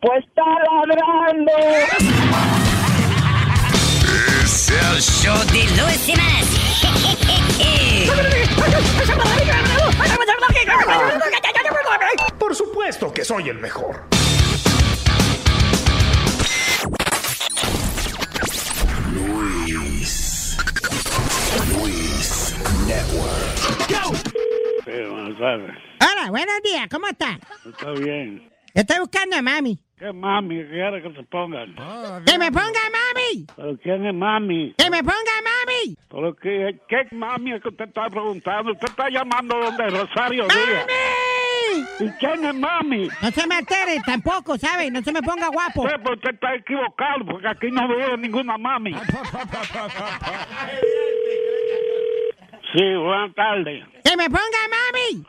Pues 0.00 0.24
está 0.24 0.42
ladrando. 0.44 1.52
Es 4.42 4.70
el 4.70 5.00
show 5.00 5.38
de 5.52 5.64
Luis 5.80 6.00
Semanas. 6.00 6.46
Por 12.38 12.54
supuesto 12.54 13.12
que 13.12 13.24
soy 13.24 13.48
el 13.48 13.58
mejor. 13.58 14.04
Luis. 19.12 20.56
Luis 21.72 22.54
Network. 22.86 23.56
Sí, 24.84 24.92
buenas 25.10 25.38
tardes. 25.38 25.76
Hola, 26.00 26.30
buenos 26.30 26.62
días, 26.62 26.86
¿cómo 26.90 27.06
está? 27.08 27.38
Está 27.64 27.90
bien. 27.92 28.50
Estoy 28.74 28.98
buscando 28.98 29.36
a 29.36 29.42
mami. 29.42 29.80
¿Qué 29.98 30.12
mami 30.12 30.62
quiere 30.66 31.00
que 31.02 31.10
se 31.14 31.22
pongan? 31.22 31.74
¡Que 32.26 32.38
me 32.38 32.52
ponga 32.52 32.80
mami! 32.92 33.46
¿Pero 33.56 33.78
quién 33.82 34.04
es 34.04 34.14
mami? 34.14 34.74
¡Que 34.76 34.90
me 34.90 34.98
ponga 35.02 35.36
mami! 35.42 35.96
¿Pero 36.10 36.36
qué, 36.36 36.78
qué 36.86 37.06
mami 37.12 37.52
es 37.54 37.62
que 37.62 37.68
usted 37.70 37.86
está 37.88 38.10
preguntando? 38.10 38.72
Usted 38.72 38.88
está 38.88 39.08
llamando 39.08 39.56
donde 39.58 39.88
Rosario 39.88 40.46
Díaz. 40.48 40.86
¡Mami! 40.86 41.86
¿Y 42.00 42.10
quién 42.18 42.44
es 42.44 42.54
mami? 42.54 43.08
No 43.22 43.30
se 43.30 43.46
me 43.46 43.54
altere 43.54 43.98
tampoco, 44.04 44.58
¿sabe? 44.58 44.90
No 44.90 45.00
se 45.00 45.12
me 45.12 45.22
ponga 45.22 45.48
guapo. 45.48 45.88
Sí, 45.88 45.94
pues 46.02 46.16
usted 46.16 46.34
está 46.34 46.54
equivocado 46.54 47.24
porque 47.26 47.48
aquí 47.48 47.70
no 47.70 47.88
vive 47.88 48.18
ninguna 48.18 48.58
mami. 48.58 48.94
Sí, 52.74 52.82
buenas 52.96 53.34
tardes. 53.34 53.84
¡Que 54.04 54.16
me 54.18 54.26
ponga 54.28 54.62
mami! 54.68 55.24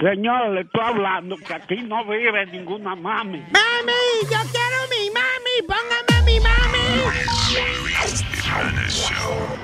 Señor, 0.00 0.50
le 0.50 0.60
estoy 0.62 0.80
hablando 0.82 1.36
que 1.36 1.54
aquí 1.54 1.76
no 1.82 2.04
vive 2.04 2.46
ninguna 2.46 2.94
mami. 2.94 3.38
¡Mami! 3.38 3.92
¡Yo 4.22 4.38
quiero 4.50 4.88
mi 4.90 5.10
mami! 5.10 5.62
¡Póngame 5.66 6.14
a 6.18 6.22
mi 6.22 6.40
mami! 6.40 7.00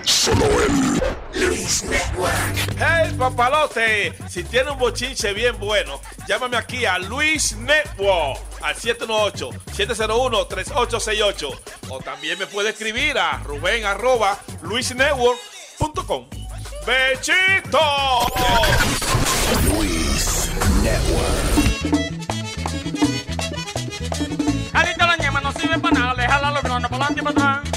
Solo 0.04 0.46
Luis 1.34 1.84
Network. 1.84 2.34
¡Hey, 2.78 3.12
papalote! 3.18 4.12
Si 4.28 4.44
tiene 4.44 4.70
un 4.70 4.78
bochinche 4.78 5.32
bien 5.32 5.58
bueno, 5.58 6.00
llámame 6.28 6.56
aquí 6.56 6.84
a 6.84 6.98
Luis 6.98 7.56
Network 7.56 8.38
al 8.62 8.74
718-701-3868. 8.76 11.58
O 11.88 11.98
también 12.00 12.38
me 12.38 12.46
puede 12.46 12.70
escribir 12.70 13.18
a 13.18 13.38
ruben 13.44 13.84
arroba 13.84 14.38
luisnetwork.com. 14.62 16.26
¡Bechito! 16.86 17.80
Luis 19.64 20.09
Network. 20.82 21.70
Carita 24.72 25.06
la 25.06 25.16
ñema 25.16 25.40
no 25.40 25.52
sirve 25.52 25.78
para 25.78 25.98
nada, 25.98 26.14
déjala 26.14 26.50
los 26.50 26.62
granos 26.62 26.90
para 26.90 27.04
adelante 27.06 27.20
y 27.20 27.24
para 27.24 27.58
atrás. 27.58 27.70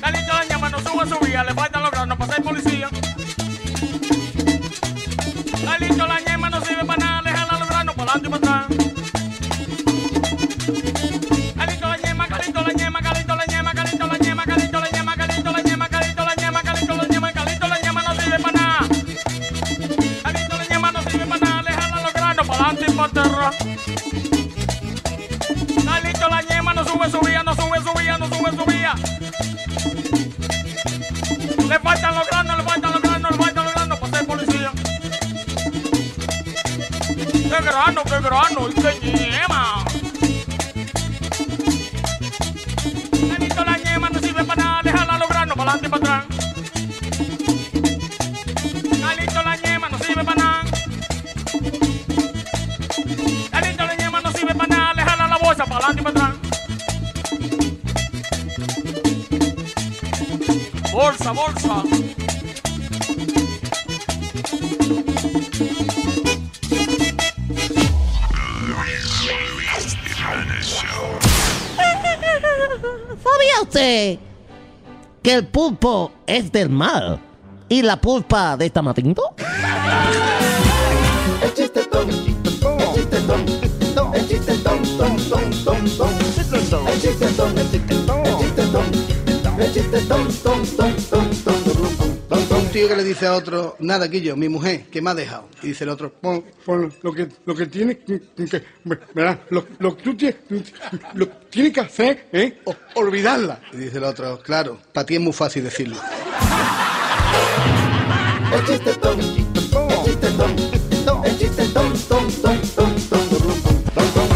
Carita 0.00 0.32
la 0.34 0.44
ñema 0.44 0.70
no 0.70 0.78
sube 0.78 1.08
su 1.08 1.18
vía, 1.24 1.44
le 1.44 1.54
faltan 1.54 1.82
los 1.82 1.90
granos 1.90 2.18
para 2.18 2.32
ser 2.34 2.44
policía. 2.44 2.88
Carita 5.64 6.06
la 6.06 6.20
ñema 6.20 6.50
no 6.50 6.60
sirve 6.64 6.84
para 6.84 7.04
nada, 7.04 7.22
déjala 7.22 7.58
los 7.58 7.68
granos 7.68 7.94
para 7.96 8.12
adelante 8.12 8.28
y 8.28 8.30
para 8.30 8.52
atrás. 8.52 8.63
Atrás. 22.82 23.56
Carlito 25.84 26.28
la 26.28 26.42
ñema 26.42 26.74
no 26.74 26.84
sube 26.84 27.10
su 27.10 27.20
vía, 27.20 27.42
no 27.42 27.54
sube 27.54 27.78
su 27.82 27.98
vía, 27.98 28.18
no 28.18 28.26
sube 28.28 28.50
su 28.50 28.64
vía. 28.64 28.94
Le 31.68 31.78
faltan 31.78 32.14
los 32.14 32.26
granos, 32.28 32.56
le 32.58 32.64
faltan 32.64 32.92
los 32.92 33.02
granos, 33.02 33.30
le 33.30 33.36
faltan 33.38 33.64
los 33.64 33.74
granos 33.74 33.98
para 33.98 34.18
ser 34.18 34.26
policía. 34.26 34.72
¡Qué 37.32 37.62
grano, 37.62 38.02
qué 38.04 38.20
grano! 38.20 38.68
¡Y 38.68 38.74
qué 38.74 39.30
ñema! 39.30 39.53
Bolsa, 61.24 61.32
bolsa. 61.32 61.82
¿Sabía 73.22 73.62
usted 73.62 74.18
que 75.22 75.32
el 75.32 75.46
pulpo 75.46 76.12
es 76.26 76.52
del 76.52 76.68
mar 76.68 77.18
y 77.70 77.80
la 77.80 77.98
pulpa 77.98 78.58
de 78.58 78.68
tamarindo? 78.68 79.34
El 81.42 81.54
chiste 81.54 81.84
ton, 81.84 82.10
el 82.10 82.24
chiste 82.24 82.50
ton, 82.60 82.80
el 84.14 84.28
chiste 84.28 84.52
ton, 84.58 84.82
ton, 84.98 85.16
ton, 85.16 85.50
ton, 85.64 85.84
ton. 85.96 86.10
El 86.18 86.34
chiste 86.34 86.58
ton, 86.68 86.86
el 86.86 87.00
chiste 87.00 87.24
ton, 87.26 87.56
el 87.56 87.70
chiste 87.70 87.96
ton, 88.04 88.86
el 89.58 89.72
chiste 89.72 90.00
ton, 90.06 90.26
ton, 90.28 90.28
ton, 90.28 90.34
ton, 90.42 90.66
ton, 90.66 90.76
ton. 90.76 90.93
Un 90.93 90.93
tío 92.86 92.88
que 92.96 93.02
le 93.02 93.04
dice 93.08 93.26
a 93.26 93.32
otro, 93.34 93.76
nada, 93.80 94.06
Guillo, 94.08 94.36
mi 94.36 94.48
mujer, 94.48 94.84
que 94.90 95.00
me 95.00 95.10
ha 95.10 95.14
dejado. 95.14 95.48
Y 95.62 95.68
dice 95.68 95.84
el 95.84 95.90
otro, 95.90 96.12
pon, 96.12 96.44
pon 96.66 96.92
lo 97.02 97.12
que, 97.14 97.28
lo 97.46 97.54
que 97.54 97.66
tienes 97.66 97.98
que, 98.06 98.20
que- 98.36 98.62
lo, 99.50 99.66
lo 99.78 99.96
que 99.96 100.02
tú 100.02 100.14
tienes, 100.16 100.36
lo 101.14 101.26
que 101.28 101.34
tienes 101.50 101.72
que 101.72 101.80
hacer 101.80 102.28
o- 102.64 102.74
olvidarla. 102.96 103.60
Y 103.72 103.76
dice 103.78 103.96
el 103.98 104.04
otro, 104.04 104.38
claro, 104.40 104.78
para 104.92 105.06
ti 105.06 105.14
es 105.14 105.20
muy 105.20 105.32
fácil 105.32 105.64
decirlo. 105.64 105.96
El 108.52 108.66
chiste 108.66 108.94
ton, 108.94 109.18
el 109.20 109.34
chiste 109.34 109.60
ton, 109.68 111.24
el 111.24 111.38
chiste 111.38 111.64
ton, 111.68 111.92
ton, 112.08 112.28
ton, 112.42 112.60
ton, 112.74 112.94
ton, 113.08 113.28
ton, 113.94 114.12
ton. 114.14 114.28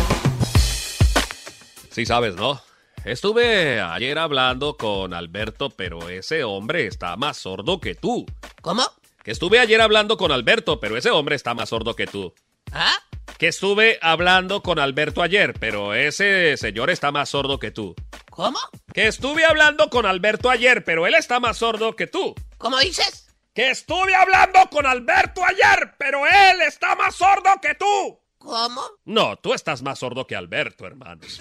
Sí 1.90 2.06
sabes, 2.06 2.34
¿no? 2.34 2.58
Estuve 3.04 3.80
ayer 3.80 4.18
hablando 4.18 4.76
con 4.76 5.14
Alberto, 5.14 5.70
pero 5.70 6.08
ese 6.08 6.44
hombre 6.44 6.86
está 6.86 7.16
más 7.16 7.38
sordo 7.38 7.80
que 7.80 7.94
tú. 7.94 8.26
¿Cómo? 8.60 8.82
Que 9.22 9.30
estuve 9.30 9.60
ayer 9.60 9.80
hablando 9.80 10.16
con 10.16 10.32
Alberto, 10.32 10.80
pero 10.80 10.96
ese 10.96 11.10
hombre 11.10 11.36
está 11.36 11.54
más 11.54 11.68
sordo 11.70 11.94
que 11.94 12.06
tú. 12.06 12.34
¿Ah? 12.72 12.94
Que 13.38 13.48
estuve 13.48 13.98
hablando 14.02 14.62
con 14.62 14.78
Alberto 14.78 15.22
ayer, 15.22 15.54
pero 15.58 15.94
ese 15.94 16.56
señor 16.56 16.90
está 16.90 17.12
más 17.12 17.28
sordo 17.30 17.58
que 17.58 17.70
tú. 17.70 17.94
¿Cómo? 18.30 18.58
Que 18.92 19.06
estuve 19.06 19.44
hablando 19.44 19.90
con 19.90 20.06
Alberto 20.06 20.50
ayer, 20.50 20.84
pero 20.84 21.06
él 21.06 21.14
está 21.14 21.40
más 21.40 21.58
sordo 21.58 21.94
que 21.94 22.06
tú. 22.06 22.34
¿Cómo 22.58 22.78
dices? 22.78 23.28
Que 23.54 23.70
estuve 23.70 24.14
hablando 24.14 24.68
con 24.70 24.86
Alberto 24.86 25.44
ayer, 25.44 25.94
pero 25.98 26.26
él 26.26 26.60
está 26.66 26.94
más 26.96 27.14
sordo 27.14 27.50
que 27.60 27.74
tú. 27.74 28.20
¿Cómo? 28.38 28.82
No, 29.04 29.36
tú 29.36 29.52
estás 29.52 29.82
más 29.82 29.98
sordo 29.98 30.26
que 30.26 30.36
Alberto, 30.36 30.86
hermanos. 30.86 31.40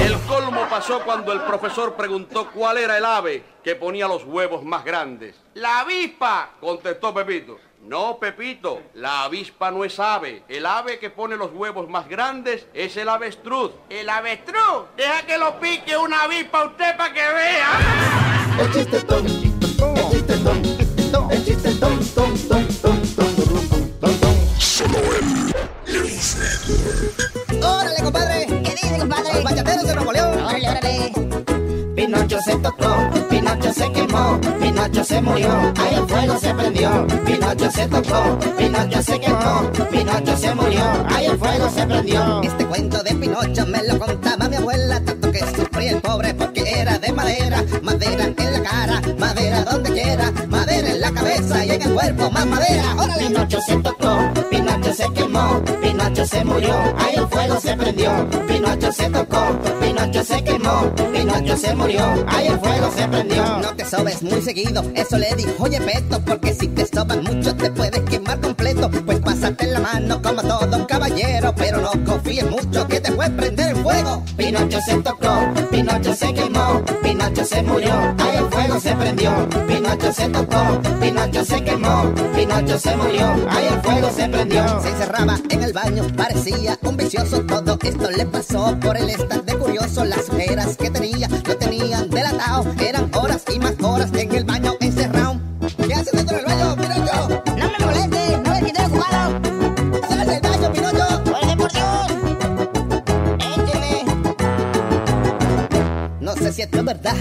El 0.00 0.18
colmo 0.26 0.66
pasó 0.70 1.00
cuando 1.04 1.32
el 1.32 1.40
profesor 1.42 1.94
preguntó 1.94 2.50
cuál 2.52 2.78
era 2.78 2.98
el 2.98 3.04
ave 3.04 3.44
que 3.62 3.74
ponía 3.74 4.06
los 4.08 4.24
huevos 4.24 4.64
más 4.64 4.84
grandes. 4.84 5.34
¡La 5.54 5.80
avispa! 5.80 6.50
contestó 6.60 7.12
Pepito. 7.12 7.58
No, 7.82 8.18
Pepito, 8.18 8.82
la 8.94 9.24
avispa 9.24 9.70
no 9.70 9.84
es 9.84 9.98
ave. 10.00 10.42
El 10.48 10.66
ave 10.66 10.98
que 10.98 11.10
pone 11.10 11.36
los 11.36 11.52
huevos 11.52 11.88
más 11.88 12.08
grandes 12.08 12.66
es 12.74 12.96
el 12.96 13.08
avestruz. 13.08 13.72
¿El 13.88 14.08
avestruz? 14.08 14.86
Deja 14.96 15.22
que 15.24 15.38
lo 15.38 15.60
pique 15.60 15.96
una 15.96 16.22
avispa 16.22 16.62
a 16.62 16.64
usted 16.66 16.96
para 16.96 17.14
que 17.14 17.20
vea. 17.20 17.68
El 18.58 19.55
chistetón, 19.94 21.30
el 21.30 21.44
chistetón, 21.44 21.92
el. 21.92 22.66
Solo 24.58 24.98
en 25.20 25.52
Luis 25.94 26.36
Network. 26.36 27.64
¡Órale, 27.64 28.02
compadre! 28.02 28.46
¿Qué 28.62 28.70
dice, 28.70 28.98
compadre? 28.98 29.34
Los 29.34 29.44
bachateros 29.44 29.86
de 29.86 29.94
Nuevo 29.94 30.12
León. 30.12 30.40
¡Órale, 30.40 30.68
órale! 30.68 31.35
Pinocho 32.06 32.40
se 32.40 32.56
tocó, 32.58 33.10
Pinocho 33.28 33.72
se 33.72 33.90
quemó, 33.90 34.40
Pinocho 34.60 35.02
se 35.02 35.20
murió, 35.20 35.50
ahí 35.76 35.94
el 35.96 36.06
fuego 36.06 36.38
se 36.38 36.54
prendió. 36.54 37.06
Pinocho 37.26 37.70
se 37.72 37.88
tocó, 37.88 38.38
Pinocho 38.56 39.02
se 39.02 39.18
quemó, 39.18 39.72
Pinocho 39.90 40.36
se 40.36 40.54
murió, 40.54 40.84
ahí 41.08 41.26
el 41.26 41.36
fuego 41.36 41.68
se 41.68 41.84
prendió. 41.84 42.42
Este 42.42 42.64
cuento 42.64 43.02
de 43.02 43.12
Pinocho 43.12 43.66
me 43.66 43.82
lo 43.82 43.98
contaba 43.98 44.48
mi 44.48 44.54
abuela, 44.54 45.00
tanto 45.04 45.32
que 45.32 45.40
sufría 45.40 45.90
el 45.90 46.00
pobre 46.00 46.32
porque 46.34 46.80
era 46.80 46.96
de 46.96 47.12
madera, 47.12 47.64
madera 47.82 48.24
en 48.24 48.52
la 48.52 48.62
cara, 48.62 49.02
madera 49.18 49.64
donde 49.64 49.92
quiera, 49.92 50.32
cabeza 51.12 51.64
y 51.64 51.70
en 51.70 51.82
el 51.82 51.94
cuerpo 51.94 52.30
más 52.30 52.46
madera. 52.46 52.94
¡Órale! 52.96 53.26
Pinocho 53.26 53.60
se 53.60 53.76
tocó, 53.78 54.18
Pinocho 54.50 54.94
se 54.94 55.12
quemó, 55.12 55.62
Pinocho 55.82 56.26
se 56.26 56.44
murió, 56.44 56.74
ahí 56.98 57.14
el 57.16 57.28
fuego 57.28 57.60
se 57.60 57.76
prendió. 57.76 58.30
Pinocho 58.46 58.92
se 58.92 59.10
tocó, 59.10 59.60
Pinocho 59.80 60.24
se 60.24 60.44
quemó, 60.44 60.94
Pinocho 61.12 61.56
se 61.56 61.74
murió, 61.74 62.24
ahí 62.28 62.46
el 62.46 62.58
fuego 62.58 62.90
se 62.96 63.08
prendió. 63.08 63.44
No 63.58 63.74
te 63.76 63.84
sobes 63.84 64.22
muy 64.22 64.40
seguido, 64.40 64.84
eso 64.94 65.18
le 65.18 65.34
dijo 65.36 65.52
oye 65.58 65.80
Peto, 65.80 66.20
porque 66.24 66.54
si 66.54 66.68
te 66.68 66.86
sobas 66.86 67.22
mucho 67.22 67.54
te 67.56 67.70
puedes 67.70 68.00
quemar 68.02 68.40
completo. 68.40 68.90
Pues 68.90 69.20
pásate 69.20 69.66
la 69.66 69.80
mano 69.80 70.22
como 70.22 70.42
todo 70.42 70.76
un 70.76 70.84
caballero, 70.84 71.54
pero 71.56 71.80
no 71.80 71.90
confíes 72.04 72.48
mucho 72.50 72.86
que 72.86 73.00
te 73.00 73.12
puede 73.12 73.30
prender 73.30 73.76
el 73.76 73.82
fuego. 73.82 74.22
Pinocho 74.36 74.80
se 74.80 74.96
tocó, 75.02 75.52
Pinocho 75.70 76.14
se 76.14 76.32
quemó, 76.32 76.82
Pinocho 77.02 77.44
se 77.44 77.62
murió, 77.62 77.92
ahí 78.18 78.36
el 78.36 78.48
fuego 78.50 78.80
se 78.80 78.94
prendió. 78.94 79.48
Pinocho 79.66 80.12
se 80.12 80.28
tocó, 80.28 80.80
Pinocho 81.00 81.44
se 81.44 81.62
quemó, 81.62 82.12
Pinocho 82.34 82.78
se 82.78 82.96
murió, 82.96 83.26
ahí 83.50 83.66
el 83.66 83.80
fuego 83.80 84.10
se 84.10 84.28
prendió. 84.28 84.80
Se 84.80 84.88
encerraba 84.88 85.38
en 85.50 85.62
el 85.62 85.72
baño, 85.72 86.04
parecía 86.16 86.78
un 86.82 86.96
vicioso. 86.96 87.42
Todo 87.42 87.78
esto 87.82 88.10
le 88.10 88.26
pasó 88.26 88.76
por 88.80 88.96
el 88.96 89.10
estar 89.10 89.44
de 89.44 89.56
curioso. 89.56 90.04
Las 90.04 90.28
veras 90.30 90.76
que 90.76 90.90
tenía 90.90 91.28
lo 91.28 91.56
tenían 91.56 92.10
delatado. 92.10 92.66
Eran 92.80 93.10
horas 93.14 93.44
y 93.54 93.58
más 93.58 93.74
horas 93.82 94.10
en 94.14 94.34
el 94.34 94.44
baño 94.44 94.74
encerrado. 94.80 95.40
¿Qué 95.86 95.94
haces 95.94 96.12
dentro 96.12 96.36
del 96.36 96.46
baño, 96.46 96.76
Pinocho? 96.76 97.42
No 97.56 97.70
me 97.70 97.78
molestes, 97.84 98.42
no 98.42 98.54
le 98.54 98.62
quité 98.62 98.84
ocupado. 98.84 99.40
¡Sal 100.08 100.26
del 100.26 100.40
baño, 100.40 100.72
Pinocho! 100.72 101.22
¡Órale, 101.26 101.56
por 101.56 101.72
Dios! 101.72 102.12
Écheme. 103.38 104.04
No 106.20 106.34
sé 106.34 106.52
si 106.52 106.62
es 106.62 106.70
verdad, 106.70 107.16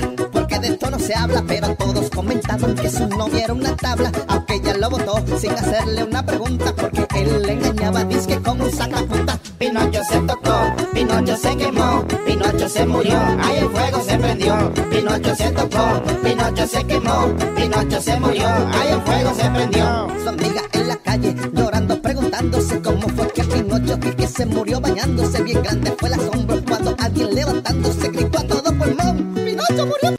se 1.06 1.14
habla, 1.14 1.44
pero 1.48 1.76
todos 1.76 2.10
comentaban 2.10 2.74
que 2.74 2.90
su 2.90 3.08
novia 3.08 3.44
era 3.44 3.54
una 3.54 3.76
tabla, 3.76 4.12
aunque 4.28 4.56
ella 4.56 4.76
lo 4.78 4.90
votó 4.90 5.24
sin 5.38 5.52
hacerle 5.52 6.04
una 6.04 6.26
pregunta, 6.26 6.74
porque 6.76 7.06
él 7.14 7.44
le 7.44 7.54
engañaba, 7.54 8.04
disque 8.06 8.42
con 8.42 8.60
un 8.60 8.72
sacapunta. 8.72 9.40
Pinocho 9.60 10.02
se 10.10 10.20
tocó, 10.22 10.74
Pinocho 10.94 11.38
se 11.38 11.56
quemó, 11.58 12.04
Pinocho 12.26 12.68
se 12.68 12.86
murió, 12.88 13.20
ahí 13.40 13.58
el 13.60 13.70
fuego 13.70 14.02
se 14.02 14.18
prendió. 14.18 14.74
Pinocho 14.90 15.36
se 15.36 15.52
tocó, 15.52 16.04
Pinocho 16.24 16.68
se 16.68 16.84
quemó, 16.84 17.36
Pinocho 17.56 18.02
se 18.02 18.20
murió, 18.20 18.48
ahí 18.48 18.88
el 18.92 19.02
fuego 19.02 19.34
se 19.36 19.50
prendió. 19.52 20.08
Su 20.24 20.30
amiga 20.30 20.62
en 20.72 20.88
la 20.88 20.96
calle 20.98 21.36
llorando, 21.54 22.02
preguntándose 22.02 22.82
cómo 22.82 23.08
fue 23.10 23.28
que 23.28 23.44
Pinocho 23.44 24.00
que, 24.00 24.16
que 24.16 24.28
se 24.28 24.46
murió 24.48 24.82
bañándose 24.82 25.44
bien 25.44 25.62
grande 25.62 25.94
fue 26.00 26.10
el 26.10 26.16
asombro 26.16 26.64
cuando 26.68 26.96
alguien 26.98 27.36
levantándose 27.36 28.10
gritó 28.10 28.40
a 28.40 28.48
todo 28.48 28.64
pulmón. 28.76 29.36
Pinocho 29.36 29.86
murió. 29.86 30.16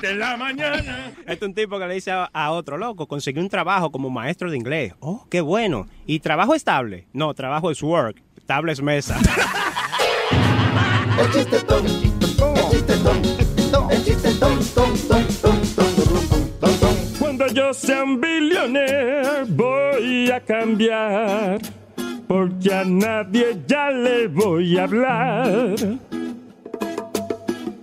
7 0.00 0.10
en 0.10 0.18
la 0.18 0.36
mañana. 0.36 1.12
Este 1.26 1.32
es 1.32 1.42
un 1.42 1.54
tipo 1.54 1.78
que 1.78 1.86
le 1.86 1.94
dice 1.94 2.10
a, 2.10 2.24
a, 2.24 2.50
otro, 2.50 2.76
loco, 2.76 3.08
conseguí 3.08 3.40
un 3.40 3.48
trabajo 3.48 3.90
como 3.90 4.10
maestro 4.10 4.50
de 4.50 4.56
inglés. 4.56 4.92
Oh, 5.00 5.26
qué 5.30 5.40
bueno. 5.40 5.88
¿Y 6.06 6.20
trabajo 6.20 6.54
estable? 6.54 7.06
No, 7.12 7.34
trabajo 7.34 7.70
es 7.70 7.82
work. 7.82 8.22
Estable 8.36 8.72
es 8.72 8.82
mesa. 8.82 9.18
Cuando 17.18 17.46
yo 17.48 17.72
sea 17.72 18.04
un 18.04 18.20
billionaire 18.20 19.44
voy 19.48 20.30
a 20.30 20.40
cambiar, 20.40 21.58
porque 22.28 22.74
a 22.74 22.84
nadie 22.84 23.62
ya 23.66 23.90
le 23.90 24.28
voy 24.28 24.78
a 24.78 24.84
hablar 24.84 25.74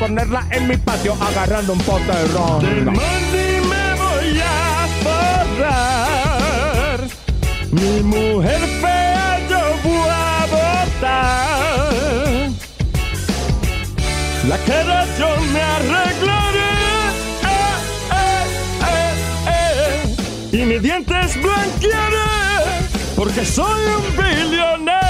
ponerla 0.00 0.44
en 0.50 0.66
mi 0.66 0.76
patio 0.78 1.14
agarrando 1.20 1.74
un 1.74 1.78
pote 1.80 2.06
de 2.06 2.26
ron. 2.28 2.64
me 2.64 3.94
voy 4.02 4.40
a 4.40 4.88
forrar. 5.04 7.00
Mi 7.70 8.00
mujer 8.00 8.60
fea 8.80 9.38
yo 9.50 9.60
voy 9.84 10.08
a 10.08 10.46
botar. 10.56 11.92
La 14.48 14.56
cara 14.66 15.06
yo 15.18 15.28
me 15.52 15.60
arreglaré. 15.60 16.72
Eh, 17.54 17.74
eh, 18.94 19.14
eh. 19.48 20.56
Y 20.56 20.58
mis 20.64 20.80
dientes 20.82 21.36
blanquearé. 21.42 22.30
Porque 23.16 23.44
soy 23.44 23.82
un 23.98 24.16
billonero. 24.16 25.09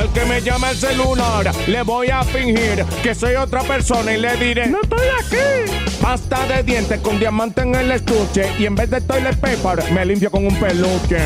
El 0.00 0.08
que 0.10 0.24
me 0.26 0.40
llama 0.40 0.70
el 0.70 0.76
celular, 0.76 1.50
le 1.66 1.82
voy 1.82 2.08
a 2.08 2.22
fingir 2.22 2.84
que 3.02 3.14
soy 3.14 3.34
otra 3.34 3.62
persona 3.62 4.12
y 4.12 4.20
le 4.20 4.36
diré: 4.36 4.66
No 4.68 4.80
estoy 4.82 5.06
aquí. 5.20 5.72
Pasta 6.00 6.46
de 6.46 6.62
dientes 6.62 7.00
con 7.00 7.18
diamante 7.18 7.62
en 7.62 7.74
el 7.74 7.90
estuche 7.90 8.46
y 8.58 8.66
en 8.66 8.76
vez 8.76 8.88
de 8.90 9.00
toilet 9.00 9.36
paper 9.36 9.90
me 9.92 10.06
limpio 10.06 10.30
con 10.30 10.46
un 10.46 10.54
peluche. 10.54 11.18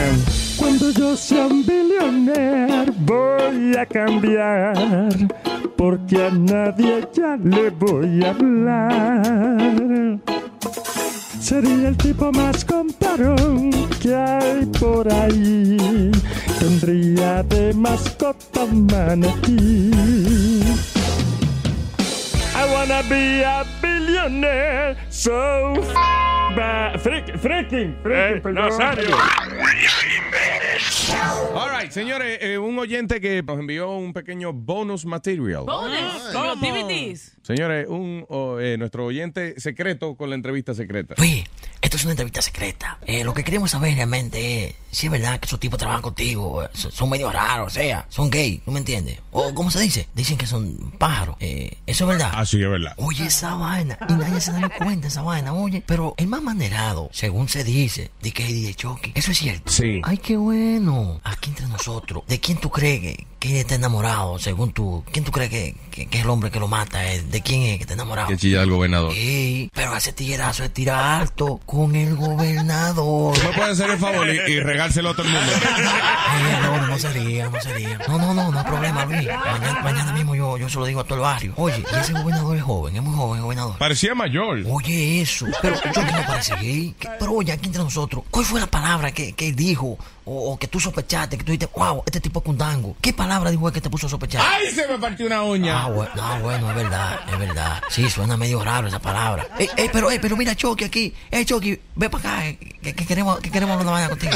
Cuando 0.56 0.90
yo 0.90 1.16
sea 1.16 1.46
un 1.46 1.66
billonero 1.66 2.92
voy 3.00 3.76
a 3.76 3.84
cambiar 3.84 4.74
porque 5.76 6.24
a 6.24 6.30
nadie 6.30 7.06
ya 7.12 7.36
le 7.36 7.70
voy 7.70 8.24
a 8.24 8.30
hablar. 8.30 9.72
Sería 11.42 11.88
el 11.88 11.96
tipo 11.96 12.30
más 12.32 12.64
comparón 12.64 13.70
que 14.00 14.14
hay 14.14 14.64
por 14.78 15.12
ahí. 15.12 16.10
Tendría 16.60 17.42
de 17.42 17.74
mascota 17.74 18.64
un 18.64 18.86
manatí. 18.86 19.90
I 22.54 22.72
wanna 22.72 23.02
be 23.08 23.44
a 23.44 23.64
billionaire, 23.82 24.96
so 25.10 25.74
ba- 26.54 26.92
freak- 27.02 27.36
freaking, 27.38 27.96
freaking, 28.02 28.42
perdón. 28.42 28.70
All 31.54 31.70
right, 31.70 31.90
señores, 31.90 32.38
eh, 32.40 32.56
un 32.58 32.78
oyente 32.78 33.20
que 33.20 33.42
nos 33.42 33.58
envió 33.58 33.90
un 33.90 34.12
pequeño 34.12 34.52
bonus 34.52 35.04
material. 35.04 35.64
Bonus, 35.66 36.30
como 36.32 36.54
DVDs. 36.56 37.36
Señores, 37.42 37.86
un, 37.88 38.24
oh, 38.28 38.58
eh, 38.60 38.76
nuestro 38.78 39.04
oyente 39.06 39.58
secreto 39.60 40.14
con 40.14 40.30
la 40.30 40.36
entrevista 40.36 40.74
secreta. 40.74 41.14
Esto 41.80 41.96
es 41.96 42.04
una 42.04 42.12
entrevista 42.12 42.40
secreta. 42.40 42.98
Eh, 43.04 43.24
lo 43.24 43.34
que 43.34 43.42
queremos 43.42 43.72
saber 43.72 43.94
realmente 43.96 44.66
es 44.68 44.74
si 44.92 45.06
es 45.06 45.12
verdad 45.12 45.40
que 45.40 45.46
esos 45.46 45.58
tipos 45.58 45.78
trabajan 45.78 46.02
contigo. 46.02 46.62
eh, 46.62 46.68
son, 46.72 47.10
medio 47.10 47.30
raros, 47.32 47.66
o 47.66 47.70
sea, 47.70 48.06
son 48.08 48.30
gay, 48.30 48.58
¿tú 48.64 48.70
me 48.70 48.78
entiendes? 48.78 49.18
O, 49.32 49.52
¿cómo 49.54 49.70
se 49.72 49.80
dice? 49.80 50.06
Dicen 50.14 50.38
que 50.38 50.46
son 50.46 50.92
pájaros. 50.98 51.36
Eh, 51.40 51.78
¿Eso 51.86 52.04
es 52.04 52.08
verdad? 52.08 52.30
Ah, 52.34 52.46
sí, 52.46 52.62
es 52.62 52.68
verdad. 52.68 52.92
Oye, 52.98 53.26
esa 53.26 53.54
vaina. 53.56 53.98
Y 54.08 54.12
nadie 54.12 54.40
se 54.40 54.52
da 54.52 54.68
cuenta 54.68 55.02
de 55.02 55.08
esa 55.08 55.22
vaina, 55.22 55.52
oye. 55.52 55.82
Pero 55.84 56.14
el 56.18 56.28
más 56.28 56.42
manerado, 56.42 57.10
según 57.12 57.48
se 57.48 57.64
dice, 57.64 58.12
de 58.22 58.30
que 58.30 58.44
es 58.44 58.50
DJ 58.50 58.74
Chucky. 58.74 59.12
Eso 59.16 59.32
es 59.32 59.38
cierto. 59.38 59.72
Sí. 59.72 60.00
Ay, 60.04 60.18
qué 60.18 60.36
bueno. 60.36 61.20
Aquí 61.24 61.50
entre 61.50 61.66
nosotros. 61.66 62.22
¿De 62.28 62.38
quién 62.38 62.58
tú 62.58 62.70
crees 62.70 63.00
que, 63.00 63.26
que 63.40 63.60
está 63.60 63.74
enamorado, 63.74 64.38
según 64.38 64.72
tú? 64.72 65.04
¿Quién 65.10 65.24
tú 65.24 65.32
crees 65.32 65.50
que, 65.50 65.74
que- 65.90 66.06
que 66.06 66.18
es 66.18 66.24
el 66.24 66.30
hombre 66.30 66.50
que 66.52 66.60
lo 66.60 66.68
mata? 66.68 67.12
eh? 67.12 67.22
¿De 67.32 67.40
quién 67.40 67.62
es 67.62 67.76
que 67.78 67.82
está 67.84 67.94
enamorado? 67.94 68.28
Que 68.28 68.36
chilla 68.36 68.60
el 68.62 68.68
gobernador. 68.68 69.10
Sí, 69.14 69.70
pero 69.72 69.96
ese 69.96 70.12
tiguerazo 70.12 70.64
es 70.64 70.74
tira 70.74 71.18
alto 71.18 71.58
con 71.64 71.96
el 71.96 72.14
gobernador. 72.14 73.34
¿Tú 73.34 73.42
me 73.42 73.54
puedes 73.54 73.72
hacer 73.72 73.88
el 73.88 73.98
favor 73.98 74.28
y, 74.28 74.52
y 74.52 74.60
regárselo 74.60 75.10
a 75.10 75.16
todo 75.16 75.26
el 75.26 75.32
mundo? 75.32 75.52
No, 76.62 76.86
no 76.86 76.98
sería, 76.98 77.48
no 77.48 77.60
sería. 77.60 77.98
No, 78.06 78.18
no, 78.18 78.34
no, 78.34 78.50
no 78.52 78.58
hay 78.58 78.64
problema, 78.66 79.04
Luis. 79.06 79.26
Mañana, 79.26 79.80
mañana 79.82 80.12
mismo 80.12 80.34
yo, 80.34 80.58
yo 80.58 80.68
se 80.68 80.78
lo 80.78 80.84
digo 80.84 81.00
a 81.00 81.04
todo 81.04 81.14
el 81.16 81.20
barrio. 81.22 81.54
Oye, 81.56 81.82
y 81.90 81.96
ese 81.96 82.12
gobernador 82.12 82.56
es 82.56 82.62
joven, 82.62 82.96
es 82.96 83.02
muy 83.02 83.14
joven, 83.16 83.42
gobernador. 83.42 83.78
Parecía 83.78 84.14
mayor. 84.14 84.62
Oye, 84.70 85.22
eso. 85.22 85.46
Pero 85.62 85.76
yo 85.76 85.90
que 86.04 86.12
no 86.12 86.26
parece 86.26 86.54
gay. 86.56 86.94
Pero 87.18 87.32
oye, 87.32 87.52
aquí 87.52 87.66
entre 87.66 87.82
nosotros, 87.82 88.24
¿cuál 88.30 88.44
fue 88.44 88.60
la 88.60 88.66
palabra 88.66 89.10
que, 89.12 89.32
que 89.32 89.52
dijo? 89.52 89.96
O, 90.24 90.52
o 90.52 90.58
que 90.58 90.68
tú 90.68 90.78
sospechaste, 90.78 91.36
que 91.36 91.44
tú 91.44 91.52
dijiste, 91.52 91.68
wow, 91.76 92.02
este 92.06 92.20
tipo 92.20 92.38
es 92.38 92.44
cundango. 92.44 92.94
¿Qué 93.00 93.12
palabra 93.12 93.50
dijo 93.50 93.66
él 93.66 93.74
que 93.74 93.80
te 93.80 93.90
puso 93.90 94.06
a 94.06 94.10
sospechar? 94.10 94.42
¡Ay, 94.44 94.70
se 94.70 94.86
me 94.86 94.98
partió 94.98 95.26
una 95.26 95.42
uña! 95.42 95.82
Ah, 95.82 95.88
bueno, 95.88 96.10
no, 96.14 96.40
bueno, 96.40 96.70
es 96.70 96.76
verdad, 96.76 97.20
es 97.32 97.38
verdad. 97.38 97.82
Sí, 97.90 98.08
suena 98.08 98.36
medio 98.36 98.62
raro 98.62 98.86
esa 98.86 99.00
palabra. 99.00 99.48
Ey, 99.58 99.68
ey, 99.76 99.90
pero, 99.92 100.10
ey, 100.10 100.18
pero 100.20 100.36
mira, 100.36 100.54
Chucky 100.54 100.84
aquí. 100.84 101.14
Ey, 101.30 101.44
Chucky, 101.44 101.80
ve 101.96 102.08
para 102.08 102.34
acá, 102.34 102.46
eh, 102.46 102.58
que, 102.82 102.94
que 102.94 103.04
queremos, 103.04 103.40
que 103.40 103.50
queremos 103.50 103.80
una 103.80 103.90
vaina 103.90 104.08
contigo. 104.10 104.32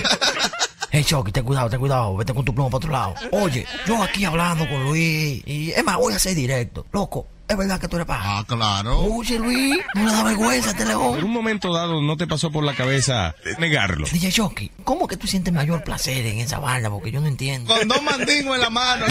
Ey, 0.91 1.05
Chucky, 1.05 1.31
ten 1.31 1.45
cuidado, 1.45 1.69
ten 1.71 1.79
cuidado, 1.79 2.17
vete 2.17 2.35
con 2.35 2.45
tu 2.45 2.55
plomo 2.55 2.71
para 2.71 2.79
otro 2.79 2.91
lado. 2.91 3.15
Oye, 3.33 3.67
yo 3.87 4.03
aquí 4.03 4.25
hablando 4.25 4.69
con 4.69 4.83
Luis, 4.85 5.43
y 5.47 5.71
es 5.71 5.85
más, 5.85 5.97
voy 5.99 6.15
a 6.15 6.19
ser 6.19 6.35
directo. 6.35 6.87
Loco, 6.93 7.27
¿es 7.49 7.57
verdad 7.57 7.81
que 7.81 7.89
tú 7.89 7.97
eres 7.97 8.07
paja? 8.07 8.39
Ah, 8.39 8.45
claro. 8.47 9.01
Oye, 9.01 9.39
Luis, 9.39 9.77
no 9.95 10.05
le 10.05 10.13
da 10.13 10.23
vergüenza 10.25 10.71
a 10.71 10.73
este 10.73 10.85
En 10.85 11.25
un 11.25 11.31
momento 11.31 11.73
dado 11.73 12.01
no 12.03 12.17
te 12.17 12.27
pasó 12.27 12.51
por 12.51 12.65
la 12.65 12.75
cabeza 12.75 13.35
negarlo. 13.59 14.07
DJ 14.11 14.33
Chucky, 14.33 14.71
¿cómo 14.85 15.07
que 15.07 15.17
tú 15.17 15.27
sientes 15.27 15.53
mayor 15.53 15.85
placer 15.85 16.27
en 16.27 16.39
esa 16.39 16.59
vaina? 16.59 16.91
Porque 16.91 17.11
yo 17.11 17.21
no 17.21 17.27
entiendo. 17.27 17.75
Con 17.75 17.89
dos 17.89 18.03
mandingos 18.03 18.57
en 18.57 18.63
la 18.63 18.71
mano. 18.71 19.07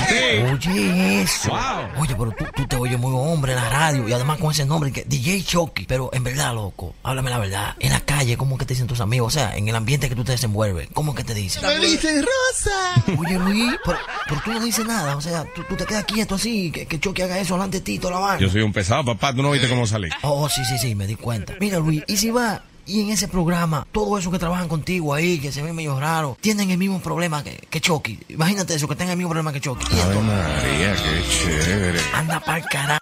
Oye, 0.51 1.21
eso. 1.21 1.51
Oye, 1.97 2.15
pero 2.17 2.31
tú, 2.31 2.45
tú 2.55 2.67
te 2.67 2.75
oyes 2.75 2.99
muy 2.99 3.13
hombre 3.15 3.53
en 3.53 3.59
la 3.59 3.69
radio 3.69 4.07
y 4.07 4.13
además 4.13 4.39
con 4.39 4.51
ese 4.51 4.65
nombre 4.65 4.91
que 4.91 5.03
DJ 5.05 5.43
Chucky. 5.43 5.85
Pero 5.85 6.09
en 6.13 6.23
verdad, 6.23 6.53
loco, 6.53 6.95
háblame 7.03 7.29
la 7.29 7.39
verdad. 7.39 7.75
En 7.79 7.91
la 7.91 8.01
calle, 8.01 8.37
¿cómo 8.37 8.57
que 8.57 8.65
te 8.65 8.73
dicen 8.73 8.87
tus 8.87 8.99
amigos? 8.99 9.35
O 9.35 9.39
sea, 9.39 9.55
en 9.55 9.67
el 9.67 9.75
ambiente 9.75 10.09
que 10.09 10.15
tú 10.15 10.23
te 10.23 10.33
desenvuelves, 10.33 10.89
¿cómo 10.93 11.15
que 11.15 11.23
te 11.23 11.33
dicen? 11.33 11.63
Me 11.63 11.79
dicen 11.79 12.23
Rosa. 12.23 13.03
Oye, 13.17 13.39
Luis, 13.39 13.73
pero, 13.85 13.97
pero 14.27 14.41
tú 14.43 14.53
no 14.53 14.59
dices 14.59 14.85
nada. 14.85 15.15
O 15.15 15.21
sea, 15.21 15.45
tú, 15.53 15.63
tú 15.67 15.75
te 15.75 15.85
quedas 15.85 16.05
quieto 16.05 16.35
así, 16.35 16.71
que, 16.71 16.85
que 16.85 16.99
Chucky 16.99 17.21
haga 17.21 17.39
eso 17.39 17.55
delante 17.55 17.77
de 17.77 17.83
ti, 17.83 17.99
toda 17.99 18.15
la 18.15 18.19
vaina. 18.25 18.39
Yo 18.41 18.50
soy 18.50 18.62
un 18.62 18.74
pesado, 18.74 19.05
papá. 19.05 19.34
Tú 19.34 19.41
no 19.41 19.51
viste 19.51 19.70
cómo 19.70 19.88
salí. 19.88 20.10
Oh, 20.22 20.50
sí, 20.50 20.63
sí, 20.65 20.77
sí, 20.77 20.96
me 20.96 21.08
di 21.08 21.15
cuenta. 21.15 21.53
Mira, 21.60 21.79
Luis, 21.79 22.03
y 22.08 22.17
si 22.17 22.32
va 22.32 22.62
y 22.88 23.01
en 23.01 23.10
ese 23.10 23.27
programa, 23.27 23.88
todos 23.91 24.20
esos 24.20 24.32
que 24.32 24.38
trabajan 24.38 24.67
contigo 24.67 25.13
ahí, 25.13 25.39
que 25.39 25.51
se 25.51 25.63
ven 25.63 25.75
medio 25.75 26.00
raros, 26.00 26.38
tienen 26.39 26.70
el 26.70 26.77
mismo 26.77 27.00
problema 27.00 27.44
que, 27.44 27.55
que 27.70 27.82
Chucky. 27.82 28.20
Imagínate 28.29 28.75
eso, 28.75 28.88
que 28.88 28.96
tengan 28.96 29.13
el 29.13 29.17
mismo 29.17 29.29
problema 29.32 29.51
que 29.51 29.60
Chucky. 29.60 29.88
Y 29.96 30.00
Ave 30.00 30.17
entonces, 30.17 30.48
María, 30.48 30.96
qué 30.96 31.63
chévere. 31.65 32.00
anda 32.13 32.39
para 32.39 32.58
el 32.60 32.65
carajo. 32.65 33.00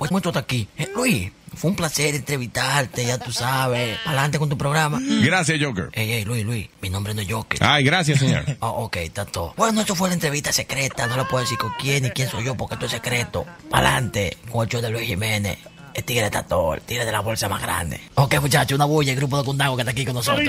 Pues 0.00 0.10
muestro 0.10 0.32
aquí. 0.34 0.66
Eh, 0.78 0.88
Luis, 0.94 1.30
fue 1.54 1.68
un 1.68 1.76
placer 1.76 2.14
entrevistarte, 2.14 3.04
ya 3.04 3.18
tú 3.18 3.32
sabes. 3.32 3.98
Adelante 4.06 4.38
con 4.38 4.48
tu 4.48 4.56
programa. 4.56 4.98
Gracias, 5.22 5.58
Joker. 5.62 5.90
Ey, 5.92 6.12
ey, 6.12 6.24
Luis, 6.24 6.42
Luis, 6.42 6.70
mi 6.80 6.88
nombre 6.88 7.12
no 7.12 7.20
es 7.20 7.30
Joker. 7.30 7.62
Ay, 7.62 7.84
gracias, 7.84 8.18
señor. 8.18 8.46
Oh, 8.60 8.84
ok, 8.84 8.96
está 8.96 9.26
todo. 9.26 9.52
Bueno, 9.58 9.82
esto 9.82 9.94
fue 9.94 10.08
la 10.08 10.14
entrevista 10.14 10.54
secreta. 10.54 11.06
No 11.06 11.18
le 11.18 11.24
puedo 11.26 11.44
decir 11.44 11.58
con 11.58 11.70
quién 11.78 12.04
ni 12.04 12.10
quién 12.12 12.30
soy 12.30 12.44
yo 12.44 12.54
porque 12.54 12.76
esto 12.76 12.86
es 12.86 12.92
secreto. 12.92 13.44
Adelante, 13.70 14.38
con 14.50 14.62
el 14.62 14.70
show 14.70 14.80
de 14.80 14.88
Luis 14.88 15.06
Jiménez. 15.06 15.58
El 15.92 16.02
tigre 16.02 16.24
está 16.24 16.44
todo, 16.44 16.72
el 16.72 16.80
tigre 16.80 17.04
de 17.04 17.12
la 17.12 17.20
bolsa 17.20 17.50
más 17.50 17.60
grande. 17.60 18.00
Ok, 18.14 18.40
muchachos, 18.40 18.76
una 18.76 18.86
bulla, 18.86 19.12
el 19.12 19.18
grupo 19.18 19.36
de 19.36 19.44
Cundago 19.44 19.76
que 19.76 19.82
está 19.82 19.90
aquí 19.90 20.06
con 20.06 20.14
nosotros. 20.14 20.48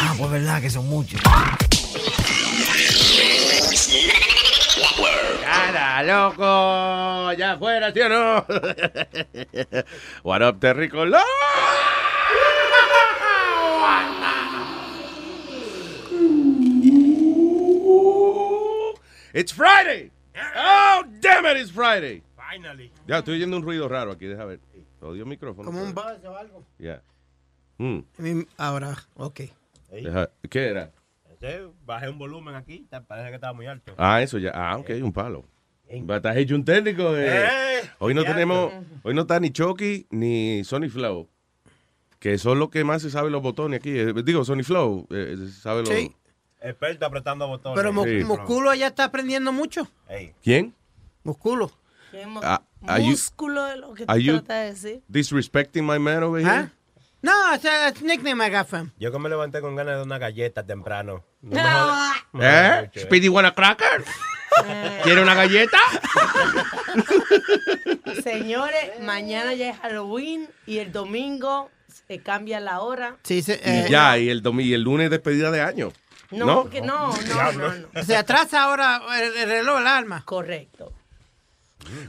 Ah, 0.00 0.14
pues 0.16 0.30
verdad 0.30 0.62
que 0.62 0.70
son 0.70 0.88
muchos. 0.88 1.20
Cara, 5.42 6.02
loco, 6.02 7.32
ya 7.34 7.56
fuera, 7.58 7.92
¿sí 7.92 8.00
o 8.00 8.08
no? 8.08 8.44
What 10.22 10.42
up, 10.42 10.60
Terricolor? 10.60 11.20
It's 19.34 19.50
Friday. 19.52 20.10
Oh, 20.56 21.04
damn 21.20 21.46
it, 21.46 21.56
it's 21.56 21.70
Friday. 21.70 22.22
Finally. 22.36 22.90
Ya 23.06 23.18
estoy 23.18 23.34
oyendo 23.36 23.56
un 23.56 23.62
ruido 23.62 23.88
raro 23.88 24.12
aquí, 24.12 24.26
deja 24.26 24.44
ver. 24.44 24.60
Odio 25.00 25.22
el 25.22 25.28
micrófono. 25.28 25.64
Como 25.66 25.82
un 25.82 25.94
buzz 25.94 26.22
o 26.24 26.36
algo. 26.36 26.64
Ya. 26.78 27.02
Mm, 27.78 28.00
Mi- 28.18 28.46
Ahora, 28.58 28.96
ok. 29.16 29.40
deja- 29.90 30.30
¿Qué 30.50 30.68
era? 30.68 30.90
Bajé 31.84 32.08
un 32.08 32.18
volumen 32.18 32.54
aquí, 32.54 32.86
parece 33.08 33.28
que 33.30 33.34
estaba 33.34 33.52
muy 33.52 33.66
alto. 33.66 33.94
Ah, 33.98 34.22
eso 34.22 34.38
ya. 34.38 34.52
Ah, 34.54 34.76
ok, 34.78 34.90
un 35.02 35.12
palo. 35.12 35.44
Estás 35.88 36.36
hecho 36.36 36.54
un 36.54 36.64
técnico. 36.64 37.16
eh. 37.16 37.26
Eh, 37.46 37.80
hoy 37.98 38.14
no 38.14 38.22
tenemos, 38.24 38.72
hoy 39.02 39.14
no 39.14 39.22
está 39.22 39.38
ni 39.40 39.50
Chucky 39.50 40.06
ni 40.10 40.62
Sony 40.64 40.88
Flow, 40.88 41.28
que 42.18 42.38
son 42.38 42.58
los 42.58 42.70
que 42.70 42.84
más 42.84 43.02
se 43.02 43.10
saben 43.10 43.32
los 43.32 43.42
botones 43.42 43.80
aquí. 43.80 43.90
Eh, 43.98 44.14
Digo, 44.24 44.44
Sony 44.44 44.62
Flow, 44.62 45.06
eh, 45.10 45.36
sabe 45.60 45.80
los. 45.80 45.88
Sí. 45.90 46.14
Experto 46.60 47.04
apretando 47.06 47.46
botones. 47.48 47.76
Pero 47.76 47.92
Sí. 48.04 48.24
Musculo 48.24 48.72
ya 48.74 48.86
está 48.86 49.04
aprendiendo 49.04 49.52
mucho. 49.52 49.88
¿Quién? 50.42 50.72
Musculo. 51.24 51.70
Ah, 52.42 52.62
are 52.86 53.02
you- 53.02 53.10
Músculo 53.10 53.66
es 53.66 53.76
lo 53.78 53.94
que 53.94 54.06
tratas 54.06 54.46
de 54.46 54.54
decir. 54.66 55.02
Disrespecting 55.08 55.84
my 55.84 55.98
man 55.98 56.22
over 56.22 56.40
here. 56.40 56.50
¿Ah? 56.50 56.72
No, 57.22 57.54
it's 57.54 57.64
a 57.64 57.88
it's 57.88 58.00
a 58.00 58.04
nickname 58.04 58.40
I 58.44 58.50
got 58.50 58.66
from. 58.66 58.90
Yo 58.98 59.12
que 59.12 59.18
me 59.18 59.28
levanté 59.28 59.60
con 59.60 59.76
ganas 59.76 59.96
de 59.96 60.02
una 60.02 60.18
galleta 60.18 60.64
temprano. 60.66 61.24
No 61.40 62.12
me. 62.32 62.44
¿Eh? 62.44 62.90
Speedy 62.96 63.28
want 63.28 63.46
a 63.46 63.54
cracker? 63.54 64.04
¿Quiere 65.04 65.22
una 65.22 65.34
galleta? 65.34 65.78
Señores, 68.22 69.00
mañana 69.00 69.54
ya 69.54 69.70
es 69.70 69.78
Halloween 69.78 70.48
y 70.66 70.78
el 70.78 70.92
domingo 70.92 71.70
se 72.08 72.18
cambia 72.20 72.60
la 72.60 72.80
hora. 72.80 73.16
Sí, 73.22 73.42
se- 73.42 73.54
Y 73.64 73.64
eh, 73.64 73.86
ya, 73.88 74.18
y 74.18 74.28
el, 74.28 74.42
domi- 74.42 74.64
y 74.64 74.74
el 74.74 74.82
lunes 74.82 75.10
despedida 75.10 75.50
de 75.50 75.60
año. 75.60 75.92
No, 76.30 76.46
¿No? 76.46 76.70
que 76.70 76.80
no, 76.80 77.12
no, 77.28 77.52
no, 77.52 77.74
no. 77.92 78.04
Se 78.04 78.16
atrasa 78.16 78.64
ahora 78.64 79.02
el, 79.20 79.36
el 79.36 79.48
reloj, 79.48 79.80
el 79.80 79.86
arma. 79.86 80.22
Correcto. 80.24 80.92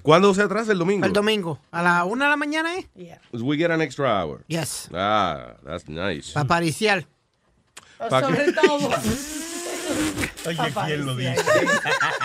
¿Cuándo 0.02 0.34
se 0.34 0.42
atrasa 0.42 0.72
el 0.72 0.80
domingo? 0.80 1.06
El 1.06 1.14
domingo. 1.14 1.60
A 1.72 1.82
la 1.82 2.04
una 2.06 2.26
de 2.26 2.32
la 2.32 2.38
mañana, 2.38 2.76
¿eh? 2.78 2.88
We 3.32 3.58
get 3.58 3.72
an 3.72 3.82
extra 3.82 4.22
hour. 4.24 4.44
Yes. 4.48 4.90
Ah, 4.94 5.56
that's 5.66 5.88
nice. 5.88 6.34
Para 6.34 6.48
pariciar. 6.48 7.06
Pa' 8.10 8.22
Sobre 8.22 8.52
todo. 8.52 8.90
Oye, 10.46 10.58
¿quién 10.86 11.06
lo 11.06 11.16
dice? 11.16 11.36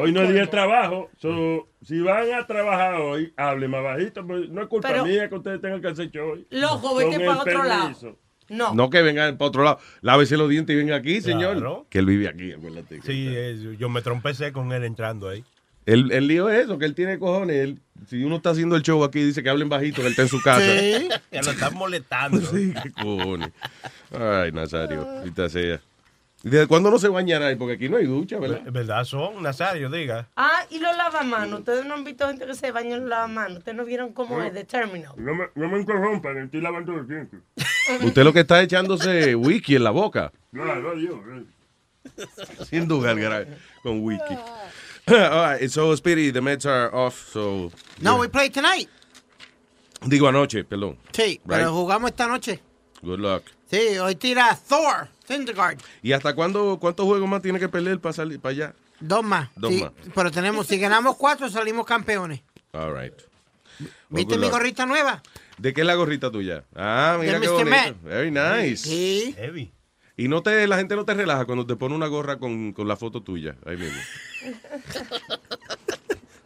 Hoy 0.00 0.12
no 0.12 0.22
es 0.22 0.28
día 0.30 0.42
de 0.42 0.46
trabajo. 0.46 1.10
so, 1.18 1.68
si 1.82 2.00
van 2.00 2.32
a 2.32 2.46
trabajar 2.46 2.94
hoy, 2.94 3.32
hable 3.36 3.68
más 3.68 3.82
bajito. 3.82 4.26
pues 4.26 4.48
no 4.48 4.62
es 4.62 4.68
culpa 4.68 4.88
Pero- 4.88 5.04
mía 5.04 5.28
que 5.28 5.34
ustedes 5.34 5.60
tengan 5.60 5.80
que 5.82 5.88
hacer 5.88 6.18
hoy. 6.20 6.46
Loco, 6.50 6.94
vete 6.96 7.18
para 7.20 7.40
otro 7.42 7.64
lado. 7.64 8.16
No. 8.48 8.74
No 8.74 8.90
que 8.90 9.02
vengan 9.02 9.36
para 9.38 9.48
otro 9.48 9.64
lado. 9.64 9.78
Lávese 10.02 10.36
los 10.36 10.48
dientes 10.48 10.74
y 10.74 10.78
venga 10.78 10.96
aquí, 10.96 11.20
señor. 11.20 11.56
Claro. 11.56 11.86
Que 11.90 11.98
él 11.98 12.06
vive 12.06 12.28
aquí, 12.28 12.52
acuérdate. 12.52 13.00
Sí, 13.02 13.26
es- 13.34 13.78
yo 13.78 13.88
me 13.88 14.02
trompecé 14.02 14.52
con 14.52 14.72
él 14.72 14.84
entrando 14.84 15.28
ahí. 15.28 15.44
El, 15.86 16.12
el 16.12 16.26
lío 16.28 16.48
es 16.48 16.64
eso, 16.64 16.78
que 16.78 16.84
él 16.84 16.94
tiene 16.94 17.18
cojones. 17.18 17.56
Él- 17.56 17.78
si 18.08 18.22
uno 18.24 18.36
está 18.36 18.50
haciendo 18.50 18.74
el 18.74 18.82
show 18.82 19.02
aquí 19.04 19.20
y 19.20 19.24
dice 19.26 19.42
que 19.44 19.48
hablen 19.50 19.68
bajito, 19.68 19.96
que 20.00 20.06
él 20.08 20.10
está 20.10 20.22
en 20.22 20.28
su 20.28 20.40
casa. 20.42 20.64
Ya 21.32 21.40
lo 21.42 21.50
están 21.52 21.74
molestando. 21.74 22.40
Sí, 22.40 22.74
qué 22.82 22.90
cojones. 22.92 23.50
Ay, 24.12 24.50
Nazario, 24.52 25.02
ahorita 25.08 25.48
sea. 25.48 25.80
¿Y 26.44 26.50
desde 26.50 26.66
cuándo 26.66 26.90
no 26.90 26.98
se 26.98 27.06
bañará 27.08 27.46
ahí? 27.46 27.54
Porque 27.56 27.74
aquí 27.74 27.88
no 27.88 27.96
hay 27.98 28.06
ducha, 28.06 28.38
¿verdad? 28.40 28.62
Es 28.66 28.72
verdad, 28.72 29.04
son, 29.04 29.40
Nazario, 29.42 29.88
diga. 29.88 30.28
Ah, 30.36 30.66
y 30.70 30.80
los 30.80 30.96
lavamanos. 30.96 31.60
Ustedes 31.60 31.84
no 31.86 31.94
han 31.94 32.02
visto 32.02 32.26
gente 32.26 32.44
que 32.46 32.54
se 32.54 32.72
baña 32.72 32.96
en 32.96 33.02
los 33.02 33.08
lavamanos. 33.08 33.58
Ustedes 33.58 33.76
no 33.78 33.84
vieron 33.84 34.12
cómo 34.12 34.38
No. 34.38 34.44
es 34.44 34.52
de 34.52 34.64
Terminal. 34.64 35.12
No 35.16 35.34
me, 35.36 35.44
no 35.54 35.68
me 35.68 35.78
interrumpan, 35.78 36.36
estoy 36.38 36.60
lavando 36.60 36.92
los 36.92 37.06
dientes. 37.08 37.38
Usted 38.02 38.24
lo 38.24 38.32
que 38.32 38.40
está 38.40 38.60
echándose 38.60 39.36
whisky 39.36 39.76
en 39.76 39.84
la 39.84 39.90
boca. 39.90 40.32
Claro, 40.52 40.90
adiós. 40.90 41.14
eh. 42.16 42.24
Sin 42.68 42.88
duda, 42.88 43.10
alguna- 43.12 43.44
con 43.84 44.00
whisky. 44.02 44.34
All 45.08 45.58
right, 45.58 45.68
so 45.70 45.94
Speedy, 45.96 46.30
the 46.30 46.40
Mets 46.40 46.64
are 46.66 46.94
off, 46.94 47.30
so... 47.32 47.70
No, 48.00 48.18
we 48.18 48.28
play 48.28 48.50
tonight. 48.50 48.88
Digo 50.06 50.28
anoche, 50.28 50.64
perdón. 50.64 50.96
Sí, 51.12 51.40
Right. 51.44 51.46
pero 51.46 51.72
jugamos 51.72 52.10
esta 52.10 52.26
noche. 52.26 52.60
Good 53.02 53.18
luck. 53.20 53.42
Sí, 53.70 53.98
hoy 53.98 54.14
tira 54.14 54.56
Thor, 54.68 55.08
Syndergaard. 55.26 55.78
¿Y 56.02 56.12
hasta 56.12 56.34
cuándo, 56.34 56.78
cuántos 56.80 57.06
juegos 57.06 57.28
más 57.28 57.42
tiene 57.42 57.58
que 57.58 57.68
perder 57.68 57.98
para 58.00 58.12
salir 58.12 58.38
para 58.40 58.52
allá? 58.52 58.74
Dos 59.00 59.24
más. 59.24 59.48
Dos 59.56 59.72
Sí, 59.72 59.82
más. 59.82 59.92
Pero 60.14 60.30
tenemos, 60.30 60.66
si 60.66 60.78
ganamos 60.78 61.16
cuatro, 61.16 61.48
salimos 61.48 61.84
campeones. 61.86 62.40
All 62.72 62.92
right. 62.94 63.12
Well, 63.80 63.90
¿Viste 64.10 64.36
mi 64.36 64.42
luck. 64.44 64.52
gorrita 64.52 64.86
nueva? 64.86 65.22
¿De 65.58 65.72
qué 65.72 65.80
es 65.80 65.86
la 65.86 65.94
gorrita 65.94 66.30
tuya? 66.30 66.64
Ah, 66.76 67.16
mira 67.20 67.38
De 67.40 67.46
qué 67.48 67.64
Mr. 67.64 67.94
Very 68.02 68.30
nice. 68.30 68.88
Sí. 68.88 69.34
Heavy. 69.36 69.72
Y 70.16 70.28
no 70.28 70.42
te, 70.42 70.66
la 70.66 70.76
gente 70.76 70.94
no 70.96 71.04
te 71.04 71.14
relaja 71.14 71.44
cuando 71.46 71.66
te 71.66 71.76
pone 71.76 71.94
una 71.94 72.06
gorra 72.06 72.38
con, 72.38 72.72
con 72.72 72.86
la 72.88 72.96
foto 72.96 73.22
tuya, 73.22 73.56
ahí 73.66 73.76
mismo. 73.76 73.98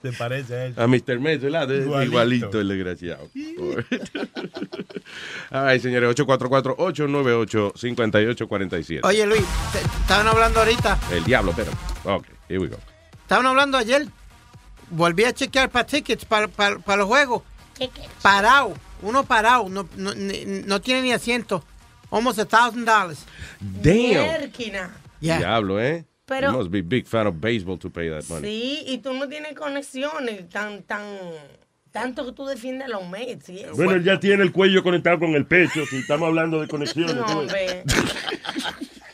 ¿Te 0.02 0.12
parece 0.12 0.54
a 0.54 0.66
él? 0.66 0.74
A 0.76 0.86
Mr. 0.86 1.18
Met, 1.18 1.40
¿verdad? 1.40 1.68
Igualito. 1.68 2.02
Igualito. 2.04 2.60
el 2.60 2.68
desgraciado. 2.68 3.28
Ay, 5.50 5.80
señores, 5.80 6.14
844-898-5847. 6.16 9.00
Oye, 9.02 9.26
Luis, 9.26 9.42
te- 9.72 9.80
estaban 9.80 10.28
hablando 10.28 10.60
ahorita. 10.60 10.98
El 11.10 11.24
diablo, 11.24 11.50
espera. 11.50 11.72
Ok, 12.04 12.24
here 12.48 12.60
we 12.60 12.68
go. 12.68 12.76
Estaban 13.22 13.46
hablando 13.46 13.76
ayer. 13.78 14.06
Volví 14.90 15.24
a 15.24 15.32
chequear 15.32 15.70
para 15.70 15.84
tickets, 15.86 16.24
para, 16.24 16.46
para, 16.46 16.78
para 16.78 16.98
los 16.98 17.08
juegos. 17.08 17.42
Parado. 18.22 18.74
Uno 19.02 19.24
parado. 19.24 19.68
No, 19.68 19.88
no, 19.96 20.12
no 20.14 20.80
tiene 20.80 21.02
ni 21.02 21.12
asiento. 21.12 21.64
Almost 22.10 22.38
a 22.38 22.44
thousand 22.44 22.84
dollars. 22.84 23.24
Damn. 23.60 24.50
Yeah. 25.20 25.38
Diablo, 25.38 25.80
¿eh? 25.80 26.04
Pero- 26.26 26.50
you 26.52 26.58
must 26.58 26.70
be 26.70 26.82
big 26.82 27.06
fan 27.06 27.26
of 27.26 27.40
baseball 27.40 27.78
to 27.78 27.88
pay 27.90 28.08
that 28.10 28.24
money. 28.28 28.48
Sí, 28.48 28.84
y 28.88 28.98
tú 28.98 29.12
no 29.12 29.28
tienes 29.28 29.54
conexiones 29.54 30.48
tan, 30.48 30.82
tan, 30.82 31.02
tanto 31.92 32.24
que 32.26 32.32
tú 32.32 32.44
defiendes 32.46 32.86
a 32.88 32.90
los 32.90 33.08
Mets. 33.08 33.48
eso. 33.48 33.74
Bueno, 33.74 33.92
él 33.92 34.02
ya 34.04 34.18
tiene 34.18 34.42
el 34.42 34.52
cuello 34.52 34.82
conectado 34.82 35.18
con 35.20 35.34
el 35.34 35.46
pecho, 35.46 35.86
si 35.86 35.98
estamos 35.98 36.26
hablando 36.28 36.60
de 36.60 36.68
conexiones. 36.68 37.14
No, 37.14 37.24
hombre. 37.26 37.84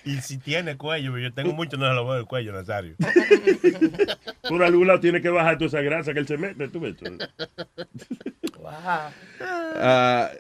Y 0.05 0.17
si 0.21 0.37
tiene 0.37 0.77
cuello, 0.77 1.17
yo 1.17 1.33
tengo 1.33 1.53
mucho, 1.53 1.77
no 1.77 1.87
se 1.87 1.95
lo 1.95 2.05
veo 2.05 2.17
el 2.19 2.27
cuello, 2.27 2.53
Nazario. 2.53 2.97
Por 4.49 4.65
algún 4.65 4.89
lado 4.89 4.99
tiene 4.99 5.23
que 5.23 5.29
bajar 5.29 5.59
toda 5.59 5.69
esa 5.69 5.81
grasa 5.81 6.13
que 6.13 6.19
él 6.19 6.27
se 6.27 6.37
mete, 6.37 6.67
tú 6.67 6.81
ves. 6.81 6.97
Ah, 9.77 10.31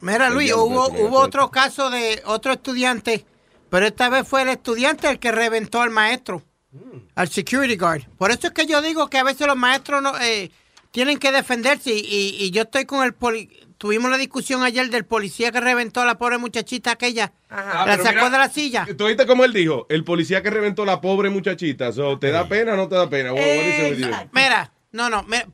Mira, 0.00 0.30
Luis, 0.30 0.52
hubo, 0.52 0.88
otro 1.18 1.50
caso 1.50 1.90
de 1.90 2.22
otro 2.24 2.52
estudiante, 2.52 3.24
pero 3.68 3.86
esta 3.86 4.08
vez 4.08 4.26
fue 4.26 4.42
el 4.42 4.48
estudiante 4.48 5.08
el 5.08 5.18
que 5.18 5.30
reventó 5.32 5.80
al 5.82 5.90
maestro, 5.90 6.42
al 7.14 7.28
security 7.28 7.76
guard. 7.76 8.02
Por 8.16 8.30
eso 8.30 8.46
es 8.48 8.52
que 8.52 8.66
yo 8.66 8.80
digo 8.82 9.08
que 9.08 9.18
a 9.18 9.24
veces 9.24 9.46
los 9.46 9.56
maestros 9.56 10.02
no, 10.02 10.18
eh, 10.20 10.50
tienen 10.90 11.18
que 11.18 11.32
defenderse 11.32 11.90
y, 11.92 11.98
y- 12.00 12.44
y 12.44 12.50
yo 12.50 12.62
estoy 12.62 12.84
con 12.84 13.04
el 13.04 13.12
poli 13.14 13.48
Tuvimos 13.80 14.10
la 14.10 14.18
discusión 14.18 14.62
ayer 14.62 14.90
del 14.90 15.06
policía 15.06 15.50
que 15.52 15.58
reventó 15.58 16.02
a 16.02 16.04
la 16.04 16.18
pobre 16.18 16.36
muchachita 16.36 16.90
aquella. 16.90 17.32
Ah, 17.48 17.84
la 17.86 17.92
pero 17.92 18.04
sacó 18.04 18.16
mira, 18.16 18.30
de 18.30 18.36
la 18.38 18.48
silla. 18.50 18.86
¿Tú 18.94 19.06
oíste 19.06 19.26
cómo 19.26 19.42
él 19.42 19.54
dijo? 19.54 19.86
El 19.88 20.04
policía 20.04 20.42
que 20.42 20.50
reventó 20.50 20.82
a 20.82 20.84
la 20.86 21.00
pobre 21.00 21.30
muchachita. 21.30 21.90
So, 21.90 22.18
¿Te 22.18 22.30
da 22.30 22.46
pena 22.46 22.74
o 22.74 22.76
no 22.76 22.88
te 22.88 22.96
da 22.96 23.08
pena? 23.08 23.32
Mira, 24.32 24.70
no, 24.92 25.08
no, 25.08 25.22
mira, 25.22 25.46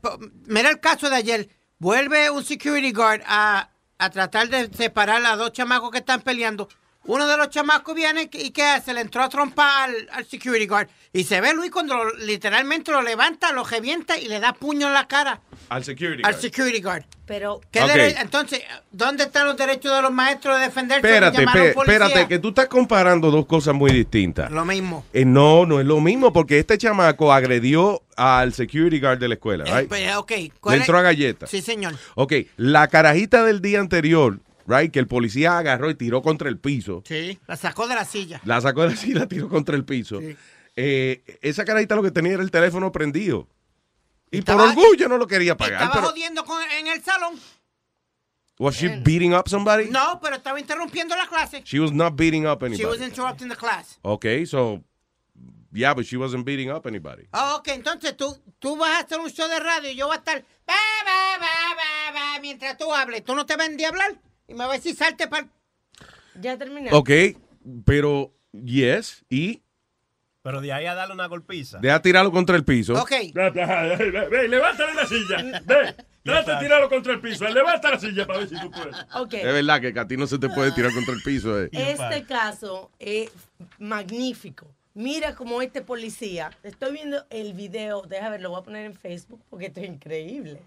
mira 0.45 0.69
el 0.69 0.81
caso 0.81 1.09
de 1.09 1.15
ayer. 1.15 1.49
Vuelve 1.79 2.29
un 2.29 2.43
security 2.43 2.91
guard 2.91 3.21
a, 3.25 3.69
a 3.99 4.09
tratar 4.09 4.49
de 4.49 4.69
separar 4.75 5.25
a 5.25 5.35
dos 5.35 5.51
chamacos 5.51 5.91
que 5.91 5.99
están 5.99 6.21
peleando. 6.21 6.69
Uno 7.07 7.27
de 7.27 7.37
los 7.37 7.49
chamacos 7.49 7.95
viene 7.95 8.29
y 8.31 8.51
¿qué 8.51 8.63
hace? 8.63 8.93
Le 8.93 9.01
entró 9.01 9.23
a 9.23 9.29
trompar 9.29 9.89
al, 9.89 10.09
al 10.11 10.25
security 10.25 10.67
guard. 10.67 10.87
Y 11.13 11.23
se 11.23 11.41
ve 11.41 11.53
Luis 11.53 11.71
cuando 11.71 11.95
lo- 11.95 12.13
literalmente 12.17 12.91
lo 12.91 13.01
levanta, 13.01 13.51
lo 13.53 13.63
revienta 13.63 14.17
y 14.19 14.27
le 14.27 14.39
da 14.39 14.53
puño 14.53 14.87
en 14.87 14.93
la 14.93 15.07
cara 15.07 15.39
Al 15.69 15.83
security 15.83 16.21
al 16.23 16.33
guard. 16.33 16.41
security 16.41 16.81
guard. 16.81 17.03
Pero, 17.25 17.59
¿Qué 17.71 17.79
Entonces, 18.19 18.61
¿dónde 18.91 19.23
están 19.25 19.45
los 19.47 19.57
derechos 19.57 19.93
de 19.93 20.01
los 20.01 20.11
maestros 20.11 20.57
de 20.59 20.65
defenderse? 20.65 21.05
de 21.05 21.13
Espérate, 21.13 21.37
llamar 21.39 21.57
a 21.57 21.61
un 21.61 21.67
espé- 21.67 21.73
policía? 21.73 21.95
espérate, 22.05 22.27
que 22.27 22.39
tú 22.39 22.49
estás 22.49 22.67
comparando 22.67 23.31
dos 23.31 23.45
cosas 23.45 23.73
muy 23.73 23.91
distintas. 23.91 24.49
Lo 24.51 24.63
mismo. 24.63 25.05
Eh, 25.11 25.25
no, 25.25 25.65
no 25.65 25.79
es 25.81 25.85
lo 25.85 25.99
mismo 25.99 26.31
porque 26.31 26.59
este 26.59 26.77
chamaco 26.77 27.33
agredió 27.33 28.01
al 28.15 28.53
security 28.53 28.99
guard 28.99 29.19
de 29.19 29.27
la 29.27 29.33
escuela, 29.35 29.63
Eh, 29.65 29.79
right? 29.79 29.89
pues, 29.89 30.79
entró 30.79 30.97
a 30.97 31.01
galleta. 31.01 31.47
Sí, 31.47 31.61
señor. 31.61 31.95
Ok, 32.15 32.33
la 32.57 32.87
carajita 32.87 33.43
del 33.43 33.61
día 33.61 33.79
anterior, 33.81 34.39
right, 34.67 34.91
que 34.91 34.99
el 34.99 35.07
policía 35.07 35.57
agarró 35.57 35.89
y 35.89 35.95
tiró 35.95 36.21
contra 36.21 36.49
el 36.49 36.59
piso, 36.59 37.01
Sí. 37.07 37.39
La 37.47 37.55
sacó 37.57 37.87
de 37.87 37.95
la 37.95 38.05
silla. 38.05 38.41
la 38.45 38.61
sacó 38.61 38.83
de 38.87 38.93
así 38.93 39.11
y 39.11 39.13
la 39.13 39.27
tiró 39.27 39.49
contra 39.49 39.75
el 39.75 39.85
piso. 39.85 40.19
Eh, 40.75 41.23
esa 41.41 41.65
carajita 41.65 41.95
lo 41.95 42.03
que 42.03 42.11
tenía 42.11 42.33
era 42.33 42.43
el 42.43 42.51
teléfono 42.51 42.91
prendido. 42.91 43.47
Y 44.29 44.41
por 44.41 44.55
Estaba- 44.55 44.69
orgullo 44.69 45.07
no 45.07 45.17
lo 45.17 45.25
quería 45.25 45.55
pagar. 45.57 45.81
Estaba 45.81 45.93
Pero, 45.93 46.07
jodiendo 46.09 46.43
con- 46.45 46.61
en 46.77 46.87
el 46.87 47.01
salón. 47.01 47.39
¿Was 48.59 48.75
she 48.75 48.87
beating 49.03 49.33
up 49.33 49.47
somebody? 49.47 49.89
No, 49.89 50.19
pero 50.21 50.35
estaba 50.35 50.59
interrumpiendo 50.59 51.15
la 51.15 51.27
clase. 51.27 51.61
She 51.63 51.79
was 51.79 51.91
not 51.93 52.15
beating 52.15 52.45
up 52.47 52.59
She 52.63 52.85
was 52.85 52.95
anybody. 52.99 53.03
interrupting 53.05 53.49
the 53.49 53.55
class. 53.55 53.99
Okay, 54.01 54.45
so, 54.47 54.83
yeah, 55.71 55.93
but 55.93 56.05
she 56.05 56.17
wasn't 56.17 56.43
beating 56.43 56.71
up 56.71 56.87
anybody. 56.87 57.27
Ah, 57.31 57.55
ok, 57.57 57.67
entonces 57.69 58.17
tú, 58.17 58.35
tú 58.59 58.75
vas 58.75 58.89
a 58.95 58.99
hacer 59.05 59.19
un 59.19 59.29
show 59.29 59.47
de 59.47 59.59
radio 59.59 59.91
y 59.91 59.95
yo 59.95 60.07
voy 60.07 60.15
a 60.15 60.19
estar 60.19 60.43
ba, 60.65 60.73
ba, 61.05 61.37
ba, 61.39 61.75
ba, 61.75 62.13
ba, 62.13 62.39
mientras 62.41 62.77
tú 62.79 62.91
hables. 62.91 63.23
Tú 63.23 63.35
no 63.35 63.45
te 63.45 63.55
vendí 63.57 63.83
a 63.85 63.89
hablar 63.89 64.19
y 64.47 64.53
me 64.53 64.59
vas 64.59 64.69
a 64.69 64.73
decir 64.73 64.95
salte 64.95 65.27
para... 65.27 65.47
Ya 66.39 66.57
terminé. 66.57 66.89
Ok, 66.93 67.09
pero, 67.85 68.33
yes, 68.51 69.25
y 69.29 69.61
Pero 70.43 70.61
de 70.61 70.71
ahí 70.71 70.85
a 70.85 70.93
darle 70.93 71.13
una 71.15 71.25
golpiza. 71.27 71.79
deja 71.79 72.01
tirarlo 72.01 72.31
contra 72.31 72.55
el 72.55 72.63
piso. 72.63 72.93
Ve, 72.93 73.31
ve, 73.33 74.29
ve, 74.29 74.47
levántale 74.47 74.93
la 74.93 75.05
silla. 75.05 75.61
Ve, 75.65 75.95
trata 76.23 76.55
de 76.59 76.63
tirarlo 76.65 76.89
contra 76.89 77.13
el 77.13 77.19
piso. 77.21 77.47
Levanta 77.49 77.89
la 77.91 77.99
silla 77.99 78.25
para 78.27 78.39
ver 78.39 78.49
si 78.49 78.59
tú 78.61 78.69
puedes. 78.71 78.95
Ok. 79.15 79.33
Es 79.33 79.43
verdad 79.43 79.81
que 79.81 79.99
a 79.99 80.07
ti 80.07 80.15
no 80.15 80.27
se 80.27 80.37
te 80.37 80.47
puede 80.49 80.71
tirar 80.73 80.93
contra 80.93 81.13
el 81.15 81.21
piso. 81.23 81.59
eh. 81.61 81.69
Este 81.71 82.23
caso 82.25 82.91
es 82.99 83.31
magnífico. 83.79 84.67
Mira 84.93 85.35
cómo 85.35 85.61
este 85.61 85.81
policía, 85.83 86.49
estoy 86.63 86.91
viendo 86.93 87.23
el 87.29 87.53
video, 87.53 88.01
déjame 88.03 88.31
ver, 88.31 88.41
lo 88.41 88.49
voy 88.49 88.59
a 88.61 88.63
poner 88.63 88.85
en 88.85 88.95
Facebook 88.95 89.41
porque 89.49 89.67
esto 89.67 89.79
es 89.79 89.89
increíble. 89.89 90.59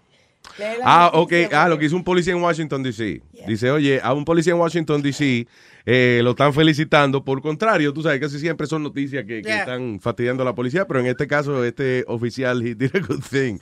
Ah, 0.83 1.11
ok. 1.13 1.33
Ah, 1.53 1.67
lo 1.69 1.77
que 1.77 1.85
hizo 1.85 1.95
un 1.95 2.03
policía 2.03 2.33
en 2.33 2.41
Washington, 2.41 2.83
D.C. 2.83 3.21
Dice, 3.47 3.71
oye, 3.71 3.99
a 4.01 4.13
un 4.13 4.25
policía 4.25 4.53
en 4.53 4.59
Washington, 4.59 5.01
D.C. 5.01 5.47
eh, 5.85 6.21
lo 6.23 6.31
están 6.31 6.53
felicitando. 6.53 7.23
Por 7.23 7.41
contrario, 7.41 7.93
tú 7.93 8.01
sabes, 8.01 8.19
casi 8.19 8.39
siempre 8.39 8.67
son 8.67 8.83
noticias 8.83 9.23
que, 9.25 9.41
que 9.41 9.47
Yeah. 9.47 9.59
están 9.59 9.99
fastidiando 9.99 10.43
a 10.43 10.45
la 10.45 10.55
policía, 10.55 10.85
pero 10.87 10.99
en 10.99 11.07
este 11.07 11.27
caso, 11.27 11.63
este 11.63 12.03
oficial, 12.07 12.61
he 12.65 12.75
did 12.75 12.95
a 12.95 12.99
good 12.99 13.21
thing. 13.29 13.59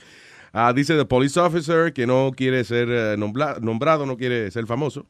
Ah, 0.52 0.72
dice, 0.74 0.96
the 0.96 1.04
police 1.04 1.38
officer, 1.38 1.92
que 1.92 2.06
no 2.06 2.32
quiere 2.36 2.64
ser 2.64 2.88
eh, 2.90 3.16
nombrado, 3.16 4.04
no 4.06 4.16
quiere 4.16 4.50
ser 4.50 4.66
famoso. 4.66 5.06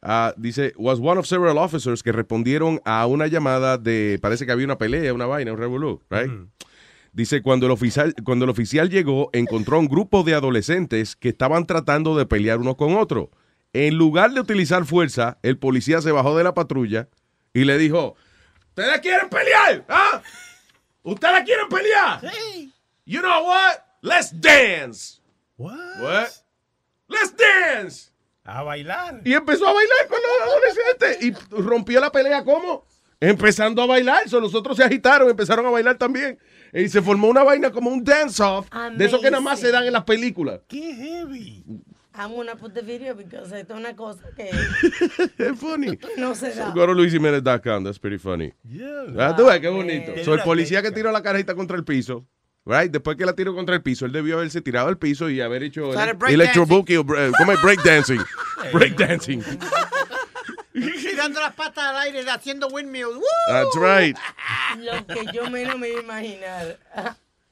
Ah, 0.00 0.34
dice, 0.36 0.72
was 0.76 0.98
one 0.98 1.18
of 1.18 1.26
several 1.26 1.58
officers 1.58 2.02
que 2.02 2.10
respondieron 2.10 2.80
a 2.84 3.06
una 3.06 3.26
llamada 3.28 3.78
de, 3.78 4.18
parece 4.20 4.46
que 4.46 4.52
había 4.52 4.64
una 4.64 4.78
pelea, 4.78 5.12
una 5.14 5.26
vaina, 5.26 5.52
un 5.52 5.58
revolú, 5.58 6.00
right? 6.10 6.30
Dice, 7.12 7.42
cuando 7.42 7.66
el, 7.66 7.72
oficial, 7.72 8.14
cuando 8.24 8.46
el 8.46 8.50
oficial 8.50 8.88
llegó, 8.88 9.28
encontró 9.34 9.76
a 9.76 9.80
un 9.80 9.88
grupo 9.88 10.22
de 10.22 10.32
adolescentes 10.32 11.14
que 11.14 11.28
estaban 11.28 11.66
tratando 11.66 12.16
de 12.16 12.24
pelear 12.24 12.58
unos 12.58 12.76
con 12.76 12.96
otros. 12.96 13.28
En 13.74 13.96
lugar 13.96 14.32
de 14.32 14.40
utilizar 14.40 14.86
fuerza, 14.86 15.38
el 15.42 15.58
policía 15.58 16.00
se 16.00 16.10
bajó 16.10 16.36
de 16.36 16.44
la 16.44 16.54
patrulla 16.54 17.08
y 17.52 17.64
le 17.64 17.76
dijo, 17.76 18.16
¿ustedes 18.70 19.00
quieren 19.00 19.28
pelear? 19.28 19.84
¿Ah? 19.88 20.22
¿Ustedes 21.02 21.44
quieren 21.44 21.68
pelear? 21.68 22.20
Sí. 22.20 22.72
You 23.04 23.20
know 23.20 23.44
what? 23.46 23.78
Let's 24.00 24.32
dance. 24.32 25.20
What? 25.58 26.00
What? 26.00 26.28
Let's 27.08 27.34
dance. 27.36 28.10
A 28.44 28.62
bailar. 28.62 29.20
Y 29.24 29.34
empezó 29.34 29.68
a 29.68 29.72
bailar 29.74 30.08
con 30.08 30.18
los 30.18 30.48
adolescentes 30.48 31.22
y 31.22 31.60
rompió 31.62 32.00
la 32.00 32.10
pelea, 32.10 32.42
¿cómo? 32.42 32.86
empezando 33.22 33.80
a 33.80 33.86
bailar. 33.86 34.28
So, 34.28 34.40
los 34.40 34.54
otros 34.54 34.76
se 34.76 34.84
agitaron, 34.84 35.30
empezaron 35.30 35.64
a 35.64 35.70
bailar 35.70 35.96
también. 35.96 36.38
Y 36.72 36.88
se 36.88 37.02
formó 37.02 37.28
una 37.28 37.42
vaina 37.42 37.70
como 37.70 37.90
un 37.90 38.02
dance-off. 38.02 38.68
De 38.96 39.04
eso 39.04 39.20
que 39.20 39.30
nada 39.30 39.42
más 39.42 39.60
se 39.60 39.70
dan 39.70 39.84
en 39.84 39.92
las 39.92 40.04
películas. 40.04 40.60
Qué 40.68 40.94
heavy. 40.94 41.64
I'm 42.14 42.34
gonna 42.34 42.54
put 42.56 42.74
the 42.74 42.82
video 42.82 43.14
because 43.14 43.58
esto 43.58 43.72
es 43.72 43.80
una 43.80 43.96
cosa 43.96 44.22
que 44.36 44.50
Es 45.38 45.58
funny. 45.58 45.98
no 46.18 46.34
se 46.34 46.54
da. 46.54 46.70
Go 46.70 46.84
to 46.86 46.92
luisimenez.com, 46.92 47.84
that's 47.84 47.98
pretty 47.98 48.18
funny. 48.18 48.52
Ah, 49.18 49.34
tú 49.34 49.46
ves 49.46 49.60
qué 49.60 49.68
bonito. 49.68 50.12
So, 50.22 50.34
el 50.34 50.42
policía 50.42 50.82
que 50.82 50.90
tiró 50.90 51.10
la 51.10 51.22
carajita 51.22 51.54
contra 51.54 51.74
el 51.76 51.84
piso, 51.84 52.26
right? 52.66 52.90
Después 52.92 53.16
que 53.16 53.24
la 53.24 53.32
tiró 53.34 53.54
contra 53.54 53.74
el 53.74 53.82
piso, 53.82 54.04
él 54.04 54.12
debió 54.12 54.36
haberse 54.36 54.60
tirado 54.60 54.88
al 54.88 54.98
piso 54.98 55.30
y 55.30 55.40
haber 55.40 55.62
hecho 55.62 55.90
Started 55.92 56.16
break 56.18 56.34
electrobuki 56.34 56.96
o 56.96 57.04
bra- 57.04 57.32
¿cómo 57.38 57.52
es? 57.52 57.62
breakdancing. 57.62 58.20
breakdancing. 58.74 59.42
Y 60.74 61.14
dando 61.16 61.40
las 61.40 61.54
patas 61.54 61.84
al 61.84 61.96
aire, 61.98 62.24
haciendo 62.30 62.68
windmills. 62.68 63.14
¡Woo! 63.16 63.22
That's 63.48 63.74
right. 63.76 64.16
Lo 64.78 65.06
que 65.06 65.26
yo 65.32 65.50
menos 65.50 65.78
me 65.78 65.90
iba 65.90 66.00
a 66.00 66.02
imaginar. 66.02 66.78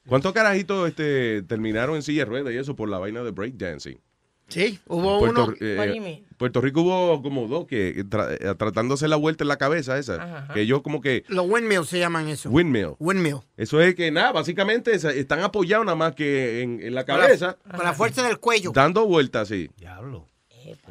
¿Cuántos 0.07 0.33
carajitos 0.33 0.89
este, 0.89 1.43
terminaron 1.43 1.95
en 1.95 2.01
silla 2.03 2.21
de 2.23 2.25
ruedas 2.25 2.53
y 2.53 2.57
eso 2.57 2.75
por 2.75 2.89
la 2.89 2.97
vaina 2.97 3.21
de 3.23 3.31
breakdancing? 3.31 3.99
Sí, 4.47 4.79
hubo 4.87 5.19
Puerto, 5.19 5.45
uno. 5.45 5.53
eh? 5.61 6.23
Puerto 6.37 6.59
Rico 6.59 6.81
hubo 6.81 7.21
como 7.21 7.47
dos 7.47 7.67
que 7.67 8.03
tra- 8.07 8.35
eh, 8.37 8.53
tratándose 8.57 9.07
la 9.07 9.15
vuelta 9.15 9.45
en 9.45 9.47
la 9.47 9.57
cabeza 9.57 9.97
esa. 9.97 10.15
Ajá. 10.15 10.53
Que 10.53 10.65
yo 10.65 10.83
como 10.83 10.99
que... 10.99 11.23
Los 11.29 11.45
windmills 11.47 11.87
se 11.87 11.99
llaman 11.99 12.27
eso. 12.27 12.49
Windmill. 12.49 12.95
Windmill. 12.99 13.37
Eso 13.55 13.79
es 13.79 13.95
que 13.95 14.11
nada, 14.11 14.33
básicamente 14.33 14.93
es- 14.93 15.05
están 15.05 15.39
apoyados 15.39 15.85
nada 15.85 15.95
más 15.95 16.15
que 16.15 16.63
en, 16.63 16.81
en 16.81 16.93
la 16.95 17.05
cabeza, 17.05 17.57
Con 17.73 17.85
la 17.85 17.93
fuerza 17.93 18.27
del 18.27 18.39
cuello. 18.39 18.71
dando 18.73 19.05
vueltas 19.05 19.43
así. 19.43 19.69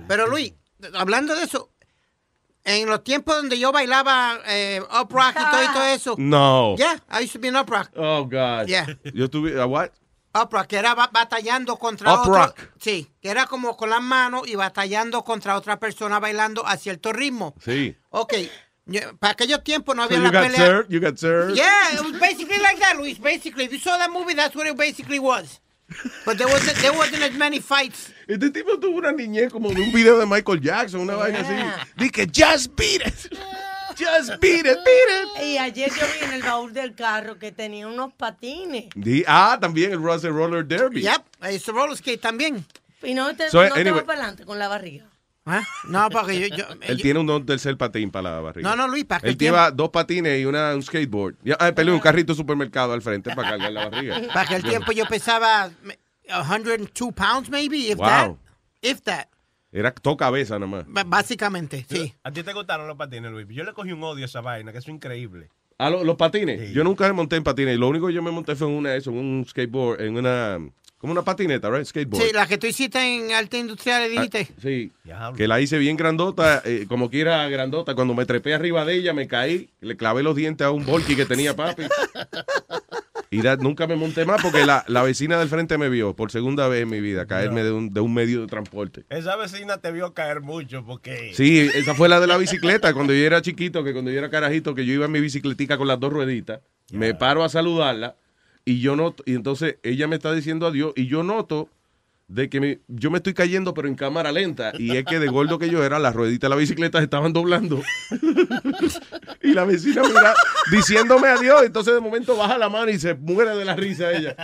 Pero 0.08 0.26
Luis, 0.26 0.54
hablando 0.94 1.34
de 1.34 1.42
eso, 1.44 1.70
en 2.64 2.88
los 2.88 3.02
tiempos 3.04 3.36
donde 3.36 3.58
yo 3.58 3.72
bailaba 3.72 4.38
eh, 4.46 4.80
up 4.82 5.10
rock 5.12 5.32
y 5.36 5.50
todo, 5.50 5.62
y 5.62 5.66
todo 5.72 5.84
eso. 5.84 6.14
No. 6.18 6.74
Yeah, 6.76 6.98
I 7.10 7.20
used 7.24 7.32
to 7.32 7.38
be 7.38 7.48
in 7.48 7.56
up 7.56 7.68
rock. 7.70 7.90
Oh, 7.96 8.24
God. 8.24 8.66
Yeah. 8.68 8.86
Yo 9.14 9.28
tuve... 9.28 9.60
¿a 9.60 9.66
what? 9.66 9.90
Up 10.34 10.52
rock, 10.52 10.68
que 10.68 10.76
era 10.78 10.94
ba- 10.94 11.10
batallando 11.12 11.76
contra 11.76 12.12
Up 12.14 12.20
otro. 12.20 12.34
rock. 12.34 12.56
Sí, 12.78 13.10
que 13.20 13.30
era 13.30 13.46
como 13.46 13.76
con 13.76 13.90
las 13.90 14.00
manos 14.02 14.46
y 14.46 14.54
batallando 14.54 15.24
contra 15.24 15.56
otra 15.56 15.78
persona 15.80 16.20
bailando 16.20 16.64
a 16.64 16.76
cierto 16.76 17.12
ritmo. 17.12 17.54
Sí. 17.64 17.96
Ok, 18.10 18.34
para 19.18 19.32
aquellos 19.32 19.62
tiempos 19.64 19.96
no 19.96 20.02
So 20.02 20.14
había 20.14 20.18
you 20.18 20.24
la 20.24 20.30
got 20.30 20.42
pelea. 20.50 20.66
served, 20.66 20.90
you 20.92 21.00
got 21.00 21.18
served. 21.18 21.56
Yeah, 21.56 21.94
it 21.94 22.00
was 22.00 22.20
basically 22.20 22.58
like 22.58 22.78
that, 22.78 22.96
Luis. 22.96 23.18
Basically, 23.18 23.64
if 23.64 23.72
you 23.72 23.78
saw 23.80 23.96
that 23.98 24.10
movie, 24.12 24.34
that's 24.34 24.54
what 24.54 24.66
it 24.68 24.76
basically 24.76 25.18
was. 25.18 25.60
But 26.24 26.38
there 26.38 26.46
wasn't, 26.48 26.76
there 26.80 26.92
wasn't 26.92 27.22
as 27.22 27.32
many 27.34 27.60
fights. 27.60 28.12
Este 28.28 28.50
tipo 28.50 28.78
tuvo 28.78 28.98
una 28.98 29.12
niñez 29.12 29.50
como 29.52 29.70
de 29.70 29.80
un 29.82 29.92
video 29.92 30.18
de 30.18 30.26
Michael 30.26 30.60
Jackson, 30.60 31.00
una 31.00 31.14
vaina 31.16 31.40
así. 31.40 31.54
Dice, 31.96 32.26
just 32.32 32.76
beat 32.76 33.06
it. 33.06 33.32
Just 33.98 34.40
beat 34.40 34.64
it, 34.66 34.78
beat 34.84 35.10
it. 35.36 35.42
Y 35.42 35.58
ayer 35.58 35.90
yo 35.90 36.06
vi 36.18 36.24
en 36.24 36.32
el 36.32 36.42
baúl 36.42 36.72
del 36.72 36.94
carro 36.94 37.38
que 37.38 37.52
tenía 37.52 37.86
unos 37.86 38.12
patines. 38.14 38.86
Di- 38.94 39.24
ah, 39.26 39.58
también 39.60 39.92
el 39.92 39.98
Russell 40.00 40.30
Roller 40.32 40.64
Derby. 40.64 41.02
Yep, 41.02 41.60
to 41.64 41.72
roller 41.72 41.96
skate 41.96 42.20
también. 42.20 42.64
Y 43.02 43.12
no 43.14 43.34
te, 43.34 43.50
So, 43.50 43.62
no 43.62 43.74
te 43.74 43.80
anyway. 43.80 43.96
vas 43.96 44.04
para 44.04 44.18
adelante 44.20 44.44
con 44.46 44.58
la 44.58 44.68
barriga. 44.68 45.06
¿Ah? 45.46 45.62
No, 45.88 46.08
porque 46.10 46.48
yo... 46.48 46.56
yo- 46.56 46.66
Él 46.82 46.96
yo- 46.98 47.02
tiene 47.02 47.18
un 47.20 47.46
tercer 47.46 47.76
patín 47.76 48.10
para 48.10 48.30
la 48.30 48.40
barriga. 48.40 48.68
No, 48.68 48.76
no, 48.76 48.86
Luis, 48.88 49.04
para 49.04 49.20
que 49.22 49.28
Él 49.30 49.38
lleva 49.38 49.70
dos 49.70 49.88
patines 49.88 50.40
y 50.40 50.44
una, 50.44 50.74
un 50.74 50.82
skateboard. 50.82 51.36
Ya, 51.42 51.56
ah, 51.58 51.72
perdón, 51.72 51.94
un 51.94 52.00
carrito 52.00 52.32
de 52.32 52.36
supermercado 52.36 52.92
al 52.92 53.02
frente 53.02 53.34
para 53.34 53.50
cargar 53.50 53.72
la 53.72 53.88
barriga. 53.88 54.20
Para 54.34 54.46
que 54.48 54.56
el 54.56 54.62
tiempo 54.62 54.92
yo 54.92 55.06
pesaba 55.06 55.70
102 56.28 57.12
pounds, 57.14 57.50
maybe, 57.50 57.76
if 57.90 57.96
Wow. 57.96 58.06
that. 58.06 58.30
If 58.82 59.00
that. 59.02 59.26
Era 59.72 59.92
todo 59.92 60.16
cabeza 60.16 60.58
nada 60.58 60.66
más. 60.70 60.84
B- 60.86 61.04
Básicamente, 61.06 61.86
sí. 61.88 62.12
¿A 62.24 62.30
ti 62.32 62.42
te 62.42 62.52
gustaron 62.52 62.86
los 62.88 62.96
patines, 62.96 63.30
Luis? 63.30 63.46
Yo 63.48 63.64
le 63.64 63.72
cogí 63.72 63.92
un 63.92 64.02
odio 64.02 64.24
a 64.24 64.26
esa 64.26 64.40
vaina, 64.40 64.72
que 64.72 64.78
es 64.78 64.88
increíble. 64.88 65.48
Ah, 65.78 65.90
lo- 65.90 66.04
los 66.04 66.16
patines. 66.16 66.72
Yo 66.72 66.84
nunca 66.84 67.06
me 67.06 67.12
monté 67.14 67.36
en 67.36 67.44
patines. 67.44 67.78
Lo 67.78 67.88
único 67.88 68.08
que 68.08 68.12
yo 68.12 68.22
me 68.22 68.30
monté 68.30 68.54
fue 68.56 68.68
en 68.68 68.74
una 68.74 68.94
eso, 68.94 69.10
en 69.10 69.16
un 69.18 69.46
skateboard, 69.48 70.00
en 70.02 70.16
una 70.16 70.58
como 71.00 71.12
una 71.12 71.22
patineta, 71.22 71.70
right? 71.70 71.86
Skateboard. 71.86 72.22
Sí, 72.26 72.30
la 72.34 72.46
que 72.46 72.58
tú 72.58 72.66
hiciste 72.66 72.98
en 73.00 73.32
arte 73.32 73.58
industrial, 73.58 74.02
le 74.02 74.10
dijiste. 74.10 74.48
Ah, 74.50 74.60
sí. 74.60 74.92
Que 75.36 75.48
la 75.48 75.58
hice 75.60 75.78
bien 75.78 75.96
grandota, 75.96 76.60
eh, 76.64 76.84
como 76.88 77.08
quiera 77.08 77.48
grandota. 77.48 77.94
Cuando 77.94 78.12
me 78.14 78.26
trepé 78.26 78.52
arriba 78.52 78.84
de 78.84 78.96
ella, 78.96 79.14
me 79.14 79.26
caí, 79.26 79.70
le 79.80 79.96
clavé 79.96 80.22
los 80.22 80.36
dientes 80.36 80.66
a 80.66 80.70
un 80.70 80.84
volky 80.84 81.16
que 81.16 81.24
tenía 81.24 81.56
papi. 81.56 81.84
Y 83.32 83.42
da- 83.42 83.56
nunca 83.56 83.86
me 83.86 83.94
monté 83.96 84.24
más 84.24 84.42
porque 84.42 84.66
la, 84.66 84.84
la 84.88 85.02
vecina 85.02 85.38
del 85.38 85.48
frente 85.48 85.78
me 85.78 85.88
vio 85.88 86.14
por 86.16 86.30
segunda 86.32 86.66
vez 86.68 86.82
en 86.82 86.90
mi 86.90 87.00
vida 87.00 87.26
caerme 87.26 87.62
de 87.62 87.70
un, 87.72 87.94
de 87.94 88.00
un 88.00 88.12
medio 88.12 88.40
de 88.40 88.46
transporte. 88.48 89.04
Esa 89.08 89.36
vecina 89.36 89.78
te 89.78 89.92
vio 89.92 90.12
caer 90.14 90.40
mucho 90.40 90.84
porque... 90.84 91.30
Sí, 91.34 91.60
esa 91.74 91.94
fue 91.94 92.08
la 92.08 92.18
de 92.20 92.26
la 92.26 92.36
bicicleta. 92.36 92.92
Cuando 92.92 93.14
yo 93.14 93.24
era 93.24 93.40
chiquito, 93.40 93.84
que 93.84 93.92
cuando 93.92 94.10
yo 94.10 94.18
era 94.18 94.30
carajito, 94.30 94.74
que 94.74 94.84
yo 94.84 94.92
iba 94.94 95.06
en 95.06 95.12
mi 95.12 95.20
bicicletica 95.20 95.78
con 95.78 95.86
las 95.86 96.00
dos 96.00 96.12
rueditas, 96.12 96.60
me 96.92 97.14
paro 97.14 97.44
a 97.44 97.48
saludarla 97.48 98.16
y 98.72 98.80
yo 98.80 98.96
noto, 98.96 99.22
y 99.26 99.34
entonces 99.34 99.76
ella 99.82 100.06
me 100.06 100.16
está 100.16 100.32
diciendo 100.32 100.66
adiós 100.66 100.92
y 100.96 101.06
yo 101.06 101.22
noto 101.22 101.68
de 102.28 102.48
que 102.48 102.60
me- 102.60 102.78
yo 102.86 103.10
me 103.10 103.16
estoy 103.18 103.34
cayendo 103.34 103.74
pero 103.74 103.88
en 103.88 103.96
cámara 103.96 104.30
lenta 104.30 104.72
y 104.78 104.96
es 104.96 105.04
que 105.04 105.18
de 105.18 105.26
gordo 105.26 105.58
que 105.58 105.68
yo 105.68 105.82
era, 105.82 105.98
las 105.98 106.14
rueditas 106.14 106.42
de 106.42 106.48
la 106.50 106.54
bicicleta 106.56 106.98
se 106.98 107.04
estaban 107.04 107.32
doblando 107.32 107.82
y 109.42 109.52
la 109.52 109.64
vecina 109.64 110.02
mira 110.02 110.34
diciéndome 110.70 111.26
adiós, 111.28 111.64
entonces 111.64 111.94
de 111.94 112.00
momento 112.00 112.36
baja 112.36 112.56
la 112.58 112.68
mano 112.68 112.90
y 112.90 112.98
se 113.00 113.14
muere 113.14 113.56
de 113.56 113.64
la 113.64 113.74
risa 113.74 114.12
ella. 114.12 114.36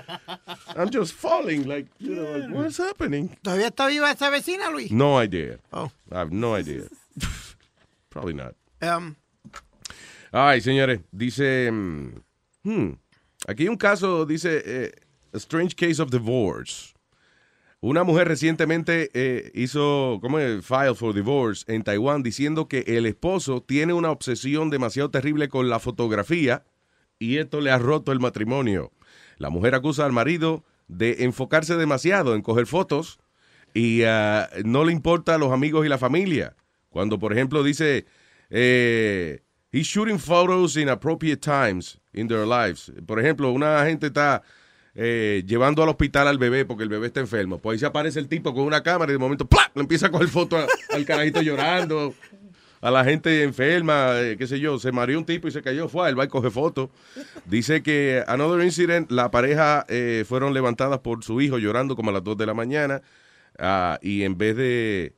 I'm 0.77 0.91
just 0.93 1.15
falling, 1.15 1.69
like, 1.69 1.89
you 2.01 2.15
know, 2.15 2.37
like, 2.39 2.53
what's 2.53 2.79
happening? 2.81 3.29
¿Todavía 3.43 3.69
está 3.69 3.87
viva 3.87 4.11
esa 4.11 4.31
vecina, 4.31 4.69
Luis? 4.71 4.91
No 4.91 5.23
idea. 5.23 5.59
Oh. 5.71 5.91
I 6.11 6.17
have 6.17 6.33
no 6.33 6.59
idea. 6.59 6.83
Probably 8.11 8.35
not. 8.35 8.55
Um, 8.83 9.15
Ay, 10.33 10.61
señores, 10.61 11.01
dice. 11.13 11.71
mm, 11.71 12.11
hmm, 12.65 12.91
aquí 13.47 13.65
hay 13.65 13.69
un 13.69 13.77
caso, 13.77 14.27
dice. 14.27 14.63
eh, 14.65 14.93
strange 15.39 15.75
case 15.75 16.01
of 16.01 16.11
divorce. 16.11 16.95
Una 17.81 18.05
mujer 18.05 18.27
recientemente 18.27 19.11
eh, 19.13 19.51
hizo, 19.55 20.19
¿cómo 20.21 20.39
es? 20.39 20.65
File 20.65 20.95
for 20.95 21.15
divorce 21.15 21.65
en 21.73 21.83
Taiwán 21.83 22.23
diciendo 22.23 22.69
que 22.69 22.81
el 22.87 23.07
esposo 23.07 23.63
tiene 23.63 23.93
una 23.93 24.11
obsesión 24.11 24.71
demasiado 24.71 25.11
terrible 25.11 25.49
con 25.49 25.69
la 25.69 25.79
fotografía 25.79 26.65
y 27.19 27.37
esto 27.37 27.61
le 27.61 27.71
ha 27.71 27.79
roto 27.79 28.13
el 28.13 28.21
matrimonio. 28.21 28.93
La 29.37 29.51
mujer 29.51 29.75
acusa 29.75 30.07
al 30.07 30.13
marido 30.13 30.65
de 30.89 31.25
enfocarse 31.25 31.77
demasiado 31.77 32.35
en 32.35 32.43
coger 32.43 32.67
fotos 32.67 33.19
y 33.75 34.03
ah, 34.05 34.49
no 34.65 34.85
le 34.85 34.93
importa 34.93 35.35
a 35.35 35.39
los 35.39 35.53
amigos 35.53 35.85
y 35.85 35.89
la 35.91 35.99
familia. 35.99 36.57
Cuando, 36.89 37.19
por 37.19 37.35
ejemplo, 37.35 37.63
dice, 37.63 38.07
eh, 38.49 39.43
he's 39.73 39.87
shooting 39.87 40.19
photos 40.19 40.77
in 40.77 40.89
appropriate 40.89 41.41
times 41.41 41.99
in 42.13 42.29
their 42.29 42.47
lives. 42.47 42.93
Por 43.07 43.19
ejemplo, 43.21 43.51
una 43.51 43.85
gente 43.87 44.07
está 44.09 44.43
eh, 44.95 45.43
llevando 45.47 45.83
al 45.83 45.89
hospital 45.91 46.29
al 46.29 46.39
bebé 46.39 46.65
porque 46.65 46.83
el 46.85 46.89
bebé 46.89 47.09
está 47.09 47.21
enfermo. 47.21 47.59
Pues 47.59 47.75
ahí 47.77 47.79
se 47.81 47.87
aparece 47.87 48.19
el 48.19 48.29
tipo 48.29 48.55
con 48.55 48.65
una 48.65 48.83
cámara 48.83 49.11
y 49.13 49.15
de 49.15 49.19
momento 49.19 49.47
¡plá! 49.47 49.71
le 49.75 49.83
empieza 49.83 50.07
a 50.07 50.11
coger 50.11 50.29
fotos 50.29 50.61
a- 50.91 50.95
al 50.97 51.05
carajito 51.05 51.43
llorando. 51.43 52.15
A 52.83 52.91
la 52.91 53.05
gente 53.05 53.43
enferma, 53.43 54.21
eh, 54.21 54.37
qué 54.39 54.47
sé 54.47 54.61
yo, 54.61 54.79
se 54.79 54.93
mareó 54.93 55.19
un 55.19 55.25
tipo 55.25 55.49
y 55.49 55.51
se 55.51 55.63
cayó, 55.63 55.89
fue, 55.89 56.09
él 56.09 56.19
va 56.19 56.25
y 56.25 56.29
coge 56.29 56.51
fotos. 56.51 56.91
Dice 57.47 57.83
que 57.83 58.23
another 58.29 58.63
incident, 58.65 59.11
la 59.11 59.31
pareja 59.31 59.85
eh, 59.89 60.25
fueron 60.29 60.53
levantadas 60.55 61.01
por 61.01 61.25
su 61.25 61.41
hijo 61.41 61.59
llorando 61.59 61.97
como 61.97 62.11
a 62.11 62.13
las 62.13 62.23
2 62.23 62.37
de 62.37 62.47
la 62.47 62.55
mañana 62.55 63.01
ah, 63.59 63.99
y 64.03 64.23
en 64.23 64.37
vez 64.37 64.57
de, 64.57 65.15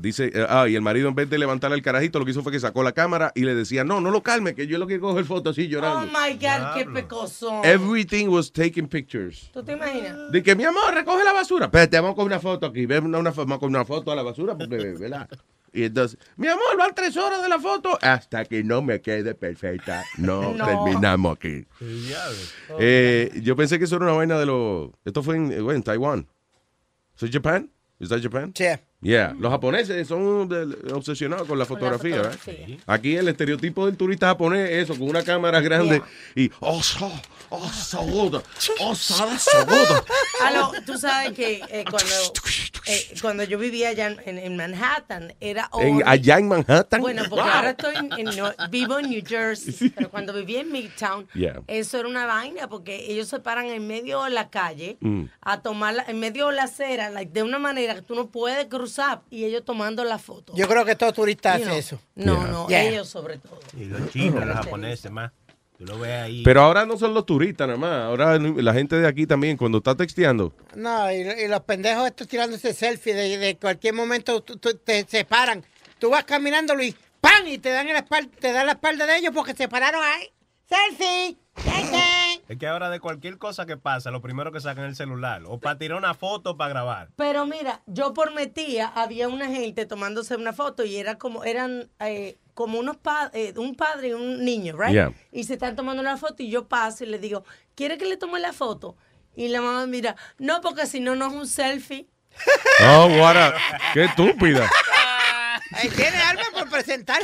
dice, 0.00 0.30
eh, 0.34 0.46
ah, 0.48 0.68
y 0.68 0.74
el 0.74 0.82
marido 0.82 1.08
en 1.08 1.14
vez 1.14 1.28
de 1.30 1.38
levantarle 1.38 1.74
al 1.76 1.82
carajito 1.82 2.18
lo 2.18 2.24
que 2.24 2.30
hizo 2.32 2.42
fue 2.42 2.52
que 2.52 2.60
sacó 2.60 2.82
la 2.82 2.92
cámara 2.92 3.32
y 3.34 3.42
le 3.42 3.54
decía, 3.54 3.84
no, 3.84 4.00
no 4.00 4.10
lo 4.10 4.22
calme, 4.22 4.54
que 4.54 4.66
yo 4.66 4.78
lo 4.78 4.86
que 4.86 4.98
cojo 5.00 5.18
el 5.18 5.24
foto 5.24 5.50
así 5.50 5.62
Oh 5.62 5.68
llorando. 5.68 6.06
my 6.12 6.34
God, 6.34 6.74
qué 6.76 6.84
pecoso. 6.86 7.62
Everything 7.64 8.28
was 8.28 8.52
taking 8.52 8.86
pictures. 8.88 9.50
¿Tú 9.52 9.62
te 9.64 9.72
imaginas? 9.72 10.30
De 10.32 10.42
que 10.42 10.54
mi 10.54 10.64
amor, 10.64 10.92
recoge 10.94 11.24
la 11.24 11.32
basura. 11.32 11.66
Espérate, 11.66 11.98
vamos 12.00 12.14
con 12.16 12.26
una 12.26 12.40
foto 12.40 12.66
aquí. 12.66 12.86
Ven 12.86 13.04
una, 13.04 13.18
una, 13.18 13.30
vamos 13.30 13.58
con 13.58 13.68
una 13.70 13.84
foto 13.84 14.10
a 14.12 14.16
la 14.16 14.22
basura 14.22 14.56
porque, 14.56 14.76
¿verdad? 14.76 15.28
Y 15.76 15.82
entonces, 15.84 16.18
mi 16.36 16.46
amor, 16.46 16.76
van 16.78 16.94
tres 16.94 17.16
horas 17.16 17.42
de 17.42 17.48
la 17.48 17.58
foto. 17.58 17.98
Hasta 18.00 18.44
que 18.44 18.62
no 18.62 18.80
me 18.80 19.00
quede 19.00 19.34
perfecta. 19.34 20.04
No, 20.18 20.52
No. 20.56 20.64
terminamos 20.64 21.36
aquí. 21.36 21.64
Eh, 22.78 23.30
yo 23.42 23.56
pensé 23.56 23.78
que 23.78 23.84
eso 23.84 23.96
era 23.96 24.04
una 24.04 24.14
vaina 24.14 24.38
de 24.38 24.46
los. 24.46 24.90
Esto 25.04 25.22
fue 25.22 25.36
en, 25.36 25.52
eh, 25.52 25.60
bueno, 25.60 25.76
en 25.78 25.82
Taiwán. 25.82 26.26
¿Eso 27.16 27.26
es 27.26 27.32
Japan? 27.32 27.70
¿Es 28.00 28.08
that 28.08 28.22
Japan? 28.22 28.52
Sí. 28.54 28.66
Yeah. 29.04 29.36
Los 29.38 29.52
japoneses 29.52 30.08
son 30.08 30.50
obsesionados 30.92 31.46
con 31.46 31.58
la 31.58 31.66
fotografía, 31.66 32.16
¿verdad? 32.16 32.32
fotografía. 32.32 32.78
Aquí 32.86 33.16
el 33.16 33.28
estereotipo 33.28 33.84
del 33.84 33.98
turista 33.98 34.28
japonés 34.28 34.70
es 34.70 34.84
eso, 34.84 34.98
con 34.98 35.10
una 35.10 35.22
cámara 35.22 35.60
grande 35.60 36.02
y 36.34 36.50
oh, 36.60 36.82
so, 36.82 37.12
oh, 37.54 37.68
sogoda, 37.72 38.42
oh, 38.80 38.94
sogoda. 38.94 40.04
Aló, 40.44 40.72
tú 40.84 40.98
sabes 40.98 41.32
que 41.32 41.62
eh, 41.70 41.84
cuando 41.90 42.14
eh, 42.86 43.14
cuando 43.22 43.44
yo 43.44 43.58
vivía 43.58 43.88
allá 43.90 44.14
en, 44.26 44.56
Manhattan, 44.56 45.34
era 45.40 45.70
En, 45.80 46.02
allá 46.06 46.38
en 46.38 46.48
Manhattan. 46.48 47.00
Bueno, 47.00 47.22
porque 47.28 47.42
Wow. 47.44 47.52
ahora 47.52 47.70
estoy 47.70 47.94
en, 47.96 48.10
vivo 48.70 48.98
en 48.98 49.10
New 49.10 49.22
Jersey, 49.26 49.90
pero 49.90 50.10
cuando 50.10 50.32
vivía 50.32 50.60
en 50.60 50.70
Midtown, 50.72 51.26
Yeah. 51.34 51.62
eso 51.66 51.98
era 51.98 52.08
una 52.08 52.26
vaina 52.26 52.68
porque 52.68 53.10
ellos 53.10 53.28
se 53.28 53.38
paran 53.40 53.66
en 53.66 53.86
medio 53.86 54.22
de 54.24 54.30
la 54.30 54.50
calle 54.50 54.96
Mm. 55.00 55.24
a 55.40 55.60
tomar 55.62 56.04
en 56.08 56.18
medio 56.20 56.48
de 56.48 56.56
la 56.56 56.64
acera, 56.64 57.10
like, 57.10 57.32
de 57.32 57.42
una 57.42 57.58
manera 57.58 57.94
que 57.94 58.02
tú 58.02 58.14
no 58.14 58.26
puedes 58.28 58.66
cruzar 58.66 59.22
y 59.30 59.44
ellos 59.44 59.64
tomando 59.64 60.04
la 60.04 60.18
foto. 60.18 60.52
Yo 60.56 60.68
creo 60.68 60.84
que 60.84 60.94
todo 60.96 61.12
turista 61.12 61.56
You 61.58 61.62
hace 61.62 61.64
know. 61.64 61.78
eso. 61.78 62.00
No, 62.14 62.34
Yeah. 62.42 62.50
no, 62.50 62.68
Yeah. 62.68 62.82
ellos 62.84 63.08
sobre 63.08 63.38
todo. 63.38 63.60
Y 63.78 63.84
los 63.86 64.10
chinos, 64.10 64.44
los 64.44 64.56
japoneses 64.56 65.10
más. 65.10 65.32
Tú 65.78 65.84
lo 65.86 65.98
ves 65.98 66.12
ahí. 66.22 66.42
Pero 66.44 66.62
ahora 66.62 66.86
no 66.86 66.96
son 66.96 67.14
los 67.14 67.26
turistas 67.26 67.66
nada 67.66 67.78
más. 67.78 68.02
Ahora 68.04 68.38
la 68.38 68.72
gente 68.72 68.96
de 68.96 69.06
aquí 69.08 69.26
también, 69.26 69.56
cuando 69.56 69.78
está 69.78 69.94
texteando. 69.96 70.52
No, 70.76 71.10
y, 71.12 71.16
y 71.16 71.48
los 71.48 71.60
pendejos 71.62 72.06
estos 72.06 72.28
tirándose 72.28 72.72
selfie 72.72 73.12
de, 73.14 73.38
de 73.38 73.56
cualquier 73.56 73.94
momento 73.94 74.40
tú- 74.42 74.56
tú- 74.56 74.76
te 74.76 75.04
separan. 75.08 75.64
Tú 75.98 76.10
vas 76.10 76.24
caminando 76.24 76.80
y 76.80 76.94
¡pam! 77.20 77.46
y 77.46 77.58
te 77.58 77.70
dan 77.70 77.86
la 77.88 77.98
espalda, 77.98 78.30
te 78.38 78.52
dan 78.52 78.66
la 78.66 78.72
espalda 78.72 79.06
de 79.06 79.16
ellos 79.18 79.32
porque 79.34 79.54
se 79.54 79.68
pararon 79.68 80.02
ahí. 80.04 80.28
¡Selfie! 80.68 81.36
¡Selfie! 81.56 82.23
Es 82.48 82.58
que 82.58 82.66
ahora 82.66 82.90
de 82.90 83.00
cualquier 83.00 83.38
cosa 83.38 83.64
que 83.66 83.76
pasa, 83.76 84.10
lo 84.10 84.20
primero 84.20 84.52
que 84.52 84.60
sacan 84.60 84.84
es 84.84 84.90
el 84.90 84.96
celular. 84.96 85.42
O 85.46 85.58
para 85.58 85.78
tirar 85.78 85.96
una 85.98 86.14
foto 86.14 86.50
o 86.50 86.56
para 86.56 86.70
grabar. 86.70 87.08
Pero 87.16 87.46
mira, 87.46 87.80
yo 87.86 88.12
por 88.12 88.34
mi 88.34 88.46
tía 88.46 88.92
había 88.94 89.28
una 89.28 89.46
gente 89.46 89.86
tomándose 89.86 90.36
una 90.36 90.52
foto 90.52 90.84
y 90.84 90.96
era 90.96 91.16
como, 91.16 91.44
eran 91.44 91.90
eh, 92.00 92.36
como 92.52 92.78
unos 92.78 92.96
pa- 92.98 93.30
eh, 93.32 93.54
un 93.56 93.74
padre 93.74 94.08
y 94.08 94.12
un 94.12 94.44
niño, 94.44 94.76
¿right? 94.76 94.92
Yeah. 94.92 95.12
Y 95.32 95.44
se 95.44 95.54
están 95.54 95.74
tomando 95.76 96.02
la 96.02 96.16
foto 96.18 96.42
y 96.42 96.50
yo 96.50 96.68
paso 96.68 97.04
y 97.04 97.06
le 97.06 97.18
digo, 97.18 97.44
¿quiere 97.74 97.96
que 97.98 98.04
le 98.06 98.16
tome 98.18 98.38
la 98.40 98.52
foto? 98.52 98.96
Y 99.34 99.48
la 99.48 99.60
mamá 99.60 99.86
mira, 99.86 100.14
no, 100.38 100.60
porque 100.60 100.86
si 100.86 101.00
no, 101.00 101.16
no 101.16 101.28
es 101.28 101.32
un 101.32 101.46
selfie. 101.48 102.06
Oh, 102.80 103.06
what 103.20 103.36
a- 103.36 103.54
Qué 103.94 104.04
estúpida. 104.04 104.68
Tiene 105.96 106.16
algo 106.18 106.42
por 106.52 106.68
presentar. 106.68 107.20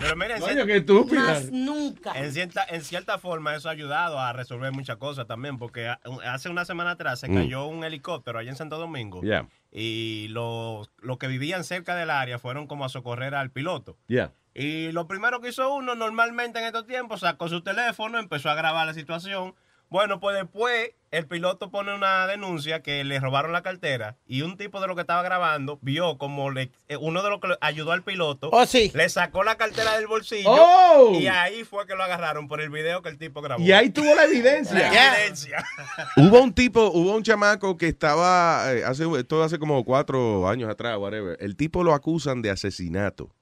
Pero 0.00 0.16
miren, 0.16 0.40
Coño, 0.40 0.64
qué 0.64 0.76
estúpida. 0.76 1.22
Más 1.24 1.50
nunca. 1.50 2.12
En 2.18 2.32
cierta, 2.32 2.64
en 2.68 2.82
cierta 2.84 3.18
forma 3.18 3.54
eso 3.54 3.68
ha 3.68 3.72
ayudado 3.72 4.18
a 4.18 4.32
resolver 4.32 4.72
muchas 4.72 4.96
cosas 4.96 5.26
también, 5.26 5.58
porque 5.58 5.88
ha- 5.88 6.00
hace 6.32 6.48
una 6.48 6.64
semana 6.64 6.92
atrás 6.92 7.20
se 7.20 7.28
Mm. 7.28 7.34
cayó 7.34 7.66
un 7.66 7.82
helicóptero 7.84 8.38
allá 8.38 8.50
en 8.50 8.56
Santo 8.56 8.78
Domingo 8.78 9.20
Yeah. 9.22 9.48
y 9.72 10.28
los 10.28 10.90
los 11.00 11.18
que 11.18 11.26
vivían 11.26 11.64
cerca 11.64 11.94
del 11.96 12.10
área 12.10 12.38
fueron 12.38 12.66
como 12.66 12.84
a 12.84 12.88
socorrer 12.88 13.34
al 13.34 13.50
piloto. 13.50 13.96
Yeah. 14.06 14.32
Y 14.54 14.92
lo 14.92 15.06
primero 15.06 15.40
que 15.40 15.48
hizo 15.50 15.72
uno 15.74 15.94
normalmente 15.94 16.58
en 16.58 16.66
estos 16.66 16.86
tiempos, 16.86 17.20
sacó 17.20 17.48
su 17.48 17.62
teléfono, 17.62 18.18
empezó 18.18 18.50
a 18.50 18.54
grabar 18.54 18.86
la 18.86 18.94
situación. 18.94 19.54
Bueno, 19.90 20.20
pues 20.20 20.36
después 20.36 20.90
el 21.10 21.26
piloto 21.26 21.70
pone 21.70 21.94
una 21.94 22.26
denuncia 22.26 22.82
que 22.82 23.02
le 23.04 23.18
robaron 23.18 23.50
la 23.52 23.62
cartera 23.62 24.18
y 24.26 24.42
un 24.42 24.58
tipo 24.58 24.78
de 24.82 24.86
lo 24.86 24.94
que 24.94 25.00
estaba 25.00 25.22
grabando 25.22 25.78
vio 25.80 26.18
como 26.18 26.50
le, 26.50 26.70
eh, 26.88 26.98
uno 27.00 27.22
de 27.22 27.30
los 27.30 27.40
que 27.40 27.48
le 27.48 27.56
ayudó 27.62 27.92
al 27.92 28.02
piloto 28.02 28.50
Oh, 28.52 28.66
sí. 28.66 28.90
le 28.94 29.08
sacó 29.08 29.42
la 29.44 29.56
cartera 29.56 29.96
del 29.96 30.06
bolsillo 30.06 30.50
Oh. 30.50 31.14
y 31.18 31.26
ahí 31.28 31.64
fue 31.64 31.86
que 31.86 31.94
lo 31.94 32.02
agarraron 32.02 32.46
por 32.48 32.60
el 32.60 32.68
video 32.68 33.00
que 33.00 33.08
el 33.08 33.16
tipo 33.16 33.40
grabó. 33.40 33.62
Y 33.64 33.72
ahí 33.72 33.88
tuvo 33.88 34.14
la 34.14 34.24
evidencia. 34.24 34.74
La 34.92 35.16
evidencia. 35.16 35.64
Hubo 36.18 36.42
un 36.42 36.52
tipo, 36.52 36.90
hubo 36.90 37.14
un 37.16 37.22
chamaco 37.22 37.78
que 37.78 37.88
estaba, 37.88 38.70
eh, 38.74 38.84
hace, 38.84 39.04
esto 39.18 39.42
hace 39.42 39.58
como 39.58 39.82
cuatro 39.84 40.46
años 40.46 40.68
atrás, 40.68 40.98
whatever. 40.98 41.38
El 41.40 41.56
tipo 41.56 41.82
lo 41.82 41.94
acusan 41.94 42.42
de 42.42 42.50
asesinato. 42.50 43.34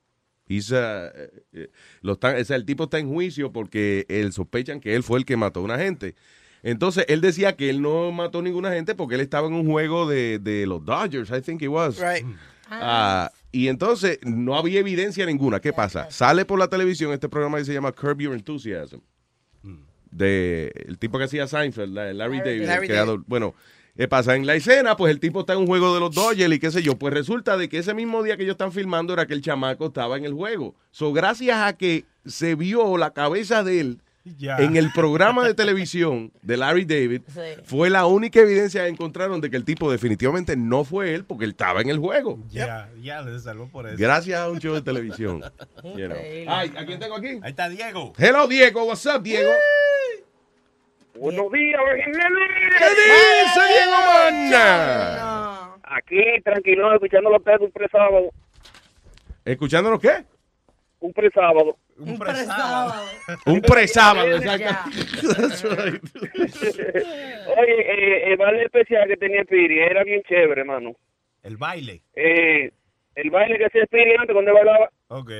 He's, 0.48 0.70
uh, 0.70 0.76
eh, 1.52 1.70
lo 2.02 2.12
están- 2.14 2.40
o 2.40 2.44
sea, 2.44 2.56
el 2.56 2.64
tipo 2.64 2.85
está 2.85 2.98
en 2.98 3.09
juicio 3.09 3.52
porque 3.52 4.06
él 4.09 4.32
sospechan 4.32 4.80
que 4.80 4.94
él 4.94 5.02
fue 5.02 5.18
el 5.18 5.24
que 5.24 5.37
mató 5.37 5.61
a 5.61 5.64
una 5.64 5.78
gente. 5.78 6.14
Entonces, 6.62 7.04
él 7.09 7.20
decía 7.20 7.56
que 7.56 7.68
él 7.70 7.80
no 7.82 8.11
mató 8.12 8.42
ninguna 8.42 8.72
gente 8.72 8.94
porque 8.94 9.14
él 9.16 9.20
estaba 9.20 9.46
en 9.48 9.54
un 9.54 9.66
juego 9.70 10.09
de, 10.09 10.38
de 10.38 10.66
los 10.66 10.85
Dodgers, 10.85 11.30
I 11.30 11.40
think 11.40 11.62
it 11.62 11.68
was. 11.68 11.98
Right. 12.00 12.24
Ah, 12.68 13.30
y 13.52 13.68
entonces 13.68 14.18
no 14.24 14.56
había 14.56 14.80
evidencia 14.80 15.24
ninguna. 15.26 15.61
¿Qué 15.61 15.72
pasa? 15.72 16.11
Sale 16.11 16.44
por 16.44 16.59
la 16.59 16.68
televisión 16.68 17.12
este 17.12 17.28
programa 17.28 17.59
que 17.59 17.64
se 17.64 17.72
llama 17.72 17.92
Curb 17.92 18.20
Your 18.20 18.35
Enthusiasm. 18.35 18.98
De 20.11 20.72
el 20.87 20.98
tipo 20.98 21.18
que 21.18 21.24
hacía 21.24 21.46
Seinfeld, 21.46 21.92
la- 21.92 22.12
Larry, 22.14 22.38
David, 22.38 22.61
el 22.62 22.66
Larry 22.66 22.87
creador. 22.88 23.24
Bueno, 23.26 23.54
¿qué 23.96 24.09
pasa? 24.09 24.35
En 24.37 24.46
la 24.46 24.54
escena, 24.54 24.96
pues 24.96 25.11
el 25.11 25.20
tipo 25.20 25.40
está 25.40 25.54
en 25.54 25.61
un 25.61 25.66
juego 25.66 25.92
de 25.94 26.00
los 26.00 26.14
Dodgers 26.14 26.54
y 26.54 26.59
qué 26.59 26.70
sé 26.70 26.82
yo. 26.82 26.96
Pues 26.98 27.12
resulta 27.14 27.56
de 27.56 27.68
que 27.68 27.78
ese 27.78 27.94
mismo 27.94 28.22
día 28.22 28.37
que 28.37 28.42
ellos 28.42 28.54
están 28.54 28.72
filmando 28.72 29.12
era 29.12 29.26
que 29.26 29.35
el 29.35 29.42
chamaco 29.42 29.87
estaba 29.87 30.16
en 30.16 30.24
el 30.24 30.32
juego. 30.35 30.74
So, 30.90 31.12
gracias 31.12 31.56
a 31.59 31.72
que 31.76 32.04
se 32.24 32.54
vio 32.54 32.96
la 32.96 33.11
cabeza 33.12 33.62
de 33.62 33.80
él 33.80 34.00
Ya. 34.38 34.56
en 34.56 34.76
el 34.76 34.90
programa 34.92 35.46
de 35.46 35.54
televisión 35.54 36.32
de 36.42 36.56
Larry 36.56 36.85
David, 36.85 37.22
Sí. 37.32 37.40
fue 37.64 37.90
la 37.90 38.06
única 38.06 38.40
evidencia 38.40 38.82
que 38.82 38.88
encontraron 38.88 39.40
de 39.40 39.48
que 39.50 39.56
el 39.56 39.64
tipo 39.64 39.88
definitivamente 39.90 40.56
no 40.56 40.82
fue 40.82 41.14
él 41.14 41.24
porque 41.24 41.44
él 41.44 41.52
estaba 41.52 41.80
en 41.80 41.88
el 41.90 41.98
juego. 42.00 42.40
Ya, 42.50 42.90
ya 43.00 43.22
le 43.22 43.38
salvó 43.38 43.68
por 43.68 43.87
eso. 43.87 43.96
Gracias 43.96 44.40
a 44.40 44.50
un 44.50 44.59
show 44.59 44.74
de 44.74 44.82
televisión. 44.82 45.42
You 45.85 45.90
know. 45.92 45.92
Increíble. 46.16 46.46
Ay, 46.48 46.72
¿a 46.76 46.85
quién 46.85 46.98
tengo 46.98 47.14
aquí? 47.14 47.38
Ahí 47.40 47.50
está 47.50 47.68
Diego. 47.68 48.12
Hello, 48.18 48.48
Diego. 48.48 48.85
What's 48.85 49.06
up, 49.06 49.22
Diego? 49.22 49.52
Buenos 51.18 51.50
días, 51.50 51.81
¿Qué 51.94 52.88
dice 52.90 53.61
Diego 53.72 53.98
Mana? 54.07 55.74
Aquí, 55.83 56.22
tranquilo, 56.44 56.92
escuchando 56.92 57.31
los 57.31 57.38
ustedes 57.38 57.61
un 57.61 57.70
presábado. 57.70 58.31
¿Escuchándonos 59.44 60.00
qué? 60.00 60.24
Un 61.00 61.12
presábado. 61.12 61.76
Un 61.98 62.18
presábado. 62.18 63.02
Un 63.46 63.61
presábado. 63.62 64.26
Oye, 67.57 67.81
eh, 67.81 68.33
el 68.33 68.37
baile 68.37 68.64
especial 68.64 69.09
que 69.09 69.16
tenía 69.16 69.44
Piri 69.44 69.79
era 69.79 70.05
bien 70.05 70.22
chévere, 70.29 70.61
hermano. 70.62 70.96
El 71.42 71.57
baile. 71.57 72.02
Eh, 72.14 72.70
el 73.14 73.31
baile 73.31 73.57
que 73.59 73.66
hacía 73.66 73.87
Piri 73.87 74.14
antes 74.18 74.35
cuando 74.35 74.50
él 74.50 74.57
bailaba 74.57 74.90
Ok. 75.09 75.31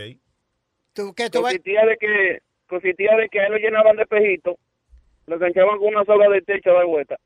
¿Tú, 0.93 1.13
qué, 1.15 1.29
tú 1.29 1.43
consistía 1.43 1.85
de 1.85 1.97
que 1.99 2.41
consistía 2.67 3.17
de 3.17 3.29
que 3.29 3.41
a 3.41 3.47
él 3.47 3.53
lo 3.53 3.59
llenaban 3.59 3.97
de 3.97 4.03
espejitos, 4.05 4.57
lo 5.27 5.35
enganchaban 5.37 5.79
con 5.79 5.89
una 5.89 6.05
soga 6.05 6.29
de 6.29 6.43
techo 6.43 6.71
de 6.71 6.85
vuelta. 6.85 7.17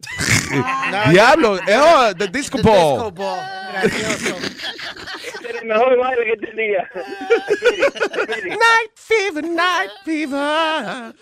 Diablo. 1.10 1.56
eh, 1.58 1.76
oh, 1.76 2.14
the 2.16 2.28
disco 2.28 2.58
ball. 2.62 3.12
Gracioso. 3.12 4.36
Este 4.36 5.50
era 5.50 5.60
el 5.60 5.66
mejor 5.66 5.98
baile 5.98 6.24
que 6.24 6.46
tenía. 6.46 6.90
Night 8.44 8.92
fever, 8.94 9.44
night 9.44 9.90
fever. 10.04 11.14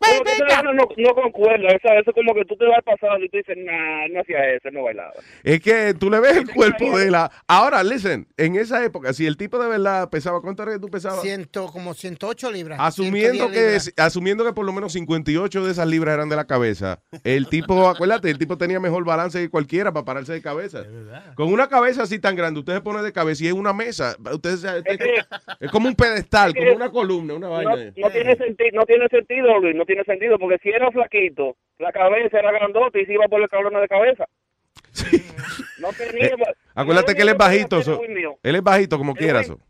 Vaina 0.00 0.62
no, 0.72 0.88
no 0.96 1.14
concuerda, 1.14 1.68
esa- 1.68 1.94
eso 1.98 2.12
como 2.12 2.34
que 2.34 2.44
tú 2.44 2.56
te 2.56 2.66
vas 2.66 2.82
pasando 2.84 3.24
y 3.24 3.28
tú 3.28 3.36
dices, 3.36 3.56
nah, 3.58 4.08
no 4.12 4.20
hacía 4.20 4.54
eso, 4.54 4.70
no 4.70 4.82
bailaba. 4.84 5.12
Es 5.42 5.60
que 5.60 5.94
tú 5.94 6.10
le 6.10 6.20
ves 6.20 6.36
el 6.36 6.50
cuerpo 6.50 6.98
de 6.98 7.10
la. 7.10 7.30
Ahora, 7.46 7.82
listen, 7.82 8.26
en 8.36 8.56
esa 8.56 8.84
época, 8.84 9.12
si 9.12 9.26
el 9.26 9.36
tipo 9.36 9.58
de 9.58 9.68
verdad 9.68 10.08
pesaba, 10.10 10.40
¿cuánto 10.40 10.62
era 10.62 10.72
que 10.72 10.78
tú 10.78 10.88
pesabas? 10.88 11.22
Ciento, 11.22 11.66
como 11.72 11.94
108 11.94 12.50
libras. 12.50 12.78
Asumiendo 12.80 13.48
110 13.48 13.52
que, 13.52 13.60
libras. 13.90 13.94
asumiendo 14.06 14.44
que 14.44 14.52
por 14.52 14.64
lo 14.66 14.72
menos 14.72 14.92
58 14.92 15.64
de 15.64 15.72
esas 15.72 15.86
libras 15.86 16.14
eran 16.14 16.28
de 16.28 16.36
la 16.36 16.46
cabeza, 16.46 17.00
el 17.24 17.48
tipo, 17.48 17.88
acuérdate, 17.88 18.30
el 18.30 18.38
tipo 18.38 18.56
tenía 18.58 18.80
mejor 18.80 19.04
balance 19.04 19.38
que 19.38 19.48
cualquiera 19.50 19.92
para 19.92 20.04
pararse 20.04 20.32
de 20.32 20.42
cabeza. 20.42 20.84
Con 21.34 21.52
una 21.52 21.68
cabeza 21.68 22.02
así 22.02 22.18
tan 22.18 22.36
grande, 22.36 22.60
usted 22.60 22.74
se 22.74 22.80
pone 22.80 23.02
de 23.02 23.12
cabeza 23.12 23.44
y 23.44 23.48
es 23.48 23.52
una 23.52 23.72
mesa. 23.72 24.16
Usted 24.32 24.54
usted- 24.54 24.82
es 25.60 25.70
como 25.70 25.88
un 25.88 25.94
pedestal, 25.94 26.54
como 26.54 26.72
una 26.74 26.90
columna, 26.90 27.34
una 27.34 27.46
No, 27.48 27.52
vaina. 27.54 27.92
no 27.96 28.10
tiene 28.10 28.36
sentido, 28.36 28.70
no 28.74 28.84
tiene 28.86 29.08
sentido, 29.08 29.58
Luis, 29.58 29.74
no 29.76 29.84
tiene 29.84 30.04
sentido, 30.04 30.38
porque 30.38 30.58
si 30.62 30.68
era 30.70 30.90
flaquito, 30.90 31.56
la 31.78 31.92
cabeza 31.92 32.38
era 32.38 32.52
grandota 32.52 32.98
y 32.98 33.06
se 33.06 33.12
iba 33.14 33.26
por 33.28 33.40
el 33.42 33.48
cabrón 33.48 33.74
de 33.80 33.88
cabeza. 33.88 34.26
No 35.78 35.88
tenía. 35.92 36.26
Eh, 36.26 36.36
Acuérdate 36.74 37.14
que 37.14 37.22
él 37.22 37.28
es 37.30 37.36
bajito. 37.36 37.82
So- 37.82 38.00
él 38.42 38.54
es 38.54 38.62
bajito 38.62 38.98
como 38.98 39.12
El 39.12 39.18
quiera. 39.18 39.40
Whitney. 39.40 39.56
so. 39.56 39.64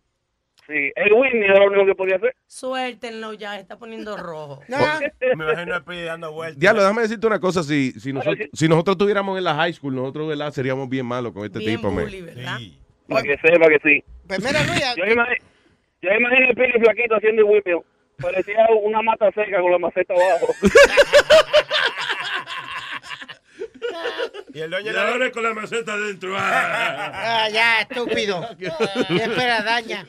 Sí, 0.66 0.92
el 0.94 1.12
Whitney 1.12 1.42
era 1.44 1.58
lo 1.58 1.66
único 1.66 1.84
que 1.86 1.94
podía 1.96 2.16
hacer. 2.16 2.34
Suéltenlo 2.46 3.32
ya, 3.34 3.58
está 3.58 3.76
poniendo 3.78 4.16
rojo. 4.16 4.60
Me 4.68 5.32
imagino 5.32 5.74
a 5.74 5.80
Piri 5.84 6.02
dando 6.02 6.32
vueltas. 6.32 6.60
Diablo, 6.60 6.82
déjame 6.82 7.02
decirte 7.02 7.26
una 7.26 7.40
cosa. 7.40 7.62
Si, 7.64 7.90
si, 7.92 8.12
nosotros, 8.12 8.48
si 8.52 8.68
nosotros 8.68 8.94
estuviéramos 8.94 9.36
en 9.36 9.44
la 9.44 9.54
high 9.56 9.72
school, 9.72 9.94
nosotros 9.96 10.28
¿verdad? 10.28 10.52
seríamos 10.52 10.88
bien 10.88 11.06
malos 11.06 11.32
con 11.32 11.44
este 11.44 11.58
Bien 11.58 11.76
tipo. 11.76 11.90
bully, 11.90 12.20
¿verdad? 12.22 12.58
Para 13.10 13.22
que 13.22 13.36
sepa 13.38 13.68
que 13.68 13.78
sí. 13.82 14.04
Pues 14.26 14.42
mira, 14.42 14.62
Luis, 14.64 14.82
Yo 14.96 15.04
imagino, 15.04 15.44
yo 16.02 16.10
imagino 16.10 16.48
el 16.48 16.54
Pili 16.54 16.72
flaquito 16.80 17.16
haciendo 17.16 17.42
el 17.42 17.48
whipping. 17.48 17.82
Parecía 18.20 18.66
una 18.82 19.02
mata 19.02 19.30
seca 19.32 19.60
con 19.60 19.72
la 19.72 19.78
maceta 19.78 20.14
abajo. 20.14 20.54
Y 24.52 24.60
el 24.60 24.70
dueño 24.70 24.92
Y 24.92 24.96
ahora 24.96 25.30
con 25.30 25.42
la 25.42 25.54
maceta 25.54 25.92
adentro. 25.94 26.34
Ah, 26.36 27.48
ya, 27.52 27.80
estúpido. 27.82 28.46
¿Qué 28.58 28.66
espera, 29.16 29.62
daña? 29.62 30.06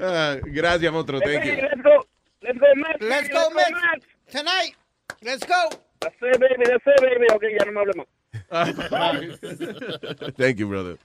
Ah, 0.00 0.36
gracias, 0.42 0.92
monstruo. 0.92 1.20
Thank 1.20 1.44
you. 1.44 1.52
Let's 1.52 1.82
go. 1.82 2.06
Let's 2.40 2.58
go, 2.58 2.66
Mets. 2.74 3.00
Let's 3.00 3.28
go, 3.28 3.50
Mets. 3.50 4.06
Tonight. 4.30 4.74
Let's 5.22 5.46
go. 5.46 5.76
That's 6.00 6.16
it, 6.22 6.40
baby. 6.40 6.64
That's 6.64 6.86
it, 6.86 7.00
baby. 7.00 7.26
Ok, 7.32 7.42
ya 7.58 7.64
no 7.66 7.72
me 7.72 7.80
hable 7.80 7.92
más. 7.96 8.06
Thank 10.36 10.58
you, 10.58 10.68
brother. 10.68 10.98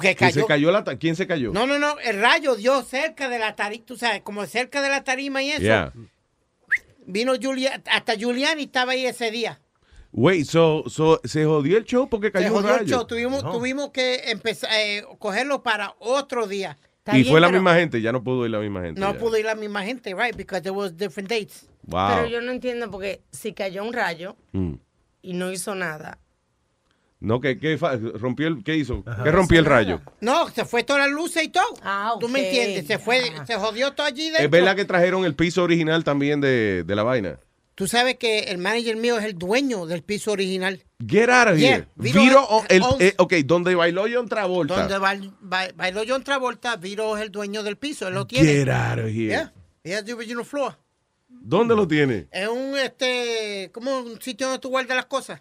Que 0.00 0.14
¿Quién 0.14 0.32
se 0.32 0.44
cayó. 0.44 0.70
la 0.70 0.84
¿Quién 0.98 1.16
se 1.16 1.26
cayó? 1.26 1.50
No, 1.52 1.66
no, 1.66 1.78
no. 1.78 1.98
El 2.00 2.20
rayo 2.20 2.56
dio 2.56 2.82
cerca 2.82 3.28
de 3.28 3.38
la 3.38 3.56
tarima. 3.56 3.84
Tú 3.86 3.96
sabes, 3.96 4.20
como 4.20 4.44
cerca 4.46 4.82
de 4.82 4.90
la 4.90 5.02
tarima 5.02 5.42
y 5.42 5.50
eso. 5.50 5.62
Yeah. 5.62 5.92
Vino 7.06 7.32
Julia, 7.40 7.82
hasta 7.90 8.14
Giuliani 8.16 8.64
estaba 8.64 8.92
ahí 8.92 9.06
ese 9.06 9.30
día. 9.30 9.60
Wait, 10.12 10.46
so, 10.46 10.84
so, 10.88 11.20
se 11.24 11.44
jodió 11.44 11.78
el 11.78 11.84
show 11.84 12.08
porque 12.08 12.28
Se 12.28 12.32
cayó 12.32 12.48
un 12.48 12.54
jodió 12.54 12.74
el 12.74 12.80
rayo. 12.80 12.96
show. 12.96 13.06
Tuvimos, 13.06 13.50
tuvimos 13.50 13.90
que 13.90 14.30
empezar, 14.30 14.70
eh, 14.74 15.04
cogerlo 15.18 15.62
para 15.62 15.94
otro 15.98 16.46
día. 16.46 16.76
Y 17.14 17.24
fue 17.24 17.40
la 17.40 17.48
misma 17.48 17.74
gente, 17.74 18.02
ya 18.02 18.12
no 18.12 18.22
pudo 18.22 18.44
ir 18.44 18.50
la 18.50 18.58
misma 18.58 18.82
gente. 18.82 19.00
No 19.00 19.14
ya. 19.14 19.18
pudo 19.18 19.38
ir 19.38 19.46
la 19.46 19.54
misma 19.54 19.82
gente, 19.84 20.14
right? 20.14 20.36
Because 20.36 20.60
there 20.62 20.76
was 20.76 20.94
different 20.96 21.30
dates. 21.30 21.66
Wow. 21.88 22.08
Pero 22.16 22.26
yo 22.28 22.40
no 22.40 22.52
entiendo 22.52 22.90
porque 22.90 23.22
si 23.32 23.52
cayó 23.52 23.82
un 23.84 23.92
rayo 23.92 24.36
Mm. 24.52 24.74
y 25.22 25.32
no 25.32 25.50
hizo 25.50 25.74
nada. 25.74 26.18
No, 27.20 27.40
que, 27.40 27.58
que 27.58 27.76
rompió 28.14 28.46
el, 28.46 28.62
¿qué 28.62 28.76
hizo? 28.76 29.02
¿Qué 29.02 29.30
rompió 29.32 29.58
el 29.58 29.64
rayo? 29.64 30.00
No, 30.20 30.48
se 30.50 30.64
fue 30.64 30.84
todas 30.84 31.02
las 31.02 31.10
luces 31.10 31.42
y 31.42 31.48
todo. 31.48 31.64
Ah, 31.82 32.14
¿Tú 32.20 32.28
me 32.28 32.46
entiendes? 32.46 32.86
Se 32.86 32.98
fue, 33.00 33.22
se 33.44 33.56
jodió 33.56 33.92
todo 33.92 34.06
allí 34.06 34.26
dentro. 34.26 34.44
Es 34.44 34.50
verdad 34.50 34.76
que 34.76 34.84
trajeron 34.84 35.24
el 35.24 35.34
piso 35.34 35.64
original 35.64 36.04
también 36.04 36.40
de, 36.40 36.84
de 36.84 36.94
la 36.94 37.02
vaina. 37.02 37.40
Tú 37.74 37.88
sabes 37.88 38.16
que 38.18 38.40
el 38.40 38.58
manager 38.58 38.96
mío 38.96 39.18
es 39.18 39.24
el 39.24 39.36
dueño 39.38 39.86
del 39.86 40.02
piso 40.02 40.30
original. 40.32 40.84
Get 41.04 41.28
out 41.28 41.48
of 41.48 41.58
Yeah, 41.58 41.74
here. 41.76 41.88
Viro- 41.96 42.20
Viro, 42.22 42.46
el, 42.68 42.82
eh, 43.00 43.14
ok, 43.18 43.32
donde 43.44 43.74
bailó 43.74 44.04
John 44.12 44.28
Travolta. 44.28 44.76
Donde 44.86 44.98
bail- 44.98 45.32
ba- 45.40 45.68
bailó 45.74 46.02
John 46.06 46.22
Travolta, 46.22 46.76
Viro 46.76 47.16
es 47.16 47.22
el 47.22 47.30
dueño 47.32 47.62
del 47.64 47.76
piso. 47.76 48.06
Él 48.08 48.14
lo 48.14 48.26
tiene. 48.28 48.46
Get 48.52 48.68
out 48.68 48.98
of 49.00 49.06
here. 49.06 49.26
Yeah. 49.28 49.52
He 49.84 49.94
has 49.94 50.04
the 50.04 50.12
original 50.12 50.44
floor. 50.44 50.76
¿Dónde 51.28 51.74
lo 51.76 51.86
tiene? 51.86 52.28
Es 52.30 52.48
un, 52.48 52.76
este, 52.76 53.70
como 53.72 54.00
un 54.00 54.20
sitio 54.20 54.46
donde 54.48 54.60
tú 54.60 54.68
guardas 54.70 54.96
las 54.96 55.06
cosas. 55.06 55.40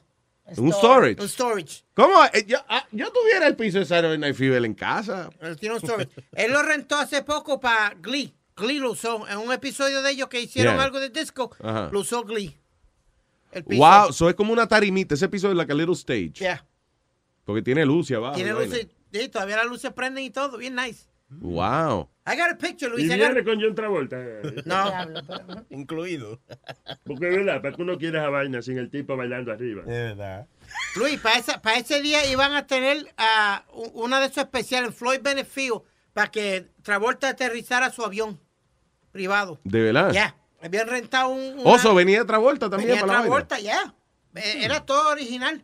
Un 0.56 0.72
storage. 0.72 1.22
Un 1.22 1.28
storage. 1.28 1.84
¿Cómo? 1.94 2.24
Eh, 2.34 2.46
Yo, 2.48 2.58
ah, 2.70 2.86
yo 2.92 3.12
tuviera 3.12 3.48
el 3.48 3.56
piso 3.58 3.80
de 3.80 3.86
Saturday 3.86 4.18
Night 4.18 4.36
Fever 4.36 4.64
en 4.64 4.74
casa. 4.74 5.30
Él 5.42 5.58
tiene 5.58 5.76
un 5.76 5.82
storage. 5.82 6.10
Él 6.34 6.52
lo 6.54 6.62
rentó 6.62 6.96
hace 6.96 7.22
poco 7.24 7.60
para 7.60 7.96
Glee. 8.02 8.34
Glee 8.56 8.80
lo 8.80 8.92
usó. 8.92 9.28
En 9.28 9.38
un 9.40 9.52
episodio 9.52 10.02
de 10.02 10.12
ellos 10.12 10.30
que 10.30 10.40
hicieron 10.40 10.76
Yeah. 10.76 10.84
algo 10.84 11.00
de 11.00 11.10
disco, 11.10 11.52
lo 11.92 12.00
usó 12.00 12.24
Glee. 12.24 12.58
El 13.52 13.64
piso. 13.66 13.82
Wow, 13.84 14.10
eso 14.12 14.30
es 14.30 14.36
como 14.36 14.54
una 14.54 14.68
tarimita. 14.68 15.16
Ese 15.16 15.28
piso 15.28 15.50
es 15.50 15.56
like 15.58 15.72
a 15.72 15.76
little 15.76 15.96
stage. 15.96 16.34
Yeah. 16.36 16.66
Porque 17.44 17.62
tiene 17.62 17.86
luz 17.86 18.10
y 18.12 18.14
abajo. 18.14 18.36
Tiene 18.36 18.54
luces. 18.54 18.88
Sí, 19.12 19.30
todavía 19.30 19.58
las 19.58 19.66
luces 19.68 19.92
prenden 19.94 20.24
y 20.24 20.30
todo. 20.30 20.58
Bien 20.58 20.76
nice. 20.76 21.07
Wow. 21.30 22.10
I 22.26 22.36
got 22.38 22.52
a 22.52 22.56
picture, 22.58 22.90
Luis. 22.90 23.06
Y 23.06 23.08
got 23.10 23.18
viene 23.18 23.40
a- 23.40 23.44
con 23.44 23.62
John 23.62 23.76
Travolta. 23.76 24.18
No. 24.66 25.66
Incluido. 25.70 26.40
Porque 27.06 27.30
es 27.30 27.36
verdad, 27.38 27.62
para 27.62 27.76
que 27.76 27.82
uno 27.82 27.98
quiera 27.98 28.20
esa 28.22 28.30
vaina 28.30 28.62
sin 28.62 28.78
el 28.78 28.90
tipo 28.90 29.16
bailando 29.18 29.52
arriba. 29.52 29.82
Es 29.82 29.88
verdad. 29.88 30.48
Luis, 30.96 31.20
para, 31.20 31.38
esa- 31.40 31.62
para 31.62 31.78
ese 31.78 32.02
día 32.02 32.26
iban 32.32 32.54
a 32.54 32.66
tener 32.68 33.14
una 33.94 34.20
de 34.20 34.26
esos 34.28 34.38
especiales 34.40 34.96
Floyd 34.96 35.20
Bennett 35.22 35.48
Field 35.48 35.82
para 36.14 36.32
que 36.32 36.68
Travolta 36.82 37.30
aterrizara 37.30 37.92
su 37.92 38.04
avión 38.04 38.40
privado. 39.12 39.60
¿De 39.64 39.82
verdad? 39.82 40.12
Ya. 40.12 40.36
Habían 40.62 40.88
rentado 40.88 41.30
un. 41.30 41.60
una- 41.60 41.72
Oso, 41.72 41.94
venía 41.94 42.26
Travolta 42.26 42.70
también 42.70 42.90
venía 42.90 43.02
para 43.02 43.14
la 43.14 43.20
vaina. 43.30 43.48
Travolta, 43.48 43.60
ya. 43.60 43.94
Eh, 44.36 44.64
Era 44.66 44.86
todo 44.86 45.10
original. 45.10 45.64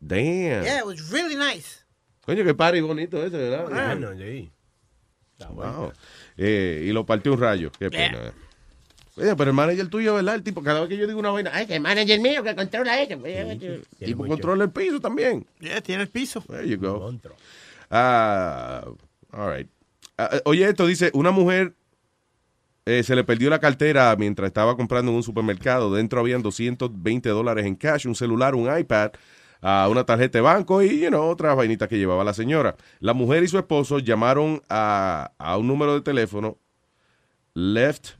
Damn. 0.00 0.62
Yeah, 0.64 0.78
it 0.80 0.84
was 0.84 1.10
really 1.10 1.36
nice. 1.36 1.84
Coño, 2.26 2.42
qué 2.44 2.54
party 2.54 2.80
bonito 2.80 3.24
ese, 3.24 3.36
¿verdad? 3.36 3.68
Bueno, 3.68 4.12
sí. 4.18 4.50
Wow. 5.38 5.92
Eh, 6.36 6.84
y 6.86 6.92
lo 6.92 7.04
partió 7.04 7.32
un 7.32 7.40
rayo. 7.40 7.70
Qué 7.78 7.90
pena. 7.90 8.32
Oye, 9.16 9.36
pero 9.36 9.50
el 9.50 9.56
manager 9.56 9.88
tuyo, 9.88 10.14
¿verdad? 10.14 10.34
El 10.34 10.42
tipo, 10.42 10.62
cada 10.62 10.80
vez 10.80 10.88
que 10.88 10.96
yo 10.96 11.06
digo 11.06 11.20
una 11.20 11.30
vaina, 11.30 11.50
ay, 11.54 11.66
que 11.66 11.76
el 11.76 11.80
manager 11.80 12.20
mío 12.20 12.42
que 12.42 12.54
controla 12.56 13.00
eso. 13.00 13.14
El 13.24 13.80
tipo 14.00 14.26
controla 14.26 14.64
el 14.64 14.70
piso 14.70 15.00
también. 15.00 15.46
Yeah, 15.60 15.80
tiene 15.80 16.02
el 16.02 16.08
piso. 16.08 16.40
There 16.48 16.68
you 16.68 16.78
go. 16.78 17.12
Ah, 17.90 18.84
all 19.30 19.56
right. 19.56 19.68
Ah, 20.18 20.40
oye, 20.44 20.68
esto 20.68 20.86
dice, 20.86 21.10
una 21.14 21.30
mujer 21.30 21.74
eh, 22.86 23.02
se 23.02 23.14
le 23.14 23.24
perdió 23.24 23.50
la 23.50 23.60
cartera 23.60 24.14
mientras 24.16 24.48
estaba 24.48 24.76
comprando 24.76 25.10
en 25.12 25.16
un 25.16 25.22
supermercado. 25.22 25.94
Dentro 25.94 26.20
habían 26.20 26.42
220 26.42 27.28
dólares 27.28 27.66
en 27.66 27.76
cash, 27.76 28.06
un 28.06 28.14
celular, 28.14 28.54
un 28.54 28.76
iPad, 28.76 29.12
ah, 29.64 29.88
una 29.90 30.04
tarjeta 30.04 30.38
de 30.38 30.42
banco 30.42 30.82
y 30.82 31.00
you 31.00 31.08
know, 31.08 31.28
otras 31.28 31.56
vainitas 31.56 31.88
que 31.88 31.98
llevaba 31.98 32.22
la 32.22 32.34
señora. 32.34 32.76
La 33.00 33.14
mujer 33.14 33.42
y 33.42 33.48
su 33.48 33.58
esposo 33.58 33.98
llamaron 33.98 34.62
a, 34.68 35.32
a 35.38 35.56
un 35.56 35.66
número 35.66 35.94
de 35.94 36.02
teléfono 36.02 36.58
left 37.54 38.16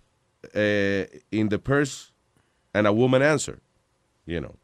eh, 0.54 1.22
in 1.30 1.48
the 1.48 1.58
purse 1.58 2.12
and 2.72 2.86
a 2.86 2.92
woman 2.92 3.22
answered. 3.22 3.60
You 4.26 4.40
know. 4.40 4.56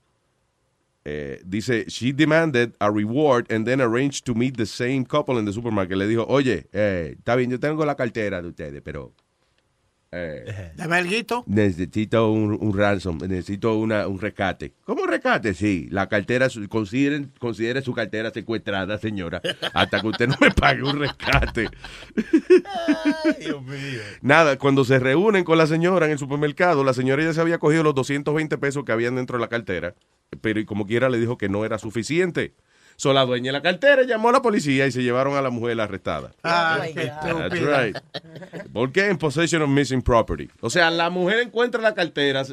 Eh, 1.05 1.41
dice, 1.45 1.89
she 1.89 2.13
demanded 2.13 2.75
a 2.81 2.91
reward 2.91 3.51
and 3.51 3.67
then 3.67 3.81
arranged 3.81 4.27
to 4.27 4.35
meet 4.35 4.57
the 4.57 4.67
same 4.67 5.05
couple 5.05 5.39
in 5.39 5.47
the 5.47 5.53
supermarket. 5.53 5.97
Le 5.97 6.07
dijo, 6.07 6.27
oye, 6.29 6.67
eh, 6.73 7.15
está 7.19 7.37
bien, 7.37 7.51
yo 7.51 7.59
tengo 7.59 7.85
la 7.85 7.95
cartera 7.95 8.43
de 8.43 8.49
ustedes, 8.49 8.83
pero 8.83 9.13
eh, 10.13 10.73
Dame 10.77 10.97
alguito. 10.97 11.45
necesito 11.47 12.31
un, 12.33 12.57
un 12.61 12.77
ransom, 12.77 13.19
necesito 13.19 13.77
una, 13.77 14.09
un 14.09 14.21
rescate. 14.21 14.73
¿Cómo 14.85 15.07
rescate? 15.07 15.55
Sí, 15.55 15.87
la 15.91 16.09
cartera, 16.09 16.49
consideren, 16.69 17.33
considere 17.39 17.83
su 17.83 17.93
cartera 17.93 18.31
secuestrada, 18.31 18.99
señora, 18.99 19.41
hasta 19.73 20.01
que 20.01 20.09
usted 20.09 20.29
no 20.29 20.37
me 20.41 20.51
pague 20.51 20.83
un 20.83 20.99
rescate. 20.99 21.69
Dios 23.41 23.63
mío. 23.63 24.01
Nada, 24.23 24.59
cuando 24.59 24.85
se 24.85 24.99
reúnen 24.99 25.45
con 25.45 25.59
la 25.59 25.67
señora 25.67 26.07
en 26.07 26.13
el 26.13 26.19
supermercado, 26.19 26.85
la 26.85 26.93
señora 26.95 27.23
ya 27.23 27.33
se 27.33 27.41
había 27.41 27.59
cogido 27.59 27.83
los 27.83 27.95
220 27.95 28.59
pesos 28.59 28.85
que 28.85 28.93
habían 28.93 29.15
dentro 29.17 29.39
de 29.39 29.43
la 29.43 29.49
cartera, 29.49 29.95
pero 30.41 30.61
y 30.61 30.65
como 30.65 30.87
quiera 30.87 31.09
le 31.09 31.19
dijo 31.19 31.39
que 31.39 31.49
no 31.49 31.65
era 31.65 31.79
suficiente. 31.79 32.55
So, 33.01 33.15
la 33.15 33.25
dueña 33.25 33.47
de 33.47 33.53
la 33.53 33.63
cartera 33.63 34.03
llamó 34.03 34.29
a 34.29 34.33
la 34.33 34.43
policía 34.43 34.87
y 34.87 34.93
se 34.93 35.03
llevaron 35.03 35.35
a 35.35 35.41
la 35.41 35.49
mujer 35.49 35.81
arrestada. 35.81 36.33
Ah, 36.45 36.83
qué 36.85 37.07
That's 37.07 37.59
right. 37.59 37.97
¿Por 38.75 38.93
qué? 38.93 39.07
En 39.07 39.17
possession 39.17 39.63
of 39.63 39.71
missing 39.71 40.03
property. 40.03 40.51
O 40.61 40.69
sea, 40.69 40.91
la 40.91 41.09
mujer 41.09 41.39
encuentra 41.39 41.81
la 41.81 41.95
cartera, 41.95 42.45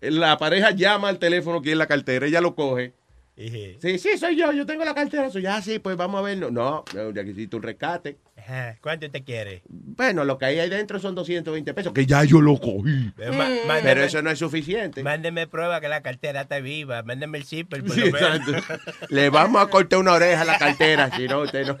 la 0.00 0.36
pareja 0.38 0.72
llama 0.72 1.08
al 1.08 1.20
teléfono 1.20 1.62
que 1.62 1.70
es 1.70 1.78
la 1.78 1.86
cartera, 1.86 2.26
ella 2.26 2.40
lo 2.40 2.56
coge. 2.56 2.94
Sí, 3.34 3.98
sí, 3.98 4.18
soy 4.18 4.36
yo, 4.36 4.52
yo 4.52 4.66
tengo 4.66 4.84
la 4.84 4.94
cartera. 4.94 5.30
Soy, 5.30 5.46
ah, 5.46 5.60
sí, 5.62 5.78
pues 5.78 5.96
vamos 5.96 6.18
a 6.20 6.22
verlo. 6.22 6.50
No, 6.50 6.84
no, 6.94 7.12
necesito 7.12 7.56
un 7.56 7.62
rescate. 7.62 8.18
Ajá, 8.36 8.76
¿Cuánto 8.82 9.10
te 9.10 9.24
quiere? 9.24 9.62
Bueno, 9.68 10.24
lo 10.24 10.36
que 10.36 10.44
hay 10.44 10.58
ahí 10.58 10.68
dentro 10.68 10.98
son 10.98 11.14
220 11.14 11.72
pesos, 11.74 11.92
que 11.92 12.04
ya 12.06 12.24
yo 12.24 12.40
lo 12.40 12.58
cogí. 12.60 13.10
Mándeme- 13.16 13.80
Pero 13.82 14.02
eso 14.04 14.20
no 14.20 14.30
es 14.30 14.38
suficiente. 14.38 15.02
Mándeme 15.02 15.46
prueba 15.46 15.80
que 15.80 15.88
la 15.88 16.02
cartera 16.02 16.42
está 16.42 16.60
viva. 16.60 17.02
Mándeme 17.02 17.38
el 17.38 17.44
zipper. 17.44 17.82
por 17.82 17.94
Sí, 17.94 18.00
lo 18.00 18.12
menos. 18.12 18.48
exacto. 18.48 18.92
Le 19.08 19.30
vamos 19.30 19.62
a 19.62 19.66
cortar 19.68 19.98
una 19.98 20.12
oreja 20.12 20.42
a 20.42 20.44
la 20.44 20.58
cartera, 20.58 21.10
si 21.16 21.26
no, 21.26 21.40
usted 21.42 21.66
no. 21.66 21.78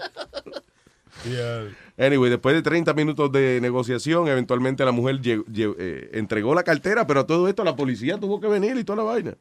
Anyway, 1.98 2.30
después 2.30 2.54
de 2.54 2.62
30 2.62 2.94
minutos 2.94 3.30
de 3.30 3.60
negociación, 3.60 4.26
eventualmente 4.28 4.84
la 4.84 4.92
mujer 4.92 5.20
eh, 5.24 6.10
entregó 6.14 6.54
la 6.54 6.62
cartera, 6.62 7.06
pero 7.06 7.20
a 7.20 7.26
todo 7.26 7.48
esto 7.48 7.62
la 7.62 7.76
policía 7.76 8.18
tuvo 8.18 8.40
que 8.40 8.48
venir 8.48 8.76
y 8.76 8.84
toda 8.84 8.96
la 8.96 9.02
vaina. 9.04 9.34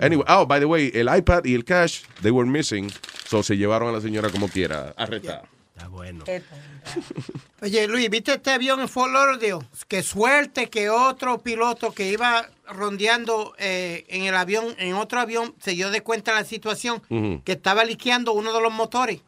Anyway, 0.00 0.24
oh, 0.28 0.46
by 0.46 0.58
the 0.58 0.66
way, 0.66 0.90
el 0.94 1.08
iPad 1.14 1.44
y 1.44 1.54
el 1.54 1.64
cash, 1.64 2.02
they 2.22 2.30
were 2.30 2.48
missing, 2.48 2.90
so 3.26 3.42
se 3.42 3.56
llevaron 3.56 3.88
a 3.88 3.92
la 3.92 4.00
señora 4.00 4.28
como 4.30 4.48
quiera, 4.48 4.92
arrestada. 4.96 5.42
Ah, 5.78 5.88
bueno. 5.88 6.24
Oye, 7.62 7.88
Luis, 7.88 8.10
¿viste 8.10 8.34
este 8.34 8.50
avión 8.50 8.80
en 8.80 8.88
Fort 8.88 9.12
Lauderdale? 9.12 9.66
Qué 9.88 10.02
suerte 10.02 10.68
que 10.68 10.90
otro 10.90 11.38
piloto 11.38 11.92
que 11.92 12.08
iba 12.08 12.48
rondeando 12.68 13.54
eh, 13.58 14.04
en 14.08 14.24
el 14.24 14.34
avión, 14.34 14.74
en 14.78 14.94
otro 14.94 15.20
avión, 15.20 15.54
se 15.60 15.72
dio 15.72 15.90
de 15.90 16.02
cuenta 16.02 16.32
de 16.32 16.40
la 16.40 16.44
situación, 16.44 17.00
que 17.44 17.52
estaba 17.52 17.84
liqueando 17.84 18.32
uno 18.32 18.52
de 18.52 18.60
los 18.60 18.72
motores. 18.72 19.20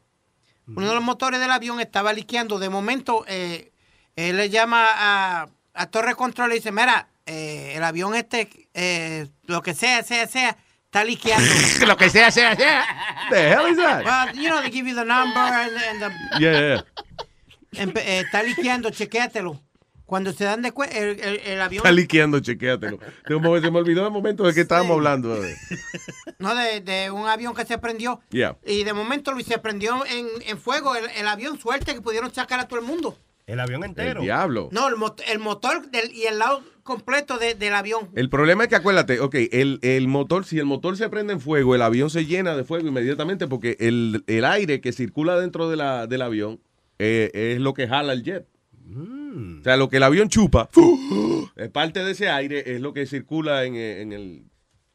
Uno 0.66 0.88
de 0.88 0.94
los 0.94 1.04
motores 1.04 1.40
del 1.40 1.50
avión 1.50 1.80
estaba 1.80 2.12
liqueando. 2.12 2.58
De 2.58 2.70
momento, 2.70 3.24
eh, 3.28 3.70
él 4.16 4.36
le 4.36 4.48
llama 4.48 4.86
a, 4.90 5.48
a 5.74 5.86
Torre 5.86 6.14
Control 6.14 6.52
y 6.52 6.56
dice, 6.56 6.72
mira, 6.72 7.08
eh, 7.26 7.74
el 7.76 7.84
avión 7.84 8.14
este, 8.14 8.48
eh, 8.74 9.28
lo 9.44 9.62
que 9.62 9.74
sea, 9.74 10.02
sea, 10.02 10.26
sea, 10.26 10.56
está 10.84 11.04
liqueando. 11.04 11.46
Lo 11.86 11.96
que 11.96 12.08
sea, 12.10 12.30
sea, 12.30 12.54
sea. 12.54 12.84
The 13.30 13.48
hell 13.50 13.70
is 13.70 13.76
that? 13.78 14.04
Well, 14.04 14.34
you 14.36 14.48
know, 14.48 14.60
they 14.60 14.70
give 14.70 14.88
you 14.88 14.94
the 14.94 15.04
number 15.04 15.40
and, 15.40 15.72
and 15.76 16.00
the- 16.00 16.38
Yeah, 16.40 16.84
yeah. 17.72 17.84
Empe- 17.84 18.00
eh, 18.04 18.20
está 18.20 18.42
liqueando, 18.44 18.90
chequéatelo. 18.90 19.60
Cuando 20.06 20.32
se 20.32 20.44
dan 20.44 20.60
de 20.62 20.70
cuenta, 20.70 20.96
el, 20.98 21.18
el- 21.18 21.40
el 21.40 21.60
avión. 21.62 21.78
Está 21.84 21.90
liqueando, 21.90 22.38
chequéatelo. 22.38 22.98
Se 23.26 23.34
me 23.38 23.48
olvidó 23.78 24.04
el 24.06 24.12
momento 24.12 24.44
de 24.44 24.52
que 24.54 24.60
estábamos 24.60 24.92
hablando. 24.92 25.40
de- 25.40 25.56
No, 26.38 26.54
de, 26.54 26.80
de 26.82 27.10
un 27.10 27.26
avión 27.26 27.54
que 27.54 27.64
se 27.64 27.78
prendió. 27.78 28.20
Yeah. 28.30 28.56
Y 28.64 28.84
de 28.84 28.92
momento, 28.92 29.32
Luis, 29.32 29.46
se 29.46 29.58
prendió 29.58 30.04
en, 30.06 30.28
en 30.46 30.58
fuego 30.58 30.94
el, 30.94 31.06
el 31.16 31.26
avión. 31.26 31.58
Suerte 31.58 31.94
que 31.94 32.00
pudieron 32.02 32.32
sacar 32.32 32.60
a 32.60 32.68
todo 32.68 32.78
el 32.78 32.84
mundo. 32.84 33.18
El 33.46 33.60
avión 33.60 33.84
El 33.96 34.18
diablo. 34.20 34.68
No, 34.72 34.88
el, 34.88 34.94
mot- 34.94 35.22
el 35.28 35.38
motor 35.38 35.90
del- 35.90 36.12
y 36.12 36.22
el 36.24 36.38
lado 36.38 36.62
completo 36.82 37.36
de- 37.38 37.54
del 37.54 37.74
avión. 37.74 38.10
El 38.14 38.30
problema 38.30 38.64
es 38.64 38.68
que 38.70 38.76
acuérdate, 38.76 39.20
ok, 39.20 39.34
el, 39.52 39.78
el 39.82 40.08
motor, 40.08 40.44
si 40.46 40.58
el 40.58 40.64
motor 40.64 40.96
se 40.96 41.08
prende 41.10 41.34
en 41.34 41.40
fuego, 41.40 41.74
el 41.74 41.82
avión 41.82 42.08
se 42.08 42.24
llena 42.24 42.56
de 42.56 42.64
fuego 42.64 42.88
inmediatamente 42.88 43.46
porque 43.46 43.76
el, 43.80 44.24
el 44.26 44.44
aire 44.46 44.80
que 44.80 44.92
circula 44.92 45.38
dentro 45.38 45.68
de 45.68 45.76
la, 45.76 46.06
del 46.06 46.22
avión 46.22 46.60
eh, 46.98 47.30
es 47.34 47.60
lo 47.60 47.74
que 47.74 47.86
jala 47.86 48.12
el 48.14 48.22
jet. 48.22 48.46
Mm. 48.86 49.60
O 49.60 49.64
sea, 49.64 49.76
lo 49.76 49.88
que 49.88 49.96
el 49.98 50.02
avión 50.04 50.28
chupa, 50.28 50.70
es 51.56 51.68
parte 51.70 52.04
de 52.04 52.12
ese 52.12 52.28
aire, 52.30 52.74
es 52.74 52.80
lo 52.80 52.92
que 52.94 53.06
circula 53.06 53.64
en, 53.64 53.74
eh, 53.76 54.00
en 54.02 54.12
el, 54.12 54.44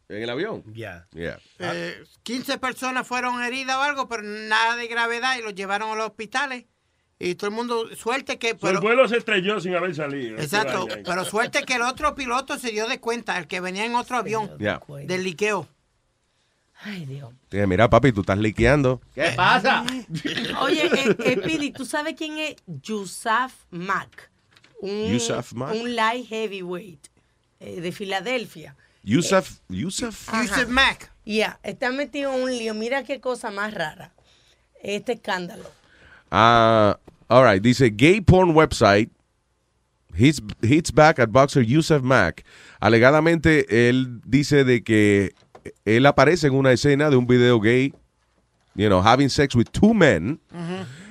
en 0.10 0.24
el 0.24 0.30
avión. 0.30 0.64
Ya. 0.74 1.08
Yeah. 1.14 1.40
Eh, 1.60 1.96
15 2.24 2.58
personas 2.58 3.06
fueron 3.08 3.42
heridas 3.44 3.78
o 3.78 3.82
algo, 3.82 4.08
pero 4.08 4.24
nada 4.24 4.76
de 4.76 4.88
gravedad 4.88 5.38
y 5.38 5.42
los 5.44 5.54
llevaron 5.56 5.92
a 5.92 5.96
los 5.96 6.06
hospitales. 6.08 6.66
Y 7.22 7.36
todo 7.36 7.50
el 7.50 7.56
mundo, 7.56 7.94
suerte 7.98 8.40
que... 8.40 8.56
Pero 8.56 8.78
el 8.78 8.80
vuelo 8.80 9.06
se 9.10 9.18
estrelló 9.18 9.60
sin 9.60 9.76
haber 9.76 9.94
salido. 9.94 10.40
exacto, 10.40 10.88
pero 11.04 11.26
suerte 11.26 11.64
que 11.64 11.74
el 11.74 11.82
otro 11.82 12.16
piloto 12.16 12.58
se 12.58 12.72
dio 12.72 12.88
de 12.88 13.02
cuenta, 13.02 13.38
el 13.38 13.46
que 13.48 13.60
venía 13.60 13.86
en 13.86 13.96
otro 13.96 14.16
avión, 14.18 14.50
Yeah. 14.58 14.82
del 15.06 15.24
liqueo. 15.24 15.68
Ay, 16.82 17.06
Dios. 17.06 17.34
Mira, 17.52 17.90
papi, 17.90 18.14
tú 18.14 18.22
estás 18.22 18.38
liqueando. 18.38 19.02
¿Qué 19.14 19.34
pasa? 19.36 19.86
Oye, 20.62 20.86
eh, 20.86 21.16
eh, 21.26 21.38
Pidi, 21.38 21.72
¿tú 21.72 21.86
sabes 21.86 22.16
quién 22.16 22.38
es 22.38 22.56
Yusuf 22.68 23.54
Mack? 23.70 24.32
Un, 24.80 25.12
Yusuf 25.12 25.52
Mack. 25.52 25.76
Un 25.76 25.94
light 25.94 26.26
heavyweight 26.30 27.06
eh, 27.60 27.82
de 27.82 27.92
Filadelfia. 27.92 28.78
Yusuf, 29.04 29.60
Yusuf. 29.68 30.30
Ajá. 30.30 30.66
Mack. 30.68 31.12
Ya, 31.26 31.60
está 31.64 31.92
metido 31.92 32.34
en 32.34 32.44
un 32.44 32.52
lío. 32.52 32.74
Mira 32.74 33.04
qué 33.04 33.20
cosa 33.20 33.52
más 33.52 33.74
rara. 33.74 34.14
Este 34.82 35.14
escándalo. 35.14 35.70
Ah, 36.32 36.98
all 37.28 37.44
right. 37.44 37.62
Dice 37.62 37.90
gay 37.96 38.22
porn 38.22 38.54
website 38.54 39.10
hits, 40.16 40.42
hits 40.62 40.92
back 40.92 41.20
at 41.20 41.30
boxer 41.30 41.62
Yusuf 41.64 42.02
Mack. 42.02 42.44
Alegadamente 42.80 43.90
él 43.90 44.22
dice 44.26 44.64
de 44.64 44.84
que 44.84 45.34
él 45.86 46.06
aparece 46.06 46.48
en 46.48 46.54
una 46.56 46.72
escena 46.72 47.10
de 47.10 47.16
un 47.16 47.28
video 47.28 47.60
gay, 47.60 47.94
you 48.76 48.88
know, 48.88 49.02
having 49.02 49.30
sex 49.30 49.56
with 49.56 49.68
two 49.72 49.94
men. 49.94 50.40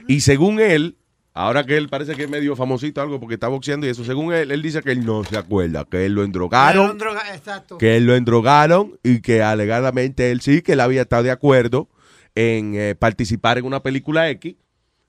Y 0.06 0.20
según 0.20 0.58
él, 0.60 0.96
ahora 1.34 1.64
que 1.64 1.76
él 1.76 1.88
parece 1.88 2.14
que 2.14 2.24
es 2.24 2.30
medio 2.30 2.56
famosito 2.56 3.00
algo 3.02 3.20
porque 3.20 3.34
está 3.34 3.48
boxeando 3.48 3.86
y 3.86 3.90
eso, 3.90 4.04
según 4.04 4.32
él, 4.32 4.50
él 4.50 4.62
dice 4.62 4.82
que 4.82 4.90
él 4.92 5.04
no 5.04 5.22
se 5.24 5.36
acuerda, 5.36 5.84
que 5.84 6.06
él 6.06 6.14
lo 6.14 6.24
endrogaron 6.24 6.98
droga- 6.98 7.34
exacto. 7.34 7.76
que 7.78 7.96
él 7.96 8.06
lo 8.06 8.16
endrogaron 8.16 8.98
y 9.02 9.20
que 9.20 9.42
alegadamente 9.42 10.30
él 10.30 10.40
sí, 10.40 10.62
que 10.62 10.72
él 10.72 10.80
había 10.80 11.02
estado 11.02 11.22
de 11.24 11.30
acuerdo 11.30 11.88
en 12.34 12.72
eh, 12.74 12.94
participar 12.98 13.58
en 13.58 13.66
una 13.66 13.80
película 13.82 14.30
X, 14.30 14.56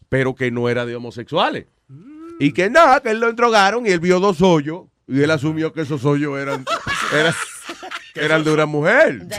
pero 0.09 0.35
que 0.35 0.51
no 0.51 0.67
era 0.69 0.85
de 0.85 0.95
homosexuales. 0.95 1.65
Y 2.39 2.51
que 2.53 2.69
nada, 2.69 3.01
que 3.01 3.09
él 3.11 3.19
lo 3.19 3.29
endrogaron 3.29 3.85
y 3.85 3.89
él 3.89 3.99
vio 3.99 4.19
dos 4.19 4.41
hoyos 4.41 4.83
y 5.07 5.21
él 5.21 5.31
asumió 5.31 5.73
que 5.73 5.81
esos 5.81 6.05
hoyos 6.05 6.37
eran, 6.39 6.65
eran, 7.13 7.33
eran 8.15 8.43
de 8.43 8.51
una 8.51 8.65
mujer. 8.65 9.27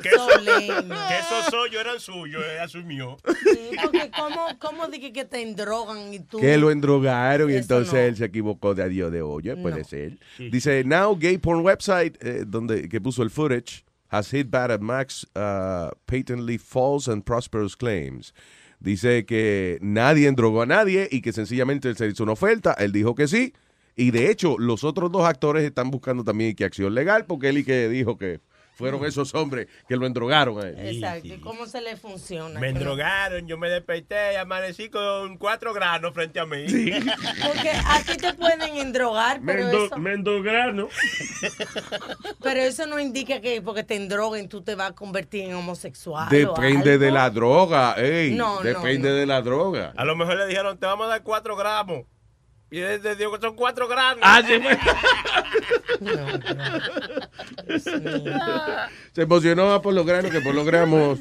Que, 0.00 0.08
eso- 0.08 0.28
que 0.42 0.48
eso- 0.48 0.88
que 0.88 1.18
esos 1.18 1.52
hoyos 1.52 1.80
eran 1.80 2.00
suyos, 2.00 2.42
él 2.54 2.60
asumió. 2.60 3.18
Sí, 3.42 3.70
porque 3.82 4.10
¿cómo, 4.16 4.46
cómo 4.58 4.86
dije 4.88 5.12
que 5.12 5.26
te 5.26 5.42
endrogan 5.42 6.14
y 6.14 6.20
tú... 6.20 6.38
Que 6.38 6.56
lo 6.56 6.70
endrogaron 6.70 7.50
y 7.50 7.54
entonces 7.56 7.92
no. 7.92 7.98
él 7.98 8.16
se 8.16 8.24
equivocó 8.24 8.74
de 8.74 8.82
adiós 8.84 9.12
de 9.12 9.20
hoyo, 9.20 9.60
puede 9.60 9.84
ser. 9.84 10.18
Dice, 10.38 10.84
now 10.84 11.14
gay 11.18 11.36
porn 11.36 11.60
website, 11.60 12.16
eh, 12.22 12.44
donde 12.46 12.88
que 12.88 12.98
puso 13.00 13.22
el 13.22 13.28
footage, 13.30 13.84
has 14.08 14.30
hit 14.30 14.48
bad 14.50 14.70
at 14.70 14.80
Max 14.80 15.26
uh, 15.36 15.90
patently 16.06 16.56
false 16.56 17.06
and 17.10 17.22
prosperous 17.24 17.76
claims. 17.76 18.32
Dice 18.80 19.26
que 19.26 19.78
nadie 19.82 20.26
endrogó 20.26 20.62
a 20.62 20.66
nadie 20.66 21.08
y 21.10 21.20
que 21.20 21.32
sencillamente 21.32 21.94
se 21.94 22.06
hizo 22.08 22.22
una 22.22 22.32
oferta, 22.32 22.72
él 22.72 22.92
dijo 22.92 23.14
que 23.14 23.28
sí. 23.28 23.52
Y 23.94 24.10
de 24.10 24.30
hecho, 24.30 24.56
los 24.58 24.84
otros 24.84 25.12
dos 25.12 25.26
actores 25.26 25.64
están 25.64 25.90
buscando 25.90 26.24
también 26.24 26.54
que 26.54 26.64
acción 26.64 26.94
legal 26.94 27.26
porque 27.26 27.50
él 27.50 27.58
y 27.58 27.64
que 27.64 27.88
dijo 27.88 28.16
que 28.16 28.40
fueron 28.80 29.04
esos 29.04 29.34
hombres 29.34 29.68
que 29.86 29.94
lo 29.96 30.06
endrogaron 30.06 30.58
a 30.64 30.68
él. 30.68 30.96
Exacto. 30.96 31.28
¿Y 31.28 31.38
cómo 31.38 31.66
se 31.66 31.80
le 31.80 31.96
funciona? 31.96 32.58
Me 32.58 32.70
endrogaron, 32.70 33.46
yo 33.46 33.56
me 33.58 33.68
desperté 33.70 34.32
y 34.32 34.36
amanecí 34.36 34.88
con 34.88 35.36
cuatro 35.38 35.72
granos 35.72 36.12
frente 36.14 36.40
a 36.40 36.46
mí. 36.46 36.64
Porque 37.46 37.70
a 37.70 38.02
ti 38.02 38.16
te 38.16 38.32
pueden 38.34 38.76
endrogar, 38.78 39.40
pero 39.44 39.64
Mendo- 39.64 39.86
eso, 39.86 39.96
Mendograno. 39.98 40.88
pero 42.42 42.60
eso 42.60 42.86
no 42.86 42.98
indica 42.98 43.40
que 43.40 43.60
porque 43.62 43.84
te 43.84 43.96
endroguen 43.96 44.48
tú 44.48 44.62
te 44.62 44.74
vas 44.74 44.90
a 44.90 44.94
convertir 44.94 45.44
en 45.44 45.54
homosexual. 45.54 46.26
o 46.28 46.30
Depende 46.30 46.92
algo. 46.92 47.04
de 47.04 47.10
la 47.10 47.30
droga, 47.30 47.94
ey. 47.98 48.32
No, 48.34 48.56
no, 48.56 48.62
Depende 48.62 49.10
no. 49.10 49.14
de 49.14 49.26
la 49.26 49.42
droga. 49.42 49.92
A 49.96 50.04
lo 50.04 50.16
mejor 50.16 50.36
le 50.36 50.46
dijeron, 50.46 50.78
te 50.78 50.86
vamos 50.86 51.06
a 51.06 51.10
dar 51.10 51.22
cuatro 51.22 51.56
gramos. 51.56 52.04
Y 52.70 52.78
él 52.78 53.00
te 53.00 53.16
dijo 53.16 53.32
que 53.32 53.40
son 53.40 53.56
cuatro 53.56 53.88
granos. 53.88 54.20
Ah, 54.22 54.40
sí, 54.46 54.52
pues. 54.62 54.78
Se 59.12 59.22
emocionó 59.22 59.82
por 59.82 59.92
los 59.92 60.06
granos 60.06 60.30
que 60.30 60.40
por 60.40 60.54
los 60.54 60.64
gramos. 60.64 61.18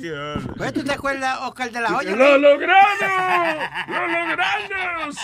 Pues, 0.58 0.74
¿Tú 0.74 0.84
te 0.84 0.91
acuerdas, 0.91 1.39
Oscar 1.41 1.72
de 1.72 1.82
la 1.82 1.97
Hoya? 1.97 2.16
¡Lo 2.16 2.38
logramos! 2.38 3.00
¡Lo 3.88 4.08
logramos! 4.08 5.16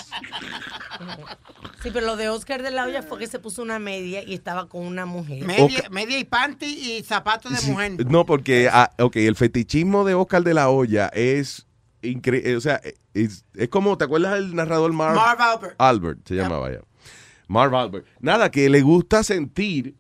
Sí, 1.84 1.92
pero 1.94 2.08
lo 2.08 2.16
de 2.16 2.30
Oscar 2.30 2.64
de 2.64 2.72
la 2.72 2.86
Hoya 2.86 3.04
fue 3.04 3.20
que 3.20 3.28
se 3.28 3.38
puso 3.38 3.62
una 3.62 3.78
media 3.78 4.24
y 4.24 4.34
estaba 4.34 4.68
con 4.68 4.84
una 4.86 5.06
mujer. 5.06 5.46
Media, 5.46 5.84
media 5.92 6.18
y 6.18 6.24
panty 6.24 6.66
y 6.66 7.04
zapatos 7.04 7.52
de 7.52 7.60
Sí, 7.60 7.70
mujer. 7.70 8.04
No, 8.10 8.26
porque, 8.26 8.68
ah, 8.72 8.90
ok, 8.98 9.18
el 9.18 9.36
fetichismo 9.36 10.04
de 10.06 10.16
Oscar 10.16 10.42
de 10.42 10.56
la 10.56 10.70
Hoya 10.70 11.12
es 11.14 11.68
increíble. 12.06 12.56
O 12.56 12.62
sea, 12.62 12.82
es, 13.14 13.46
es 13.56 13.70
como, 13.70 13.98
¿te 13.98 14.06
acuerdas 14.06 14.34
del 14.36 14.56
narrador 14.56 14.92
Marv? 14.94 15.16
Marv 15.16 15.42
Albert. 15.42 15.76
Albert 15.78 16.28
se 16.28 16.36
llamaba 16.36 16.72
ya. 16.72 16.80
Marv 17.48 17.76
Albert. 17.76 18.06
Nada, 18.20 18.50
que 18.52 18.70
le 18.70 18.82
gusta 18.82 19.24
sentir, 19.24 19.96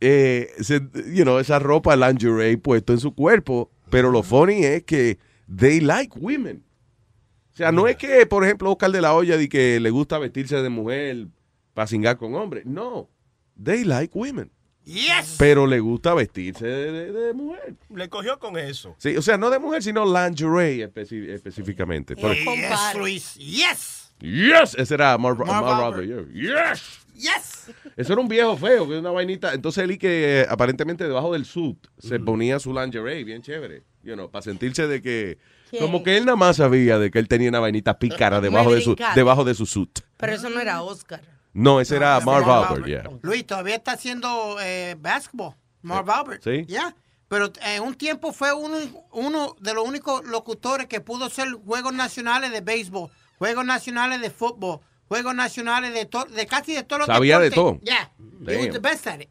eh, 0.00 0.50
se- 0.60 0.80
you 1.14 1.22
know, 1.22 1.38
esa 1.38 1.58
ropa 1.58 1.94
lingerie 1.96 2.56
puesto 2.58 2.92
en 2.92 2.98
su 3.00 3.14
cuerpo. 3.14 3.70
Pero 3.90 4.10
lo 4.10 4.22
funny 4.22 4.64
es 4.64 4.84
que 4.84 5.18
they 5.54 5.80
like 5.80 6.18
women. 6.18 6.64
O 7.52 7.56
sea, 7.56 7.70
no 7.70 7.86
es 7.86 7.96
que, 7.96 8.24
por 8.26 8.44
ejemplo, 8.44 8.70
Oscar 8.72 8.90
de 8.90 9.02
la 9.02 9.14
Hoya 9.14 9.36
di 9.36 9.48
que 9.48 9.78
le 9.78 9.90
gusta 9.90 10.18
vestirse 10.18 10.56
de 10.56 10.68
mujer 10.70 11.26
para 11.74 11.86
cingar 11.86 12.16
con 12.16 12.34
hombres. 12.34 12.64
No. 12.64 13.10
They 13.62 13.84
like 13.84 14.16
women. 14.18 14.50
Yes. 14.84 15.36
Pero 15.38 15.66
le 15.66 15.78
gusta 15.80 16.12
vestirse 16.14 16.66
de, 16.66 16.90
de- 16.92 17.12
de 17.12 17.32
mujer. 17.34 17.74
Le 17.94 18.08
cogió 18.08 18.38
con 18.38 18.58
eso. 18.58 18.96
Sí, 18.98 19.16
o 19.16 19.22
sea, 19.22 19.38
no 19.38 19.48
de 19.50 19.58
mujer, 19.58 19.82
sino 19.82 20.04
lingerie 20.04 20.88
especi- 20.92 21.28
específicamente. 21.30 22.14
Yes, 22.16 22.96
Luis. 22.96 23.34
Yes. 23.36 24.12
Yes, 24.20 24.74
ese 24.76 24.94
era 24.94 25.14
Albert. 25.14 25.48
Albert, 25.48 26.30
yeah. 26.32 26.72
Yes. 26.72 26.82
Yes. 27.14 27.70
Eso 27.96 28.12
era 28.14 28.22
un 28.22 28.28
viejo 28.28 28.56
feo, 28.56 28.86
que 28.86 28.92
era 28.92 29.00
una 29.00 29.10
vainita. 29.10 29.52
Entonces 29.54 29.84
él 29.84 29.92
y 29.92 29.98
que 29.98 30.40
eh, 30.42 30.46
aparentemente 30.48 31.04
debajo 31.04 31.32
del 31.32 31.44
suit 31.44 31.78
se 31.98 32.18
ponía 32.18 32.58
su 32.58 32.72
lingerie, 32.72 33.22
bien 33.24 33.42
chévere. 33.42 33.84
You 34.02 34.14
know, 34.14 34.30
para 34.30 34.42
sentirse 34.42 34.86
de 34.88 35.00
que... 35.00 35.38
¿Quién? 35.70 35.82
Como 35.82 36.02
que 36.02 36.16
él 36.16 36.24
nada 36.24 36.36
más 36.36 36.56
sabía 36.56 36.98
de 36.98 37.10
que 37.10 37.18
él 37.18 37.28
tenía 37.28 37.48
una 37.48 37.60
vainita 37.60 37.98
pícara 37.98 38.40
debajo, 38.40 38.74
de 38.74 38.80
su, 38.82 38.96
debajo 39.14 39.44
de 39.44 39.54
su 39.54 39.64
suit. 39.66 40.00
Pero 40.18 40.32
eso 40.32 40.50
no 40.50 40.60
era 40.60 40.82
Oscar. 40.82 41.20
No, 41.54 41.80
ese 41.80 41.96
era 41.96 42.18
Marv 42.20 42.48
Albert, 42.50 42.86
yeah. 42.86 43.04
Luis 43.22 43.46
todavía 43.46 43.76
está 43.76 43.92
haciendo 43.92 44.56
eh, 44.60 44.96
basketball. 44.98 45.54
Marv 45.82 46.10
Albert. 46.10 46.42
Sí. 46.42 46.64
Ya. 46.66 46.94
Pero 47.28 47.46
eh, 47.46 47.76
en 47.76 47.82
un 47.82 47.94
tiempo 47.94 48.32
fue 48.32 48.52
uno, 48.52 48.76
uno 49.12 49.56
de 49.60 49.74
los 49.74 49.86
únicos 49.86 50.24
locutores 50.24 50.86
que 50.86 51.00
pudo 51.00 51.26
hacer 51.26 51.48
juegos 51.64 51.92
nacionales 51.92 52.52
de 52.52 52.60
béisbol, 52.60 53.10
juegos 53.38 53.64
nacionales 53.64 54.20
de 54.20 54.30
fútbol, 54.30 54.80
juegos 55.08 55.34
nacionales 55.34 55.92
de, 55.92 56.06
to- 56.06 56.24
de 56.26 56.46
casi 56.46 56.74
de 56.74 56.82
todos 56.84 57.00
los 57.00 57.06
Sabía 57.06 57.38
de 57.38 57.50
todo. 57.50 57.78
Ya. 57.82 58.10
He 58.46 58.56
was 58.56 58.70
the 58.72 58.78
best 58.78 59.06
at 59.06 59.20
it. 59.20 59.28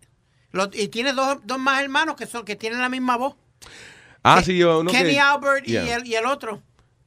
Lo- 0.52 0.70
y 0.74 0.90
tiene 0.90 1.14
dos, 1.14 1.40
dos 1.46 1.58
más 1.60 1.82
hermanos 1.82 2.16
que 2.16 2.26
son 2.28 2.44
que 2.46 2.56
tienen 2.56 2.80
la 2.82 2.90
misma 2.90 3.18
voz. 3.18 3.36
Ah, 4.24 4.42
sí, 4.44 4.58
yo... 4.58 4.80
uno 4.82 4.92
Kenny 4.92 5.14
que- 5.14 5.20
Albert 5.20 5.66
Yeah. 5.66 5.86
y, 5.86 5.90
el, 5.90 6.08
y 6.08 6.16
el 6.16 6.26
otro. 6.26 6.62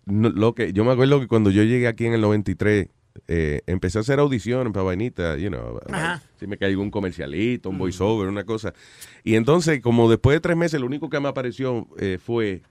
no, 0.06 0.30
lo 0.30 0.54
que, 0.54 0.72
yo 0.72 0.84
me 0.84 0.92
acuerdo 0.92 1.20
que 1.20 1.28
cuando 1.28 1.50
yo 1.50 1.62
llegué 1.62 1.86
aquí 1.88 2.06
en 2.06 2.14
el 2.14 2.20
93, 2.20 2.88
eh, 3.28 3.62
empecé 3.66 3.98
a 3.98 4.00
hacer 4.02 4.18
audiciones 4.18 4.72
para 4.72 4.84
vainita, 4.84 5.36
you 5.36 5.48
know, 5.48 5.78
Ajá. 5.90 6.22
si 6.38 6.46
me 6.46 6.56
caigo 6.58 6.82
un 6.82 6.90
comercialito, 6.90 7.70
un 7.70 7.78
voiceover, 7.78 8.28
una 8.28 8.44
cosa. 8.44 8.74
Y 9.22 9.36
entonces, 9.36 9.80
como 9.80 10.10
después 10.10 10.36
de 10.36 10.40
tres 10.40 10.56
meses, 10.56 10.80
lo 10.80 10.86
único 10.86 11.08
que 11.08 11.20
me 11.20 11.28
apareció 11.28 11.86
eh, 11.98 12.18
fue 12.22 12.62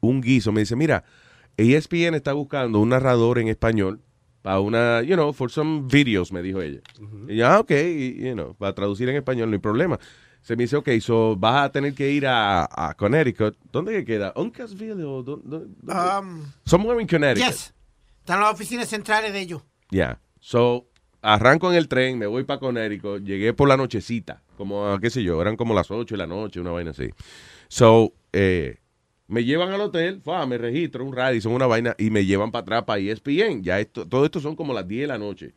un 0.00 0.20
guiso. 0.20 0.52
Me 0.52 0.60
dice, 0.60 0.76
mira, 0.76 1.04
ESPN 1.56 2.14
está 2.14 2.32
buscando 2.34 2.78
un 2.80 2.90
narrador 2.90 3.38
en 3.38 3.48
español 3.48 4.00
para 4.42 4.60
una, 4.60 5.02
you 5.02 5.14
know, 5.14 5.32
for 5.32 5.50
some 5.50 5.88
videos, 5.90 6.30
me 6.30 6.40
dijo 6.42 6.60
ella. 6.60 6.80
Y 7.28 7.36
yo, 7.36 7.46
ah, 7.48 7.58
ok, 7.60 7.70
y, 7.72 8.22
you 8.28 8.34
know, 8.34 8.54
para 8.54 8.74
traducir 8.74 9.08
en 9.08 9.16
español, 9.16 9.50
no 9.50 9.54
hay 9.54 9.60
problema. 9.60 9.98
Se 10.42 10.54
me 10.54 10.62
dice, 10.62 10.76
ok, 10.76 10.88
so 11.00 11.34
vas 11.34 11.64
a 11.64 11.72
tener 11.72 11.94
que 11.94 12.08
ir 12.12 12.26
a, 12.28 12.68
a 12.70 12.94
Connecticut. 12.94 13.56
¿Dónde 13.72 13.92
que 13.92 14.04
queda? 14.04 14.32
¿Uncasville 14.36 15.02
o 15.02 15.22
dónde? 15.24 15.66
dónde? 15.82 15.92
Um, 15.92 16.44
Somewhere 16.64 17.00
in 17.02 17.08
Connecticut. 17.08 17.50
yes. 17.50 17.74
Están 18.20 18.40
las 18.40 18.52
oficinas 18.54 18.88
centrales 18.88 19.32
de 19.32 19.40
ellos. 19.40 19.62
Ya. 19.96 20.20
So, 20.40 20.86
arranco 21.22 21.70
en 21.70 21.78
el 21.78 21.88
tren, 21.88 22.18
me 22.18 22.26
voy 22.26 22.44
para 22.44 22.60
Connecticut, 22.60 23.24
llegué 23.24 23.54
por 23.54 23.66
la 23.66 23.78
nochecita, 23.78 24.42
como, 24.58 24.92
a, 24.92 25.00
qué 25.00 25.08
sé 25.08 25.22
yo, 25.22 25.40
eran 25.40 25.56
como 25.56 25.72
las 25.72 25.90
8 25.90 26.14
de 26.14 26.18
la 26.18 26.26
noche, 26.26 26.60
una 26.60 26.70
vaina 26.70 26.90
así. 26.90 27.08
So, 27.68 28.12
eh, 28.34 28.76
me 29.26 29.44
llevan 29.44 29.70
al 29.70 29.80
hotel, 29.80 30.20
fa, 30.20 30.44
me 30.44 30.58
registro, 30.58 31.02
un 31.02 31.16
Radisson, 31.16 31.50
una 31.52 31.66
vaina, 31.66 31.94
y 31.96 32.10
me 32.10 32.26
llevan 32.26 32.52
para 32.52 32.60
atrás 32.60 32.82
para 32.84 33.00
ESPN. 33.00 33.62
Ya 33.62 33.80
esto, 33.80 34.06
todo 34.06 34.26
esto 34.26 34.38
son 34.38 34.54
como 34.54 34.74
las 34.74 34.86
10 34.86 35.04
de 35.04 35.06
la 35.06 35.18
noche. 35.18 35.54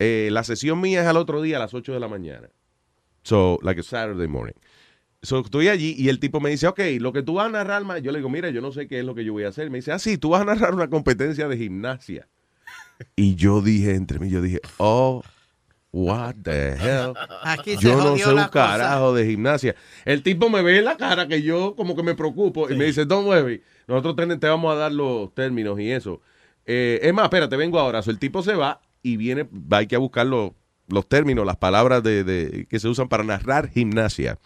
Eh, 0.00 0.30
la 0.32 0.44
sesión 0.44 0.80
mía 0.80 1.02
es 1.02 1.06
al 1.06 1.16
otro 1.18 1.42
día 1.42 1.56
a 1.56 1.60
las 1.60 1.74
8 1.74 1.92
de 1.92 2.00
la 2.00 2.08
mañana. 2.08 2.48
So, 3.22 3.58
like 3.62 3.80
a 3.80 3.82
Saturday 3.82 4.28
morning. 4.28 4.54
So, 5.20 5.40
estoy 5.40 5.68
allí 5.68 5.94
y 5.98 6.08
el 6.08 6.20
tipo 6.20 6.40
me 6.40 6.48
dice, 6.48 6.68
ok, 6.68 6.80
lo 7.00 7.12
que 7.12 7.22
tú 7.22 7.34
vas 7.34 7.48
a 7.48 7.50
narrar, 7.50 7.84
ma-". 7.84 7.98
yo 7.98 8.12
le 8.12 8.18
digo, 8.20 8.30
mira, 8.30 8.48
yo 8.48 8.62
no 8.62 8.72
sé 8.72 8.88
qué 8.88 9.00
es 9.00 9.04
lo 9.04 9.14
que 9.14 9.24
yo 9.24 9.34
voy 9.34 9.44
a 9.44 9.48
hacer. 9.48 9.68
Me 9.68 9.78
dice, 9.78 9.92
ah, 9.92 9.98
sí, 9.98 10.16
tú 10.16 10.30
vas 10.30 10.40
a 10.40 10.44
narrar 10.46 10.72
una 10.72 10.88
competencia 10.88 11.48
de 11.48 11.56
gimnasia. 11.58 12.28
Y 13.16 13.34
yo 13.36 13.60
dije 13.60 13.94
entre 13.94 14.18
mí, 14.18 14.28
yo 14.28 14.40
dije, 14.42 14.60
oh, 14.78 15.22
what 15.92 16.34
the 16.42 16.72
hell. 16.72 17.14
Aquí 17.42 17.76
se 17.76 17.82
Yo 17.82 17.96
no 17.96 18.16
sé 18.16 18.26
un 18.28 18.34
cosa. 18.36 18.50
carajo 18.50 19.14
de 19.14 19.26
gimnasia. 19.26 19.74
El 20.04 20.22
tipo 20.22 20.48
me 20.50 20.62
ve 20.62 20.78
en 20.78 20.84
la 20.84 20.96
cara 20.96 21.28
que 21.28 21.42
yo 21.42 21.74
como 21.76 21.94
que 21.96 22.02
me 22.02 22.14
preocupo 22.14 22.68
y 22.70 22.76
me 22.76 22.84
dice, 22.84 23.04
don't 23.04 23.26
worry, 23.26 23.62
nosotros 23.86 24.16
te, 24.16 24.36
te 24.36 24.46
vamos 24.48 24.72
a 24.72 24.76
dar 24.76 24.92
los 24.92 25.34
términos 25.34 25.78
y 25.80 25.90
eso. 25.90 26.20
Eh, 26.66 27.00
es 27.02 27.14
más, 27.14 27.24
espérate, 27.24 27.56
vengo 27.56 27.78
ahora. 27.78 28.02
So, 28.02 28.10
el 28.10 28.18
tipo 28.18 28.42
se 28.42 28.54
va 28.54 28.80
y 29.02 29.16
viene, 29.16 29.44
va 29.52 29.78
hay 29.78 29.86
que 29.86 29.96
buscar 29.96 30.26
los, 30.26 30.50
los 30.88 31.08
términos, 31.08 31.46
las 31.46 31.56
palabras 31.56 32.02
de, 32.02 32.24
de- 32.24 32.66
que 32.68 32.78
se 32.80 32.88
usan 32.88 33.08
para 33.08 33.22
narrar 33.24 33.70
gimnasia. 33.70 34.38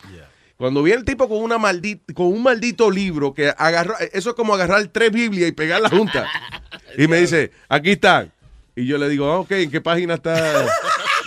Cuando 0.56 0.82
viene 0.84 1.00
el 1.00 1.04
tipo 1.04 1.28
con 1.28 1.38
una 1.42 1.58
maldita, 1.58 2.14
con 2.14 2.26
un 2.26 2.42
maldito 2.42 2.88
libro 2.90 3.34
que 3.34 3.52
agarró, 3.56 3.94
eso 4.12 4.30
es 4.30 4.36
como 4.36 4.54
agarrar 4.54 4.86
tres 4.88 5.10
Biblias 5.10 5.48
y 5.48 5.52
pegarlas 5.52 5.90
juntas. 5.90 6.28
y 6.98 7.08
me 7.08 7.16
dice, 7.16 7.50
aquí 7.68 7.92
están. 7.92 8.30
Y 8.74 8.86
yo 8.86 8.96
le 8.98 9.08
digo, 9.08 9.30
ah, 9.30 9.40
ok, 9.40 9.50
¿en 9.52 9.70
qué 9.70 9.80
página 9.80 10.14
está 10.14 10.66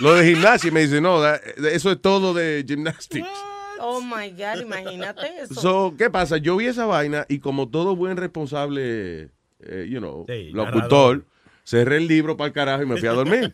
lo 0.00 0.14
de 0.14 0.28
gimnasia? 0.34 0.68
Y 0.68 0.70
me 0.72 0.80
dice, 0.80 1.00
no, 1.00 1.24
eso 1.24 1.90
es 1.92 2.00
todo 2.00 2.34
de 2.34 2.64
gymnastics. 2.66 3.28
Oh 3.78 4.00
my 4.00 4.30
God, 4.30 4.62
imagínate 4.62 5.26
eso. 5.42 5.54
So, 5.60 5.94
¿qué 5.96 6.10
pasa? 6.10 6.38
Yo 6.38 6.56
vi 6.56 6.66
esa 6.66 6.86
vaina 6.86 7.24
y 7.28 7.38
como 7.38 7.68
todo 7.68 7.94
buen 7.94 8.16
responsable, 8.16 9.30
eh, 9.60 9.86
you 9.88 9.98
know, 10.00 10.24
Sí, 10.28 10.50
locutor, 10.52 11.24
cerré 11.62 11.98
el 11.98 12.08
libro 12.08 12.36
para 12.36 12.48
el 12.48 12.52
carajo 12.54 12.82
y 12.82 12.86
me 12.86 12.96
fui 12.96 13.06
a 13.08 13.12
dormir. 13.12 13.52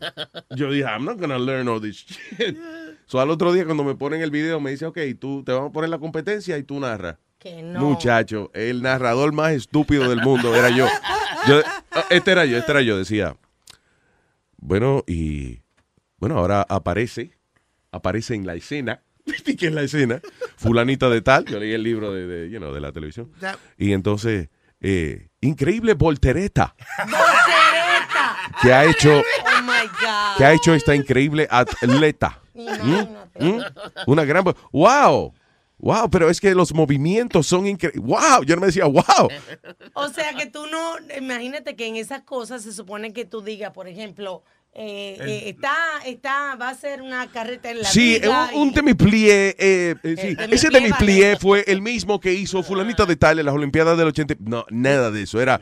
Yo 0.55 0.71
dije, 0.71 0.85
I'm 0.87 1.05
not 1.05 1.19
gonna 1.19 1.37
learn 1.37 1.67
all 1.67 1.81
this 1.81 1.97
shit. 2.05 2.57
So, 3.05 3.19
al 3.19 3.29
otro 3.29 3.51
día 3.53 3.65
cuando 3.65 3.83
me 3.83 3.95
ponen 3.95 4.21
el 4.21 4.31
video 4.31 4.59
me 4.59 4.71
dice, 4.71 4.85
ok, 4.85 4.97
tú 5.19 5.43
te 5.43 5.51
vamos 5.51 5.69
a 5.69 5.73
poner 5.73 5.89
la 5.89 5.99
competencia 5.99 6.57
y 6.57 6.63
tú 6.63 6.79
narras. 6.79 7.17
Que 7.37 7.61
no. 7.61 7.81
Muchacho, 7.81 8.49
el 8.53 8.81
narrador 8.81 9.33
más 9.33 9.51
estúpido 9.51 10.09
del 10.09 10.21
mundo 10.21 10.55
era 10.55 10.69
yo. 10.69 10.87
Yo- 11.47 11.61
Este 12.09 12.31
era 12.31 12.45
yo, 12.45 12.57
este 12.57 12.71
era 12.71 12.81
yo, 12.81 12.97
decía. 12.97 13.35
Bueno, 14.65 15.03
y 15.07 15.61
bueno, 16.19 16.37
ahora 16.37 16.65
aparece, 16.69 17.37
aparece 17.91 18.33
en 18.33 18.47
la 18.47 18.55
escena, 18.55 19.01
¿y 19.45 19.57
qué 19.57 19.67
es 19.67 19.73
la 19.73 19.81
escena? 19.81 20.21
Fulanita 20.55 21.09
de 21.09 21.21
tal, 21.21 21.43
yo 21.45 21.59
leí 21.59 21.73
el 21.73 21.83
libro 21.83 22.13
de, 22.13 22.25
de, 22.25 22.49
you 22.49 22.59
know, 22.59 22.73
de 22.73 22.79
la 22.79 22.93
televisión. 22.93 23.29
Y 23.77 23.91
entonces, 23.91 24.47
eh, 24.79 25.27
increíble 25.41 25.93
voltereta 25.95 26.75
¡Voltereta! 26.97 28.37
que 28.61 28.73
ha 28.73 28.85
hecho, 28.85 29.19
Oh 29.19 29.61
my 29.63 29.87
God. 30.01 30.37
que 30.37 30.45
ha 30.45 30.53
hecho 30.53 30.73
esta 30.73 30.95
increíble 30.95 31.45
atleta. 31.51 32.39
¿Mm? 32.53 33.45
¿Mm? 33.45 33.61
Una 34.07 34.23
gran... 34.23 34.45
¡Wow! 34.71 35.33
¡Wow! 35.83 36.09
Pero 36.09 36.29
es 36.29 36.39
que 36.39 36.55
los 36.55 36.73
movimientos 36.73 37.45
son 37.45 37.67
increíbles. 37.67 38.05
¡Wow! 38.05 38.45
Yo 38.45 38.55
no 38.55 38.61
me 38.61 38.67
decía, 38.67 38.85
¡wow! 38.85 39.03
O 39.93 40.07
sea 40.07 40.33
que 40.33 40.45
tú 40.45 40.65
no, 40.67 40.95
imagínate 41.17 41.75
que 41.75 41.87
en 41.87 41.97
esas 41.97 42.21
cosas 42.21 42.63
se 42.63 42.71
supone 42.71 43.11
que 43.11 43.25
tú 43.25 43.41
digas, 43.41 43.73
por 43.73 43.89
ejemplo, 43.89 44.43
eh, 44.73 45.17
eh, 45.19 45.49
está, 45.49 45.75
está, 46.05 46.55
va 46.55 46.69
a 46.69 46.75
ser 46.75 47.01
una 47.01 47.29
carreta 47.29 47.69
en 47.69 47.81
la 47.81 47.89
Sí, 47.89 48.19
un, 48.53 48.61
un 48.61 48.73
demi-plié, 48.73 49.55
eh, 49.59 49.95
eh, 50.01 50.15
sí, 50.15 50.35
demi-plié 50.35 50.55
ese 50.55 50.69
demi-plié 50.69 51.37
fue 51.37 51.65
el 51.67 51.81
mismo 51.81 52.19
que 52.19 52.33
hizo 52.33 52.63
fulanita 52.63 53.05
de 53.05 53.17
tal 53.17 53.39
en 53.39 53.45
las 53.45 53.53
Olimpiadas 53.53 53.97
del 53.97 54.07
80. 54.07 54.35
No, 54.39 54.65
nada 54.69 55.11
de 55.11 55.23
eso. 55.23 55.41
Era, 55.41 55.59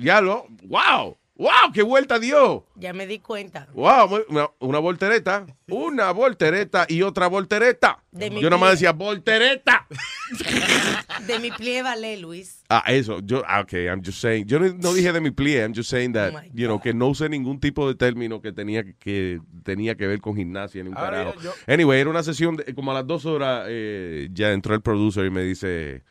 ya 0.00 0.20
lo, 0.20 0.46
wow, 0.62 1.16
wow, 1.40 1.72
qué 1.72 1.82
vuelta 1.82 2.18
dio. 2.18 2.66
Ya 2.76 2.92
me 2.92 3.06
di 3.06 3.18
cuenta. 3.18 3.66
Wow, 3.74 4.24
una, 4.28 4.50
una 4.60 4.78
voltereta, 4.78 5.46
una 5.68 6.12
voltereta 6.12 6.84
y 6.88 7.02
otra 7.02 7.26
voltereta. 7.28 8.02
Demi-plié. 8.12 8.42
Yo 8.42 8.50
nomás 8.50 8.72
decía 8.72 8.92
voltereta. 8.92 9.86
De 11.26 11.38
mi 11.38 11.50
plie 11.50 11.82
vale, 11.82 12.16
Luis. 12.18 12.62
Ah, 12.68 12.84
eso, 12.88 13.20
yo, 13.20 13.42
ah, 13.46 13.60
ok, 13.60 13.72
I'm 13.72 14.02
just 14.04 14.20
saying. 14.20 14.46
Yo 14.46 14.58
no, 14.58 14.68
no 14.74 14.94
dije 14.94 15.12
de 15.12 15.20
mi 15.20 15.30
plié, 15.30 15.62
I'm 15.62 15.74
just 15.74 15.90
saying 15.90 16.12
that, 16.12 16.32
Oh 16.34 16.40
you 16.54 16.66
know, 16.66 16.80
que 16.80 16.94
no 16.94 17.08
usé 17.08 17.28
ningún 17.28 17.58
tipo 17.60 17.86
de 17.88 17.94
término 17.94 18.40
que 18.40 18.52
tenía 18.52 18.84
que 18.98 19.40
tenía 19.64 19.96
que 19.96 20.06
ver 20.06 20.20
con 20.20 20.36
gimnasia 20.36 20.82
ni 20.82 20.90
un 20.90 20.96
Ahora, 20.96 21.24
carajo. 21.24 21.40
yo- 21.42 21.52
Anyway, 21.66 22.00
era 22.00 22.10
una 22.10 22.22
sesión, 22.22 22.56
de- 22.56 22.74
como 22.74 22.90
a 22.92 22.94
las 22.94 23.06
dos 23.06 23.26
horas, 23.26 23.66
eh, 23.68 24.28
ya 24.32 24.52
entró 24.52 24.74
el 24.74 24.80
producer 24.82 25.26
y 25.26 25.30
me 25.30 25.42
dice, 25.42 26.02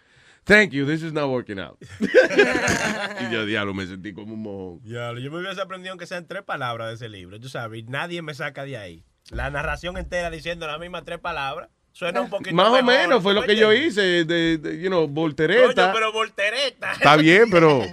thank 0.49 0.71
you, 0.71 0.85
this 0.85 1.03
is 1.03 1.13
not 1.13 1.29
working 1.29 1.59
out. 1.59 1.77
y 1.99 3.31
yo, 3.31 3.45
diablo, 3.45 3.73
me 3.73 3.85
sentí 3.85 4.13
como 4.13 4.33
un 4.33 4.41
mojón. 4.41 4.81
Ya, 4.83 5.13
yo 5.13 5.31
me 5.31 5.39
hubiese 5.39 5.61
aprendido 5.61 5.91
aunque 5.91 6.07
sean 6.07 6.27
tres 6.27 6.43
palabras 6.43 6.89
de 6.89 6.95
ese 6.95 7.09
libro, 7.09 7.39
tú 7.39 7.49
sabes, 7.49 7.79
y 7.79 7.83
nadie 7.83 8.21
me 8.21 8.33
saca 8.33 8.65
de 8.65 8.77
ahí. 8.77 9.03
La 9.31 9.49
narración 9.49 9.97
entera 9.97 10.31
diciendo 10.31 10.65
las 10.65 10.79
mismas 10.79 11.03
tres 11.05 11.19
palabras 11.19 11.69
suena 11.91 12.21
un 12.21 12.29
poquito 12.29 12.55
Más 12.55 12.69
o 12.69 12.71
mejor, 12.71 12.85
menos 12.85 13.23
fue 13.23 13.33
¿tú 13.33 13.41
lo 13.41 13.45
que 13.45 13.55
yo 13.55 13.71
hice, 13.73 14.25
de, 14.25 14.57
de, 14.57 14.81
you 14.81 14.87
know, 14.87 15.07
voltereta. 15.07 15.73
Coño, 15.73 15.93
pero 15.93 16.11
voltereta. 16.11 16.93
Está 16.93 17.15
bien, 17.15 17.49
pero 17.51 17.83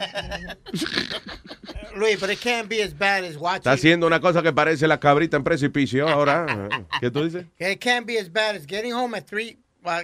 Luis, 1.97 2.21
but 2.21 2.31
it 2.31 2.41
can't 2.41 2.69
be 2.69 2.83
as 2.83 2.97
bad 2.97 3.25
as 3.25 3.37
watching. 3.37 3.59
está 3.59 3.73
haciendo 3.73 4.07
una 4.07 4.21
cosa 4.21 4.43
que 4.43 4.53
parece 4.53 4.87
la 4.87 5.01
cabrita 5.01 5.37
en 5.37 5.45
precipicio 5.45 6.09
ahora. 6.09 6.69
¿Qué 7.01 7.11
tú 7.11 7.25
dices? 7.25 7.47
It 7.59 7.81
can't 7.81 8.07
be 8.07 8.19
as 8.19 8.31
bad 8.31 8.55
as 8.55 8.67
getting 8.67 8.93
home 8.93 9.17
at 9.17 9.25
3, 9.25 9.57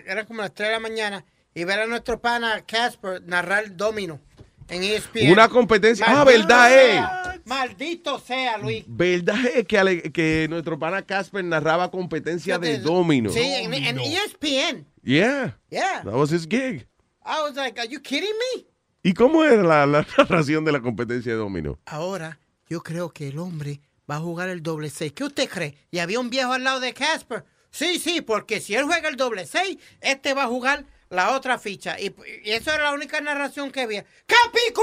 era 0.07 0.25
como 0.25 0.43
las 0.43 0.55
3 0.55 0.69
de 0.69 0.73
la 0.73 0.81
mañana, 0.81 1.25
y 1.55 1.65
ver 1.65 1.81
a 1.81 1.87
nuestro 1.87 2.21
pana 2.21 2.63
Casper 2.67 3.23
narrar 3.25 3.77
domino 3.77 4.21
en 4.69 4.83
ESPN. 4.83 5.31
Una 5.33 5.49
competencia. 5.49 6.07
Ah, 6.09 6.25
verdad, 6.25 6.73
eh. 6.73 7.03
Maldito 7.45 8.19
sea, 8.19 8.57
Luis. 8.59 8.85
¿Verdad 8.87 9.45
es 9.55 9.67
que, 9.67 9.79
ale- 9.79 10.03
que 10.13 10.47
nuestro 10.49 10.79
pana 10.79 11.03
Casper 11.03 11.45
narraba 11.45 11.91
competencia 11.91 12.59
de 12.59 12.79
domino? 12.79 13.31
Sí, 13.31 13.41
en, 13.41 13.75
en 13.75 13.99
E 13.99 14.17
ESPN. 14.17 14.87
Yeah. 15.03 15.59
Yeah. 15.69 16.03
That 16.05 16.15
was 16.15 16.31
his 16.33 16.47
gig. 16.49 16.87
I 17.25 17.43
was 17.43 17.55
like, 17.57 17.79
are 17.81 17.89
you 17.89 18.01
kidding 18.01 18.31
me? 18.57 18.65
¿Y 19.03 19.15
cómo 19.15 19.45
era 19.45 19.63
la, 19.63 19.85
la 19.87 20.07
narración 20.19 20.65
de 20.65 20.73
la 20.73 20.81
competencia 20.81 21.33
de 21.33 21.39
domino? 21.39 21.79
Ahora, 21.87 22.39
yo 22.69 22.83
creo 22.83 23.11
que 23.11 23.29
el 23.29 23.39
hombre 23.39 23.81
va 24.11 24.17
a 24.17 24.21
jugar 24.21 24.49
el 24.49 24.63
doble 24.63 24.89
6. 24.91 25.13
¿Qué 25.13 25.25
usted 25.25 25.49
cree? 25.49 25.75
Y 25.91 25.99
había 25.99 26.21
un 26.21 26.31
viejo 26.31 26.53
al 26.53 26.63
lado 26.65 26.79
de 26.81 26.95
Casper. 26.95 27.45
Sí, 27.71 27.99
sí, 27.99 28.21
porque 28.21 28.61
si 28.61 28.75
él 28.75 28.85
juega 28.85 29.09
el 29.09 29.17
doble 29.17 29.47
6, 29.47 29.77
este 30.01 30.35
va 30.35 30.45
a 30.45 30.49
jugar 30.49 30.85
la 31.13 31.37
otra 31.37 31.59
ficha. 31.59 32.01
Y, 32.01 32.15
y 32.45 32.51
eso 32.51 32.73
era 32.73 32.85
la 32.85 32.93
única 32.95 33.21
narración 33.21 33.71
que 33.71 33.83
había. 33.83 34.05
¡Capicú! 34.27 34.83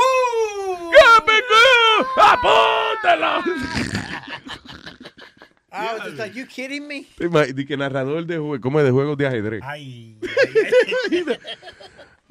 ¡Capicú! 1.18 1.64
¡Apúntalo! 2.22 3.44
Just 5.72 6.18
like, 6.18 6.40
you 6.40 6.48
kidding 6.48 6.88
me? 6.88 7.06
Di 7.54 7.66
que 7.66 7.78
narrador 7.78 8.26
de 8.26 8.38
juegos, 8.38 8.60
¿cómo 8.60 8.80
es 8.80 8.86
de 8.86 8.92
juegos 8.92 9.18
de 9.18 9.28
ajedrez? 9.28 9.62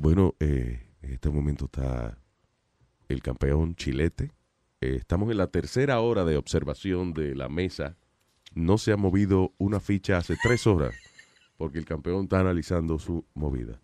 Bueno, 0.01 0.37
eh, 0.39 0.87
en 1.03 1.13
este 1.13 1.29
momento 1.29 1.65
está 1.65 2.17
el 3.09 3.21
campeón 3.21 3.75
Chilete. 3.75 4.31
Eh, 4.81 4.95
estamos 5.01 5.29
en 5.33 5.39
la 5.39 5.49
tercera 5.49 5.99
hora 5.99 6.25
de 6.25 6.37
observación 6.37 7.13
de 7.15 7.35
la 7.35 7.49
mesa. 7.49 7.97
No 8.55 8.79
se 8.79 8.93
ha 8.93 8.97
movido 8.97 9.55
una 9.59 9.81
ficha 9.81 10.19
hace 10.19 10.37
tres 10.41 10.69
horas 10.69 10.95
porque 11.59 11.79
el 11.79 11.85
campeón 11.85 12.23
está 12.23 12.41
analizando 12.41 12.99
su 12.99 13.27
movida. 13.35 13.81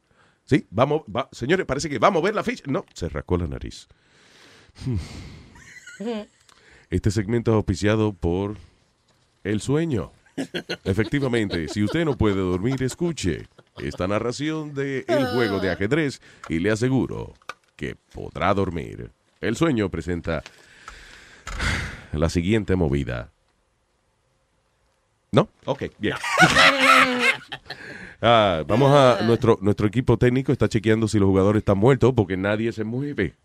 Sí, 0.46 0.66
vamos, 0.70 1.02
va, 1.14 1.28
señores, 1.32 1.66
parece 1.66 1.88
que 1.88 1.98
va 1.98 2.08
a 2.08 2.12
mover 2.12 2.34
la 2.34 2.44
ficha. 2.44 2.64
No, 2.66 2.84
se 2.92 3.08
rascó 3.08 3.36
la 3.38 3.46
nariz. 3.46 3.88
Este 6.90 7.10
segmento 7.10 7.52
es 7.52 7.56
auspiciado 7.56 8.12
por 8.12 8.56
El 9.42 9.60
Sueño. 9.60 10.12
Efectivamente, 10.84 11.68
si 11.68 11.82
usted 11.82 12.04
no 12.04 12.16
puede 12.16 12.36
dormir, 12.36 12.82
escuche 12.82 13.48
esta 13.78 14.06
narración 14.06 14.74
de 14.74 15.04
el 15.08 15.26
juego 15.28 15.60
de 15.60 15.70
ajedrez 15.70 16.20
y 16.48 16.58
le 16.58 16.70
aseguro 16.70 17.34
que 17.76 17.96
podrá 18.12 18.52
dormir. 18.54 19.10
El 19.40 19.56
sueño 19.56 19.90
presenta 19.90 20.42
la 22.12 22.28
siguiente 22.28 22.76
movida. 22.76 23.30
¿No? 25.32 25.48
Ok, 25.64 25.84
bien. 25.98 26.16
Ah, 28.20 28.62
vamos 28.66 28.90
a. 28.92 29.22
Nuestro, 29.24 29.58
nuestro 29.60 29.86
equipo 29.86 30.16
técnico 30.18 30.52
está 30.52 30.68
chequeando 30.68 31.08
si 31.08 31.18
los 31.18 31.28
jugadores 31.28 31.60
están 31.60 31.78
muertos 31.78 32.12
porque 32.14 32.36
nadie 32.36 32.72
se 32.72 32.84
mueve. 32.84 33.34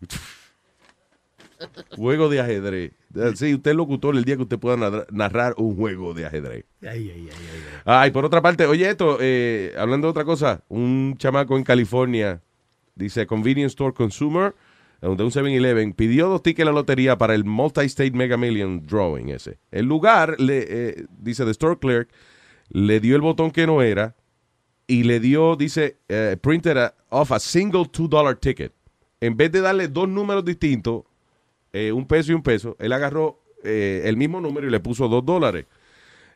Juego 1.96 2.28
de 2.30 2.40
ajedrez. 2.40 2.92
Sí, 3.34 3.52
usted 3.54 3.72
es 3.72 3.76
locutor 3.76 4.16
el 4.16 4.24
día 4.24 4.36
que 4.36 4.42
usted 4.42 4.58
pueda 4.58 4.76
narra- 4.78 5.06
narrar 5.10 5.54
un 5.58 5.76
juego 5.76 6.14
de 6.14 6.24
ajedrez. 6.24 6.64
Ay, 6.80 7.10
ay, 7.10 7.10
ay, 7.10 7.28
ay. 7.30 7.62
Ah, 7.84 8.06
y 8.06 8.10
por 8.12 8.24
otra 8.24 8.40
parte, 8.40 8.64
oye 8.66 8.88
esto, 8.88 9.18
eh, 9.20 9.74
hablando 9.76 10.06
de 10.06 10.10
otra 10.12 10.24
cosa, 10.24 10.62
un 10.68 11.16
chamaco 11.18 11.58
en 11.58 11.64
California, 11.64 12.40
dice 12.94 13.26
Convenience 13.26 13.72
Store 13.72 13.92
Consumer, 13.92 14.54
donde 15.02 15.24
un 15.24 15.30
7-Eleven, 15.30 15.92
pidió 15.92 16.28
dos 16.28 16.42
tickets 16.42 16.62
a 16.66 16.70
la 16.70 16.76
lotería 16.76 17.18
para 17.18 17.34
el 17.34 17.44
Multi-State 17.44 18.12
Mega 18.12 18.38
Million 18.38 18.86
Drawing 18.86 19.28
ese. 19.28 19.58
El 19.70 19.84
lugar, 19.86 20.36
le, 20.40 20.64
eh, 20.66 21.04
dice 21.18 21.44
The 21.44 21.50
Store 21.50 21.78
Clerk, 21.78 22.08
le 22.70 23.00
dio 23.00 23.16
el 23.16 23.22
botón 23.22 23.50
que 23.50 23.66
no 23.66 23.82
era 23.82 24.14
y 24.92 25.04
le 25.04 25.20
dio, 25.20 25.56
dice, 25.56 25.98
eh, 26.08 26.36
printed 26.40 26.76
a- 26.76 26.94
off 27.10 27.32
a 27.32 27.38
single 27.38 27.84
$2 27.90 28.38
ticket. 28.40 28.72
En 29.20 29.36
vez 29.36 29.52
de 29.52 29.60
darle 29.60 29.88
dos 29.88 30.08
números 30.08 30.44
distintos, 30.44 31.04
eh, 31.72 31.92
un 31.92 32.06
peso 32.06 32.32
y 32.32 32.34
un 32.34 32.42
peso, 32.42 32.76
él 32.78 32.92
agarró 32.92 33.38
eh, 33.62 34.02
el 34.06 34.16
mismo 34.16 34.40
número 34.40 34.66
y 34.66 34.70
le 34.70 34.80
puso 34.80 35.06
dos 35.08 35.24
dólares. 35.24 35.66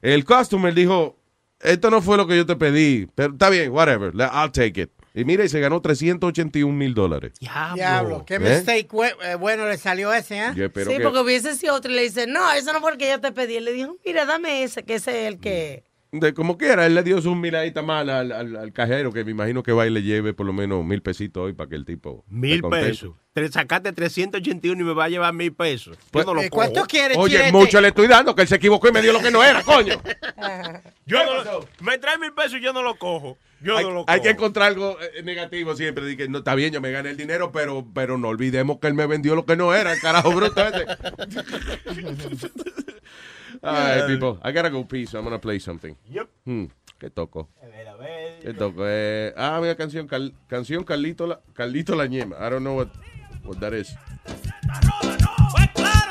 El 0.03 0.25
customer 0.27 0.75
dijo, 0.75 1.17
esto 1.61 1.91
no 1.91 2.03
fue 2.03 2.17
lo 2.19 2.27
que 2.27 2.37
yo 2.37 2.45
te 2.45 2.55
pedí, 2.57 3.09
pero 3.15 3.33
está 3.33 3.49
bien, 3.49 3.71
whatever, 3.73 4.13
I'll 4.15 4.53
take 4.53 4.83
it. 4.83 4.91
Y 5.15 5.25
mira, 5.25 5.45
y 5.45 5.49
se 5.49 5.59
ganó 5.61 5.81
381 5.81 6.77
mil 6.77 6.93
dólares. 6.93 7.33
Diablo, 7.75 8.25
qué 8.27 8.35
¿Eh? 8.35 8.39
mistake 8.41 8.89
bueno 9.39 9.67
le 9.69 9.79
salió 9.79 10.13
ese, 10.13 10.39
¿eh? 10.39 10.51
Sí, 10.55 10.97
que- 10.99 11.01
porque 11.01 11.21
hubiese 11.21 11.55
sido 11.57 11.75
otro 11.77 11.91
y 11.93 11.95
le 11.95 12.03
dice, 12.03 12.27
no, 12.27 12.53
eso 12.53 12.73
no 12.73 12.81
fue 12.81 12.93
el 12.93 12.99
que 12.99 13.09
yo 13.09 13.21
te 13.21 13.33
pedí. 13.33 13.57
Él 13.57 13.65
le 13.65 13.73
dijo, 13.73 13.97
mira, 14.05 14.27
dame 14.27 14.65
ese, 14.65 14.83
que 14.83 14.95
ese 14.97 15.23
es 15.23 15.29
el 15.33 15.39
que... 15.41 15.84
De 16.17 16.33
como 16.33 16.57
quiera, 16.57 16.87
él 16.87 16.95
le 16.95 17.03
dio 17.03 17.21
sus 17.21 17.35
miradita 17.37 17.83
mal 17.83 18.09
al, 18.09 18.31
al- 18.31 18.57
al 18.57 18.73
cajero, 18.73 19.13
que 19.13 19.25
me 19.25 19.33
imagino 19.33 19.65
que 19.65 19.73
va 19.73 19.85
y 19.87 19.91
le 19.91 20.03
lleve 20.03 20.33
por 20.33 20.47
lo 20.47 20.53
menos 20.53 20.85
mil 20.85 21.03
pesitos 21.03 21.43
hoy 21.43 21.53
para 21.55 21.69
que 21.69 21.75
el 21.75 21.85
tipo. 21.85 22.25
Mil 22.29 22.63
pesos. 22.63 23.15
Te 23.33 23.49
sacaste 23.51 23.93
381 23.93 24.81
y 24.81 24.85
me 24.85 24.93
va 24.95 25.07
a 25.07 25.09
llevar 25.09 25.35
mil 25.35 25.53
pesos. 25.53 25.97
Yo 25.99 26.05
Pues, 26.13 26.25
no 26.27 26.35
lo 26.35 26.43
eh, 26.43 26.51
cojo. 26.51 26.63
¿cuánto 26.63 26.85
quieres, 26.87 27.17
Oye, 27.19 27.39
chilete? 27.39 27.53
mucho 27.53 27.81
le 27.81 27.89
estoy 27.89 28.07
dando, 28.07 28.33
que 28.37 28.43
él 28.43 28.49
se 28.49 28.55
equivocó 28.55 28.89
y 28.89 28.93
me 28.93 29.03
dio 29.03 29.13
lo 29.13 29.21
que 29.21 29.33
no 29.33 29.43
era, 29.43 29.63
coño. 29.65 29.95
Yo 31.07 31.19
no 31.25 31.43
lo- 31.45 31.69
me 31.81 31.99
trae 31.99 32.17
mil 32.19 32.33
pesos 32.33 32.55
y 32.55 32.61
yo 32.63 32.73
no 32.73 32.83
lo 32.83 32.95
cojo. 32.95 33.37
Yo 33.61 33.77
hay, 33.77 33.85
no 33.85 33.91
lo 33.91 33.97
cojo. 34.01 34.11
hay 34.11 34.21
que 34.23 34.31
encontrar 34.31 34.69
algo 34.69 34.97
eh, 35.01 35.23
negativo 35.23 35.75
siempre. 35.77 36.17
que 36.17 36.29
no, 36.29 36.39
está 36.39 36.55
bien, 36.55 36.73
yo 36.73 36.81
me 36.81 36.91
gané 36.93 37.11
el 37.11 37.17
dinero, 37.17 37.51
pero, 37.53 37.85
pero 37.93 38.17
no 38.19 38.29
olvidemos 38.29 38.79
que 38.79 38.87
él 38.87 38.95
me 38.95 39.07
vendió 39.07 39.35
lo 39.35 39.45
que 39.45 39.57
no 39.57 39.75
era, 39.75 39.93
el 39.93 40.01
carajo 40.01 40.31
bruto 40.33 40.63
ese. 40.67 40.87
All 43.63 43.73
right, 43.73 44.07
people. 44.07 44.39
I 44.43 44.53
gotta 44.53 44.71
go 44.71 44.85
pee, 44.85 45.07
so 45.07 45.19
I'm 45.19 45.25
gonna 45.25 45.39
play 45.39 45.59
something. 45.59 45.97
Yep. 46.11 46.29
Hmm, 46.45 46.65
¿Qué 46.99 47.11
toco? 47.11 47.49
¿Qué 48.43 48.53
toco? 48.55 48.83
Eh, 48.87 49.33
ah, 49.37 49.59
mira, 49.61 49.75
canción, 49.77 50.07
Cal- 50.07 50.35
canción 50.49 50.85
Carlito 50.85 51.27
la, 51.27 51.41
Carlito 51.55 51.95
la 51.95 52.07
ñema. 52.07 52.37
I 52.41 52.51
don't 52.51 52.61
know 52.63 52.77
what, 52.77 52.89
what 53.45 53.59
that 53.59 53.73
is. 53.73 53.95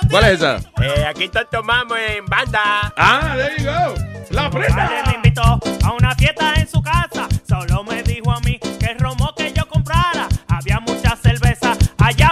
¿Cuál 0.09 0.25
es 0.25 0.31
esa? 0.33 0.57
Eh, 0.81 1.05
aquí 1.05 1.27
te 1.29 1.43
tomamos 1.45 1.97
en 1.97 2.25
banda. 2.25 2.93
Ah, 2.97 3.33
there 3.35 3.55
you 3.57 3.65
go. 3.65 3.95
La 4.29 4.49
Padre 4.49 4.69
me 5.07 5.15
invitó 5.15 5.41
a 5.41 5.93
una 5.93 6.13
fiesta 6.15 6.53
en 6.57 6.67
su 6.67 6.81
casa. 6.81 7.27
Solo 7.47 7.83
me 7.83 8.03
dijo 8.03 8.31
a 8.31 8.39
mí 8.41 8.59
que 8.79 8.85
el 8.91 8.99
romo 8.99 9.33
que 9.35 9.51
yo 9.53 9.67
comprara. 9.67 10.27
Había 10.47 10.79
mucha 10.79 11.15
cerveza, 11.15 11.73
allá 11.97 12.31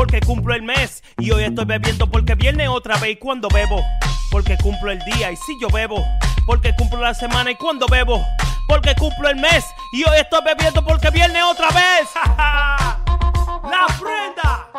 Porque 0.00 0.18
cumplo 0.22 0.54
el 0.54 0.62
mes 0.62 1.04
y 1.18 1.30
hoy 1.30 1.44
estoy 1.44 1.66
bebiendo 1.66 2.06
porque 2.10 2.34
viene 2.34 2.66
otra 2.68 2.96
vez. 2.96 3.10
¿Y 3.10 3.16
cuando 3.16 3.48
bebo? 3.48 3.84
Porque 4.30 4.56
cumplo 4.56 4.90
el 4.90 4.98
día 5.00 5.30
y 5.30 5.36
si 5.36 5.60
yo 5.60 5.68
bebo. 5.68 6.02
Porque 6.46 6.74
cumplo 6.74 7.00
la 7.00 7.12
semana 7.12 7.50
y 7.50 7.54
cuando 7.56 7.86
bebo. 7.86 8.24
Porque 8.66 8.94
cumplo 8.94 9.28
el 9.28 9.36
mes 9.36 9.66
y 9.92 10.02
hoy 10.08 10.16
estoy 10.16 10.40
bebiendo 10.42 10.82
porque 10.82 11.10
viene 11.10 11.42
otra 11.42 11.68
vez. 11.68 12.08
la 12.24 13.86
prenda. 14.00 14.70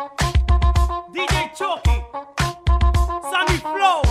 DJ 1.12 1.52
Chucky. 1.56 2.02
Sammy 3.30 3.58
Flow. 3.60 4.02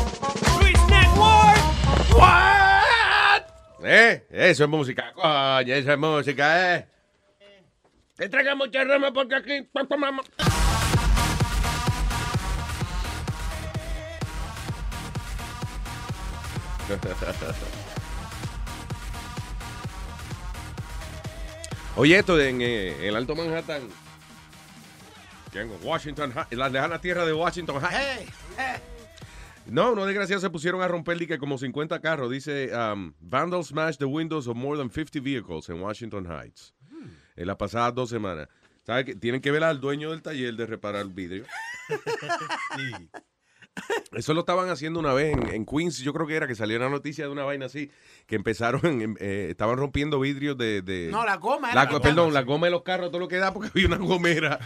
Luis 0.62 0.80
Network. 0.88 2.16
What? 2.16 3.41
Eh, 3.84 4.28
eso 4.32 4.64
es 4.64 4.70
música, 4.70 5.12
coño, 5.14 5.74
eso 5.74 5.91
es 5.91 5.97
música, 5.97 6.76
eh. 6.78 6.88
Te 8.16 8.30
traiga 8.30 8.55
mucha 8.55 8.84
rama 8.86 9.12
porque 9.12 9.36
aquí 9.36 9.68
Oye, 21.96 22.18
esto 22.18 22.39
en 22.39 22.62
eh, 22.62 23.08
el 23.08 23.16
Alto 23.16 23.36
Manhattan, 23.36 23.84
en 25.54 25.72
Washington, 25.84 26.34
la 26.52 26.70
lejana 26.70 27.00
tierra 27.00 27.26
de 27.26 27.34
Washington 27.34 27.82
High. 27.82 28.26
No, 29.68 29.92
unos 29.92 30.06
desgraciados 30.06 30.42
se 30.42 30.50
pusieron 30.50 30.82
a 30.82 30.88
romper 30.88 31.18
dique 31.18 31.38
como 31.38 31.58
50 31.58 32.00
carros. 32.00 32.32
Dice, 32.32 32.72
um, 32.76 33.14
vandals 33.20 33.68
smashed 33.68 34.00
the 34.00 34.06
windows 34.06 34.48
of 34.48 34.56
more 34.56 34.78
than 34.78 34.89
50 34.89 35.20
vehicles 35.20 35.70
in 35.70 35.82
Washington 35.82 36.26
Heights. 36.26 36.74
En 37.36 37.48
las 37.48 37.58
pasadas 37.58 37.94
dos 37.94 38.10
semanas. 38.10 38.48
¿Sabe 38.86 39.06
que 39.06 39.16
Tienen 39.16 39.42
que 39.42 39.52
ver 39.52 39.64
al 39.64 39.80
dueño 39.80 40.12
del 40.12 40.22
taller 40.22 40.56
de 40.56 40.66
reparar 40.66 41.06
vidrio. 41.08 41.46
Eso 44.11 44.34
lo 44.34 44.41
estaban 44.41 44.69
haciendo 44.69 44.99
una 44.99 45.13
vez 45.13 45.34
en, 45.34 45.47
en 45.47 45.65
Queens, 45.65 45.99
yo 45.99 46.13
creo 46.13 46.28
que 46.28 46.36
era 46.36 46.47
que 46.47 46.55
salió 46.55 46.78
una 46.78 46.89
noticia 46.89 47.26
de 47.26 47.32
una 47.32 47.43
vaina 47.43 47.67
así, 47.67 47.89
que 48.32 48.38
empezaron, 48.38 48.82
en- 49.02 49.18
eh, 49.20 49.48
estaban 49.52 49.76
rompiendo 49.78 50.18
vidrios 50.18 50.58
de... 50.58 50.82
de- 50.82 51.10
No, 51.12 51.26
la 51.26 51.36
goma. 51.36 51.76
la, 51.76 51.90
perdón, 52.00 52.34
la 52.34 52.44
goma 52.44 52.68
de 52.68 52.72
los 52.72 52.82
carros, 52.84 53.10
todo 53.12 53.20
lo 53.20 53.28
que 53.28 53.36
da, 53.36 53.54
porque 53.54 53.70
había 53.76 53.88
una 53.88 53.98
gomera. 53.98 54.58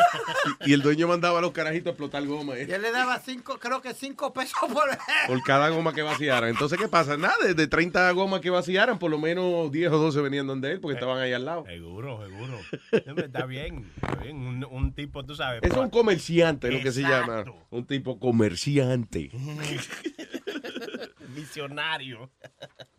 y, 0.64 0.70
y 0.70 0.72
el 0.74 0.80
dueño 0.80 1.08
mandaba 1.08 1.40
a 1.40 1.42
los 1.42 1.50
carajitos 1.50 1.88
a 1.88 1.90
explotar 1.90 2.24
goma. 2.24 2.56
eh, 2.56 2.66
Y 2.68 2.72
él 2.72 2.82
le 2.82 2.92
daba 2.92 3.18
cinco, 3.18 3.58
creo 3.58 3.82
que 3.82 3.94
cinco 3.94 4.32
pesos 4.32 4.54
por... 4.72 4.84
por 5.26 5.42
cada 5.42 5.70
goma 5.70 5.92
que 5.92 6.02
vaciaran. 6.02 6.50
Entonces, 6.50 6.78
¿qué 6.78 6.86
pasa? 6.86 7.16
Nada, 7.16 7.34
de, 7.44 7.54
de 7.54 7.66
30 7.66 8.08
gomas 8.12 8.40
que 8.40 8.50
vaciaran, 8.50 9.00
por 9.00 9.10
lo 9.10 9.18
menos 9.18 9.72
10 9.72 9.90
o 9.90 9.98
12 9.98 10.20
venían 10.20 10.46
donde 10.46 10.70
él, 10.70 10.78
porque 10.80 10.94
estaban 10.94 11.18
ahí 11.20 11.32
al 11.32 11.44
lado. 11.44 11.64
Seguro, 11.66 12.24
seguro. 12.24 12.58
Está 12.92 13.44
bien, 13.46 13.90
está 13.96 14.14
bien. 14.22 14.36
Un, 14.36 14.64
un 14.70 14.92
tipo, 14.94 15.24
tú 15.24 15.34
sabes. 15.34 15.62
Es 15.64 15.72
un 15.76 15.90
comerciante, 15.90 16.70
lo 16.70 16.80
que 16.80 16.92
se 16.92 17.02
llama. 17.02 17.44
Un 17.70 17.84
tipo 17.86 18.20
comerciante. 18.20 19.32
Visionario. 21.34 22.30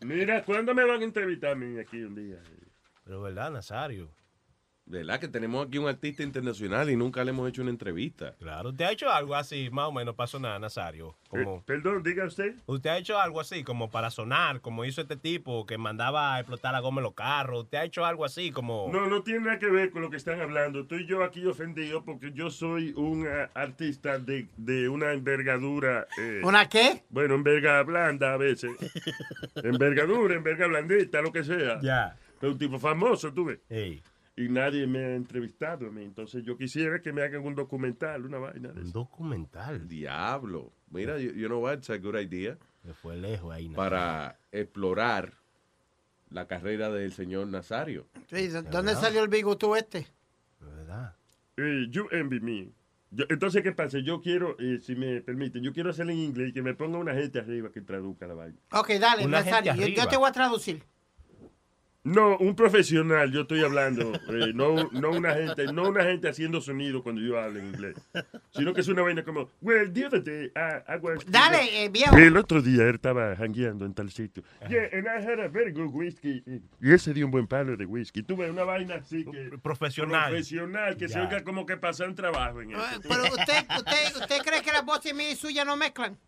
Mira, 0.00 0.44
¿cuándo 0.44 0.74
me 0.74 0.84
van 0.84 1.00
a 1.00 1.04
entrevistar 1.04 1.52
a 1.52 1.54
mí 1.54 1.78
aquí 1.78 2.02
un 2.02 2.14
día? 2.14 2.42
Pero, 3.04 3.22
¿verdad, 3.22 3.50
Nazario? 3.50 4.10
¿Verdad? 4.84 5.20
Que 5.20 5.28
tenemos 5.28 5.66
aquí 5.66 5.78
un 5.78 5.86
artista 5.88 6.22
internacional 6.24 6.90
y 6.90 6.96
nunca 6.96 7.22
le 7.24 7.30
hemos 7.30 7.48
hecho 7.48 7.62
una 7.62 7.70
entrevista. 7.70 8.34
Claro, 8.38 8.70
usted 8.70 8.84
ha 8.84 8.92
hecho 8.92 9.08
algo 9.10 9.34
así, 9.34 9.70
más 9.70 9.86
o 9.86 9.92
menos, 9.92 10.14
para 10.16 10.26
sonar, 10.26 10.60
Nazario. 10.60 11.16
Como, 11.28 11.58
Eh, 11.58 11.62
perdón, 11.64 12.02
diga 12.02 12.26
usted. 12.26 12.56
Usted 12.66 12.90
ha 12.90 12.98
hecho 12.98 13.18
algo 13.18 13.40
así, 13.40 13.62
como 13.62 13.90
para 13.90 14.10
sonar, 14.10 14.60
como 14.60 14.84
hizo 14.84 15.00
este 15.00 15.16
tipo 15.16 15.64
que 15.66 15.78
mandaba 15.78 16.34
a 16.34 16.40
explotar 16.40 16.72
la 16.72 16.80
goma 16.80 17.00
en 17.00 17.04
los 17.04 17.14
carros. 17.14 17.62
Usted 17.64 17.78
ha 17.78 17.84
hecho 17.84 18.04
algo 18.04 18.24
así, 18.24 18.50
como. 18.50 18.90
No, 18.92 19.06
no 19.06 19.22
tiene 19.22 19.40
nada 19.46 19.58
que 19.60 19.70
ver 19.70 19.92
con 19.92 20.02
lo 20.02 20.10
que 20.10 20.16
están 20.16 20.40
hablando. 20.40 20.80
Estoy 20.80 21.06
yo 21.06 21.22
aquí 21.22 21.46
ofendido 21.46 22.04
porque 22.04 22.32
yo 22.34 22.50
soy 22.50 22.92
un 22.96 23.26
ah, 23.28 23.50
artista 23.54 24.18
de, 24.18 24.48
de 24.56 24.88
una 24.88 25.12
envergadura. 25.12 26.06
eh, 26.18 26.42
¿Una 26.44 26.68
qué? 26.68 27.04
Bueno, 27.08 27.34
enverga 27.36 27.82
blanda 27.84 28.34
a 28.34 28.36
veces. 28.36 28.72
envergadura, 29.62 30.34
enverga 30.34 30.66
blandita, 30.66 31.22
lo 31.22 31.32
que 31.32 31.44
sea. 31.44 31.80
Ya. 31.80 32.16
Pero 32.40 32.52
un 32.52 32.58
tipo 32.58 32.78
famoso, 32.78 33.32
tú 33.32 33.44
ves. 33.46 33.60
Y 34.36 34.48
nadie 34.48 34.86
me 34.86 34.98
ha 35.04 35.14
entrevistado 35.14 35.86
a 35.88 35.90
mí. 35.90 36.02
Entonces 36.04 36.42
yo 36.44 36.56
quisiera 36.56 37.02
que 37.02 37.12
me 37.12 37.22
hagan 37.22 37.44
un 37.44 37.54
documental, 37.54 38.24
una 38.24 38.38
vaina 38.38 38.68
de 38.70 38.80
Un 38.80 38.86
eso. 38.88 38.92
documental. 38.98 39.86
Diablo. 39.88 40.72
Mira, 40.90 41.18
you, 41.18 41.32
you 41.32 41.46
know 41.48 41.60
what? 41.62 41.74
It's 41.78 41.90
a 41.90 41.98
good 41.98 42.16
idea. 42.18 42.56
Me 42.82 42.94
fue 42.94 43.16
lejos 43.16 43.52
ahí. 43.54 43.68
Nazario. 43.68 43.76
Para 43.76 44.38
explorar 44.50 45.34
la 46.30 46.46
carrera 46.46 46.90
del 46.90 47.12
señor 47.12 47.46
Nazario. 47.48 48.06
Sí, 48.30 48.48
¿de 48.48 48.62
¿Dónde 48.62 48.94
salió 48.94 49.22
el 49.22 49.28
bigotú 49.28 49.76
este? 49.76 50.06
Eh, 51.58 51.86
you 51.90 52.08
envy 52.10 52.40
me. 52.40 52.68
Yo- 53.10 53.26
entonces, 53.28 53.62
¿qué 53.62 53.72
pasa? 53.72 53.98
Yo 53.98 54.22
quiero, 54.22 54.56
eh, 54.58 54.78
si 54.82 54.96
me 54.96 55.20
permiten, 55.20 55.62
yo 55.62 55.72
quiero 55.74 55.90
hacerlo 55.90 56.12
en 56.12 56.18
inglés 56.18 56.48
y 56.48 56.52
que 56.54 56.62
me 56.62 56.72
ponga 56.74 56.96
una 56.96 57.12
gente 57.14 57.38
arriba 57.40 57.70
que 57.70 57.82
traduzca 57.82 58.26
la 58.26 58.32
vaina. 58.34 58.56
Ok, 58.72 58.92
dale, 58.98 59.26
Una 59.26 59.42
Nazario, 59.42 59.74
gente 59.74 59.90
yo, 59.94 60.02
yo 60.04 60.08
te 60.08 60.16
voy 60.16 60.28
a 60.30 60.32
traducir. 60.32 60.82
No, 62.04 62.36
un 62.38 62.56
profesional, 62.56 63.30
yo 63.30 63.42
estoy 63.42 63.62
hablando, 63.62 64.12
eh, 64.28 64.50
no, 64.52 64.90
no 64.90 65.10
una 65.10 65.34
gente, 65.34 65.72
no 65.72 65.88
una 65.88 66.02
gente 66.02 66.28
haciendo 66.28 66.60
sonido 66.60 67.00
cuando 67.00 67.20
yo 67.20 67.38
hablo 67.38 67.60
en 67.60 67.66
inglés, 67.66 67.96
sino 68.50 68.74
que 68.74 68.80
es 68.80 68.88
una 68.88 69.02
vaina 69.02 69.22
como, 69.22 69.48
well, 69.60 69.92
the 69.92 70.06
other 70.06 70.20
day, 70.20 70.46
I, 70.56 70.92
I 70.94 70.96
was- 71.00 71.24
Dale, 71.26 71.84
eh, 71.84 71.88
viejo. 71.90 72.16
El 72.16 72.36
otro 72.36 72.60
día 72.60 72.88
él 72.88 72.96
estaba 72.96 73.36
jangueando 73.36 73.84
en 73.86 73.94
tal 73.94 74.10
sitio. 74.10 74.42
Yeah, 74.68 74.88
and 74.92 75.06
I 75.06 75.24
had 75.24 75.38
a 75.38 75.46
very 75.46 75.70
good 75.70 75.90
whiskey. 75.94 76.42
Y 76.80 76.92
ese 76.92 77.14
dio 77.14 77.24
un 77.26 77.30
buen 77.30 77.46
palo 77.46 77.76
de 77.76 77.86
whisky. 77.86 78.24
Tuve 78.24 78.50
una 78.50 78.64
vaina 78.64 78.96
así 78.96 79.24
que... 79.24 79.56
Profesional. 79.62 80.30
Profesional, 80.30 80.96
que 80.96 81.06
se 81.08 81.14
Ya. 81.14 81.22
oiga 81.22 81.44
como 81.44 81.66
que 81.66 81.76
pasan 81.76 82.16
trabajo 82.16 82.62
en 82.62 82.72
eso. 82.72 82.82
Pero 83.08 83.22
usted, 83.26 83.64
usted, 83.76 84.16
¿usted 84.20 84.38
cree 84.44 84.60
que 84.60 84.72
las 84.72 84.84
voces 84.84 85.14
mías 85.14 85.34
y 85.34 85.36
suyas 85.36 85.64
no 85.64 85.76
mezclan? 85.76 86.18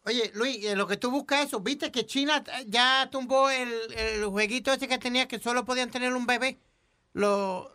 Oye, 0.08 0.32
Luis, 0.36 0.64
eh, 0.66 0.76
lo 0.76 0.86
que 0.88 0.98
tú 0.98 1.10
buscas 1.10 1.48
eso, 1.48 1.60
¿viste 1.62 1.92
que 1.92 2.06
China 2.06 2.44
eh, 2.48 2.66
ya 2.68 3.10
tumbó 3.12 3.50
el, 3.50 3.70
el 3.98 4.24
jueguito 4.26 4.72
ese 4.72 4.88
que 4.88 5.00
tenía 5.00 5.28
que 5.28 5.40
solo 5.40 5.66
podían 5.66 5.90
tener 5.90 6.14
un 6.14 6.28
bebé? 6.28 6.58
Lo, 7.14 7.72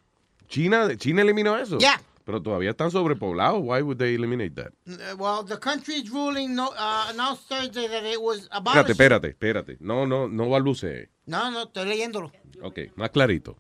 China, 0.49 0.97
China 0.97 1.23
eliminó 1.23 1.57
eso. 1.59 1.79
Ya. 1.79 2.01
Pero 2.25 2.41
todavía 2.43 2.71
están 2.71 2.91
sobrepoblados. 2.91 3.61
Why 3.62 3.83
would 3.83 3.99
they 3.99 4.14
eliminate 4.14 4.55
that? 4.57 4.73
uh, 4.87 5.16
well, 5.16 5.43
the 5.43 5.57
country's 5.57 6.11
ruling 6.11 6.55
no, 6.55 6.68
uh, 6.77 7.07
announced 7.11 7.49
Thursday 7.49 7.89
that 7.89 8.05
it 8.05 8.21
was 8.21 8.49
Espérate, 8.49 8.91
espérate, 8.93 9.29
espérate. 9.37 9.77
No, 9.81 10.05
no, 10.07 10.29
no 10.29 10.49
va 10.49 10.59
a 10.59 10.61
luce. 10.61 11.09
No, 11.27 11.51
no, 11.51 11.64
estoy 11.64 11.87
leyéndolo. 11.87 12.31
Ok, 12.62 12.93
más 12.97 13.11
clarito. 13.11 13.57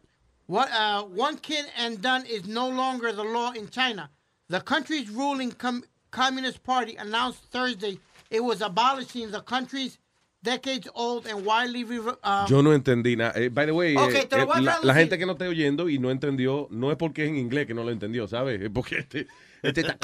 What, 0.46 0.68
uh, 0.72 1.02
one 1.04 1.36
kid 1.38 1.64
and 1.78 2.00
done 2.02 2.26
is 2.26 2.46
no 2.46 2.68
longer 2.68 3.12
the 3.12 3.22
law 3.24 3.52
in 3.52 3.68
China. 3.70 4.10
The 4.48 4.60
country's 4.60 5.08
ruling 5.08 5.52
com- 5.52 5.84
Communist 6.10 6.62
Party 6.64 6.96
announced 6.96 7.40
Thursday 7.52 7.98
it 8.30 8.40
was 8.42 8.60
abolishing 8.60 9.30
the 9.30 9.40
country's 9.42 9.98
decades-old 10.42 11.26
and 11.26 11.46
widely 11.46 11.84
um, 11.84 12.46
Yo 12.48 12.62
no 12.62 12.72
entendí 12.72 13.16
nada. 13.16 13.32
Eh, 13.36 13.48
by 13.48 13.66
the 13.66 13.72
way, 13.72 13.96
eh, 13.96 14.28
eh, 14.30 14.46
la, 14.82 14.94
gente 14.94 15.18
que 15.18 15.26
no 15.26 15.32
esté 15.32 15.48
oyendo 15.48 15.88
y 15.88 15.98
no 15.98 16.10
entendió, 16.10 16.66
no 16.70 16.90
es 16.90 16.96
porque 16.96 17.24
es 17.24 17.28
en 17.30 17.36
inglés 17.36 17.66
que 17.66 17.74
no 17.74 17.84
lo 17.84 17.90
entendió, 17.90 18.26
¿sabes? 18.26 18.60
Es 18.60 18.70
porque 18.70 18.98
este, 18.98 19.26
Este 19.62 19.82
está- 19.82 19.98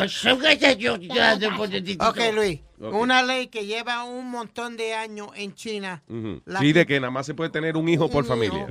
Ok, 2.09 2.19
Luis. 2.35 2.61
Una 2.79 3.23
ley 3.23 3.47
que 3.49 3.67
lleva 3.67 4.05
un 4.05 4.31
montón 4.31 4.77
de 4.77 4.95
años 4.95 5.29
en 5.35 5.55
China. 5.55 6.03
La 6.45 6.61
Sí, 6.61 6.73
que- 6.73 6.79
de 6.81 6.87
que 6.87 7.01
nada 7.01 7.11
más 7.11 7.27
se 7.27 7.35
puede 7.35 7.51
tener 7.51 7.77
un 7.77 7.89
hijo 7.89 8.11
por 8.11 8.25
familia. 8.25 8.67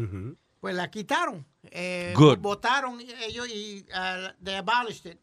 pues 0.60 0.76
la 0.76 0.90
quitaron. 0.90 1.46
Eh, 1.72 2.14
Good. 2.16 2.40
Votaron 2.40 3.00
ellos 3.00 3.48
y 3.50 3.86
uh, 3.92 4.44
they 4.44 4.56
abolished 4.56 5.12
it. 5.12 5.20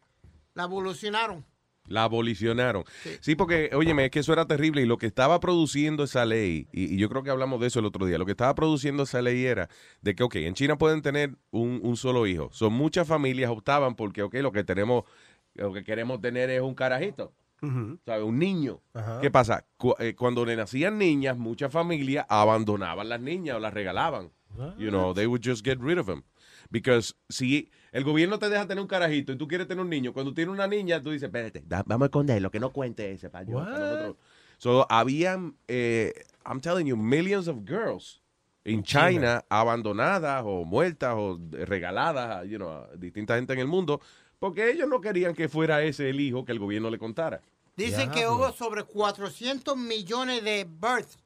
La 0.53 0.63
evolucionaron. 0.63 1.45
La 1.87 2.03
abolicionaron. 2.05 2.83
Sí. 3.21 3.35
porque, 3.35 3.69
óyeme, 3.73 4.05
es 4.05 4.11
que 4.11 4.19
eso 4.19 4.31
era 4.33 4.45
terrible 4.45 4.81
y 4.81 4.85
lo 4.85 4.97
que 4.97 5.05
estaba 5.05 5.39
produciendo 5.39 6.03
esa 6.05 6.25
ley, 6.25 6.67
y, 6.71 6.93
y 6.95 6.97
yo 6.97 7.09
creo 7.09 7.23
que 7.23 7.29
hablamos 7.29 7.59
de 7.59 7.67
eso 7.67 7.79
el 7.79 7.85
otro 7.85 8.05
día, 8.05 8.17
lo 8.17 8.25
que 8.25 8.31
estaba 8.31 8.55
produciendo 8.55 9.03
esa 9.03 9.21
ley 9.21 9.43
era 9.45 9.69
de 10.01 10.15
que, 10.15 10.23
ok, 10.23 10.35
en 10.35 10.53
China 10.53 10.77
pueden 10.77 11.01
tener 11.01 11.35
un, 11.51 11.81
un 11.83 11.97
solo 11.97 12.25
hijo. 12.25 12.49
Son 12.53 12.71
muchas 12.73 13.07
familias 13.07 13.51
optaban 13.51 13.95
porque, 13.95 14.23
ok, 14.23 14.35
lo 14.35 14.51
que 14.53 14.63
tenemos, 14.63 15.03
lo 15.55 15.73
que 15.73 15.83
queremos 15.83 16.21
tener 16.21 16.49
es 16.49 16.61
un 16.61 16.73
carajito. 16.73 17.33
Un 17.61 18.39
niño. 18.39 18.81
¿Qué 19.21 19.31
pasa? 19.31 19.65
Cu- 19.77 19.95
eh, 19.99 20.15
cuando 20.15 20.43
le 20.45 20.55
nacían 20.57 20.97
niñas, 20.97 21.37
muchas 21.37 21.71
familias 21.71 22.25
abandonaban 22.27 23.07
las 23.07 23.21
niñas 23.21 23.55
o 23.55 23.59
las 23.59 23.73
regalaban. 23.73 24.31
You 24.77 24.89
know, 24.89 25.13
they 25.13 25.25
would 25.27 25.41
just 25.43 25.65
get 25.65 25.79
rid 25.81 25.97
of 25.97 26.05
them. 26.05 26.23
Because 26.69 27.15
si 27.29 27.71
el 27.93 28.03
gobierno 28.03 28.37
te 28.39 28.49
deja 28.49 28.67
tener 28.67 28.81
un 28.81 28.87
carajito 28.87 29.31
y 29.31 29.37
tú 29.37 29.47
quieres 29.47 29.67
tener 29.67 29.81
un 29.81 29.89
niño, 29.89 30.11
cuando 30.11 30.33
tienes 30.33 30.53
una 30.53 30.67
niña, 30.67 31.01
tú 31.01 31.11
dices, 31.11 31.27
espérate, 31.27 31.63
da- 31.65 31.83
vamos 31.85 32.07
a 32.07 32.07
esconderlo, 32.07 32.51
que 32.51 32.59
no 32.59 32.71
cuente 32.71 33.09
ese 33.11 33.29
para 33.29 33.45
yo, 33.45 33.59
para 33.59 33.79
nosotros". 33.79 34.15
So, 34.57 34.85
habían, 34.89 35.55
eh, 35.67 36.11
I'm 36.45 36.59
telling 36.59 36.85
you, 36.87 36.97
millions 36.97 37.47
of 37.47 37.59
girls 37.65 38.21
in 38.65 38.81
China, 38.83 39.09
China. 39.11 39.45
abandonadas 39.49 40.43
o 40.45 40.65
muertas 40.65 41.13
o 41.17 41.39
regaladas 41.51 42.29
a, 42.37 42.45
you 42.45 42.57
know, 42.57 42.69
a 42.69 42.89
distinta 42.97 43.35
gente 43.35 43.53
en 43.53 43.59
el 43.59 43.67
mundo, 43.67 44.01
porque 44.39 44.69
ellos 44.71 44.87
no 44.89 44.99
querían 44.99 45.33
que 45.33 45.47
fuera 45.47 45.81
ese 45.83 46.09
el 46.09 46.19
hijo 46.19 46.43
que 46.45 46.51
el 46.51 46.59
gobierno 46.59 46.89
le 46.89 46.97
contara. 46.97 47.41
Dicen 47.75 48.11
que 48.11 48.27
hubo 48.27 48.51
sobre 48.51 48.83
400 48.83 49.75
millones 49.77 50.43
de 50.43 50.65
births 50.65 51.17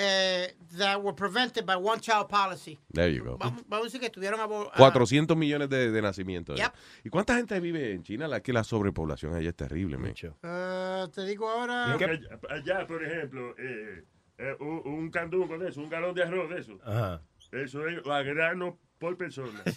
eh, 0.00 0.54
that 0.78 1.02
were 1.02 1.12
prevented 1.12 1.66
by 1.66 1.74
one 1.74 1.98
child 2.00 2.28
policy. 2.28 2.78
There 2.92 3.10
you 3.12 3.24
go. 3.24 3.36
Vamos, 3.36 3.64
vamos 3.66 3.86
a 3.86 3.88
decir 3.88 4.00
que 4.00 4.10
tuvieron 4.10 4.38
abo- 4.38 4.70
ah, 4.72 4.76
400 4.76 5.36
millones 5.36 5.68
de, 5.68 5.90
de 5.90 6.02
nacimientos. 6.02 6.56
Yep. 6.56 6.72
¿Y 7.04 7.08
cuánta 7.10 7.34
gente 7.36 7.58
vive 7.58 7.92
en 7.92 8.04
China? 8.04 8.28
La 8.28 8.40
que 8.40 8.52
la 8.52 8.62
sobrepoblación 8.62 9.34
allá 9.34 9.48
es 9.50 9.56
terrible, 9.56 9.98
eh, 10.42 11.06
te 11.12 11.24
digo 11.26 11.48
ahora. 11.48 11.88
Porque 11.90 12.04
allá, 12.04 12.38
allá, 12.48 12.86
por 12.86 13.04
ejemplo, 13.04 13.54
eh, 13.58 14.04
eh, 14.38 14.56
un, 14.60 14.82
un 14.84 15.10
candungo 15.10 15.58
de 15.58 15.68
eso, 15.70 15.80
un 15.80 15.88
galón 15.90 16.14
de 16.14 16.22
arroz 16.22 16.48
de 16.48 16.60
eso. 16.60 16.78
Ajá. 16.84 17.20
Eso 17.50 17.86
es 17.88 18.06
a 18.06 18.22
grano 18.22 18.78
por 18.98 19.16
persona. 19.16 19.62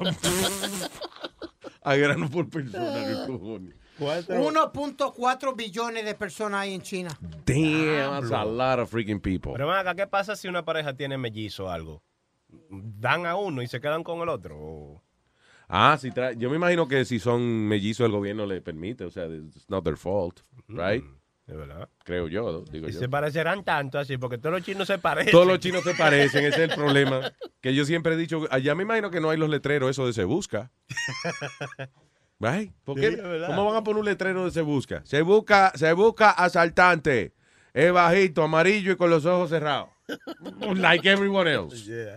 A 1.82 1.96
grano 1.96 2.28
por 2.28 2.48
persona, 2.50 3.04
qué 3.06 3.26
cojones. 3.26 3.74
1.4 4.00 5.56
billones 5.56 6.04
de 6.04 6.14
personas 6.14 6.60
hay 6.62 6.74
en 6.74 6.82
China. 6.82 7.10
Damn, 7.44 8.20
that's 8.20 8.30
a 8.32 8.44
lot 8.44 8.78
of 8.78 8.90
freaking 8.90 9.20
people. 9.20 9.52
Pero 9.52 9.66
ven 9.68 9.76
acá, 9.76 9.94
¿qué 9.94 10.06
pasa 10.06 10.36
si 10.36 10.48
una 10.48 10.64
pareja 10.64 10.94
tiene 10.94 11.16
mellizo 11.18 11.66
o 11.66 11.68
algo? 11.70 12.02
¿Dan 12.70 13.26
a 13.26 13.36
uno 13.36 13.62
y 13.62 13.68
se 13.68 13.80
quedan 13.80 14.02
con 14.02 14.20
el 14.20 14.28
otro? 14.28 14.56
o- 14.58 15.02
Ah, 15.68 15.96
si 16.00 16.10
tra- 16.10 16.36
yo 16.36 16.50
me 16.50 16.56
imagino 16.56 16.88
que 16.88 17.04
si 17.04 17.20
son 17.20 17.42
mellizos 17.68 18.04
el 18.06 18.10
gobierno 18.12 18.44
le 18.44 18.60
permite, 18.60 19.04
o 19.04 19.10
sea, 19.10 19.26
it's 19.26 19.70
not 19.70 19.84
their 19.84 19.96
fault, 19.96 20.40
right? 20.66 21.04
De 21.46 21.54
verdad. 21.56 21.88
Creo 22.04 22.26
yo, 22.28 22.50
¿no? 22.50 22.60
digo 22.62 22.88
Y 22.88 22.92
yo. 22.92 22.98
se 22.98 23.08
parecerán 23.08 23.62
tanto 23.64 23.98
así, 23.98 24.16
porque 24.18 24.38
todos 24.38 24.52
los 24.56 24.64
chinos 24.64 24.86
se 24.88 24.98
parecen. 24.98 25.30
Todos 25.32 25.46
los 25.46 25.60
chinos 25.60 25.82
se 25.84 25.94
parecen, 25.94 26.44
ese 26.44 26.64
es 26.64 26.70
el 26.70 26.76
problema. 26.76 27.32
Que 27.60 27.72
yo 27.74 27.84
siempre 27.84 28.14
he 28.14 28.16
dicho, 28.16 28.46
allá 28.50 28.74
me 28.74 28.82
imagino 28.82 29.10
que 29.12 29.20
no 29.20 29.30
hay 29.30 29.38
los 29.38 29.48
letreros, 29.48 29.90
eso 29.90 30.06
de 30.06 30.12
se 30.12 30.24
busca. 30.24 30.72
Right? 32.40 32.72
¿Por 32.84 32.98
qué? 32.98 33.18
¿Cómo 33.46 33.66
van 33.66 33.76
a 33.76 33.84
poner 33.84 34.00
un 34.00 34.06
letrero 34.06 34.46
de 34.46 34.50
se 34.50 34.62
busca? 34.62 35.02
Se 35.04 35.20
busca, 35.20 35.72
se 35.74 35.92
busca 35.92 36.30
asaltante. 36.30 37.34
Es 37.74 37.92
bajito, 37.92 38.42
amarillo 38.42 38.92
y 38.92 38.96
con 38.96 39.10
los 39.10 39.26
ojos 39.26 39.50
cerrados. 39.50 39.90
like 40.74 41.08
everyone 41.08 41.48
else. 41.48 41.90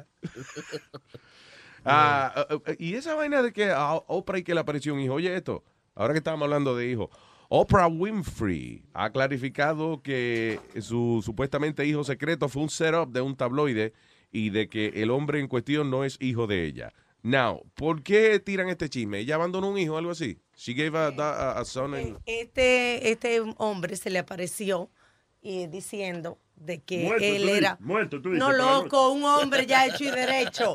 Ah, 1.86 2.48
uh, 2.50 2.56
uh, 2.56 2.62
y 2.80 2.94
esa 2.94 3.14
vaina 3.14 3.42
de 3.42 3.52
que 3.52 3.70
a 3.70 3.96
Oprah 4.08 4.40
y 4.40 4.44
que 4.44 4.54
le 4.54 4.62
apareció 4.62 4.94
un 4.94 5.02
hijo. 5.02 5.16
Oye, 5.16 5.36
esto, 5.36 5.66
ahora 5.96 6.14
que 6.14 6.20
estábamos 6.20 6.46
hablando 6.46 6.78
de 6.78 6.90
hijos. 6.90 7.10
Oprah 7.50 7.88
Winfrey 7.88 8.86
ha 8.94 9.10
clarificado 9.10 10.02
que 10.02 10.62
su 10.80 11.22
supuestamente 11.24 11.86
hijo 11.86 12.06
secreto 12.06 12.48
fue 12.48 12.64
un 12.64 12.70
setup 12.70 13.12
de 13.12 13.20
un 13.20 13.36
tabloide 13.36 13.92
y 14.32 14.50
de 14.50 14.70
que 14.70 14.94
el 14.96 15.12
hombre 15.12 15.42
en 15.42 15.50
cuestión 15.50 15.92
no 15.92 16.06
es 16.06 16.18
hijo 16.22 16.48
de 16.48 16.66
ella. 16.66 16.94
Now, 17.24 17.66
¿por 17.76 18.04
qué 18.04 18.40
tiran 18.40 18.68
este 18.70 18.90
chisme? 18.90 19.20
¿Ella 19.20 19.36
abandonó 19.36 19.70
un 19.70 19.78
hijo 19.78 19.94
o 19.94 19.98
algo 19.98 20.12
así? 20.12 20.40
She 20.58 20.74
gave 20.74 20.98
a, 20.98 21.08
a- 21.08 21.60
a 21.60 21.66
son 21.66 21.96
and- 21.96 22.18
Este, 22.26 23.10
este 23.12 23.42
hombre 23.58 23.96
se 23.96 24.10
le 24.10 24.20
apareció 24.20 24.90
y 25.42 25.68
diciendo 25.68 26.38
de 26.56 26.82
que 26.82 27.06
Muerto, 27.06 27.26
él 27.26 27.36
tú 27.38 27.42
dices, 27.44 27.58
era 27.58 27.78
muerto, 27.80 28.22
tú 28.22 28.30
dices, 28.32 28.40
no 28.40 28.52
loco, 28.52 29.10
un 29.12 29.24
hombre 29.24 29.66
ya 29.66 29.86
hecho 29.88 30.04
y 30.04 30.12
derecho. 30.12 30.74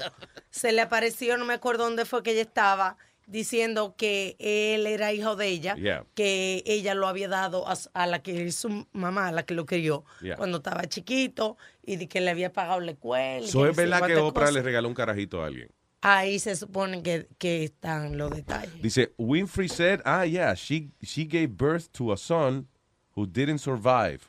Se 0.51 0.73
le 0.73 0.81
apareció, 0.81 1.37
no 1.37 1.45
me 1.45 1.55
acuerdo 1.55 1.85
dónde 1.85 2.05
fue 2.05 2.23
que 2.23 2.33
ella 2.33 2.43
estaba, 2.43 2.97
diciendo 3.27 3.95
que 3.97 4.37
él 4.39 4.87
era 4.87 5.13
hijo 5.13 5.37
de 5.37 5.49
ella, 5.49 5.75
Yeah. 5.77 6.07
que 6.15 6.63
ella 6.67 6.95
lo 6.95 7.07
había 7.09 7.29
dado 7.29 7.69
a, 7.69 7.75
s- 7.75 7.91
a 7.93 8.07
la 8.07 8.23
que 8.23 8.47
es 8.47 8.57
su 8.57 8.87
mamá, 8.93 9.29
a 9.29 9.33
la 9.33 9.45
que 9.45 9.53
lo 9.53 9.67
crió 9.67 10.05
Yeah. 10.23 10.37
cuando 10.37 10.59
estaba 10.59 10.87
chiquito 10.89 11.59
y 11.85 11.97
de 11.97 12.09
que 12.09 12.23
le 12.23 12.31
había 12.31 12.53
pagado 12.55 12.81
la 12.81 12.93
escuela. 12.93 13.45
y 13.45 13.49
So, 13.49 13.65
que 13.65 13.71
es 13.71 13.77
no 13.77 13.83
verdad 13.83 14.07
que 14.07 14.17
Oprah 14.17 14.51
le 14.51 14.63
regaló 14.63 14.89
un 14.89 14.95
carajito 14.95 15.43
a 15.43 15.47
alguien. 15.47 15.69
Ahí 16.01 16.39
se 16.39 16.55
supone 16.55 17.03
que, 17.03 17.27
que 17.39 17.65
están 17.65 18.17
los 18.17 18.31
detalles. 18.31 18.81
Dice, 18.81 19.13
Winfrey 19.19 19.69
said, 19.69 20.01
ah, 20.05 20.23
yeah, 20.25 20.55
she, 20.55 20.91
she 21.03 21.25
gave 21.25 21.57
birth 21.57 21.91
to 21.93 22.13
a 22.13 22.17
son 22.17 22.69
who 23.17 23.27
didn't 23.27 23.59
survive 23.59 24.29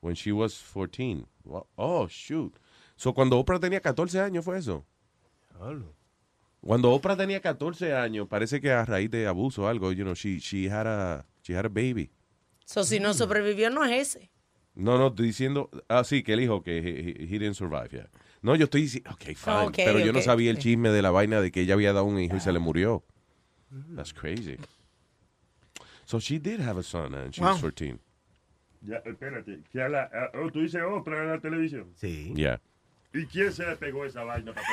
when 0.00 0.14
she 0.14 0.30
was 0.30 0.54
14. 0.54 1.26
Wow. 1.44 1.66
Oh, 1.76 2.06
shoot. 2.08 2.54
So, 2.96 3.12
cuando 3.12 3.36
Oprah 3.42 3.58
tenía 3.58 3.80
14 3.80 4.20
años 4.20 4.44
fue 4.44 4.58
eso. 4.58 4.84
Cuando 6.60 6.92
Oprah 6.92 7.16
tenía 7.16 7.40
14 7.40 7.92
años, 7.94 8.28
parece 8.28 8.60
que 8.60 8.70
a 8.70 8.84
raíz 8.84 9.10
de 9.10 9.26
abuso 9.26 9.62
o 9.62 9.66
algo, 9.68 9.92
you 9.92 10.04
know, 10.04 10.14
she, 10.14 10.38
she, 10.38 10.68
had 10.68 10.86
a, 10.86 11.24
she 11.42 11.52
had 11.52 11.66
a 11.66 11.68
baby. 11.68 12.10
So, 12.64 12.84
si 12.84 12.98
no 13.00 13.12
sobrevivió, 13.12 13.70
no 13.70 13.84
es 13.84 14.14
ese. 14.16 14.30
No, 14.76 14.96
no, 14.98 15.08
estoy 15.08 15.26
diciendo, 15.26 15.68
ah, 15.88 16.02
sí, 16.04 16.22
que 16.22 16.32
el 16.32 16.40
hijo, 16.40 16.62
que 16.62 16.78
he, 16.78 16.80
he- 17.10 17.26
he 17.26 17.38
didn't 17.38 17.54
survive, 17.54 17.90
yeah. 17.92 18.06
No, 18.44 18.54
yo 18.56 18.64
estoy 18.64 18.82
diciendo, 18.82 19.10
ok, 19.10 19.22
fine, 19.34 19.56
Ok, 19.68 19.72
pero 19.76 19.98
yo 20.00 20.12
no 20.12 20.20
sabía 20.20 20.50
el 20.50 20.58
chisme 20.58 20.90
de 20.90 21.00
la 21.00 21.10
vaina 21.10 21.40
de 21.40 21.50
que 21.50 21.62
ella 21.62 21.72
había 21.72 21.94
dado 21.94 22.04
un 22.04 22.18
hijo 22.20 22.36
y 22.36 22.40
se 22.40 22.52
le 22.52 22.58
murió. 22.58 23.02
That's 23.96 24.12
crazy. 24.12 24.58
So 26.04 26.20
she 26.20 26.38
did 26.38 26.60
have 26.60 26.78
a 26.78 26.82
son 26.82 27.14
and 27.14 27.32
she 27.32 27.40
was 27.42 27.54
Wow. 27.54 27.70
14. 27.70 27.98
Ya, 28.82 28.96
espérate. 28.98 29.62
Que 29.72 29.80
a 29.80 29.88
la, 29.88 30.02
a- 30.02 30.30
oh, 30.38 30.50
tú 30.50 30.60
dices 30.60 30.82
Oprah 30.82 31.22
en 31.22 31.28
la 31.30 31.40
televisión. 31.40 31.90
Sí. 31.96 32.34
Yeah. 32.36 32.60
¿Y 33.14 33.24
quién 33.24 33.50
se 33.50 33.64
le 33.64 33.76
pegó 33.76 34.04
esa 34.04 34.24
vaina 34.24 34.52
para? 34.52 34.66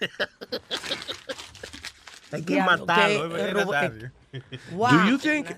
Hay 2.32 2.42
que 2.42 2.60
matarlo, 2.62 3.34
qué 3.34 3.42
es 3.42 3.52
robo- 3.52 3.72
Nazario. 3.72 4.12
Wow, 4.72 4.90
do 4.92 5.10
you 5.10 5.18
think, 5.18 5.48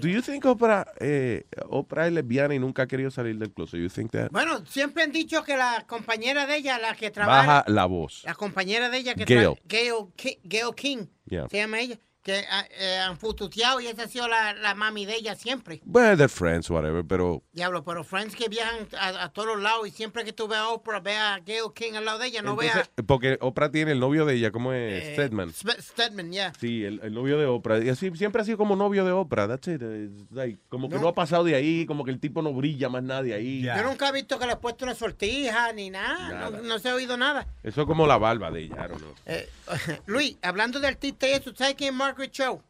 do 0.00 0.08
you 0.08 0.20
think 0.20 0.44
Oprah, 0.44 0.84
eh, 0.98 1.44
Oprah 1.68 2.08
es 2.08 2.12
lesbiana 2.12 2.54
y 2.54 2.58
nunca 2.58 2.82
ha 2.82 2.86
querido 2.88 3.10
salir 3.12 3.38
del 3.38 3.52
closet? 3.52 3.78
You 3.80 3.88
think 3.88 4.10
that? 4.10 4.30
Bueno, 4.32 4.64
siempre 4.66 5.04
han 5.04 5.12
dicho 5.12 5.44
que 5.44 5.56
la 5.56 5.84
compañera 5.86 6.44
de 6.46 6.56
ella, 6.56 6.78
la 6.80 6.96
que 6.96 7.12
trabaja. 7.12 7.46
Baja 7.46 7.64
la 7.68 7.86
voz. 7.86 8.22
La 8.24 8.34
compañera 8.34 8.90
de 8.90 8.98
ella 8.98 9.14
que 9.14 9.24
Gail. 9.26 9.46
tra- 9.50 9.60
Gail, 9.66 9.94
Ki- 10.16 10.40
Gail 10.42 10.74
King, 10.74 11.06
Yeah. 11.28 11.46
se 11.48 11.58
llama 11.58 11.78
ella, 11.78 11.98
que 12.26 12.44
ah, 12.50 12.66
eh, 12.76 12.98
han 12.98 13.16
fututeado 13.16 13.78
y 13.78 13.86
esa 13.86 14.02
ha 14.02 14.08
sido 14.08 14.26
la, 14.26 14.52
la 14.52 14.74
mami 14.74 15.06
de 15.06 15.14
ella 15.14 15.36
siempre. 15.36 15.80
Well, 15.86 16.16
they're 16.16 16.28
friends, 16.28 16.68
whatever, 16.68 17.04
pero 17.06 17.44
Diablo, 17.52 17.84
pero 17.84 18.02
friends 18.02 18.34
que 18.34 18.48
viajan 18.48 18.88
a, 18.98 19.24
a 19.24 19.32
todos 19.32 19.62
lados 19.62 19.86
y 19.86 19.92
siempre 19.92 20.24
que 20.24 20.32
tú 20.32 20.48
veas 20.48 20.62
a 20.62 20.68
Oprah, 20.70 20.98
ve 20.98 21.16
a 21.16 21.38
Gail 21.38 21.72
King 21.72 21.92
al 21.94 22.04
lado 22.04 22.18
de 22.18 22.26
ella, 22.26 22.42
no 22.42 22.60
entonces, 22.60 22.90
porque 23.06 23.38
Oprah 23.40 23.70
tiene 23.70 23.92
el 23.92 24.00
novio 24.00 24.24
de 24.24 24.34
ella, 24.34 24.50
¿cómo 24.50 24.72
es? 24.72 25.04
vea 25.04 25.14
Stedman. 25.14 25.52
Stedman, 25.52 26.32
ya. 26.32 26.52
Sí, 26.58 26.84
el, 26.84 26.98
el 27.04 27.14
novio 27.14 27.38
de 27.38 27.46
Oprah. 27.46 27.78
Y 27.78 27.90
así 27.90 28.10
siempre 28.16 28.42
ha 28.42 28.44
sido 28.44 28.58
como 28.58 28.74
novio 28.74 29.04
de 29.04 29.12
Oprah. 29.12 29.46
That's 29.46 29.68
it. 29.68 29.82
It's 29.82 30.32
like, 30.32 30.58
como 30.68 30.88
que 30.88 30.98
no. 30.98 31.06
ha 31.06 31.14
pasado 31.14 31.44
de 31.44 31.54
ahí, 31.54 31.86
como 31.86 32.04
que 32.04 32.10
el 32.10 32.18
tipo 32.18 32.42
no 32.42 32.52
brilla 32.52 32.88
más 32.88 33.04
nadie 33.04 33.34
ahí. 33.34 33.62
Yo 33.62 33.84
nunca 33.84 34.08
he 34.08 34.12
visto 34.12 34.36
que 34.38 34.46
le 34.46 34.54
he 34.54 34.56
puesto 34.56 34.84
una 34.84 34.94
sortija 34.94 35.72
ni 35.72 35.90
nada, 35.90 36.28
Nada. 36.28 36.50
No, 36.50 36.62
no 36.62 36.78
se 36.80 36.88
ha 36.88 36.94
oído 36.94 37.16
nada. 37.16 37.46
Eso 37.62 37.82
es 37.82 37.86
como 37.86 38.06
la 38.06 38.18
barba 38.18 38.50
de 38.50 38.62
ella, 38.62 38.84
I 38.84 38.88
don't 38.88 38.98
know. 38.98 39.14
Eh, 39.26 39.48
Luis, 40.06 40.36
hablando 40.42 40.80
de 40.80 40.88
artista 40.88 41.28
y 41.28 41.32
eso, 41.32 41.52
¿sabes 41.54 41.74
quién 41.74 41.94
es 41.94 41.96
Margaret 42.16 42.32
Cho? 42.32 42.62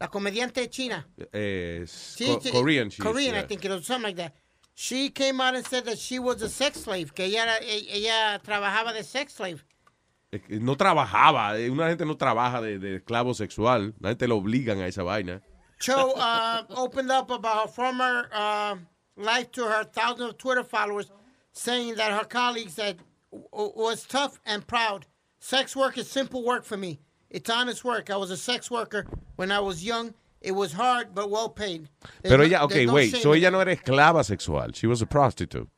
La 0.00 0.08
comediante 0.08 0.60
de 0.62 0.68
China. 0.70 1.06
Eh, 1.32 1.84
Sí, 1.86 2.26
co- 2.26 2.50
Korean, 2.50 2.90
she's, 2.90 3.02
Korean, 3.02 3.34
yeah. 3.34 3.40
I 3.42 3.46
think 3.46 3.64
it 3.64 3.70
was 3.70 3.84
something 3.86 4.04
like 4.08 4.16
that. 4.16 4.34
She 4.74 5.10
came 5.10 5.40
out 5.40 5.54
and 5.54 5.66
said 5.66 5.84
that 5.84 5.98
she 5.98 6.18
was 6.18 6.42
a 6.42 6.48
sex 6.48 6.80
slave, 6.80 7.14
que 7.14 7.24
ella, 7.26 7.42
era- 7.42 7.58
ella 7.62 8.40
trabajaba 8.42 8.92
de 8.94 9.02
sex 9.04 9.34
slave. 9.34 9.64
No 10.50 10.74
trabajaba. 10.76 11.58
eh, 11.58 11.70
Una 11.70 11.88
gente 11.88 12.04
no 12.04 12.16
trabaja 12.16 12.60
de, 12.62 12.78
de 12.78 12.96
esclavo 13.00 13.34
sexual. 13.34 13.94
La 14.00 14.10
gente 14.10 14.26
lo 14.28 14.36
obligan 14.38 14.80
a 14.80 14.86
esa 14.86 15.02
vaina. 15.02 15.40
Cho 15.78 16.12
uh, 16.16 16.62
opened 16.76 17.10
up 17.10 17.30
about 17.30 17.62
her 17.62 17.68
former 17.68 18.28
uh, 18.32 18.76
life 19.16 19.50
to 19.52 19.64
her 19.64 19.84
thousands 19.84 20.30
of 20.30 20.38
Twitter 20.38 20.64
followers, 20.64 21.10
saying 21.52 21.94
that 21.96 22.12
her 22.12 22.24
colleagues 22.26 22.76
w- 22.76 22.96
was 23.52 24.04
tough 24.06 24.40
and 24.46 24.66
proud. 24.66 25.06
Sex 25.38 25.74
work 25.76 25.96
is 25.96 26.10
simple 26.10 26.42
work 26.44 26.64
for 26.64 26.76
me. 26.76 26.98
It's 27.30 27.50
honest 27.50 27.84
work. 27.84 28.10
I 28.10 28.16
was 28.16 28.30
a 28.30 28.36
sex 28.36 28.70
worker 28.70 29.06
when 29.36 29.50
I 29.50 29.60
was 29.60 29.82
young. 29.84 30.14
It 30.40 30.52
was 30.52 30.72
hard, 30.72 31.14
but 31.14 31.28
well 31.30 31.48
paid. 31.48 31.88
There's 32.22 32.32
Pero 32.32 32.44
ella, 32.44 32.64
ok, 32.64 32.72
there's 32.72 32.86
no 32.86 32.94
wait, 32.94 33.16
so 33.16 33.32
ella 33.32 33.50
no 33.50 33.58
era 33.60 33.74
esclava 33.74 34.24
sexual. 34.24 34.68
She 34.74 34.86
was 34.86 35.02
a 35.02 35.06
prostitute. 35.06 35.68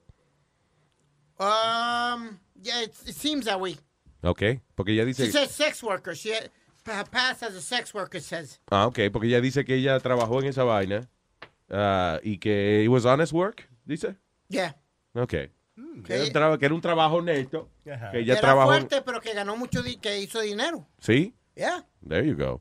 Um, 1.38 2.38
yeah, 2.62 2.82
it, 2.82 2.94
it 3.06 3.14
seems 3.14 3.44
that 3.46 3.60
way. 3.60 3.76
Ok, 4.22 4.60
porque 4.74 4.88
ella 4.90 5.04
She 5.06 5.12
dice... 5.24 5.32
says 5.32 5.50
sex 5.54 5.82
worker. 5.82 6.14
She 6.14 6.30
had, 6.30 6.50
her 6.86 7.04
past 7.04 7.42
as 7.42 7.54
a 7.54 7.60
sex 7.60 7.94
worker 7.94 8.18
says. 8.20 8.58
Ah, 8.70 8.86
ok, 8.86 9.10
porque 9.12 9.26
ella 9.28 9.40
dice 9.40 9.64
que 9.64 9.76
ella 9.76 10.00
trabajó 10.00 10.40
en 10.40 10.48
esa 10.48 10.64
vaina 10.64 11.08
ah, 11.70 12.18
y 12.24 12.38
que 12.38 12.82
it 12.84 12.88
was 12.88 13.06
honest 13.06 13.32
work, 13.32 13.68
dice. 13.86 14.16
Yeah. 14.48 14.72
Ok. 15.14 15.30
que- 15.30 15.52
Que, 16.04 16.14
era 16.14 16.24
un 16.24 16.32
traba- 16.32 16.58
que 16.58 16.66
era 16.66 16.74
un 16.74 16.80
trabajo 16.80 17.16
honesto. 17.16 17.68
Que 17.84 17.92
ella 18.20 18.32
Era 18.32 18.40
trabajó... 18.40 18.68
fuerte, 18.70 19.02
pero 19.02 19.20
que 19.20 19.32
ganó 19.32 19.56
mucho, 19.56 19.82
que 20.00 20.20
hizo 20.20 20.40
dinero. 20.40 20.86
¿Sí? 21.00 21.34
Yeah. 21.58 21.80
There 22.06 22.24
you 22.24 22.36
go. 22.36 22.60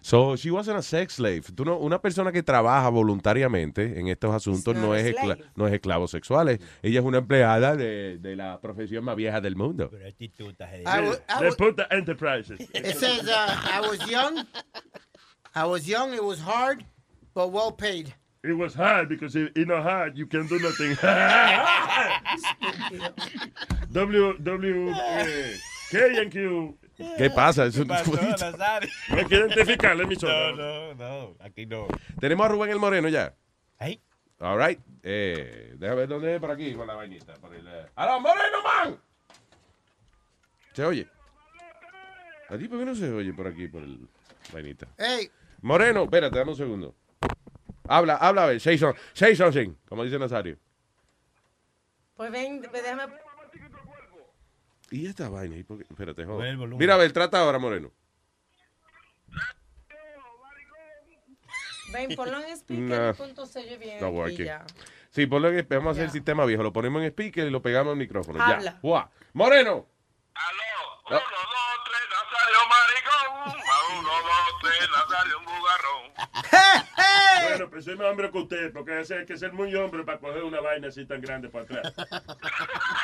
So, 0.00 0.36
she 0.36 0.50
wasn't 0.50 0.78
a 0.78 0.82
sex 0.82 1.14
slave. 1.14 1.50
Tú 1.54 1.64
no, 1.64 1.76
una 1.78 2.00
persona 2.00 2.30
que 2.30 2.42
trabaja 2.42 2.88
voluntariamente 2.90 3.98
en 3.98 4.08
estos 4.08 4.32
asuntos 4.34 4.76
no 4.76 4.92
a 4.92 5.00
es, 5.00 5.14
escla- 5.14 5.38
no 5.56 5.66
es 5.66 5.72
esclavo 5.72 6.06
sexual. 6.08 6.48
es- 6.50 6.60
Ella 6.82 7.00
es 7.00 7.06
una 7.06 7.18
empleada 7.18 7.74
de, 7.76 8.18
de 8.18 8.36
la 8.36 8.60
profesión 8.60 9.04
más 9.04 9.16
vieja 9.16 9.40
del 9.40 9.56
mundo. 9.56 9.90
I 9.92 10.14
De 11.40 11.52
puta 11.56 11.86
enterprises. 11.90 12.60
It 12.60 12.96
says 12.96 13.26
uh, 13.26 13.56
I 13.72 13.80
was 13.80 13.98
young. 14.08 14.46
I 15.54 15.64
was 15.64 15.86
young. 15.88 16.12
It 16.14 16.22
was 16.22 16.38
hard, 16.40 16.84
but 17.34 17.50
well 17.50 17.72
paid. 17.72 18.14
It 18.44 18.56
was 18.56 18.74
hard 18.74 19.08
because 19.08 19.36
if 19.36 19.50
it's 19.54 19.68
not 19.68 19.84
hard, 19.84 20.16
you 20.18 20.26
can 20.26 20.48
do 20.48 20.58
nothing. 20.58 20.96
w, 23.92 24.36
W, 24.38 24.90
eh, 24.90 25.54
K 25.90 26.18
and 26.20 26.30
Q. 26.32 26.76
¿Qué 27.18 27.30
pasa? 27.30 27.64
Pasó, 27.64 27.84
Nazario? 27.84 28.88
No 29.08 29.16
hay 29.16 29.24
que 29.26 29.34
identificar 29.36 29.96
la 29.96 30.02
emisora. 30.04 30.52
No, 30.52 30.94
no, 30.94 30.94
no, 30.94 31.36
aquí 31.40 31.66
no. 31.66 31.86
Tenemos 32.20 32.44
a 32.46 32.48
Rubén 32.48 32.70
el 32.70 32.78
Moreno 32.78 33.08
ya. 33.08 33.34
Ahí. 33.78 34.00
All 34.40 34.58
right. 34.58 34.80
Eh, 35.02 35.74
déjame 35.76 36.00
ver 36.00 36.08
dónde 36.08 36.34
es 36.34 36.40
por 36.40 36.50
aquí 36.50 36.74
con 36.74 36.86
la 36.86 36.94
vainita. 36.94 37.34
Por 37.34 37.54
el, 37.54 37.66
eh. 37.66 37.86
¡Aló, 37.96 38.20
Moreno, 38.20 38.62
man! 38.64 39.00
¿Se 40.72 40.84
oye? 40.84 41.06
¿A 42.48 42.56
ti 42.58 42.68
por 42.68 42.78
qué 42.78 42.84
no 42.84 42.94
se 42.94 43.10
oye 43.10 43.32
por 43.32 43.46
aquí, 43.46 43.68
por 43.68 43.82
el 43.82 44.08
vainita? 44.52 44.86
Hey, 44.98 45.30
Moreno, 45.62 46.02
espérate, 46.04 46.38
dame 46.38 46.50
un 46.50 46.56
segundo. 46.56 46.94
Habla, 47.88 48.16
habla, 48.16 48.44
a 48.44 48.46
ver. 48.46 48.60
Say, 48.60 48.76
some- 48.78 48.94
say 49.12 49.34
something, 49.36 49.74
como 49.88 50.04
dice 50.04 50.18
Nazario. 50.18 50.56
Pues 52.16 52.30
ven, 52.30 52.60
déjame. 52.62 53.04
¿Y 54.92 55.06
esta 55.06 55.30
vaina? 55.30 55.56
¿Y 55.56 55.64
por 55.64 55.78
qué? 55.78 55.84
Espérate, 55.88 56.26
joder. 56.26 56.56
Mira, 56.56 56.94
a 56.94 56.98
ver, 56.98 57.12
trata 57.12 57.40
ahora, 57.40 57.58
Moreno. 57.58 57.90
Ven, 61.92 62.14
ponlo 62.14 62.40
en 62.40 62.56
speaker 62.56 63.14
punto 63.14 63.46
se 63.46 63.60
oye 63.60 63.78
bien. 63.78 64.00
No 64.00 64.24
aquí 64.24 64.44
ya. 64.44 64.64
Sí, 65.10 65.26
ponlo 65.26 65.48
en, 65.48 65.66
vamos 65.68 65.88
a 65.88 65.90
hacer 65.92 66.04
el 66.04 66.10
sistema 66.10 66.44
viejo. 66.44 66.62
Lo 66.62 66.72
ponemos 66.72 67.02
en 67.02 67.08
speaker 67.08 67.46
y 67.46 67.50
lo 67.50 67.62
pegamos 67.62 67.92
al 67.92 67.98
micrófono. 67.98 68.42
Habla. 68.42 68.80
Ya. 68.82 69.10
Moreno. 69.32 69.86
Bueno, 77.48 77.68
pues 77.68 77.84
soy 77.84 77.96
más 77.96 78.06
hombre 78.06 78.30
que 78.30 78.38
usted, 78.38 78.72
porque 78.72 78.92
hay 78.92 79.26
que 79.26 79.36
ser 79.36 79.52
muy 79.52 79.74
hombre 79.74 80.04
para 80.04 80.18
coger 80.18 80.42
una 80.42 80.60
vaina 80.60 80.88
así 80.88 81.04
tan 81.04 81.20
grande 81.20 81.50
para 81.50 81.64
atrás. 81.64 81.94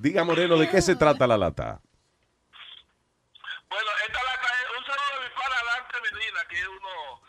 Diga, 0.00 0.22
Moreno, 0.22 0.56
¿de 0.56 0.70
qué 0.70 0.80
se 0.80 0.94
trata 0.94 1.26
la 1.26 1.36
lata? 1.36 1.80
Bueno, 3.68 3.90
esta 4.06 4.22
lata 4.22 4.48
es 4.62 4.78
un 4.78 4.84
saludo 4.86 5.10
de 5.18 5.28
mi 5.28 5.34
pana 5.34 5.56
Alante 5.58 5.96
Medina, 6.12 6.40
que 6.48 6.56
es 6.56 6.68
uno, 6.68 7.20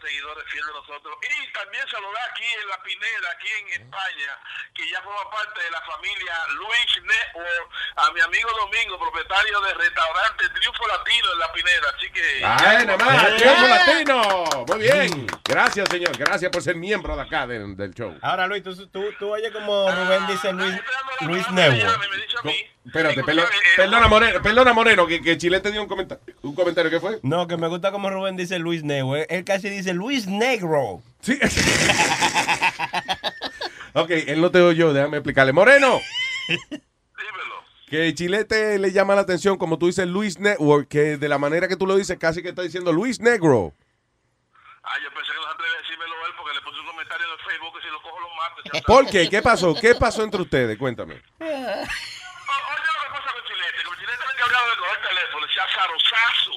seguidores 0.00 0.44
fieles 0.50 0.66
de 0.66 0.72
nosotros. 0.72 1.18
Y 1.22 1.52
también 1.52 1.86
saludar 1.88 2.22
aquí 2.30 2.44
en 2.44 2.68
La 2.68 2.82
Pineda, 2.82 3.30
aquí 3.32 3.48
en 3.60 3.82
España, 3.82 4.32
que 4.74 4.88
ya 4.90 5.02
forma 5.02 5.30
parte 5.30 5.62
de 5.62 5.70
la 5.70 5.80
familia 5.82 6.34
Luis 6.54 6.90
Network, 7.02 7.70
a 7.96 8.10
mi 8.12 8.20
amigo 8.20 8.50
Domingo, 8.58 8.98
propietario 8.98 9.60
del 9.60 9.78
restaurante 9.78 10.48
Triunfo 10.50 10.86
Latino 10.86 11.32
en 11.32 11.38
La 11.38 11.52
Pineda. 11.52 11.86
Así 11.96 12.10
que... 12.10 12.42
¡Ay, 12.44 12.86
nada 12.86 13.04
más! 13.04 13.36
¡Triunfo 13.36 13.66
latino! 13.66 14.66
Muy 14.66 14.78
bien. 14.78 15.26
Gracias, 15.44 15.88
señor. 15.88 16.16
Gracias 16.16 16.50
por 16.50 16.62
ser 16.62 16.76
miembro 16.76 17.16
de 17.16 17.22
acá 17.22 17.46
del, 17.46 17.76
del 17.76 17.94
show. 17.94 18.16
Ahora, 18.22 18.46
Luis, 18.46 18.62
tú, 18.62 18.74
tú, 18.88 19.12
tú 19.18 19.32
oyes 19.32 19.52
como 19.52 19.90
Rubén 19.90 20.26
dice 20.26 20.52
Luis, 20.52 20.76
Luis 21.20 21.50
Network. 21.50 22.00
Espérate, 22.86 23.22
perdo- 23.22 23.44
perdona, 23.76 24.08
Moreno, 24.08 24.42
perdona, 24.42 24.72
Moreno, 24.72 25.06
que, 25.06 25.20
que 25.20 25.36
Chile 25.36 25.60
te 25.60 25.70
dio 25.70 25.82
un 25.82 25.88
comentario. 25.88 26.24
¿Un 26.42 26.54
comentario 26.54 26.90
qué 26.90 26.98
fue? 26.98 27.20
No, 27.22 27.46
que 27.46 27.56
me 27.56 27.68
gusta 27.68 27.92
como 27.92 28.08
Rubén 28.10 28.36
dice 28.36 28.58
Luis 28.58 28.82
Network. 28.82 29.26
Él 29.28 29.44
casi 29.44 29.68
dice 29.68 29.92
Luis 29.92 30.26
Negro. 30.26 31.02
Sí. 31.20 31.38
Ok, 33.92 34.10
él 34.10 34.40
no 34.40 34.50
te 34.50 34.60
oyó, 34.60 34.92
déjame 34.92 35.18
explicarle. 35.18 35.52
Moreno. 35.52 36.00
Que 37.88 38.14
Chilete 38.14 38.78
le 38.78 38.92
llama 38.92 39.14
la 39.16 39.22
atención, 39.22 39.58
como 39.58 39.76
tú 39.78 39.86
dices, 39.86 40.06
Luis 40.06 40.38
Network, 40.38 40.86
que 40.88 41.16
de 41.18 41.28
la 41.28 41.38
manera 41.38 41.66
que 41.68 41.74
tú 41.76 41.86
lo 41.86 41.96
dices, 41.96 42.16
casi 42.18 42.40
que 42.42 42.50
está 42.50 42.62
diciendo 42.62 42.92
Luis 42.92 43.18
Negro. 43.20 43.74
Ah, 44.84 44.92
yo 45.02 45.10
pensé 45.12 45.32
que 45.32 45.38
no 45.38 45.42
se 45.44 45.50
atreve 45.50 45.74
a 45.74 45.78
decírmelo 45.82 46.14
él 46.26 46.32
porque 46.38 46.54
le 46.54 46.60
puse 46.62 46.78
un 46.80 46.86
comentario 46.86 47.26
en 47.26 47.32
el 47.32 47.38
Facebook 47.44 47.74
que 47.76 47.82
si 47.84 47.90
lo 47.92 48.00
cojo 48.02 48.18
lo 48.20 48.28
mato. 48.36 48.62
¿Por 48.86 49.06
qué? 49.10 49.28
¿Qué 49.28 49.42
pasó? 49.42 49.74
¿Qué 49.74 49.94
pasó 49.96 50.22
entre 50.22 50.40
ustedes? 50.40 50.78
Cuéntame. 50.78 51.14
Oye, 51.40 51.50
lo 51.50 53.02
que 53.02 53.10
pasa 53.10 53.32
con 53.34 53.42
Chilete, 53.42 53.82
con 53.84 53.96
Chilete 53.98 54.22
le 54.26 54.32
encargado 54.38 54.70
de 54.70 54.76
coger 54.78 54.96
el 55.02 55.08
teléfono, 55.08 55.46
se 55.52 55.60
azarosazo. 55.60 56.54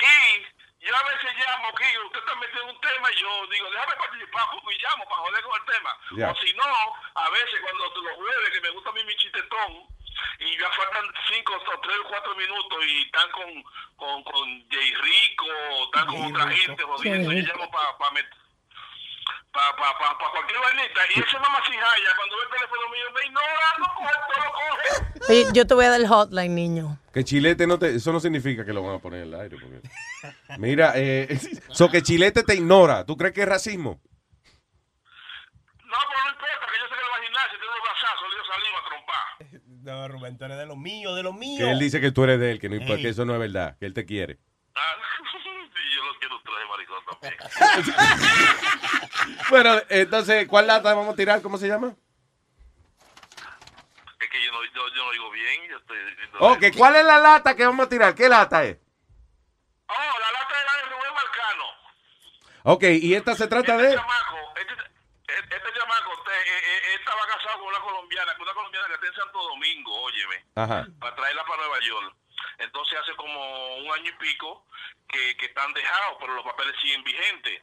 Y 0.00 0.75
yo 0.86 0.96
a 0.96 1.02
veces 1.02 1.30
llamo, 1.34 1.74
que 1.74 1.98
usted 2.06 2.20
está 2.20 2.34
metido 2.36 2.62
en 2.62 2.68
un 2.70 2.80
tema 2.80 3.10
y 3.10 3.20
yo 3.20 3.46
digo, 3.48 3.70
déjame 3.70 3.96
participar 3.96 4.50
poco 4.50 4.70
y 4.70 4.78
llamo 4.78 5.04
para 5.08 5.22
joder 5.22 5.42
con 5.42 5.60
el 5.60 5.66
tema. 5.66 5.98
Ya. 6.16 6.30
O 6.30 6.36
si 6.36 6.52
no, 6.54 6.94
a 7.14 7.30
veces 7.30 7.60
cuando 7.60 8.02
los 8.02 8.14
jueves, 8.16 8.50
que 8.50 8.60
me 8.60 8.70
gusta 8.70 8.90
a 8.90 8.92
mí 8.92 9.04
mi 9.04 9.16
chistetón, 9.16 9.96
y 10.38 10.58
ya 10.58 10.70
faltan 10.70 11.04
cinco 11.30 11.54
o 11.54 11.80
tres 11.80 11.98
o 11.98 12.08
cuatro 12.08 12.34
minutos 12.36 12.78
y 12.86 13.02
están 13.02 13.30
con, 13.30 13.62
con, 13.96 14.22
con 14.24 14.68
Jay 14.70 14.94
Rico, 14.94 15.46
están 15.84 16.06
con 16.06 16.32
otra 16.32 16.50
gente 16.50 16.82
jodiendo, 16.82 17.32
y 17.32 17.44
yo 17.44 17.52
llamo 17.52 17.70
para 17.70 17.98
pa 17.98 18.10
meter 18.12 18.45
para 19.56 19.72
pa, 19.76 19.98
pa, 19.98 20.18
pa 20.18 20.30
cualquier 20.30 20.60
vainita. 20.60 21.00
Y 21.14 21.20
ese 21.20 21.38
mamá 21.38 21.58
sin 21.64 21.80
jaya, 21.80 22.10
cuando 22.16 22.36
ve 22.36 22.42
el 22.44 22.50
teléfono 22.54 22.84
mío, 22.92 23.06
me 23.14 23.26
ignora, 23.26 23.68
no 23.80 23.86
coge, 23.96 24.14
no 24.28 24.36
lo 24.44 24.50
coge. 24.52 25.32
Oye, 25.32 25.46
yo 25.52 25.66
te 25.66 25.74
voy 25.74 25.84
a 25.86 25.90
dar 25.90 26.00
el 26.00 26.06
hotline, 26.06 26.54
niño. 26.54 26.98
Que 27.12 27.24
Chilete 27.24 27.66
no 27.66 27.78
te. 27.78 27.94
Eso 27.96 28.12
no 28.12 28.20
significa 28.20 28.64
que 28.64 28.72
lo 28.72 28.82
van 28.82 28.96
a 28.96 28.98
poner 28.98 29.22
en 29.22 29.28
el 29.28 29.40
aire. 29.40 29.56
Porque... 29.58 29.80
Mira, 30.58 30.92
eh. 30.94 31.38
So 31.70 31.88
que 31.88 32.02
Chilete 32.02 32.42
te 32.42 32.54
ignora. 32.54 33.06
¿Tú 33.06 33.16
crees 33.16 33.32
que 33.32 33.42
es 33.42 33.48
racismo? 33.48 34.00
No, 35.84 35.96
pero 36.08 36.20
no 36.24 36.30
importa, 36.30 36.66
que 36.70 36.78
yo 36.78 36.86
sé 36.88 36.94
que 36.94 37.00
él 37.00 37.10
va 37.10 37.16
a 37.16 37.24
gimnasio, 37.24 37.58
tiene 37.58 37.72
unos 37.72 37.84
brazazos, 37.88 38.28
le 38.28 38.34
dio 38.36 38.44
saliva 38.44 38.78
a 38.78 38.84
trompar. 38.88 39.24
No, 39.86 40.08
Rubén, 40.08 40.36
tú 40.36 40.44
eres 40.44 40.58
de 40.58 40.66
lo 40.66 40.76
mío, 40.76 41.14
de 41.14 41.22
lo 41.22 41.32
mío. 41.32 41.64
Que 41.64 41.70
él 41.70 41.78
dice 41.78 42.00
que 42.00 42.10
tú 42.12 42.24
eres 42.24 42.38
de 42.40 42.50
él, 42.50 42.60
que, 42.60 42.68
no, 42.68 42.96
que 42.96 43.08
eso 43.08 43.24
no 43.24 43.34
es 43.34 43.40
verdad, 43.40 43.78
que 43.78 43.86
él 43.86 43.94
te 43.94 44.04
quiere. 44.04 44.34
y 44.34 44.38
yo 46.20 46.28
lo 46.28 46.40
quiero 46.40 46.54
traer 46.54 46.68
maricón 46.68 47.04
también. 47.06 47.36
Bueno, 49.50 49.80
entonces, 49.88 50.46
¿cuál 50.48 50.66
lata 50.66 50.94
vamos 50.94 51.12
a 51.12 51.16
tirar? 51.16 51.42
¿Cómo 51.42 51.58
se 51.58 51.68
llama? 51.68 51.94
es 54.20 54.30
que 54.30 54.44
yo 54.44 54.52
no, 54.52 54.64
yo, 54.64 54.88
yo 54.94 55.04
no 55.04 55.10
digo 55.12 55.30
bien, 55.30 55.68
yo 55.68 55.76
estoy 55.78 55.98
diciendo... 55.98 56.38
Ok, 56.40 56.64
¿cuál 56.76 56.96
es 56.96 57.04
la 57.04 57.18
lata 57.18 57.54
que 57.54 57.64
vamos 57.66 57.86
a 57.86 57.88
tirar? 57.88 58.14
¿Qué 58.14 58.28
lata 58.28 58.64
es? 58.64 58.78
Oh, 59.88 60.18
la 60.20 60.32
lata 60.32 60.58
de 60.58 60.64
la 60.64 60.76
de 60.76 60.82
Rubén 60.94 61.14
Marcano. 61.14 61.64
Ok, 62.64 62.82
y 62.84 63.14
esta 63.14 63.34
se 63.34 63.46
trata 63.46 63.76
de. 63.76 63.94
chamaco, 63.94 64.36
este, 64.56 64.72
este, 64.74 65.56
este 65.56 65.72
chamaco, 65.78 66.12
este, 66.18 66.32
eh, 66.32 66.58
eh, 66.58 66.94
él 66.94 67.00
estaba 67.00 67.26
casado 67.26 67.58
con 67.60 67.68
una 67.68 67.80
colombiana, 67.80 68.34
con 68.34 68.42
una 68.42 68.54
colombiana 68.54 68.88
que 68.88 68.94
está 68.94 69.06
en 69.06 69.14
Santo 69.14 69.42
Domingo, 69.42 70.02
óyeme, 70.02 70.44
Ajá. 70.56 70.86
para 70.98 71.14
traerla 71.14 71.44
para 71.44 71.56
Nueva 71.62 71.78
York. 71.80 72.16
Entonces 72.58 72.98
hace 73.00 73.14
como 73.16 73.76
un 73.76 73.92
año 73.92 74.10
y 74.10 74.18
pico 74.18 74.64
que, 75.08 75.36
que 75.36 75.46
están 75.46 75.72
dejados, 75.74 76.16
pero 76.20 76.34
los 76.34 76.44
papeles 76.44 76.74
siguen 76.82 77.02
vigentes. 77.04 77.62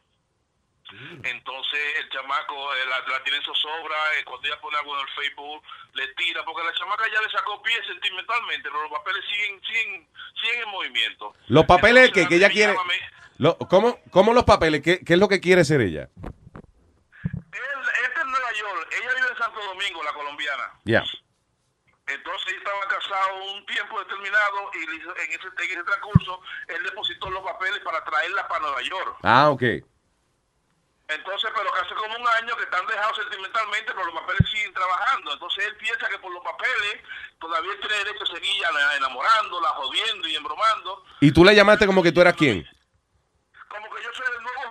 Entonces 1.23 1.79
el 1.99 2.09
chamaco 2.09 2.75
eh, 2.75 2.85
la, 2.87 2.99
la 3.07 3.23
tiene 3.23 3.37
en 3.37 3.43
zozobra, 3.43 3.95
eh, 4.19 4.23
cuando 4.25 4.47
ella 4.47 4.59
pone 4.61 4.77
algo 4.77 4.93
en 4.99 5.07
el 5.07 5.13
Facebook 5.15 5.63
le 5.93 6.07
tira, 6.15 6.43
porque 6.43 6.63
la 6.63 6.73
chamaca 6.73 7.05
ya 7.11 7.21
le 7.21 7.29
sacó 7.31 7.61
pie 7.63 7.73
sentimentalmente, 7.87 8.69
pero 8.69 8.83
los 8.83 8.91
papeles 8.91 9.23
siguen 9.29 9.61
siguen 9.63 10.07
siguen 10.41 10.61
en 10.63 10.69
movimiento. 10.69 11.33
Los 11.47 11.65
papeles 11.65 12.11
que, 12.11 12.21
Entonces, 12.21 12.27
que 12.29 12.35
ella 12.35 12.47
me 12.49 12.53
quiere. 12.53 12.75
Lo- 13.37 13.57
¿cómo, 13.57 13.99
¿Cómo 14.11 14.33
los 14.33 14.43
papeles? 14.43 14.81
¿Qué, 14.83 14.99
¿Qué 15.03 15.13
es 15.13 15.19
lo 15.19 15.27
que 15.29 15.39
quiere 15.39 15.63
ser 15.65 15.81
ella? 15.81 16.09
Él, 16.13 17.61
este 18.03 18.19
es 18.19 18.25
Nueva 18.25 18.51
York, 18.53 18.87
ella 19.01 19.13
vive 19.15 19.27
en 19.31 19.37
Santo 19.37 19.63
Domingo, 19.63 20.03
la 20.03 20.13
colombiana. 20.13 20.73
Ya. 20.83 21.03
Entonces 22.07 22.47
él 22.49 22.57
estaba 22.57 22.87
casado 22.87 23.43
un 23.53 23.65
tiempo 23.65 23.99
determinado 23.99 24.71
y 24.73 24.83
en 24.83 25.01
ese, 25.01 25.09
en 25.23 25.71
ese 25.71 25.83
transcurso 25.83 26.41
él 26.67 26.83
depositó 26.83 27.29
los 27.29 27.43
papeles 27.43 27.79
para 27.79 28.03
traerla 28.03 28.47
para 28.47 28.61
Nueva 28.61 28.81
York. 28.81 29.17
Ah, 29.23 29.49
ok. 29.49 29.63
Entonces, 31.07 31.51
pero 31.55 31.73
hace 31.75 31.93
como 31.95 32.15
un 32.15 32.27
año 32.27 32.55
que 32.55 32.63
están 32.63 32.85
dejados 32.87 33.17
sentimentalmente, 33.17 33.91
pero 33.93 34.05
los 34.05 34.15
papeles 34.15 34.49
siguen 34.49 34.73
trabajando. 34.73 35.33
Entonces 35.33 35.65
él 35.65 35.75
piensa 35.77 36.09
que 36.09 36.17
por 36.17 36.31
los 36.31 36.43
papeles 36.43 37.01
todavía 37.39 37.71
tiene 37.79 37.97
derecho 37.97 38.23
a 38.23 38.27
seguir 38.27 38.63
enamorándola, 38.97 39.69
jodiendo 39.69 40.27
y 40.27 40.35
embromando. 40.35 41.05
Y 41.19 41.31
tú 41.31 41.43
le 41.43 41.55
llamaste 41.55 41.85
como 41.85 42.01
que 42.01 42.11
tú 42.11 42.21
eras 42.21 42.35
quién. 42.35 42.67
Como 43.67 43.93
que 43.93 44.03
yo 44.03 44.09
soy 44.13 44.25
el 44.37 44.43
nuevo 44.43 44.62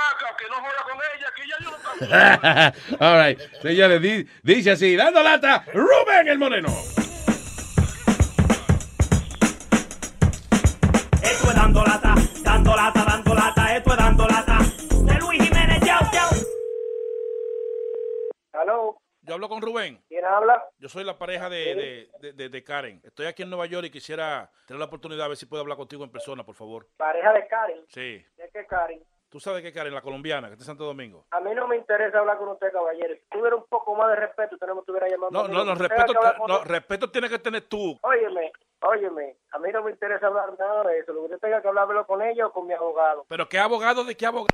chamaca, 0.00 0.36
que 0.36 0.48
no 0.48 0.56
joda 0.56 0.82
con 0.84 0.98
ella, 1.16 1.28
que 1.36 1.48
ya 1.48 1.56
yo 1.60 1.70
no 1.70 3.06
All 3.06 3.18
right. 3.26 3.40
Señores, 3.62 4.00
di- 4.02 4.26
dice 4.42 4.70
así, 4.72 4.96
dando 4.96 5.22
lata, 5.22 5.64
Rubén 5.72 6.28
el 6.28 6.38
Moreno. 6.38 6.68
Esto 11.22 11.48
es 11.48 11.54
dando 11.54 11.82
lata, 11.84 12.14
dando 12.44 12.74
lata, 12.76 13.04
dando 13.04 13.34
lata, 13.34 13.76
esto 13.76 13.90
es 13.90 13.96
dando 13.96 14.26
lata. 14.26 14.58
De 15.04 15.14
Luis 15.20 15.42
Jiménez, 15.42 15.80
chao, 15.84 16.00
chao. 16.12 16.30
Aló, 18.54 18.98
Yo 19.22 19.34
hablo 19.34 19.48
con 19.48 19.60
Rubén. 19.62 20.02
¿quién 20.08 20.24
habla? 20.24 20.62
Yo 20.78 20.88
soy 20.88 21.04
la 21.04 21.18
pareja 21.18 21.48
de, 21.48 21.74
de, 21.74 22.10
de- 22.20 22.32
de- 22.32 22.48
de 22.48 22.64
Karen. 22.64 23.00
Estoy 23.04 23.26
aquí 23.26 23.42
en 23.42 23.50
Nueva 23.50 23.66
York 23.66 23.86
y 23.86 23.90
quisiera 23.90 24.50
tener 24.66 24.78
la 24.78 24.86
oportunidad 24.86 25.24
de 25.24 25.28
ver 25.30 25.36
si 25.36 25.46
puedo 25.46 25.60
hablar 25.62 25.76
contigo 25.78 26.04
en 26.04 26.10
persona, 26.10 26.44
por 26.44 26.54
favor. 26.54 26.88
Pareja 26.96 27.32
de 27.32 27.46
Karen. 27.46 27.84
Sí. 27.88 28.24
¿De 28.36 28.50
qué 28.52 28.66
Karen? 28.66 29.02
Tú 29.30 29.38
sabes 29.38 29.62
que 29.62 29.72
Karen, 29.72 29.94
la 29.94 30.02
colombiana, 30.02 30.48
que 30.48 30.54
está 30.54 30.64
en 30.64 30.66
Santo 30.66 30.84
Domingo. 30.84 31.24
A 31.30 31.38
mí 31.38 31.54
no 31.54 31.68
me 31.68 31.76
interesa 31.76 32.18
hablar 32.18 32.36
con 32.36 32.48
usted, 32.48 32.72
caballero. 32.72 33.14
Si 33.14 33.28
tuviera 33.30 33.54
un 33.54 33.64
poco 33.68 33.94
más 33.94 34.08
de 34.08 34.16
respeto, 34.16 34.56
usted 34.56 34.66
no 34.66 34.74
me 34.74 34.80
estuviera 34.80 35.08
llamando. 35.08 35.30
No, 35.30 35.44
a 35.44 35.48
mí. 35.48 35.54
no, 35.54 35.64
no, 35.64 35.74
respeto, 35.76 36.12
no, 36.48 36.64
respeto 36.64 37.10
tiene 37.12 37.28
que 37.28 37.38
tener 37.38 37.62
tú. 37.62 37.96
Óyeme, 38.02 38.50
óyeme, 38.80 39.36
a 39.52 39.58
mí 39.60 39.70
no 39.70 39.84
me 39.84 39.92
interesa 39.92 40.26
hablar 40.26 40.58
nada 40.58 40.82
de 40.82 40.98
eso. 40.98 41.12
Lo 41.12 41.20
que 41.20 41.34
usted 41.34 41.38
tenga 41.46 41.62
que 41.62 41.68
hablarlo 41.68 42.04
con 42.08 42.20
ella 42.22 42.48
o 42.48 42.52
con 42.52 42.66
mi 42.66 42.74
abogado. 42.74 43.24
Pero 43.28 43.48
¿qué 43.48 43.60
abogado 43.60 44.02
de 44.02 44.16
qué 44.16 44.26
abogado? 44.26 44.48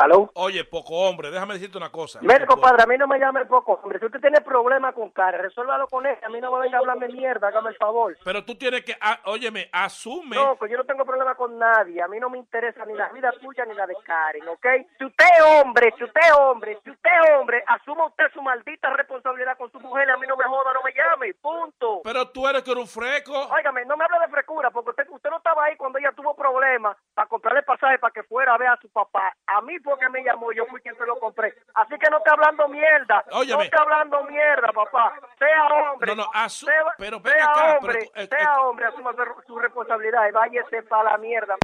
¿Aló? 0.00 0.30
Oye, 0.34 0.64
poco 0.64 0.94
hombre, 0.94 1.30
déjame 1.30 1.54
decirte 1.54 1.76
una 1.76 1.92
cosa. 1.92 2.20
Mire, 2.22 2.46
compadre, 2.46 2.84
a 2.84 2.86
mí 2.86 2.96
no 2.96 3.06
me 3.06 3.18
llame 3.18 3.44
poco, 3.44 3.78
hombre. 3.82 3.98
Si 3.98 4.06
usted 4.06 4.20
tiene 4.20 4.40
problemas 4.40 4.94
con 4.94 5.10
Karen, 5.10 5.42
resuélvalo 5.42 5.88
con 5.88 6.06
ella. 6.06 6.18
A 6.24 6.30
mí 6.30 6.40
no 6.40 6.50
me 6.50 6.60
venga 6.60 6.78
a 6.78 6.80
hablarme 6.80 7.08
mierda, 7.08 7.48
hágame 7.48 7.68
el 7.68 7.76
favor. 7.76 8.16
Pero 8.24 8.42
tú 8.42 8.54
tienes 8.54 8.82
que, 8.82 8.96
ah, 8.98 9.20
óyeme, 9.26 9.68
asume. 9.70 10.36
No, 10.36 10.56
pues 10.56 10.70
yo 10.70 10.78
no 10.78 10.84
tengo 10.84 11.04
problema 11.04 11.34
con 11.34 11.58
nadie. 11.58 12.00
A 12.00 12.08
mí 12.08 12.18
no 12.18 12.30
me 12.30 12.38
interesa 12.38 12.86
ni 12.86 12.94
la 12.94 13.10
vida 13.10 13.30
tuya 13.42 13.66
ni 13.66 13.74
la 13.74 13.86
de 13.86 13.94
Karen, 14.02 14.48
¿ok? 14.48 14.66
Si 14.96 15.04
usted 15.04 15.24
es 15.36 15.42
hombre, 15.44 15.92
si 15.98 16.04
usted 16.04 16.20
es 16.22 16.32
hombre, 16.32 16.78
si 16.82 16.90
usted 16.90 17.10
es 17.22 17.30
hombre, 17.38 17.62
asuma 17.66 18.06
usted 18.06 18.24
su 18.32 18.40
maldita 18.40 18.88
responsabilidad 18.96 19.58
con 19.58 19.70
su 19.70 19.80
mujer. 19.80 20.08
A 20.10 20.16
mí 20.16 20.26
no 20.26 20.36
me 20.36 20.44
joda, 20.44 20.72
no 20.72 20.80
me 20.82 20.92
llame. 20.94 21.34
Punto. 21.34 22.00
Pero 22.04 22.26
tú 22.30 22.48
eres 22.48 22.62
que 22.62 22.70
eres 22.70 22.82
un 22.82 22.88
freco. 22.88 23.34
Óigame, 23.50 23.84
no 23.84 23.98
me 23.98 24.04
hable 24.04 24.18
de 24.20 24.32
frecura, 24.32 24.70
porque 24.70 24.90
usted, 24.90 25.06
usted 25.10 25.28
no 25.28 25.36
estaba 25.36 25.64
ahí 25.64 25.76
cuando 25.76 25.98
ella 25.98 26.12
tuvo 26.12 26.34
problemas 26.34 26.96
para 27.12 27.28
comprarle 27.28 27.62
pasaje 27.64 27.98
para 27.98 28.12
que 28.12 28.22
fuera 28.22 28.54
a 28.54 28.58
ver 28.58 28.68
a 28.68 28.78
su 28.80 28.88
papá. 28.88 29.36
A 29.46 29.60
mí 29.60 29.78
porque 29.90 30.08
me 30.08 30.22
llamó, 30.22 30.52
yo 30.52 30.64
fui 30.66 30.80
quien 30.80 30.96
se 30.96 31.04
lo 31.04 31.18
compré. 31.18 31.54
Así 31.74 31.98
que 31.98 32.10
no 32.10 32.18
esté 32.18 32.30
hablando 32.30 32.68
mierda. 32.68 33.24
Óyeme. 33.32 33.56
No 33.56 33.62
esté 33.62 33.76
hablando 33.78 34.22
mierda, 34.24 34.72
papá. 34.72 35.12
Sea 35.38 35.66
hombre. 35.66 36.14
No, 36.16 36.22
no, 36.24 36.30
asu- 36.32 36.64
sea, 36.66 36.94
pero 36.96 37.20
sea 37.20 37.44
acá, 37.44 37.76
hombre, 37.78 37.98
pero 38.14 38.24
eh, 38.24 38.28
sea 38.28 38.60
hombre, 38.62 38.86
asuma 38.86 39.12
su- 39.12 39.42
su 39.46 39.58
responsabilidad 39.58 40.28
y 40.28 40.32
váyase 40.32 40.82
para 40.84 41.10
la 41.12 41.18
mierda. 41.18 41.56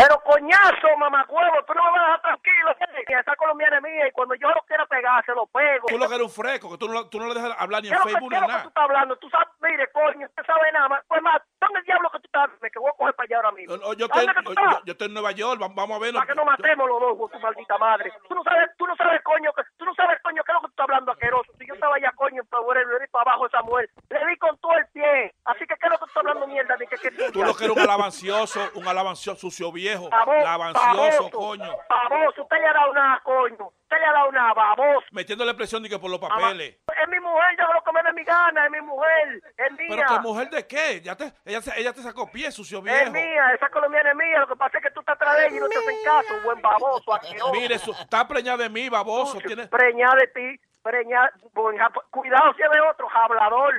Pero 0.00 0.20
coñazo, 0.24 0.96
mamacuevo, 0.98 1.62
tú 1.66 1.74
no 1.74 1.84
me 1.84 1.90
vas 1.90 2.00
a 2.00 2.04
dejar 2.04 2.20
tranquilo. 2.22 2.76
Que 3.06 3.14
esa 3.14 3.36
colombiana 3.36 3.76
es 3.76 3.82
mía 3.82 4.08
y 4.08 4.12
cuando 4.12 4.34
yo 4.36 4.48
lo 4.48 4.62
quiera 4.62 4.86
pegar, 4.86 5.24
se 5.24 5.32
lo 5.34 5.46
pego. 5.46 5.86
Tú 5.88 5.98
lo 5.98 6.08
que 6.08 6.14
eres 6.14 6.26
un 6.26 6.32
freco, 6.32 6.70
que 6.70 6.78
tú 6.78 6.88
no, 6.88 7.08
tú 7.08 7.18
no 7.18 7.28
le 7.28 7.34
dejas 7.34 7.54
hablar 7.58 7.82
ni 7.82 7.88
¿Qué 7.88 7.94
en 7.94 8.02
Facebook 8.02 8.30
qué 8.30 8.36
ni 8.36 8.40
lo 8.40 8.46
que 8.46 8.52
nada. 8.52 8.62
tú 8.62 8.68
estás 8.68 8.84
hablando? 8.84 9.16
Tú 9.16 9.28
sabes, 9.30 9.48
mire, 9.60 9.90
coño, 9.92 10.26
usted 10.26 10.44
sabe 10.46 10.72
nada 10.72 10.88
más. 10.88 11.02
Pues 11.08 11.22
más, 11.22 11.42
¿dónde 11.60 11.78
el 11.80 11.84
diablo 11.84 12.10
que 12.10 12.18
tú 12.20 12.26
estás? 12.26 12.50
Me 12.60 12.70
que 12.70 12.78
voy 12.78 12.90
a 12.90 12.96
coger 12.96 13.14
para 13.14 13.24
allá 13.26 13.36
ahora 13.36 13.52
mismo. 13.52 13.76
No, 13.76 13.92
yo, 13.94 14.06
estoy, 14.06 14.26
¿Dónde 14.26 14.34
que 14.40 14.42
tú 14.44 14.54
yo, 14.54 14.80
yo- 14.84 14.92
estoy 14.92 15.06
en 15.08 15.14
Nueva 15.14 15.32
York, 15.32 15.60
vamos, 15.60 15.96
a 15.96 15.98
verlo. 15.98 16.18
Para 16.20 16.28
que 16.32 16.34
no 16.36 16.44
matemos 16.44 16.88
los 16.88 17.00
dos, 17.00 17.18
con 17.18 17.30
tu 17.30 17.38
maldita 17.40 17.78
madre. 17.78 18.12
Tú 18.28 18.34
no 18.34 18.42
sabes, 18.44 18.70
tú 18.78 18.86
no 18.86 18.96
sabes, 18.96 19.22
coño, 19.22 19.52
que, 19.52 19.62
tú 19.76 19.84
no 19.84 19.94
sabes, 19.94 20.18
coño, 20.22 20.42
qué 20.44 20.52
es 20.52 20.54
lo 20.54 20.60
que 20.60 20.66
tú 20.66 20.70
estás 20.72 20.84
hablando, 20.84 21.12
asqueroso. 21.12 21.52
Si 21.58 21.66
yo 21.66 21.74
estaba 21.74 21.96
allá, 21.96 22.12
coño, 22.16 22.42
para 22.44 22.84
le 22.84 23.00
di 23.00 23.06
para 23.10 23.22
abajo 23.30 23.46
esa 23.46 23.62
mujer. 23.62 23.90
Le 24.08 24.26
di 24.26 24.36
con 24.38 24.56
todo 24.58 24.72
el 24.76 24.86
pie. 24.88 25.34
Así 25.44 25.60
que, 25.66 25.74
¿qué 25.76 25.86
es 25.86 25.90
lo 25.90 25.98
que 25.98 26.04
tú 26.04 26.06
estás 26.06 26.16
hablando 26.24 26.46
mierda? 26.46 26.76
De 26.76 26.86
que, 26.86 26.96
que 26.96 27.10
Tú 27.32 27.42
lo 27.42 27.54
que 27.54 27.64
eres 27.64 27.76
un 27.76 27.82
alabancioso, 27.82 28.60
un 28.74 28.86
alabancioso 28.86 29.40
sucio 29.40 29.72
viejo. 29.98 30.08
Lavancioso, 30.10 30.86
baboso, 30.96 31.30
coño. 31.30 31.76
Baboso, 31.88 32.42
usted 32.42 32.56
le 32.58 32.66
ha 32.66 32.72
dado 32.72 32.90
una, 32.90 33.20
coño. 33.24 33.66
Usted 33.82 33.96
le 33.98 34.06
ha 34.06 34.12
dado 34.12 34.28
una, 34.28 34.54
baboso. 34.54 35.06
Metiéndole 35.12 35.54
presión 35.54 35.82
de 35.82 35.88
que 35.88 35.98
por 35.98 36.10
los 36.10 36.20
papeles. 36.20 36.78
Es 37.02 37.08
mi 37.08 37.18
mujer, 37.20 37.56
yo 37.58 37.72
lo 37.72 37.82
que 37.82 37.92
me 37.92 38.02
dé 38.02 38.12
mi 38.12 38.24
gana, 38.24 38.64
es 38.66 38.70
mi 38.70 38.80
mujer, 38.80 39.42
es 39.56 39.72
mía. 39.72 39.86
Pero 39.88 40.02
que 40.08 40.18
mujer 40.20 40.50
de 40.50 40.66
qué? 40.66 41.00
Ya 41.00 41.16
te, 41.16 41.32
ella, 41.44 41.60
se- 41.60 41.80
ella 41.80 41.92
te 41.92 42.02
sacó 42.02 42.30
pie, 42.30 42.50
sucio 42.52 42.78
Es 42.78 42.84
viejo. 42.84 43.10
mía, 43.12 43.52
esa 43.54 43.68
colombiana 43.70 44.10
es 44.10 44.16
mía. 44.16 44.38
Lo 44.40 44.48
que 44.48 44.56
pasa 44.56 44.78
es 44.78 44.84
que 44.84 44.90
tú 44.90 45.00
estás 45.00 45.16
atrás 45.16 45.36
de 45.38 45.46
ella 45.48 45.56
y 45.56 45.60
no 45.60 45.68
te 45.68 45.78
hacen 45.78 45.96
caso, 46.04 46.34
buen 46.44 46.62
baboso, 46.62 47.14
asqueroso. 47.14 47.52
Mire, 47.52 47.78
su- 47.78 47.92
está 47.92 48.26
preñada 48.28 48.58
de 48.64 48.68
mí, 48.68 48.88
baboso. 48.88 49.38
Tiene, 49.38 49.66
Preñada 49.68 50.14
de 50.16 50.26
ti, 50.28 50.60
jap- 50.84 52.02
Cuidado 52.10 52.52
si 52.54 52.62
es 52.62 52.70
de 52.70 52.80
otro, 52.80 53.08
hablador. 53.12 53.74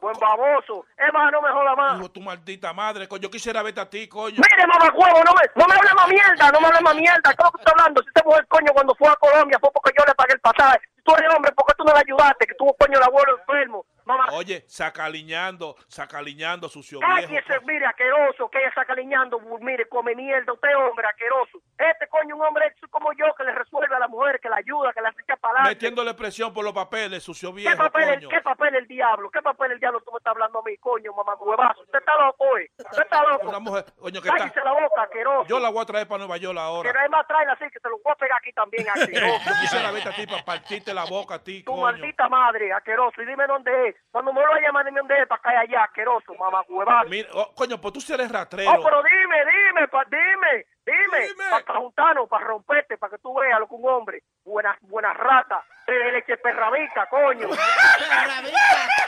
buen 0.00 0.16
baboso. 0.18 0.84
Es 0.96 1.12
más, 1.12 1.30
no 1.32 1.40
me 1.42 1.50
joda 1.50 1.74
más. 1.76 1.98
Hijo, 1.98 2.10
tu 2.10 2.20
maldita 2.20 2.72
madre, 2.72 3.08
coño. 3.08 3.22
Yo 3.22 3.30
quisiera 3.30 3.62
verte 3.62 3.80
a 3.80 3.88
ti, 3.88 4.08
coño. 4.08 4.36
Mire, 4.36 4.66
mamacuevo, 4.66 5.22
no 5.24 5.32
me, 5.32 5.42
no 5.54 5.66
me 5.68 5.74
hable 5.74 5.94
más 5.94 6.08
mierda, 6.08 6.50
no 6.52 6.60
me 6.60 6.66
hable 6.68 6.80
más 6.80 6.94
mierda. 6.96 7.22
¿Qué 7.22 7.30
es 7.38 7.44
lo 7.44 7.50
que 7.52 7.58
estás 7.62 7.74
hablando? 7.78 8.02
Si 8.02 8.08
esta 8.08 8.22
mujer, 8.24 8.46
coño, 8.48 8.72
cuando 8.72 8.94
fue 8.94 9.08
a 9.08 9.16
Colombia 9.16 9.58
fue 9.60 9.70
porque 9.72 9.92
yo 9.98 10.04
le 10.06 10.14
pagué 10.14 10.34
el 10.34 10.40
pasaje. 10.40 10.80
Si 10.96 11.02
tú 11.02 11.14
eres 11.16 11.34
hombre, 11.34 11.52
¿por 11.52 11.66
qué 11.66 11.74
tú 11.76 11.84
no 11.84 11.92
le 11.92 12.00
ayudaste? 12.00 12.46
Que 12.46 12.54
tuvo, 12.54 12.74
coño, 12.74 12.98
el 12.98 13.04
abuelo 13.04 13.38
enfermo. 13.38 13.86
Mamá, 14.04 14.26
Oye, 14.32 14.64
sacaliñando, 14.68 15.76
sacaliñando, 15.88 16.68
sucio 16.68 16.98
viejo. 16.98 17.12
cállese, 17.14 17.60
mire, 17.66 17.86
asqueroso, 17.86 18.48
que 18.50 18.58
ella 18.58 18.72
saca 18.74 18.94
liñando, 18.94 19.38
mire, 19.60 19.88
come 19.88 20.14
mierda, 20.14 20.52
usted 20.52 20.76
hombre 20.76 21.06
asqueroso. 21.06 21.58
Este 21.78 22.08
coño, 22.08 22.36
un 22.36 22.42
hombre 22.42 22.74
como 22.90 23.12
yo 23.12 23.26
que 23.36 23.44
le 23.44 23.52
resuelve 23.52 23.94
a 23.94 23.98
la 23.98 24.08
mujer, 24.08 24.38
que 24.40 24.48
la 24.48 24.56
ayuda, 24.56 24.92
que 24.92 25.00
la 25.00 25.10
echa 25.10 25.36
para. 25.36 25.62
Metiéndole 25.62 26.14
presión 26.14 26.52
por 26.52 26.64
los 26.64 26.72
papeles, 26.72 27.22
sucio 27.22 27.50
¿Qué 27.50 27.56
viejo, 27.62 27.76
papel, 27.76 28.08
el, 28.08 28.14
coño. 28.16 28.28
¿Qué 28.28 28.40
papel 28.40 28.74
el 28.76 28.86
diablo? 28.86 29.30
¿Qué 29.30 29.42
papel 29.42 29.72
el 29.72 29.80
diablo 29.80 30.00
tú 30.00 30.12
me 30.12 30.18
estás 30.18 30.32
hablando 30.32 30.58
a 30.60 30.62
mí, 30.62 30.76
coño, 30.78 31.12
mamá 31.12 31.34
huevazo? 31.34 31.80
Usted 31.82 31.98
está 31.98 32.14
loco, 32.16 32.58
eh. 32.58 32.70
Usted 32.78 33.02
está 33.02 33.22
loco. 33.24 33.48
Una 33.48 33.58
mujer, 33.58 33.84
coño, 33.98 34.20
que 34.22 34.28
Cállese 34.28 34.48
está. 34.48 34.64
la 34.64 34.72
boca, 34.72 35.02
asqueroso. 35.02 35.46
Yo 35.48 35.58
la 35.60 35.70
voy 35.70 35.82
a 35.82 35.86
traer 35.86 36.06
para 36.08 36.18
Nueva 36.18 36.36
York 36.36 36.54
Que 36.54 36.60
ahora. 36.60 36.92
no 36.92 37.00
hay 37.00 37.08
más 37.08 37.26
traerla 37.26 37.52
así, 37.54 37.64
que 37.70 37.80
te 37.80 37.88
lo 37.88 37.98
voy 37.98 38.12
a 38.12 38.16
pegar 38.16 38.38
aquí 38.38 38.52
también, 38.52 38.86
asqueroso. 38.88 39.38
Yo 39.46 39.52
quisiera 39.60 39.90
verte 39.90 40.08
a 40.08 40.12
ti 40.14 40.26
para 40.26 40.44
partirte 40.44 40.94
la 40.94 41.04
boca 41.04 41.34
a 41.36 41.42
ti, 41.42 41.62
Tu 41.62 41.70
coño. 41.70 41.82
maldita 41.82 42.28
madre, 42.28 42.72
asqueroso. 42.72 43.22
Y 43.22 43.26
dime 43.26 43.46
dónde 43.46 43.88
es. 43.88 43.91
Cuando 44.10 44.32
me 44.32 44.40
lo 44.40 44.54
a 44.54 44.60
llamar, 44.60 44.84
dime 44.84 45.00
dónde 45.00 45.20
es 45.20 45.28
para 45.28 45.60
allá, 45.60 45.84
asqueroso, 45.84 46.34
mamá 46.34 46.62
huevazo. 46.68 47.08
Mira, 47.08 47.28
oh, 47.34 47.54
coño, 47.54 47.80
pues 47.80 47.94
tú 47.94 48.00
sí 48.00 48.12
eres 48.12 48.30
ratrero. 48.30 48.70
Oh, 48.70 48.82
pero 48.82 49.02
dime, 49.02 49.36
dime, 49.44 49.88
pa, 49.88 50.04
dime, 50.04 50.66
dime, 50.84 51.28
para 51.66 51.80
juntarnos, 51.80 52.28
para 52.28 52.44
romperte, 52.46 52.98
para 52.98 53.12
que 53.12 53.18
tú 53.18 53.34
veas 53.34 53.60
lo 53.60 53.68
que 53.68 53.74
un 53.74 53.88
hombre, 53.88 54.22
buena, 54.44 54.76
buena 54.82 55.12
rata, 55.12 55.64
de 55.86 56.12
leche 56.12 56.36
perrabica, 56.36 57.06
coño. 57.06 57.48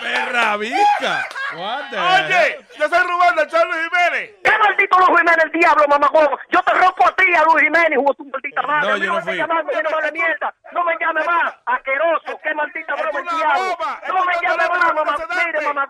Perrabica. 0.00 1.26
The 1.90 1.98
Oye, 1.98 2.66
yo 2.76 2.88
soy 2.88 2.98
Rubén 2.98 3.36
de 3.36 3.46
Charles 3.46 3.76
Jiménez. 3.84 4.34
¿Qué 4.42 4.58
maldito 4.58 4.98
Luis 4.98 5.20
Jiménez, 5.20 5.44
el 5.44 5.52
diablo, 5.52 5.84
mamá 5.88 6.10
huevo? 6.12 6.38
Yo 6.50 6.60
te 6.62 6.74
rompo 6.74 7.06
a 7.06 7.14
ti, 7.14 7.32
a 7.34 7.44
Luis 7.44 7.62
Jiménez, 7.62 7.96
jugo 7.96 8.14
tu 8.14 8.24
maldita 8.24 8.62
madre. 8.62 8.90
No, 8.90 8.96
yo 8.96 9.06
no 9.06 9.14
me 9.14 9.22
fui. 9.22 9.36
llame 9.36 9.54
más, 9.54 9.64
no 9.64 10.00
me 10.00 10.12
mierda. 10.12 10.54
No 10.72 10.84
me 10.84 10.96
llame 10.98 11.24
más, 11.24 11.54
asqueroso, 11.66 12.40
qué 12.42 12.54
maldita 12.54 12.94
broma 12.94 13.20
el 13.20 13.24
diablo. 13.36 13.76
No 14.08 14.24
me 14.24 14.32
llame 14.42 14.68
más, 14.68 14.94
mamá, 14.94 15.16
mire, 15.46 15.60
mamá 15.60 15.88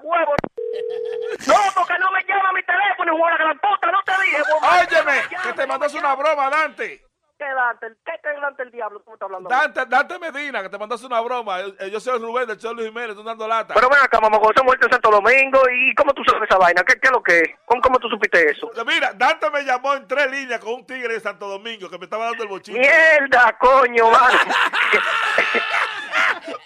Óyeme, 4.64 5.22
que 5.42 5.52
te 5.52 5.66
mandas 5.66 5.92
una 5.94 6.14
broma, 6.14 6.48
Dante. 6.50 7.02
¿Qué 7.36 7.44
Dante? 7.52 7.88
¿Qué 8.06 8.12
te 8.22 8.28
delante 8.28 8.62
el 8.62 8.70
diablo? 8.70 9.02
¿Cómo 9.02 9.16
estás 9.16 9.26
hablando? 9.26 9.48
Dante, 9.50 9.84
Dante 9.86 10.18
Medina, 10.20 10.62
que 10.62 10.68
te 10.68 10.78
mandaste 10.78 11.04
una 11.06 11.20
broma. 11.20 11.60
Eh, 11.60 11.90
Yo 11.90 11.98
soy 11.98 12.18
Rubén 12.20 12.46
de 12.46 12.56
Charles 12.56 12.86
Jiménez, 12.86 13.16
tú 13.16 13.24
dando 13.24 13.48
lata. 13.48 13.74
Pero 13.74 13.88
ven 13.90 13.98
acá, 14.00 14.20
mamá, 14.20 14.38
cuando 14.38 14.56
se 14.60 14.64
muerto 14.64 14.86
en 14.86 14.92
Santo 14.92 15.10
Domingo, 15.10 15.60
¿y 15.68 15.92
cómo 15.96 16.14
tú 16.14 16.22
sabes 16.24 16.44
esa 16.48 16.56
vaina? 16.58 16.84
¿Qué, 16.84 16.94
qué 16.94 17.08
es 17.08 17.12
lo 17.12 17.20
que 17.22 17.38
es? 17.40 17.50
¿Cómo, 17.66 17.82
¿Cómo 17.82 17.98
tú 17.98 18.08
supiste 18.08 18.50
eso? 18.50 18.70
Mira, 18.86 19.12
Dante 19.14 19.50
me 19.50 19.62
llamó 19.64 19.94
en 19.94 20.06
tres 20.06 20.30
líneas 20.30 20.60
con 20.60 20.74
un 20.74 20.86
tigre 20.86 21.14
de 21.14 21.20
Santo 21.20 21.48
Domingo 21.48 21.90
que 21.90 21.98
me 21.98 22.04
estaba 22.04 22.26
dando 22.26 22.44
el 22.44 22.48
bochito. 22.48 22.78
¡Mierda, 22.78 23.58
coño, 23.58 24.10
mano! 24.10 24.38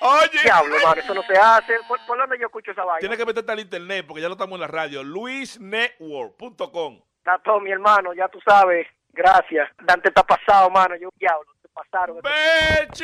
Oye. 0.01 0.42
Diablo, 0.42 0.76
mano, 0.84 1.00
eso 1.00 1.14
no 1.14 1.22
se 1.22 1.33
hace. 1.37 1.79
¿Por, 1.88 1.99
por 2.07 2.18
dónde 2.18 2.38
yo 2.38 2.46
escucho 2.46 2.72
esa 2.72 2.84
vaina? 2.84 3.00
Tienes 3.00 3.16
que 3.18 3.25
meterte 3.26 3.50
al 3.53 3.61
internet 3.61 4.04
porque 4.07 4.20
ya 4.20 4.29
lo 4.29 4.34
estamos 4.34 4.54
en 4.57 4.61
la 4.61 4.66
radio. 4.68 5.03
luisnetwork.com. 5.03 7.00
Está 7.29 7.42
todo, 7.42 7.61
mi 7.61 7.71
hermano, 7.71 8.14
ya 8.14 8.26
tú 8.29 8.41
sabes. 8.41 8.87
Gracias. 9.13 9.68
Dante 9.84 10.09
está 10.09 10.22
pasado, 10.22 10.71
mano. 10.71 10.96
Yo, 10.96 11.11
diablo, 11.18 11.45
te 11.61 11.68
pasaron. 11.68 12.22
¡Bechito! 12.22 12.99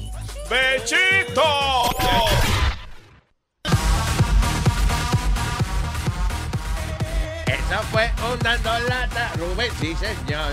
¡Bechito! 0.50 1.42
Eso 7.46 7.82
fue 7.92 8.10
un 8.30 8.38
dando 8.40 8.70
lata, 8.88 9.32
Rubén, 9.36 9.70
sí 9.80 9.94
señor. 9.94 10.52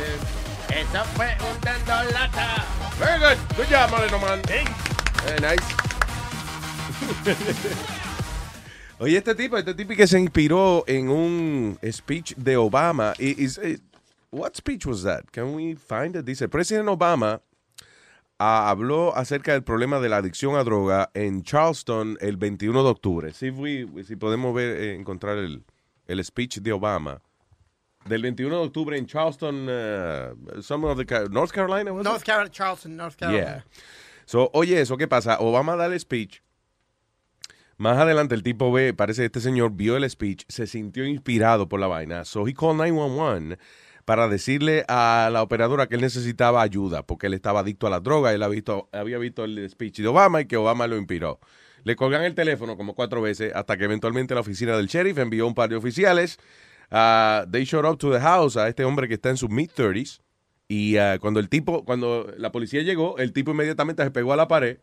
Eso 0.69 1.03
fue 1.15 1.35
un 1.39 1.59
dando 1.61 2.11
lata. 2.11 2.65
Very 2.99 3.19
good. 3.19 3.37
Good 3.57 3.67
job, 3.69 3.89
Moreno 3.89 4.19
Man. 4.19 4.41
Very 5.25 5.41
nice. 5.41 5.63
Oye, 8.99 9.17
este 9.17 9.33
tipo, 9.35 9.57
este 9.57 9.73
tipo 9.73 9.95
que 9.95 10.07
se 10.07 10.19
inspiró 10.19 10.83
en 10.87 11.09
un 11.09 11.79
speech 11.91 12.35
de 12.35 12.57
Obama. 12.57 13.13
What 14.31 14.55
speech 14.55 14.85
was 14.85 15.03
that? 15.03 15.31
Can 15.31 15.53
we 15.55 15.75
find 15.75 16.15
it? 16.15 16.25
Dice, 16.25 16.47
President 16.47 16.87
Obama 16.89 17.41
ah, 18.39 18.69
habló 18.69 19.15
acerca 19.15 19.53
del 19.53 19.63
problema 19.63 19.99
de 19.99 20.09
la 20.09 20.17
adicción 20.17 20.55
a 20.55 20.63
droga 20.63 21.09
en 21.13 21.43
Charleston 21.43 22.17
el 22.21 22.37
21 22.37 22.83
de 22.83 22.89
octubre. 22.89 23.33
Si, 23.33 23.51
si 24.05 24.15
podemos 24.15 24.53
ver, 24.53 24.77
eh, 24.77 24.95
encontrar 24.95 25.37
el, 25.37 25.63
el 26.07 26.23
speech 26.23 26.59
de 26.59 26.71
Obama 26.71 27.21
del 28.05 28.21
21 28.21 28.55
de 28.59 28.65
octubre 28.65 28.97
en 28.97 29.05
Charleston, 29.05 29.67
uh, 29.69 30.61
some 30.61 30.85
of 30.85 30.97
the 30.97 31.05
Ca- 31.05 31.29
North 31.29 31.51
Carolina. 31.51 31.93
was? 31.93 32.03
North 32.03 32.23
Carolina, 32.23 32.51
Charleston, 32.51 32.95
North 32.97 33.15
Carolina. 33.15 33.45
Yeah. 33.45 33.65
So, 34.25 34.49
oye, 34.53 34.79
eso, 34.81 34.97
¿qué 34.97 35.07
pasa? 35.07 35.37
Obama 35.39 35.75
da 35.75 35.85
el 35.85 35.97
speech. 35.99 36.41
Más 37.77 37.97
adelante 37.97 38.35
el 38.35 38.43
tipo 38.43 38.71
ve, 38.71 38.93
parece 38.93 39.21
que 39.21 39.25
este 39.27 39.41
señor 39.41 39.71
vio 39.73 39.97
el 39.97 40.09
speech, 40.09 40.43
se 40.47 40.67
sintió 40.67 41.05
inspirado 41.05 41.67
por 41.67 41.79
la 41.79 41.87
vaina. 41.87 42.23
So 42.23 42.47
he 42.47 42.53
called 42.53 42.77
911 42.77 43.57
para 44.05 44.27
decirle 44.27 44.85
a 44.87 45.29
la 45.31 45.41
operadora 45.41 45.87
que 45.87 45.95
él 45.95 46.01
necesitaba 46.01 46.61
ayuda 46.61 47.03
porque 47.03 47.27
él 47.27 47.33
estaba 47.33 47.61
adicto 47.61 47.87
a 47.87 47.89
la 47.89 47.99
droga. 47.99 48.31
Él 48.33 48.43
había 48.43 48.55
visto, 48.55 48.89
había 48.91 49.17
visto 49.17 49.43
el 49.43 49.69
speech 49.69 49.99
de 50.01 50.07
Obama 50.07 50.41
y 50.41 50.45
que 50.45 50.55
Obama 50.57 50.87
lo 50.87 50.97
inspiró. 50.97 51.39
Le 51.83 51.95
colgan 51.95 52.23
el 52.23 52.35
teléfono 52.35 52.77
como 52.77 52.95
cuatro 52.95 53.21
veces 53.21 53.53
hasta 53.53 53.77
que 53.77 53.85
eventualmente 53.85 54.33
la 54.33 54.41
oficina 54.41 54.77
del 54.77 54.87
sheriff 54.87 55.17
envió 55.17 55.47
un 55.47 55.53
par 55.53 55.69
de 55.69 55.75
oficiales. 55.75 56.39
Ah, 56.91 57.45
they 57.51 57.65
showed 57.65 57.85
up 57.85 57.97
to 57.97 58.11
the 58.11 58.19
house 58.19 58.55
a 58.57 58.67
este 58.67 58.85
hombre 58.85 59.07
que 59.07 59.15
está 59.15 59.29
en 59.29 59.37
sus 59.37 59.49
mid-30s. 59.49 60.21
Y 60.67 60.97
ah, 60.97 61.17
cuando 61.19 61.39
el 61.39 61.49
tipo, 61.49 61.83
cuando 61.83 62.31
la 62.37 62.51
policía 62.51 62.81
llegó, 62.81 63.17
el 63.17 63.33
tipo 63.33 63.51
inmediatamente 63.51 64.03
se 64.03 64.11
pegó 64.11 64.33
a 64.33 64.37
la 64.37 64.47
pared. 64.47 64.77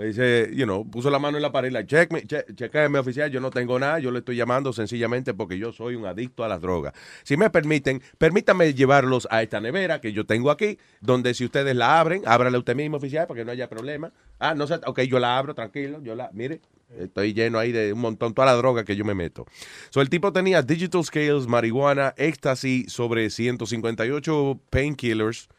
Me 0.00 0.06
dice, 0.06 0.48
you 0.54 0.64
know, 0.64 0.82
puso 0.90 1.10
la 1.10 1.18
mano 1.18 1.36
en 1.36 1.42
la 1.42 1.52
pared, 1.52 1.70
like, 1.70 1.86
check 1.86 2.10
me, 2.10 2.22
che, 2.22 2.42
chequéame, 2.54 2.98
oficial, 2.98 3.30
yo 3.30 3.38
no 3.38 3.50
tengo 3.50 3.78
nada, 3.78 3.98
yo 3.98 4.10
le 4.10 4.20
estoy 4.20 4.34
llamando 4.34 4.72
sencillamente 4.72 5.34
porque 5.34 5.58
yo 5.58 5.72
soy 5.72 5.94
un 5.94 6.06
adicto 6.06 6.42
a 6.42 6.48
las 6.48 6.62
drogas. 6.62 6.94
Si 7.22 7.36
me 7.36 7.50
permiten, 7.50 8.00
permítanme 8.16 8.72
llevarlos 8.72 9.28
a 9.30 9.42
esta 9.42 9.60
nevera 9.60 10.00
que 10.00 10.14
yo 10.14 10.24
tengo 10.24 10.50
aquí, 10.50 10.78
donde 11.02 11.34
si 11.34 11.44
ustedes 11.44 11.76
la 11.76 12.00
abren, 12.00 12.22
ábrala 12.24 12.56
usted 12.56 12.74
mismo, 12.74 12.96
oficial, 12.96 13.26
para 13.26 13.40
que 13.40 13.44
no 13.44 13.52
haya 13.52 13.68
problema. 13.68 14.10
Ah, 14.38 14.54
no 14.54 14.66
sé, 14.66 14.80
ok, 14.86 15.02
yo 15.02 15.18
la 15.18 15.36
abro, 15.36 15.54
tranquilo, 15.54 16.00
yo 16.02 16.14
la, 16.14 16.30
mire, 16.32 16.62
estoy 16.98 17.34
lleno 17.34 17.58
ahí 17.58 17.70
de 17.70 17.92
un 17.92 18.00
montón, 18.00 18.32
toda 18.32 18.46
la 18.46 18.54
droga 18.54 18.86
que 18.86 18.96
yo 18.96 19.04
me 19.04 19.12
meto. 19.12 19.44
So, 19.90 20.00
el 20.00 20.08
tipo 20.08 20.32
tenía 20.32 20.62
digital 20.62 21.04
scales, 21.04 21.46
marihuana, 21.46 22.14
éxtasis, 22.16 22.90
sobre 22.90 23.28
158 23.28 24.60
painkillers, 24.70 25.50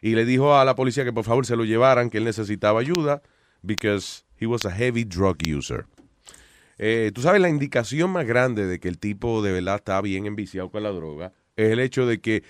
y 0.00 0.14
le 0.14 0.24
dijo 0.24 0.56
a 0.56 0.64
la 0.64 0.74
policía 0.74 1.04
que 1.04 1.12
por 1.12 1.24
favor 1.24 1.44
se 1.44 1.54
lo 1.54 1.66
llevaran, 1.66 2.08
que 2.08 2.16
él 2.16 2.24
necesitaba 2.24 2.80
ayuda, 2.80 3.20
because 3.62 4.24
he 4.40 4.46
was 4.46 4.64
a 4.64 4.70
heavy 4.70 5.04
drug 5.04 5.38
user. 5.46 5.86
Eh, 6.78 7.10
Tú 7.14 7.20
sabes, 7.22 7.40
la 7.40 7.48
indicación 7.48 8.10
más 8.10 8.26
grande 8.26 8.66
de 8.66 8.80
que 8.80 8.88
el 8.88 8.98
tipo 8.98 9.42
de 9.42 9.52
verdad 9.52 9.76
está 9.76 10.00
bien 10.00 10.26
enviciado 10.26 10.70
con 10.70 10.82
la 10.82 10.90
droga 10.90 11.32
es 11.56 11.72
el 11.72 11.80
hecho 11.80 12.06
de 12.06 12.20
que 12.20 12.42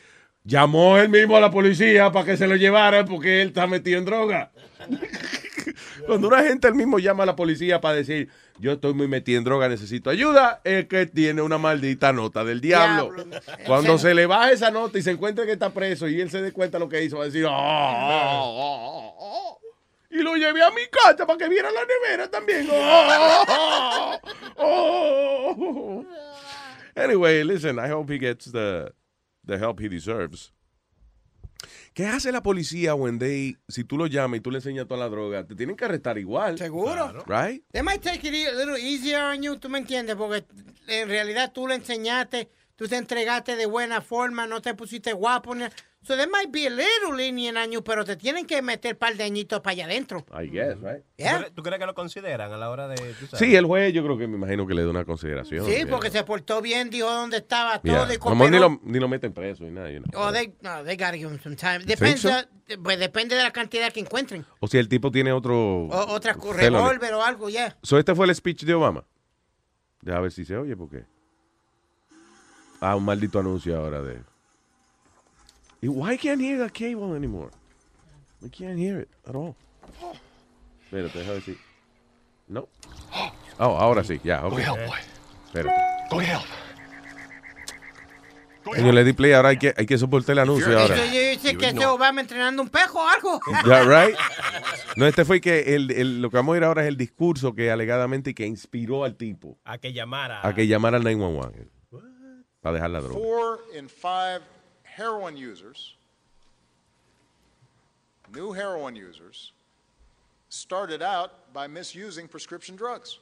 llamó 0.44 0.98
él 0.98 1.08
mismo 1.08 1.36
a 1.36 1.40
la 1.40 1.50
policía 1.50 2.12
para 2.12 2.24
que 2.26 2.36
se 2.36 2.46
lo 2.46 2.54
llevaran 2.56 3.06
porque 3.06 3.42
él 3.42 3.48
está 3.48 3.66
metido 3.66 3.98
en 3.98 4.04
droga. 4.04 4.52
Cuando 6.06 6.28
una 6.28 6.42
gente 6.42 6.68
él 6.68 6.74
mismo 6.74 6.98
llama 6.98 7.24
a 7.24 7.26
la 7.26 7.36
policía 7.36 7.80
para 7.80 7.96
decir, 7.96 8.28
yo 8.58 8.72
estoy 8.72 8.94
muy 8.94 9.08
metido 9.08 9.38
en 9.38 9.44
droga, 9.44 9.68
necesito 9.68 10.10
ayuda, 10.10 10.60
es 10.64 10.86
que 10.86 11.06
tiene 11.06 11.42
una 11.42 11.58
maldita 11.58 12.12
nota 12.12 12.44
del 12.44 12.60
diablo. 12.60 13.12
Cuando 13.66 13.98
se 13.98 14.14
le 14.14 14.26
baja 14.26 14.52
esa 14.52 14.70
nota 14.70 14.98
y 14.98 15.02
se 15.02 15.10
encuentra 15.10 15.44
que 15.44 15.52
está 15.52 15.70
preso 15.70 16.08
y 16.08 16.20
él 16.20 16.30
se 16.30 16.40
dé 16.40 16.52
cuenta 16.52 16.78
lo 16.78 16.88
que 16.88 17.02
hizo, 17.04 17.18
va 17.18 17.24
a 17.24 17.26
decir, 17.26 17.44
"Oh, 17.44 17.50
oh, 17.50 18.56
oh, 18.56 19.16
oh". 19.18 19.60
Y 20.10 20.22
lo 20.22 20.36
llevé 20.36 20.62
a 20.62 20.70
mi 20.70 20.86
casa 20.90 21.26
para 21.26 21.38
que 21.38 21.48
viera 21.48 21.70
la 21.70 21.82
nevera 21.84 22.30
también. 22.30 22.68
Oh, 22.70 24.18
oh, 24.56 25.56
oh. 25.56 26.06
Anyway, 26.96 27.44
listen, 27.44 27.78
I 27.78 27.88
hope 27.88 28.10
he 28.12 28.18
gets 28.18 28.50
the, 28.50 28.92
the 29.44 29.56
help 29.56 29.80
he 29.80 29.88
deserves. 29.88 30.52
¿Qué 31.94 32.06
hace 32.06 32.32
la 32.32 32.42
policía 32.42 32.94
when 32.94 33.18
they, 33.18 33.56
si 33.68 33.84
tú 33.84 33.96
lo 33.96 34.06
llamas 34.06 34.38
y 34.38 34.40
tú 34.40 34.50
le 34.50 34.58
enseñas 34.58 34.86
toda 34.86 35.00
la 35.00 35.08
droga, 35.08 35.46
te 35.46 35.54
tienen 35.54 35.76
que 35.76 35.84
arrestar 35.84 36.18
igual? 36.18 36.58
Seguro. 36.58 37.24
Right? 37.26 37.62
They 37.72 37.82
might 37.82 38.02
take 38.02 38.26
it 38.26 38.48
a 38.48 38.56
little 38.56 38.76
easier 38.76 39.20
on 39.20 39.42
you, 39.42 39.56
tú 39.56 39.68
me 39.68 39.78
entiendes, 39.78 40.16
porque 40.16 40.44
en 40.86 41.08
realidad 41.08 41.52
tú 41.52 41.66
le 41.66 41.74
enseñaste, 41.74 42.48
tú 42.76 42.88
te 42.88 42.96
entregaste 42.96 43.56
de 43.56 43.66
buena 43.66 44.00
forma, 44.00 44.46
no 44.46 44.60
te 44.60 44.74
pusiste 44.74 45.12
guapo. 45.12 45.54
Ni- 46.00 46.06
So 46.06 46.16
they 46.16 46.26
might 46.26 46.50
be 46.50 46.66
a 46.66 46.70
little 46.70 47.14
lenient 47.16 47.58
on 47.58 47.70
you, 47.70 47.82
pero 47.84 48.04
te 48.04 48.16
tienen 48.16 48.46
que 48.46 48.62
meter 48.62 48.96
par 48.96 49.16
de 49.16 49.24
añitos 49.24 49.60
para 49.60 49.72
allá 49.72 49.84
adentro. 49.84 50.24
I 50.32 50.46
guess, 50.48 50.76
right? 50.80 51.02
¿Tú 51.16 51.24
crees- 51.24 51.54
¿Tú 51.54 51.62
crees 51.62 51.78
que 51.78 51.86
lo 51.86 51.94
consideran 51.94 52.52
a 52.52 52.56
la 52.56 52.70
hora 52.70 52.88
de.? 52.88 52.96
tú 52.96 53.26
sabes? 53.26 53.38
Sí, 53.38 53.54
el 53.54 53.66
juez 53.66 53.92
yo 53.92 54.02
creo 54.02 54.16
que 54.16 54.26
me 54.26 54.36
imagino 54.36 54.66
que 54.66 54.74
le 54.74 54.82
da 54.82 54.90
una 54.90 55.04
consideración. 55.04 55.64
Sí, 55.66 55.72
yeah. 55.72 55.86
porque 55.86 56.10
se 56.10 56.24
portó 56.24 56.62
bien, 56.62 56.88
dijo 56.90 57.10
dónde 57.10 57.36
estaba 57.38 57.80
todo 57.80 58.06
Yeah. 58.06 58.14
y 58.14 58.50
ni 58.50 58.58
lo, 58.58 58.80
ni 58.82 58.98
lo 58.98 59.08
meten 59.08 59.32
preso 59.32 59.66
y 59.66 59.70
nada. 59.70 59.90
you 59.90 60.00
know. 60.02 60.22
Oh, 60.22 60.32
they, 60.32 60.54
no, 60.62 60.82
they 60.84 60.96
gotta 60.96 61.16
give 61.16 61.30
him 61.30 61.38
some 61.42 61.54
time. 61.56 61.80
think 61.80 61.98
Depende, 61.98 62.18
so? 62.18 62.30
pues 62.82 62.98
depende 62.98 63.36
de 63.36 63.42
la 63.42 63.50
cantidad 63.50 63.92
que 63.92 64.00
encuentren. 64.00 64.44
O 64.60 64.68
si 64.68 64.78
el 64.78 64.88
tipo 64.88 65.10
tiene 65.10 65.32
otro... 65.32 65.56
O, 65.86 66.12
otra 66.14 66.32
revólver 66.32 67.12
o 67.14 67.22
algo, 67.22 67.48
ya. 67.48 67.76
So, 67.82 67.98
este 67.98 68.14
fue 68.14 68.26
el 68.26 68.34
speech 68.34 68.64
de 68.64 68.74
Obama. 68.74 69.04
Deja 70.00 70.18
ver 70.20 70.32
si 70.32 70.44
se 70.44 70.56
oye, 70.56 70.76
porque. 70.76 71.04
Ah, 72.80 72.96
un 72.96 73.04
maldito 73.04 73.38
anuncio 73.38 73.76
ahora 73.76 74.00
de. 74.00 74.22
Y 75.82 75.88
Why 75.88 76.16
can't 76.18 76.40
hear 76.40 76.58
the 76.58 76.70
cable 76.70 77.14
anymore? 77.16 77.50
We 78.42 78.50
can't 78.50 78.78
hear 78.78 79.00
it 79.00 79.08
at 79.26 79.34
all. 79.34 79.54
Espérate, 80.84 81.18
deja 81.18 81.32
ver 81.32 81.42
si. 81.42 81.56
No. 82.48 82.68
Oh, 83.58 83.76
ahora 83.78 84.02
sí, 84.04 84.20
ya, 84.24 84.44
ok. 84.46 84.52
Go 84.52 84.58
help, 84.58 84.78
boy. 84.86 84.98
Espérate. 85.46 85.74
Go 86.10 86.20
help. 86.20 86.42
Señor, 88.74 88.94
le 88.94 89.04
di 89.04 89.12
play, 89.14 89.32
ahora 89.32 89.48
hay 89.48 89.56
que, 89.56 89.72
hay 89.76 89.86
que 89.86 89.96
soportar 89.98 90.34
el 90.34 90.38
anuncio 90.40 90.78
ahora. 90.78 90.94
Yo 90.96 91.02
dice 91.30 91.56
que 91.56 91.66
este 91.68 91.86
Obama 91.86 92.20
entrenando 92.20 92.62
un 92.62 92.68
pejo 92.68 93.00
o 93.02 93.08
algo. 93.08 93.40
Ya, 93.66 93.82
right? 93.84 94.14
No, 94.96 95.06
este 95.06 95.24
fue 95.24 95.40
que 95.40 95.74
el, 95.74 95.90
el- 95.90 96.20
lo 96.22 96.30
que 96.30 96.36
vamos 96.36 96.54
a 96.54 96.58
ir 96.58 96.64
ahora 96.64 96.82
es 96.82 96.88
el 96.88 96.96
discurso 96.96 97.54
que 97.54 97.70
alegadamente 97.70 98.34
que 98.34 98.46
inspiró 98.46 99.04
al 99.04 99.16
tipo 99.16 99.58
A 99.64 99.78
que 99.78 99.92
llamara. 99.92 100.46
a 100.46 100.54
que 100.54 100.66
llamara 100.66 100.98
al 100.98 101.02
911 101.04 101.68
para 102.60 102.74
dejar 102.74 102.90
la 102.90 103.00
droga. 103.00 103.14
Four 103.18 103.60
in 103.76 103.88
five 103.88 104.40
heroin 104.96 105.36
users, 105.36 105.96
new 108.34 108.52
heroin 108.52 108.96
users, 108.96 109.52
started 110.48 111.02
out 111.02 111.52
by 111.52 111.66
misusing 111.66 112.28
prescription 112.28 112.76
drugs. 112.76 113.20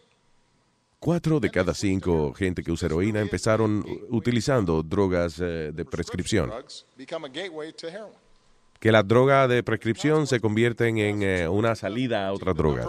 Cuatro 1.00 1.38
de 1.38 1.48
cada 1.48 1.74
cinco 1.74 2.34
gente 2.34 2.64
que 2.64 2.72
usa 2.72 2.86
heroína 2.86 3.20
empezaron 3.20 3.84
utilizando 4.10 4.82
drogas 4.82 5.38
eh, 5.38 5.70
de 5.72 5.84
prescripción. 5.84 6.52
Que 8.80 8.92
las 8.92 9.06
drogas 9.06 9.48
de 9.48 9.62
prescripción 9.62 10.26
se 10.26 10.40
convierten 10.40 10.98
en 10.98 11.22
eh, 11.22 11.48
una 11.48 11.76
salida 11.76 12.26
a 12.26 12.32
otras 12.32 12.56
drogas. 12.56 12.88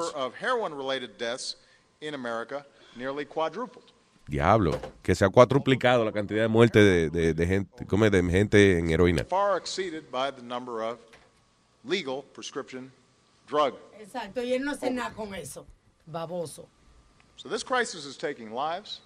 Number 4.31 4.67
of 4.67 4.81
heroin-related 4.81 4.81
deaths 4.81 4.81
in 4.81 4.81
America 4.81 4.81
nearly 4.81 4.81
quadrupled. 4.81 4.81
Diablo, 4.81 4.81
que 5.01 5.15
se 5.15 5.25
ha 5.25 5.29
cuatruplicado 5.29 6.05
la 6.05 6.11
cantidad 6.11 6.41
de 6.41 6.47
muertes 6.47 6.83
de, 6.83 7.09
de- 7.09 7.33
de 7.33 7.47
gente, 7.47 7.85
¿cómo 7.85 8.05
es? 8.05 8.11
de 8.11 8.23
gente 8.23 8.77
en 8.77 8.89
heroína. 8.89 9.25
far 9.25 9.57
exceeded 9.57 10.11
by 10.11 10.31
the 10.31 10.41
number 10.41 10.81
of 10.83 10.99
legal 11.85 12.23
prescription 12.33 12.91
drug. 13.47 13.75
Exacto, 13.99 14.41
y 14.41 14.53
él 14.53 14.63
no 14.63 14.71
hace 14.71 14.87
oh. 14.87 14.91
nada 14.91 15.13
con 15.15 15.33
eso. 15.33 15.65
Baboso. 16.07 16.67
So 17.37 17.49
this 17.49 17.63
crisis 17.63 18.05
is 18.05 18.17
taking 18.17 18.51
lives, 18.51 19.01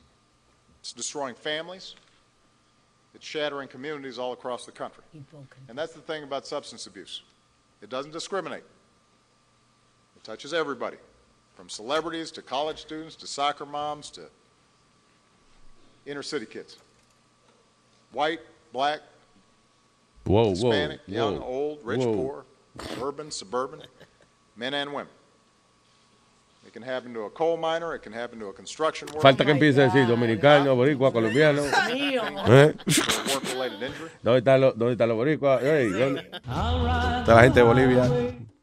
it's 0.80 0.94
destroying 0.94 1.36
families, 1.36 1.96
it's 3.14 3.26
shattering 3.26 3.68
communities 3.68 4.18
all 4.18 4.34
across 4.34 4.66
the 4.66 4.72
country. 4.72 5.04
And 5.70 5.78
that's 5.78 5.94
the 5.94 6.02
thing 6.02 6.24
about 6.24 6.48
substance 6.48 6.88
abuse. 6.88 7.24
It 7.82 7.90
doesn't 7.90 8.12
discriminate. 8.12 8.64
It 10.16 10.24
touches 10.24 10.54
everybody, 10.54 10.98
from 11.56 11.70
celebrities 11.70 12.32
to 12.32 12.42
college 12.42 12.80
students 12.80 13.16
to 13.18 13.28
soccer 13.28 13.66
moms 13.66 14.10
to 14.12 14.30
inner 16.06 16.24
city 16.24 16.46
kids. 16.46 16.78
White, 18.12 18.42
black, 18.72 19.02
Whoa, 20.26 20.44
whoa, 20.44 20.50
Hispanic, 20.52 21.02
young, 21.08 21.40
whoa, 21.40 21.46
old, 21.46 21.80
rich, 21.84 22.00
whoa. 22.00 22.14
poor, 22.14 22.46
urban, 23.02 23.30
suburban, 23.30 23.82
men 24.56 24.74
and 24.74 24.94
women. 24.94 25.12
It 26.66 26.72
can 26.72 26.82
happen 26.82 27.14
to 27.14 27.24
a 27.24 27.30
coal 27.30 27.58
miner, 27.58 27.94
it 27.94 28.04
can 28.04 28.14
happen 28.14 28.40
to 28.40 28.48
a 28.48 28.54
construction 28.54 29.08
worker. 29.08 29.22
Falta 29.22 29.44
que 29.44 29.52
empiece 29.52 29.78
a 29.80 29.84
decir 29.84 30.08
dominicano, 30.08 30.76
boricua, 30.76 31.12
colombiano. 31.12 31.62
Mío. 31.94 32.24
¿Eh? 32.48 32.74
Work-related 33.34 33.82
injury. 33.82 34.10
¿Dónde 34.24 34.40
están 34.40 34.62
los, 34.62 34.78
dónde 34.78 34.94
están 34.94 35.10
los 35.10 35.18
boricuas? 35.18 35.62
Ey, 35.62 35.90
¿dónde 35.90 36.22
está 36.22 37.36
la 37.36 37.42
gente 37.42 37.60
de 37.60 37.66
Bolivia? 37.66 38.04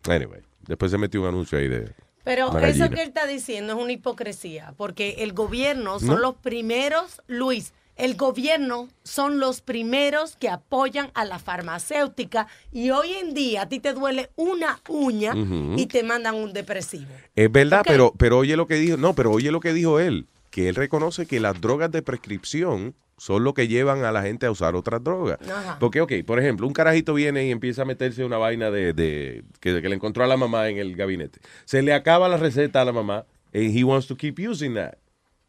Anyway, 0.09 0.41
después 0.67 0.91
se 0.91 0.97
metió 0.97 1.21
un 1.21 1.29
anuncio 1.29 1.59
ahí 1.59 1.69
de 1.69 1.93
Pero 2.25 2.59
eso 2.59 2.91
que 2.91 3.03
él 3.03 3.09
está 3.09 3.27
diciendo 3.27 3.73
es 3.75 3.79
una 3.83 3.93
hipocresía, 3.93 4.75
porque 4.77 5.17
el 5.19 5.33
gobierno 5.33 5.99
son 5.99 6.09
No. 6.09 6.19
los 6.19 6.35
primeros, 6.37 7.23
Luis, 7.27 7.73
El 7.97 8.17
gobierno 8.17 8.89
son 9.03 9.41
los 9.41 9.61
primeros 9.61 10.35
que 10.37 10.49
apoyan 10.49 11.11
a 11.13 11.27
la 11.27 11.39
farmacéutica 11.39 12.47
y 12.73 12.91
hoy 12.91 13.13
en 13.13 13.35
día 13.35 13.63
a 13.63 13.69
ti 13.69 13.79
te 13.79 13.93
duele 13.93 14.31
una 14.37 14.81
uña 14.89 15.35
y 15.77 15.85
te 15.87 16.03
mandan 16.03 16.35
un 16.37 16.55
depresivo. 16.55 17.11
Es 17.37 17.53
verdad, 17.53 17.83
pero, 17.87 18.15
pero 18.17 18.39
oye 18.39 18.57
lo 18.57 18.67
que 18.67 18.77
dijo, 18.77 18.97
no, 18.97 19.15
pero 19.15 19.31
oye 19.31 19.51
lo 19.51 19.61
que 19.61 19.75
dijo 19.75 20.01
él, 20.01 20.27
que 20.51 20.69
él 20.69 20.75
reconoce 20.75 21.27
que 21.27 21.41
las 21.41 21.61
drogas 21.61 21.91
de 21.91 22.03
prescripción 22.03 22.95
son 23.17 23.45
lo 23.45 23.53
que 23.55 23.69
llevan 23.69 24.03
a 24.05 24.13
la 24.13 24.23
gente 24.23 24.47
a 24.47 24.51
usar 24.51 24.75
otras 24.75 25.05
drogas. 25.05 25.39
Ajá. 25.49 25.77
Porque, 25.79 26.01
ok, 26.01 26.13
por 26.27 26.39
ejemplo, 26.41 26.67
un 26.67 26.73
carajito 26.73 27.13
viene 27.15 27.47
y 27.47 27.51
empieza 27.51 27.83
a 27.83 27.85
meterse 27.85 28.25
una 28.25 28.39
vaina 28.39 28.71
de, 28.71 28.93
de- 28.95 29.45
que, 29.61 29.83
que 29.83 29.89
le 29.89 29.95
encontró 29.95 30.25
a 30.25 30.27
la 30.27 30.37
mamá 30.39 30.69
en 30.69 30.79
el 30.79 30.97
gabinete. 30.97 31.41
Se 31.67 31.83
le 31.83 31.93
acaba 31.93 32.29
la 32.29 32.39
receta 32.39 32.81
a 32.81 32.85
la 32.85 32.93
mamá 32.93 33.27
and 33.53 33.77
he 33.77 33.85
wants 33.85 34.07
to 34.07 34.17
keep 34.17 34.39
using 34.39 34.75
that. 34.75 34.95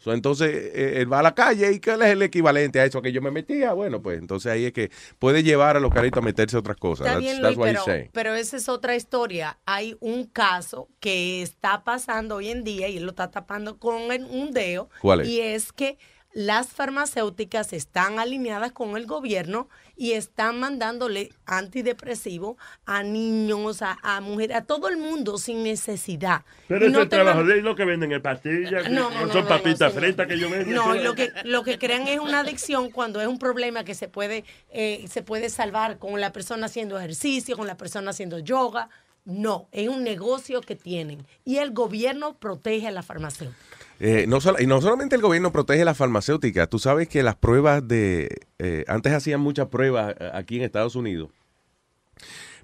So, 0.03 0.13
entonces, 0.13 0.49
eh, 0.51 0.93
él 0.97 1.13
va 1.13 1.19
a 1.19 1.21
la 1.23 1.35
calle 1.35 1.71
y 1.73 1.79
¿qué 1.79 1.91
es 1.91 2.01
el 2.01 2.23
equivalente 2.23 2.79
a 2.79 2.85
eso 2.85 3.03
que 3.03 3.11
yo 3.11 3.21
me 3.21 3.29
metía? 3.29 3.73
Bueno, 3.73 4.01
pues 4.01 4.17
entonces 4.17 4.51
ahí 4.51 4.65
es 4.65 4.73
que 4.73 4.89
puede 5.19 5.43
llevar 5.43 5.77
a 5.77 5.79
los 5.79 5.93
caritos 5.93 6.23
a 6.23 6.25
meterse 6.25 6.55
a 6.55 6.59
otras 6.59 6.77
cosas. 6.77 7.05
Está 7.05 7.19
That's- 7.19 7.21
bien, 7.21 7.41
that's 7.41 7.55
Luis, 7.55 7.57
what 7.59 7.69
he's 7.69 7.83
pero, 7.85 8.09
pero 8.11 8.33
esa 8.35 8.57
es 8.57 8.67
otra 8.67 8.95
historia. 8.95 9.59
Hay 9.67 9.95
un 9.99 10.25
caso 10.25 10.89
que 10.99 11.43
está 11.43 11.83
pasando 11.83 12.37
hoy 12.37 12.49
en 12.49 12.63
día 12.63 12.87
y 12.87 12.97
él 12.97 13.03
lo 13.03 13.11
está 13.11 13.29
tapando 13.29 13.77
con 13.77 13.93
un 14.11 14.51
dedo. 14.51 14.89
¿Cuál 15.01 15.21
es? 15.21 15.27
Y 15.27 15.39
es 15.39 15.71
que 15.71 15.99
las 16.33 16.67
farmacéuticas 16.69 17.73
están 17.73 18.19
alineadas 18.19 18.71
con 18.71 18.95
el 18.95 19.05
gobierno 19.05 19.67
y 19.97 20.13
están 20.13 20.59
mandándole 20.59 21.29
antidepresivos 21.45 22.55
a 22.85 23.03
niños, 23.03 23.81
a, 23.81 23.97
a 24.01 24.21
mujeres, 24.21 24.55
a 24.57 24.61
todo 24.63 24.87
el 24.87 24.97
mundo 24.97 25.37
sin 25.37 25.63
necesidad. 25.63 26.43
Pero 26.67 26.85
ese 26.85 26.93
no 26.93 27.01
es 27.01 27.09
te 27.09 27.15
trabajo 27.17 27.39
man- 27.39 27.47
de 27.47 27.61
lo 27.61 27.75
que 27.75 27.85
venden 27.85 28.11
en 28.11 28.21
pastillas, 28.21 28.89
No, 28.89 29.09
no, 29.09 29.25
no, 29.27 29.33
son 29.33 29.45
papitas 29.47 29.93
fritas 29.93 30.27
que 30.27 30.37
yo 30.39 30.49
vendo. 30.49 30.71
No, 30.73 30.95
y 30.95 30.99
lo 31.03 31.15
que, 31.15 31.31
lo 31.43 31.63
que 31.63 31.77
crean 31.77 32.07
es 32.07 32.19
una 32.19 32.39
adicción 32.39 32.89
cuando 32.91 33.19
es 33.21 33.27
un 33.27 33.37
problema 33.39 33.83
que 33.83 33.95
se 33.95 34.07
puede, 34.07 34.43
eh, 34.69 35.05
se 35.09 35.23
puede 35.23 35.49
salvar 35.49 35.97
con 35.97 36.19
la 36.19 36.31
persona 36.31 36.67
haciendo 36.67 36.97
ejercicio, 36.97 37.57
con 37.57 37.67
la 37.67 37.77
persona 37.77 38.11
haciendo 38.11 38.39
yoga. 38.39 38.89
No, 39.23 39.67
es 39.71 39.87
un 39.87 40.03
negocio 40.03 40.61
que 40.61 40.75
tienen. 40.75 41.27
Y 41.45 41.57
el 41.57 41.71
gobierno 41.73 42.37
protege 42.37 42.87
a 42.87 42.91
la 42.91 43.03
farmacéutica. 43.03 43.70
Eh, 44.03 44.25
no 44.27 44.41
solo- 44.41 44.57
y 44.59 44.65
no 44.65 44.81
solamente 44.81 45.15
el 45.15 45.21
gobierno 45.21 45.51
protege 45.51 45.85
las 45.85 45.95
farmacéuticas, 45.95 46.67
tú 46.67 46.79
sabes 46.79 47.07
que 47.07 47.21
las 47.21 47.35
pruebas 47.35 47.87
de... 47.87 48.29
eh, 48.57 48.83
antes 48.87 49.13
hacían 49.13 49.39
muchas 49.41 49.67
pruebas 49.67 50.15
eh, 50.19 50.31
aquí 50.33 50.55
en 50.57 50.63
Estados 50.63 50.95
Unidos, 50.95 51.29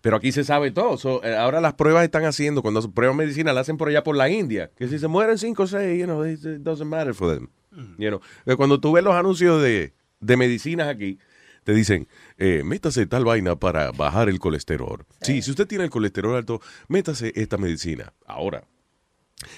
pero 0.01 0.15
aquí 0.18 0.31
se 0.31 0.43
sabe 0.43 0.72
todo. 0.72 0.97
So, 0.97 1.23
eh, 1.23 1.35
ahora 1.35 1.61
las 1.61 1.73
pruebas 1.76 2.03
están 2.03 2.26
haciendo, 2.26 2.61
cuando 2.64 2.81
prueban 2.91 3.18
medicina, 3.18 3.53
las 3.53 3.61
hacen 3.61 3.77
por 3.77 3.89
allá 3.89 4.03
por 4.03 4.15
la 4.15 4.30
India, 4.30 4.72
que 4.76 4.88
si 4.88 4.97
se 4.97 5.07
mueren 5.07 5.38
5 5.38 5.61
o 5.64 5.68
6, 5.68 5.99
you 5.99 6.05
know, 6.05 6.26
it 6.26 6.39
doesn't 6.61 6.88
matter 6.89 7.14
for 7.14 7.34
them. 7.35 7.49
You 7.99 8.09
know. 8.09 8.22
Eh, 8.47 8.55
Cuando 8.55 8.80
tú 8.80 8.91
ves 8.93 9.03
los 9.03 9.14
anuncios 9.14 9.61
de, 9.61 9.93
de 10.19 10.38
medicinas 10.38 10.88
aquí, 10.88 11.19
te 11.64 11.73
dicen, 11.73 12.07
eh, 12.39 12.64
métase 12.65 13.05
tal 13.05 13.26
vaina 13.26 13.55
para 13.57 13.91
bajar 13.91 14.30
el 14.30 14.39
colesterol. 14.39 15.05
Sí, 15.22 15.41
si 15.43 15.51
usted 15.51 15.68
tiene 15.68 15.84
el 15.84 15.89
colesterol 15.91 16.35
alto, 16.35 16.61
métase 16.88 17.31
esta 17.35 17.57
medicina. 17.57 18.14
Ahora, 18.26 18.64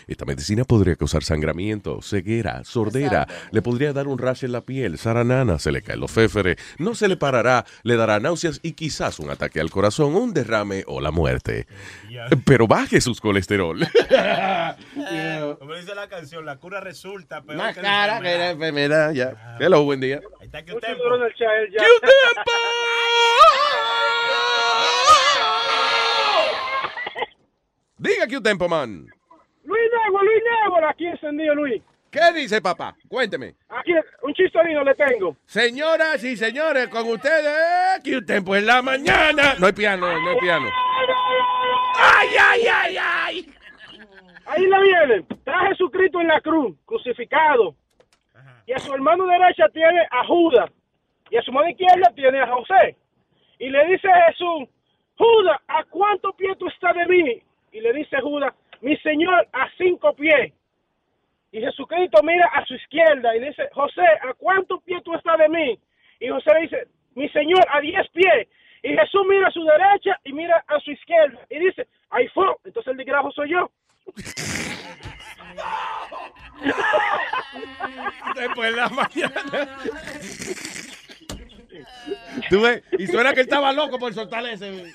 esta 0.07 0.25
medicina 0.25 0.65
podría 0.65 0.95
causar 0.95 1.23
sangramiento, 1.23 2.01
ceguera, 2.01 2.63
sordera, 2.65 3.27
le 3.51 3.61
podría 3.61 3.93
dar 3.93 4.07
un 4.07 4.17
rash 4.17 4.43
en 4.43 4.51
la 4.51 4.61
piel, 4.61 4.97
saranana, 4.97 5.57
se 5.59 5.71
le 5.71 5.81
caen 5.81 6.01
los 6.01 6.11
féferes, 6.11 6.57
no 6.77 6.95
se 6.95 7.07
le 7.07 7.15
parará, 7.15 7.65
le 7.83 7.95
dará 7.95 8.19
náuseas 8.19 8.59
y 8.61 8.73
quizás 8.73 9.19
un 9.19 9.29
ataque 9.29 9.61
al 9.61 9.69
corazón, 9.69 10.15
un 10.15 10.33
derrame 10.33 10.83
o 10.87 10.99
la 10.99 11.11
muerte. 11.11 11.67
Pero 12.45 12.67
baje 12.67 12.99
sus 12.99 13.21
colesterol. 13.21 13.79
Como 15.59 15.75
dice 15.75 15.95
la 15.95 16.07
canción, 16.09 16.45
la 16.45 16.57
cura 16.57 16.79
resulta 16.81 17.41
peor 17.41 17.57
Más 17.57 17.75
que 17.75 17.81
cara 17.81 18.19
que 18.19 18.37
la 18.37 18.51
enfermedad, 18.51 19.11
ya. 19.13 19.57
Hello, 19.59 19.83
buen 19.83 19.99
día. 20.01 20.21
Ahí 20.39 20.45
está 20.47 20.63
que 20.63 20.73
usted. 20.73 20.89
Diga 27.97 28.27
que 28.27 28.37
un 28.37 28.43
tempo, 28.43 28.69
man. 28.69 29.07
Luis 29.69 29.91
Nebo, 30.03 30.23
Luis 30.23 30.43
Nebo, 30.43 30.87
aquí 30.87 31.05
encendido, 31.05 31.53
Luis. 31.53 31.83
¿Qué 32.09 32.33
dice 32.33 32.59
papá? 32.59 32.95
Cuénteme. 33.07 33.53
Aquí 33.69 33.93
un 34.23 34.33
chistorino 34.33 34.83
le 34.83 34.95
tengo. 34.95 35.35
Señoras 35.45 36.23
y 36.23 36.35
señores, 36.35 36.87
con 36.87 37.07
ustedes, 37.07 38.01
que 38.03 38.17
un 38.17 38.25
tempo 38.25 38.55
en 38.55 38.65
la 38.65 38.81
mañana. 38.81 39.53
No 39.59 39.67
hay 39.67 39.73
piano, 39.73 40.07
no 40.07 40.29
hay 40.31 40.37
piano. 40.39 40.67
¡Ay, 41.99 42.29
ay, 42.41 42.61
ay, 42.67 42.97
ay! 42.99 43.53
Ahí 44.47 44.65
le 44.65 44.81
viene. 44.81 45.25
Está 45.29 45.67
Jesucristo 45.67 46.19
en 46.19 46.29
la 46.29 46.41
cruz, 46.41 46.75
crucificado. 46.85 47.75
Y 48.65 48.73
a 48.73 48.79
su 48.79 48.91
hermano 48.91 49.27
derecha 49.27 49.69
tiene 49.69 50.01
a 50.09 50.25
Judas. 50.25 50.71
Y 51.29 51.37
a 51.37 51.43
su 51.43 51.51
mano 51.51 51.69
izquierda 51.69 52.11
tiene 52.15 52.41
a 52.41 52.47
José. 52.47 52.95
Y 53.59 53.69
le 53.69 53.85
dice 53.85 54.07
Jesús, 54.27 54.67
Judas, 55.15 55.59
¿a 55.67 55.83
cuántos 55.83 56.33
pies 56.35 56.57
tú 56.57 56.67
estás 56.69 56.95
de 56.95 57.05
mí? 57.05 57.43
Y 57.71 57.81
le 57.81 57.93
dice 57.93 58.19
Judas, 58.19 58.51
mi 58.81 58.97
señor, 58.97 59.47
a 59.53 59.69
cinco 59.77 60.13
pies. 60.15 60.53
Y 61.51 61.61
Jesucristo 61.61 62.21
mira 62.23 62.45
a 62.53 62.63
su 62.65 62.75
izquierda 62.75 63.35
y 63.35 63.39
dice, 63.39 63.69
José, 63.73 64.05
¿a 64.21 64.33
cuántos 64.35 64.83
pies 64.83 65.03
tú 65.03 65.15
estás 65.15 65.37
de 65.37 65.49
mí? 65.49 65.79
Y 66.19 66.29
José 66.29 66.53
le 66.53 66.61
dice, 66.61 66.87
mi 67.15 67.27
señor, 67.29 67.65
a 67.69 67.81
diez 67.81 68.07
pies. 68.09 68.47
Y 68.83 68.89
Jesús 68.95 69.21
mira 69.27 69.47
a 69.47 69.51
su 69.51 69.63
derecha 69.63 70.19
y 70.23 70.33
mira 70.33 70.63
a 70.67 70.79
su 70.79 70.91
izquierda 70.91 71.39
y 71.49 71.59
dice, 71.59 71.87
ahí 72.11 72.27
fue. 72.29 72.45
Entonces 72.63 72.91
el 72.91 72.97
desgrajo 72.97 73.31
soy 73.31 73.49
yo. 73.49 73.71
Después 78.35 78.71
de 78.71 78.77
la 78.77 78.89
mañana. 78.89 79.77
¿Tú 82.49 82.61
ves? 82.61 82.83
Y 82.97 83.07
suena 83.07 83.33
que 83.33 83.41
él 83.41 83.45
estaba 83.47 83.71
loco 83.73 83.97
por 83.99 84.13
soltar 84.13 84.45
ese. 84.45 84.93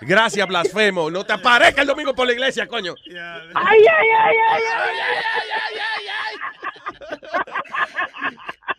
Gracias, 0.00 0.46
blasfemo. 0.46 1.10
No 1.10 1.24
te 1.24 1.32
aparezca 1.32 1.82
el 1.82 1.88
domingo 1.88 2.14
por 2.14 2.26
la 2.26 2.32
iglesia, 2.32 2.66
coño. 2.66 2.94
¡Ay, 3.06 3.14
ay, 3.14 3.84
ay, 3.86 4.08
ay, 4.18 4.36
ay, 4.48 4.62
ay, 6.08 6.36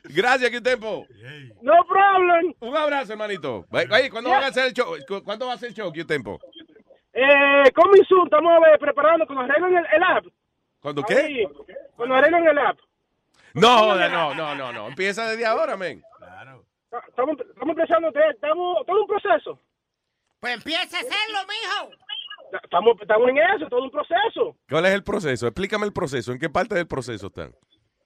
Gracias, 0.03 0.49
que 0.51 0.61
tiempo. 0.61 1.05
No 1.61 1.73
problem. 1.88 2.53
Un 2.59 2.76
abrazo, 2.76 3.13
hermanito. 3.13 3.65
¿cuándo 4.11 4.30
van 4.30 4.43
a 4.43 4.47
hacer 4.47 4.65
el 4.68 4.73
show? 4.73 4.95
¿Cu- 5.07 5.23
¿Cuándo 5.23 5.47
va 5.47 5.53
a 5.53 5.57
ser 5.57 5.69
el 5.69 5.76
show, 5.76 5.91
que 5.91 6.03
tiempo? 6.03 6.39
Eh, 7.13 7.72
coming 7.76 8.03
soon, 8.07 8.26
estamos 8.26 8.51
eh, 8.73 8.77
preparando 8.80 9.26
cuando 9.26 9.43
arreglen 9.43 9.77
el, 9.77 9.85
el 9.93 10.03
app. 10.03 10.26
¿Cuándo 10.81 11.03
qué? 11.03 11.45
Cuando 11.95 12.15
arreglen 12.15 12.47
el 12.47 12.57
app. 12.57 12.77
No, 13.53 13.95
no, 13.95 14.34
no, 14.34 14.55
no, 14.55 14.72
no. 14.73 14.88
Empieza 14.88 15.30
desde 15.30 15.45
ahora, 15.45 15.76
men. 15.77 16.01
Estamos, 17.07 17.39
estamos 17.39 17.77
empezando, 17.77 18.09
estamos, 18.09 18.85
todo 18.85 19.01
un 19.01 19.07
proceso. 19.07 19.59
Pues 20.41 20.55
empieza 20.55 20.97
a 20.97 20.99
hacerlo, 20.99 21.39
mijo. 21.47 21.95
Estamos, 22.61 22.97
estamos 22.99 23.30
en 23.30 23.38
eso, 23.38 23.68
todo 23.69 23.84
un 23.84 23.91
proceso. 23.91 24.55
¿Cuál 24.69 24.85
es 24.85 24.93
el 24.93 25.03
proceso? 25.03 25.47
Explícame 25.47 25.85
el 25.85 25.93
proceso. 25.93 26.34
¿En 26.34 26.39
qué 26.39 26.49
parte 26.49 26.76
del 26.76 26.88
proceso 26.88 27.27
están? 27.27 27.55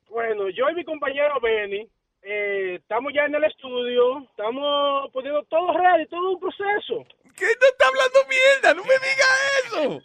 Bueno, 0.09 0.49
yo 0.49 0.69
y 0.69 0.75
mi 0.75 0.85
compañero 0.85 1.39
Benny 1.41 1.89
eh, 2.21 2.75
estamos 2.75 3.11
ya 3.13 3.25
en 3.25 3.35
el 3.35 3.43
estudio, 3.43 4.19
estamos 4.29 5.11
poniendo 5.11 5.43
todo 5.43 5.73
ready, 5.73 6.05
todo 6.07 6.31
un 6.31 6.39
proceso. 6.39 7.05
¿Qué 7.35 7.45
no 7.45 7.67
está 7.67 7.87
hablando 7.87 8.19
mierda? 8.29 8.73
No 8.73 8.83
me 8.83 8.93
diga 8.93 9.27
eso. 9.65 10.01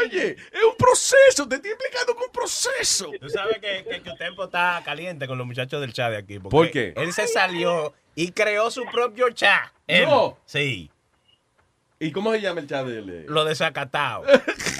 Oye, 0.00 0.36
es 0.52 0.62
un 0.64 0.76
proceso. 0.76 1.48
Te 1.48 1.56
estoy 1.56 1.70
explicando 1.72 2.16
que 2.16 2.24
un 2.24 2.32
proceso. 2.32 3.10
Tú 3.20 3.28
sabes 3.28 3.58
que, 3.58 3.84
que, 3.84 4.02
que 4.02 4.10
el 4.10 4.18
tiempo 4.18 4.44
está 4.44 4.80
caliente 4.84 5.26
con 5.26 5.38
los 5.38 5.46
muchachos 5.46 5.80
del 5.80 5.92
chat 5.92 6.10
de 6.10 6.16
aquí. 6.16 6.38
porque 6.38 6.50
¿Por 6.50 6.70
qué? 6.70 6.94
Él 6.96 7.12
se 7.12 7.26
salió 7.26 7.92
y 8.14 8.32
creó 8.32 8.70
su 8.70 8.84
propio 8.86 9.30
chat. 9.30 9.70
Él. 9.86 10.06
No. 10.06 10.38
Sí. 10.46 10.90
¿Y 11.98 12.10
cómo 12.10 12.32
se 12.32 12.40
llama 12.40 12.60
el 12.60 12.66
chat 12.66 12.86
de 12.86 12.98
él? 12.98 13.26
Lo 13.28 13.44
desacatado. 13.44 14.24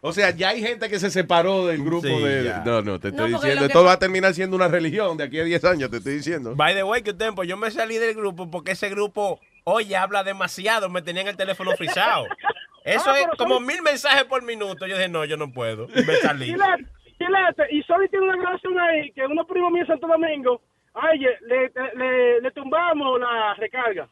O 0.00 0.12
sea, 0.12 0.30
ya 0.30 0.50
hay 0.50 0.60
gente 0.62 0.88
que 0.88 0.98
se 0.98 1.10
separó 1.10 1.66
del 1.66 1.82
grupo 1.84 2.06
Sí, 2.06 2.22
de... 2.22 2.44
ya. 2.44 2.62
No, 2.64 2.82
no, 2.82 2.98
te 3.00 3.08
estoy 3.08 3.30
No, 3.30 3.36
diciendo. 3.38 3.60
que 3.62 3.66
Esto 3.66 3.84
va 3.84 3.92
a 3.92 3.98
terminar 3.98 4.34
siendo 4.34 4.56
una 4.56 4.68
religión 4.68 5.16
de 5.16 5.24
aquí 5.24 5.40
a 5.40 5.44
10 5.44 5.64
años, 5.64 5.90
te 5.90 5.98
estoy 5.98 6.14
diciendo. 6.14 6.54
By 6.54 6.74
the 6.74 6.84
way, 6.84 7.02
que 7.02 7.10
un 7.10 7.18
tiempo 7.18 7.44
yo 7.44 7.56
me 7.56 7.70
salí 7.70 7.96
del 7.98 8.14
grupo 8.14 8.50
porque 8.50 8.72
ese 8.72 8.88
grupo, 8.88 9.40
oye, 9.64 9.96
habla 9.96 10.22
demasiado, 10.24 10.88
me 10.88 11.02
tenían 11.02 11.26
el 11.28 11.36
teléfono 11.36 11.72
frisado. 11.76 12.26
Eso 12.84 13.10
Ah, 13.10 13.18
es 13.20 13.26
como 13.36 13.60
mil 13.60 13.82
mensajes 13.82 14.24
por 14.24 14.42
minuto. 14.42 14.86
Yo 14.86 14.96
dije, 14.96 15.08
no, 15.08 15.24
yo 15.24 15.36
no 15.36 15.52
puedo. 15.52 15.88
Y 15.94 16.02
me 16.04 16.14
salí. 16.16 16.46
Chilete, 16.46 17.64
y 17.74 17.82
Sony 17.82 18.08
tiene 18.10 18.26
una 18.28 18.36
grabación 18.40 18.78
ahí 18.78 19.10
que 19.12 19.26
unos 19.26 19.44
primos 19.46 19.72
míos 19.72 19.86
en 19.90 19.94
Santo 19.94 20.06
Domingo, 20.06 20.62
ay, 20.94 21.18
le, 21.18 21.70
le, 21.96 22.40
le 22.40 22.50
tumbamos 22.52 23.18
la 23.20 23.54
recarga. 23.54 24.08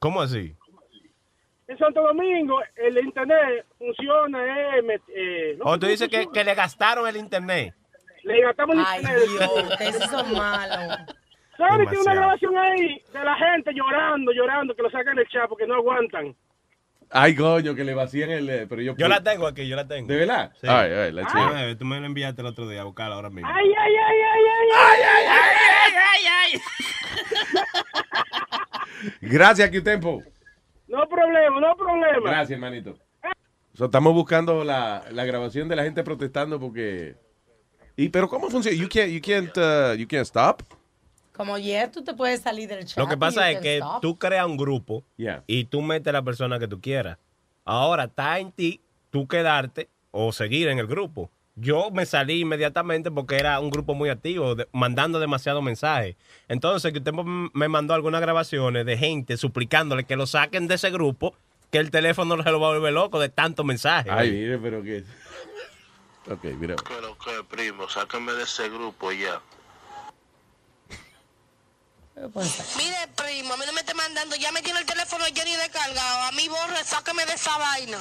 ¿Cómo 0.00 0.20
así? 0.20 0.54
En 1.68 1.78
Santo 1.78 2.02
Domingo 2.02 2.60
el 2.76 2.98
internet 2.98 3.66
funciona. 3.78 4.44
Eh, 4.76 5.00
eh 5.14 5.58
o 5.60 5.78
tú 5.78 5.86
dices 5.86 6.08
que, 6.08 6.26
que, 6.32 6.44
le 6.44 6.54
gastaron 6.54 7.06
el 7.08 7.16
internet. 7.16 7.74
Le 8.24 8.40
gastamos 8.42 8.76
el 8.76 8.84
Ay, 8.86 9.00
internet. 9.00 9.28
Dios, 9.28 9.70
ustedes 9.70 10.10
son 10.10 10.32
malos. 10.36 10.98
¿Sabes 11.56 11.88
que 11.88 11.98
una 11.98 12.14
grabación 12.14 12.58
ahí 12.58 13.02
de 13.12 13.24
la 13.24 13.36
gente 13.36 13.72
llorando, 13.74 14.32
llorando, 14.32 14.74
que 14.74 14.82
lo 14.82 14.90
sacan 14.90 15.18
el 15.18 15.28
chat 15.28 15.48
porque 15.48 15.66
no 15.66 15.74
aguantan? 15.74 16.34
Ay, 17.14 17.34
coño, 17.34 17.74
que 17.74 17.84
le 17.84 17.92
vacían 17.92 18.30
el. 18.30 18.48
Eh, 18.48 18.66
pero 18.66 18.80
yo, 18.80 18.94
yo 18.96 19.06
la 19.06 19.22
tengo 19.22 19.46
aquí, 19.46 19.68
yo 19.68 19.76
la 19.76 19.86
tengo. 19.86 20.08
¿De 20.08 20.16
verdad? 20.16 20.50
Sí. 20.60 20.66
Ay, 20.66 20.90
ay, 20.92 21.12
la 21.12 21.22
ah, 21.22 21.26
chica. 21.26 21.78
Tú 21.78 21.84
me 21.84 22.00
la 22.00 22.06
enviaste 22.06 22.40
el 22.40 22.46
otro 22.46 22.66
día 22.66 22.80
a 22.80 22.84
buscarla 22.84 23.16
ahora 23.16 23.28
mismo. 23.28 23.50
Ay, 23.52 23.66
ay, 23.66 23.92
ay, 23.94 24.16
ay, 24.32 24.42
ay. 24.50 24.68
Ay, 24.74 25.00
ay, 25.02 25.26
ay, 25.28 25.52
ay, 25.84 26.24
ay, 26.24 26.52
ay. 26.54 26.60
Gracias, 29.20 29.70
Q-Tempo. 29.70 30.22
No 30.92 31.08
problema, 31.08 31.58
no 31.58 31.74
problema. 31.74 32.20
Gracias, 32.30 32.50
hermanito. 32.50 32.98
So, 33.72 33.86
estamos 33.86 34.12
buscando 34.12 34.62
la, 34.62 35.02
la 35.10 35.24
grabación 35.24 35.66
de 35.66 35.74
la 35.76 35.84
gente 35.84 36.04
protestando 36.04 36.60
porque... 36.60 37.16
Y, 37.96 38.10
pero 38.10 38.28
¿cómo 38.28 38.50
funciona? 38.50 38.76
You 38.76 38.88
can't, 38.90 39.10
you 39.10 39.20
can't, 39.22 39.56
uh, 39.56 39.94
you 39.96 40.06
can't 40.06 40.26
stop. 40.26 40.62
Como 41.34 41.54
ayer 41.54 41.90
tú 41.90 42.04
te 42.04 42.12
puedes 42.12 42.42
salir 42.42 42.68
del 42.68 42.84
chat. 42.84 42.98
Lo 42.98 43.08
que 43.08 43.16
pasa 43.16 43.50
es 43.50 43.60
que 43.60 43.78
stop. 43.78 44.02
tú 44.02 44.18
creas 44.18 44.44
un 44.44 44.58
grupo 44.58 45.02
Yeah. 45.16 45.42
y 45.46 45.64
tú 45.64 45.80
metes 45.80 46.08
a 46.08 46.12
la 46.12 46.22
persona 46.22 46.58
que 46.58 46.68
tú 46.68 46.78
quieras. 46.78 47.16
Ahora 47.64 48.04
está 48.04 48.38
en 48.38 48.52
ti 48.52 48.82
tú 49.08 49.26
quedarte 49.26 49.88
o 50.10 50.30
seguir 50.30 50.68
en 50.68 50.78
el 50.78 50.86
grupo. 50.86 51.30
Yo 51.54 51.90
me 51.90 52.06
salí 52.06 52.40
inmediatamente 52.40 53.10
porque 53.10 53.36
era 53.36 53.60
un 53.60 53.70
grupo 53.70 53.94
muy 53.94 54.08
activo, 54.08 54.54
de- 54.54 54.68
mandando 54.72 55.20
demasiados 55.20 55.62
mensajes. 55.62 56.16
Entonces, 56.48 56.92
que 56.92 56.98
usted 56.98 57.12
me 57.12 57.68
mandó 57.68 57.92
algunas 57.94 58.20
grabaciones 58.22 58.86
de 58.86 58.96
gente 58.96 59.36
suplicándole 59.36 60.04
que 60.04 60.16
lo 60.16 60.26
saquen 60.26 60.66
de 60.66 60.76
ese 60.76 60.90
grupo, 60.90 61.34
que 61.70 61.78
el 61.78 61.90
teléfono 61.90 62.42
se 62.42 62.50
lo 62.50 62.58
va 62.58 62.68
a 62.68 62.72
volver 62.74 62.92
loco 62.94 63.20
de 63.20 63.28
tantos 63.28 63.66
mensajes. 63.66 64.10
Ay, 64.14 64.30
mire, 64.30 64.58
pero 64.58 64.82
que... 64.82 65.04
Ok, 66.30 66.44
mira. 66.58 66.76
Pero 66.88 67.18
que, 67.18 67.44
primo, 67.44 67.88
sácame 67.88 68.32
de 68.32 68.44
ese 68.44 68.68
grupo 68.70 69.12
ya. 69.12 69.40
Mire, 72.14 72.96
primo, 73.16 73.54
a 73.54 73.56
mí 73.56 73.64
no 73.66 73.72
me 73.72 73.80
esté 73.80 73.94
mandando, 73.94 74.36
ya 74.36 74.52
me 74.52 74.62
tiene 74.62 74.80
el 74.80 74.86
teléfono 74.86 75.24
lleno 75.28 75.50
y 75.50 75.56
descargado. 75.56 76.22
A 76.28 76.32
mí 76.32 76.48
borre, 76.48 76.84
sácame 76.84 77.24
de 77.26 77.32
esa 77.32 77.56
vaina. 77.58 77.98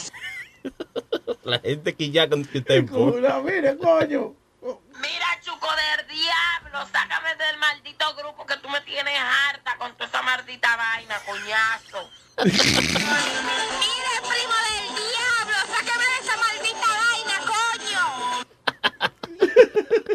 La 1.43 1.59
gente 1.59 1.95
que 1.95 2.11
ya 2.11 2.29
con 2.29 2.45
tu 2.45 2.61
tiempo. 2.61 3.13
mire, 3.43 3.77
coño. 3.77 4.35
Mira, 4.61 5.27
chuco 5.43 5.67
del 5.67 6.07
diablo, 6.07 6.87
sácame 6.91 7.35
del 7.35 7.57
maldito 7.57 8.15
grupo 8.15 8.45
que 8.45 8.57
tú 8.57 8.69
me 8.69 8.81
tienes 8.81 9.19
harta 9.19 9.75
con 9.77 9.91
toda 9.93 10.05
esa 10.05 10.21
maldita 10.21 10.75
vaina, 10.75 11.19
coñazo. 11.25 12.09
Mire, 12.43 14.13
primo 14.21 14.57
del 14.69 14.87
diablo, 14.95 15.57
sácame 15.75 16.05
de 16.05 16.17
esa 16.21 16.37
maldita 16.37 16.60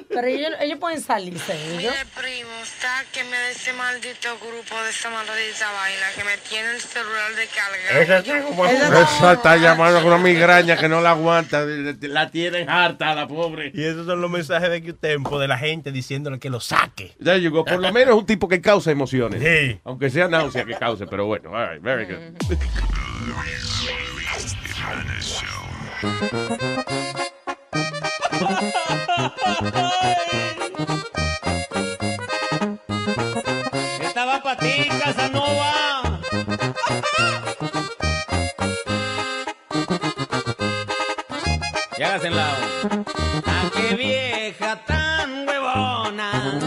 Pero 0.09 0.27
ellos, 0.29 0.51
ellos 0.61 0.79
pueden 0.79 1.01
salirse. 1.01 1.53
ellos. 1.53 1.77
Mire, 1.77 1.93
primo, 2.15 2.51
sáqueme 2.81 3.37
de 3.37 3.51
ese 3.53 3.73
maldito 3.73 4.39
grupo, 4.39 4.83
de 4.83 4.91
esa 4.91 5.11
maldita 5.11 5.71
vaina 5.73 6.07
que 6.17 6.25
me 6.25 6.37
tiene 6.49 6.71
el 6.73 6.81
celular 6.81 7.35
descargado. 7.35 9.03
Esa 9.03 9.33
está 9.33 9.57
llamando 9.57 9.99
con 10.03 10.13
una 10.13 10.19
migraña 10.23 10.77
que 10.77 10.89
no 10.89 11.01
la 11.01 11.11
aguanta. 11.11 11.65
La 12.03 12.31
tienen 12.31 12.69
harta, 12.71 13.15
la 13.15 13.29
pobre. 13.29 13.71
Y 13.75 13.85
esos 13.85 14.07
son 14.07 14.21
los 14.21 14.31
mensajes 14.31 14.71
de 14.71 14.83
Q-Tempo 14.83 15.39
de 15.39 15.49
la 15.49 15.59
gente 15.59 15.93
diciéndole 15.93 16.39
que 16.39 16.51
lo 16.51 16.61
saque. 16.61 17.15
Ya 17.19 17.37
llegó. 17.37 17.65
Por 17.65 17.81
lo 17.81 17.93
menos 17.93 18.15
es 18.15 18.21
un 18.21 18.27
tipo 18.27 18.49
que 18.49 18.61
causa 18.61 18.91
emociones. 18.91 19.43
Sí. 19.43 19.81
Aunque 19.85 20.11
sea 20.11 20.29
náusea 20.29 20.65
que 20.65 20.75
cause, 20.75 21.07
pero 21.07 21.27
bueno. 21.27 21.51
All 21.51 21.75
right, 21.75 21.83
very 21.83 22.07
good. 22.07 22.37
Estaba 34.03 34.43
para 34.43 34.59
ti, 34.59 34.89
Casanova. 35.03 36.21
Y 41.99 42.03
hágase 42.03 42.27
en 42.27 42.37
lado. 42.37 42.57
¡Ah, 43.47 43.71
qué 43.75 43.95
vieja 43.97 44.85
tan 44.85 45.49
huevona! 45.49 46.59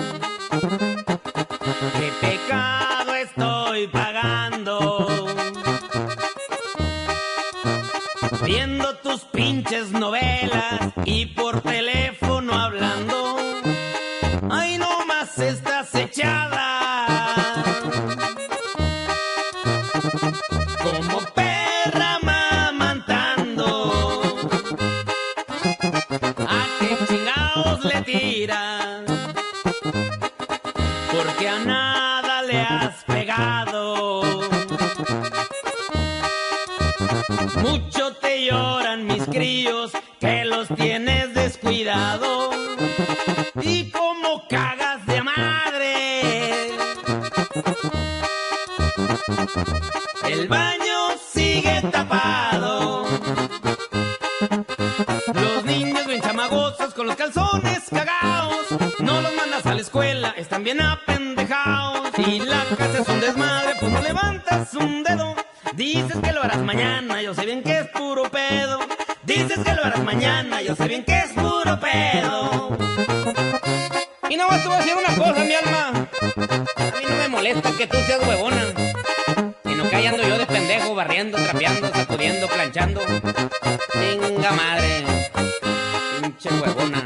¡Qué 1.99 2.11
pecado 2.19 3.13
estoy 3.15 3.87
pagando! 3.87 5.27
Viendo 8.43 8.95
tus 8.97 9.21
pinches 9.25 9.91
novelas 9.91 10.68
y 11.05 11.25
por 11.27 11.61
teléfono 11.61 12.53
hablando. 12.53 13.37
¡Ay, 14.49 14.77
no 14.77 15.05
más 15.05 15.37
estás 15.39 15.93
echada! 15.95 16.48
El 50.39 50.47
baño 50.47 51.17
sigue 51.33 51.81
tapado. 51.91 53.05
Los 55.33 55.65
niños 55.65 56.07
bien 56.07 56.21
chamagosos 56.21 56.93
con 56.93 57.07
los 57.07 57.17
calzones 57.17 57.81
cagados. 57.89 58.67
No 58.99 59.19
los 59.19 59.35
mandas 59.35 59.65
a 59.65 59.73
la 59.75 59.81
escuela, 59.81 60.33
están 60.37 60.63
bien 60.63 60.79
apendejados. 60.79 62.11
Y 62.19 62.39
la 62.39 62.63
casa 62.77 62.99
es 62.99 63.07
un 63.09 63.19
desmadre, 63.19 63.75
pues 63.81 63.91
no 63.91 64.01
levantas 64.01 64.73
un 64.75 65.03
dedo. 65.03 65.35
Dices 65.73 66.15
que 66.23 66.31
lo 66.31 66.41
harás 66.41 66.59
mañana, 66.59 67.21
yo 67.21 67.33
sé 67.33 67.45
bien 67.45 67.61
que 67.61 67.79
es 67.79 67.87
puro 67.89 68.31
pedo. 68.31 68.79
Dices 69.23 69.59
que 69.59 69.73
lo 69.73 69.83
harás 69.83 70.03
mañana, 70.05 70.61
yo 70.61 70.73
sé 70.73 70.87
bien 70.87 71.03
que 71.03 71.17
es 71.17 71.33
puro 71.33 71.77
pedo. 71.81 72.77
Y 74.29 74.37
no 74.37 74.47
más 74.47 74.61
te 74.61 74.67
voy 74.69 74.77
a 74.77 74.79
decir 74.79 74.95
una 74.95 75.15
cosa, 75.17 75.43
mi 75.43 75.53
alma. 75.53 76.07
A 76.77 76.97
mí 76.97 77.05
no 77.09 77.15
me 77.17 77.27
molesta 77.27 77.71
que 77.73 77.87
tú 77.87 77.97
seas 78.07 78.25
huevona. 78.25 78.38
Barriendo, 81.19 81.37
trapeando, 81.37 81.91
sacudiendo, 81.91 82.47
planchando. 82.47 83.01
Venga 83.93 84.51
madre. 84.51 85.05
Pinche 86.21 86.49
huevona. 86.49 87.03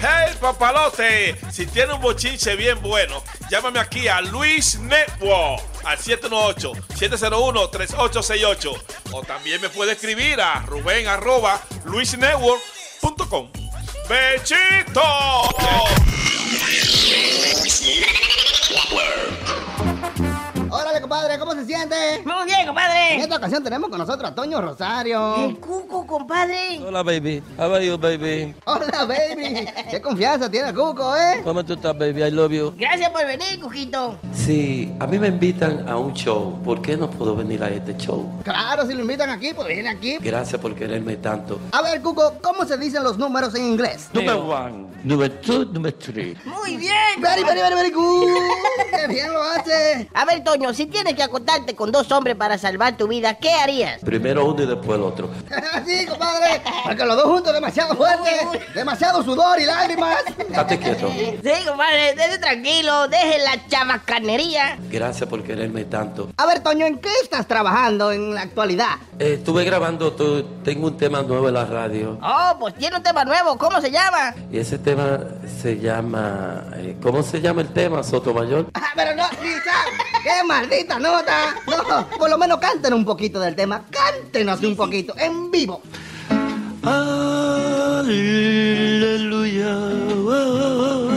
Hey 0.00 0.32
papalote, 0.40 1.36
si 1.50 1.66
tiene 1.66 1.94
un 1.94 2.00
bochinche 2.00 2.54
bien 2.56 2.80
bueno, 2.80 3.20
llámame 3.50 3.80
aquí 3.80 4.06
a 4.06 4.20
Luis 4.20 4.78
Network 4.78 5.60
al 5.84 5.98
718-701-3868 5.98 8.80
o 9.12 9.22
también 9.22 9.60
me 9.60 9.68
puede 9.70 9.90
escribir 9.92 10.40
a 10.40 10.60
ruben 10.66 11.08
arroba 11.08 11.60
luisnetwork.com. 11.84 13.50
¡Bechito! 14.08 15.02
Compadre, 21.88 22.22
¿cómo 22.22 22.28
se 22.28 22.28
siente? 22.28 22.28
Muy 22.28 22.46
bien, 22.46 22.66
compadre. 22.66 23.14
En 23.14 23.20
esta 23.20 23.36
ocasión 23.36 23.64
tenemos 23.64 23.90
con 23.90 23.98
nosotros 23.98 24.30
a 24.30 24.34
Toño 24.34 24.60
Rosario. 24.60 25.36
El 25.36 25.58
cuco, 25.58 25.77
compadre. 26.18 26.80
Hola, 26.84 27.02
baby. 27.02 27.42
How 27.56 27.72
are 27.74 27.86
you, 27.86 27.96
baby? 27.96 28.54
Hola, 28.64 29.04
baby. 29.06 29.68
Qué 29.88 30.00
confianza 30.00 30.50
tiene 30.50 30.70
el 30.70 30.74
Cuco, 30.74 31.16
¿eh? 31.16 31.40
¿Cómo 31.44 31.64
tú 31.64 31.74
estás, 31.74 31.96
baby? 31.96 32.22
I 32.24 32.30
love 32.30 32.52
you. 32.52 32.74
Gracias 32.76 33.10
por 33.10 33.24
venir, 33.24 33.60
Cuquito. 33.60 34.18
Sí, 34.34 34.92
a 34.98 35.06
mí 35.06 35.18
me 35.18 35.28
invitan 35.28 35.88
a 35.88 35.96
un 35.96 36.12
show. 36.14 36.60
¿Por 36.64 36.82
qué 36.82 36.96
no 36.96 37.08
puedo 37.08 37.36
venir 37.36 37.62
a 37.62 37.68
este 37.68 37.96
show? 37.96 38.28
Claro, 38.42 38.84
si 38.86 38.94
lo 38.94 39.02
invitan 39.02 39.30
aquí, 39.30 39.52
pues 39.54 39.68
viene 39.68 39.88
aquí. 39.90 40.18
Gracias 40.18 40.60
por 40.60 40.74
quererme 40.74 41.16
tanto. 41.16 41.60
A 41.70 41.82
ver, 41.82 42.02
Cuco, 42.02 42.34
¿cómo 42.42 42.64
se 42.64 42.76
dicen 42.76 43.04
los 43.04 43.16
números 43.16 43.54
en 43.54 43.64
inglés? 43.66 44.08
Number 44.12 44.36
one, 44.36 44.86
number 45.04 45.30
two, 45.40 45.66
number 45.66 45.92
three. 45.92 46.36
Muy 46.44 46.76
bien. 46.76 46.94
Very, 47.20 47.44
very, 47.44 47.60
very, 47.60 47.74
very 47.76 47.90
good. 47.90 48.28
Qué 48.90 49.06
bien 49.06 49.32
lo 49.32 49.40
hace. 49.42 50.08
A 50.14 50.24
ver, 50.24 50.42
Toño, 50.42 50.74
si 50.74 50.86
tienes 50.86 51.14
que 51.14 51.22
acostarte 51.22 51.76
con 51.76 51.92
dos 51.92 52.10
hombres 52.10 52.34
para 52.34 52.58
salvar 52.58 52.96
tu 52.96 53.06
vida, 53.06 53.34
¿qué 53.34 53.52
harías? 53.52 54.00
Primero 54.00 54.44
uno 54.46 54.62
y 54.64 54.66
después 54.66 54.98
el 54.98 55.04
otro. 55.04 55.30
sí, 55.86 56.07
compadre. 56.08 56.62
Porque 56.84 57.04
los 57.04 57.16
dos 57.16 57.24
juntos 57.26 57.52
demasiado 57.52 57.94
fuerte. 57.94 58.30
Demasiado 58.74 59.22
sudor 59.22 59.60
y 59.60 59.64
lágrimas. 59.66 60.16
Estate 60.38 60.78
quieto. 60.78 61.10
Sí, 61.10 61.66
compadre, 61.66 62.14
déjese 62.14 62.38
tranquilo, 62.38 63.08
deje 63.08 63.38
la 63.40 63.66
chamacanería. 63.68 64.78
Gracias 64.90 65.28
por 65.28 65.42
quererme 65.42 65.84
tanto. 65.84 66.30
A 66.36 66.46
ver, 66.46 66.60
Toño, 66.62 66.86
¿en 66.86 66.98
qué 66.98 67.10
estás 67.22 67.46
trabajando 67.46 68.12
en 68.12 68.34
la 68.34 68.42
actualidad? 68.42 68.96
Eh, 69.18 69.34
estuve 69.38 69.64
grabando, 69.64 70.12
tu- 70.12 70.42
tengo 70.64 70.86
un 70.86 70.96
tema 70.96 71.22
nuevo 71.22 71.48
en 71.48 71.54
la 71.54 71.64
radio. 71.64 72.18
Oh, 72.22 72.56
pues 72.58 72.74
tiene 72.76 72.96
un 72.96 73.02
tema 73.02 73.24
nuevo, 73.24 73.58
¿cómo 73.58 73.80
se 73.80 73.90
llama? 73.90 74.34
Y 74.50 74.58
ese 74.58 74.78
tema 74.78 75.18
se 75.62 75.78
llama... 75.78 76.64
eh, 76.76 76.96
¿Cómo 77.02 77.22
se 77.22 77.40
llama 77.40 77.60
el 77.62 77.72
tema, 77.72 78.02
Sotomayor? 78.02 78.66
Ah, 78.74 78.92
pero 78.94 79.14
no, 79.14 79.24
Lisa, 79.42 79.72
qué 80.22 80.42
maldito 80.46 80.78
bajita 80.94 80.98
nota. 80.98 81.54
No, 81.66 82.08
por 82.18 82.30
lo 82.30 82.38
menos 82.38 82.58
canten 82.58 82.94
un 82.94 83.04
poquito 83.04 83.40
del 83.40 83.54
tema. 83.56 83.82
Cántenos 83.90 84.62
un 84.62 84.76
poquito, 84.76 85.14
en 85.18 85.50
vivo. 85.50 85.82
Oh, 90.30 91.07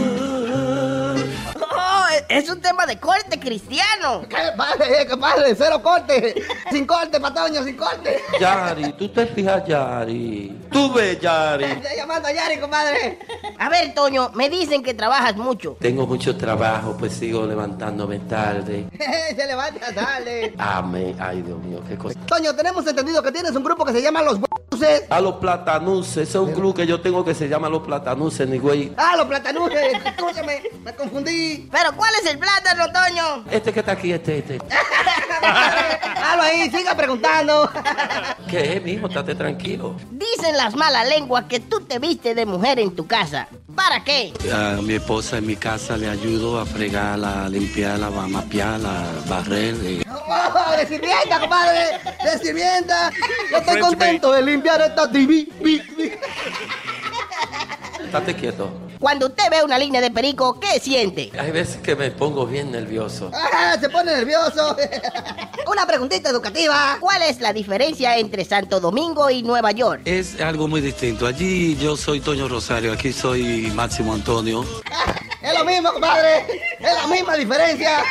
es 2.30 2.50
un 2.50 2.62
tema 2.62 2.86
de 2.86 3.00
corte 3.00 3.40
cristiano. 3.40 4.24
¿Qué 4.28 4.38
padre, 4.56 5.06
qué 5.08 5.18
padre? 5.18 5.56
Cero 5.56 5.82
corte. 5.82 6.36
Sin 6.72 6.86
corte, 6.86 7.20
Patoño, 7.20 7.64
sin 7.64 7.76
corte. 7.76 8.22
Yari, 8.40 8.94
tú 8.94 9.10
te 9.10 9.26
fijas, 9.28 9.66
Yari. 9.66 10.60
Tú 10.72 10.92
ves, 10.94 11.20
Yari. 11.20 11.64
Estoy 11.66 11.96
llamando 11.98 12.28
a 12.28 12.32
Yari, 12.32 12.60
compadre. 12.60 13.20
A 13.60 13.70
ver, 13.70 13.94
Toño, 13.94 14.32
me 14.34 14.50
dicen 14.50 14.84
que 14.84 14.94
trabajas 14.94 15.36
mucho. 15.36 15.78
Tengo 15.80 16.08
mucho 16.08 16.36
trabajo, 16.38 16.96
pues 16.98 17.14
sigo 17.14 17.46
levantándome 17.46 18.20
tarde. 18.20 18.88
Se 19.36 19.46
levanta, 19.48 19.92
dale. 19.92 20.54
Amén. 20.58 21.16
Ay, 21.20 21.42
Dios 21.42 21.60
mío, 21.60 21.82
qué 21.88 21.98
cosa. 21.98 22.20
Toño, 22.26 22.56
tenemos 22.56 22.86
entendido 22.88 23.22
que 23.22 23.32
tienes 23.32 23.52
un 23.52 23.64
grupo 23.64 23.86
que 23.86 23.94
se 23.94 24.02
llama 24.02 24.22
Los 24.22 24.40
Buses. 24.40 25.04
A 25.10 25.20
los 25.20 25.36
platanuses, 25.36 26.18
ese 26.18 26.24
es 26.24 26.36
un 26.36 26.54
club 26.54 26.76
que 26.76 26.88
yo 26.88 27.02
tengo 27.02 27.24
que 27.24 27.36
se 27.36 27.48
llama 27.48 27.70
Los 27.70 27.84
Platanuses, 27.84 28.48
ni 28.48 28.58
güey. 28.58 28.94
Ah, 28.98 29.16
los 29.18 29.26
platanuses. 29.28 29.94
Escúchame, 30.06 30.62
me 30.84 30.96
confundí. 30.96 31.70
Pero 31.72 31.96
¿cuál 31.96 32.11
es 32.22 32.30
el 32.32 32.38
plátano, 32.40 32.86
Toño? 32.92 33.46
Este 33.52 33.72
que 33.74 33.80
está 33.82 33.94
aquí, 33.94 34.12
este, 34.14 34.40
este. 34.40 34.60
Halo 35.42 36.44
ahí, 36.44 36.70
siga 36.70 36.96
preguntando. 36.96 37.70
¿Qué 38.50 38.78
es, 38.78 38.84
mijo? 38.84 39.08
Estate 39.08 39.36
tranquilo. 39.36 39.96
Dicen 40.12 40.56
las 40.58 40.76
malas 40.76 41.08
lenguas 41.08 41.46
que 41.46 41.60
tú 41.60 41.82
te 41.82 42.00
viste 42.00 42.36
de 42.36 42.46
mujer 42.46 42.80
en 42.80 42.96
tu 42.96 43.08
casa. 43.08 43.48
¿Para 43.76 44.04
qué? 44.04 44.34
A 44.54 44.82
mi 44.82 44.96
esposa 44.96 45.38
en 45.38 45.48
mi 45.48 45.56
casa 45.56 45.98
le 45.98 46.10
ayudo 46.10 46.60
a 46.60 46.66
fregar, 46.66 47.20
a 47.24 47.50
limpiar, 47.50 48.02
a 48.04 48.10
mapear, 48.10 48.80
a 48.86 49.30
barrer. 49.30 49.76
eh. 49.84 50.04
Oh, 50.08 50.72
de 50.78 50.86
sirvienta, 50.88 51.40
compadre. 51.40 52.00
De 52.24 52.38
sirvienta. 52.40 53.12
Yo 53.52 53.58
estoy 53.58 53.80
contento 53.80 54.32
de 54.32 54.42
limpiar 54.42 54.82
esta 54.82 55.10
TV. 55.12 55.48
Estate 58.06 58.36
quieto. 58.36 58.91
Cuando 59.02 59.26
usted 59.26 59.46
ve 59.50 59.64
una 59.64 59.80
línea 59.80 60.00
de 60.00 60.12
perico, 60.12 60.60
¿qué 60.60 60.80
siente? 60.80 61.32
Hay 61.40 61.50
veces 61.50 61.78
que 61.78 61.96
me 61.96 62.12
pongo 62.12 62.46
bien 62.46 62.72
nervioso. 62.72 63.32
Ah, 63.34 63.76
se 63.82 63.90
pone 63.90 64.14
nervioso. 64.16 64.78
Una 65.72 65.88
preguntita 65.88 66.30
educativa. 66.30 66.98
¿Cuál 67.00 67.24
es 67.24 67.42
la 67.42 67.52
diferencia 67.52 68.16
entre 68.18 68.46
Santo 68.46 68.80
Domingo 68.80 69.28
y 69.32 69.42
Nueva 69.42 69.72
York? 69.72 70.04
Es 70.06 70.40
algo 70.40 70.68
muy 70.68 70.82
distinto. 70.82 71.26
Allí 71.26 71.76
yo 71.78 71.98
soy 71.98 72.20
Toño 72.20 72.48
Rosario, 72.48 72.94
aquí 72.94 73.12
soy 73.12 73.72
Máximo 73.74 74.14
Antonio. 74.14 74.64
Es 75.42 75.58
lo 75.58 75.66
mismo, 75.66 75.92
compadre. 75.92 76.46
Es 76.80 76.94
la 77.02 77.08
misma 77.08 77.36
diferencia. 77.36 78.04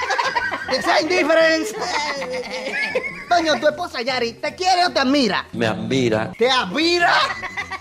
The 0.69 0.83
same 0.83 1.09
difference. 1.09 1.73
Toño, 3.31 3.61
tu 3.61 3.69
esposa 3.69 4.03
Yari, 4.03 4.33
¿te 4.33 4.57
quiere 4.57 4.87
o 4.87 4.91
te 4.91 4.99
admira? 4.99 5.47
Me 5.53 5.65
admira. 5.65 6.33
¿Te 6.37 6.51
admira? 6.51 7.13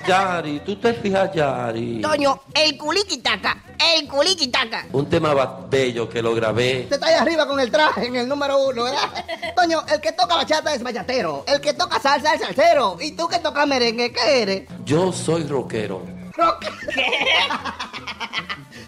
Yari, 0.07 0.59
tú 0.59 0.75
te 0.75 0.93
fijas, 0.93 1.33
Yari. 1.33 2.01
Toño, 2.01 2.39
el 2.53 2.77
culiquitaca, 2.77 3.57
el 3.95 4.07
culiquitaca. 4.07 4.85
Un 4.93 5.09
tema 5.09 5.33
bello 5.67 6.07
que 6.07 6.21
lo 6.21 6.35
grabé. 6.35 6.85
Te 6.87 6.95
está 6.95 7.07
ahí 7.07 7.15
arriba 7.15 7.47
con 7.47 7.59
el 7.59 7.71
traje 7.71 8.05
en 8.05 8.15
el 8.15 8.29
número 8.29 8.63
uno, 8.63 8.83
¿verdad? 8.83 9.25
Toño, 9.55 9.83
el 9.91 9.99
que 9.99 10.11
toca 10.11 10.35
bachata 10.35 10.71
es 10.75 10.83
bachatero. 10.83 11.43
El 11.47 11.59
que 11.59 11.73
toca 11.73 11.99
salsa 11.99 12.35
es 12.35 12.41
salsero. 12.41 12.97
¿Y 13.01 13.13
tú 13.13 13.27
que 13.27 13.39
tocas 13.39 13.65
merengue, 13.65 14.13
qué 14.13 14.43
eres? 14.43 14.67
Yo 14.85 15.11
soy 15.11 15.47
rockero. 15.47 16.18
Roque- 16.39 16.69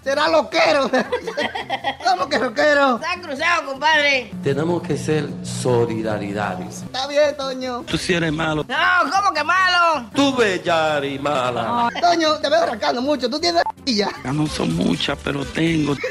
Será 0.03 0.27
loquero. 0.29 0.89
¿Cómo 2.03 2.27
que 2.27 2.39
rockero? 2.39 2.95
Está 2.95 3.21
cruzado, 3.21 3.65
compadre. 3.67 4.31
Tenemos 4.43 4.81
que 4.81 4.97
ser 4.97 5.29
solidaridades. 5.43 6.81
Está 6.81 7.05
bien, 7.07 7.37
Toño. 7.37 7.81
Tú 7.83 7.97
sí 7.99 8.13
eres 8.13 8.33
malo. 8.33 8.65
No, 8.67 9.11
¿cómo 9.11 9.31
que 9.33 9.43
malo? 9.43 10.05
Tú 10.15 10.35
ves, 10.35 10.63
Yari, 10.63 11.19
mala. 11.19 11.89
Toño, 12.01 12.33
te 12.39 12.49
veo 12.49 12.63
arrancando 12.63 12.99
mucho. 13.01 13.29
Tú 13.29 13.39
tienes. 13.39 13.61
Ya 13.85 14.09
no 14.33 14.47
son 14.47 14.75
muchas, 14.75 15.17
pero 15.23 15.45
tengo. 15.45 15.95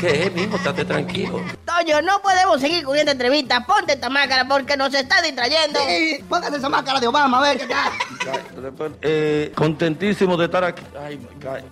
¿Qué 0.00 0.24
es, 0.24 0.32
mijo? 0.34 0.56
Estate 0.56 0.84
tranquilo. 0.84 1.40
Toño, 1.64 2.02
no 2.02 2.20
podemos 2.20 2.60
seguir 2.60 2.84
con 2.84 2.96
esta 2.96 3.12
entrevista. 3.12 3.64
Ponte 3.64 3.94
esta 3.94 4.10
máscara 4.10 4.46
porque 4.46 4.76
nos 4.76 4.92
está 4.92 5.22
distrayendo. 5.22 5.78
Sí, 5.86 6.22
póngase 6.28 6.58
esa 6.58 6.68
máscara 6.68 7.00
de 7.00 7.06
Obama, 7.06 7.38
a 7.38 7.42
ver 7.42 7.58
qué 7.58 7.66
tal. 7.66 7.92
Eh, 9.02 9.52
contentísimo 9.54 10.36
de 10.36 10.44
estar 10.46 10.64
aquí. 10.64 10.82
Ay. 11.00 11.18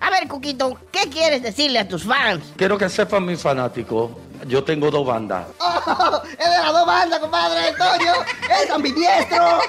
A 0.00 0.10
ver, 0.10 0.26
Cuquito, 0.28 0.78
¿qué 0.90 1.08
quieres 1.10 1.42
decirle 1.42 1.78
a 1.80 1.88
tus 1.88 2.04
fans? 2.04 2.42
Quiero 2.56 2.78
que 2.78 2.88
sepan 2.88 3.26
mis 3.26 3.40
fanáticos. 3.40 4.10
Yo 4.46 4.62
tengo 4.64 4.90
dos 4.90 5.06
bandas. 5.06 5.46
Oh, 5.86 6.22
es 6.24 6.38
de 6.38 6.58
las 6.58 6.72
dos 6.72 6.86
bandas, 6.86 7.18
compadre. 7.18 7.72
Toño 7.72 8.12
es 8.62 8.70
ambidiestro. 8.70 9.60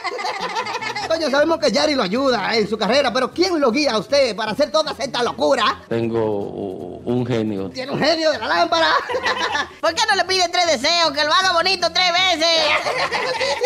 Toño, 1.10 1.30
sabemos 1.30 1.60
que 1.60 1.72
Yari 1.72 1.94
lo 1.94 2.04
ayuda 2.04 2.56
en 2.56 2.68
su 2.70 2.78
carrera, 2.78 3.12
pero 3.12 3.32
¿quién 3.32 3.60
lo 3.60 3.70
guía 3.70 3.92
a 3.94 4.00
usted 4.00 4.34
para 4.36 4.52
hacer 4.52 4.72
toda 4.72 4.96
esta 4.98 5.22
locura? 5.24 5.82
Tengo 5.90 6.24
un 7.04 7.26
genio. 7.26 7.70
Tiene 7.70 7.92
un 7.92 8.00
genio 8.00 8.32
de 8.32 8.40
la 8.40 8.48
lámpara. 8.48 8.88
¿Por 9.82 9.94
qué 9.94 10.02
no 10.10 10.16
le 10.16 10.24
pide 10.26 10.48
tres 10.50 10.82
deseos? 10.82 11.12
Que 11.12 11.24
lo 11.26 11.34
haga 11.34 11.52
bonito 11.52 11.92
tres 11.92 12.12
veces. 12.14 12.58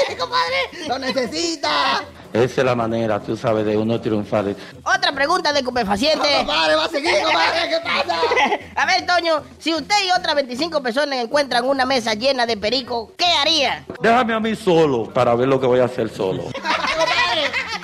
sí, 0.08 0.16
compadre. 0.16 0.88
Lo 0.88 0.98
necesita. 1.00 2.04
Esa 2.34 2.62
es 2.62 2.66
la 2.66 2.76
manera, 2.76 3.20
tú 3.20 3.36
sabes, 3.36 3.66
de 3.66 3.76
uno 3.76 4.00
triunfar. 4.00 4.46
Otra 4.84 5.12
pregunta 5.14 5.52
de 5.52 5.64
Cupefaciente. 5.64 6.30
No, 6.32 6.38
compadre, 6.40 6.76
va 6.76 6.86
a 6.86 6.90
seguir, 6.90 7.12
compadre. 7.24 7.70
¿Qué 7.70 7.78
pasa? 7.84 8.20
A 8.76 8.86
ver, 8.86 9.06
Toño, 9.06 9.44
si 9.58 9.74
usted 9.74 9.96
y 10.08 10.12
otras 10.18 10.36
25 10.36 10.82
personas 10.84 11.20
encuentran 11.20 11.66
una 11.66 11.86
mesa 11.86 12.14
llena 12.14 12.46
de 12.46 12.56
perico, 12.58 13.12
¿qué 13.18 13.26
haría? 13.26 13.86
Déjame 14.02 14.34
a 14.34 14.40
mí 14.40 14.56
solo 14.56 15.06
para 15.12 15.34
ver 15.36 15.48
lo 15.48 15.60
que 15.60 15.68
voy 15.68 15.80
a 15.80 15.86
hacer 15.86 16.10
solo. 16.10 16.44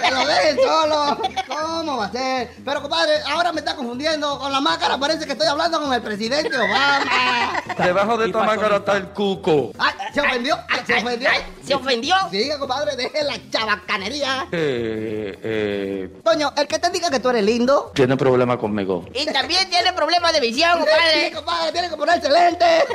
Que 0.01 0.11
lo 0.11 0.25
dejen 0.25 0.57
solo. 0.57 1.21
¿Cómo 1.47 1.97
va 1.97 2.05
a 2.05 2.11
ser? 2.11 2.51
Pero, 2.63 2.81
compadre, 2.81 3.13
ahora 3.31 3.51
me 3.51 3.59
está 3.59 3.75
confundiendo. 3.75 4.37
Con 4.39 4.51
la 4.51 4.61
máscara 4.61 4.97
parece 4.97 5.25
que 5.25 5.31
estoy 5.33 5.47
hablando 5.47 5.81
con 5.81 5.93
el 5.93 6.01
presidente 6.01 6.55
Obama. 6.57 7.63
Debajo 7.77 8.17
de 8.17 8.27
esta 8.27 8.43
máscara 8.43 8.77
está 8.77 8.97
el 8.97 9.07
cuco. 9.09 9.71
Ay, 9.77 9.93
¿se 10.13 10.21
ofendió? 10.21 10.57
Ay, 10.69 10.79
¿Se 10.85 10.95
ofendió? 10.95 11.29
¿Se 11.63 11.75
ofendió? 11.75 12.15
Siga, 12.31 12.59
compadre, 12.59 12.95
deje 12.95 13.23
la 13.23 13.35
chabacanería. 13.49 14.47
Eh, 14.51 15.39
eh, 15.43 16.09
Toño, 16.23 16.53
el 16.57 16.67
que 16.67 16.79
te 16.79 16.89
diga 16.89 17.09
que 17.09 17.19
tú 17.19 17.29
eres 17.29 17.43
lindo. 17.43 17.91
tiene 17.95 18.15
problema 18.17 18.57
conmigo. 18.57 19.05
Y 19.13 19.25
también 19.27 19.69
tiene 19.69 19.93
problemas 19.93 20.33
de 20.33 20.39
visión, 20.39 20.71
Sí, 20.79 20.85
compadre. 20.85 21.31
compadre, 21.33 21.71
tiene 21.71 21.89
que 21.89 21.97
ponerse 21.97 22.29
lente. 22.29 22.65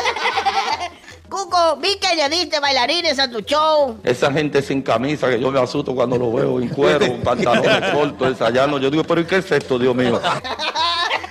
Cuco, 1.31 1.77
vi 1.77 1.97
que 2.01 2.09
añadiste 2.09 2.59
bailarines 2.59 3.17
a 3.21 3.31
tu 3.31 3.41
show. 3.43 3.97
Esa 4.03 4.33
gente 4.33 4.61
sin 4.63 4.83
camisa 4.83 5.31
que 5.31 5.39
yo 5.39 5.53
me 5.53 5.61
asusto 5.61 5.95
cuando 5.95 6.19
lo 6.19 6.33
veo 6.33 6.61
en 6.61 6.69
cuero, 6.69 7.07
pantalones 7.25 7.93
cortos, 7.93 8.29
ensayando. 8.29 8.79
Yo 8.79 8.91
digo, 8.91 9.05
pero 9.05 9.21
¿y 9.21 9.25
qué 9.25 9.37
es 9.37 9.51
esto, 9.53 9.79
Dios 9.79 9.95
mío? 9.95 10.21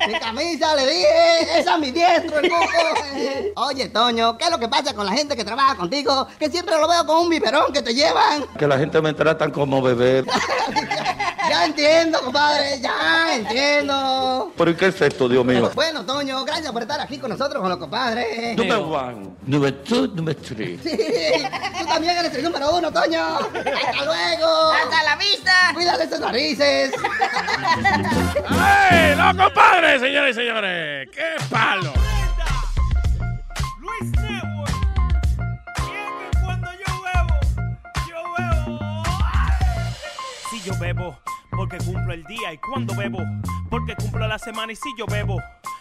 Mi 0.08 0.20
camisa, 0.20 0.76
le 0.76 0.88
dije, 0.88 1.60
esa 1.60 1.74
es 1.76 1.80
mi 1.80 1.92
diestro, 1.92 2.40
el 2.40 2.50
coco. 2.50 2.66
Oye, 3.56 3.90
Toño, 3.90 4.38
¿qué 4.38 4.46
es 4.46 4.52
lo 4.52 4.60
que 4.60 4.68
pasa 4.68 4.94
con 4.94 5.06
la 5.06 5.12
gente 5.12 5.36
que 5.36 5.44
trabaja 5.44 5.76
contigo? 5.76 6.28
Que 6.40 6.50
siempre 6.50 6.76
lo 6.78 6.88
veo 6.88 7.06
con 7.06 7.24
un 7.24 7.30
biberón 7.30 7.72
que 7.74 7.82
te 7.82 7.94
llevan. 7.94 8.46
Que 8.58 8.68
la 8.68 8.78
gente 8.78 9.02
me 9.02 9.14
tratan 9.14 9.52
como 9.52 9.82
bebé. 9.82 10.24
Ya 11.50 11.66
entiendo, 11.66 12.22
compadre, 12.22 12.80
ya 12.80 13.36
entiendo. 13.36 14.52
¿Pero 14.56 14.70
¿y 14.70 14.76
qué 14.76 14.86
es 14.88 15.02
esto, 15.02 15.28
Dios 15.28 15.44
mío? 15.44 15.72
Bueno, 15.74 16.06
Toño, 16.06 16.46
gracias 16.46 16.72
por 16.72 16.84
estar 16.84 17.02
aquí 17.02 17.18
con 17.18 17.32
nosotros, 17.32 17.60
con 17.60 17.70
los 17.70 17.80
compadres. 17.80 18.56
Número 18.56 18.88
one, 18.88 19.30
número 19.48 19.76
two, 19.78 20.08
número 20.10 20.40
three. 20.42 20.78
Sí, 20.84 20.96
tú 21.80 21.86
también 21.88 22.18
eres 22.18 22.36
el 22.36 22.44
número 22.44 22.76
uno, 22.78 22.92
Toño. 22.92 23.24
Hasta 23.24 24.06
luego. 24.06 24.72
Hasta 24.74 25.04
la 25.04 25.16
vista. 25.16 25.72
Cuídate 25.74 26.04
esas 26.04 26.20
narices. 26.20 26.92
¡Ey, 28.92 29.16
no, 29.18 29.44
compadre, 29.44 29.89
señores 29.98 30.38
y 30.38 30.40
señores! 30.40 31.10
¡Qué 31.12 31.36
palo! 31.50 31.94
Luis 33.80 34.12
Network. 34.12 34.72
Y 35.78 36.32
que 36.32 36.40
cuando 36.44 36.70
yo 36.74 37.02
bebo, 37.02 37.36
yo 38.08 38.24
bebo. 38.38 39.04
Si 40.52 40.62
yo 40.62 40.78
bebo, 40.78 41.20
porque 41.50 41.78
cumplo 41.78 42.14
el 42.14 42.24
día. 42.26 42.54
Y 42.54 42.58
cuando 42.58 42.94
bebo, 42.96 43.20
porque 43.70 43.96
cumplo 43.96 44.28
la 44.28 44.38
semana. 44.38 44.72
Y 44.72 44.76
si 44.76 44.90
yo 44.98 45.06
bebo, 45.08 45.42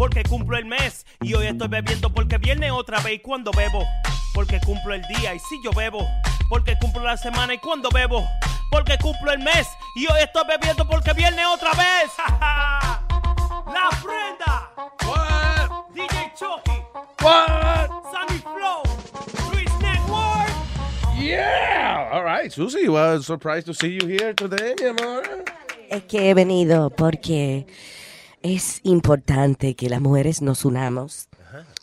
porque 0.00 0.22
cumplo 0.22 0.56
el 0.56 0.64
mes 0.64 1.04
y 1.20 1.34
hoy 1.34 1.48
estoy 1.48 1.68
bebiendo 1.68 2.08
porque 2.08 2.38
viene 2.38 2.70
otra 2.70 3.00
vez 3.00 3.16
y 3.16 3.18
cuando 3.18 3.50
bebo, 3.50 3.86
porque 4.32 4.58
cumplo 4.64 4.94
el 4.94 5.02
día 5.02 5.34
y 5.34 5.38
si 5.38 5.62
yo 5.62 5.72
bebo, 5.72 6.08
porque 6.48 6.74
cumplo 6.80 7.02
la 7.02 7.18
semana 7.18 7.52
y 7.52 7.58
cuando 7.58 7.90
bebo, 7.90 8.26
porque 8.70 8.96
cumplo 8.96 9.30
el 9.30 9.40
mes 9.40 9.68
y 9.96 10.10
hoy 10.10 10.22
estoy 10.22 10.44
bebiendo 10.48 10.88
porque 10.88 11.12
viene 11.12 11.44
otra 11.44 11.72
vez. 11.72 12.10
La 13.66 13.90
prenda. 14.02 14.70
What? 15.04 15.92
DJ 15.94 16.32
Chucky. 16.34 16.82
What? 17.22 17.90
Sammy 18.10 18.38
Flow. 18.38 18.82
Luis 19.52 19.70
Network. 19.82 20.50
Yeah. 21.18 22.08
All 22.10 22.24
right, 22.24 22.50
Susie, 22.50 22.88
well, 22.88 23.22
surprised 23.22 23.66
to 23.66 23.74
see 23.74 23.98
you 24.00 24.08
here 24.08 24.32
today, 24.32 24.74
mi 24.80 24.86
amor. 24.86 25.24
Es 25.90 26.04
que 26.04 26.30
he 26.30 26.34
venido 26.34 26.88
porque 26.88 27.66
es 28.42 28.80
importante 28.84 29.74
que 29.74 29.88
las 29.88 30.00
mujeres 30.00 30.42
nos 30.42 30.64
unamos 30.64 31.28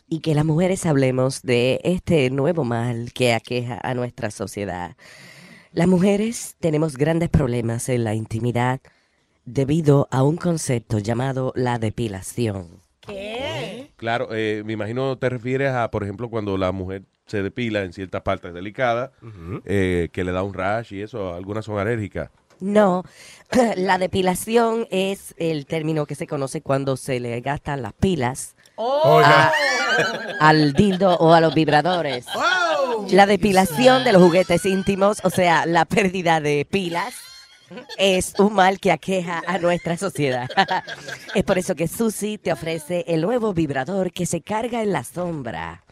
y 0.08 0.20
que 0.20 0.34
las 0.34 0.44
mujeres 0.44 0.86
hablemos 0.86 1.42
de 1.42 1.80
este 1.84 2.30
nuevo 2.30 2.64
mal 2.64 3.12
que 3.12 3.34
aqueja 3.34 3.78
a 3.82 3.94
nuestra 3.94 4.30
sociedad. 4.30 4.96
Las 5.72 5.86
mujeres 5.86 6.56
tenemos 6.60 6.96
grandes 6.96 7.28
problemas 7.28 7.88
en 7.88 8.04
la 8.04 8.14
intimidad 8.14 8.80
debido 9.44 10.08
a 10.10 10.22
un 10.22 10.36
concepto 10.36 10.98
llamado 10.98 11.52
la 11.54 11.78
depilación. 11.78 12.82
¿Qué? 13.00 13.92
Claro, 13.96 14.28
eh, 14.32 14.62
me 14.64 14.72
imagino 14.72 15.18
te 15.18 15.28
refieres 15.28 15.72
a, 15.72 15.90
por 15.90 16.02
ejemplo, 16.02 16.30
cuando 16.30 16.56
la 16.56 16.72
mujer 16.72 17.04
se 17.26 17.42
depila 17.42 17.82
en 17.82 17.92
ciertas 17.92 18.22
partes 18.22 18.54
delicadas, 18.54 19.10
eh, 19.64 20.08
que 20.12 20.24
le 20.24 20.32
da 20.32 20.42
un 20.42 20.54
rash 20.54 20.94
y 20.94 21.02
eso, 21.02 21.34
algunas 21.34 21.64
son 21.64 21.78
alérgicas. 21.78 22.30
No, 22.60 23.04
la 23.76 23.98
depilación 23.98 24.86
es 24.90 25.34
el 25.38 25.66
término 25.66 26.06
que 26.06 26.14
se 26.14 26.26
conoce 26.26 26.60
cuando 26.62 26.96
se 26.96 27.20
le 27.20 27.40
gastan 27.40 27.82
las 27.82 27.92
pilas 27.94 28.54
Oh. 28.80 29.20
a- 29.24 29.52
al 30.38 30.72
dildo 30.72 31.16
o 31.16 31.32
a 31.34 31.40
los 31.40 31.52
vibradores. 31.52 32.26
La 33.10 33.26
depilación 33.26 34.04
de 34.04 34.12
los 34.12 34.22
juguetes 34.22 34.64
íntimos, 34.66 35.18
o 35.24 35.30
sea, 35.30 35.66
la 35.66 35.84
pérdida 35.84 36.38
de 36.40 36.64
pilas, 36.64 37.12
es 37.96 38.34
un 38.38 38.54
mal 38.54 38.78
que 38.78 38.92
aqueja 38.92 39.42
a 39.48 39.58
nuestra 39.58 39.96
sociedad. 39.96 40.48
es 41.34 41.42
por 41.42 41.58
eso 41.58 41.74
que 41.74 41.88
Susi 41.88 42.38
te 42.38 42.52
ofrece 42.52 43.04
el 43.08 43.20
nuevo 43.22 43.52
vibrador 43.52 44.12
que 44.12 44.26
se 44.26 44.42
carga 44.42 44.80
en 44.80 44.92
la 44.92 45.02
sombra. 45.02 45.82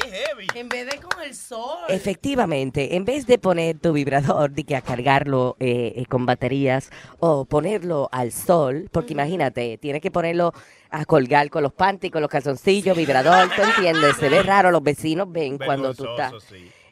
¡Qué 0.00 0.10
heavy! 0.10 0.46
En 0.54 0.68
vez 0.68 0.86
de 0.86 0.98
con 0.98 1.22
el 1.22 1.34
sol. 1.34 1.84
Efectivamente, 1.88 2.96
en 2.96 3.04
vez 3.04 3.26
de 3.26 3.38
poner 3.38 3.78
tu 3.78 3.92
vibrador 3.92 4.50
de 4.50 4.64
que 4.64 4.76
a 4.76 4.80
cargarlo 4.80 5.56
eh, 5.60 5.94
eh, 5.96 6.06
con 6.06 6.26
baterías 6.26 6.90
o 7.18 7.44
ponerlo 7.44 8.08
al 8.12 8.32
sol, 8.32 8.88
porque 8.92 9.12
imagínate, 9.12 9.78
tienes 9.78 10.02
que 10.02 10.10
ponerlo 10.10 10.52
a 10.90 11.04
colgar 11.04 11.48
con 11.50 11.62
los 11.62 11.72
panties, 11.72 12.12
con 12.12 12.22
los 12.22 12.30
calzoncillos, 12.30 12.96
vibrador, 12.96 13.48
¿tú 13.54 13.62
entiendes? 13.62 14.16
Se 14.16 14.28
ve 14.28 14.42
raro, 14.42 14.70
los 14.70 14.82
vecinos 14.82 15.30
ven 15.30 15.58
cuando 15.64 15.94
tú 15.94 16.06
estás. 16.10 16.32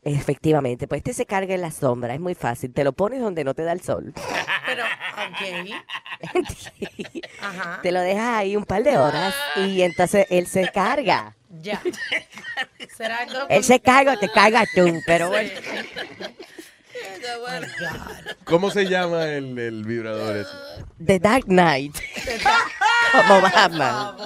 Efectivamente, 0.05 0.86
pues 0.86 0.98
este 0.98 1.14
se 1.14 1.26
carga 1.26 1.55
en 1.55 1.62
la 1.62 1.70
sombra, 1.70 2.14
es 2.14 2.20
muy 2.20 2.35
fácil, 2.35 2.72
te 2.72 2.85
lo 2.85 2.93
pones 2.93 3.20
donde 3.20 3.43
no 3.43 3.55
te 3.55 3.62
da 3.62 3.72
el 3.72 3.81
sol. 3.81 4.12
Pero, 4.66 4.85
ok. 4.85 5.70
Ajá. 7.40 7.81
Te 7.82 7.90
lo 7.90 8.01
dejas 8.01 8.36
ahí 8.36 8.56
un 8.56 8.64
par 8.64 8.82
de 8.82 8.98
horas 8.98 9.35
y 9.56 9.82
entonces 9.82 10.26
él 10.31 10.47
se 10.47 10.70
carga. 10.70 11.36
Ya. 11.62 11.81
¿Será 12.97 13.22
entonces 13.22 13.47
Él 13.48 13.64
se 13.64 13.81
carga, 13.81 14.16
te 14.18 14.28
cargas 14.28 14.68
tú, 14.74 15.01
pero 15.06 15.28
bueno. 15.28 15.51
¿Cómo 18.44 18.70
se 18.70 18.86
llama 18.86 19.26
el, 19.26 19.59
el 19.59 19.85
vibrador 19.85 20.36
ese? 20.36 20.51
The 21.05 21.18
Dark 21.18 21.44
Knight. 21.47 21.97
Como 23.12 23.40
Batman. 23.40 24.16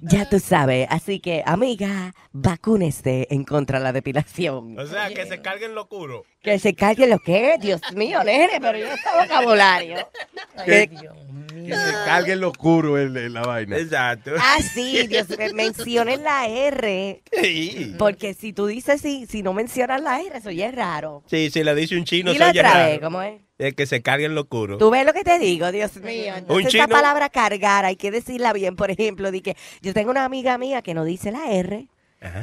Ya 0.00 0.28
tú 0.28 0.38
sabes, 0.40 0.86
así 0.90 1.20
que 1.20 1.42
amiga, 1.46 2.14
vacúnese 2.32 3.26
en 3.30 3.44
contra 3.44 3.78
de 3.78 3.84
la 3.84 3.92
depilación. 3.92 4.78
O 4.78 4.86
sea, 4.86 5.08
que 5.10 5.26
se 5.26 5.40
carguen 5.40 5.74
lo 5.74 5.82
oscuro. 5.82 6.24
Que 6.42 6.58
se 6.58 6.74
cargue 6.74 7.06
lo 7.06 7.18
que 7.18 7.56
Dios 7.60 7.80
mío, 7.94 8.22
nene, 8.24 8.60
pero 8.60 8.78
yo 8.78 8.86
este 8.86 9.08
vocabulario. 9.20 10.08
Que, 11.54 11.66
que 11.66 11.74
se 11.74 11.92
cargue 12.04 12.32
en 12.32 12.40
lo 12.40 12.48
oscuro 12.50 12.98
en, 12.98 13.16
en 13.16 13.32
la 13.32 13.42
vaina. 13.42 13.76
Exacto. 13.76 14.32
Ah, 14.38 14.58
sí, 14.74 15.06
Dios 15.06 15.28
mío, 15.28 15.38
mencionen 15.54 16.22
la 16.22 16.46
R. 16.48 17.22
Porque 17.98 18.34
si 18.34 18.52
tú 18.52 18.66
dices 18.66 19.00
sí, 19.00 19.26
si 19.28 19.42
no 19.42 19.52
mencionas 19.52 20.00
la 20.02 20.20
R, 20.20 20.36
eso 20.38 20.50
ya 20.50 20.68
es 20.68 20.74
raro. 20.74 21.22
Sí, 21.26 21.50
si 21.50 21.62
le 21.64 21.74
dice 21.74 21.96
un 21.96 22.04
chino, 22.04 22.30
Y 22.30 22.34
se 22.34 22.38
la 22.40 22.50
oye 22.50 22.60
otra 22.60 22.72
raro. 22.74 22.90
vez, 22.90 23.00
¿cómo 23.00 23.22
es? 23.22 23.40
Es 23.58 23.74
que 23.74 23.86
se 23.86 24.02
carguen 24.02 24.34
lo 24.34 24.42
oscuro. 24.42 24.78
Tú 24.78 24.90
ves 24.90 25.06
lo 25.06 25.12
que 25.12 25.22
te 25.22 25.38
digo, 25.38 25.70
Dios 25.70 25.94
mío. 25.98 26.34
Entonces, 26.36 26.74
esa 26.74 26.84
chino- 26.86 26.88
palabra 26.88 27.28
cargar 27.28 27.84
hay 27.84 27.94
que 27.96 28.10
decirla 28.10 28.52
bien. 28.52 28.74
Por 28.74 28.90
ejemplo, 28.90 29.30
di 29.30 29.40
que 29.40 29.56
yo 29.80 29.94
tengo 29.94 30.10
una 30.10 30.24
amiga 30.24 30.58
mía 30.58 30.82
que 30.82 30.94
no 30.94 31.04
dice 31.04 31.30
la 31.30 31.50
R. 31.52 31.86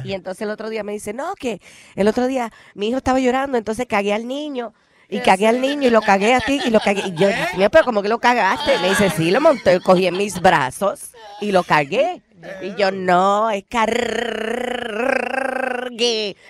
Y 0.04 0.12
entonces 0.12 0.42
el 0.42 0.50
otro 0.50 0.68
día 0.68 0.82
me 0.82 0.92
dice, 0.92 1.14
no, 1.14 1.34
que 1.36 1.58
el 1.96 2.06
otro 2.06 2.26
día 2.26 2.52
mi 2.74 2.88
hijo 2.88 2.98
estaba 2.98 3.18
llorando, 3.18 3.56
entonces 3.56 3.86
cagué 3.88 4.12
al 4.12 4.26
niño. 4.28 4.74
Y 5.10 5.20
cagué 5.20 5.48
al 5.48 5.60
niño 5.60 5.88
y 5.88 5.90
lo 5.90 6.00
cagué 6.02 6.34
a 6.34 6.40
ti 6.40 6.60
y 6.64 6.70
lo 6.70 6.80
cagué. 6.80 7.02
Y 7.06 7.12
yo, 7.12 7.28
Dios 7.28 7.54
mío, 7.56 7.68
pero 7.70 7.84
¿cómo 7.84 8.02
que 8.02 8.08
lo 8.08 8.18
cagaste? 8.18 8.78
Me 8.78 8.90
dice, 8.90 9.10
sí, 9.10 9.30
lo 9.30 9.40
monté, 9.40 9.80
cogí 9.80 10.06
en 10.06 10.16
mis 10.16 10.40
brazos 10.40 11.10
y 11.40 11.52
lo 11.52 11.64
cagué. 11.64 12.22
Y 12.62 12.74
yo, 12.76 12.90
no, 12.90 13.50
es 13.50 13.64
cargué. 13.68 13.96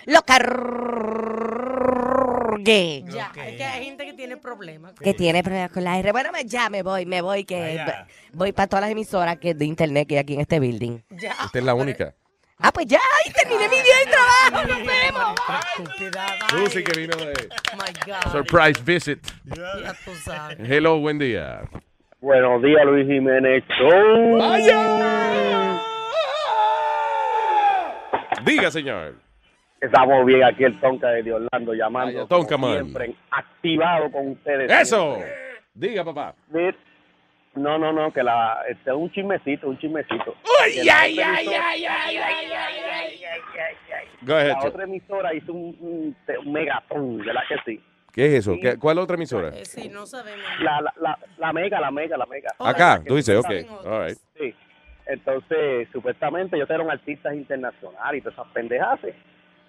Lo 0.05 0.21
cargué. 0.21 0.61
Ya, 3.07 3.31
es 3.35 3.57
que 3.57 3.63
hay 3.63 3.85
gente 3.85 4.05
que 4.05 4.13
tiene 4.13 4.37
problemas. 4.37 4.93
Que 4.93 5.13
tiene 5.13 5.43
problemas 5.43 5.71
con 5.71 5.83
la 5.83 5.97
R. 5.99 6.11
Bueno, 6.11 6.29
ya 6.45 6.69
me 6.69 6.83
voy, 6.83 7.05
me 7.05 7.21
voy, 7.21 7.43
que 7.43 7.59
Vaya. 7.59 8.07
voy 8.33 8.51
para 8.51 8.67
todas 8.67 8.81
las 8.81 8.91
emisoras 8.91 9.37
que 9.37 9.53
de 9.53 9.65
internet 9.65 10.07
que 10.07 10.15
hay 10.15 10.19
aquí 10.19 10.35
en 10.35 10.41
este 10.41 10.59
building. 10.59 10.99
Ya. 11.09 11.35
Esta 11.45 11.59
es 11.59 11.65
la 11.65 11.73
única. 11.73 12.13
Ah, 12.63 12.71
pues 12.71 12.85
ya, 12.85 12.99
ahí 12.99 13.31
terminé 13.33 13.67
mi 13.69 13.75
día 13.75 13.97
de 14.05 14.11
trabajo, 14.11 14.67
nos 14.67 14.85
vemos. 14.85 15.35
Susi 16.49 16.83
que 16.83 16.99
vino 16.99 17.15
de 17.17 17.33
God. 18.05 18.31
Surprise 18.31 18.81
Visit. 18.83 19.19
Ya 19.45 19.93
tú 20.05 20.11
sabes. 20.23 20.57
Hello, 20.59 20.99
buen 20.99 21.17
día. 21.17 21.61
Buenos 22.19 22.61
días, 22.61 22.85
Luis 22.85 23.07
Jiménez 23.07 23.63
Show. 23.79 24.37
Diga, 28.45 28.69
señor. 28.69 29.15
Estamos 29.79 30.23
bien 30.27 30.43
aquí 30.43 30.63
el 30.63 30.79
Tonka 30.79 31.07
de 31.07 31.33
Orlando 31.33 31.73
llamando. 31.73 32.13
Vaya, 32.13 32.27
Tonka, 32.27 32.57
man. 32.57 32.73
Siempre 32.73 33.15
activado 33.31 34.11
con 34.11 34.27
ustedes. 34.33 34.71
¡Eso! 34.71 35.15
siempre. 35.15 35.35
Diga, 35.73 36.03
papá. 36.05 36.35
No, 37.53 37.77
no, 37.77 37.91
no, 37.91 38.13
que 38.13 38.23
la, 38.23 38.59
este, 38.69 38.93
un 38.93 39.11
chismecito, 39.11 39.67
un 39.67 39.77
chismecito. 39.77 40.35
Uy, 40.65 40.79
ay, 40.79 40.79
otra 40.81 40.99
ay, 41.01 41.13
emisora- 41.19 41.67
ay, 41.69 41.85
ay, 41.85 42.17
ay, 42.17 42.51
ay, 42.51 43.23
ay, 43.23 44.07
Go 44.21 44.35
ahead, 44.35 44.51
La 44.53 44.67
otra 44.69 44.83
emisora 44.85 45.33
hizo 45.33 45.51
un, 45.51 45.75
un, 45.81 46.15
te- 46.25 46.37
un 46.37 46.53
megatón, 46.53 47.17
¿verdad 47.17 47.41
que 47.49 47.55
sí? 47.65 47.83
¿Qué 48.13 48.25
es 48.27 48.33
eso? 48.45 48.55
¿Qué- 48.61 48.77
¿Cuál 48.77 48.99
otra 48.99 49.15
emisora? 49.15 49.49
Eh, 49.49 49.65
Sí, 49.65 49.89
no 49.89 50.05
sabemos. 50.05 50.45
La, 50.61 50.79
la, 50.81 50.93
la, 51.01 51.19
la 51.37 51.53
mega, 51.53 51.79
la 51.81 51.91
mega, 51.91 52.17
la 52.17 52.25
mega. 52.25 52.51
Acá, 52.59 53.01
tú 53.05 53.15
dices, 53.15 53.37
ok. 53.37 53.85
All 53.85 54.07
right. 54.07 54.17
Sí. 54.37 54.55
Entonces, 55.07 55.87
supuestamente 55.91 56.55
ellos 56.55 56.69
eran 56.69 56.89
artistas 56.89 57.33
internacionales 57.33 58.19
y 58.19 58.21
todas 58.21 58.37
esas 58.39 58.47
pendejas. 58.53 58.99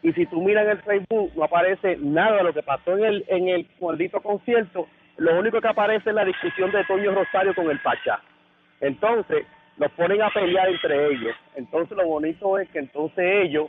Y 0.03 0.13
si 0.13 0.27
tú 0.27 0.41
miras 0.43 0.65
en 0.65 0.71
el 0.73 0.83
Facebook, 0.83 1.33
no 1.35 1.45
aparece 1.45 1.97
nada 2.01 2.37
de 2.39 2.45
lo 2.45 2.53
que 2.53 2.63
pasó 2.63 2.97
en 2.97 3.05
el, 3.05 3.25
en 3.29 3.49
el 3.49 3.67
maldito 3.81 4.21
concierto. 4.21 4.87
Lo 5.23 5.39
único 5.39 5.61
que 5.61 5.69
aparece 5.69 6.11
es 6.11 6.17
la 6.17 6.25
discusión 6.25 6.73
de 6.73 6.85
Toño 6.85 7.15
Rosario 7.15 7.55
con 7.55 7.71
el 7.71 7.79
Pachá. 7.79 8.21
Entonces, 8.81 9.47
los 9.77 9.89
ponen 9.93 10.21
a 10.21 10.31
pelear 10.31 10.69
entre 10.69 11.13
ellos. 11.13 11.37
Entonces, 11.55 11.97
lo 11.97 12.05
bonito 12.09 12.59
es 12.59 12.69
que 12.71 12.81
entonces 12.81 13.25
ellos, 13.45 13.69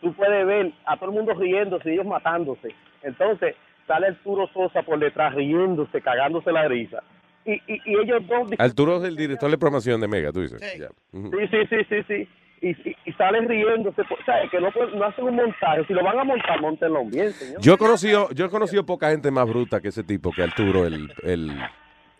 tú 0.00 0.12
puedes 0.14 0.46
ver 0.46 0.70
a 0.84 0.96
todo 0.96 1.10
el 1.10 1.16
mundo 1.16 1.34
riéndose 1.34 1.90
y 1.90 1.94
ellos 1.94 2.06
matándose. 2.06 2.68
Entonces, 3.02 3.56
sale 3.88 4.06
Arturo 4.06 4.46
Sosa 4.54 4.82
por 4.82 5.00
detrás 5.00 5.34
riéndose, 5.34 6.00
cagándose 6.00 6.52
la 6.52 6.68
risa. 6.68 7.02
Y, 7.44 7.54
y, 7.66 7.82
y 7.84 7.98
ellos 7.98 8.24
dos 8.28 8.48
Arturo 8.56 8.98
es 8.98 9.04
el 9.08 9.16
director 9.16 9.50
de 9.50 9.58
programación 9.58 10.00
de 10.00 10.06
Mega, 10.06 10.30
tú 10.30 10.42
dices. 10.42 10.60
Sí, 10.62 11.48
sí, 11.50 11.66
sí, 11.68 11.84
sí, 11.88 12.02
sí. 12.06 12.28
Y, 12.60 12.70
y, 12.70 12.96
y 13.04 13.12
salen 13.12 13.48
riéndose. 13.48 14.02
O 14.02 14.24
sea, 14.24 14.48
que 14.50 14.60
no, 14.60 14.68
hacen 15.04 15.24
un 15.24 15.36
montaje. 15.36 15.84
Si 15.86 15.92
lo 15.92 16.02
van 16.02 16.18
a 16.18 16.24
montar, 16.24 16.60
montenlo 16.60 17.04
bien, 17.04 17.32
señor. 17.32 17.60
Yo 17.60 17.74
he 17.74 17.78
conocido, 17.78 18.30
yo 18.30 18.46
he 18.46 18.48
conocido 18.48 18.84
poca 18.86 19.10
gente 19.10 19.30
más 19.30 19.46
bruta 19.46 19.80
que 19.80 19.88
ese 19.88 20.02
tipo, 20.02 20.30
que 20.32 20.42
Arturo, 20.42 20.86
el, 20.86 21.12
el, 21.22 21.50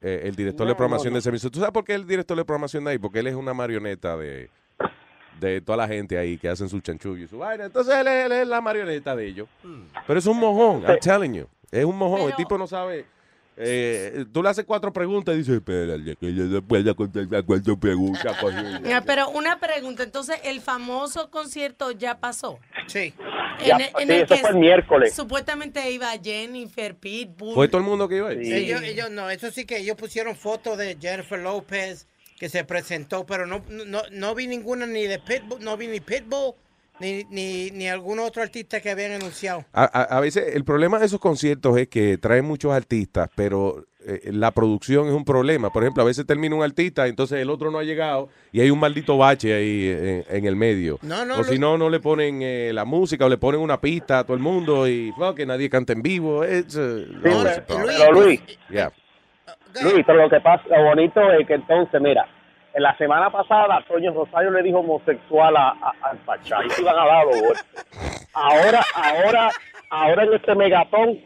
eh, 0.03 0.23
el 0.25 0.37
director 0.37 0.67
No, 0.67 0.71
de 0.73 0.77
programación 0.77 1.15
no, 1.15 1.21
de 1.21 1.29
emisor. 1.29 1.51
¿Tú 1.51 1.59
sabes 1.59 1.73
por 1.73 1.85
qué 1.85 1.95
el 1.95 2.07
director 2.07 2.37
de 2.37 2.45
programación 2.45 2.85
de 2.85 2.91
ahí? 2.93 2.99
Porque 2.99 3.21
él 3.21 3.29
es 3.29 3.35
una 3.35 3.55
marioneta 3.55 4.17
de, 4.17 4.51
de 5.41 5.61
toda 5.63 5.79
la 5.79 5.89
gente 5.89 6.19
ahí 6.19 6.37
que 6.39 6.49
hacen 6.49 6.69
su 6.69 6.81
chanchullo 6.81 7.25
y 7.25 7.27
su 7.29 7.39
vaina. 7.39 7.65
Entonces 7.65 7.95
él 7.95 8.07
es, 8.07 8.27
él 8.27 8.33
es 8.33 8.47
la 8.49 8.61
marioneta 8.61 9.17
de 9.17 9.27
ellos. 9.27 9.49
Pero 10.07 10.19
es 10.19 10.27
un 10.27 10.39
mojón, 10.39 10.83
I'm 10.83 10.99
telling 11.01 11.33
you. 11.35 11.47
Es 11.71 11.85
un 11.85 11.97
mojón. 11.97 12.29
El 12.29 12.37
tipo 12.37 12.57
no 12.59 12.67
sabe. 12.67 13.07
Eh, 13.57 14.27
tú 14.33 14.43
le 14.43 14.51
haces 14.51 14.65
cuatro 14.65 14.93
preguntas 14.93 15.35
y 15.35 15.39
dice, 15.39 15.55
espérate, 15.55 16.17
que 16.17 16.35
yo 16.35 16.45
no 16.45 16.63
puedo 16.63 16.95
contestar 16.95 17.45
cuatro 17.45 17.79
preguntas. 17.79 18.37
coño". 18.41 18.81
Ah, 18.93 19.03
Pero 19.05 19.31
una 19.31 19.59
pregunta, 19.59 20.03
entonces, 20.03 20.39
¿el 20.45 20.61
famoso 20.61 21.31
concierto 21.31 21.91
ya 21.93 22.19
pasó? 22.19 22.59
Sí. 22.87 23.15
Ya, 23.65 23.79
sí, 23.79 23.85
eso 23.97 24.37
fue 24.37 24.51
el 24.51 24.57
miércoles. 24.57 25.15
Supuestamente 25.15 25.91
iba 25.91 26.11
Jennifer, 26.23 26.95
Pitbull. 26.95 27.55
¿Fue 27.55 27.69
todo 27.69 27.79
el 27.79 27.87
mundo 27.87 28.07
que 28.09 28.17
iba 28.17 28.29
ahí? 28.29 28.53
Ellos, 28.53 28.83
ellos 28.83 29.11
no, 29.11 29.31
eso 29.31 29.51
sí 29.51 29.65
que 29.65 29.79
ellos 29.79 29.97
pusieron 29.97 30.37
fotos 30.37 30.77
de 30.77 30.99
Jennifer 31.01 31.39
López 31.39 32.07
que 32.39 32.51
se 32.51 32.65
presentó, 32.65 33.25
pero 33.25 33.47
no, 33.47 33.65
no, 33.69 34.03
no 34.11 34.35
vi 34.35 34.47
ninguna 34.47 34.87
ni 34.87 35.05
de 35.05 35.19
Pitbull, 35.19 35.65
no 35.65 35.77
vi 35.79 35.87
ni 35.87 36.01
Pitbull 36.01 36.55
ni, 37.01 37.25
ni, 37.31 37.71
ni 37.71 37.89
algún 37.89 38.19
otro 38.19 38.43
artista 38.43 38.81
que 38.81 38.91
habían 38.91 39.13
anunciado. 39.13 39.65
A, 39.73 39.85
a- 39.85 40.17
a 40.17 40.21
veces 40.21 40.55
el 40.55 40.65
problema 40.65 40.99
de 40.99 41.07
esos 41.07 41.21
conciertos 41.21 41.77
es 41.79 41.89
que 41.89 42.19
traen 42.19 42.45
muchos 42.45 42.73
artistas, 42.73 43.29
pero 43.35 43.85
eh, 44.07 44.31
la 44.33 44.51
producción 44.53 45.09
es 45.09 45.13
un 45.13 45.25
problema. 45.25 45.71
Por 45.71 45.83
ejemplo, 45.83 46.03
a 46.03 46.07
veces 46.07 46.25
termina 46.27 46.55
un 46.55 46.63
artista, 46.63 47.07
entonces 47.07 47.41
el 47.41 47.51
otro 47.51 47.71
no 47.71 47.79
ha 47.79 47.83
llegado 47.85 48.29
y 48.53 48.61
hay 48.61 48.71
un 48.71 48.79
maldito 48.79 49.19
bache 49.19 49.53
ahí 49.55 49.89
en, 49.89 50.25
en 50.29 50.45
el 50.47 50.57
medio. 50.57 50.99
No, 51.03 51.25
no, 51.25 51.39
o 51.41 51.45
si 51.45 51.59
no, 51.59 51.77
no 51.77 51.91
le 51.91 52.01
ponen 52.01 52.41
eh, 52.43 52.71
la 52.73 52.85
música 52.85 53.27
o 53.27 53.29
le 53.29 53.37
ponen 53.39 53.61
una 53.61 53.81
pista 53.81 54.21
a 54.21 54.25
todo 54.25 54.35
el 54.37 54.43
mundo 54.43 54.89
y 54.89 55.13
que 55.35 55.45
nadie 55.47 55.69
canta 55.69 55.93
en 55.93 56.03
vivo. 56.03 56.45
It's, 56.45 56.77
uh, 56.77 57.05
problem. 57.23 57.63
pero 57.67 58.13
Luis, 58.13 58.41
Yeah. 58.71 58.93
Luis, 59.83 60.05
pero 60.07 60.23
lo 60.23 60.31
que 60.31 60.41
pasa, 60.41 60.63
lo 60.71 60.85
bonito 60.85 61.21
es 61.33 61.47
que 61.47 61.55
entonces, 61.55 62.01
mira, 62.01 62.27
en 62.77 62.83
la 62.83 62.97
semana 62.99 63.31
pasada 63.31 63.83
Toño 63.89 64.13
Rosario 64.13 64.51
le 64.51 64.63
dijo 64.63 64.79
homosexual 64.81 65.57
a, 65.57 65.69
a- 65.71 65.95
al 66.11 66.19
Pachá 66.19 66.59
y 66.65 66.71
se 66.71 66.83
iban 66.83 66.95
a 66.99 67.07
dar 67.07 67.25
los 67.27 67.41
golpes. 67.41 67.65
Ahora, 68.35 68.81
ahora, 68.95 69.51
ahora 69.91 70.25
en 70.25 70.35
este 70.35 70.55
megatón 70.55 71.19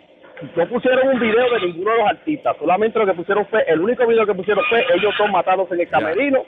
no 0.57 0.69
pusieron 0.69 1.09
un 1.09 1.19
video 1.21 1.51
de 1.53 1.61
ninguno 1.67 1.91
de 1.91 1.99
los 1.99 2.07
artistas, 2.09 2.57
solamente 2.59 2.99
lo 2.99 3.07
que 3.07 3.15
pusieron 3.15 3.47
fue, 3.47 3.63
el 3.67 3.81
único 3.81 4.07
video 4.07 4.25
que 4.25 4.35
pusieron 4.35 4.65
fue 4.71 4.85
ellos 4.95 5.13
dos 5.19 5.31
matándose 5.31 5.75
en 5.75 5.81
el 5.81 5.89
camerino 5.89 6.39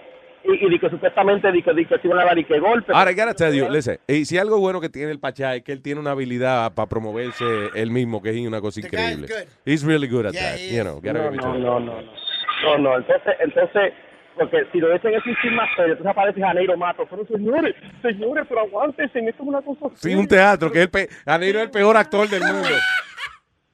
y, 0.45 0.65
y 0.67 0.71
di 0.71 0.79
que 0.79 0.89
supuestamente 0.89 1.53
di 1.53 1.63
que, 1.63 1.73
di 1.75 1.85
que 1.85 1.99
se 1.99 2.07
iban 2.09 2.21
a 2.21 2.25
dar 2.25 2.39
y 2.39 2.45
que 2.45 2.59
golpes. 2.59 2.95
Ahora, 2.95 3.11
I 3.11 3.15
gotta 3.15 3.35
tell 3.35 3.53
you, 3.55 3.69
listen, 3.69 3.99
y 4.09 4.25
si 4.25 4.39
algo 4.39 4.59
bueno 4.61 4.81
que 4.81 4.89
tiene 4.89 5.11
el 5.11 5.19
Pachá 5.21 5.57
es 5.57 5.63
que 5.63 5.73
él 5.73 5.83
tiene 5.83 6.01
una 6.01 6.13
habilidad 6.13 6.73
para 6.75 6.89
promoverse 6.89 7.45
él 7.75 7.91
mismo, 7.91 8.23
que 8.23 8.31
es 8.31 8.47
una 8.47 8.61
cosa 8.61 8.81
increíble. 8.81 9.27
He's 9.67 9.85
really 9.85 10.07
good 10.09 10.27
at 10.27 10.33
that, 10.33 10.59
you 10.59 10.83
know. 10.83 11.01
gotta 11.01 11.13
No, 11.13 11.31
no, 11.31 11.59
no, 11.59 11.59
no, 11.59 11.81
no. 11.81 12.03
No, 12.65 12.79
no, 12.79 12.97
entonces, 12.97 13.35
entonces, 13.41 13.93
porque 14.37 14.65
si 14.73 14.79
lo 14.79 14.89
un 15.27 15.37
chisme 15.37 15.57
más 15.57 15.69
serio, 15.77 15.93
entonces 15.93 16.11
aparece 16.11 16.41
Janeiro 16.41 16.77
Mato, 16.77 17.07
pero 17.09 17.27
señores, 17.27 17.75
señores, 18.01 18.47
pero 18.49 18.61
aguántense, 18.61 19.19
esto 19.19 19.43
es 19.43 19.49
una 19.49 19.63
cosa 19.63 19.87
Sí, 19.95 20.15
un 20.15 20.27
teatro, 20.27 20.71
que 20.71 20.83
es 20.83 20.85
el 20.85 21.09
Janeiro 21.25 21.59
es 21.59 21.65
el 21.67 21.71
peor 21.71 21.97
actor 21.97 22.29
del 22.29 22.41
mundo. 22.43 22.69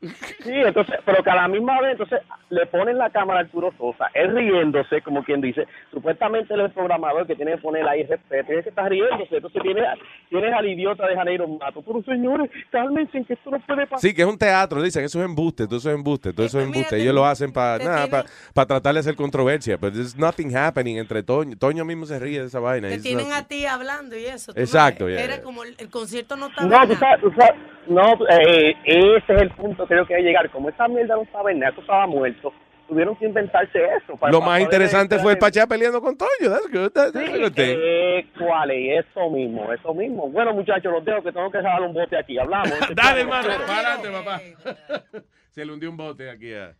Sí, 0.00 0.52
entonces, 0.52 0.94
pero 1.04 1.22
que 1.24 1.30
a 1.30 1.34
la 1.34 1.48
misma 1.48 1.80
vez, 1.80 1.92
entonces, 1.92 2.20
le 2.50 2.66
ponen 2.66 2.98
la 2.98 3.10
cámara 3.10 3.40
a 3.40 3.42
Arturo 3.42 3.72
Sosa, 3.76 4.06
él 4.14 4.32
riéndose, 4.34 5.02
como 5.02 5.24
quien 5.24 5.40
dice, 5.40 5.66
supuestamente 5.90 6.54
él 6.54 6.60
es 6.60 6.66
el 6.66 6.72
programador 6.72 7.26
que 7.26 7.34
tiene 7.34 7.52
que 7.52 7.58
poner 7.58 7.86
ahí 7.88 8.04
respeto, 8.04 8.46
tiene 8.46 8.62
que 8.62 8.68
estar 8.68 8.88
riéndose, 8.88 9.34
entonces 9.36 9.60
tienes, 9.60 9.84
tienes 10.28 10.52
al 10.54 10.66
idiota 10.68 11.06
de 11.08 11.16
Janeiro 11.16 11.48
Mato, 11.48 11.82
pero 11.82 12.00
señores, 12.04 12.48
cálmense, 12.70 13.24
que 13.24 13.32
esto 13.32 13.50
no 13.50 13.58
puede 13.60 13.86
pasar. 13.86 13.98
Sí, 13.98 14.14
que 14.14 14.22
es 14.22 14.28
un 14.28 14.38
teatro, 14.38 14.80
dicen, 14.82 15.04
eso 15.04 15.18
es 15.18 15.24
embuste, 15.24 15.66
todo 15.66 15.78
eso 15.78 15.88
es 15.90 15.96
embuste, 15.96 16.32
todo 16.32 16.46
eso 16.46 16.60
es 16.60 16.66
embuste. 16.66 16.96
Ellos 16.96 17.14
lo 17.14 17.26
hacen 17.26 17.52
para 17.52 17.84
nada, 17.84 18.24
para 18.54 18.66
tratar 18.66 18.94
de 18.94 19.00
hacer 19.00 19.16
controversia, 19.16 19.78
pero 19.78 19.92
there's 19.92 20.16
nothing 20.16 20.56
happening 20.56 20.98
entre 20.98 21.24
Toño. 21.24 21.56
Toño 21.58 21.84
mismo 21.84 22.06
se 22.06 22.18
ríe 22.20 22.40
de 22.40 22.46
esa 22.46 22.60
vaina. 22.60 22.88
Te 22.88 22.98
tienen 23.00 23.28
not- 23.30 23.38
a 23.38 23.48
ti 23.48 23.66
hablando 23.66 24.16
y 24.16 24.26
eso. 24.26 24.52
no 24.54 24.60
Exacto, 24.60 25.08
Era 25.08 25.42
como 25.42 25.64
el, 25.64 25.74
el 25.78 25.90
concierto 25.90 26.36
no 26.36 26.46
estaba. 26.46 26.68
No, 26.68 26.86
tú 26.88 26.94
sabes, 26.94 27.20
tú 27.20 27.32
sabes, 27.36 27.54
no, 27.88 28.12
eh, 28.28 28.74
ese 28.84 29.34
es 29.34 29.40
el 29.42 29.50
punto 29.50 29.87
creo 29.88 30.06
que 30.06 30.16
llegar. 30.22 30.48
Como 30.50 30.68
esa 30.68 30.86
mierda 30.86 31.16
no 31.16 31.22
estaba 31.22 31.50
en 31.50 31.58
nada, 31.58 31.72
eso 31.72 31.80
estaba 31.80 32.06
muerto, 32.06 32.52
tuvieron 32.86 33.16
que 33.16 33.26
inventarse 33.26 33.78
eso. 33.96 34.16
para- 34.16 34.30
Lo 34.32 34.38
para 34.40 34.52
más 34.52 34.60
interesante 34.60 35.18
fue 35.18 35.32
el 35.32 35.38
Pachá 35.38 35.66
peleando 35.66 36.00
con 36.00 36.16
Toño. 36.16 36.28
That's 36.50 36.70
good. 36.72 36.90
That's. 36.92 37.14
Eh, 37.56 38.26
¿Cuál 38.38 38.70
es? 38.70 39.04
Eso 39.06 39.28
mismo, 39.30 39.72
eso 39.72 39.92
mismo. 39.94 40.28
Bueno, 40.30 40.52
muchachos, 40.54 40.92
los 40.92 41.04
dejo 41.04 41.22
que 41.22 41.32
tengo 41.32 41.50
que 41.50 41.58
dejar 41.58 41.82
un 41.82 41.92
bote 41.92 42.16
aquí. 42.16 42.38
Hablamos. 42.38 42.70
Dale, 42.94 43.22
hermano, 43.22 43.48
para 43.66 43.90
adelante, 43.98 44.08
papá. 44.10 44.40
Se 45.50 45.64
le 45.64 45.72
hundió 45.72 45.90
un 45.90 45.96
bote 45.96 46.30
aquí 46.30 46.54
a, 46.54 46.74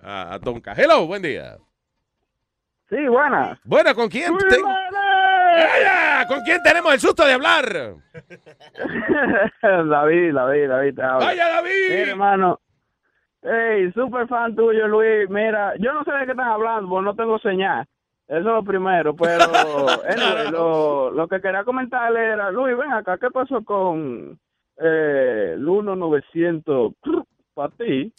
a, 0.00 0.34
a 0.34 0.38
Tonka. 0.38 0.74
Hello, 0.76 1.06
buen 1.06 1.22
día. 1.22 1.56
Sí, 2.88 3.08
buenas. 3.08 3.58
Bueno, 3.64 3.94
¿con 3.94 4.08
quién? 4.08 4.36
Ten- 4.36 4.60
¡Aya! 5.52 6.26
¿Con 6.26 6.40
quién 6.42 6.62
tenemos 6.62 6.92
el 6.94 7.00
susto 7.00 7.24
de 7.24 7.32
hablar? 7.32 7.64
David, 9.62 10.34
David, 10.34 10.68
David. 10.68 10.94
¡Vaya, 10.96 11.48
David! 11.48 11.70
Mira, 11.90 12.10
hermano. 12.10 12.60
Hey, 13.42 13.90
super 13.94 14.28
fan 14.28 14.54
tuyo, 14.54 14.86
Luis. 14.88 15.28
Mira, 15.28 15.74
yo 15.78 15.92
no 15.92 16.04
sé 16.04 16.12
de 16.12 16.24
qué 16.26 16.30
están 16.32 16.48
hablando, 16.48 16.88
porque 16.88 17.04
no 17.04 17.14
tengo 17.16 17.38
señal. 17.40 17.86
Eso 18.28 18.38
es 18.38 18.44
lo 18.44 18.62
primero, 18.64 19.14
pero 19.14 19.44
anyway, 20.08 20.50
lo, 20.50 21.10
lo 21.10 21.28
que 21.28 21.40
quería 21.40 21.64
comentarle 21.64 22.24
era, 22.28 22.50
Luis, 22.50 22.76
ven 22.78 22.92
acá, 22.92 23.18
¿qué 23.18 23.30
pasó 23.30 23.62
con 23.64 24.38
eh, 24.78 25.52
el 25.54 25.60
1900 25.60 26.92
para 27.54 27.68
ti? 27.74 28.12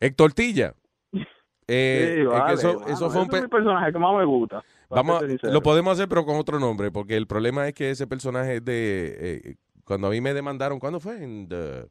Héctor 0.00 0.32
Tilla. 0.32 0.72
Eh, 1.68 2.16
Sí, 2.16 2.20
es 2.22 2.28
que 2.28 2.38
vale, 2.38 2.54
eso, 2.54 2.80
mano, 2.80 2.92
eso 2.92 3.08
fue 3.08 3.22
un 3.22 3.34
es 3.34 3.42
mi 3.42 3.48
personaje 3.48 3.92
que 3.92 3.98
más 3.98 4.16
me 4.16 4.24
gusta. 4.24 4.64
Vamos, 4.96 5.20
sincero. 5.26 5.52
lo 5.52 5.62
podemos 5.62 5.92
hacer, 5.94 6.08
pero 6.08 6.24
con 6.24 6.36
otro 6.36 6.58
nombre, 6.60 6.90
porque 6.90 7.16
el 7.16 7.26
problema 7.26 7.66
es 7.68 7.74
que 7.74 7.90
ese 7.90 8.06
personaje 8.06 8.56
es 8.56 8.64
de. 8.64 9.16
eh, 9.18 9.54
cuando 9.84 10.06
a 10.06 10.10
mí 10.10 10.20
me 10.20 10.32
demandaron, 10.34 10.78
¿cuándo 10.78 11.00
fue? 11.00 11.22
En 11.22 11.48
the- 11.48 11.86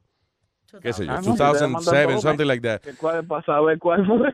¿Qué 0.81 0.93
sé 0.93 1.05
yo? 1.05 1.11
Ah, 1.11 1.15
no, 1.17 1.23
si 1.23 1.37
te 1.37 1.43
2007, 1.43 1.97
demandan 1.97 2.21
something 2.21 2.37
todo, 2.37 2.47
like 2.47 2.61
that. 2.65 2.79
¿Qué- 2.81 2.93
¿Cuál 2.93 3.25
pasa? 3.25 3.57
A 3.57 3.61
ver 3.61 3.77
cuál 3.77 4.07
fue. 4.07 4.33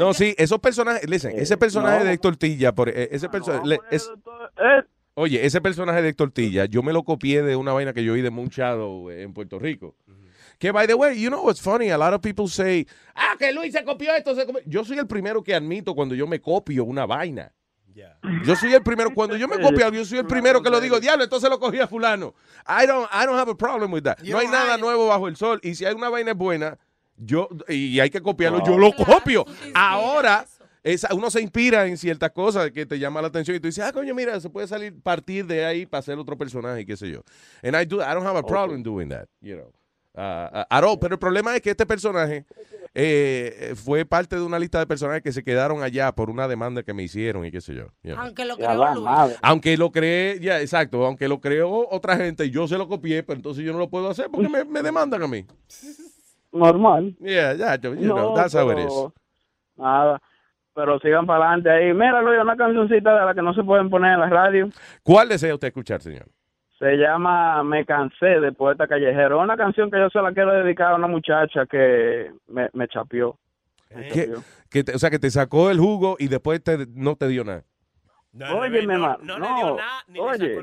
No, 0.00 0.12
sí, 0.12 0.34
esos 0.36 0.58
personajes, 0.58 1.08
listen, 1.08 1.38
ese 1.38 1.56
personaje 1.56 2.00
no. 2.00 2.04
de 2.06 2.12
Héctor 2.14 2.36
Tilla, 2.36 2.74
por, 2.74 2.88
eh, 2.88 3.08
ese 3.12 3.28
personaje, 3.28 3.78
Eh, 3.92 4.82
oye, 5.14 5.46
ese 5.46 5.60
personaje 5.60 6.02
de 6.02 6.08
Héctor 6.08 6.32
Tilla, 6.32 6.64
yo 6.64 6.82
me 6.82 6.92
lo 6.92 7.04
copié 7.04 7.42
de 7.42 7.54
una 7.54 7.72
vaina 7.72 7.92
que 7.92 8.02
yo 8.02 8.14
oí 8.14 8.22
de 8.22 8.30
Moon 8.30 8.48
Shadow 8.48 9.10
eh, 9.10 9.22
en 9.22 9.32
Puerto 9.32 9.58
Rico. 9.60 9.94
Que, 10.58 10.70
by 10.72 10.86
the 10.86 10.94
way, 10.94 11.20
you 11.20 11.28
know 11.28 11.44
what's 11.44 11.60
funny? 11.60 11.90
A 11.90 11.98
lot 11.98 12.12
of 12.12 12.20
people 12.20 12.48
say, 12.48 12.86
ah, 13.14 13.34
que 13.38 13.52
Luis 13.52 13.72
se 13.72 13.84
copió 13.84 14.14
esto. 14.16 14.34
Se 14.34 14.44
copió". 14.46 14.62
Yo 14.66 14.84
soy 14.84 14.98
el 14.98 15.06
primero 15.06 15.42
que 15.42 15.54
admito 15.54 15.94
cuando 15.94 16.14
yo 16.14 16.26
me 16.26 16.40
copio 16.40 16.84
una 16.84 17.06
vaina. 17.06 17.52
Yo 18.44 18.56
soy 18.56 18.72
el 18.74 18.82
primero, 18.82 19.10
cuando 19.14 19.36
yo 19.36 19.46
me 19.48 19.56
copio 19.70 19.84
algo, 19.86 19.96
yo 19.98 20.04
soy 20.04 20.18
el 20.18 20.26
primero 20.26 20.62
que 20.62 20.70
lo 20.70 20.80
digo, 20.80 21.00
diablo, 21.00 21.24
entonces 21.24 21.48
lo 21.50 21.58
cogí 21.58 21.78
a 21.80 21.86
fulano. 21.86 22.34
I 22.66 22.86
don't, 22.86 23.08
I 23.12 23.24
don't 23.26 23.38
have 23.38 23.50
a 23.50 23.54
problem 23.56 23.92
with 23.92 24.02
that. 24.04 24.18
No 24.32 24.38
hay 24.38 24.46
nada 24.52 24.76
nuevo 24.78 25.06
bajo 25.08 25.28
el 25.28 25.36
sol. 25.36 25.58
Y 25.62 25.74
si 25.74 25.84
hay 25.84 25.94
una 25.94 26.08
vaina 26.08 26.32
buena, 26.34 26.78
yo, 27.16 27.48
y 27.68 28.00
hay 28.00 28.10
que 28.10 28.20
copiarlo, 28.20 28.58
yo 28.64 28.78
lo 28.78 28.92
copio. 29.04 29.44
Ahora, 29.74 30.44
esa- 30.82 31.14
uno 31.14 31.30
se 31.30 31.40
inspira 31.40 31.86
en 31.86 31.96
ciertas 31.96 32.32
cosas 32.32 32.70
que 32.72 32.86
te 32.86 32.98
llama 32.98 33.20
la 33.22 33.28
atención 33.28 33.56
y 33.56 33.60
tú 33.60 33.68
dices, 33.68 33.84
ah, 33.84 33.92
coño, 33.92 34.14
mira, 34.14 34.40
se 34.40 34.50
puede 34.50 34.66
salir, 34.66 35.00
partir 35.00 35.46
de 35.46 35.64
ahí 35.64 35.86
para 35.86 36.00
hacer 36.00 36.18
otro 36.18 36.36
personaje 36.36 36.80
y 36.80 36.86
qué 36.86 36.96
sé 36.96 37.10
yo. 37.10 37.22
And 37.62 37.76
I 37.80 37.84
do, 37.84 38.00
I 38.00 38.14
don't 38.14 38.26
have 38.26 38.36
a 38.38 38.42
problem 38.42 38.82
doing 38.82 39.08
that, 39.10 39.26
you 39.40 39.56
know. 39.56 39.72
At 40.14 40.84
all. 40.84 40.98
Pero 41.00 41.14
el 41.14 41.18
problema 41.18 41.54
es 41.56 41.62
que 41.62 41.70
este 41.70 41.86
personaje 41.86 42.44
eh, 42.94 43.72
fue 43.76 44.04
parte 44.04 44.36
de 44.36 44.42
una 44.42 44.58
lista 44.58 44.78
de 44.78 44.86
personajes 44.86 45.22
que 45.22 45.32
se 45.32 45.42
quedaron 45.42 45.82
allá 45.82 46.12
por 46.12 46.28
una 46.28 46.46
demanda 46.46 46.82
que 46.82 46.92
me 46.92 47.02
hicieron 47.02 47.44
y 47.46 47.50
qué 47.50 47.60
sé 47.60 47.74
yo. 47.74 47.86
you 48.02 48.12
know. 48.12 48.18
Aunque 48.24 48.44
lo 48.44 48.56
creó 48.56 48.78
va, 48.78 48.92
Luis. 48.94 49.04
madre. 49.04 49.36
Aunque 49.42 49.76
lo 49.78 49.90
creé, 49.90 50.38
ya, 50.40 50.60
exacto, 50.60 51.06
aunque 51.06 51.28
lo 51.28 51.40
creó 51.40 51.88
otra 51.90 52.16
gente 52.16 52.44
y 52.44 52.50
yo 52.50 52.68
se 52.68 52.76
lo 52.76 52.86
copié, 52.88 53.22
pero 53.22 53.36
entonces 53.38 53.64
yo 53.64 53.72
no 53.72 53.78
lo 53.78 53.88
puedo 53.88 54.10
hacer 54.10 54.26
porque 54.30 54.48
me, 54.48 54.64
me 54.64 54.82
demandan 54.82 55.22
a 55.22 55.28
mí. 55.28 55.46
Normal. 56.52 57.16
Yeah, 57.20 57.54
yeah, 57.54 57.76
you 57.80 57.94
No, 58.08 58.14
know, 58.14 58.34
that's 58.34 58.54
how 58.54 58.70
it 58.70 58.78
is. 58.78 58.84
pero- 58.86 59.14
Nada. 59.76 60.20
pero 60.74 60.98
sigan 61.00 61.24
para 61.26 61.46
adelante 61.46 61.70
ahí. 61.70 61.94
Mira, 61.94 62.20
Luis, 62.20 62.38
una 62.42 62.56
cancioncita 62.56 63.18
de 63.18 63.24
la 63.26 63.34
que 63.34 63.40
no 63.42 63.54
se 63.54 63.62
pueden 63.64 63.88
poner 63.88 64.12
en 64.14 64.20
la 64.20 64.28
radio. 64.28 64.68
¿Cuál 65.02 65.28
desea 65.30 65.54
usted 65.54 65.68
escuchar, 65.68 66.02
señor? 66.02 66.26
Se 66.82 66.96
llama 66.96 67.62
Me 67.62 67.84
cansé 67.86 68.40
de 68.40 68.50
Poeta 68.50 68.88
Callejero. 68.88 69.38
Una 69.40 69.56
canción 69.56 69.88
que 69.88 69.98
yo 70.00 70.10
se 70.10 70.20
la 70.20 70.32
quiero 70.32 70.52
dedicar 70.52 70.90
a 70.92 70.96
una 70.96 71.06
muchacha 71.06 71.64
que 71.66 72.32
me, 72.48 72.68
me 72.72 72.88
chapeó. 72.88 73.38
Que, 73.88 74.34
que 74.68 74.82
te- 74.82 74.94
o 74.96 74.98
sea, 74.98 75.08
que 75.08 75.20
te 75.20 75.30
sacó 75.30 75.70
el 75.70 75.78
jugo 75.78 76.16
y 76.18 76.26
después 76.26 76.60
te- 76.60 76.86
no 76.94 77.14
te 77.14 77.28
dio 77.28 77.44
nada. 77.44 77.62
Oye, 78.58 78.84
mi 78.84 78.94
hermano. 78.94 79.18
No, 79.22 79.76
oye. 80.18 80.54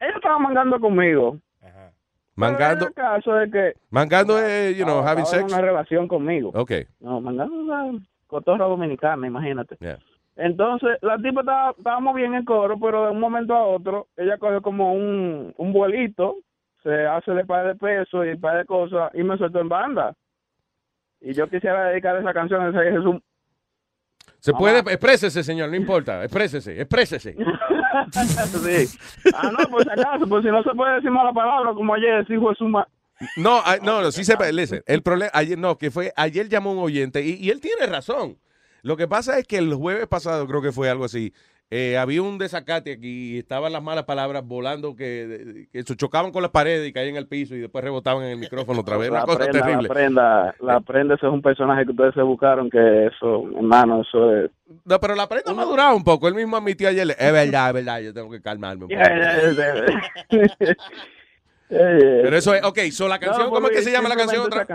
Ella 0.00 0.14
estaba 0.14 0.38
mangando 0.38 0.78
conmigo. 0.78 1.38
Mangando, 2.34 2.88
El 2.88 2.92
caso 2.94 3.32
de 3.34 3.50
que 3.50 3.74
mangando 3.90 4.38
es, 4.38 4.76
you 4.76 4.84
know, 4.84 4.98
estaba 4.98 5.10
having 5.12 5.24
en 5.24 5.26
sex. 5.26 5.52
una 5.52 5.60
relación 5.62 6.06
conmigo. 6.06 6.50
Ok. 6.54 6.72
No, 7.00 7.20
mangando 7.20 7.54
una 7.54 7.98
cotorra 8.26 8.66
dominicana, 8.66 9.26
imagínate. 9.26 9.76
Yeah. 9.80 9.98
Entonces, 10.40 10.98
la 11.02 11.16
tipa 11.18 11.40
estaba, 11.40 11.74
estábamos 11.76 12.14
bien 12.14 12.32
en 12.32 12.44
coro, 12.44 12.78
pero 12.78 13.06
de 13.06 13.10
un 13.10 13.18
momento 13.18 13.54
a 13.54 13.64
otro, 13.66 14.06
ella 14.16 14.38
coge 14.38 14.60
como 14.60 14.92
un, 14.94 15.52
un 15.56 15.72
vuelito, 15.72 16.36
se 16.84 17.06
hace 17.06 17.32
de 17.32 17.44
par 17.44 17.66
de 17.66 17.74
pesos 17.74 18.24
y 18.24 18.36
par 18.36 18.56
de 18.56 18.64
cosas, 18.64 19.10
y 19.14 19.24
me 19.24 19.36
suelto 19.36 19.58
en 19.58 19.68
banda. 19.68 20.14
Y 21.20 21.34
yo 21.34 21.48
quisiera 21.50 21.86
dedicar 21.88 22.16
esa 22.16 22.32
canción 22.32 22.62
a 22.62 22.68
ese 22.68 22.92
Jesús. 22.92 23.16
Se 24.38 24.52
Mamá. 24.52 24.58
puede, 24.60 24.78
exprésese, 24.78 25.42
señor, 25.42 25.70
no 25.70 25.74
importa. 25.74 26.22
Exprésese, 26.22 26.80
exprésese. 26.80 27.34
sí. 28.12 28.98
Ah, 29.34 29.50
no, 29.50 29.68
por 29.68 29.82
si 29.82 29.90
acaso, 29.90 30.24
pues 30.28 30.44
si 30.44 30.50
no 30.52 30.62
se 30.62 30.70
puede 30.70 30.94
decir 30.94 31.10
mala 31.10 31.32
palabra, 31.32 31.72
como 31.74 31.94
ayer, 31.94 32.24
su 32.56 32.68
ma- 32.68 32.86
No, 33.36 33.58
ah, 33.64 33.78
no, 33.82 34.02
no, 34.02 34.12
sí 34.12 34.24
se 34.24 34.36
puede. 34.36 34.52
Listen, 34.52 34.82
el 34.86 35.02
problema, 35.02 35.32
ayer 35.34 35.58
no, 35.58 35.76
que 35.76 35.90
fue, 35.90 36.12
ayer 36.14 36.48
llamó 36.48 36.70
un 36.70 36.78
oyente 36.78 37.20
y, 37.22 37.34
y 37.44 37.50
él 37.50 37.60
tiene 37.60 37.86
razón. 37.86 38.36
Lo 38.82 38.96
que 38.96 39.08
pasa 39.08 39.38
es 39.38 39.46
que 39.46 39.58
el 39.58 39.74
jueves 39.74 40.06
pasado, 40.06 40.46
creo 40.46 40.62
que 40.62 40.72
fue 40.72 40.88
algo 40.90 41.04
así, 41.04 41.32
eh, 41.70 41.98
había 41.98 42.22
un 42.22 42.38
desacate 42.38 42.92
aquí 42.94 43.34
y 43.34 43.38
estaban 43.40 43.70
las 43.74 43.82
malas 43.82 44.04
palabras 44.04 44.42
volando 44.42 44.96
que, 44.96 45.66
que 45.70 45.82
se 45.82 45.96
chocaban 45.96 46.32
con 46.32 46.40
las 46.40 46.50
paredes 46.50 46.88
y 46.88 46.94
caían 46.94 47.18
al 47.18 47.26
piso 47.26 47.54
y 47.54 47.58
después 47.60 47.84
rebotaban 47.84 48.24
en 48.24 48.30
el 48.30 48.38
micrófono 48.38 48.80
otra 48.80 48.96
vez. 48.98 49.10
Una 49.10 49.20
La 49.20 49.26
cosa 49.26 49.38
prenda, 49.40 49.60
terrible. 49.60 49.82
la 49.88 49.94
prenda, 49.94 50.54
la 50.60 50.80
prenda, 50.80 51.14
ese 51.16 51.26
es 51.26 51.32
un 51.32 51.42
personaje 51.42 51.84
que 51.84 51.90
ustedes 51.90 52.14
se 52.14 52.22
buscaron, 52.22 52.70
que 52.70 53.06
eso, 53.06 53.44
hermano, 53.54 54.00
eso 54.00 54.34
es... 54.34 54.50
No, 54.86 54.98
pero 54.98 55.14
la 55.14 55.28
prenda 55.28 55.52
me 55.52 55.60
ha 55.60 55.66
durado 55.66 55.94
un 55.94 56.04
poco. 56.04 56.26
Él 56.28 56.34
mismo 56.34 56.56
admitió 56.56 56.88
ayer, 56.88 57.06
es 57.18 57.32
verdad, 57.32 57.68
es 57.68 57.74
verdad, 57.74 58.00
yo 58.00 58.14
tengo 58.14 58.30
que 58.30 58.40
calmarme 58.40 58.84
un 58.86 58.90
poco. 58.90 59.02
Pero 61.68 62.36
eso 62.36 62.54
es, 62.54 62.64
ok, 62.64 62.78
so 62.90 63.08
la 63.08 63.18
canción, 63.18 63.46
No, 63.46 63.52
¿cómo 63.52 63.68
es 63.68 63.76
que 63.76 63.82
se 63.82 63.92
llama 63.92 64.08
la 64.08 64.16
canción 64.16 64.42
otra. 64.42 64.66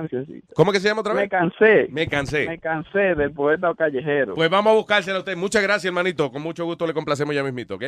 ¿Cómo 0.54 0.72
es 0.72 0.78
que 0.78 0.82
se 0.82 0.88
llama 0.88 1.02
otra 1.02 1.14
vez? 1.14 1.24
Me 1.24 1.30
cansé. 1.30 1.88
Me 1.90 2.08
cansé. 2.08 2.48
Me 2.48 2.60
cansé 2.60 3.16
del 3.16 3.34
poeta 3.34 3.74
callejero. 3.76 4.36
Pues 4.36 4.50
vamos 4.50 4.72
a 4.72 4.76
buscársela 4.76 5.18
a 5.18 5.20
usted. 5.20 5.36
Muchas 5.36 5.64
gracias, 5.64 5.86
hermanito. 5.86 6.32
Con 6.32 6.42
mucho 6.42 6.66
gusto 6.66 6.86
le 6.86 6.94
complacemos 6.94 7.34
ya 7.34 7.44
mismito, 7.44 7.76
¿ok? 7.76 7.84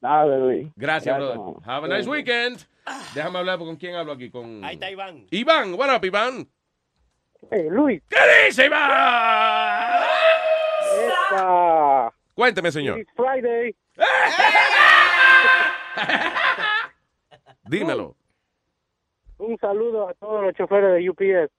Dale, 0.00 0.38
Luis. 0.38 0.68
Gracias, 0.76 1.16
brother. 1.16 1.36
mamá. 1.36 1.58
Have 1.64 1.92
a 1.92 1.96
nice 1.96 2.08
weekend. 2.08 2.60
Déjame 3.14 3.38
hablar 3.38 3.58
con 3.58 3.76
quién 3.76 3.94
hablo 3.94 4.12
aquí. 4.12 4.30
Con... 4.30 4.64
Ahí 4.64 4.74
está 4.74 4.90
Iván. 4.90 5.26
Iván, 5.30 5.74
what 5.74 5.94
up, 5.94 6.04
Iván? 6.04 6.46
Hey, 7.50 7.66
Luis. 7.70 8.02
¿Qué 8.08 8.46
dice, 8.46 8.66
Iván? 8.66 10.02
Esta. 11.30 12.12
Cuénteme, 12.34 12.72
señor. 12.72 12.98
It's 12.98 13.12
Friday. 13.14 13.74
Dímelo. 17.66 18.16
Un 19.38 19.58
saludo 19.58 20.08
a 20.08 20.14
todos 20.14 20.42
los 20.44 20.54
choferes 20.54 20.94
de 20.94 21.10
UPS. 21.10 21.52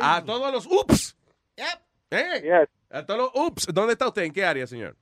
A 0.00 0.22
todos 0.24 0.52
los 0.52 0.66
ups. 0.66 1.16
¿Eh? 2.10 2.66
A 2.90 3.04
todos 3.04 3.32
los 3.34 3.46
ups. 3.46 3.66
¿Dónde 3.72 3.92
está 3.92 4.08
usted? 4.08 4.22
¿En 4.22 4.32
qué 4.32 4.44
área, 4.44 4.66
señor? 4.66 4.96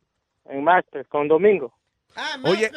En 0.44 0.62
Master, 0.64 1.06
con 1.08 1.28
Domingo. 1.28 1.72
Oye, 2.44 2.70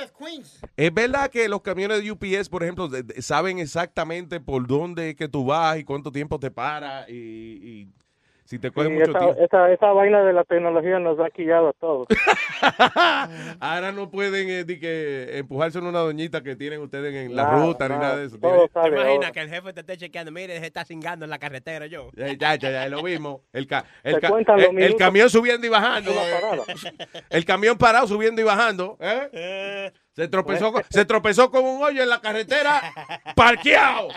¿es 0.76 0.94
verdad 0.94 1.30
que 1.30 1.48
los 1.48 1.62
camiones 1.62 2.04
de 2.04 2.12
UPS, 2.12 2.50
por 2.50 2.62
ejemplo, 2.64 2.90
de- 2.90 3.04
de- 3.04 3.22
saben 3.22 3.60
exactamente 3.60 4.42
por 4.42 4.68
dónde 4.68 5.12
es 5.12 5.16
que 5.16 5.30
tú 5.30 5.46
vas 5.46 5.78
y 5.78 5.86
cuánto 5.86 6.12
tiempo 6.12 6.40
te 6.40 6.52
para 6.52 7.10
y, 7.10 7.14
y 7.16 7.88
si 8.50 8.58
te 8.58 8.72
coge 8.72 8.88
Sí, 8.88 8.94
mucho 8.94 9.12
esa, 9.12 9.20
tiempo? 9.20 9.42
esa, 9.44 9.72
esa 9.72 9.92
vaina 9.92 10.24
de 10.24 10.34
la 10.34 10.44
tecnología 10.44 10.98
nos 10.98 11.20
ha 11.20 11.30
quillado 11.30 11.70
a 11.70 11.74
todos. 11.74 12.08
Ahora 13.60 13.92
no 13.92 14.10
pueden 14.10 14.50
eh, 14.50 14.64
di 14.64 14.80
que 14.80 15.38
empujarse 15.38 15.78
en 15.78 15.86
una 15.86 16.00
doñita 16.00 16.42
que 16.42 16.56
tienen 16.56 16.82
ustedes 16.82 17.14
en 17.14 17.36
la 17.36 17.52
ruta 17.52 17.88
ni 17.88 18.00
nada, 18.00 18.18
de 18.18 18.26
eso. 18.26 18.40
todo 18.40 18.68
¿Te 18.68 18.88
imaginas 18.88 19.32
que 19.34 19.40
el 19.42 19.50
jefe 19.50 19.72
te 19.74 19.82
esté 19.82 19.98
chequeando? 19.98 20.32
Mire, 20.32 20.60
se 20.60 20.66
está 20.66 20.84
cingando 20.84 21.26
en 21.26 21.30
la 21.30 21.38
carretera 21.38 21.86
yo. 21.86 22.10
Ya, 22.16 22.28
ya, 22.34 22.56
ya, 22.56 22.72
ya, 22.72 22.90
lo 22.90 23.04
mismo. 23.04 23.44
El, 23.54 23.68
ca- 23.68 23.86
el, 24.02 24.20
ca- 24.20 24.32
camión 24.98 25.30
subiendo 25.30 25.68
y 25.68 25.70
bajando. 25.70 26.10
eh. 26.12 26.40
El 27.30 27.46
camión 27.46 27.78
parado 27.78 28.08
subiendo 28.08 28.42
y 28.42 28.46
bajando. 28.46 28.98
¿eh? 29.00 29.92
Se 30.16 30.28
tropezó, 30.28 30.74
con, 30.74 30.82
se 30.90 31.06
tropezó 31.06 31.52
con 31.52 31.64
un 31.64 31.84
hoyo 31.84 32.02
en 32.02 32.10
la 32.10 32.20
carretera, 32.20 32.82
parqueado. 33.36 34.08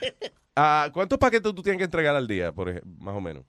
Ah, 0.58 0.88
¿Cuántos 0.92 1.18
paquetes 1.18 1.54
tú 1.54 1.62
tienes 1.62 1.76
que 1.76 1.84
entregar 1.84 2.16
al 2.16 2.26
día, 2.26 2.50
por 2.50 2.70
ejemplo, 2.70 2.90
más 2.98 3.14
o 3.14 3.20
menos? 3.20 3.44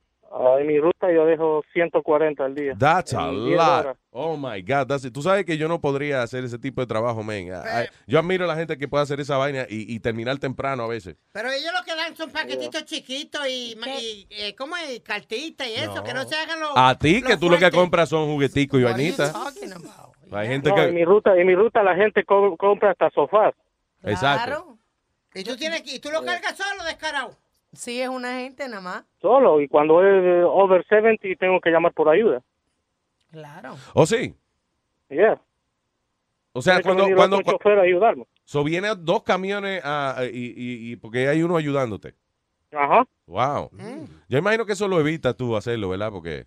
En 0.60 0.68
mi 0.68 0.78
ruta 0.78 1.10
yo 1.10 1.26
dejo 1.26 1.64
140 1.72 2.44
al 2.44 2.53
día. 2.53 2.76
That's 2.78 3.14
a 3.14 3.30
En 3.30 3.45
10 3.45 3.57
lot. 3.57 3.80
horas. 3.86 3.98
Oh 4.11 4.36
my 4.36 4.61
God. 4.61 4.88
that's 4.88 5.06
it. 5.06 5.14
Tú 5.14 5.22
sabes 5.22 5.45
que 5.45 5.57
yo 5.57 5.69
no 5.69 5.80
podría 5.80 6.22
hacer 6.22 6.44
ese 6.44 6.60
tipo 6.60 6.82
de 6.82 6.88
trabajo, 6.88 7.22
I- 7.32 7.90
yo 8.07 8.19
admiro 8.19 8.44
a 8.44 8.48
la 8.48 8.56
gente 8.57 8.78
que 8.78 8.90
puede 8.90 9.03
hacer 9.03 9.22
esa 9.22 9.38
vaina 9.38 9.65
y, 9.69 9.91
y 9.95 9.99
terminar 10.02 10.38
temprano 10.38 10.84
a 10.84 10.88
veces. 10.88 11.15
Pero 11.32 11.49
ellos 11.49 11.72
lo 11.78 11.86
que 11.86 11.95
dan 11.95 12.14
son 12.18 12.30
paquetitos 12.30 12.84
chiquitos 12.84 13.48
y, 13.48 13.78
y 14.02 14.28
eh, 14.30 14.53
¿cómo 14.56 14.76
es? 14.76 14.99
Cartitas 14.99 15.65
y 15.69 15.76
eso, 15.76 16.03
que 16.03 16.14
no 16.14 16.26
se 16.26 16.36
hagan 16.36 16.60
los... 16.60 16.72
A 16.76 16.94
ti, 16.99 17.22
que 17.22 17.38
tú 17.38 17.49
lo 17.49 17.57
que 17.57 17.72
compras 17.72 18.10
son 18.10 18.26
jugueticos 18.28 18.82
y 18.82 18.84
vainitas. 18.84 19.34
Hay 20.34 20.48
gente 20.49 20.69
No, 20.72 20.78
en 20.78 20.94
mi 20.94 20.99
que. 20.99 21.06
ruta, 21.06 21.38
en 21.38 21.48
mi 21.48 21.56
ruta 21.56 21.82
la 21.84 21.95
gente 21.95 22.26
co- 22.26 22.57
compra 22.57 22.91
hasta 22.91 23.10
sofás. 23.11 23.53
Exacto. 24.03 24.78
Y 25.38 25.43
tú, 25.43 25.55
tienes 25.55 25.84
que, 25.84 25.95
y 25.95 25.99
tú 25.99 26.09
lo 26.09 26.23
cargas 26.23 26.57
solo, 26.57 26.84
descarado. 26.84 27.38
Sí, 27.73 28.01
es 28.01 28.09
una 28.09 28.39
gente 28.39 28.68
nada 28.68 28.81
más. 28.81 29.05
Solo, 29.22 29.61
y 29.61 29.68
cuando 29.68 30.03
es 30.03 30.23
eh, 30.23 30.43
over 30.43 30.85
70 30.88 31.27
tengo 31.39 31.61
que 31.61 31.69
llamar 31.69 31.93
por 31.93 32.09
ayuda. 32.09 32.41
Claro. 33.31 33.76
¿O 33.93 34.05
sí? 34.05 34.34
Yeah. 35.09 35.39
O 36.53 36.61
sea, 36.61 36.81
cuando. 36.81 37.07
cuando 37.15 37.41
chofer 37.41 37.77
a 37.77 37.84
ayudarme. 37.84 38.26
so 38.45 38.64
vienen 38.64 38.93
dos 39.05 39.22
camiones 39.22 39.84
y, 40.31 40.45
y, 40.47 40.91
y 40.91 40.95
porque 40.95 41.27
hay 41.27 41.43
uno 41.43 41.55
ayudándote. 41.55 42.15
Ajá. 42.72 43.07
Wow. 43.27 43.69
Yo 44.27 44.38
imagino 44.38 44.65
que 44.65 44.73
eso 44.73 44.88
lo 44.88 44.99
evitas 44.99 45.35
tú 45.38 45.55
hacerlo, 45.55 45.89
¿verdad? 45.89 46.11
Porque. 46.11 46.45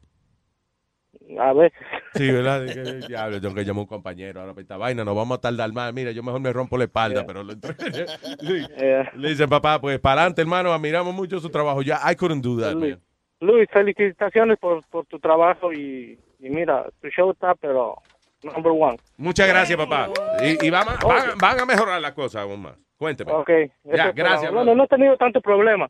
A 1.39 1.53
veces. 1.53 1.79
Sí, 2.15 2.31
¿verdad? 2.31 2.63
Diablo, 3.07 3.41
tengo 3.41 3.55
que 3.55 3.65
llamar 3.65 3.79
a 3.79 3.83
un 3.83 3.87
compañero 3.87 4.41
ahora 4.41 4.53
para 4.53 4.63
esta 4.63 4.77
vaina, 4.77 5.05
nos 5.05 5.15
vamos 5.15 5.39
a 5.39 5.41
tardar 5.41 5.73
más. 5.73 5.93
Mira, 5.93 6.11
yo 6.11 6.23
mejor 6.23 6.41
me 6.41 6.53
rompo 6.53 6.77
la 6.79 6.85
espalda, 6.85 7.25
pero 7.27 7.43
lo- 7.45 7.53
Sí. 8.41 8.67
le 9.15 9.29
dicen, 9.29 9.49
papá, 9.49 9.81
pues 9.81 9.99
para 10.01 10.23
adelante, 10.23 10.41
hermano, 10.43 10.73
admiramos 10.73 11.15
mucho 11.15 11.39
su 11.41 11.49
trabajo. 11.51 11.83
Ya, 11.83 12.01
I 12.11 12.17
couldn't 12.17 12.43
do 12.45 12.59
that, 12.61 12.75
man. 12.75 13.01
Luis, 13.41 13.69
felicitaciones 13.73 14.59
por, 14.59 14.85
por 14.89 15.07
tu 15.07 15.19
trabajo 15.19 15.73
y, 15.73 16.19
y 16.41 16.51
mira, 16.51 16.85
tu 17.01 17.09
show 17.09 17.31
está, 17.31 17.55
pero 17.55 17.97
number 18.43 18.73
one. 18.73 18.99
Muchas 19.17 19.49
gracias, 19.49 19.79
papá. 19.79 20.09
Y, 20.43 20.67
y 20.67 20.71
van, 20.71 20.89
a- 20.89 20.97
van, 21.07 21.39
van 21.39 21.61
a 21.61 21.65
mejorar 21.65 22.01
las 22.01 22.13
cosas 22.13 22.43
aún 22.43 22.63
más. 22.63 22.75
Cuénteme. 22.99 23.33
Ok. 23.33 23.49
Ya, 23.49 23.63
gracias. 23.85 24.09
esperamos. 24.09 24.43
No, 24.45 24.51
brother. 24.53 24.77
no 24.77 24.85
he 24.85 24.89
tenido 24.89 25.17
tanto 25.17 25.41
problema. 25.41 25.89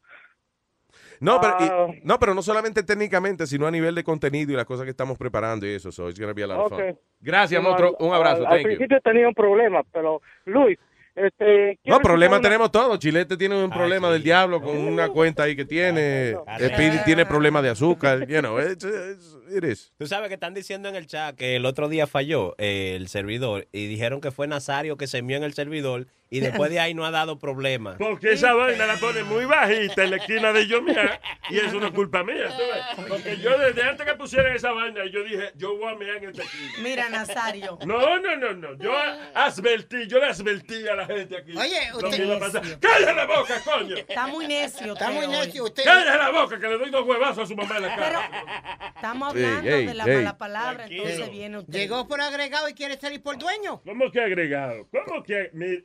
No, 1.21 1.41
pero, 1.41 1.57
y- 1.61 2.01
no, 2.03 2.19
pero 2.19 2.35
no 2.35 2.43
solamente 2.43 2.83
técnicamente, 2.83 3.47
sino 3.47 3.67
a 3.67 3.71
nivel 3.71 3.95
de 3.95 4.03
contenido 4.03 4.53
y 4.53 4.57
las 4.57 4.65
cosas 4.65 4.85
que 4.85 4.91
estamos 4.91 5.17
preparando 5.19 5.67
y 5.67 5.71
eso. 5.75 5.93
So 5.93 6.09
it's 6.09 6.19
gonna 6.19 6.33
be 6.33 6.43
a 6.43 6.47
lot 6.47 6.59
of 6.61 6.69
fun. 6.71 6.99
Gracias, 7.21 7.63
No, 7.63 7.77
Un 7.99 8.15
abrazo. 8.15 8.39
Al, 8.41 8.47
al 8.47 8.51
Thank 8.53 8.59
you. 8.61 8.65
principio 8.69 9.01
tenía 9.03 9.29
un 9.29 9.35
problema, 9.35 9.83
pero 9.93 10.23
Luis, 10.47 10.79
este... 11.15 11.79
No, 11.85 11.97
escuchar 12.01 12.41
tenemos 12.41 12.71
todos. 12.73 12.99
Chilete 12.99 13.37
tiene 13.37 13.63
un 13.63 13.71
problema 13.71 14.11
del 14.11 14.23
diablo 14.23 14.63
con 14.63 14.77
una 14.79 15.09
cuenta 15.11 15.43
ahí 15.43 15.55
que 15.57 15.65
tiene. 15.67 16.37
Speedy 16.59 16.99
tiene 17.05 17.27
problemas 17.27 17.63
de 17.63 17.69
azúcar. 17.71 18.27
You 18.27 18.39
know, 18.41 18.59
it's, 18.59 18.85
it's- 18.85 19.37
it 19.55 19.65
is. 19.65 19.93
Tú 19.99 20.07
sabes 20.07 20.29
que 20.29 20.35
están 20.35 20.55
diciendo 20.55 20.89
en 20.89 20.97
el 20.97 21.07
chat 21.07 21.35
que 21.37 21.57
el 21.57 21.67
otro 21.67 21.89
día 21.89 22.07
falló 22.07 22.55
eh, 22.59 22.95
el 22.97 23.09
servidor 23.09 23.67
y 23.73 23.89
dijeron 23.89 24.21
que 24.21 24.31
fue 24.31 24.47
Nazario 24.47 24.97
que 24.97 25.07
se 25.07 25.21
mió 25.23 25.37
en 25.37 25.43
el 25.43 25.53
servidor 25.53 26.07
y 26.31 26.41
después 26.41 26.71
de 26.71 26.79
ahí 26.79 26.95
no 26.95 27.05
ha 27.05 27.11
dado 27.11 27.39
problema. 27.39 27.97
Porque 27.99 28.33
esa 28.33 28.55
vaina 28.55 28.87
la 28.87 28.95
pone 28.97 29.25
muy 29.25 29.45
bajita 29.47 30.05
en 30.05 30.11
la 30.13 30.17
esquina 30.19 30.53
de 30.53 30.67
yo 30.69 30.81
mía 30.81 31.21
y 31.51 31.59
eso 31.59 31.81
no 31.81 31.87
es 31.87 31.93
culpa 31.93 32.23
mía. 32.23 32.47
¿tú 32.57 32.63
ves? 32.63 33.09
Porque 33.09 33.37
yo 33.39 33.59
desde 33.59 33.83
antes 33.83 34.07
que 34.07 34.15
pusieran 34.15 34.55
esa 34.55 34.71
vaina, 34.71 35.01
yo 35.13 35.25
dije, 35.25 35.51
yo 35.57 35.77
voy 35.77 35.93
a 35.93 35.97
mear 35.97 36.17
en 36.19 36.31
esta 36.31 36.43
esquina. 36.45 36.73
Mira, 36.83 37.09
Nazario. 37.11 37.79
No, 37.85 38.19
no, 38.21 38.37
no, 38.37 38.53
no. 38.55 38.79
Yo 38.79 38.93
advertí, 39.35 40.07
yo 40.07 40.19
le 40.21 40.27
advertí 40.27 40.87
a 40.89 40.95
la 40.95 41.07
gente 41.07 41.37
aquí. 41.37 41.57
Oye, 41.57 41.91
lo 41.93 41.99
usted- 42.09 42.25
que 42.27 42.33
a 42.33 42.39
pasar. 42.39 42.63
¡Cállate 42.81 43.15
la 43.15 43.27
boca, 43.27 43.61
coño! 43.65 43.97
Está 43.97 44.27
muy 44.29 44.47
necio. 44.47 44.93
Está 44.93 45.11
muy 45.11 45.27
necio 45.27 45.65
usted. 45.65 45.83
¡Cállate 45.85 46.17
la 46.17 46.31
boca 46.31 46.61
que 46.61 46.69
le 46.69 46.79
doy 46.79 46.91
dos 46.91 47.05
huevazos 47.07 47.45
a 47.45 47.47
su 47.47 47.57
mamá 47.57 47.77
en 47.77 47.83
la 47.83 47.97
cara! 47.97 48.93
Estamos 48.95 49.35
Ey, 49.35 49.45
hablando 49.45 49.71
ey, 49.77 49.87
de 49.87 49.95
la 49.95 50.05
ey. 50.05 50.17
mala 50.17 50.39
palabra, 50.39 50.87
entonces 50.89 51.31
viene 51.31 51.59
usted. 51.59 51.73
Llegó 51.73 52.07
por 52.07 52.21
agregado 52.21 52.69
y 52.69 52.75
quiere 52.75 52.97
salir 52.99 53.23
por 53.23 53.37
dueño. 53.39 53.81
¿Cómo 53.85 54.11
que 54.13 54.21
agregado? 54.21 54.87
¿Cómo 54.91 55.23
que.? 55.23 55.51
mi- 55.55 55.83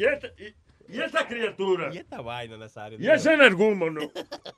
y 0.00 0.04
este- 0.04 0.32
y- 0.38 0.54
Y 0.90 1.02
esta 1.02 1.28
criatura. 1.28 1.90
Y 1.92 1.98
esta 1.98 2.22
vaina, 2.22 2.56
Nazario. 2.56 2.98
Y 2.98 3.06
ese 3.10 3.34
energúmono. 3.34 4.00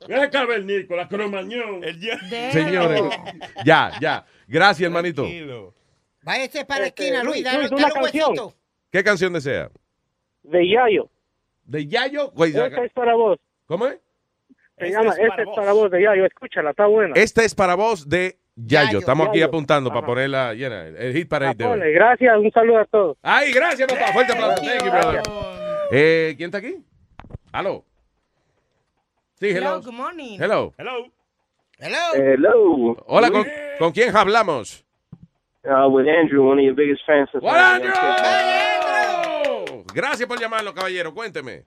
Ese 0.09 0.31
cavernícola, 0.31 1.09
cromañón. 1.09 1.83
El 1.83 2.01
Señores, 2.53 3.03
ya, 3.65 3.91
ya. 4.01 4.25
Gracias, 4.47 4.87
hermanito. 4.87 5.27
Váyase 6.23 6.65
para 6.65 6.83
la 6.83 6.87
Este, 6.87 7.03
esquina, 7.05 7.25
Luis, 7.25 7.43
dale, 7.43 7.59
Luis, 7.59 7.71
dale 7.71 7.83
una 7.85 7.87
un 7.95 8.01
canción. 8.05 8.29
huesito. 8.31 8.55
¿Qué 8.93 9.03
canción 9.03 9.33
desea? 9.33 9.71
De 10.45 10.69
Yayo. 10.69 11.09
¿De 11.65 11.87
Yayo? 11.89 12.31
Güey, 12.31 12.51
Esta 12.57 12.85
es 12.85 12.93
para 12.93 13.15
vos. 13.17 13.39
¿Cómo 13.67 13.87
es? 13.89 13.99
Se 14.79 14.91
llama 14.91 15.11
Esta 15.19 15.43
es 15.43 15.49
para 15.57 15.73
vos 15.73 15.91
de 15.91 16.01
Yayo. 16.03 16.27
Escúchala, 16.27 16.71
está 16.71 16.87
buena. 16.87 17.15
Este 17.17 17.45
es 17.45 17.55
para 17.57 17.75
vos 17.75 18.09
de 18.09 18.39
Yayo. 18.67 18.87
Yayo, 18.87 18.99
Estamos 19.01 19.29
aquí 19.29 19.43
apuntando 19.43 19.91
para 19.91 20.05
ponerla 20.07 20.55
llena. 20.55 20.87
El 20.87 21.13
hit 21.15 21.29
para 21.29 21.53
de 21.55 21.65
hoy. 21.65 21.93
Gracias, 21.93 22.37
un 22.37 22.51
saludo 22.51 22.79
a 22.79 22.85
todos. 22.85 23.17
Ay, 23.23 23.53
gracias, 23.53 23.93
papá. 23.93 24.13
Fuerte 24.13 24.33
aplauso. 24.33 24.63
Thank 24.63 24.85
you, 24.85 24.91
brother. 24.91 25.23
Eh, 25.93 26.35
¿Quién 26.37 26.49
está 26.49 26.59
aquí? 26.59 26.77
¿Aló? 27.53 27.85
Sí, 29.35 29.49
hello. 29.49 29.59
Hello, 29.77 29.83
good 29.83 29.93
morning. 29.95 30.39
Hello. 30.39 30.73
Hello. 30.79 31.07
Hello. 31.79 31.99
Hello. 32.15 32.97
Hola, 33.07 33.31
¿con, 33.31 33.47
¿con 33.79 33.93
quién 33.93 34.15
hablamos? 34.15 34.85
Uh, 35.65 35.89
with 35.89 36.07
Andrew, 36.09 36.47
one 36.49 36.59
of 36.59 36.65
your 36.65 36.75
biggest 36.75 37.03
fans. 37.07 37.29
since 37.33 37.43
What, 37.45 37.57
I 37.57 37.79
was 37.79 37.89
a 37.89 38.01
Andrew? 38.01 39.65
kid. 39.85 39.93
Gracias 39.95 40.29
por 40.29 40.39
llamarlo, 40.39 40.73
caballero. 40.75 41.13
Cuénteme. 41.15 41.65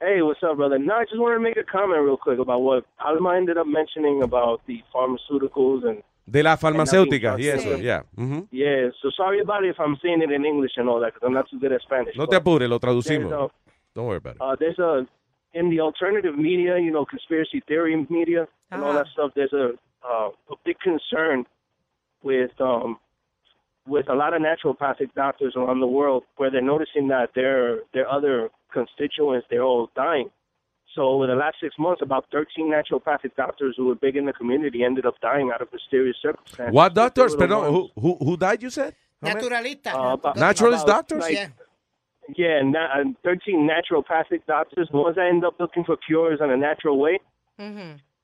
Hey, 0.00 0.22
what's 0.22 0.42
up, 0.42 0.56
brother? 0.56 0.78
No, 0.78 0.94
I 0.94 1.04
just 1.04 1.20
wanted 1.20 1.34
to 1.36 1.40
make 1.40 1.56
a 1.58 1.64
comment 1.64 2.00
real 2.02 2.16
quick 2.16 2.38
about 2.38 2.62
what 2.62 2.84
Alma 3.04 3.34
ended 3.36 3.58
up 3.58 3.66
mentioning 3.66 4.22
about 4.22 4.62
the 4.66 4.82
pharmaceuticals 4.94 5.86
and 5.86 6.02
De 6.30 6.42
la 6.42 6.56
farmacéutica. 6.56 7.32
nothing 7.32 7.44
Y 7.44 7.48
eso, 7.48 7.62
trusted. 7.68 7.84
ya. 7.84 8.02
Ujú. 8.16 8.46
yeah. 8.50 8.88
So 9.02 9.10
sorry 9.16 9.40
about 9.40 9.64
it 9.64 9.70
if 9.70 9.80
I'm 9.80 9.96
saying 10.02 10.22
it 10.22 10.30
in 10.30 10.44
English 10.46 10.72
and 10.76 10.88
all 10.88 11.00
that 11.00 11.12
because 11.14 11.26
I'm 11.26 11.34
not 11.34 11.50
too 11.50 11.58
good 11.58 11.72
at 11.72 11.82
Spanish. 11.82 12.16
No 12.16 12.24
te 12.26 12.30
but 12.30 12.36
apures, 12.40 12.68
lo 12.70 12.78
there's 12.78 13.04
traducimos. 13.04 13.32
a- 13.32 13.50
Don't 13.94 14.06
worry 14.06 14.16
about 14.18 14.36
it. 14.36 14.40
uh, 14.40 14.56
there's 14.58 14.78
a 14.78 15.06
in 15.52 15.68
the 15.68 15.80
alternative 15.80 16.38
media, 16.38 16.78
you 16.78 16.92
know, 16.92 17.04
conspiracy 17.04 17.60
theory 17.66 18.06
media 18.08 18.46
and 18.70 18.82
all 18.84 18.94
that 18.94 19.06
stuff. 19.12 19.32
There's 19.34 19.52
a 19.52 19.72
uh, 20.08 20.30
a 20.50 20.56
big 20.64 20.78
concern 20.78 21.44
with 22.22 22.52
um 22.60 22.98
with 23.86 24.08
a 24.08 24.14
lot 24.14 24.32
of 24.32 24.40
naturopathic 24.40 25.12
doctors 25.14 25.54
around 25.56 25.80
the 25.80 25.86
world 25.98 26.22
where 26.36 26.50
they're 26.50 26.62
noticing 26.74 27.08
that 27.08 27.30
their 27.34 27.80
their 27.92 28.08
other 28.08 28.50
constituents 28.72 29.46
they're 29.50 29.62
all 29.64 29.90
dying. 29.96 30.30
So 30.94 31.02
over 31.02 31.26
the 31.28 31.36
last 31.36 31.56
six 31.62 31.74
months, 31.78 32.02
about 32.02 32.26
13 32.32 32.66
naturopathic 32.68 33.36
doctors 33.36 33.74
who 33.76 33.86
were 33.86 33.94
big 33.94 34.16
in 34.16 34.24
the 34.26 34.32
community 34.32 34.82
ended 34.82 35.06
up 35.06 35.14
dying 35.20 35.50
out 35.54 35.62
of 35.62 35.72
mysterious 35.72 36.16
circumstances. 36.20 36.74
What 36.74 36.94
doctors? 36.94 37.36
They 37.36 37.46
were 37.46 37.46
the 37.46 37.54
Perdón, 37.54 37.70
who, 37.94 38.00
who, 38.00 38.16
who 38.24 38.36
died, 38.36 38.60
you 38.62 38.70
said? 38.70 38.94
Naturalista. 39.22 39.94
uh, 39.94 40.14
about- 40.14 40.36
Naturalist 40.36 40.84
about, 40.84 41.08
doctors? 41.08 41.22
like, 41.22 41.34
Yeah. 41.34 41.48
yeah, 42.34 42.62
na- 42.62 42.88
uh, 43.00 43.04
13 43.22 43.68
naturopathic 43.70 44.44
doctors, 44.46 44.88
the 44.90 44.96
ones 44.96 45.14
that 45.16 45.26
end 45.28 45.44
up 45.44 45.54
looking 45.60 45.84
for 45.84 45.96
cures 45.96 46.40
in 46.40 46.50
a 46.50 46.56
natural 46.56 46.98
way, 46.98 47.20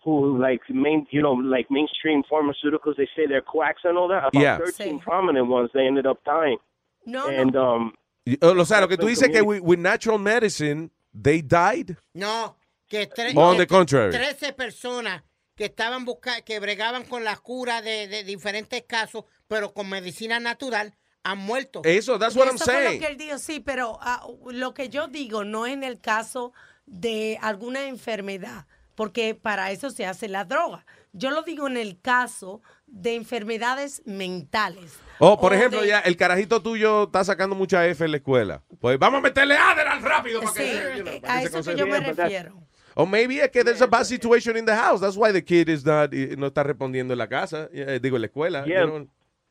who 0.04 0.38
like 0.38 0.60
main, 0.70 1.06
you 1.10 1.20
know, 1.22 1.32
like 1.32 1.70
mainstream 1.70 2.22
pharmaceuticals, 2.30 2.96
they 2.96 3.08
say 3.16 3.26
they're 3.26 3.40
quacks 3.40 3.82
and 3.84 3.98
all 3.98 4.08
that. 4.08 4.24
About 4.28 4.34
Yeah. 4.42 4.56
13 4.58 4.98
prominent 5.00 5.46
ones, 5.48 5.70
they 5.74 5.86
ended 5.86 6.06
up 6.06 6.22
dying. 6.24 6.58
No, 7.04 7.26
and 7.28 7.54
um, 7.56 7.82
Y- 7.84 7.92
O 8.40 8.64
sea, 8.64 8.80
lo 8.80 8.88
que 8.88 8.96
tú 8.96 9.06
dices 9.06 9.28
que 9.30 9.40
with, 9.42 9.60
with 9.62 9.78
natural 9.78 10.18
medicine, 10.18 10.90
they 11.12 11.42
died. 11.42 11.96
No, 12.12 12.56
que 12.88 13.06
tres, 13.06 13.34
On 13.36 13.56
que 13.56 13.62
the 13.62 13.66
contrary. 13.66 14.10
13 14.10 14.52
personas 14.52 15.22
que 15.54 15.66
estaban 15.66 16.04
buscando, 16.04 16.44
que 16.44 16.58
bregaban 16.60 17.04
con 17.04 17.24
la 17.24 17.36
cura 17.36 17.82
de, 17.82 18.08
de 18.08 18.24
diferentes 18.24 18.82
casos, 18.86 19.24
pero 19.48 19.72
con 19.72 19.88
medicina 19.88 20.40
natural, 20.40 20.94
han 21.22 21.38
muerto. 21.38 21.82
Eso, 21.84 22.18
that's 22.18 22.36
what 22.36 22.46
I'm 22.46 22.56
Eso 22.56 22.64
saying. 22.66 23.00
lo 23.00 23.06
que 23.06 23.12
él 23.12 23.16
dijo, 23.16 23.38
sí, 23.38 23.60
pero 23.60 23.98
ah, 24.00 24.26
lo 24.50 24.74
que 24.74 24.88
yo 24.88 25.08
digo 25.08 25.44
no 25.44 25.66
en 25.66 25.82
el 25.82 26.00
caso 26.00 26.52
de 26.84 27.38
alguna 27.42 27.88
enfermedad, 27.88 28.66
porque 28.94 29.34
para 29.34 29.70
eso 29.72 29.90
se 29.90 30.06
hace 30.06 30.28
la 30.28 30.44
droga. 30.44 30.86
Yo 31.12 31.30
lo 31.30 31.42
digo 31.42 31.66
en 31.66 31.76
el 31.76 32.00
caso 32.00 32.62
de 32.86 33.14
enfermedades 33.14 34.02
mentales. 34.06 35.00
Oh, 35.18 35.38
por 35.40 35.52
O 35.52 35.54
ejemplo, 35.54 35.80
de- 35.80 35.88
ya 35.88 36.00
el 36.00 36.16
carajito 36.16 36.62
tuyo 36.62 37.04
está 37.04 37.24
sacando 37.24 37.54
mucha 37.56 37.86
F 37.86 38.04
en 38.04 38.10
la 38.12 38.16
escuela. 38.18 38.62
Pues 38.80 38.98
vamos 38.98 39.18
a 39.18 39.22
meterle 39.22 39.56
Adderall 39.56 40.02
rápido 40.02 40.40
para 40.40 40.52
Sí, 40.52 40.62
que, 40.62 40.98
you 40.98 41.02
know, 41.04 41.14
eh, 41.14 41.20
para 41.20 41.34
a 41.34 41.40
que 41.40 41.46
eso 41.46 41.62
que 41.70 41.76
yo 41.76 41.86
me 41.86 42.00
refiero. 42.00 42.52
O 42.94 43.04
maybe 43.04 43.40
es 43.42 43.50
que 43.50 43.62
there's 43.62 43.82
a 43.82 43.86
bad 43.86 44.04
situation 44.04 44.56
in 44.56 44.64
the 44.64 44.74
house. 44.74 45.00
That's 45.00 45.16
why 45.16 45.30
the 45.32 45.44
kid 45.44 45.68
is 45.68 45.84
not, 45.84 46.12
eh, 46.14 46.34
no 46.38 46.46
está 46.46 46.62
respondiendo 46.62 47.12
en 47.12 47.18
la 47.18 47.28
casa, 47.28 47.68
eh, 47.72 47.98
digo 48.00 48.16
en 48.16 48.22
la 48.22 48.26
escuela. 48.26 48.60
you 48.64 48.72
yeah, 48.72 48.84
know. 48.86 49.06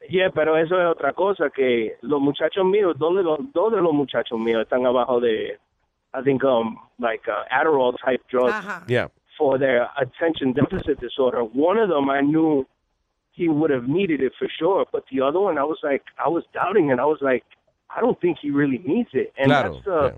yeah, 0.09 0.29
pero 0.33 0.57
eso 0.57 0.79
es 0.81 0.87
otra 0.87 1.13
cosa 1.13 1.49
que 1.55 1.95
los 2.01 2.19
muchachos 2.19 2.65
míos, 2.65 2.95
dos 2.97 3.15
de 3.15 3.23
los, 3.23 3.37
dos 3.53 3.71
de 3.71 3.81
los 3.81 3.93
muchachos 3.93 4.39
míos 4.39 4.61
están 4.63 4.85
abajo 4.87 5.19
de, 5.19 5.59
I 6.13 6.23
think, 6.23 6.43
um, 6.43 6.75
like 6.97 7.23
uh, 7.29 7.43
Adderall 7.51 7.95
type 8.03 8.23
drugs. 8.31 8.65
Yeah. 8.87 9.09
for 9.37 9.59
their 9.59 9.89
attention 9.97 10.53
deficit 10.53 10.97
disorder. 11.01 11.41
One 11.43 11.77
of 11.77 11.89
them 11.89 12.09
I 12.09 12.21
knew 12.21 12.65
he 13.35 13.47
would 13.49 13.69
have 13.71 13.87
needed 13.87 14.21
it 14.21 14.33
for 14.39 14.47
sure, 14.59 14.85
but 14.91 15.03
the 15.11 15.21
other 15.21 15.39
one 15.39 15.57
I 15.57 15.63
was 15.63 15.79
like 15.83 16.03
I 16.23 16.29
was 16.29 16.43
doubting 16.53 16.91
and 16.91 16.99
I 17.01 17.05
was 17.05 17.19
like 17.21 17.43
I 17.95 18.01
don't 18.01 18.19
think 18.19 18.37
he 18.41 18.49
really 18.49 18.79
needs 18.85 19.09
it. 19.13 19.33
And 19.37 19.47
Claro, 19.47 19.73
that's 19.73 19.85
the 19.85 20.13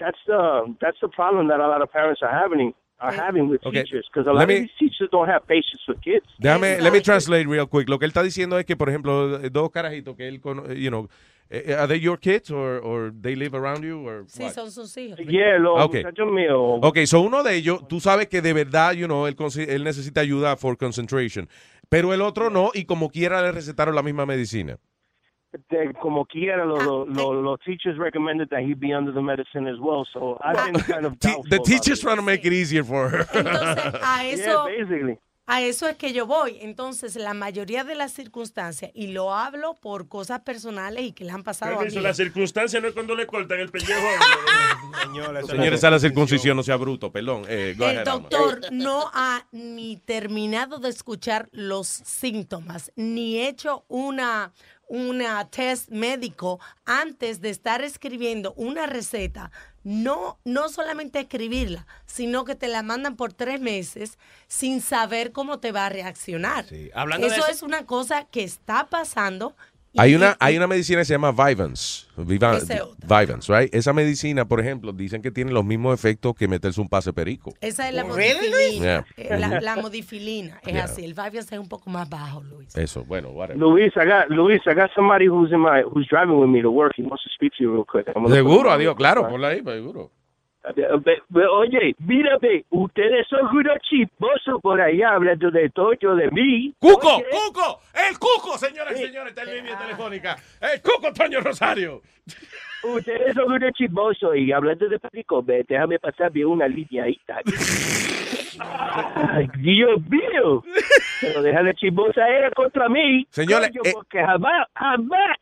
that's 0.00 0.18
the 0.26 0.74
that's 0.80 1.00
the 1.00 1.08
problem 1.08 1.48
that 1.48 1.60
a 1.60 1.68
lot 1.68 1.82
of 1.82 1.90
parents 1.92 2.20
are 2.22 2.32
having 2.32 2.74
are 3.00 3.12
having 3.12 3.48
with 3.48 3.64
Okay, 3.66 3.82
teachers 3.82 4.06
because 4.12 4.28
a 4.28 4.32
lot 4.32 4.46
me- 4.46 4.54
of 4.54 4.60
these 4.62 4.70
teachers 4.78 5.08
don't 5.10 5.28
have 5.28 5.46
patience 5.46 5.82
for 5.84 5.94
kids. 5.96 6.26
Déjame, 6.40 6.80
let 6.80 6.92
me 6.92 7.00
translate 7.00 7.46
real 7.48 7.66
quick. 7.66 7.88
Lo 7.88 7.98
que 7.98 8.06
él 8.06 8.10
está 8.12 8.22
diciendo 8.22 8.58
es 8.58 8.64
que, 8.64 8.76
por 8.76 8.88
ejemplo, 8.88 9.38
eh, 9.42 9.50
dos 9.50 9.70
carajitos 9.70 10.16
que 10.16 10.28
él, 10.28 10.40
cono- 10.40 10.72
you 10.72 10.88
know, 10.90 11.08
eh, 11.50 11.74
are 11.74 11.88
they 11.88 11.98
your 12.00 12.16
kids 12.18 12.50
or, 12.50 12.80
or 12.84 13.12
they 13.20 13.34
live 13.34 13.54
around 13.56 13.82
you 13.84 14.06
or 14.06 14.24
Sí, 14.28 14.48
son 14.50 14.70
sus 14.70 14.96
hijos. 14.96 15.18
Yeah, 15.18 15.58
los 15.58 15.84
Ok. 15.86 15.94
muchachos 15.96 16.30
míos. 16.32 16.78
Ok, 16.82 16.98
so 17.06 17.20
uno 17.22 17.42
de 17.42 17.56
ellos, 17.56 17.86
tú 17.88 17.98
sabes 18.00 18.28
que 18.28 18.40
de 18.40 18.52
verdad, 18.52 18.92
you 18.94 19.06
know, 19.06 19.26
él, 19.26 19.34
consi- 19.34 19.68
él 19.68 19.82
necesita 19.82 20.20
ayuda 20.20 20.56
for 20.56 20.76
concentration. 20.76 21.48
Pero 21.92 22.14
el 22.14 22.22
otro 22.22 22.48
no, 22.48 22.70
y 22.72 22.86
como 22.86 23.10
quiera 23.10 23.42
le 23.42 23.52
recetaron 23.52 23.94
la 23.94 24.02
misma 24.02 24.24
medicina. 24.24 24.78
de- 25.68 25.92
como 26.00 26.24
quiera, 26.24 26.64
los 26.64 26.82
lo, 26.82 27.04
lo, 27.04 27.42
los 27.42 27.60
teachers 27.60 27.98
recommended 27.98 28.48
that 28.48 28.60
he 28.60 28.72
be 28.72 28.94
under 28.94 29.12
the 29.12 29.20
medicine 29.20 29.66
as 29.68 29.78
well. 29.78 30.06
So 30.10 30.38
I've 30.42 30.72
been 30.72 30.80
kind 30.84 31.04
of 31.04 31.18
The 31.50 31.58
teacher's 31.58 32.00
trying 32.00 32.16
to 32.16 32.22
make 32.22 32.46
it 32.46 32.54
easier 32.54 32.82
for 32.82 33.10
her. 33.10 33.26
A 33.34 34.24
eso, 34.32 34.68
Yeah, 34.68 34.84
basically. 34.84 35.18
A 35.46 35.60
eso 35.60 35.88
es 35.88 35.96
que 35.96 36.12
yo 36.12 36.26
voy. 36.26 36.58
Entonces, 36.60 37.16
la 37.16 37.34
mayoría 37.34 37.84
de 37.84 37.94
las 37.94 38.12
circunstancias, 38.12 38.90
y 38.94 39.08
lo 39.08 39.34
hablo 39.34 39.74
por 39.74 40.08
cosas 40.08 40.40
personales 40.40 41.04
y 41.04 41.12
que 41.12 41.24
le 41.24 41.32
han 41.32 41.42
pasado 41.42 41.80
a 41.80 41.84
la 41.84 42.14
circunstancia 42.14 42.80
no 42.80 42.88
es 42.88 42.94
cuando 42.94 43.14
le 43.14 43.26
cortan 43.26 43.58
el 43.60 43.70
pellejo 43.70 44.00
uno. 45.08 45.46
Señores, 45.46 45.84
a 45.84 45.90
la 45.90 45.98
circuncisión, 45.98 46.56
no 46.56 46.62
sea 46.62 46.76
bruto, 46.76 47.10
perdón. 47.10 47.44
Eh, 47.48 47.76
El 47.78 48.04
doctor 48.04 48.60
no 48.70 49.10
ha 49.12 49.46
ni 49.52 49.96
terminado 49.96 50.78
de 50.78 50.88
escuchar 50.88 51.48
los 51.52 51.86
síntomas, 51.88 52.92
ni 52.96 53.40
hecho 53.40 53.84
una, 53.88 54.52
una 54.86 55.48
test 55.50 55.90
médico 55.90 56.60
antes 56.84 57.40
de 57.40 57.50
estar 57.50 57.82
escribiendo 57.82 58.54
una 58.54 58.86
receta. 58.86 59.50
No, 59.84 60.38
no 60.44 60.68
solamente 60.68 61.18
escribirla, 61.20 61.86
sino 62.06 62.44
que 62.44 62.54
te 62.54 62.68
la 62.68 62.82
mandan 62.82 63.16
por 63.16 63.32
tres 63.32 63.60
meses 63.60 64.16
sin 64.46 64.80
saber 64.80 65.32
cómo 65.32 65.58
te 65.58 65.72
va 65.72 65.86
a 65.86 65.88
reaccionar. 65.88 66.64
hablando 66.94 67.26
de 67.26 67.32
eso 67.34 67.42
eso- 67.42 67.50
es 67.52 67.62
una 67.62 67.84
cosa 67.86 68.24
que 68.24 68.44
está 68.44 68.88
pasando. 68.88 69.56
Hay 69.98 70.14
una, 70.14 70.36
hay 70.40 70.56
una 70.56 70.66
medicina 70.66 71.00
que 71.00 71.04
se 71.04 71.12
llama 71.12 71.32
Vivance. 71.32 72.06
Vivance, 72.16 73.52
right? 73.52 73.74
Esa 73.74 73.92
medicina, 73.92 74.46
por 74.46 74.60
ejemplo, 74.60 74.92
dicen 74.92 75.20
que 75.20 75.30
tiene 75.30 75.52
los 75.52 75.64
mismos 75.64 75.92
efectos 75.94 76.34
que 76.34 76.48
meterse 76.48 76.80
un 76.80 76.88
pase 76.88 77.12
perico. 77.12 77.52
Esa 77.60 77.88
es 77.88 77.94
la 77.94 78.04
modifilina. 78.04 79.04
Eh, 79.16 79.36
La, 79.38 79.48
Yeah. 79.48 79.60
la 79.60 79.76
modifilina 79.76 80.60
es 80.62 80.72
Yeah. 80.72 80.84
así. 80.84 81.04
El 81.04 81.12
Vivian 81.14 81.44
es 81.44 81.52
un 81.58 81.68
poco 81.68 81.90
más 81.90 82.08
bajo, 82.08 82.42
Luis. 82.42 82.74
Eso, 82.76 83.04
bueno, 83.04 83.30
whatever. 83.30 83.58
Luis, 83.60 83.92
I 83.96 84.06
got 84.06 84.28
Luis, 84.30 84.60
I 84.66 84.74
got 84.74 84.90
somebody 84.94 85.26
who's 85.28 85.50
in 85.52 85.60
my 85.60 85.82
who's 85.82 86.06
driving 86.08 86.38
with 86.38 86.48
me 86.48 86.62
to 86.62 86.70
work. 86.70 86.92
He 86.96 87.02
wants 87.02 87.22
to 87.24 87.30
speak 87.34 87.52
to 87.58 87.64
you 87.64 87.72
real 87.72 87.84
quick. 87.84 88.06
Seguro, 88.30 88.70
adiós, 88.70 88.94
claro, 88.96 89.28
por 89.28 89.44
ahí, 89.44 89.62
seguro. 89.62 90.10
Ve- 90.74 91.46
Oye, 91.48 91.94
mírame, 91.98 92.64
ustedes 92.70 93.26
son 93.28 93.46
unos 93.56 93.78
chismosos 93.80 94.60
por 94.62 94.80
ahí 94.80 95.02
hablando 95.02 95.50
de 95.50 95.68
todo 95.70 95.90
de 95.90 96.30
mí. 96.30 96.72
¡Cuco! 96.78 97.16
Oye, 97.16 97.26
¡Cuco! 97.30 97.80
¡El 97.94 98.16
Cuco, 98.18 98.56
señoras 98.58 98.98
y 98.98 99.04
señores! 99.06 99.30
Está 99.36 99.42
en 99.50 99.56
línea 99.56 99.76
telefónica. 99.78 100.36
¡El 100.60 100.80
Cuco 100.80 101.12
Toño 101.12 101.40
Rosario! 101.40 102.00
Ustedes 102.84 103.34
son 103.34 103.50
unos 103.52 103.72
chismosos 103.72 104.36
y 104.36 104.52
hablando 104.52 104.88
de 104.88 104.98
perico, 105.00 105.42
déjame 105.42 105.98
pasarme 105.98 106.44
una 106.44 106.66
línea 106.68 107.04
ahí. 107.04 107.18
Ay, 108.58 109.48
Dios 109.58 110.00
mío. 110.08 110.62
Pero 111.20 111.42
deja 111.42 111.62
de 111.62 111.74
chismosa 111.74 112.28
era 112.28 112.50
contra 112.50 112.88
mí. 112.88 113.26
Señores, 113.30 113.68
Coño, 113.68 113.82
eh- 113.84 113.92
porque 113.94 114.20
jamás, 114.24 114.66
jamás 114.74 115.36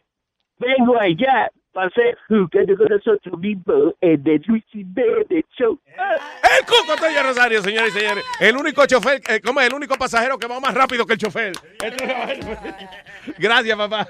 vengo 0.59 0.99
allá 0.99 1.51
hacer 1.75 2.19
jugando 2.29 2.77
con 2.77 2.87
nosotros 2.89 3.39
mismos 3.39 3.95
en 4.01 4.27
el 4.27 4.43
Luis 4.47 4.65
Jiménez 4.71 5.45
Show. 5.59 5.79
El 5.87 6.67
Cuco 6.67 6.97
Toño 6.97 7.23
Rosario, 7.23 7.63
señores 7.63 7.95
y 7.95 7.99
señores. 8.01 8.25
El 8.41 8.57
único 8.57 8.85
chofer, 8.87 9.21
eh, 9.29 9.41
¿cómo 9.41 9.61
es? 9.61 9.69
El 9.69 9.75
único 9.75 9.97
pasajero 9.97 10.39
que 10.39 10.47
va 10.47 10.61
más 10.61 10.75
rápido 10.75 11.07
que 11.07 11.15
el 11.15 11.19
chofer. 11.19 11.53
Gracias, 13.39 13.77
papá. 13.77 14.09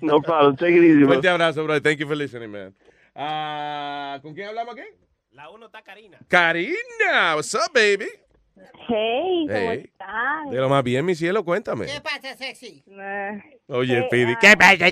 No 0.00 0.20
problem. 0.20 0.56
Take 0.56 0.76
it 0.76 0.82
easy. 0.82 1.04
Fuerte 1.04 1.28
abrazo, 1.28 1.64
bro. 1.64 1.80
Thank 1.80 1.98
you 1.98 2.06
for 2.06 2.16
listening, 2.16 2.50
man. 2.50 2.74
Ah, 3.14 4.18
¿Con 4.22 4.34
quién 4.34 4.48
hablamos 4.48 4.74
aquí? 4.74 4.86
La 5.32 5.50
uno 5.50 5.66
está 5.66 5.82
Karina. 5.82 6.18
Karina, 6.28 7.34
what's 7.36 7.54
up, 7.54 7.72
baby? 7.74 8.06
Hey, 8.88 9.46
¿cómo 9.46 9.70
Hey. 9.72 9.82
están? 9.84 10.50
De 10.50 10.56
lo 10.56 10.68
más 10.68 10.82
bien, 10.82 11.04
mi 11.04 11.14
cielo, 11.14 11.44
cuéntame. 11.44 11.86
¿Qué 11.86 12.00
pasa, 12.00 12.34
sexy? 12.36 12.82
Oye, 13.68 13.98
Eh, 13.98 14.02
Speedy, 14.06 14.32
ah. 14.32 14.38
¿qué 14.40 14.56
pasa? 14.56 14.90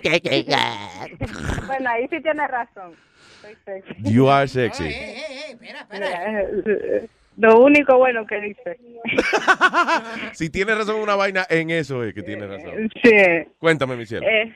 bueno, 1.66 1.90
ahí 1.90 2.06
sí 2.10 2.20
tienes 2.22 2.48
razón. 2.50 2.94
Soy 3.40 3.54
sexy. 3.64 4.12
You 4.12 4.28
are 4.28 4.46
sexy. 4.48 4.84
Mira, 5.60 5.86
eh, 5.92 7.08
Lo 7.38 7.60
único 7.60 7.96
bueno 7.98 8.26
que 8.26 8.40
dice. 8.40 8.78
Si 10.32 10.50
tienes 10.50 10.76
razón 10.76 10.96
una 11.00 11.14
vaina, 11.16 11.46
en 11.48 11.70
eso 11.70 12.02
es 12.04 12.14
que 12.14 12.22
tienes 12.22 12.48
razón. 12.48 12.90
Sí. 13.02 13.10
Cuéntame, 13.58 13.96
mi 13.96 14.06
cielo. 14.06 14.26
Eh, 14.28 14.54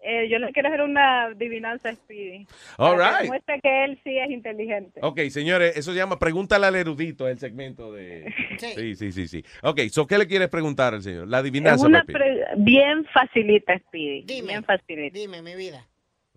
eh, 0.00 0.28
yo 0.28 0.38
le 0.38 0.52
quiero 0.52 0.68
hacer 0.68 0.82
una 0.82 1.24
adivinanza 1.24 1.88
a 1.88 1.94
Speedy. 1.94 2.46
All 2.76 2.96
Para 2.96 3.04
que 3.10 3.14
right. 3.14 3.22
demuestre 3.22 3.60
que 3.60 3.84
él 3.84 4.00
sí 4.04 4.18
es 4.18 4.30
inteligente. 4.30 5.00
Ok, 5.02 5.20
señores, 5.30 5.76
eso 5.76 5.92
se 5.92 5.98
llama 5.98 6.18
Pregúntale 6.18 6.66
al 6.66 6.76
erudito, 6.76 7.26
el 7.28 7.38
segmento 7.38 7.92
de... 7.92 8.32
Sí, 8.58 8.94
sí, 8.94 9.12
sí, 9.12 9.26
sí. 9.28 9.44
Ok, 9.62 9.80
so, 9.90 10.06
¿qué 10.06 10.18
le 10.18 10.26
quieres 10.26 10.48
preguntar 10.48 10.94
al 10.94 11.02
señor? 11.02 11.26
La 11.28 11.38
Es 11.38 11.42
adivinanza, 11.42 11.86
una 11.86 12.04
pre- 12.04 12.44
bien 12.58 13.04
facilita, 13.06 13.76
Speedy. 13.78 14.24
Bien 14.42 14.64
facilita. 14.64 15.18
Dime, 15.18 15.42
mi 15.42 15.54
vida. 15.56 15.86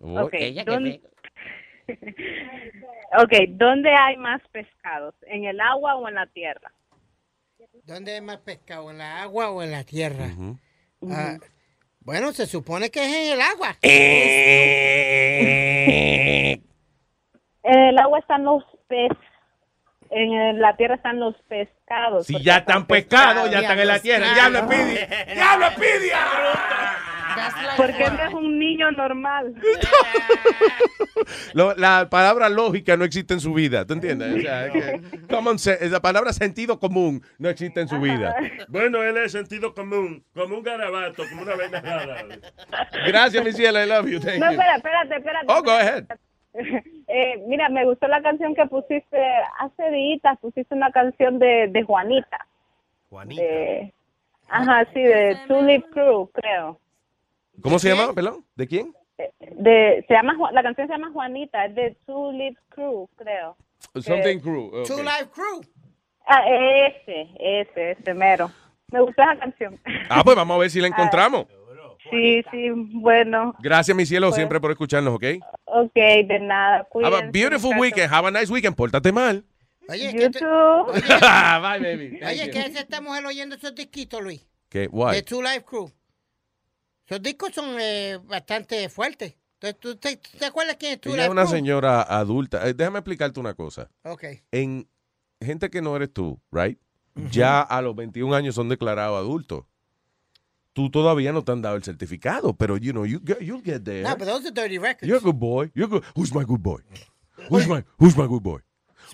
Oh, 0.00 0.22
Ok, 0.22 0.34
¿dónde- 0.66 1.00
ok, 3.18 3.32
¿dónde 3.50 3.90
hay 3.94 4.16
más 4.16 4.40
pescados? 4.50 5.14
¿En 5.26 5.44
el 5.44 5.60
agua 5.60 5.96
o 5.96 6.08
en 6.08 6.14
la 6.14 6.26
tierra? 6.26 6.72
¿Dónde 7.84 8.12
hay 8.14 8.20
más 8.20 8.38
pescado? 8.38 8.90
¿En 8.90 8.98
la 8.98 9.22
agua 9.22 9.50
o 9.50 9.62
en 9.62 9.70
la 9.70 9.84
tierra? 9.84 10.26
Ah, 11.08 11.38
bueno, 12.04 12.32
se 12.32 12.46
supone 12.46 12.90
que 12.90 13.04
es 13.04 13.14
en 13.14 13.34
el 13.34 13.40
agua. 13.40 13.76
En 13.82 13.92
el 17.64 17.98
agua 17.98 18.18
están 18.18 18.42
los 18.44 18.64
peces. 18.88 19.16
En 20.10 20.60
la 20.60 20.76
tierra 20.76 20.96
están 20.96 21.18
los 21.18 21.34
pescados. 21.48 22.26
Si 22.26 22.38
ya 22.42 22.58
están 22.58 22.86
pescados, 22.86 23.50
ya 23.50 23.60
están 23.60 23.78
en 23.78 23.88
la 23.88 23.98
tierra. 23.98 24.34
¡Diablo, 24.34 24.58
Speedy! 24.60 24.98
¡Diablo, 25.32 25.66
Porque 27.76 28.04
él 28.04 28.12
es 28.28 28.34
un 28.34 28.58
niño 28.58 28.90
normal. 28.92 29.54
Lo- 31.54 31.74
la 31.76 32.08
palabra 32.10 32.48
lógica 32.48 32.96
no 32.96 33.04
existe 33.04 33.34
en 33.34 33.40
su 33.40 33.52
vida, 33.54 33.84
¿tú 33.86 33.94
entiendes? 33.94 34.36
O 34.36 34.40
sea, 34.40 34.66
es 34.66 34.72
que 34.72 35.00
common 35.28 35.58
sense- 35.58 35.88
la 35.90 36.00
palabra 36.00 36.32
sentido 36.32 36.78
común 36.78 37.22
no 37.38 37.48
existe 37.48 37.80
en 37.80 37.88
su 37.88 38.00
vida. 38.00 38.34
Bueno, 38.68 39.02
él 39.02 39.16
es 39.18 39.32
sentido 39.32 39.74
común, 39.74 40.24
como 40.34 40.56
un 40.56 40.62
garabato, 40.62 41.22
como 41.28 41.42
una 41.42 41.54
vaina 41.54 41.80
rara. 41.80 42.24
Gracias, 43.06 43.44
mi 43.44 43.52
cielo, 43.52 43.82
I 43.82 43.86
love 43.88 44.06
you, 44.08 44.20
thank 44.20 44.38
No, 44.38 44.46
you. 44.46 44.52
espera, 44.52 44.76
espérate, 44.76 45.16
espérate. 45.16 45.46
Oh, 45.48 45.62
go 45.62 45.70
ahead. 45.72 46.04
Eh, 47.14 47.42
mira, 47.46 47.68
me 47.70 47.84
gustó 47.84 48.06
la 48.08 48.22
canción 48.22 48.54
que 48.54 48.64
pusiste 48.66 49.18
hace 49.58 49.90
días. 49.90 50.38
Pusiste 50.40 50.74
una 50.74 50.90
canción 50.92 51.38
de, 51.38 51.68
de 51.68 51.82
Juanita. 51.82 52.46
Juanita. 53.10 53.42
Ajá, 54.48 54.86
sí, 54.94 55.02
de 55.02 55.36
Tulip 55.48 55.84
Crew, 55.92 56.30
creo. 56.32 56.78
¿Cómo 57.62 57.78
se 57.78 57.88
llama, 57.88 58.12
pelón? 58.12 58.44
¿De 58.56 58.66
quién? 58.66 58.94
De, 59.56 60.04
se 60.08 60.14
llama, 60.14 60.34
Ju- 60.34 60.50
la 60.52 60.62
canción 60.62 60.86
se 60.88 60.92
llama 60.94 61.10
Juanita, 61.12 61.64
es 61.66 61.74
de 61.74 61.96
Tulip 62.06 62.56
Crew, 62.70 63.08
creo. 63.16 63.56
Something 64.00 64.38
Crew. 64.40 64.66
ok. 64.80 64.86
Two 64.86 65.02
Life 65.02 65.28
Crew. 65.32 65.60
Ah, 66.26 66.42
ese, 66.48 67.28
ese, 67.38 67.90
ese 67.92 68.14
mero. 68.14 68.50
Me 68.90 69.00
gustó 69.00 69.22
esa 69.22 69.36
canción. 69.38 69.80
Ah, 70.08 70.22
pues 70.24 70.36
vamos 70.36 70.54
a 70.56 70.58
ver 70.60 70.70
si 70.70 70.80
la 70.80 70.86
encontramos. 70.92 71.46
Sí, 72.10 72.42
sí, 72.50 72.68
bueno. 72.94 73.54
Gracias, 73.60 73.96
mi 73.96 74.04
cielo, 74.06 74.28
Pues- 74.28 74.36
siempre 74.36 74.60
por 74.60 74.70
escucharnos, 74.70 75.14
¿ok? 75.14 75.24
Ok, 75.64 75.94
de 75.94 76.38
nada. 76.40 76.76
Have 76.78 76.86
a 76.86 76.88
Cuídense, 76.90 77.30
beautiful 77.30 77.78
weekend. 77.78 78.12
Have 78.12 78.28
a 78.28 78.30
nice 78.30 78.52
weekend. 78.52 78.76
Pórtate 78.76 79.12
mal. 79.12 79.44
Oye, 79.88 80.12
¿qué 80.12 80.30
te- 80.30 80.38
too. 80.40 80.46
Oye, 80.46 81.00
Bye, 81.00 81.78
baby. 81.80 82.20
Oye. 82.24 82.50
¿qué 82.50 82.58
hace 82.60 82.80
esta 82.80 83.00
mujer 83.00 83.24
oyendo 83.24 83.54
esos 83.56 83.74
disquitos, 83.74 84.20
Luis? 84.20 84.46
¿Qué? 84.68 84.88
Why? 84.90 85.12
De 85.16 85.22
Two 85.22 85.42
Life 85.42 85.62
Crew. 85.64 85.90
Esos 87.12 87.22
discos 87.22 87.54
son 87.54 87.76
eh, 87.78 88.18
bastante 88.24 88.88
fuertes. 88.88 89.34
Entonces, 89.60 89.78
¿tú 89.80 89.96
te, 89.96 90.16
tú 90.16 90.38
te 90.38 90.46
acuerdas 90.46 90.76
quién 90.78 90.92
es 90.92 91.00
Two 91.00 91.12
Ella 91.12 91.24
es 91.26 91.30
una 91.30 91.46
señora 91.46 92.02
adulta. 92.02 92.66
Eh, 92.66 92.72
déjame 92.74 93.00
explicarte 93.00 93.38
una 93.38 93.52
cosa. 93.54 93.90
Ok. 94.04 94.24
En 94.50 94.88
gente 95.40 95.68
que 95.68 95.82
no 95.82 95.94
eres 95.94 96.12
tú, 96.12 96.40
right? 96.50 96.78
Ya 97.30 97.60
a 97.60 97.82
los 97.82 97.94
21 97.94 98.34
años 98.34 98.54
son 98.54 98.70
declarados 98.70 99.18
adultos. 99.18 99.66
Tú 100.72 100.90
todavía 100.90 101.32
no 101.32 101.44
te 101.44 101.52
han 101.52 101.60
dado 101.60 101.76
el 101.76 101.84
certificado, 101.84 102.54
pero 102.56 102.78
you 102.78 102.92
know, 102.92 103.04
you 103.04 103.20
get, 103.22 103.40
you'll 103.40 103.62
get 103.62 103.82
there. 103.82 104.02
No, 104.02 104.16
but 104.16 104.26
those 104.26 104.46
are 104.46 104.50
dirty 104.50 104.78
records. 104.78 105.06
You're 105.06 105.18
a 105.18 105.20
good 105.22 105.38
boy. 105.38 105.70
You're 105.74 105.90
good. 105.90 106.02
Who's 106.16 106.32
my 106.32 106.44
good 106.44 106.62
boy? 106.62 106.80
Who's 107.50 107.68
my 107.68 107.84
Who's 107.98 108.16
my 108.16 108.26
good 108.26 108.42
boy? 108.42 108.60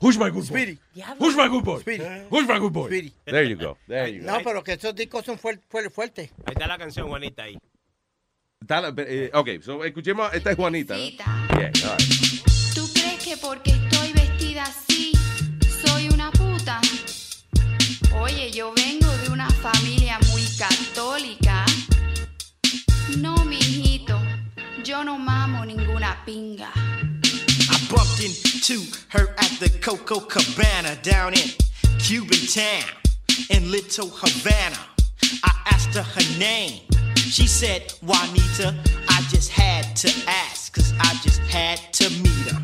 Who's 0.00 0.16
my 0.16 0.30
good 0.30 0.46
boy? 0.48 0.60
Speedy. 0.60 0.78
Who's 1.18 1.34
my 1.34 1.48
good 1.48 1.64
boy? 1.64 1.80
Speedy. 1.80 2.04
Who's 2.30 2.46
my 2.46 2.60
good 2.60 2.72
boy? 2.72 2.86
Speedy. 2.86 3.12
There 3.24 3.42
you 3.42 3.56
go. 3.56 3.76
There 3.88 4.06
you 4.08 4.20
go. 4.20 4.26
No, 4.26 4.38
pero 4.44 4.62
que 4.62 4.74
esos 4.74 4.94
discos 4.94 5.24
son 5.24 5.36
fuer- 5.36 5.60
fuer- 5.68 5.90
fuertes. 5.90 6.30
Ahí 6.46 6.52
está 6.54 6.68
la 6.68 6.78
canción, 6.78 7.08
Juanita, 7.08 7.42
ahí. 7.42 7.58
Está 8.60 8.80
la- 8.80 8.92
eh, 8.98 9.30
ok, 9.32 9.48
so 9.62 9.84
escuchemos. 9.84 10.32
Esta 10.34 10.50
es 10.50 10.56
Juanita. 10.56 10.94
¿no? 10.96 11.00
Yeah, 11.58 11.70
right. 11.70 12.44
¿Tú 12.74 12.88
crees 12.92 13.22
que 13.22 13.36
porque 13.36 13.70
estoy 13.70 14.12
vestida 14.12 14.64
así 14.64 15.12
soy 15.86 16.08
una 16.08 16.30
puta? 16.32 16.80
Oye, 18.20 18.50
yo 18.50 18.72
vengo 18.74 19.10
de 19.18 19.30
una 19.30 19.48
familia 19.50 20.18
muy 20.32 20.42
católica. 20.58 21.64
No, 23.18 23.36
mijito, 23.44 24.20
yo 24.84 25.02
no 25.04 25.18
mamo 25.18 25.64
ninguna 25.64 26.22
pinga. 26.26 26.70
I 26.74 27.78
bumped 27.88 28.20
into 28.20 28.82
her 29.10 29.34
at 29.38 29.50
the 29.60 29.70
Coco 29.80 30.20
Cabana 30.20 30.96
down 31.02 31.32
in 31.32 31.48
Cuban 31.98 32.46
town 32.52 32.90
in 33.50 33.70
Little 33.70 34.10
Havana. 34.10 34.78
I 35.44 35.52
asked 35.66 35.94
her 35.94 36.02
her 36.02 36.38
name. 36.38 36.80
She 37.16 37.46
said, 37.46 37.92
Juanita, 38.02 38.74
I 39.08 39.22
just 39.30 39.50
had 39.50 39.94
to 39.96 40.08
ask, 40.26 40.72
cause 40.74 40.92
I 40.98 41.14
just 41.22 41.40
had 41.42 41.78
to 41.94 42.10
meet 42.22 42.52
her. 42.52 42.62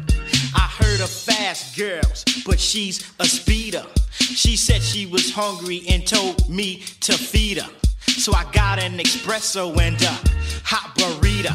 I 0.55 0.69
heard 0.79 1.01
of 1.01 1.11
fast 1.11 1.77
girls, 1.77 2.25
but 2.47 2.59
she's 2.59 3.13
a 3.21 3.27
speeder. 3.27 3.85
She 4.11 4.57
said 4.57 4.83
she 4.83 5.07
was 5.07 5.31
hungry 5.33 5.83
and 5.89 6.07
told 6.07 6.49
me 6.49 6.83
to 7.01 7.13
feed 7.13 7.59
her. 7.59 7.71
So 8.07 8.33
I 8.33 8.45
got 8.53 8.79
an 8.79 8.99
espresso 8.99 9.77
and 9.79 10.01
a 10.01 10.19
hot 10.65 10.97
burrito. 10.97 11.55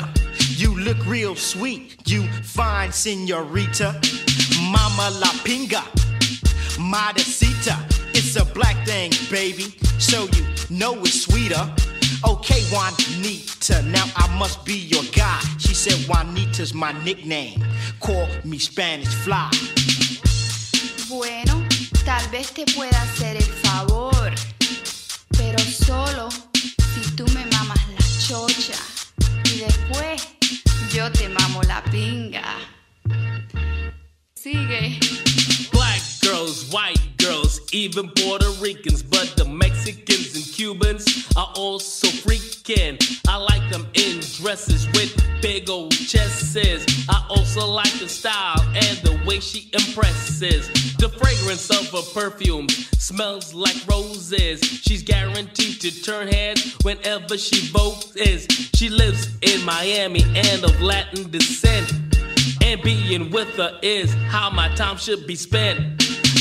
You 0.60 0.78
look 0.80 1.04
real 1.06 1.36
sweet, 1.36 2.08
you 2.08 2.28
fine 2.44 2.92
senorita. 2.92 4.00
Mama 4.62 5.10
La 5.20 5.32
Pinga, 5.44 5.82
Modestita. 6.78 7.78
It's 8.14 8.36
a 8.36 8.46
black 8.46 8.86
thing, 8.86 9.12
baby, 9.32 9.76
so 9.98 10.28
you 10.36 10.46
know 10.70 10.96
it's 11.02 11.22
sweeter. 11.22 11.72
Okay, 12.28 12.62
Juanita, 12.72 13.82
now 13.84 14.06
I 14.16 14.28
must 14.38 14.66
be 14.66 14.74
your 14.74 15.04
guy. 15.14 15.40
She 15.58 15.74
said 15.74 16.08
Juanita's 16.08 16.74
my 16.74 16.92
nickname. 17.04 17.64
Call 18.00 18.28
me 18.44 18.58
Spanish 18.60 19.14
Fly. 19.24 19.50
Bueno, 21.08 21.66
tal 22.06 22.30
vez 22.30 22.52
te 22.52 22.66
pueda 22.66 23.02
hacer 23.02 23.38
el 23.38 23.44
favor, 23.44 24.32
pero 25.38 25.60
solo 25.60 26.30
si 26.30 27.16
tú 27.16 27.26
me 27.34 27.46
mamas 27.46 27.80
la 27.90 28.28
chocha 28.28 28.80
y 29.46 29.60
después 29.60 30.28
yo 30.94 31.12
te 31.12 31.30
mamo 31.30 31.64
la 31.64 31.84
pinga. 31.86 32.44
Sigue. 34.36 35.00
Black 35.72 36.02
girls, 36.22 36.72
white 36.72 37.00
girls, 37.18 37.60
even 37.74 38.10
Puerto 38.10 38.52
Ricans, 38.62 39.04
but 39.04 39.34
the 39.36 39.46
Mexicans 39.46 40.28
and 40.28 40.29
Cubans 40.60 41.26
are 41.38 41.54
also 41.56 42.08
freaking. 42.10 43.00
I 43.30 43.38
like 43.38 43.72
them 43.72 43.88
in 43.94 44.20
dresses 44.20 44.88
with 44.88 45.16
big 45.42 45.70
old 45.70 45.94
chests. 45.94 46.58
I 47.08 47.26
also 47.30 47.66
like 47.66 47.98
the 47.98 48.10
style 48.10 48.62
and 48.76 48.98
the 48.98 49.18
way 49.26 49.40
she 49.40 49.70
impresses. 49.72 50.68
The 50.98 51.08
fragrance 51.08 51.70
of 51.70 51.90
her 51.92 52.02
perfume 52.14 52.68
smells 52.68 53.54
like 53.54 53.78
roses. 53.90 54.60
She's 54.60 55.02
guaranteed 55.02 55.80
to 55.80 55.92
turn 56.02 56.28
heads 56.28 56.76
whenever 56.84 57.38
she 57.38 57.72
votes. 57.72 58.18
She 58.76 58.90
lives 58.90 59.30
in 59.42 59.64
Miami 59.64 60.26
and 60.36 60.66
of 60.66 60.82
Latin 60.82 61.32
descent. 61.32 61.90
And 62.62 62.82
being 62.82 63.32
with 63.32 63.56
her 63.56 63.80
is 63.82 64.14
how 64.28 64.50
my 64.50 64.68
time 64.76 64.98
should 64.98 65.26
be 65.26 65.36
spent. 65.36 65.80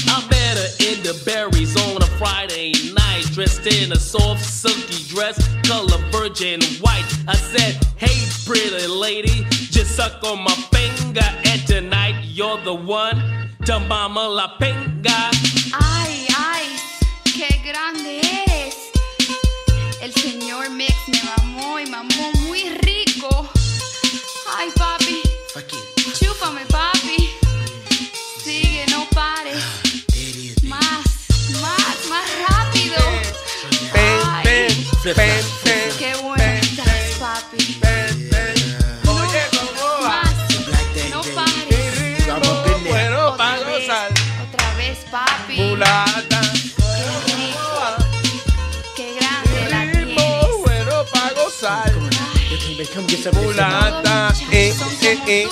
I 0.08 0.26
met 0.28 0.56
her 0.58 0.70
in 0.80 1.02
the 1.04 1.22
berries 1.24 1.76
on 1.76 2.02
a 2.02 2.06
Friday 2.18 2.72
night, 2.92 2.97
dressed 3.26 3.66
in 3.66 3.92
a 3.92 3.96
soft, 3.96 4.44
silky 4.44 5.04
dress, 5.08 5.36
color 5.66 5.98
virgin 6.10 6.60
white. 6.80 7.06
I 7.26 7.34
said, 7.36 7.78
Hey, 7.96 8.16
pretty 8.46 8.86
lady, 8.86 9.44
just 9.50 9.96
suck 9.96 10.22
on 10.24 10.42
my 10.42 10.54
finger, 10.72 11.26
and 11.44 11.66
tonight 11.66 12.16
you're 12.24 12.58
the 12.64 12.74
one 12.74 13.20
to 13.64 13.80
mama 13.80 14.28
la 14.28 14.56
pinga. 14.58 15.30
Ay, 15.74 16.26
ay, 16.36 16.66
qué 17.24 17.48
grande 17.64 18.20
eres. 18.46 18.76
El 20.00 20.12
señor 20.12 20.70
Mix 20.70 20.94
me 21.08 21.20
mamó 21.24 21.78
y 21.80 21.86
mamó 21.86 22.32
muy 22.46 22.68
rico. 22.82 23.48
Ay, 24.56 24.70
papi, 24.76 24.97
Qué 35.14 36.12
bueno 36.22 36.44
estás, 36.44 37.16
papi. 37.18 37.80
No 41.10 41.22
pares. 41.34 42.26
Bueno, 42.86 43.28
Otra 43.28 43.56
vez, 43.64 43.88
Otra 43.88 44.74
vez, 44.76 44.98
papi. 45.10 45.56
Mulata. 45.62 46.40
Qué 47.24 47.34
rico. 47.36 47.96
Qué 48.94 49.14
grande 49.14 49.70
la 49.70 49.80
tienes. 49.92 50.16
Bueno, 50.62 50.94
para 51.10 51.32
gozar. 51.32 51.90
Mulata. 53.32 54.34
Eh, 54.52 54.74
eh, 55.02 55.18
eh, 55.26 55.26
eh, 55.26 55.26
eh. 55.26 55.48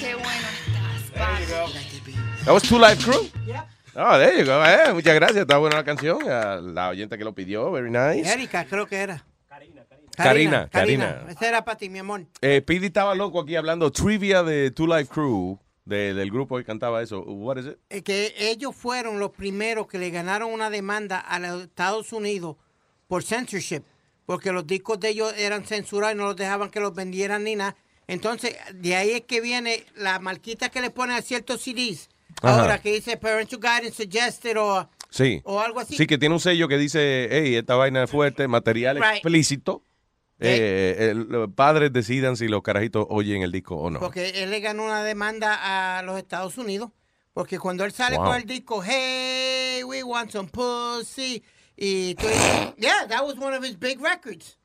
Qué 0.00 0.14
bueno 0.14 0.48
estás, 0.64 1.02
papi. 1.12 2.14
That 2.46 2.54
was 2.54 2.62
Two 2.62 2.78
Live 2.78 3.04
Crew. 3.04 3.28
Oh, 3.98 4.18
there 4.18 4.38
you 4.38 4.44
go. 4.44 4.62
Eh, 4.64 4.92
muchas 4.92 5.14
gracias. 5.14 5.38
Está 5.42 5.56
buena 5.58 5.76
la 5.76 5.84
canción. 5.84 6.18
A 6.28 6.56
la 6.56 6.88
oyente 6.90 7.16
que 7.16 7.24
lo 7.24 7.34
pidió. 7.34 7.70
Very 7.72 7.90
nice. 7.90 8.30
Erika, 8.30 8.64
creo 8.66 8.86
que 8.86 8.96
era. 8.96 9.24
Karina, 10.16 10.68
Karina. 10.68 11.26
Ese 11.28 11.46
era 11.46 11.64
para 11.64 11.76
ti, 11.76 11.90
mi 11.90 11.98
amor. 11.98 12.26
Eh, 12.40 12.62
Pidi 12.62 12.86
estaba 12.86 13.14
loco 13.14 13.40
aquí 13.40 13.54
hablando 13.54 13.90
trivia 13.92 14.42
de 14.42 14.70
Two 14.70 14.86
Live 14.86 15.06
Crew, 15.08 15.58
de- 15.84 16.14
del 16.14 16.30
grupo 16.30 16.56
que 16.56 16.64
cantaba 16.64 17.02
eso. 17.02 17.20
What 17.22 17.58
is 17.58 17.66
it? 17.66 17.78
Eh, 17.90 18.02
que 18.02 18.34
ellos 18.38 18.74
fueron 18.74 19.18
los 19.18 19.32
primeros 19.32 19.86
que 19.86 19.98
le 19.98 20.08
ganaron 20.10 20.50
una 20.52 20.70
demanda 20.70 21.18
a 21.20 21.38
los 21.38 21.64
Estados 21.64 22.12
Unidos 22.14 22.56
por 23.08 23.24
censorship, 23.24 23.82
porque 24.24 24.52
los 24.52 24.66
discos 24.66 24.98
de 25.00 25.10
ellos 25.10 25.34
eran 25.36 25.64
censurados 25.66 26.14
y 26.14 26.18
no 26.18 26.24
los 26.24 26.36
dejaban 26.36 26.70
que 26.70 26.80
los 26.80 26.94
vendieran 26.94 27.44
ni 27.44 27.54
nada. 27.56 27.76
Entonces, 28.06 28.56
de 28.72 28.96
ahí 28.96 29.10
es 29.10 29.20
que 29.22 29.42
viene 29.42 29.84
la 29.96 30.18
marquita 30.18 30.70
que 30.70 30.80
le 30.80 30.90
ponen 30.90 31.16
a 31.16 31.22
ciertos 31.22 31.60
CDs. 31.60 32.08
Ajá. 32.42 32.62
Ahora 32.62 32.78
que 32.80 32.92
dice 32.92 33.16
Parental 33.16 33.58
Guidance 33.58 33.92
Suggested 34.04 34.56
o, 34.58 34.88
Sí. 35.10 35.40
o 35.44 35.60
algo 35.60 35.80
así. 35.80 35.96
Sí, 35.96 36.06
que 36.06 36.18
tiene 36.18 36.34
un 36.34 36.40
sello 36.40 36.68
que 36.68 36.76
dice, 36.78 37.28
hey, 37.30 37.56
esta 37.56 37.74
vaina 37.76 38.02
es 38.04 38.10
fuerte, 38.10 38.46
material 38.48 38.96
Right. 38.96 39.06
explícito. 39.14 39.82
Eh, 40.38 41.08
el- 41.12 41.28
los 41.30 41.50
padres 41.54 41.90
decidan 41.92 42.36
si 42.36 42.46
los 42.48 42.62
carajitos 42.62 43.06
oyen 43.08 43.40
el 43.42 43.52
disco 43.52 43.76
o 43.76 43.88
no. 43.90 44.00
Porque 44.00 44.42
él 44.42 44.50
le 44.50 44.60
ganó 44.60 44.84
una 44.84 45.02
demanda 45.02 45.98
a 45.98 46.02
los 46.02 46.18
Estados 46.18 46.58
Unidos. 46.58 46.90
Porque 47.32 47.58
cuando 47.58 47.84
él 47.84 47.92
sale 47.92 48.16
Wow. 48.16 48.26
con 48.26 48.36
el 48.36 48.44
disco, 48.44 48.82
hey, 48.84 49.82
we 49.84 50.02
want 50.02 50.30
some 50.30 50.48
pussy. 50.50 51.42
Y 51.76 52.14
tú 52.16 52.26
dices, 52.26 52.74
yeah, 52.78 53.06
that 53.08 53.22
was 53.24 53.36
one 53.38 53.56
of 53.56 53.64
his 53.64 53.78
big 53.78 53.98
records. 54.00 54.58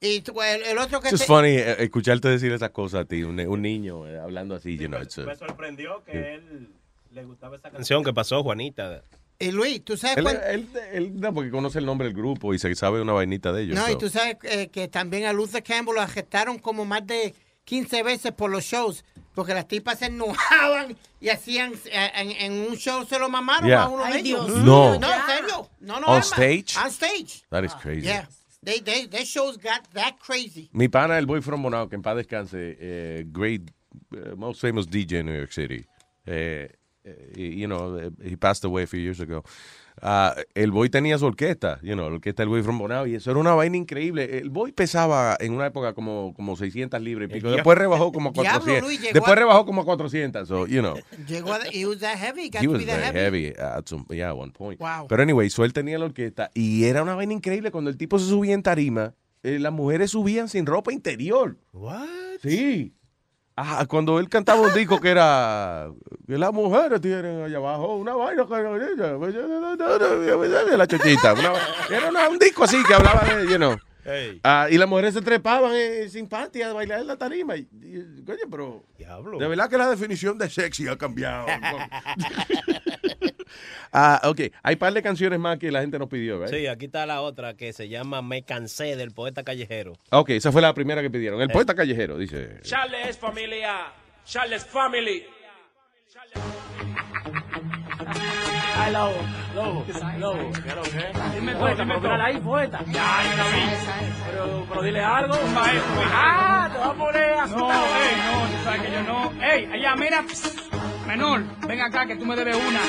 Y 0.00 0.20
tú- 0.22 0.40
el, 0.42 0.62
el 0.64 0.78
otro 0.78 1.00
que 1.00 1.08
It's 1.10 1.20
te- 1.20 1.26
funny 1.26 1.48
eh, 1.56 1.76
escucharte 1.84 2.28
decir 2.28 2.52
esas 2.52 2.70
cosas 2.70 3.02
a 3.02 3.04
ti, 3.04 3.22
un, 3.22 3.38
un 3.38 3.62
niño 3.62 4.06
eh, 4.08 4.18
hablando 4.18 4.54
así, 4.54 4.76
you 4.76 4.88
know, 4.88 4.98
Me 5.00 5.36
sorprendió 5.36 6.02
que 6.04 6.34
él 6.34 6.70
le 7.12 7.24
gustaba 7.24 7.56
esa 7.56 7.70
canción 7.70 8.02
que 8.04 8.12
pasó, 8.12 8.42
Juanita. 8.42 9.02
Y 9.38 9.50
Luis, 9.50 9.84
tú 9.84 9.96
sabes 9.96 10.18
Él, 10.18 10.22
cuán- 10.24 10.40
él- 10.46 10.68
él- 10.92 11.20
no, 11.20 11.34
porque 11.34 11.50
conoce 11.50 11.78
el 11.80 11.86
nombre 11.86 12.06
del 12.08 12.16
grupo 12.16 12.54
y 12.54 12.58
se 12.58 12.72
sabe 12.74 13.00
una 13.02 13.12
vainita 13.12 13.52
de 13.52 13.62
ellos. 13.64 13.76
No, 13.76 13.86
so. 13.86 13.92
y 13.92 13.98
tú 13.98 14.08
sabes 14.08 14.36
eh, 14.44 14.68
que 14.68 14.88
también 14.88 15.24
a 15.26 15.32
Luther 15.32 15.62
Campbell 15.62 15.94
lo 15.96 16.00
arrestaron 16.00 16.58
como 16.58 16.84
más 16.84 17.06
de 17.06 17.34
15 17.64 18.02
veces 18.02 18.32
por 18.32 18.50
los 18.50 18.64
shows. 18.64 19.04
Porque 19.34 19.54
las 19.54 19.66
tipas 19.66 19.98
se 19.98 20.06
enojaban 20.06 20.94
y 21.18 21.30
hacían, 21.30 21.72
eh, 21.86 22.10
en, 22.16 22.30
en 22.32 22.52
un 22.70 22.76
show 22.76 23.04
se 23.06 23.18
lo 23.18 23.30
mamaron 23.30 23.66
Yeah. 23.66 23.84
a 23.84 23.88
uno 23.88 24.04
de 24.04 24.18
ellos. 24.18 24.46
Dios 24.46 24.58
No. 24.58 24.98
No, 24.98 25.12
en 25.12 25.20
serio. 25.26 25.70
No, 25.80 25.98
no, 26.00 26.06
On 26.08 26.20
stage? 26.22 26.76
On 26.76 26.88
stage. 26.90 27.42
That 27.50 27.64
is 27.64 27.72
crazy. 27.74 28.02
Yeah. 28.02 28.28
They, 28.62 28.80
they, 28.80 29.06
their 29.08 29.24
shows 29.24 29.56
got 29.56 29.88
that 29.94 30.18
crazy. 30.24 30.68
Mi 30.72 30.86
pana, 30.88 31.16
el 31.18 31.24
boy 31.26 31.40
from 31.40 31.62
Bonao, 31.64 31.88
que 31.88 31.96
en 31.96 32.02
paz 32.02 32.14
descanse, 32.16 32.76
eh, 32.78 33.24
great, 33.26 33.70
eh, 34.14 34.34
most 34.36 34.60
famous 34.60 34.86
DJ 34.86 35.20
in 35.20 35.26
New 35.26 35.36
York 35.36 35.50
City. 35.52 35.84
Eh, 36.26 36.68
you 37.36 37.66
know, 37.66 37.98
eh, 37.98 38.10
he 38.22 38.36
passed 38.36 38.64
away 38.64 38.84
a 38.84 38.86
few 38.86 39.00
years 39.00 39.20
ago. 39.20 39.42
Ah, 40.00 40.34
el 40.54 40.70
boy 40.70 40.88
tenía 40.88 41.18
su 41.18 41.26
orquesta, 41.26 41.78
you 41.82 41.92
know, 41.92 42.08
la 42.08 42.16
orquesta 42.16 42.42
del 42.42 42.48
boy 42.48 42.62
from 42.62 42.78
Bonao, 42.78 43.06
y 43.06 43.14
eso 43.14 43.30
era 43.30 43.38
una 43.38 43.52
vaina 43.54 43.76
increíble. 43.76 44.38
El 44.38 44.48
boy 44.48 44.72
pesaba 44.72 45.36
en 45.38 45.52
una 45.52 45.66
época 45.66 45.92
como, 45.92 46.32
como 46.34 46.56
600 46.56 47.00
libras 47.02 47.28
y 47.28 47.34
pico. 47.34 47.50
Después 47.50 47.76
rebajó 47.76 48.10
como 48.12 48.30
Diablo, 48.32 48.60
400. 48.60 48.88
Luis, 48.88 49.00
llegó 49.00 49.12
Después 49.12 49.32
a- 49.32 49.36
rebajó 49.40 49.66
como 49.66 49.84
400, 49.84 50.48
so, 50.48 50.66
you 50.66 50.80
know. 50.80 50.94
Llegó 51.28 51.52
a, 51.52 51.58
he 51.70 51.84
was 51.84 51.98
that 51.98 52.16
heavy. 52.16 52.48
Got 52.48 52.62
He 52.62 52.66
to 52.66 52.72
was 52.72 52.78
be 52.80 52.86
that 52.86 53.12
very 53.12 53.18
heavy. 53.18 53.44
heavy 53.52 53.60
at 53.60 53.86
some, 53.86 54.06
yeah, 54.08 54.30
at 54.30 54.36
one 54.36 54.50
point. 54.50 54.80
Wow. 54.80 55.06
Pero 55.08 55.22
anyway, 55.22 55.50
so 55.50 55.64
él 55.64 55.74
tenía 55.74 55.98
la 55.98 56.06
orquesta 56.06 56.50
y 56.54 56.84
era 56.84 57.02
una 57.02 57.14
vaina 57.14 57.34
increíble 57.34 57.70
cuando 57.70 57.90
el 57.90 57.98
tipo 57.98 58.18
se 58.18 58.26
subía 58.30 58.54
en 58.54 58.62
tarima, 58.62 59.14
eh, 59.42 59.58
las 59.58 59.72
mujeres 59.72 60.10
subían 60.12 60.48
sin 60.48 60.64
ropa 60.64 60.90
interior. 60.92 61.58
What? 61.72 62.06
Sí. 62.42 62.94
Ajá, 63.54 63.84
cuando 63.86 64.18
él 64.18 64.30
cantaba 64.30 64.62
un 64.62 64.72
disco 64.72 64.98
que 64.98 65.10
era 65.10 65.90
que 66.26 66.38
las 66.38 66.52
mujeres 66.52 67.02
tienen 67.02 67.44
allá 67.44 67.58
abajo 67.58 67.96
una 67.96 68.14
vaina 68.14 68.46
que 68.46 68.54
la 70.76 70.86
chochita. 70.86 71.34
era 71.90 72.28
un 72.30 72.38
disco 72.38 72.64
así 72.64 72.82
que 72.84 72.94
hablaba 72.94 73.24
de, 73.24 73.46
you 73.50 73.56
know. 73.56 73.76
Hey. 74.04 74.40
Ah, 74.42 74.66
y 74.70 74.78
las 74.78 74.88
mujeres 74.88 75.14
se 75.14 75.22
trepaban 75.22 75.72
eh, 75.74 76.08
sin 76.08 76.28
panty 76.28 76.62
a 76.62 76.72
bailar 76.72 77.00
en 77.00 77.06
la 77.06 77.16
tarima. 77.16 77.56
Y, 77.56 77.68
y, 77.82 78.24
coño, 78.24 78.40
pero 78.50 78.84
de 79.38 79.48
verdad 79.48 79.70
que 79.70 79.78
la 79.78 79.88
definición 79.88 80.38
de 80.38 80.50
sexy 80.50 80.88
ha 80.88 80.96
cambiado. 80.96 81.46
ah, 83.92 84.20
ok, 84.24 84.40
hay 84.62 84.76
par 84.76 84.92
de 84.92 85.02
canciones 85.02 85.38
más 85.38 85.58
que 85.58 85.70
la 85.70 85.80
gente 85.80 85.98
nos 85.98 86.08
pidió, 86.08 86.38
¿verdad? 86.38 86.56
Sí, 86.56 86.66
aquí 86.66 86.86
está 86.86 87.06
la 87.06 87.20
otra 87.20 87.54
que 87.54 87.72
se 87.72 87.88
llama 87.88 88.22
Me 88.22 88.42
cansé 88.42 88.96
del 88.96 89.12
poeta 89.12 89.44
callejero. 89.44 89.94
Ok, 90.10 90.30
esa 90.30 90.52
fue 90.52 90.62
la 90.62 90.74
primera 90.74 91.02
que 91.02 91.10
pidieron. 91.10 91.40
El 91.40 91.50
poeta 91.50 91.74
callejero, 91.74 92.18
dice. 92.18 92.60
Charles 92.62 93.18
familia. 93.18 93.92
Charles 94.24 94.64
family. 94.64 95.24
Ay, 98.78 98.92
lobo, 98.92 99.14
lobo, 99.54 99.84
lobo. 100.18 100.50
Dime 101.34 101.54
poeta, 101.56 101.84
pero 101.86 102.00
mírala 102.00 102.24
ahí, 102.24 102.40
poeta. 102.40 102.78
Ya, 102.86 103.22
yo 103.30 103.36
la 103.36 103.44
vi. 103.44 103.62
Pero, 104.26 104.66
pero 104.68 104.82
dile 104.82 105.00
algo, 105.04 105.34
maestro. 105.54 106.02
Ah, 106.12 106.68
te 106.72 106.78
va 106.78 106.86
a 106.86 106.94
poner. 106.94 107.48
No, 107.48 107.70
ey, 107.70 108.16
no, 108.26 108.56
tú 108.58 108.64
sabes 108.64 108.82
que 108.82 108.92
yo 108.92 109.02
no. 109.02 109.32
Ey, 109.42 109.64
allá, 109.72 109.96
mira. 109.96 110.24
Menor, 111.06 111.42
ven 111.66 111.80
acá 111.80 112.06
que 112.06 112.16
tú 112.16 112.24
me 112.24 112.34
debes 112.36 112.56
una. 112.56 112.80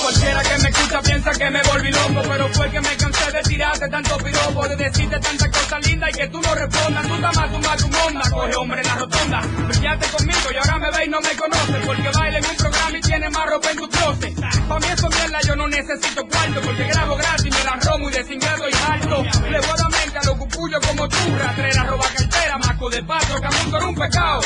Cualquiera 0.00 0.42
que 0.42 0.58
me 0.58 0.68
escucha 0.68 1.00
piensa 1.00 1.32
que 1.32 1.50
me 1.50 1.62
volví 1.62 1.90
loco, 1.90 2.22
pero 2.28 2.48
fue 2.48 2.70
que 2.70 2.80
me 2.80 2.96
cansé 2.96 3.32
de 3.32 3.42
tirarte 3.42 3.88
tanto 3.88 4.16
piropo, 4.18 4.68
de 4.68 4.76
decirte 4.76 5.18
tantas 5.18 5.48
cosas 5.48 5.86
lindas 5.86 6.10
y 6.10 6.12
que 6.12 6.28
tú 6.28 6.40
no 6.40 6.54
respondas. 6.54 7.06
Tú 7.06 7.58
más, 7.58 7.76
tu 7.78 8.06
onda, 8.06 8.30
coge 8.30 8.54
hombre 8.56 8.80
en 8.80 8.86
la 8.86 8.94
rotonda. 8.96 9.40
Brillaste 9.68 10.06
conmigo 10.08 10.52
y 10.52 10.56
ahora 10.56 10.78
me 10.78 10.90
ve 10.90 11.04
y 11.06 11.08
no 11.08 11.20
me 11.20 11.36
conoce, 11.36 11.72
porque 11.86 12.08
baila 12.10 12.38
en 12.38 12.44
un 12.44 12.56
programa 12.56 12.98
y 12.98 13.00
tiene 13.00 13.30
más 13.30 13.46
ropa 13.50 13.70
en 13.70 13.76
tu 13.76 13.88
closet. 13.88 14.34
Pa' 14.68 14.78
mí 14.78 14.86
eso 14.92 15.08
mierda 15.08 15.40
yo 15.46 15.56
no 15.56 15.68
necesito 15.68 16.26
cuarto, 16.26 16.60
porque 16.60 16.84
grabo 16.84 17.16
gratis, 17.16 17.54
me 17.54 17.64
la 17.64 17.76
romo 17.76 18.10
y 18.10 18.12
de 18.12 18.24
singrado 18.24 18.68
y 18.68 18.92
alto. 18.92 19.22
Le 19.48 19.60
voy 19.60 19.70
a 19.70 19.76
dar 19.76 19.90
mente 19.90 20.18
a 20.18 20.24
los 20.24 20.36
cupullos 20.36 20.80
como 20.86 21.08
tú, 21.08 21.36
ratrera, 21.36 21.84
roba 21.84 22.04
cartera, 22.16 22.58
maco 22.58 22.90
de 22.90 23.02
pato, 23.02 23.40
camundo 23.40 23.76
era 23.76 23.86
un 23.86 23.94
pecado. 23.94 24.40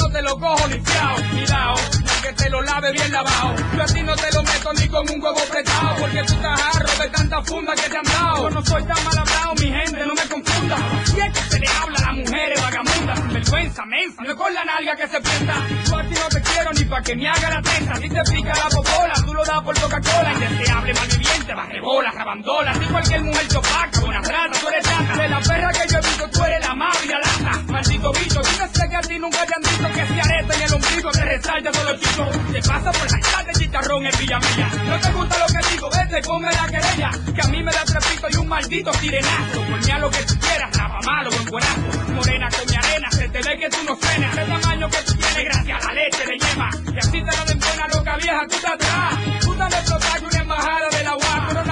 No 0.00 0.08
te 0.08 0.22
lo 0.22 0.38
cojo 0.38 0.66
ni 0.68 0.80
fiao, 0.80 1.16
cuidado, 1.30 1.74
que 2.22 2.32
te 2.32 2.50
lo 2.50 2.62
lave 2.62 2.92
bien 2.92 3.12
lavado. 3.12 3.54
Yo 3.76 3.82
a 3.82 3.86
ti 3.86 4.02
no 4.02 4.16
te 4.16 4.32
lo 4.32 4.42
meto 4.42 4.72
ni 4.72 4.88
con 4.88 5.10
un 5.10 5.22
huevo 5.22 5.38
apretado, 5.38 5.96
porque 6.00 6.22
tú 6.24 6.32
estás 6.34 6.60
jarro 6.60 7.02
de 7.02 7.08
tanta 7.10 7.42
funda 7.42 7.74
que 7.74 7.88
te 7.90 7.96
han 7.98 8.04
dado. 8.04 8.48
Yo 8.48 8.50
no 8.50 8.64
soy 8.64 8.82
tan 8.84 9.04
mal 9.04 9.18
hablado, 9.18 9.54
mi 9.54 9.70
gente, 9.70 10.06
no 10.06 10.14
me 10.14 10.26
confunda. 10.26 10.76
Si 11.04 11.20
es 11.20 11.32
que 11.32 11.50
se 11.50 11.58
le 11.58 11.68
habla 11.68 11.98
a 11.98 12.00
las 12.00 12.16
mujeres 12.16 12.62
vagabundas, 12.62 13.18
sin 13.18 13.32
vergüenza, 13.32 13.84
mensa, 13.84 14.22
no 14.22 14.30
es 14.30 14.36
con 14.36 14.54
la 14.54 14.64
nalga 14.64 14.96
que 14.96 15.08
se 15.08 15.20
piensa. 15.20 15.54
Yo 15.84 15.96
a 15.98 16.02
ti 16.02 16.14
no 16.14 16.28
te 16.28 16.40
quiero 16.40 16.72
ni 16.72 16.84
pa' 16.84 17.02
que 17.02 17.16
me 17.16 17.28
haga 17.28 17.50
la 17.50 17.62
tensa. 17.62 17.96
Si 17.96 18.08
te 18.08 18.22
pica 18.22 18.54
la 18.56 18.68
popola, 18.70 19.14
tú 19.24 19.34
lo 19.34 19.44
das 19.44 19.60
por 19.62 19.80
Coca-Cola. 19.80 20.32
Indeseable, 20.32 20.94
malviviente, 20.94 21.54
barrebola, 21.54 22.10
rabandola. 22.10 22.74
Si 22.74 22.84
cualquier 22.86 23.22
mujer 23.22 23.48
chopaca, 23.48 24.00
buena 24.00 24.20
rata, 24.22 24.58
tú 24.60 24.68
eres 24.68 24.84
chata. 24.84 25.16
De 25.16 25.28
la 25.28 25.40
perra 25.40 25.72
que 25.72 25.88
yo 25.92 25.98
he 25.98 26.00
visto, 26.00 26.30
tú 26.30 26.44
eres 26.44 26.66
la 26.66 26.74
más 26.74 27.04
y 27.04 27.08
la 27.08 27.18
lata. 27.18 27.62
Maldito 27.68 28.12
bicho, 28.12 28.40
yo 28.42 28.66
sé 28.72 28.88
que 28.88 28.96
a 28.96 29.00
ti 29.00 29.18
nunca 29.18 29.44
te 29.46 29.54
han 29.54 29.62
dicho 29.62 29.89
que 29.92 30.06
si 30.06 30.20
areta 30.20 30.54
en 30.54 30.62
el 30.62 30.74
ombligo 30.74 31.10
te 31.10 31.24
resalta 31.24 31.70
todo 31.72 31.90
el 31.90 32.00
chico. 32.00 32.24
Te 32.52 32.62
pasa 32.62 32.92
por 32.92 33.10
la 33.10 33.42
de 33.44 33.52
chicharrón 33.52 34.06
en 34.06 34.18
Villamella. 34.18 34.68
No 34.86 35.00
te 35.00 35.12
gusta 35.12 35.38
lo 35.38 35.46
que 35.46 35.70
digo, 35.70 35.90
vete, 35.90 36.22
ponme 36.22 36.52
la 36.52 36.66
querella. 36.66 37.10
Que 37.34 37.40
a 37.40 37.48
mí 37.48 37.62
me 37.62 37.72
da 37.72 37.84
trepito 37.84 38.26
y 38.30 38.36
un 38.36 38.48
maldito 38.48 38.92
sirenazo. 38.94 39.60
Ponme 39.60 39.92
a 39.92 39.98
lo 39.98 40.10
que 40.10 40.22
tú 40.24 40.38
quieras, 40.38 40.76
rapa 40.76 40.98
malo, 41.04 41.30
buen 41.30 41.44
buenazo. 41.46 42.12
Morena 42.14 42.48
con 42.50 42.70
mi 42.70 42.76
arena, 42.76 43.10
se 43.10 43.28
te 43.28 43.42
ve 43.42 43.58
que 43.58 43.70
tú 43.70 43.78
no 43.86 43.96
cenas. 43.96 44.36
El 44.36 44.48
tamaño 44.48 44.88
que 44.90 44.98
tú 44.98 45.14
tienes, 45.14 45.44
gracias 45.44 45.84
a 45.84 45.86
la 45.86 45.94
leche 45.94 46.24
de 46.26 46.38
yema. 46.38 46.70
Y 46.94 46.98
así 46.98 47.22
te 47.24 47.36
lo 47.36 47.44
den 47.44 47.60
buena 47.60 47.88
loca 47.88 48.16
vieja, 48.16 48.40
tú 48.48 48.56
te 48.58 48.66
atrás. 48.66 49.14
Tú 49.40 49.54
dame 49.54 49.76
explotar 49.76 50.24
una 50.24 50.38
embajada 50.38 50.88
de 50.90 51.04
la 51.04 51.16
UAP. 51.16 51.69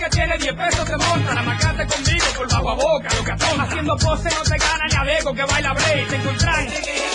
Que 0.00 0.08
tiene 0.08 0.38
10 0.38 0.54
pesos 0.54 0.84
te 0.86 0.96
monta. 0.96 1.34
La 1.34 1.42
macate 1.42 1.86
conmigo 1.86 2.24
por 2.34 2.48
bajo 2.48 2.70
a 2.70 2.74
boca, 2.74 3.08
lo 3.14 3.22
que 3.22 3.32
atona. 3.32 3.64
Haciendo 3.64 3.96
pose 3.98 4.30
no 4.30 4.42
te 4.44 4.56
gana 4.56 4.84
ni 4.88 4.96
a 4.96 5.04
Deco 5.04 5.34
que 5.34 5.44
baila 5.44 5.74
break. 5.74 6.08
Te 6.08 6.16
encontrás 6.16 6.58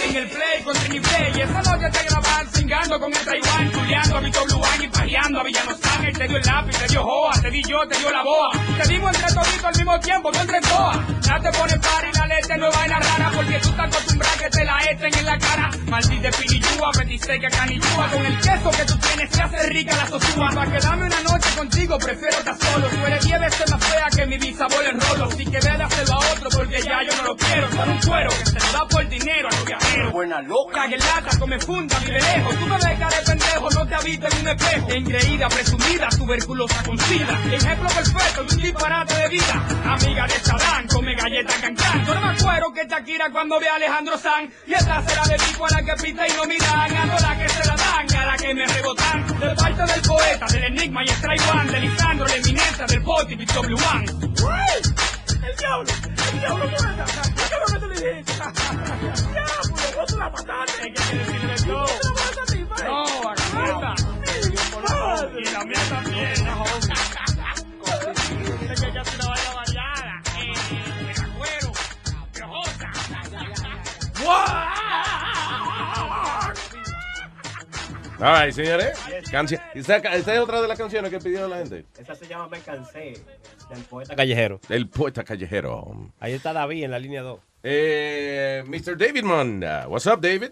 en 0.05 0.15
el 0.15 0.29
play 0.29 0.63
con 0.63 0.75
Trini 0.75 0.99
Play. 0.99 1.33
Y 1.35 1.41
esa 1.41 1.61
noche 1.63 1.89
te 1.89 2.03
graban 2.07 2.47
cingando 2.53 2.99
con 2.99 3.11
el 3.11 3.25
Taiwán, 3.25 3.71
chuleando 3.71 4.17
a 4.17 4.19
Vito 4.19 4.45
Bluán 4.45 4.83
y 4.83 4.87
pajeando 4.87 5.39
a 5.39 5.43
Villano 5.43 5.71
Sánchez. 5.81 6.13
Te 6.15 6.27
dio 6.27 6.37
el 6.37 6.45
lápiz, 6.45 6.77
te 6.77 6.87
dio 6.87 7.03
joa, 7.03 7.33
te 7.41 7.49
di 7.49 7.63
yo, 7.63 7.87
te 7.87 7.97
dio 7.97 8.11
la 8.11 8.23
boa. 8.23 8.51
Te 8.77 8.87
dimos 8.87 9.15
entre 9.15 9.33
toditos 9.33 9.65
al 9.65 9.75
mismo 9.75 9.99
tiempo, 9.99 10.31
tú 10.31 10.39
entre 10.41 10.61
toa. 10.61 11.03
Ya 11.21 11.39
te 11.39 11.51
pone 11.57 11.79
par 11.79 12.05
y 12.05 12.17
la 12.17 12.27
leche 12.27 12.57
no 12.57 12.69
es 12.69 12.75
vaina 12.75 12.99
rara 12.99 13.31
porque 13.33 13.59
tú 13.63 13.69
estás 13.69 13.87
acostumbrada 13.87 14.37
que 14.37 14.49
te 14.51 14.63
la 14.63 14.79
echen 14.91 15.19
en 15.19 15.25
la 15.25 15.37
cara. 15.39 15.71
Maldita 15.87 16.29
pinillúa, 16.37 16.91
petiseca, 16.91 17.49
canillúa. 17.49 18.09
Con 18.13 18.25
el 18.27 18.37
queso 18.37 18.69
que 18.69 18.85
tú 18.85 18.95
tienes 18.99 19.31
se 19.31 19.41
hace 19.41 19.69
rica 19.69 19.95
la 19.95 20.05
sosúa. 20.05 20.49
Para 20.53 20.71
quedarme 20.71 21.05
una 21.07 21.21
noche 21.23 21.49
contigo 21.57 21.97
prefiero 21.97 22.37
estar 22.37 22.55
solo. 22.75 22.87
Tú 22.89 23.05
eres 23.05 23.25
diez 23.25 23.39
veces 23.39 23.71
más 23.71 23.83
fea 23.83 24.07
que 24.15 24.25
mi 24.25 24.37
bisabuelo 24.37 24.89
en 24.89 25.01
rolo. 25.01 25.31
Si 25.31 25.45
que 25.45 25.59
de 25.59 25.69
hacerlo 25.69 26.13
a 26.13 26.17
otro 26.33 26.49
porque 26.49 26.81
ya 26.81 27.03
yo 27.03 27.15
no 27.17 27.23
lo 27.29 27.35
quiero. 27.35 27.71
Son 27.71 27.89
un 27.89 27.99
cuero 27.99 28.29
que 28.29 28.45
se 28.45 28.59
lo 28.59 28.71
da 28.71 28.87
por 28.87 29.09
dinero 29.09 29.47
a 29.47 29.55
los 29.55 29.65
viajeros. 29.65 30.11
Buena 30.11 30.41
loca. 30.41 30.85
En 30.85 30.99
lata, 30.99 31.39
come 31.39 31.59
funda, 31.59 31.97
vive 31.99 32.19
lejos. 32.19 32.55
Tú 32.55 32.67
me 32.67 32.75
ves 32.75 32.99
de 32.99 33.21
pendejo, 33.25 33.69
no 33.71 33.87
te 33.87 33.95
habito 33.95 34.27
en 34.27 34.39
un 34.39 34.47
espejo. 34.47 34.89
Engreída, 34.89 35.47
presumida, 35.49 36.07
tuberculosa 36.09 36.83
con 36.83 36.97
sida. 36.99 37.39
Ejemplo 37.51 37.89
perfecto 37.89 38.43
de 38.43 38.55
un 38.55 38.61
disparate 38.61 39.13
de 39.15 39.29
vida. 39.29 39.65
Amiga 39.85 40.27
de 40.27 40.39
Sadán, 40.39 40.87
come 40.87 41.15
galleta 41.15 41.53
cancán. 41.61 42.05
Yo 42.05 42.15
no 42.15 42.21
me 42.21 42.39
acuerdo 42.39 42.73
que 42.73 42.87
Shakira 42.87 43.31
cuando 43.31 43.59
ve 43.59 43.67
a 43.69 43.75
Alejandro 43.75 44.17
San. 44.17 44.49
Y 44.67 44.73
esta 44.73 45.01
será 45.03 45.23
de 45.23 45.37
tipo 45.37 45.65
a 45.65 45.69
la 45.69 45.83
que 45.83 45.93
pita 46.03 46.27
y 46.27 46.31
no 46.33 46.45
miran. 46.45 46.95
A 46.95 47.19
la 47.19 47.37
que 47.37 47.49
se 47.49 47.65
la 47.65 47.75
dan, 47.75 48.15
a 48.15 48.25
la 48.25 48.37
que 48.37 48.53
me 48.53 48.65
rebotan. 48.65 49.39
De 49.39 49.55
parte 49.55 49.93
del 49.93 50.01
poeta, 50.01 50.45
del 50.47 50.63
enigma 50.65 51.03
y 51.03 51.07
Stray 51.07 51.37
One. 51.51 51.71
De 51.71 51.79
Lisandro, 51.79 52.27
la 52.27 52.37
del 52.87 53.03
Poti, 53.03 53.35
Big 53.35 53.51
W 53.53 53.75
One. 53.75 54.05
El 54.05 55.55
diablo, 55.57 55.93
el 56.33 56.39
diablo. 56.39 56.65
¿Qué 57.79 57.87
le 57.87 58.13
dijiste? 58.15 58.33
Diablo, 59.31 59.75
vos 59.95 60.11
la 60.11 60.29
mataste. 60.29 60.91
Decirle 60.91 61.55
todo. 61.65 61.87
No, 62.83 63.03
aquí 63.29 63.47
Y 65.37 65.45
la 65.51 65.63
mía 65.63 65.83
también. 65.89 66.35
Dice 68.59 68.73
que 68.75 68.87
ella 68.89 69.01
es 69.01 69.15
una 69.15 69.25
vaina 69.27 69.51
variada. 69.55 70.13
Eh, 70.37 71.13
acuerdo. 71.23 71.71
Piojosa. 72.33 72.89
All 78.19 78.45
right, 78.45 78.53
señores. 78.53 78.97
Canción. 79.29 79.61
Esta, 79.73 79.97
esta 79.97 80.33
es 80.33 80.39
otra 80.39 80.61
de 80.61 80.67
las 80.67 80.77
canciones 80.77 81.11
que 81.11 81.19
pidió 81.19 81.47
la 81.47 81.57
gente. 81.57 81.85
Esa 81.97 82.15
se 82.15 82.27
llama 82.27 82.47
Me 82.47 82.59
Cansé, 82.59 83.13
del 83.69 83.83
poeta 83.89 84.15
callejero. 84.15 84.59
El 84.69 84.87
poeta 84.87 85.23
callejero. 85.23 86.11
Ahí 86.19 86.33
está 86.33 86.53
David 86.53 86.85
en 86.85 86.91
la 86.91 86.99
línea 86.99 87.21
2. 87.21 87.39
Eh, 87.63 88.63
Mr. 88.67 88.97
David 88.97 89.23
Monda. 89.23 89.87
What's 89.87 90.05
up, 90.05 90.21
David? 90.21 90.51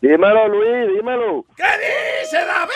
Dímelo, 0.00 0.48
Luis, 0.48 0.96
dímelo. 0.96 1.44
¿Qué 1.56 1.62
dice 1.62 2.38
David? 2.44 2.74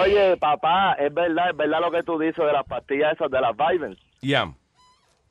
Oye, 0.00 0.36
papá, 0.38 0.94
es 0.94 1.12
verdad, 1.14 1.50
es 1.50 1.56
verdad 1.56 1.80
lo 1.80 1.90
que 1.92 2.02
tú 2.02 2.18
dices 2.18 2.44
de 2.44 2.52
las 2.52 2.66
pastillas 2.66 3.12
esas 3.12 3.30
de 3.30 3.40
las 3.40 3.56
Vivens. 3.56 3.98
Yeah. 4.20 4.52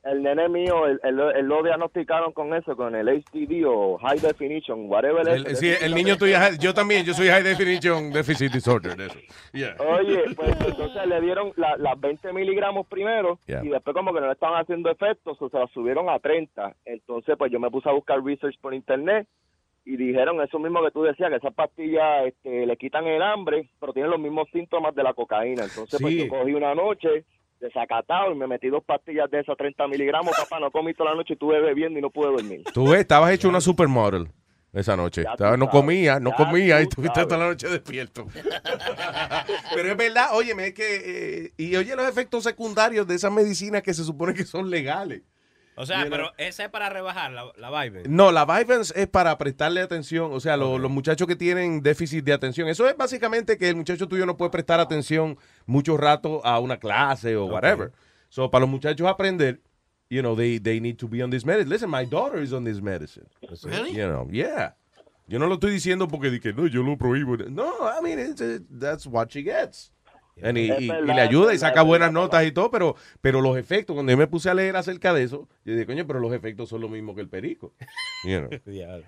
El 0.04 0.22
nene 0.22 0.48
mío, 0.48 0.86
él, 0.86 1.00
él- 1.02 1.20
él 1.36 1.46
lo 1.46 1.62
diagnosticaron 1.62 2.32
con 2.32 2.54
eso, 2.54 2.76
con 2.76 2.94
el 2.94 3.08
HDD 3.08 3.64
o 3.66 3.98
High 3.98 4.20
Definition, 4.20 4.88
whatever. 4.88 5.28
El, 5.28 5.46
es. 5.46 5.58
sí, 5.58 5.68
el 5.80 5.94
niño 5.94 6.16
tuyo, 6.16 6.36
yo 6.60 6.72
también, 6.72 7.04
yo 7.04 7.12
soy 7.14 7.26
High 7.28 7.42
Definition 7.42 8.12
Deficit 8.12 8.52
Disorder. 8.52 8.96
de 8.96 9.06
eso. 9.06 9.18
Yeah. 9.52 9.74
Oye, 9.80 10.22
pues 10.36 10.50
entonces 10.66 11.06
le 11.06 11.20
dieron 11.20 11.52
la- 11.56 11.76
las 11.76 11.98
20 12.00 12.32
miligramos 12.32 12.86
primero 12.86 13.38
Yeah. 13.46 13.62
y 13.64 13.68
después 13.68 13.94
como 13.94 14.14
que 14.14 14.20
no 14.20 14.26
le 14.26 14.32
estaban 14.32 14.60
haciendo 14.62 14.90
efectos, 14.90 15.36
o 15.42 15.48
se 15.50 15.58
las 15.58 15.70
subieron 15.72 16.08
a 16.08 16.18
30. 16.20 16.74
Entonces 16.84 17.34
pues 17.36 17.50
yo 17.50 17.58
me 17.58 17.70
puse 17.70 17.88
a 17.88 17.92
buscar 17.92 18.22
research 18.22 18.58
por 18.60 18.72
internet 18.74 19.26
y 19.84 19.96
dijeron 19.96 20.40
eso 20.42 20.58
mismo 20.58 20.82
que 20.84 20.90
tú 20.90 21.02
decías, 21.02 21.30
que 21.30 21.36
esas 21.36 21.54
pastillas 21.54 22.26
este, 22.26 22.66
le 22.66 22.76
quitan 22.76 23.06
el 23.06 23.22
hambre, 23.22 23.68
pero 23.80 23.92
tienen 23.92 24.10
los 24.10 24.20
mismos 24.20 24.46
síntomas 24.52 24.94
de 24.94 25.02
la 25.02 25.12
cocaína. 25.14 25.64
Entonces 25.64 25.98
pues 26.00 26.14
yo 26.14 26.28
cogí 26.28 26.52
una 26.54 26.74
noche 26.74 27.24
desacatado 27.60 28.32
y 28.32 28.36
me 28.36 28.46
metí 28.46 28.68
dos 28.68 28.84
pastillas 28.84 29.30
de 29.30 29.40
esas 29.40 29.56
30 29.56 29.86
miligramos, 29.88 30.36
papá, 30.36 30.60
no 30.60 30.70
comí 30.70 30.94
toda 30.94 31.10
la 31.10 31.16
noche, 31.16 31.34
estuve 31.34 31.60
bebiendo 31.60 31.98
y 31.98 32.02
no 32.02 32.10
pude 32.10 32.30
dormir. 32.30 32.62
Tú 32.72 32.88
ves, 32.88 33.00
estabas 33.00 33.32
hecho 33.32 33.48
una 33.48 33.60
supermodel 33.60 34.28
esa 34.72 34.96
noche. 34.96 35.22
Estaba- 35.22 35.56
no 35.56 35.68
comía, 35.68 36.20
no 36.20 36.30
ya 36.30 36.36
comía 36.36 36.80
y 36.80 36.82
estuviste 36.84 37.22
toda 37.24 37.38
la 37.38 37.46
noche 37.48 37.68
despierto. 37.68 38.26
Pero 39.74 39.90
es 39.90 39.96
verdad, 39.96 40.28
óyeme, 40.34 40.68
es 40.68 40.74
que... 40.74 41.44
eh, 41.46 41.52
y 41.56 41.74
oye 41.76 41.96
los 41.96 42.08
efectos 42.08 42.44
secundarios 42.44 43.06
de 43.06 43.14
esas 43.14 43.32
medicinas 43.32 43.82
que 43.82 43.94
se 43.94 44.04
supone 44.04 44.34
que 44.34 44.44
son 44.44 44.70
legales. 44.70 45.22
O 45.78 45.86
sea, 45.86 46.00
know. 46.00 46.10
pero 46.10 46.32
esa 46.38 46.64
es 46.64 46.70
para 46.70 46.88
rebajar 46.88 47.30
la, 47.32 47.44
la 47.56 47.70
vibe. 47.82 48.02
No, 48.08 48.32
la 48.32 48.44
Vyvanse 48.44 48.92
es 49.00 49.06
para 49.06 49.36
prestarle 49.38 49.80
atención, 49.80 50.32
o 50.32 50.40
sea, 50.40 50.56
lo- 50.56 50.78
los 50.78 50.90
muchachos 50.90 51.26
que 51.28 51.36
tienen 51.36 51.82
déficit 51.82 52.24
de 52.24 52.32
atención. 52.32 52.68
Eso 52.68 52.88
es 52.88 52.96
básicamente 52.96 53.56
que 53.56 53.68
el 53.68 53.76
muchacho 53.76 54.08
tuyo 54.08 54.26
no 54.26 54.36
puede 54.36 54.50
prestar 54.50 54.80
atención 54.80 55.38
mucho 55.66 55.96
rato 55.96 56.44
a 56.44 56.58
una 56.58 56.78
clase 56.78 57.36
o 57.36 57.46
whatever. 57.46 57.92
So, 58.28 58.50
para 58.50 58.60
los 58.62 58.70
muchachos 58.70 59.06
aprender, 59.06 59.60
you 60.10 60.20
know, 60.20 60.34
they, 60.36 60.58
they 60.58 60.80
need 60.80 60.96
to 60.96 61.08
be 61.08 61.22
on 61.22 61.30
this 61.30 61.44
medicine. 61.46 61.68
Listen, 61.70 61.88
my 61.90 62.04
daughter 62.04 62.42
is 62.42 62.52
on 62.52 62.64
this 62.64 62.80
medicine. 62.82 63.26
Really? 63.62 63.92
You 63.92 64.06
know, 64.08 64.28
yeah. 64.30 64.74
Yo 65.28 65.38
no 65.38 65.46
lo 65.46 65.54
estoy 65.54 65.70
diciendo 65.72 66.08
porque 66.08 66.30
dije, 66.30 66.54
no, 66.54 66.66
yo 66.66 66.82
lo 66.82 66.96
prohíbo. 66.96 67.36
No, 67.50 67.70
I 67.86 68.00
mean, 68.02 68.18
it's, 68.18 68.42
that's 68.70 69.06
what 69.06 69.30
she 69.30 69.42
gets. 69.42 69.92
And 70.42 70.58
y, 70.58 70.68
le 70.68 71.20
ayuda 71.20 71.54
y 71.54 71.58
saca 71.58 71.82
buenas 71.82 72.12
notas 72.12 72.46
y 72.46 72.52
todo, 72.52 72.70
pero, 72.70 72.96
pero 73.20 73.40
los 73.40 73.56
efectos, 73.56 73.94
cuando 73.94 74.12
yo 74.12 74.18
me 74.18 74.26
puse 74.26 74.50
a 74.50 74.54
leer 74.54 74.76
acerca 74.76 75.12
de 75.12 75.24
eso, 75.24 75.48
yo 75.64 75.72
dije, 75.72 75.86
coño, 75.86 76.06
pero 76.06 76.20
los 76.20 76.32
efectos 76.32 76.68
son 76.68 76.80
lo 76.80 76.88
mismo 76.88 77.14
que 77.14 77.20
el 77.20 77.28
perico. 77.28 77.72
You 78.24 78.40
know. 78.40 78.50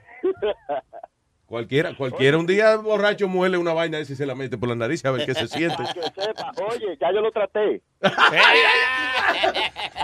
Cualquiera, 1.51 1.95
cualquiera 1.97 2.39
un 2.39 2.47
día 2.47 2.77
borracho 2.77 3.27
muele 3.27 3.59
una 3.59 3.73
vaina 3.73 3.99
y 3.99 4.05
se 4.05 4.25
la 4.25 4.37
mete 4.37 4.57
por 4.57 4.69
la 4.69 4.77
nariz 4.77 5.05
a 5.05 5.11
ver 5.11 5.27
qué 5.27 5.35
se 5.35 5.49
siente. 5.49 5.79
Para 5.79 5.93
que 5.93 6.23
sepa, 6.23 6.53
oye, 6.71 6.97
ya 7.01 7.13
yo 7.13 7.21
lo 7.21 7.33
traté. 7.33 7.83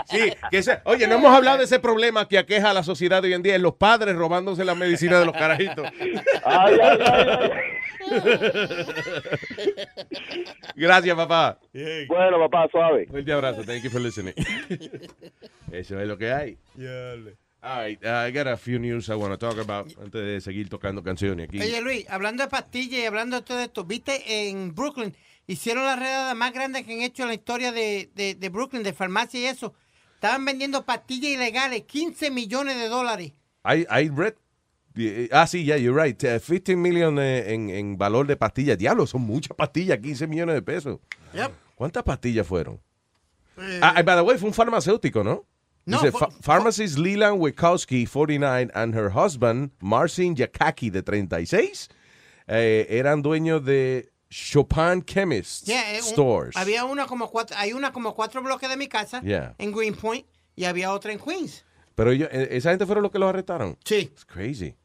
Sí, 0.07 0.31
que 0.51 0.61
oye, 0.85 1.07
no 1.07 1.15
hemos 1.15 1.33
hablado 1.33 1.57
de 1.57 1.63
ese 1.65 1.79
problema 1.79 2.27
que 2.27 2.37
aqueja 2.37 2.71
a 2.71 2.73
la 2.73 2.83
sociedad 2.83 3.21
de 3.21 3.29
hoy 3.29 3.33
en 3.33 3.43
día, 3.43 3.55
es 3.55 3.61
los 3.61 3.75
padres 3.75 4.15
robándose 4.15 4.65
la 4.65 4.75
medicina 4.75 5.19
de 5.19 5.25
los 5.25 5.35
carajitos. 5.35 5.89
Ay, 6.45 6.77
ay, 6.81 6.99
ay, 7.01 7.49
Gracias, 10.75 11.15
papá. 11.15 11.59
Bueno, 12.07 12.39
papá, 12.39 12.67
suave. 12.71 13.05
Fuerte 13.07 13.33
abrazo. 13.33 13.63
Thank 13.63 13.83
you 13.83 13.89
for 13.89 14.01
listening. 14.01 14.33
Eso 15.71 15.99
es 15.99 16.07
lo 16.07 16.17
que 16.17 16.31
hay. 16.31 16.57
All 17.69 17.81
right, 17.81 18.05
I 18.05 18.31
got 18.31 18.47
a 18.47 18.55
few 18.55 18.79
news 18.79 19.09
I 19.09 19.15
want 19.15 19.33
to 19.33 19.37
talk 19.37 19.57
about 19.59 19.87
antes 20.01 20.21
de 20.21 20.39
seguir 20.39 20.69
tocando 20.69 21.03
canciones 21.03 21.49
aquí. 21.49 21.59
Oye, 21.59 21.81
Luis, 21.81 22.05
hablando 22.09 22.43
de 22.43 22.49
pastillas 22.49 23.01
y 23.01 23.05
hablando 23.05 23.35
de 23.35 23.41
todo 23.41 23.59
esto, 23.59 23.83
viste 23.83 24.47
en 24.49 24.73
Brooklyn, 24.73 25.13
hicieron 25.47 25.83
la 25.83 25.97
redada 25.97 26.33
más 26.33 26.53
grande 26.53 26.85
que 26.85 26.93
han 26.93 27.01
hecho 27.01 27.23
en 27.23 27.27
la 27.29 27.33
historia 27.33 27.73
de, 27.73 28.09
de, 28.15 28.35
de 28.35 28.49
Brooklyn, 28.49 28.83
de 28.83 28.93
farmacia 28.93 29.37
y 29.41 29.45
eso. 29.47 29.73
Estaban 30.15 30.45
vendiendo 30.45 30.85
pastillas 30.85 31.31
ilegales, 31.33 31.83
15 31.83 32.31
millones 32.31 32.77
de 32.77 32.87
dólares. 32.87 33.33
I, 33.65 33.85
I 33.91 34.09
read. 34.15 34.35
eh, 34.95 35.27
Ah, 35.33 35.45
sí, 35.45 35.65
yeah, 35.65 35.75
you're 35.75 36.01
right. 36.01 36.23
Uh, 36.23 36.39
15 36.39 36.77
million 36.77 37.19
eh, 37.19 37.53
en, 37.53 37.69
en 37.69 37.97
valor 37.97 38.27
de 38.27 38.37
pastillas. 38.37 38.77
Diablo, 38.77 39.05
son 39.07 39.23
muchas 39.23 39.57
pastillas, 39.57 39.97
15 39.99 40.25
millones 40.27 40.55
de 40.55 40.61
pesos. 40.61 40.99
Yep. 41.33 41.51
¿Cuántas 41.75 42.03
pastillas 42.03 42.47
fueron? 42.47 42.79
Eh, 43.57 43.79
Ah, 43.83 44.01
by 44.01 44.15
the 44.15 44.21
way, 44.21 44.37
fue 44.37 44.47
un 44.47 44.53
farmacéutico, 44.55 45.21
¿no? 45.21 45.43
No, 45.87 45.97
Dice, 45.99 46.11
fue- 46.11 46.27
"Ph- 46.27 46.37
pharmacist 46.41 46.97
Leland 46.99 47.39
Wikowski, 47.41 48.05
49, 48.05 48.69
and 48.75 48.93
her 48.93 49.09
husband, 49.09 49.71
Marcin 49.79 50.35
Yakaki, 50.35 50.91
de 50.91 51.01
36, 51.01 51.87
eh, 52.47 52.85
eran 52.89 53.21
dueños 53.23 53.63
de 53.63 54.09
Chopin 54.29 55.01
Chemist 55.05 55.65
yeah, 55.65 55.93
eh, 55.95 55.99
un- 56.01 56.03
Stores. 56.09 56.55
había 56.57 56.83
una 56.83 57.05
como 57.07 57.29
cuatro, 57.31 57.55
hay 57.57 57.71
una 57.73 57.91
como 57.93 58.13
cuatro 58.13 58.41
bloques 58.43 58.69
de 58.69 58.75
mi 58.77 58.87
casa 58.89 59.21
Yeah. 59.21 59.55
en 59.57 59.71
Greenpoint 59.71 60.25
y 60.55 60.65
había 60.65 60.91
otra 60.91 61.13
en 61.13 61.19
Queens. 61.19 61.63
Pero 61.95 62.11
ellos, 62.11 62.27
eh, 62.31 62.49
esa 62.51 62.69
gente 62.71 62.85
fueron 62.85 63.01
los 63.03 63.11
que 63.11 63.19
los 63.19 63.29
arrestaron. 63.29 63.77
Sí. 63.85 64.11
It's 64.13 64.25
crazy. 64.25 64.75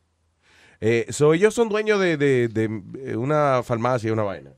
Eh, 0.80 1.06
so 1.10 1.34
ellos 1.34 1.52
son 1.54 1.68
dueños 1.68 2.00
de, 2.00 2.16
de- 2.16 2.48
de, 2.48 3.16
una 3.16 3.62
farmacia, 3.64 4.12
una 4.12 4.22
vaina. 4.22 4.52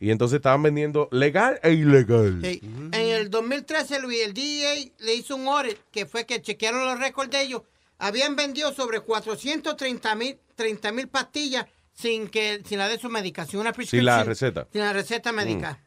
Y 0.00 0.10
entonces 0.12 0.36
estaban 0.36 0.62
vendiendo 0.62 1.08
legal 1.10 1.58
e 1.62 1.72
ilegal. 1.72 2.40
Sí. 2.42 2.60
En 2.62 2.94
el 2.94 3.30
2013, 3.30 4.00
Luis, 4.00 4.24
el 4.24 4.32
DEA 4.32 4.74
le 4.98 5.14
hizo 5.14 5.34
un 5.34 5.48
audit 5.48 5.76
que 5.90 6.06
fue 6.06 6.24
que 6.24 6.40
chequearon 6.40 6.84
los 6.86 7.00
récords 7.00 7.30
de 7.30 7.42
ellos. 7.42 7.62
Habían 7.98 8.36
vendido 8.36 8.72
sobre 8.72 9.00
430 9.00 10.14
mil 10.14 10.38
30 10.54 10.92
mil 10.92 11.08
pastillas 11.08 11.66
sin 11.94 12.28
que 12.28 12.62
sin 12.64 12.78
la 12.78 12.88
de 12.88 12.98
su 12.98 13.08
medicación, 13.08 13.60
una 13.62 13.72
Sin 13.74 14.04
la 14.04 14.22
receta. 14.22 14.68
Sin 14.72 14.82
la 14.82 14.92
receta 14.92 15.32
médica. 15.32 15.80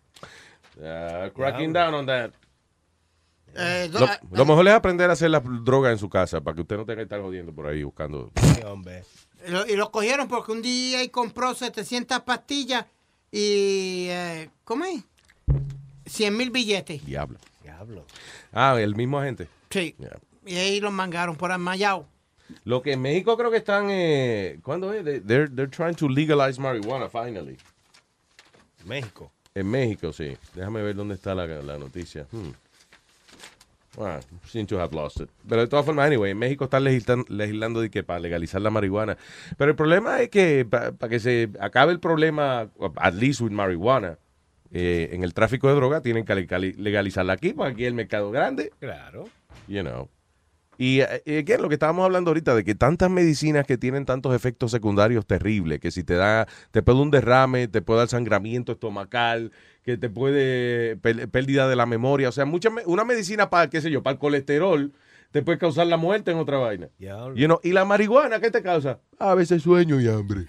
Uh, 0.78 1.30
cracking 1.34 1.72
down 1.72 1.94
on 1.94 2.06
that. 2.06 2.32
Eh, 3.56 3.90
do- 3.92 4.00
Lo, 4.00 4.06
ah, 4.06 4.20
lo 4.32 4.46
mejor 4.46 4.68
es 4.68 4.74
aprender 4.74 5.10
a 5.10 5.14
hacer 5.14 5.30
la 5.30 5.42
droga 5.42 5.92
en 5.92 5.98
su 5.98 6.10
casa 6.10 6.42
para 6.42 6.56
que 6.56 6.62
usted 6.62 6.78
no 6.78 6.86
tenga 6.86 6.98
que 6.98 7.04
estar 7.04 7.22
jodiendo 7.22 7.54
por 7.54 7.68
ahí 7.68 7.84
buscando. 7.84 8.32
y 9.48 9.52
lo- 9.52 9.68
y 9.68 9.76
lo 9.76 9.92
cogieron 9.92 10.28
porque 10.28 10.52
un 10.52 10.62
DEA 10.62 11.10
compró 11.12 11.54
700 11.54 12.22
pastillas 12.22 12.86
y... 13.32 14.08
eh, 14.10 14.50
¿Cómo 14.64 14.86
es? 14.86 15.04
100 16.06 16.36
mil 16.38 16.50
billetes. 16.50 17.06
Diablo. 17.06 17.40
Diablo. 17.64 18.06
Ah, 18.52 18.78
el 18.80 18.96
mismo 18.96 19.20
agente. 19.20 19.48
Sí. 19.70 19.96
Yeah. 19.98 20.20
Y 20.46 20.56
ahí 20.58 20.80
los 20.82 20.92
mangaron 20.92 21.36
por 21.36 21.52
Amayao. 21.52 22.08
Lo 22.66 22.82
que 22.82 22.94
en 22.94 23.02
México 23.02 23.38
creo 23.38 23.50
que 23.50 23.58
están. 23.58 23.88
Eh, 23.90 24.60
¿Cuándo 24.64 24.92
es? 24.94 25.06
They- 25.06 25.22
They're, 25.22 25.48
they're 25.48 25.70
trying 25.72 25.96
to 25.96 26.10
legalize 26.10 26.60
marijuana 26.60 27.08
finally. 27.10 27.58
México. 28.86 29.32
En 29.56 29.68
México, 29.70 30.12
sí. 30.12 30.36
Déjame 30.56 30.82
ver 30.82 30.96
dónde 30.96 31.16
está 31.16 31.34
la, 31.36 31.46
la 31.48 31.78
noticia. 31.78 32.28
Hmm. 32.32 32.52
Well, 33.98 34.20
seem 34.48 34.66
to 34.68 34.80
have 34.80 34.96
lost 34.96 35.20
it. 35.20 35.30
Pero 35.48 35.62
de 35.62 35.68
todas 35.68 35.86
formas, 35.86 36.08
anyway, 36.08 36.32
en 36.32 36.38
México 36.38 36.64
están 36.64 36.84
legislan- 36.86 37.28
legislando 37.28 37.82
de 37.82 37.90
que 37.90 38.04
para 38.04 38.20
legalizar 38.20 38.62
la 38.62 38.70
marihuana. 38.70 39.18
Pero 39.58 39.72
el 39.72 39.76
problema 39.76 40.22
es 40.22 40.30
que 40.30 40.66
para 40.66 41.10
que 41.10 41.20
se 41.20 41.50
acabe 41.60 41.92
el 41.92 42.00
problema, 42.00 42.70
at 42.96 43.14
least 43.16 43.42
with 43.42 43.52
marihuana, 43.52 44.18
eh, 44.72 45.10
en 45.12 45.26
el 45.26 45.34
tráfico 45.34 45.68
de 45.68 45.76
droga 45.76 46.02
tienen 46.02 46.24
que 46.24 46.34
legali- 46.34 46.74
legalizarla 46.78 47.34
aquí, 47.34 47.52
porque 47.54 47.74
aquí 47.74 47.84
es 47.84 47.88
el 47.90 47.94
mercado 47.94 48.32
grande. 48.32 48.72
Claro. 48.80 49.28
You 49.68 49.82
know. 49.82 50.08
Y 50.78 51.02
eh, 51.02 51.22
eh, 51.26 51.40
again, 51.40 51.62
lo 51.62 51.68
que 51.68 51.76
estábamos 51.76 52.06
hablando 52.06 52.30
ahorita, 52.32 52.56
de 52.56 52.64
que 52.64 52.74
tantas 52.74 53.10
medicinas 53.12 53.68
que 53.68 53.78
tienen 53.78 54.06
tantos 54.06 54.34
efectos 54.34 54.72
secundarios 54.72 55.28
terribles, 55.28 55.80
que 55.80 55.92
si 55.92 56.04
te 56.04 56.16
da, 56.16 56.48
te 56.72 56.82
puede 56.82 57.00
un 57.02 57.12
derrame, 57.12 57.68
te 57.68 57.82
puede 57.82 58.00
dar 58.00 58.08
sangramiento 58.08 58.72
estomacal, 58.72 59.52
que 59.84 59.98
te 59.98 60.10
puede 60.10 60.98
pérdida 60.98 61.68
de 61.68 61.76
la 61.76 61.86
memoria, 61.86 62.30
o 62.30 62.32
sea, 62.32 62.46
mucha, 62.46 62.70
una 62.86 63.04
medicina 63.04 63.50
para, 63.50 63.70
qué 63.70 63.82
sé 63.82 63.90
yo, 63.90 64.04
para 64.04 64.14
el 64.14 64.20
colesterol, 64.20 64.94
te 65.32 65.42
puede 65.42 65.58
causar 65.58 65.88
la 65.88 65.98
muerte 65.98 66.32
en 66.32 66.38
otra 66.38 66.58
vaina. 66.58 66.90
You 67.00 67.46
know, 67.46 67.60
y 67.64 67.72
la 67.72 67.86
marihuana, 67.86 68.40
¿qué 68.40 68.52
te 68.52 68.62
causa? 68.62 69.00
A 69.18 69.34
veces 69.34 69.64
sueño 69.64 70.00
y 70.00 70.08
hambre. 70.08 70.46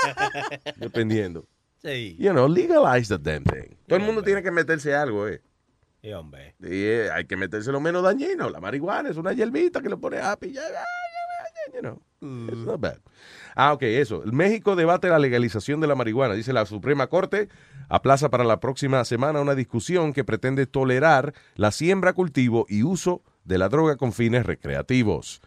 Dependiendo. 0.76 1.46
Sí. 1.82 2.16
You 2.18 2.30
know, 2.30 2.48
legalize 2.48 3.08
the 3.08 3.18
damn 3.18 3.44
thing. 3.44 3.76
Todo 3.86 3.98
el 3.98 4.04
mundo 4.04 4.22
tiene 4.22 4.42
que 4.42 4.50
meterse 4.50 4.94
algo, 4.94 5.28
eh. 5.28 5.42
Sí, 6.02 6.12
hombre. 6.12 6.54
Y 6.60 6.84
eh, 6.84 7.10
hay 7.10 7.26
que 7.26 7.36
meterse 7.36 7.70
lo 7.70 7.80
menos 7.80 8.02
dañino. 8.02 8.48
La 8.48 8.60
marihuana 8.60 9.10
es 9.10 9.16
una 9.16 9.32
hierbita 9.32 9.80
que 9.80 9.88
le 9.88 9.96
pone 9.96 10.16
ya, 10.16 10.36
ya, 10.40 10.84
you 11.74 11.80
know. 11.80 12.00
It's 12.20 12.64
not 12.64 12.80
bad. 12.80 12.98
Ah, 13.54 13.72
ok, 13.72 13.82
eso. 13.82 14.22
México 14.26 14.74
debate 14.74 15.08
la 15.08 15.18
legalización 15.18 15.80
de 15.80 15.86
la 15.86 15.94
marihuana. 15.94 16.34
Dice 16.34 16.52
la 16.52 16.66
Suprema 16.66 17.08
Corte 17.08 17.48
aplaza 17.88 18.30
para 18.30 18.44
la 18.44 18.58
próxima 18.58 19.04
semana 19.04 19.40
una 19.40 19.54
discusión 19.54 20.12
que 20.12 20.24
pretende 20.24 20.66
tolerar 20.66 21.34
la 21.54 21.70
siembra, 21.70 22.12
cultivo 22.14 22.66
y 22.68 22.82
uso 22.82 23.22
de 23.44 23.58
la 23.58 23.68
droga 23.68 23.96
con 23.96 24.12
fines 24.12 24.46
recreativos. 24.46 25.40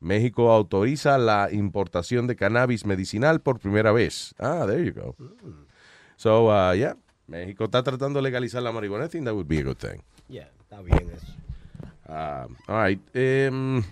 México 0.00 0.50
autoriza 0.50 1.16
la 1.18 1.48
importación 1.50 2.26
de 2.26 2.36
cannabis 2.36 2.84
medicinal 2.84 3.40
por 3.40 3.58
primera 3.58 3.92
vez. 3.92 4.34
Ah, 4.38 4.64
there 4.66 4.84
you 4.84 4.92
go. 4.92 5.16
So, 6.16 6.48
uh, 6.50 6.74
yeah. 6.74 6.96
México 7.26 7.64
está 7.64 7.82
tratando 7.82 8.18
de 8.18 8.22
legalizar 8.22 8.62
la 8.62 8.72
marihuana. 8.72 9.06
I 9.06 9.08
think 9.08 9.24
that 9.24 9.34
would 9.34 9.48
be 9.48 9.58
a 9.58 9.62
good 9.62 9.76
thing. 9.76 10.02
Ya, 10.28 10.50
está 10.60 10.82
bien 10.82 11.10
eso. 11.10 11.32
Ah, 12.06 12.46
all 12.66 12.82
right. 12.84 13.00
Em, 13.14 13.82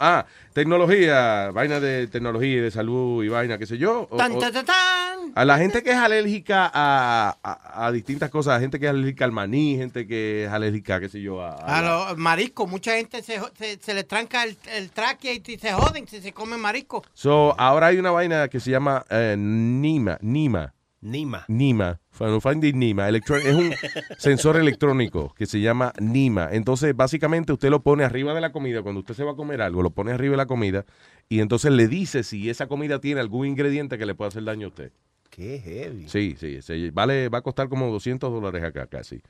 Ah, 0.00 0.26
tecnología, 0.52 1.50
vaina 1.52 1.78
de 1.80 2.06
tecnología 2.06 2.48
y 2.56 2.60
de 2.60 2.70
salud 2.70 3.22
y 3.24 3.28
vaina, 3.28 3.58
qué 3.58 3.66
sé 3.66 3.78
yo. 3.78 4.08
O- 4.10 4.16
Tan, 4.16 4.32
o- 4.32 4.38
tan, 4.38 4.52
tan, 4.52 4.66
tan. 4.66 5.32
a 5.34 5.44
la 5.44 5.58
gente 5.58 5.82
que 5.82 5.90
es 5.90 5.96
alérgica 5.96 6.70
a, 6.72 7.36
a- 7.42 7.86
a 7.86 7.92
distintas 7.92 8.30
cosas, 8.30 8.60
gente 8.60 8.78
que 8.80 8.86
es 8.86 8.90
alérgica 8.90 9.24
al 9.24 9.32
maní, 9.32 9.76
gente 9.76 10.06
que 10.06 10.44
es 10.44 10.50
alérgica, 10.50 10.98
qué 11.00 11.08
sé 11.08 11.20
yo, 11.20 11.40
a, 11.42 11.54
a 11.54 11.82
los 12.08 12.18
mariscos, 12.18 12.68
mucha 12.68 12.96
gente 12.96 13.22
se, 13.22 13.40
se 13.80 13.94
le 13.94 14.04
tranca 14.04 14.44
el, 14.44 14.56
el 14.72 14.90
tráquea 14.90 15.32
y 15.34 15.40
se 15.58 15.72
joden 15.72 16.06
si 16.08 16.20
se 16.20 16.32
comen 16.32 16.60
marisco. 16.60 17.04
So, 17.14 17.54
ahora 17.58 17.88
hay 17.88 17.98
una 17.98 18.10
vaina 18.10 18.48
que 18.48 18.60
se 18.60 18.70
llama 18.70 19.04
eh, 19.08 19.36
NIMA, 19.38 20.18
NIMA. 20.20 20.72
Nima. 21.02 21.46
NIMA, 21.48 21.98
Finding 22.10 22.78
NIMA, 22.78 23.08
es 23.08 23.54
un 23.54 23.72
sensor 24.18 24.56
electrónico 24.58 25.32
que 25.34 25.46
se 25.46 25.58
llama 25.60 25.94
NIMA. 25.98 26.50
Entonces, 26.52 26.94
básicamente, 26.94 27.52
usted 27.54 27.70
lo 27.70 27.82
pone 27.82 28.04
arriba 28.04 28.34
de 28.34 28.40
la 28.42 28.52
comida, 28.52 28.82
cuando 28.82 29.00
usted 29.00 29.14
se 29.14 29.24
va 29.24 29.32
a 29.32 29.36
comer 29.36 29.62
algo, 29.62 29.82
lo 29.82 29.90
pone 29.90 30.12
arriba 30.12 30.32
de 30.32 30.36
la 30.36 30.46
comida 30.46 30.84
y 31.28 31.40
entonces 31.40 31.72
le 31.72 31.88
dice 31.88 32.22
si 32.22 32.50
esa 32.50 32.66
comida 32.66 33.00
tiene 33.00 33.20
algún 33.20 33.46
ingrediente 33.46 33.96
que 33.96 34.04
le 34.04 34.14
pueda 34.14 34.28
hacer 34.28 34.44
daño 34.44 34.66
a 34.66 34.68
usted. 34.68 34.92
Qué 35.30 35.58
heavy. 35.58 36.08
Sí, 36.08 36.36
sí, 36.38 36.60
se- 36.60 36.90
vale, 36.90 37.28
va 37.30 37.38
a 37.38 37.42
costar 37.42 37.68
como 37.68 37.86
200 37.90 38.30
dólares 38.30 38.62
acá 38.62 38.86
casi. 38.86 39.22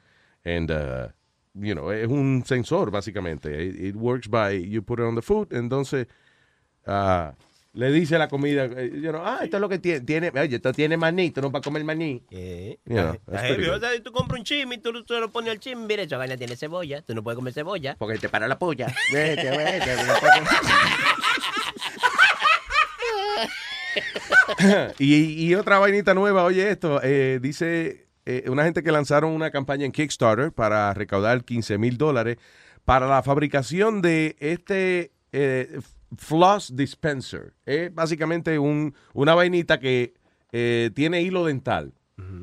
And, 0.45 0.71
uh, 0.73 1.09
you 1.55 1.75
know, 1.75 1.93
es 1.93 2.09
un 2.09 2.43
sensor 2.45 2.91
básicamente. 2.91 3.65
It, 3.65 3.77
it 3.81 3.95
works 3.97 4.29
by, 4.29 4.69
you 4.69 4.83
put 4.83 4.99
it 4.99 5.05
on 5.05 5.15
the 5.15 5.23
food, 5.23 5.53
entonces 5.53 6.09
ah, 6.87 7.35
le 7.73 7.93
dice 7.93 8.17
a 8.17 8.19
la 8.19 8.29
comida, 8.29 8.65
eh, 8.65 8.91
you 8.93 9.11
know, 9.11 9.23
ah, 9.25 9.41
esto 9.43 9.57
es 9.57 9.61
lo 9.61 9.69
que 9.69 9.79
tiene, 9.79 10.01
tiene 10.01 10.31
oye, 10.31 10.57
esto 10.57 10.73
tiene 10.73 10.97
maní, 10.97 11.27
esto 11.27 11.41
no 11.41 11.53
para 11.53 11.63
comer 11.63 11.85
maní. 11.85 12.23
You 12.31 12.77
know, 12.85 13.17
heavy. 13.33 13.55
pretty 13.55 13.69
O 13.71 13.79
sea, 13.79 13.91
tú 14.03 14.13
compras 14.13 14.39
un 14.41 14.45
chimi, 14.45 14.79
tú, 14.79 15.05
tú 15.05 15.15
lo 15.15 15.31
pones 15.31 15.53
al 15.53 15.61
chimi, 15.61 15.87
mira, 15.87 16.03
esa 16.03 16.17
vaina 16.17 16.37
tiene 16.37 16.57
cebolla, 16.57 17.03
tú 17.03 17.15
no 17.15 17.23
puedes 17.23 17.37
comer 17.37 17.53
cebolla. 17.53 17.97
Porque 17.99 18.19
te 18.19 18.29
para 18.29 18.49
la 18.49 18.59
polla. 18.59 18.87
Vete, 19.13 19.51
vete, 19.51 19.97
y, 24.99 25.47
y 25.47 25.55
otra 25.55 25.79
vainita 25.79 26.15
nueva, 26.15 26.45
oye 26.45 26.71
esto, 26.71 27.01
eh, 27.03 27.39
dice 27.41 28.07
eh, 28.27 28.45
una 28.49 28.65
gente 28.65 28.83
que 28.83 28.93
lanzaron 28.93 29.33
una 29.33 29.51
campaña 29.51 29.85
en 29.85 29.93
Kickstarter 29.93 30.53
para 30.53 30.93
recaudar 30.95 31.45
15 31.45 31.79
mil 31.79 31.97
dólares 31.97 32.37
para 32.85 33.09
la 33.09 33.23
fabricación 33.23 34.03
de 34.03 34.37
este 34.41 35.13
eh, 35.33 35.81
floss 36.17 36.75
dispenser. 36.75 37.55
Es 37.67 37.95
básicamente 37.95 38.59
un, 38.59 38.95
una 39.13 39.35
vainita 39.35 39.79
que 39.79 40.15
eh, 40.53 40.91
tiene 40.95 41.23
hilo 41.23 41.45
dental, 41.45 41.93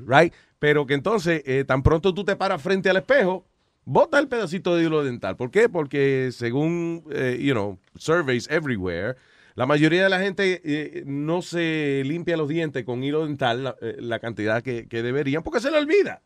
right? 0.05 0.33
Pero 0.59 0.85
que 0.85 0.93
entonces, 0.93 1.43
eh, 1.45 1.63
tan 1.65 1.83
pronto 1.83 2.13
tú 2.13 2.23
te 2.23 2.35
paras 2.35 2.61
frente 2.61 2.89
al 2.89 2.97
espejo, 2.97 3.45
bota 3.85 4.19
el 4.19 4.27
pedacito 4.27 4.75
de 4.75 4.83
hilo 4.83 5.03
dental. 5.03 5.37
¿Por 5.37 5.51
qué? 5.51 5.69
Porque 5.69 6.29
según, 6.31 7.03
eh, 7.11 7.37
you 7.39 7.53
know, 7.53 7.79
surveys 7.95 8.49
everywhere, 8.49 9.15
la 9.55 9.65
mayoría 9.65 10.03
de 10.03 10.09
la 10.09 10.19
gente 10.19 10.61
eh, 10.63 11.03
no 11.07 11.41
se 11.41 12.03
limpia 12.05 12.37
los 12.37 12.47
dientes 12.47 12.85
con 12.85 13.03
hilo 13.03 13.25
dental 13.25 13.63
la, 13.63 13.75
eh, 13.81 13.95
la 13.99 14.19
cantidad 14.19 14.61
que, 14.61 14.87
que 14.87 15.01
deberían 15.01 15.41
porque 15.41 15.59
se 15.59 15.71
le 15.71 15.79
olvida. 15.79 16.21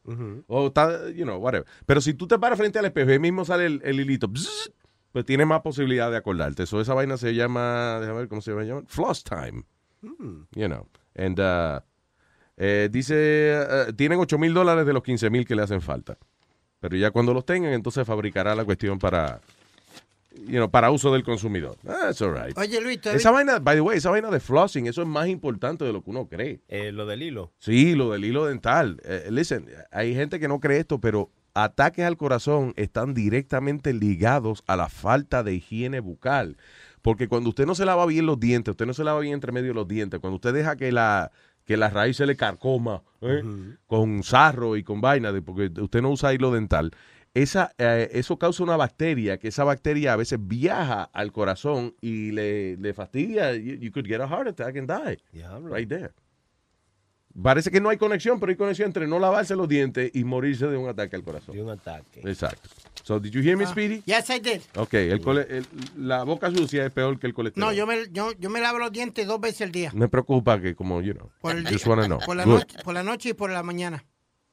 O 0.48 0.68
está, 0.68 1.10
you 1.12 1.24
know, 1.24 1.38
whatever. 1.38 1.66
Pero 1.86 2.02
si 2.02 2.14
tú 2.14 2.28
te 2.28 2.38
paras 2.38 2.58
frente 2.58 2.80
al 2.80 2.86
espejo 2.86 3.10
y 3.10 3.14
ahí 3.14 3.20
mismo 3.20 3.46
sale 3.46 3.68
el, 3.68 3.82
el 3.86 4.00
hilito, 4.02 4.28
bzz, 4.28 4.72
pues 5.12 5.26
tienes 5.26 5.48
más 5.48 5.62
posibilidad 5.62 6.10
de 6.10 6.18
acordarte. 6.18 6.66
So, 6.66 6.82
esa 6.82 6.94
vaina 6.94 7.18
se 7.18 7.34
llama, 7.34 7.98
déjame 8.00 8.20
ver 8.20 8.28
cómo 8.28 8.42
se 8.42 8.52
llama, 8.52 8.84
floss 8.88 9.24
time. 9.24 9.64
You 10.02 10.68
know. 10.68 10.88
And, 11.16 11.40
uh, 11.40 11.82
eh, 12.58 12.90
dice, 12.92 13.60
uh, 13.90 13.94
tienen 13.94 14.20
8 14.20 14.38
mil 14.38 14.54
dólares 14.54 14.86
de 14.86 14.94
los 14.94 15.04
15 15.04 15.30
mil 15.30 15.46
que 15.46 15.56
le 15.56 15.64
hacen 15.64 15.82
falta. 15.82 16.18
Pero 16.80 16.98
ya 16.98 17.12
cuando 17.12 17.34
los 17.34 17.46
tengan, 17.46 17.74
entonces 17.74 18.06
fabricará 18.08 18.56
la 18.56 18.66
cuestión 18.66 18.98
para, 18.98 19.40
you 20.48 20.56
know, 20.56 20.70
para 20.70 20.90
uso 20.90 21.14
del 21.14 21.24
consumidor. 21.24 21.78
That's 21.84 22.22
all 22.22 22.34
right. 22.34 22.58
Oye, 22.58 22.82
Luis, 22.82 23.00
¿tú 23.00 23.10
has 23.10 23.16
Esa 23.16 23.32
vaina, 23.32 23.60
by 23.60 23.76
the 23.76 23.82
way, 23.82 23.98
esa 23.98 24.10
vaina 24.10 24.32
de 24.32 24.40
flossing, 24.40 24.88
eso 24.88 25.02
es 25.02 25.08
más 25.08 25.28
importante 25.28 25.86
de 25.86 25.94
lo 25.94 26.04
que 26.04 26.10
uno 26.10 26.28
cree. 26.28 26.62
Eh, 26.68 26.92
lo 26.92 27.06
del 27.06 27.22
hilo. 27.22 27.54
Sí, 27.60 27.94
lo 27.94 28.12
del 28.12 28.26
hilo 28.26 28.46
dental. 28.46 29.00
Eh, 29.04 29.28
listen, 29.30 29.68
hay 29.92 30.16
gente 30.16 30.40
que 30.40 30.48
no 30.48 30.60
cree 30.60 30.80
esto, 30.80 31.00
pero 31.00 31.30
ataques 31.54 32.06
al 32.06 32.18
corazón 32.18 32.74
están 32.76 33.14
directamente 33.14 33.94
ligados 33.94 34.64
a 34.68 34.76
la 34.76 34.90
falta 34.90 35.44
de 35.44 35.54
higiene 35.56 36.00
bucal. 36.00 36.58
Porque 37.02 37.28
cuando 37.28 37.50
usted 37.50 37.66
no 37.66 37.76
se 37.76 37.86
lava 37.86 38.06
bien 38.06 38.26
los 38.26 38.40
dientes, 38.40 38.72
usted 38.72 38.86
no 38.86 38.94
se 38.94 39.04
lava 39.04 39.20
bien 39.20 39.34
entre 39.34 39.52
medio 39.52 39.70
de 39.70 39.74
los 39.76 39.88
dientes, 39.88 40.20
cuando 40.20 40.36
usted 40.36 40.54
deja 40.54 40.76
que 40.76 40.92
la, 40.92 41.32
que 41.66 41.78
la 41.78 41.90
raíz 41.90 42.18
se 42.18 42.26
le 42.26 42.36
carcoma 42.36 43.04
¿eh? 43.22 43.44
con 43.88 44.24
sarro 44.24 44.78
y 44.78 44.84
con 44.84 45.02
vaina, 45.02 45.32
de, 45.32 45.42
porque 45.42 45.72
usted 45.82 46.02
no 46.02 46.12
usa 46.12 46.34
hilo 46.34 46.52
dental, 46.52 46.92
esa, 47.34 47.74
eh, 47.78 48.10
eso 48.14 48.38
causa 48.38 48.64
una 48.64 48.76
bacteria, 48.76 49.38
que 49.38 49.48
esa 49.48 49.64
bacteria 49.64 50.14
a 50.14 50.16
veces 50.18 50.38
viaja 50.42 51.04
al 51.04 51.32
corazón 51.32 51.96
y 52.02 52.32
le, 52.32 52.76
le 52.78 52.94
fastidia. 52.94 53.54
You, 53.56 53.76
you 53.76 53.92
could 53.92 54.06
get 54.06 54.20
a 54.20 54.28
heart 54.28 54.48
attack 54.48 54.76
and 54.76 54.88
die. 54.88 55.18
Right 55.64 55.88
there. 55.88 56.12
Parece 57.42 57.72
que 57.72 57.80
no 57.82 57.90
hay 57.90 57.98
conexión, 57.98 58.40
pero 58.40 58.50
hay 58.52 58.56
conexión 58.56 58.88
entre 58.88 59.08
no 59.08 59.20
lavarse 59.20 59.56
los 59.56 59.68
dientes 59.68 60.12
y 60.14 60.24
morirse 60.24 60.68
de 60.68 60.78
un 60.78 60.90
ataque 60.90 61.16
al 61.16 61.24
corazón. 61.24 61.56
De 61.56 61.62
un 61.64 61.70
ataque. 61.70 62.22
Exacto. 62.24 62.70
So, 63.04 63.20
did 63.20 63.32
you 63.32 63.42
hear 63.42 63.58
me, 63.58 63.66
Speedy? 63.66 64.02
Yes, 64.06 64.30
I 64.30 64.40
did. 64.40 64.62
Ok, 64.76 64.94
el 64.94 65.22
cole- 65.22 65.48
el- 65.50 65.66
la 65.98 66.24
boca 66.24 66.52
sucia 66.52 66.86
es 66.86 66.92
peor 66.92 67.20
que 67.20 67.28
el 67.28 67.34
colesterol. 67.34 67.68
No, 67.70 67.74
yo 67.74 67.88
me, 67.88 68.10
yo, 68.12 68.32
yo 68.38 68.50
me 68.50 68.62
lavo 68.62 68.78
los 68.80 68.92
dientes 68.92 69.26
dos 69.26 69.40
veces 69.42 69.62
al 69.62 69.72
día. 69.72 69.92
Me 69.94 70.08
preocupa 70.08 70.62
que 70.62 70.76
como, 70.76 71.02
you 71.02 71.14
know, 71.14 71.30
Por, 71.42 71.56
el 71.56 71.64
just 71.68 71.84
día- 71.86 71.90
wanna 71.90 72.06
know. 72.06 72.20
por, 72.26 72.36
la 72.36 72.46
noche, 72.46 72.78
por 72.84 72.94
la 72.94 73.04
noche 73.04 73.30
y 73.30 73.34
por 73.34 73.50
la 73.50 73.64
mañana. 73.64 74.04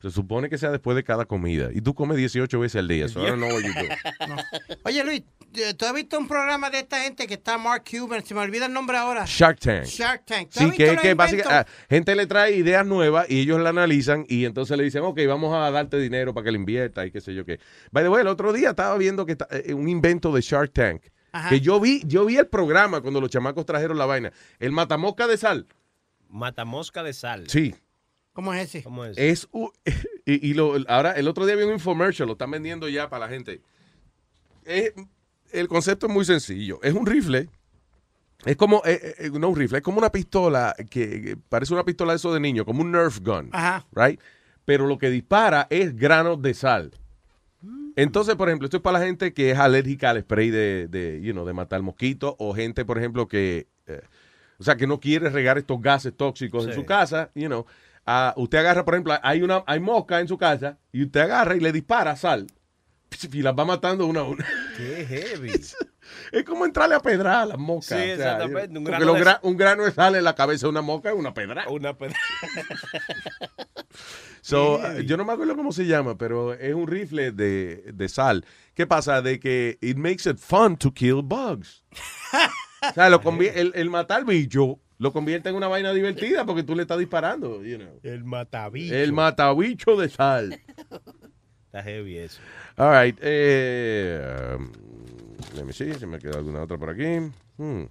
Se 0.01 0.13
supone 0.13 0.49
que 0.49 0.59
sea 0.59 0.71
después 0.71 0.95
de 0.95 1.03
cada 1.03 1.25
comida. 1.25 1.71
Y 1.75 1.81
tú 1.81 1.93
comes 1.93 2.17
18 2.17 2.61
veces 2.61 2.79
al 2.79 2.87
día. 2.87 3.09
So 3.09 3.21
I 3.21 3.31
don't 3.31 3.39
know 3.39 3.49
what 3.53 3.63
you 3.63 3.73
do. 3.73 4.77
Oye, 4.85 5.03
Luis, 5.03 5.23
eh, 5.55 5.75
¿tú 5.75 5.87
has 5.87 5.93
visto 5.93 6.17
un 6.19 6.29
programa 6.29 6.71
de 6.71 6.79
esta 6.79 7.01
gente 7.03 7.27
que 7.27 7.35
está 7.35 7.59
Mark 7.59 7.83
Cuban? 7.91 8.25
Se 8.25 8.33
me 8.33 8.41
olvida 8.41 8.67
el 8.67 8.73
nombre 8.73 8.97
ahora. 8.97 9.25
Shark 9.27 9.59
Tank. 9.59 9.87
Shark 9.87 10.25
Tank. 10.25 10.51
¿Tú 10.51 10.61
has 10.61 10.65
Sí, 10.65 10.71
visto 10.71 10.85
que, 10.85 10.93
los 10.93 11.03
que 11.03 11.15
básicamente 11.15 11.73
gente 11.91 12.15
le 12.15 12.27
trae 12.29 12.53
ideas 12.55 12.87
nuevas 12.87 13.29
y 13.29 13.41
ellos 13.41 13.61
la 13.61 13.71
analizan 13.71 14.25
y 14.29 14.45
entonces 14.45 14.79
le 14.79 14.85
dicen, 14.85 15.03
ok, 15.03 15.19
vamos 15.27 15.53
a 15.53 15.69
darte 15.73 15.99
dinero 15.99 16.33
para 16.33 16.45
que 16.45 16.53
le 16.53 16.59
invierta 16.59 17.05
y 17.05 17.11
qué 17.11 17.21
sé 17.21 17.35
yo 17.35 17.45
qué. 17.45 17.59
By 17.91 18.05
the 18.05 18.09
way, 18.09 18.21
el 18.21 18.29
otro 18.29 18.53
día 18.53 18.71
estaba 18.71 18.97
viendo 18.99 19.27
que 19.27 19.33
está, 19.33 19.49
eh, 19.51 19.75
un 19.75 19.89
invento 19.89 20.33
de 20.33 20.43
Shark 20.43 20.73
Tank. 20.73 21.03
Ajá. 21.33 21.49
Que 21.49 21.61
yo 21.61 21.81
vi, 21.81 22.03
yo 22.07 22.25
vi 22.25 22.37
el 22.37 22.47
programa 22.47 23.01
cuando 23.01 23.21
los 23.21 23.31
chamacos 23.31 23.67
trajeron 23.67 23.99
la 23.99 24.07
vaina. 24.07 24.33
El 24.61 24.71
matamosca 24.71 25.27
de 25.27 25.37
sal. 25.37 25.67
Matamosca 26.29 27.03
de 27.03 27.13
sal. 27.13 27.49
Sí. 27.49 27.75
¿Cómo 28.39 28.55
es 28.55 28.69
ese? 28.69 28.85
¿Cómo 28.85 29.05
es? 29.05 29.19
Es 29.19 29.49
y, 30.25 30.51
y 30.51 30.55
lo, 30.55 30.77
ahora 30.87 31.11
el 31.15 31.27
otro 31.27 31.45
día 31.45 31.57
vi 31.57 31.65
un 31.65 31.73
infomercial, 31.73 32.29
lo 32.29 32.35
están 32.35 32.53
vendiendo 32.53 32.89
ya 32.89 33.09
para 33.11 33.27
la 33.27 33.33
gente. 33.33 33.61
Es- 34.65 34.93
el 35.51 35.67
concepto 35.67 36.07
es 36.07 36.13
muy 36.13 36.25
sencillo. 36.25 36.79
Es 36.85 36.95
un 36.95 37.05
rifle. 37.05 37.49
Es 38.45 38.57
como, 38.57 38.81
eh, 38.85 39.17
eh, 39.19 39.31
no 39.33 39.49
un 39.49 39.57
rifle, 39.57 39.79
es 39.79 39.83
como 39.83 39.99
una 39.99 40.13
pistola 40.13 40.73
que, 40.89 41.21
que 41.21 41.37
parece 41.49 41.75
una 41.75 41.83
pistola 41.85 42.13
de 42.13 42.19
eso 42.19 42.33
de 42.33 42.39
niño, 42.39 42.65
como 42.65 42.83
un 42.83 42.93
Nerf 42.93 43.19
gun. 43.19 43.49
Ajá. 43.51 43.85
Right? 43.91 44.21
Pero 44.65 44.87
lo 44.87 44.99
que 44.99 45.11
dispara 45.11 45.67
es 45.69 45.97
granos 45.97 46.41
de 46.41 46.55
sal. 46.55 46.93
Entonces, 47.97 48.37
por 48.37 48.49
ejemplo, 48.49 48.67
esto 48.67 48.77
es 48.77 48.83
para 48.85 49.01
la 49.01 49.05
gente 49.05 49.35
que 49.35 49.51
es 49.51 49.59
alérgica 49.59 50.11
al 50.11 50.21
spray 50.21 50.51
de, 50.51 50.87
de, 50.87 51.21
you 51.23 51.33
know, 51.33 51.45
de 51.45 51.55
matar 51.55 51.83
mosquitos 51.83 52.37
o 52.39 52.55
gente, 52.55 52.85
por 52.85 52.99
ejemplo, 52.99 53.27
que, 53.27 53.67
eh, 53.89 54.03
o 54.59 54.63
sea, 54.63 54.77
que 54.77 54.87
no 54.87 55.01
quiere 55.01 55.29
regar 55.29 55.59
estos 55.59 55.81
gases 55.83 56.17
tóxicos 56.17 56.69
en 56.69 56.73
su 56.75 56.85
casa, 56.87 57.33
you 57.35 57.49
know. 57.49 57.67
Ah, 58.11 58.33
usted 58.39 58.59
agarra, 58.59 58.85
por 58.87 58.95
ejemplo, 58.95 59.15
hay 59.23 59.43
una 59.43 59.63
hay 59.67 59.81
mosca 59.81 60.19
en 60.21 60.29
su 60.29 60.39
casa 60.39 60.79
y 60.93 61.03
usted 61.05 61.21
agarra 61.21 61.55
y 61.57 61.61
le 61.61 61.73
dispara 61.73 62.17
sal 62.17 62.47
y 63.33 63.43
las 63.43 63.55
va 63.55 63.65
matando 63.67 64.07
una 64.07 64.21
a 64.21 64.25
una. 64.25 64.47
Qué 64.77 65.05
heavy. 65.07 65.53
Es 66.33 66.43
como 66.43 66.65
entrarle 66.65 66.95
a 66.95 67.01
pedrar 67.01 67.43
a 67.43 67.45
las 67.45 67.59
moscas. 67.59 67.99
Sí, 67.99 68.11
o 68.13 68.17
sea, 68.17 68.33
exactamente, 68.37 68.79
un 68.79 68.85
porque 68.85 68.97
grano 68.97 69.05
los 69.05 69.15
de- 69.17 69.25
gra- 69.27 69.41
un 69.43 69.57
grano 69.59 69.85
de 69.85 69.93
sal 69.93 70.15
en 70.15 70.25
la 70.25 70.35
cabeza 70.35 70.65
de 70.65 70.71
una 70.71 70.81
mosca 70.81 71.11
es 71.11 71.15
una 71.15 71.35
pedra. 71.35 71.67
Una 71.69 71.99
pedra. 71.99 72.17
So, 74.41 74.79
Heavy. 74.81 75.05
yo 75.07 75.17
no 75.17 75.25
me 75.25 75.33
acuerdo 75.35 75.57
cómo 75.57 75.73
se 75.73 75.85
llama, 75.87 76.17
pero 76.17 76.55
es 76.55 76.75
un 76.75 76.87
rifle 76.87 77.33
de, 77.33 77.91
de 77.93 78.09
sal. 78.09 78.47
¿Qué 78.75 78.87
pasa? 78.87 79.21
De 79.21 79.39
que 79.39 79.77
it 79.83 79.97
makes 79.99 80.29
it 80.29 80.39
fun 80.39 80.77
to 80.79 80.93
kill 80.93 81.21
bugs. 81.23 81.85
o 82.89 82.93
sea, 82.95 83.11
lo 83.11 83.21
el, 83.55 83.73
el 83.75 83.91
matar 83.91 84.25
bicho 84.25 84.79
lo 84.99 85.13
convierte 85.13 85.49
en 85.49 85.55
una 85.55 85.69
vaina 85.69 85.93
divertida 85.93 86.45
porque 86.45 86.63
tú 86.63 86.75
le 86.75 86.83
estás 86.83 86.99
disparando. 86.99 87.63
you 87.65 87.77
know. 87.79 88.01
El 88.03 88.25
matabicho. 88.25 88.95
El 88.95 89.13
matabicho 89.13 89.97
de 89.97 90.09
sal. 90.09 90.61
Está 91.67 91.83
heavy 91.83 92.19
eso. 92.19 92.41
All 92.77 93.05
right. 93.05 93.19
Eh, 93.21 94.57
um, 94.59 94.71
let 95.55 95.65
me 95.65 95.73
see 95.73 95.93
si 95.95 96.07
me 96.07 96.19
queda 96.19 96.39
alguna 96.39 96.63
otra 96.63 96.77
por 96.79 96.91
aquí. 96.91 97.31
Hmm. 97.59 97.85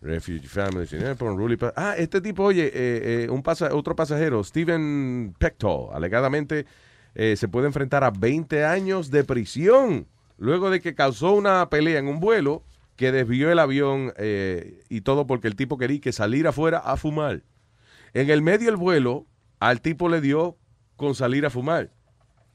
Refugee 0.00 0.46
Families 0.48 0.92
in 0.92 1.02
Airport, 1.02 1.58
pa- 1.58 1.72
Ah, 1.76 1.94
este 1.96 2.20
tipo, 2.20 2.42
oye, 2.44 2.66
eh, 2.66 3.24
eh, 3.24 3.30
un 3.30 3.42
pasa- 3.42 3.74
otro 3.74 3.96
pasajero, 3.96 4.44
Steven 4.44 5.34
Pector, 5.38 5.94
alegadamente 5.94 6.66
eh, 7.14 7.36
se 7.36 7.48
puede 7.48 7.68
enfrentar 7.68 8.04
a 8.04 8.10
20 8.10 8.64
años 8.66 9.10
de 9.10 9.24
prisión 9.24 10.06
luego 10.36 10.68
de 10.68 10.80
que 10.80 10.94
causó 10.94 11.32
una 11.32 11.70
pelea 11.70 12.00
en 12.00 12.08
un 12.08 12.20
vuelo 12.20 12.62
que 12.96 13.12
desvió 13.12 13.50
el 13.50 13.58
avión 13.58 14.12
eh, 14.16 14.82
y 14.88 15.00
todo 15.00 15.26
porque 15.26 15.48
el 15.48 15.56
tipo 15.56 15.78
quería 15.78 16.00
que 16.00 16.12
salir 16.12 16.46
afuera 16.46 16.78
a 16.78 16.96
fumar. 16.96 17.42
En 18.12 18.30
el 18.30 18.42
medio 18.42 18.66
del 18.66 18.76
vuelo, 18.76 19.26
al 19.58 19.80
tipo 19.80 20.08
le 20.08 20.20
dio 20.20 20.56
con 20.96 21.14
salir 21.14 21.44
a 21.46 21.50
fumar. 21.50 21.92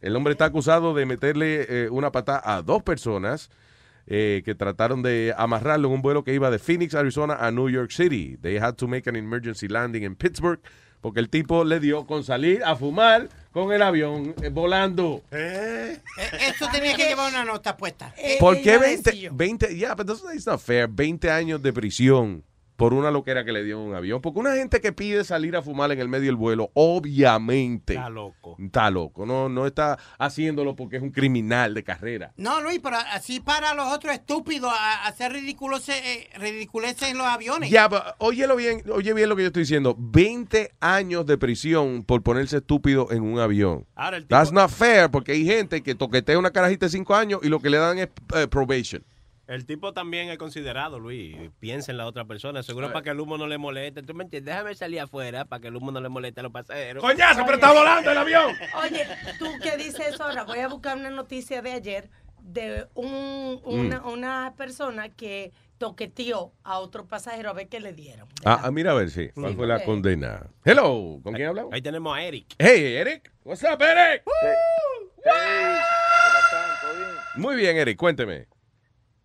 El 0.02 0.16
hombre 0.16 0.32
está 0.32 0.46
acusado 0.46 0.94
de 0.94 1.06
meterle 1.06 1.66
eh, 1.68 1.90
una 1.90 2.12
patada 2.12 2.42
a 2.46 2.62
dos 2.62 2.84
personas 2.84 3.50
eh, 4.08 4.42
que 4.46 4.56
trataron 4.56 5.02
de 5.02 5.34
amarrarlo 5.38 5.90
en 5.90 5.96
un 5.96 6.02
vuelo 6.02 6.24
que 6.24 6.34
iba 6.34 6.50
de 6.50 6.58
Phoenix, 6.58 6.96
Arizona 6.96 7.36
a 7.36 7.52
New 7.52 7.70
York 7.70 7.92
City. 7.92 8.38
They 8.42 8.58
had 8.58 8.76
to 8.76 8.88
make 8.88 9.10
an 9.10 9.16
emergency 9.16 9.68
landing 9.68 10.04
in 10.04 10.16
Pittsburgh 10.16 10.60
porque 11.02 11.20
el 11.20 11.30
tipo 11.30 11.64
le 11.64 11.80
dio 11.80 12.06
con 12.06 12.24
salir 12.24 12.64
a 12.64 12.76
fumar 12.76 13.30
con 13.52 13.72
el 13.72 13.82
avión 13.82 14.36
eh, 14.42 14.50
volando. 14.50 15.24
Eh, 15.32 15.98
Eso 16.42 16.68
tenía 16.72 16.96
que 16.96 17.08
llevar 17.08 17.32
una 17.32 17.46
nota 17.46 17.76
puesta. 17.78 18.14
¿Por 18.40 18.62
qué 18.62 18.78
20? 18.78 19.30
20 19.32 19.76
yeah, 19.76 19.96
but 19.96 20.08
that's, 20.08 20.22
that's 20.22 20.46
not 20.46 20.60
fair. 20.60 20.88
20 20.88 21.30
años 21.32 21.62
de 21.62 21.74
prisión 21.74 22.44
por 22.80 22.94
una 22.94 23.12
loquera 23.12 23.44
que 23.44 23.52
le 23.52 23.62
dio 23.66 23.76
en 23.76 23.90
un 23.90 23.94
avión. 23.94 24.22
Porque 24.22 24.40
una 24.40 24.56
gente 24.56 24.80
que 24.80 24.94
pide 24.94 25.26
salir 25.26 25.58
a 25.58 25.62
fumar 25.62 25.92
en 25.92 26.00
el 26.00 26.08
medio 26.08 26.28
del 26.28 26.38
vuelo, 26.38 26.72
obviamente. 26.76 27.96
Está 27.96 28.10
loco. 28.10 28.56
Está 28.58 28.90
loco. 28.90 29.26
No, 29.26 29.50
no 29.50 29.68
está 29.68 30.00
haciéndolo 30.18 30.78
porque 30.78 30.96
es 30.96 31.04
un 31.04 31.12
criminal 31.12 31.74
de 31.74 31.84
carrera. 31.84 32.32
No, 32.38 32.62
Luis, 32.62 32.80
pero 32.82 32.96
así 33.12 33.42
para 33.42 33.74
los 33.74 33.92
otros 33.92 34.14
estúpidos 34.14 34.72
a, 34.74 35.06
hacer 35.08 35.34
ridiculeces, 35.34 35.98
eh, 36.06 36.30
ridiculeces 36.38 37.10
en 37.10 37.18
los 37.18 37.28
aviones. 37.28 37.70
Ya, 37.70 37.90
but, 37.90 38.00
óyelo 38.18 38.56
bien, 38.56 38.82
oye 38.90 39.14
bien 39.14 39.28
lo 39.28 39.36
que 39.36 39.42
yo 39.42 39.48
estoy 39.48 39.64
diciendo. 39.64 39.94
20 40.00 40.72
años 40.80 41.26
de 41.26 41.38
prisión 41.38 42.06
por 42.06 42.24
ponerse 42.24 42.58
estúpido 42.58 43.12
en 43.12 43.24
un 43.24 43.40
avión. 43.40 43.86
Ahora 43.94 44.16
el 44.16 44.24
tipo- 44.24 44.38
That's 44.38 44.54
not 44.54 44.70
fair 44.72 45.12
porque 45.12 45.34
hay 45.34 45.44
gente 45.44 45.84
que 45.84 45.96
toquetea 45.96 46.40
una 46.40 46.52
carajita 46.52 46.86
de 46.86 46.92
5 46.92 47.14
años 47.14 47.42
y 47.44 47.50
lo 47.50 47.60
que 47.60 47.70
le 47.70 47.78
dan 47.78 48.00
es 48.00 48.08
eh, 48.36 48.48
probation. 48.48 49.04
El 49.50 49.66
tipo 49.66 49.94
también 49.94 50.30
es 50.30 50.38
considerado, 50.38 51.00
Luis. 51.00 51.36
Piensa 51.60 51.92
en 51.92 51.98
la 51.98 52.06
otra 52.06 52.26
persona. 52.26 52.62
Seguro 52.62 52.92
para 52.94 53.02
que 53.02 53.10
el 53.10 53.20
humo 53.20 53.36
no 53.36 53.48
le 53.48 53.58
moleste. 53.58 54.04
¿Tú 54.04 54.14
me 54.14 54.24
entiendes? 54.24 54.54
Déjame 54.54 54.76
salir 54.76 55.00
afuera 55.00 55.46
para 55.46 55.60
que 55.60 55.70
el 55.70 55.76
humo 55.76 55.92
no 55.92 56.00
le 56.00 56.08
moleste 56.08 56.42
a 56.42 56.44
los 56.44 56.52
pasajeros. 56.52 57.02
¡Coñazo, 57.04 57.42
pero 57.46 57.56
está 57.56 57.74
volando 57.74 58.12
el 58.12 58.18
avión! 58.20 58.56
Oye, 58.84 59.08
tú 59.40 59.46
que 59.64 59.76
dices 59.78 60.10
eso 60.14 60.24
ahora, 60.24 60.44
voy 60.44 60.60
a 60.60 60.68
buscar 60.68 60.96
una 60.98 61.10
noticia 61.10 61.64
de 61.64 61.72
ayer 61.72 62.10
de 62.44 62.86
un, 62.94 63.60
una, 63.64 64.02
Mm. 64.02 64.08
una 64.08 64.54
persona 64.56 65.10
que 65.10 65.52
toqueteó 65.80 66.54
a 66.64 66.78
otro 66.78 67.08
pasajero 67.08 67.50
a 67.50 67.54
ver 67.54 67.70
qué 67.70 67.80
le 67.80 67.94
dieron. 67.94 68.28
Ah, 68.46 68.62
ah, 68.66 68.72
mira 68.72 68.92
a 68.92 68.94
ver 68.94 69.10
si. 69.10 69.30
¿Cuál 69.30 69.52
Sí, 69.52 69.56
fue 69.58 69.66
la 69.66 69.84
condena? 69.84 70.46
Hello, 70.64 71.20
¿con 71.24 71.34
quién 71.34 71.48
hablamos? 71.48 71.74
Ahí 71.74 71.82
tenemos 71.82 72.16
a 72.16 72.22
Eric. 72.22 72.54
Hey, 72.60 72.98
Eric. 72.98 73.32
What's 73.44 73.64
up, 73.64 73.82
Eric? 73.82 74.24
Muy 77.36 77.56
bien, 77.56 77.78
Eric, 77.78 77.98
cuénteme. 77.98 78.48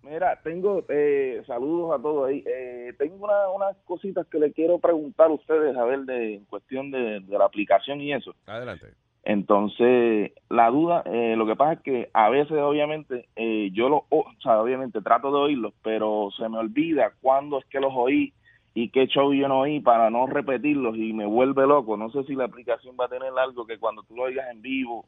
Mira, 0.05 0.39
tengo 0.43 0.85
eh, 0.89 1.43
saludos 1.47 1.99
a 1.99 2.03
todos 2.03 2.29
ahí. 2.29 2.43
Eh, 2.47 2.93
tengo 2.99 3.25
una- 3.25 3.49
unas 3.51 3.77
cositas 3.85 4.27
que 4.27 4.39
le 4.39 4.53
quiero 4.53 4.79
preguntar 4.79 5.29
a 5.29 5.35
ustedes, 5.35 5.77
a 5.77 5.85
ver, 5.85 6.01
de 6.01 6.35
en 6.35 6.45
cuestión 6.45 6.91
de, 6.91 7.21
de 7.21 7.39
la 7.39 7.47
aplicación 7.47 8.01
y 8.01 8.13
eso. 8.13 8.35
Adelante. 8.47 8.89
Entonces, 9.25 10.33
la 10.51 10.71
duda, 10.71 11.03
eh, 11.07 11.35
lo 11.37 11.47
que 11.47 11.57
pasa 11.57 11.73
es 11.75 11.81
que 11.81 12.11
a 12.13 12.29
veces, 12.29 12.59
obviamente, 12.59 13.27
eh, 13.37 13.71
yo 13.73 13.89
lo, 13.89 14.05
o 14.11 14.27
sea, 14.43 14.61
obviamente 14.61 15.01
trato 15.01 15.31
de 15.33 15.39
oírlos, 15.39 15.73
pero 15.83 16.29
se 16.37 16.49
me 16.49 16.59
olvida 16.59 17.13
cuándo 17.23 17.59
es 17.59 17.65
que 17.67 17.81
los 17.81 17.93
oí 17.95 18.33
y 18.75 18.91
qué 18.91 19.07
show 19.07 19.33
yo 19.33 19.49
no 19.49 19.61
oí 19.61 19.81
para 19.81 20.11
no 20.11 20.27
repetirlos 20.27 20.97
y 20.97 21.13
me 21.15 21.25
vuelve 21.27 21.67
loco. 21.67 21.97
No 21.97 22.11
sé 22.11 22.25
si 22.25 22.35
la 22.35 22.45
aplicación 22.45 22.97
va 23.01 23.07
a 23.07 23.09
tener 23.09 23.33
algo 23.39 23.67
que 23.67 23.79
cuando 23.79 24.03
tú 24.03 24.15
lo 24.15 24.25
oigas 24.25 24.51
en 24.51 24.61
vivo 24.61 25.07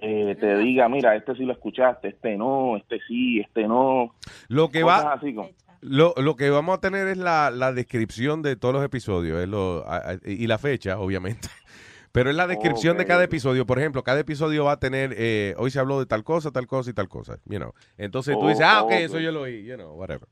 eh, 0.00 0.36
te 0.38 0.58
diga, 0.58 0.88
mira, 0.88 1.16
este 1.16 1.34
sí 1.34 1.44
lo 1.44 1.52
escuchaste, 1.52 2.08
este 2.08 2.36
no, 2.36 2.76
este 2.76 3.00
sí, 3.08 3.40
este 3.40 3.66
no. 3.66 4.14
Lo 4.48 4.68
que 4.70 4.82
va, 4.82 5.12
así 5.14 5.34
como- 5.34 5.50
lo, 5.80 6.14
lo 6.16 6.36
que 6.36 6.50
vamos 6.50 6.76
a 6.76 6.80
tener 6.80 7.06
es 7.08 7.16
la, 7.18 7.50
la 7.50 7.72
descripción 7.72 8.42
de 8.42 8.56
todos 8.56 8.74
los 8.74 8.84
episodios 8.84 9.40
es 9.40 9.48
lo, 9.48 9.84
a- 9.86 10.12
a- 10.12 10.18
y 10.24 10.46
la 10.46 10.58
fecha, 10.58 10.98
obviamente. 10.98 11.48
Pero 12.12 12.30
es 12.30 12.36
la 12.36 12.46
descripción 12.46 12.96
de 12.96 13.04
cada 13.04 13.24
episodio. 13.24 13.66
Por 13.66 13.78
ejemplo, 13.78 14.02
cada 14.02 14.18
episodio 14.20 14.64
va 14.64 14.72
a 14.72 14.80
tener, 14.80 15.14
eh, 15.18 15.54
hoy 15.58 15.70
se 15.70 15.78
habló 15.78 15.98
de 15.98 16.06
tal 16.06 16.24
cosa, 16.24 16.50
tal 16.50 16.66
cosa 16.66 16.88
y 16.90 16.94
tal 16.94 17.08
cosa. 17.08 17.36
You 17.44 17.58
know. 17.58 17.72
Entonces 17.98 18.38
tú 18.38 18.46
Oh, 18.46 18.48
dices, 18.48 18.64
ah, 18.66 18.80
ok, 18.82 18.86
ok. 18.86 18.92
eso 19.00 19.20
yo 19.20 19.32
lo 19.32 19.42
oí, 19.42 19.64
you 19.66 19.74
know, 19.74 19.92
whatever. 19.94 20.26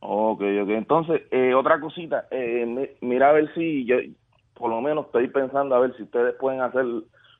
Ok, 0.00 0.40
ok. 0.62 0.68
Entonces, 0.70 1.22
eh, 1.30 1.54
otra 1.54 1.80
cosita, 1.80 2.26
eh, 2.30 2.66
mi- 2.66 3.08
mira 3.08 3.30
a 3.30 3.32
ver 3.32 3.52
si 3.54 3.86
yo, 3.86 3.96
por 4.54 4.68
lo 4.68 4.80
menos 4.80 5.06
estoy 5.06 5.28
pensando 5.28 5.74
a 5.74 5.78
ver 5.80 5.96
si 5.96 6.02
ustedes 6.02 6.34
pueden 6.38 6.60
hacer 6.60 6.84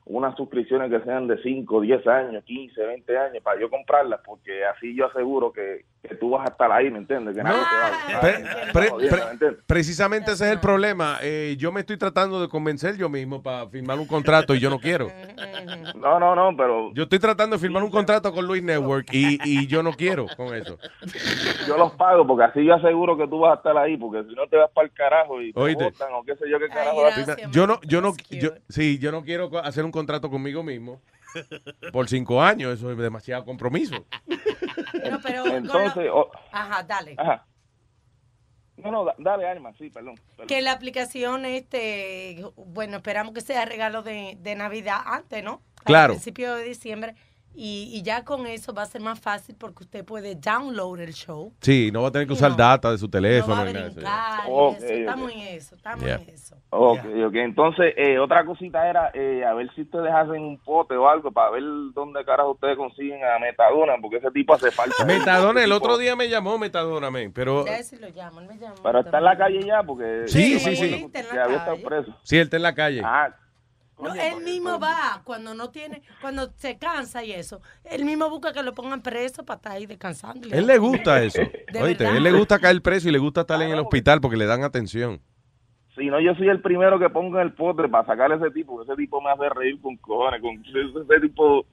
unas 0.05 0.37
suscripciones 0.37 0.91
que 0.91 1.05
sean 1.05 1.27
de 1.29 1.41
5, 1.43 1.81
10 1.81 2.07
años, 2.07 2.45
15, 2.45 2.85
20 2.85 3.19
años 3.19 3.43
para 3.43 3.61
yo 3.61 3.71
comprarlas, 3.71 4.21
porque 4.25 4.65
así 4.65 4.95
yo 4.95 5.07
aseguro 5.07 5.53
que, 5.53 5.85
que 6.03 6.17
tú 6.17 6.31
vas 6.31 6.45
a 6.49 6.51
estar 6.51 6.71
ahí, 6.73 6.91
¿me 6.91 6.99
entiendes? 6.99 7.37
Que 7.37 7.45
nadie 7.45 7.59
te 7.59 7.77
va 7.77 8.19
a 8.19 8.21
Pre- 8.21 8.43
gustar, 8.43 8.73
pre- 8.73 8.91
jodiendo, 8.91 9.17
pre- 9.17 9.25
¿me 9.27 9.31
entiendes? 9.33 9.65
precisamente 9.67 10.33
ese 10.33 10.47
es 10.47 10.53
el 10.53 10.59
problema. 10.59 11.19
Eh, 11.23 11.55
yo 11.59 11.71
me 11.71 11.79
estoy 11.81 11.97
tratando 11.97 12.41
de 12.43 12.49
convencer 12.49 12.97
yo 12.97 13.09
mismo 13.09 13.41
para 13.41 13.69
firmar 13.69 13.99
un 14.01 14.07
contrato 14.09 14.53
y 14.55 14.59
yo 14.59 14.69
no 14.69 14.81
quiero. 14.81 15.07
No, 15.95 16.19
no, 16.19 16.35
no, 16.35 16.57
pero 16.57 16.93
Yo 16.93 17.05
estoy 17.05 17.21
tratando 17.21 17.55
de 17.57 17.61
firmar 17.61 17.85
un 17.85 17.91
contrato 17.91 18.33
con 18.33 18.45
Luis 18.47 18.63
Network 18.65 19.07
y, 19.13 19.39
y 19.45 19.67
yo 19.69 19.83
no 19.85 19.93
quiero 19.93 20.27
con 20.37 20.53
eso. 20.57 20.77
yo 21.69 21.77
los 21.77 21.93
pago 21.93 22.27
porque 22.27 22.45
así 22.45 22.65
yo 22.65 22.75
aseguro 22.75 23.17
que 23.17 23.29
tú 23.29 23.39
vas 23.39 23.53
a 23.53 23.57
estar 23.59 23.77
ahí, 23.79 23.97
porque 23.97 24.29
si 24.29 24.35
no 24.35 24.49
te 24.49 24.57
vas 24.57 24.71
para 24.75 24.87
el 24.87 24.93
carajo 24.93 25.41
y 25.41 25.53
te 25.53 25.61
Oíste. 25.61 25.85
botan 25.85 26.13
o 26.15 26.25
qué 26.25 26.35
sé 26.37 26.51
yo 26.51 26.59
qué 26.59 26.69
carajo. 26.69 27.03
Yo 27.53 27.67
no, 27.69 27.81
yo 27.83 28.01
no, 28.01 28.13
yo, 28.29 28.51
sí, 28.69 28.99
yo 28.99 29.13
no 29.13 29.23
quiero 29.23 29.51
hacer 29.59 29.85
un 29.85 29.93
contrato 29.93 30.29
conmigo 30.31 30.65
mismo 30.65 31.01
por 31.93 32.09
cinco 32.09 32.43
años. 32.43 32.75
Eso 32.75 32.91
es 32.91 32.99
demasiado 32.99 33.45
compromiso. 33.45 34.05
No, 35.11 35.21
pero 35.21 35.43
con 35.43 35.53
Entonces, 35.53 36.05
lo- 36.07 36.31
Ajá, 36.53 36.83
dale. 36.83 37.15
ajá. 37.19 37.45
No, 38.77 38.91
no, 38.91 39.05
da- 39.05 39.15
dale, 39.19 39.47
Alma, 39.47 39.73
sí, 39.79 39.91
perdón. 39.91 40.17
perdón. 40.31 40.47
Que 40.47 40.61
la 40.63 40.73
aplicación, 40.73 41.45
este, 41.45 42.43
bueno, 42.57 42.97
esperamos 42.97 43.35
que 43.35 43.41
sea 43.41 43.65
regalo 43.65 44.03
de, 44.03 44.37
de 44.41 44.55
Navidad 44.55 44.99
antes, 45.05 45.45
¿no? 45.45 45.61
Claro. 45.85 46.13
Al 46.15 46.19
principio 46.19 46.55
de 46.55 46.65
diciembre. 46.65 47.15
Y, 47.55 47.91
y 47.93 48.03
ya 48.03 48.25
con 48.25 48.47
eso 48.47 48.73
va 48.73 48.83
a 48.83 48.87
ser 48.87 49.03
más 49.03 49.21
fácil 49.21 49.55
porque 49.59 49.85
usted 49.85 50.05
puede 50.05 50.35
download 50.35 51.01
el 51.01 51.13
show. 51.13 51.53
Sí, 51.61 51.91
no 51.93 52.01
va 52.03 52.09
a 52.09 52.11
tener 52.13 52.27
que 52.27 52.33
usar 52.33 52.53
no- 52.53 52.57
data 52.57 52.91
de 52.91 52.97
su 52.99 53.07
No 53.07 53.11
teléfono. 53.11 53.57
va 53.57 53.63
a 53.63 53.65
ni 53.67 53.73
nada 53.75 53.85
de 53.85 53.91
eso. 53.91 53.97
brincar 54.01 54.41
y 54.47 54.51
Ok, 54.51 54.77
eso. 54.77 54.85
ok. 54.87 54.91
Estamos 54.91 55.33
en 55.33 55.39
eso, 55.41 55.75
estamos 55.77 56.05
Yeah. 56.05 56.15
en 56.15 56.29
eso. 56.31 56.57
Ok, 56.71 56.99
ok. 57.27 57.35
Entonces, 57.35 57.95
eh, 57.97 58.19
otra 58.19 58.45
cosita 58.47 58.89
era 58.89 59.11
eh, 59.15 59.45
a 59.45 59.53
ver 59.55 59.71
si 59.75 59.83
ustedes 59.83 60.11
hacen 60.13 60.43
un 60.43 60.59
pote 60.59 60.95
o 60.97 61.09
algo 61.09 61.31
para 61.31 61.51
ver 61.51 61.63
dónde 61.95 62.25
carajo 62.25 62.53
ustedes 62.53 62.77
consiguen 62.77 63.21
a 63.25 63.39
Metadona, 63.39 63.95
porque 64.01 64.17
ese 64.17 64.31
tipo 64.31 64.55
hace 64.55 64.71
falta. 64.71 65.05
Metadona, 65.05 65.63
el 65.63 65.73
otro 65.73 65.99
día 65.99 66.17
me 66.17 66.29
llamó 66.31 66.57
Metadona, 66.59 67.11
men, 67.11 67.33
pero 67.33 67.67
Ya 67.67 67.83
si 67.83 67.97
lo 67.97 68.09
llamo, 68.09 68.41
él 68.41 68.47
me 68.49 68.57
llamó. 68.59 68.77
Pero 68.83 69.01
está 69.01 69.19
en 69.19 69.25
la 69.25 69.37
calle 69.37 69.63
ya, 69.63 69.83
porque. 69.83 70.23
Sí, 70.27 70.59
sí, 70.59 70.75
sí. 70.77 70.77
sí, 70.77 72.37
él 72.37 72.43
está 72.45 72.57
en 72.57 72.63
la 72.63 72.75
calle. 72.75 73.03
Ah, 73.05 73.35
No, 74.03 74.15
él 74.15 74.43
mismo 74.45 74.79
va 74.79 75.23
cuando 75.25 75.55
no 75.55 75.71
tiene, 75.71 76.03
cuando 76.21 76.51
se 76.57 76.79
cansa 76.79 77.25
y 77.25 77.33
eso. 77.33 77.61
Él 77.85 78.05
mismo 78.05 78.29
busca 78.29 78.53
que 78.53 78.63
lo 78.63 78.75
pongan 78.75 79.03
preso 79.03 79.45
para 79.45 79.57
estar 79.57 79.73
ahí 79.73 79.87
descansando. 79.87 80.49
Él 80.51 80.67
le 80.67 80.79
gusta 80.79 81.23
eso. 81.23 81.41
Oíste, 81.81 82.05
verdad. 82.05 82.17
él 82.17 82.23
le 82.23 82.33
gusta 82.33 82.59
caer 82.59 82.83
preso 82.83 83.09
y 83.09 83.13
le 83.13 83.19
gusta 83.19 83.43
estar 83.43 83.61
en 83.63 83.71
el 83.71 83.79
hospital 83.79 84.21
porque 84.21 84.37
le 84.37 84.47
dan 84.47 84.65
atención. 84.65 85.21
si 85.97 86.07
no, 86.07 86.21
yo 86.21 86.35
soy 86.35 86.49
el 86.49 86.61
primero 86.61 86.99
que 86.99 87.09
pongo 87.11 87.39
en 87.39 87.47
el 87.47 87.53
pote 87.53 87.89
para 87.89 88.07
sacar 88.07 88.33
a 88.33 88.37
ese 88.37 88.51
tipo, 88.51 88.83
ese 88.83 88.95
tipo 88.97 89.21
me 89.21 89.31
hace 89.31 89.49
reír 89.49 89.81
con 89.81 89.97
cojones. 89.99 90.41
Con, 90.41 90.63
ese, 90.65 91.15
ese 91.15 91.21
tipo 91.21 91.65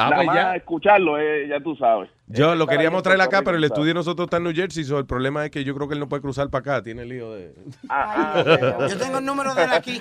Ah, 0.00 0.04
Nada 0.04 0.16
pues 0.16 0.26
más 0.28 0.36
ya. 0.36 0.56
escucharlo, 0.56 1.18
eh, 1.18 1.46
ya 1.46 1.60
tú 1.60 1.76
sabes. 1.76 2.08
Yo 2.26 2.54
lo 2.54 2.66
queríamos 2.66 3.02
traer 3.02 3.20
acá, 3.20 3.42
pero 3.42 3.58
el 3.58 3.64
estudio 3.64 3.88
de 3.88 3.94
nosotros 3.94 4.26
está 4.26 4.38
en 4.38 4.44
New 4.44 4.54
Jersey, 4.54 4.82
so 4.84 4.98
el 4.98 5.04
problema 5.04 5.44
es 5.44 5.50
que 5.50 5.62
yo 5.62 5.74
creo 5.74 5.88
que 5.88 5.94
él 5.94 6.00
no 6.00 6.08
puede 6.08 6.22
cruzar 6.22 6.48
para 6.48 6.60
acá, 6.60 6.82
tiene 6.82 7.02
el 7.02 7.10
lío 7.10 7.32
de... 7.34 7.54
Ah, 7.90 8.42
Yo 8.88 8.96
tengo 8.96 9.18
el 9.18 9.24
número 9.26 9.54
de 9.54 9.64
él 9.64 9.72
aquí. 9.72 10.00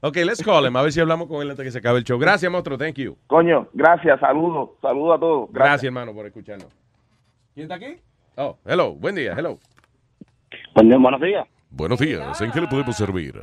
Ok, 0.00 0.16
let's 0.18 0.44
call 0.44 0.64
him, 0.64 0.76
a 0.76 0.82
ver 0.82 0.92
si 0.92 1.00
hablamos 1.00 1.26
con 1.26 1.42
él 1.42 1.50
antes 1.50 1.64
que 1.64 1.72
se 1.72 1.78
acabe 1.78 1.98
el 1.98 2.04
show. 2.04 2.18
Gracias, 2.18 2.50
monstruo, 2.52 2.78
thank 2.78 2.94
you. 2.94 3.16
Coño, 3.26 3.68
gracias, 3.72 4.20
saludos, 4.20 4.70
saludos 4.80 5.16
a 5.16 5.20
todos. 5.20 5.52
Gracias, 5.52 5.84
hermano, 5.84 6.14
por 6.14 6.24
escucharnos. 6.24 6.68
¿Quién 7.52 7.64
está 7.64 7.74
aquí? 7.74 8.00
Oh, 8.36 8.56
hello, 8.64 8.94
buen 8.94 9.16
día, 9.16 9.34
hello. 9.36 9.58
Buenos 10.74 11.20
días. 11.20 11.48
Buenos 11.70 11.98
días, 11.98 12.40
¿en 12.40 12.52
qué 12.52 12.60
le 12.60 12.68
podemos 12.68 12.96
servir? 12.96 13.34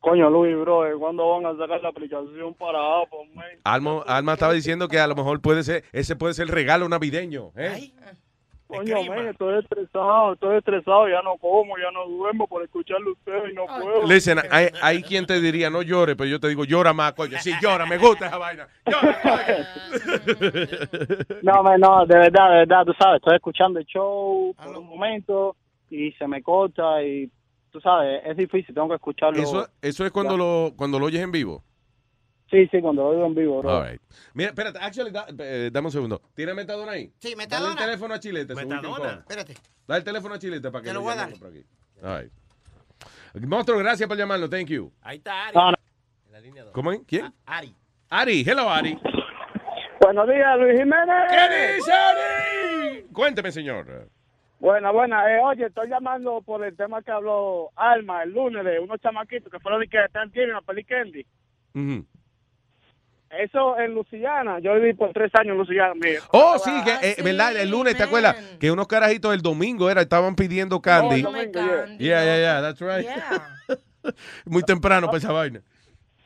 Coño, 0.00 0.28
Luis, 0.28 0.54
bro, 0.54 0.82
¿cuándo 0.98 1.28
van 1.28 1.46
a 1.46 1.56
sacar 1.58 1.80
la 1.80 1.88
aplicación 1.88 2.54
para 2.54 2.78
Apple, 3.02 3.30
man? 3.34 3.46
Alma, 3.64 4.02
Alma 4.06 4.34
estaba 4.34 4.52
diciendo 4.52 4.86
que 4.86 5.00
a 5.00 5.06
lo 5.06 5.16
mejor 5.16 5.40
puede 5.40 5.62
ser, 5.62 5.84
ese 5.92 6.14
puede 6.14 6.34
ser 6.34 6.48
el 6.48 6.52
regalo 6.52 6.88
navideño, 6.90 7.52
¿eh? 7.56 7.90
Coño, 8.68 9.02
man, 9.04 9.28
estoy 9.28 9.60
estresado, 9.60 10.34
estoy 10.34 10.58
estresado, 10.58 11.08
ya 11.08 11.22
no 11.22 11.38
como, 11.38 11.78
ya 11.78 11.90
no 11.90 12.06
duermo 12.06 12.46
por 12.46 12.62
escucharlo 12.62 13.08
a 13.08 13.12
ustedes 13.14 13.52
y 13.52 13.54
no 13.54 13.64
puedo. 13.64 14.06
Listen, 14.06 14.40
hay, 14.50 14.68
hay 14.82 15.02
quien 15.02 15.24
te 15.24 15.40
diría 15.40 15.70
no 15.70 15.80
llore, 15.80 16.16
pero 16.16 16.28
yo 16.28 16.38
te 16.38 16.48
digo 16.48 16.66
llora 16.66 16.92
más, 16.92 17.14
coño. 17.14 17.38
Sí, 17.40 17.50
llora, 17.62 17.86
me 17.86 17.96
gusta 17.96 18.26
esa 18.26 18.36
vaina. 18.36 18.68
No, 21.42 21.62
man, 21.62 21.80
no, 21.80 22.04
de 22.04 22.18
verdad, 22.18 22.50
de 22.50 22.56
verdad, 22.56 22.84
tú 22.84 22.92
sabes, 22.98 23.16
estoy 23.16 23.36
escuchando 23.36 23.78
el 23.78 23.86
show 23.86 24.54
por 24.62 24.76
un 24.76 24.86
momento 24.86 25.56
y 25.88 26.12
se 26.12 26.26
me 26.26 26.42
corta 26.42 27.02
y, 27.02 27.30
tú 27.70 27.80
sabes, 27.80 28.20
es 28.26 28.36
difícil, 28.36 28.74
tengo 28.74 28.88
que 28.88 28.96
escucharlo. 28.96 29.42
Eso, 29.42 29.66
eso 29.80 30.04
es 30.04 30.12
cuando 30.12 30.36
lo, 30.36 30.72
cuando 30.76 30.98
lo 30.98 31.06
oyes 31.06 31.22
en 31.22 31.32
vivo. 31.32 31.64
Sí, 32.50 32.66
sí, 32.68 32.80
cuando 32.80 33.02
lo 33.04 33.12
digo 33.12 33.26
en 33.26 33.34
vivo, 33.34 33.58
bro. 33.62 33.78
All 33.78 33.90
right. 33.90 34.00
Mira, 34.32 34.48
espérate, 34.50 34.78
actually, 34.80 35.10
da- 35.10 35.26
eh, 35.38 35.68
dame 35.72 35.86
un 35.88 35.92
segundo. 35.92 36.22
¿Tiene 36.34 36.54
metadona 36.54 36.92
ahí? 36.92 37.12
Sí, 37.18 37.28
Dale 37.30 37.36
metadona. 37.36 37.72
el 37.72 37.78
teléfono 37.78 38.14
a 38.14 38.20
Chilete. 38.20 38.54
según 38.54 38.68
Metadona. 38.74 38.96
King 38.96 39.02
Kong. 39.04 39.18
Espérate. 39.20 39.54
Dale 39.86 39.98
el 39.98 40.04
teléfono 40.04 40.34
a 40.34 40.38
Chilete 40.38 40.70
para 40.70 40.82
que 40.82 40.88
Te 40.88 40.94
lo 40.94 41.00
voy 41.02 41.12
a 41.12 41.16
llamemos 41.16 41.38
por 41.38 41.48
aquí. 41.48 41.64
All 42.02 42.22
right. 42.22 42.32
Monstruo, 43.46 43.78
gracias 43.78 44.08
por 44.08 44.16
llamarnos. 44.16 44.48
Thank 44.48 44.68
you. 44.68 44.90
Ahí 45.02 45.18
está 45.18 45.48
Ari. 45.48 45.56
No. 45.56 45.68
En 46.26 46.32
la 46.32 46.40
línea 46.40 46.64
dos. 46.64 46.72
¿Cómo 46.72 46.92
es? 46.92 47.00
¿Quién? 47.06 47.32
Ari. 47.44 47.74
Ari, 48.08 48.40
hello, 48.46 48.70
Ari. 48.70 48.98
Buenos 50.00 50.26
días, 50.28 50.58
Luis 50.58 50.78
Jiménez. 50.78 51.16
¿Qué 51.28 51.74
dice 51.76 51.92
Ari? 51.92 53.02
Cuénteme, 53.12 53.52
señor. 53.52 54.08
Buena, 54.60 54.90
buena. 54.90 55.30
Eh, 55.30 55.40
oye, 55.42 55.66
estoy 55.66 55.88
llamando 55.88 56.40
por 56.42 56.64
el 56.64 56.74
tema 56.76 57.02
que 57.02 57.10
habló 57.12 57.70
Alma 57.76 58.22
el 58.22 58.32
lunes 58.32 58.64
de 58.64 58.78
unos 58.80 59.00
chamaquitos 59.00 59.52
que 59.52 59.60
fueron 59.60 59.80
de 59.80 59.88
que 59.88 60.02
están 60.02 60.30
en 60.34 60.50
la 60.52 60.62
peli 60.62 60.84
Candy. 60.84 61.26
Ujú. 61.74 62.06
Eso 63.30 63.78
en 63.78 63.94
Luciana. 63.94 64.58
Yo 64.60 64.74
viví 64.74 64.94
por 64.94 65.12
tres 65.12 65.30
años 65.34 65.52
en 65.52 65.58
Luciana. 65.58 65.94
Oh, 66.32 66.58
sí, 66.58 66.70
que, 66.84 67.10
eh, 67.10 67.16
¿verdad? 67.22 67.56
El 67.56 67.70
lunes, 67.70 67.96
¿te 67.96 68.02
acuerdas? 68.02 68.36
Que 68.58 68.70
unos 68.70 68.86
carajitos 68.86 69.34
el 69.34 69.42
domingo 69.42 69.90
era, 69.90 70.00
estaban 70.00 70.34
pidiendo 70.34 70.80
candy. 70.80 71.08
Oh, 71.08 71.14
el 71.14 71.22
domingo, 71.22 71.52
yeah. 71.52 71.86
Yeah, 71.98 72.24
yeah, 72.24 72.38
yeah, 72.38 72.60
that's 72.62 72.80
right. 72.80 73.06
Muy 74.46 74.62
temprano 74.62 75.06
para 75.06 75.18
esa 75.18 75.32
vaina. 75.32 75.60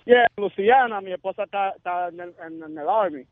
Yeah, 0.04 0.26
en 0.36 0.44
Luciana, 0.44 1.00
mi 1.00 1.12
esposa 1.12 1.44
está, 1.44 1.70
está 1.70 2.08
en, 2.08 2.20
el, 2.20 2.34
en, 2.46 2.62
en 2.62 2.78
el 2.78 2.88
Army. 2.88 3.24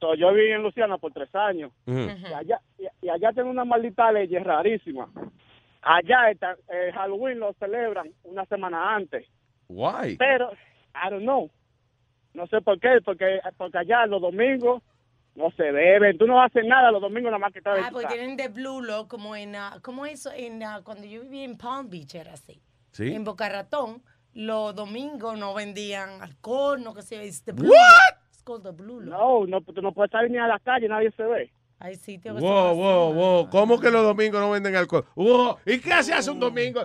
So, 0.00 0.14
yo 0.14 0.32
viví 0.32 0.50
en 0.52 0.62
Luciana 0.62 0.98
por 0.98 1.12
tres 1.12 1.34
años. 1.34 1.72
Y, 1.86 2.32
allá, 2.32 2.60
y, 2.78 3.06
y 3.06 3.08
allá 3.08 3.32
tengo 3.32 3.50
una 3.50 3.64
maldita 3.64 4.10
ley 4.12 4.26
rarísima. 4.26 5.08
Allá 5.82 6.30
está, 6.30 6.56
eh, 6.68 6.90
Halloween 6.92 7.38
lo 7.38 7.52
celebran 7.54 8.10
una 8.24 8.44
semana 8.46 8.94
antes. 8.94 9.26
Why? 9.68 10.16
Pero, 10.18 10.52
I 10.94 11.10
don't 11.10 11.22
know. 11.22 11.50
No 12.36 12.46
sé 12.48 12.60
por 12.60 12.78
qué, 12.78 13.00
porque, 13.02 13.40
porque 13.56 13.78
allá 13.78 14.04
los 14.04 14.20
domingos 14.20 14.82
no 15.34 15.50
se 15.52 15.72
beben. 15.72 16.18
Tú 16.18 16.26
no 16.26 16.42
haces 16.42 16.66
nada 16.66 16.90
los 16.90 17.00
domingos 17.00 17.30
nada 17.30 17.38
más 17.38 17.50
que 17.50 17.60
en 17.60 17.66
Ah, 17.66 17.88
porque 17.90 18.08
tienen 18.08 18.36
de 18.36 18.48
Blue 18.48 18.82
Lock 18.82 19.08
como 19.08 19.34
en, 19.34 19.56
ah, 19.56 19.78
¿cómo 19.82 20.04
eso? 20.04 20.30
En, 20.34 20.62
ah, 20.62 20.82
cuando 20.84 21.06
yo 21.06 21.22
vivía 21.22 21.44
en 21.44 21.56
Palm 21.56 21.88
Beach 21.88 22.14
era 22.14 22.34
así. 22.34 22.60
Sí. 22.92 23.14
En 23.14 23.24
Boca 23.24 23.48
Ratón, 23.48 24.02
los 24.34 24.74
domingos 24.74 25.38
no 25.38 25.54
vendían 25.54 26.20
alcohol, 26.20 26.82
no 26.82 26.92
que 26.92 27.00
se 27.00 27.24
it's 27.24 27.42
the 27.42 27.52
Blue 27.52 27.70
What? 27.70 27.74
Lock. 27.74 28.22
It's 28.28 28.42
called 28.42 28.64
the 28.64 28.70
Blue 28.70 29.00
Lock. 29.00 29.18
No, 29.18 29.46
no, 29.46 29.60
tú 29.62 29.80
no 29.80 29.92
puedes 29.92 30.10
salir 30.10 30.30
ni 30.30 30.36
a 30.36 30.46
la 30.46 30.58
calle, 30.58 30.88
nadie 30.88 31.10
se 31.12 31.22
ve. 31.22 31.50
Hay 31.78 31.96
sitios 31.96 32.36
que 32.36 32.42
Wow, 32.42 32.74
wow, 32.74 33.12
wow. 33.14 33.50
¿Cómo 33.50 33.80
que 33.80 33.90
los 33.90 34.02
domingos 34.02 34.40
no 34.40 34.50
venden 34.50 34.76
alcohol? 34.76 35.06
Wow. 35.14 35.56
¿Y 35.64 35.78
qué 35.78 36.02
se 36.02 36.12
hace 36.12 36.30
un 36.30 36.40
domingo? 36.40 36.82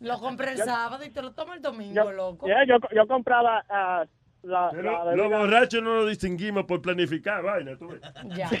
Lo 0.00 0.18
compré 0.20 0.52
el 0.52 0.58
sábado 0.58 1.04
y 1.04 1.10
te 1.10 1.20
lo 1.22 1.32
tomo 1.32 1.54
el 1.54 1.60
domingo, 1.62 2.12
loco. 2.12 2.46
Yeah, 2.46 2.64
yo, 2.66 2.76
yo 2.94 3.06
compraba 3.06 3.64
ah, 3.68 4.04
la, 4.42 4.68
Pero 4.70 5.04
la 5.04 5.16
los 5.16 5.28
borrachos 5.28 5.82
no 5.82 5.94
lo 5.96 6.06
distinguimos 6.06 6.64
por 6.64 6.80
planificar 6.80 7.42
vaina, 7.42 7.76
tú 7.76 7.88
ves. 7.88 8.00
Ya. 8.36 8.48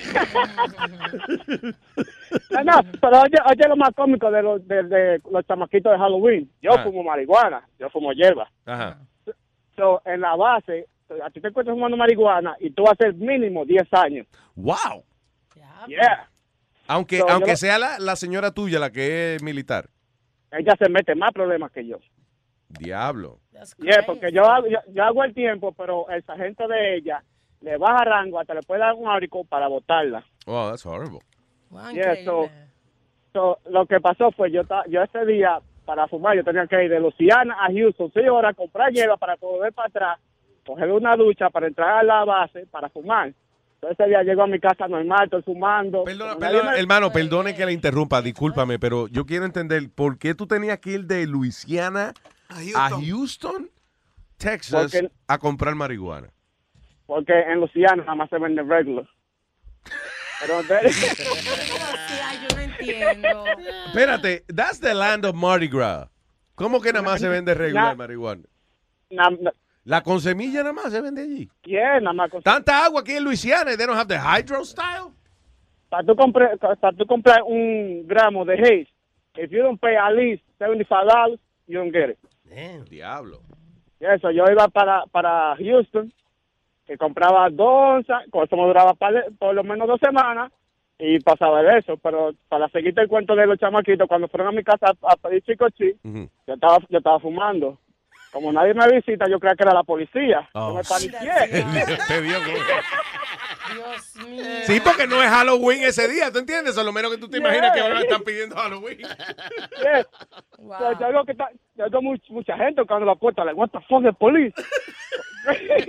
No, 2.50 2.62
no, 2.64 2.72
pero 3.00 3.20
oye, 3.22 3.36
oye 3.50 3.68
lo 3.68 3.76
más 3.76 3.90
cómico 3.94 4.30
de 4.30 4.42
los, 4.42 4.66
de, 4.66 4.82
de 4.84 5.20
los 5.30 5.46
chamaquitos 5.46 5.92
de 5.92 5.98
Halloween. 5.98 6.50
Yo 6.60 6.72
Ah. 6.72 6.82
fumo 6.82 7.02
marihuana, 7.02 7.66
yo 7.78 7.88
fumo 7.90 8.12
hierba. 8.12 8.50
Ajá. 8.66 8.98
So, 9.76 10.02
en 10.04 10.20
la 10.20 10.34
base, 10.36 10.86
a 11.24 11.30
ti 11.30 11.40
te 11.40 11.48
encuentras 11.48 11.74
fumando 11.74 11.96
marihuana 11.96 12.56
y 12.60 12.70
tú 12.70 12.82
vas 12.82 12.92
a 12.92 13.04
ser 13.04 13.14
mínimo 13.14 13.64
10 13.64 13.86
años. 13.92 14.26
Wow. 14.56 15.04
Yeah. 15.86 16.28
Aunque, 16.88 17.18
So, 17.18 17.26
yo 17.28 17.32
aunque 17.34 17.52
lo- 17.52 17.56
sea 17.56 17.78
la, 17.78 17.98
la 17.98 18.16
señora 18.16 18.50
tuya 18.50 18.78
la 18.78 18.90
que 18.90 19.36
es 19.36 19.42
militar. 19.42 19.88
Ella 20.52 20.74
se 20.78 20.88
mete 20.88 21.14
más 21.14 21.32
problemas 21.32 21.70
que 21.72 21.86
yo. 21.86 21.98
Diablo. 22.68 23.38
Yeah, 23.78 24.02
porque 24.06 24.30
yo, 24.32 24.44
hago- 24.44 24.66
yo, 24.68 24.78
yo 24.92 25.04
hago 25.04 25.24
el 25.24 25.34
tiempo, 25.34 25.72
pero 25.72 26.08
el 26.10 26.22
sargento 26.24 26.66
de 26.68 26.96
ella 26.96 27.22
le 27.60 27.76
baja 27.76 28.04
rango 28.04 28.38
hasta 28.38 28.54
le 28.54 28.62
puede 28.62 28.80
dar 28.80 28.94
un 28.94 29.08
áurico 29.08 29.44
para 29.44 29.68
botarla. 29.68 30.22
Oh, 30.46 30.68
that's 30.70 30.84
horrible. 30.86 31.20
Yeah, 31.94 32.14
so, 32.24 32.48
so, 33.32 33.58
lo 33.70 33.86
que 33.86 34.00
pasó 34.00 34.30
fue, 34.32 34.50
yo, 34.50 34.62
yo 34.88 35.02
ese 35.02 35.26
día, 35.26 35.60
para 35.84 36.06
fumar, 36.08 36.36
yo 36.36 36.44
tenía 36.44 36.66
que 36.66 36.84
ir 36.84 36.90
de 36.90 37.00
Luciana 37.00 37.56
a 37.64 37.72
Houston, 37.72 38.10
seis 38.12 38.28
horas, 38.28 38.54
comprar 38.54 38.92
hierba 38.92 39.16
para 39.16 39.36
volver 39.36 39.72
para 39.72 39.88
atrás, 39.88 40.18
coger 40.66 40.90
una 40.92 41.16
ducha 41.16 41.48
para 41.50 41.66
entrar 41.66 41.98
a 41.98 42.02
la 42.02 42.24
base 42.24 42.66
para 42.66 42.88
fumar. 42.90 43.32
Entonces 43.80 44.00
ese 44.00 44.08
día 44.08 44.22
llego 44.24 44.42
a 44.42 44.46
mi 44.48 44.58
casa 44.58 44.88
normal, 44.88 45.24
estoy 45.24 45.42
fumando. 45.42 46.02
Perdona, 46.04 46.72
me- 46.72 46.78
hermano, 46.80 47.12
perdone 47.12 47.54
que 47.54 47.64
le 47.64 47.72
interrumpa, 47.72 48.20
discúlpame, 48.20 48.78
pero 48.80 49.06
yo 49.06 49.24
quiero 49.24 49.44
entender 49.44 49.88
por 49.94 50.18
qué 50.18 50.34
tú 50.34 50.46
tenías 50.48 50.78
que 50.80 50.90
ir 50.90 51.04
de 51.06 51.26
Luisiana 51.28 52.12
a 52.74 52.90
Houston, 52.90 53.70
Texas, 54.36 54.90
Porque- 54.92 55.10
a 55.28 55.38
comprar 55.38 55.74
marihuana. 55.76 56.28
Porque 57.06 57.32
en 57.32 57.60
Luciana 57.60 58.02
nada 58.02 58.14
más 58.16 58.28
se 58.30 58.38
vende 58.38 58.62
regular. 58.64 59.08
Pero 60.40 60.60
yo 62.42 62.56
no 62.56 62.60
entiendo. 62.62 63.44
Espérate, 63.86 64.44
that's 64.54 64.80
the 64.80 64.94
land 64.94 65.24
of 65.24 65.34
Mardi 65.34 65.68
Gras. 65.68 66.08
¿Cómo 66.54 66.80
que 66.80 66.92
nada 66.92 67.04
más 67.04 67.20
se 67.20 67.28
vende 67.28 67.54
regular 67.54 67.90
Na- 67.90 67.94
marihuana? 67.94 68.42
na- 69.10 69.30
na- 69.30 69.52
La 69.84 70.02
con 70.02 70.20
semilla 70.20 70.60
nada 70.60 70.72
más 70.72 70.92
se 70.92 71.00
vende 71.00 71.22
allí. 71.22 71.48
yeah, 71.64 71.98
nada 72.00 72.12
más 72.12 72.30
con- 72.30 72.42
Tanta 72.42 72.84
agua 72.84 73.00
aquí 73.00 73.12
en 73.12 73.24
Luisiana, 73.24 73.76
they 73.76 73.86
don't 73.86 73.98
have 73.98 74.08
the 74.08 74.18
hydro 74.18 74.64
style. 74.64 75.12
para 75.88 76.04
tú 76.04 76.14
comprar 76.14 76.58
para 76.58 76.92
tú 76.96 77.06
comprar 77.06 77.42
un 77.44 78.06
gramo 78.06 78.44
de 78.44 78.54
haze, 78.54 78.88
if 79.36 79.50
you 79.50 79.62
don't 79.62 79.80
pay 79.80 79.96
at 79.96 80.12
least 80.14 80.42
$75, 80.60 81.38
you 81.66 81.78
don't 81.78 81.92
get 81.92 82.10
it. 82.10 82.18
Diablo. 82.90 83.40
Y 84.00 84.04
eso, 84.04 84.30
yo 84.30 84.44
iba 84.50 84.68
para, 84.68 85.04
para 85.06 85.56
Houston, 85.56 86.12
que 86.86 86.96
compraba 86.96 87.48
dos 87.50 87.66
onzas, 88.06 88.24
eso 88.26 88.56
me 88.56 88.66
duraba 88.66 88.94
par- 88.94 89.26
por 89.38 89.54
lo 89.54 89.64
menos 89.64 89.88
dos 89.88 89.98
semanas, 90.00 90.52
y 90.98 91.18
pasaba 91.20 91.62
de 91.62 91.78
eso. 91.78 91.96
Pero 91.96 92.32
para 92.48 92.68
seguirte 92.68 93.00
el 93.02 93.08
cuento 93.08 93.34
de 93.34 93.46
los 93.46 93.58
chamaquitos, 93.58 94.06
cuando 94.08 94.28
fueron 94.28 94.48
a 94.48 94.52
mi 94.52 94.62
casa 94.64 94.86
a, 95.02 95.12
a 95.12 95.16
pedir 95.16 95.42
chicochi, 95.42 95.94
yo 96.46 96.54
estaba, 96.54 96.78
yo 96.88 96.98
estaba 96.98 97.18
fumando. 97.20 97.78
Como 98.32 98.52
nadie 98.52 98.74
me 98.74 98.86
visita, 98.88 99.26
yo 99.28 99.38
creía 99.40 99.54
que 99.56 99.62
era 99.64 99.72
la 99.74 99.82
policía. 99.82 100.48
Oh. 100.52 100.68
Yo 100.68 100.74
me 100.74 100.82
paniqué. 100.84 101.18
Te 102.08 102.22
dio 102.22 102.36
como- 102.44 102.58
Dios 103.74 104.16
mío. 104.26 104.44
Sí, 104.64 104.80
porque 104.80 105.06
no 105.06 105.22
es 105.22 105.28
Halloween 105.28 105.82
ese 105.82 106.08
día, 106.08 106.30
¿tú 106.32 106.38
entiendes? 106.38 106.76
A 106.78 106.82
lo 106.82 106.92
menos 106.92 107.10
que 107.10 107.18
tú 107.18 107.28
te 107.28 107.38
imaginas 107.38 107.72
que 107.72 107.78
Yeah. 107.78 107.86
ahora 107.88 108.00
están 108.00 108.22
pidiendo 108.22 108.56
Halloween. 108.56 108.98
Yeah. 108.98 110.06
So, 110.56 110.92
yo 111.00 111.08
veo 111.08 111.24
que 111.24 111.32
está, 111.32 111.48
yo 111.74 111.90
veo 111.90 112.00
much- 112.00 112.28
mucha 112.30 112.56
gente 112.56 112.76
tocando 112.82 113.04
la 113.06 113.14
puerta, 113.14 113.44
like, 113.44 113.58
what 113.58 113.68
the 113.70 113.80
fuck, 113.88 114.02
the 114.02 114.12
police? 114.12 114.54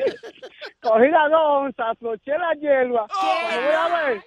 Cogí 0.82 1.08
las 1.10 1.32
onzas, 1.34 1.98
floché 2.00 2.32
la 2.38 2.54
hierba, 2.54 3.06
cuando 3.10 3.62
voy 3.66 3.76
a 3.76 4.06
ver, 4.08 4.22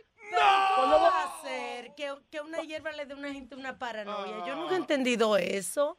¿Cómo 0.76 1.00
va 1.00 1.24
a 1.24 1.42
ser 1.42 1.94
que, 1.94 2.10
que 2.30 2.40
una 2.40 2.62
hierba 2.62 2.90
le 2.92 3.04
dé 3.04 3.12
a 3.12 3.16
una 3.16 3.32
gente 3.32 3.54
una 3.54 3.78
paranoia? 3.78 4.46
Yo 4.46 4.56
nunca 4.56 4.74
he 4.74 4.78
entendido 4.78 5.36
eso. 5.36 5.98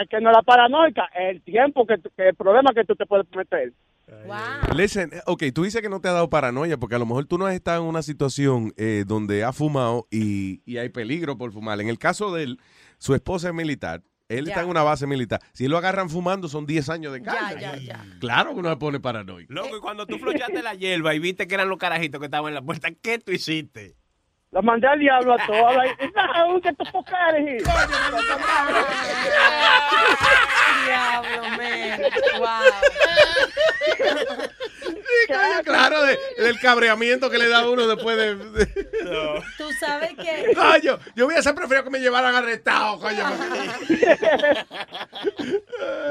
Es 0.00 0.08
que 0.08 0.20
no 0.20 0.30
la 0.30 0.42
paranoica, 0.42 1.08
el 1.14 1.42
tiempo 1.42 1.86
que, 1.86 1.96
que 2.16 2.28
el 2.28 2.34
problema 2.34 2.72
que 2.74 2.84
tú 2.84 2.94
te 2.94 3.06
puedes 3.06 3.26
meter. 3.34 3.72
Listen, 4.74 5.10
eh, 5.12 5.20
ok, 5.26 5.44
tú 5.52 5.64
dices 5.64 5.82
que 5.82 5.88
no 5.88 6.00
te 6.00 6.08
ha 6.08 6.12
dado 6.12 6.30
paranoia 6.30 6.76
porque 6.76 6.94
a 6.94 6.98
lo 6.98 7.06
mejor 7.06 7.26
tú 7.26 7.38
no 7.38 7.46
has 7.46 7.54
estado 7.54 7.82
en 7.82 7.88
una 7.88 8.02
situación 8.02 8.72
eh, 8.76 9.04
donde 9.06 9.42
has 9.42 9.56
fumado 9.56 10.06
y, 10.10 10.62
y 10.64 10.78
hay 10.78 10.90
peligro 10.90 11.36
por 11.36 11.52
fumar. 11.52 11.80
En 11.80 11.88
el 11.88 11.98
caso 11.98 12.32
de 12.32 12.44
él, 12.44 12.60
su 12.98 13.14
esposa 13.14 13.48
es 13.48 13.54
militar 13.54 14.02
Él 14.28 14.46
está 14.46 14.62
en 14.62 14.68
una 14.68 14.84
base 14.84 15.06
militar. 15.08 15.40
Si 15.52 15.66
lo 15.66 15.76
agarran 15.76 16.08
fumando, 16.08 16.48
son 16.48 16.66
10 16.66 16.88
años 16.88 17.12
de 17.12 17.22
cárcel. 17.22 17.60
ya, 17.60 17.76
ya. 17.76 18.04
Claro 18.20 18.54
que 18.54 18.60
uno 18.60 18.70
se 18.70 18.76
pone 18.76 19.00
paranoico. 19.00 19.52
Loco, 19.52 19.76
y 19.76 19.80
cuando 19.80 20.06
tú 20.06 20.18
flochaste 20.18 20.62
la 20.62 20.74
hierba 20.74 21.14
y 21.14 21.18
viste 21.18 21.48
que 21.48 21.54
eran 21.54 21.68
los 21.68 21.78
carajitos 21.78 22.20
que 22.20 22.26
estaban 22.26 22.48
en 22.48 22.54
la 22.54 22.62
puerta, 22.62 22.88
¿qué 23.02 23.18
tú 23.18 23.32
hiciste? 23.32 23.96
Lo 24.56 24.62
mandé 24.62 24.86
al 24.88 24.98
diablo 24.98 25.34
a. 25.34 25.72
Like, 25.74 26.12
no, 26.16 26.60
que 26.62 26.70
estos 26.70 26.88
pocares. 26.88 27.62
Diablo, 30.86 31.42
man. 31.58 32.00
Wow. 32.38 32.62
Coño, 35.28 35.62
claro, 35.64 36.02
de- 36.02 36.18
del 36.38 36.58
cabreamiento 36.60 37.30
que 37.30 37.38
le 37.38 37.48
da 37.48 37.68
uno 37.68 37.86
después 37.86 38.16
de... 38.16 38.34
de- 38.36 38.66
Tú 39.58 39.64
sabes 39.80 40.14
que. 40.14 40.52
Coño, 40.54 40.98
yo 41.14 41.26
hubiese 41.26 41.52
preferido 41.54 41.84
que 41.84 41.90
me 41.90 41.98
llevaran 42.00 42.34
arrestado, 42.34 42.98
coño. 42.98 43.24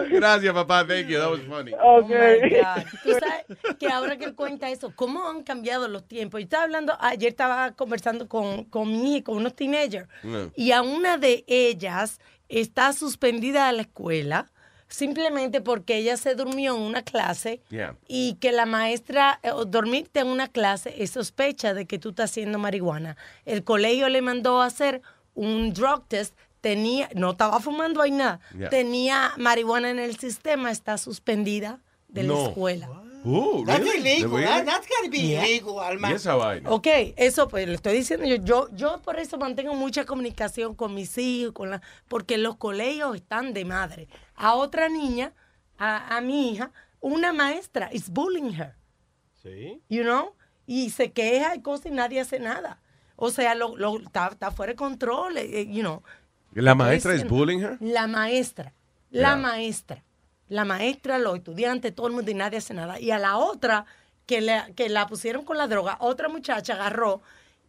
Gracias, 0.09 0.53
papá. 0.53 0.85
Thank 0.87 1.07
you. 1.07 1.19
That 1.19 1.31
was 1.31 1.41
funny. 1.47 1.71
Oh 1.81 2.01
my 2.03 2.49
God. 2.49 2.83
Tú 3.03 3.11
sabes 3.11 3.77
que 3.79 3.87
ahora 3.87 4.17
que 4.17 4.25
él 4.25 4.35
cuenta 4.35 4.69
eso, 4.69 4.91
¿cómo 4.95 5.27
han 5.29 5.43
cambiado 5.43 5.87
los 5.87 6.07
tiempos? 6.07 6.39
Yo 6.39 6.43
estaba 6.45 6.63
hablando, 6.63 6.97
ayer 6.99 7.29
estaba 7.29 7.71
conversando 7.71 8.27
con, 8.27 8.65
con 8.65 8.89
mi 8.89 9.15
hija, 9.17 9.25
con 9.25 9.37
unos 9.37 9.55
teenagers, 9.55 10.07
Mm. 10.23 10.45
y 10.55 10.71
a 10.71 10.81
una 10.81 11.17
de 11.17 11.43
ellas 11.47 12.19
está 12.49 12.93
suspendida 12.93 13.67
de 13.67 13.73
la 13.73 13.81
escuela 13.83 14.51
simplemente 14.87 15.61
porque 15.61 15.97
ella 15.97 16.17
se 16.17 16.35
durmió 16.35 16.75
en 16.75 16.81
una 16.81 17.01
clase 17.03 17.61
Yeah. 17.69 17.95
y 18.07 18.35
que 18.35 18.51
la 18.51 18.65
maestra, 18.65 19.39
eh, 19.43 19.49
dormirte 19.67 20.19
en 20.19 20.27
una 20.27 20.47
clase 20.47 20.93
es 21.03 21.11
sospecha 21.11 21.73
de 21.73 21.85
que 21.85 21.99
tú 21.99 22.09
estás 22.09 22.31
haciendo 22.31 22.59
marihuana. 22.59 23.17
El 23.45 23.63
colegio 23.63 24.09
le 24.09 24.21
mandó 24.21 24.61
a 24.61 24.65
hacer 24.67 25.01
un 25.33 25.73
drug 25.73 26.05
test, 26.07 26.35
tenía, 26.61 27.09
no 27.15 27.31
estaba 27.31 27.59
fumando 27.59 28.01
ahí 28.01 28.11
nada, 28.11 28.39
Yeah. 28.57 28.69
tenía 28.69 29.33
marihuana 29.37 29.89
en 29.89 29.99
el 29.99 30.17
sistema, 30.17 30.71
está 30.71 30.97
suspendida 30.97 31.79
de 32.07 32.23
la 32.23 32.41
escuela. 32.47 32.87
Oh, 33.27 33.63
That's 33.65 33.79
really? 33.83 34.11
illegal. 34.19 34.39
¿De 34.39 34.45
That, 34.45 34.65
that's 34.65 34.87
gotta 34.87 35.09
be 35.09 35.17
Yeah. 35.19 35.47
illegal, 35.47 35.79
Alma. 35.79 36.11
¿Y 36.11 36.13
esa 36.13 36.35
vaina? 36.35 36.69
Ok, 36.69 36.87
eso 37.17 37.47
pues 37.47 37.67
le 37.67 37.73
estoy 37.73 37.93
diciendo 37.97 38.25
yo, 38.27 38.35
yo, 38.37 38.67
yo 38.75 39.01
por 39.01 39.19
eso 39.19 39.37
mantengo 39.37 39.73
mucha 39.73 40.05
comunicación 40.05 40.75
con 40.75 40.93
mis 40.93 41.17
hijos, 41.17 41.53
con 41.53 41.71
la, 41.71 41.81
porque 42.07 42.37
los 42.37 42.55
colegios 42.57 43.15
están 43.15 43.53
de 43.53 43.65
madre. 43.65 44.07
A 44.35 44.53
otra 44.53 44.89
niña, 44.89 45.33
a, 45.77 46.15
a 46.17 46.21
mi 46.21 46.51
hija, 46.51 46.71
una 46.99 47.33
maestra 47.33 47.89
is 47.91 48.09
bullying 48.09 48.53
her, 48.53 48.75
Sí. 49.41 49.81
you 49.89 50.03
know, 50.03 50.33
y 50.67 50.89
se 50.91 51.11
queja 51.11 51.55
y 51.55 51.61
cosas 51.61 51.87
y 51.87 51.91
nadie 51.91 52.19
hace 52.21 52.39
nada. 52.39 52.79
O 53.15 53.31
sea, 53.31 53.55
lo, 53.55 53.75
lo- 53.77 53.99
está, 53.99 54.27
está 54.27 54.51
fuera 54.51 54.73
de 54.73 54.77
control, 54.77 55.37
eh, 55.37 55.61
eh, 55.61 55.67
you 55.71 55.81
know. 55.81 56.03
¿La 56.53 56.73
maestra 56.75 57.13
es 57.15 57.27
bullying 57.27 57.59
her? 57.59 57.77
La 57.81 58.07
maestra, 58.07 58.73
la 59.09 59.29
Yeah. 59.29 59.35
maestra, 59.35 60.03
la 60.49 60.65
maestra, 60.65 61.17
los 61.17 61.35
estudiantes, 61.37 61.93
todo 61.95 62.07
el 62.07 62.13
mundo 62.13 62.29
y 62.31 62.33
nadie 62.35 62.57
hace 62.59 62.73
nada. 62.73 62.99
Y 62.99 63.11
a 63.11 63.19
la 63.19 63.37
otra 63.37 63.85
que, 64.25 64.41
la- 64.41 64.67
que 64.75 64.89
la 64.89 65.07
pusieron 65.07 65.43
con 65.45 65.57
la 65.57 65.67
droga, 65.67 65.97
otra 65.99 66.29
muchacha 66.29 66.73
agarró 66.73 67.21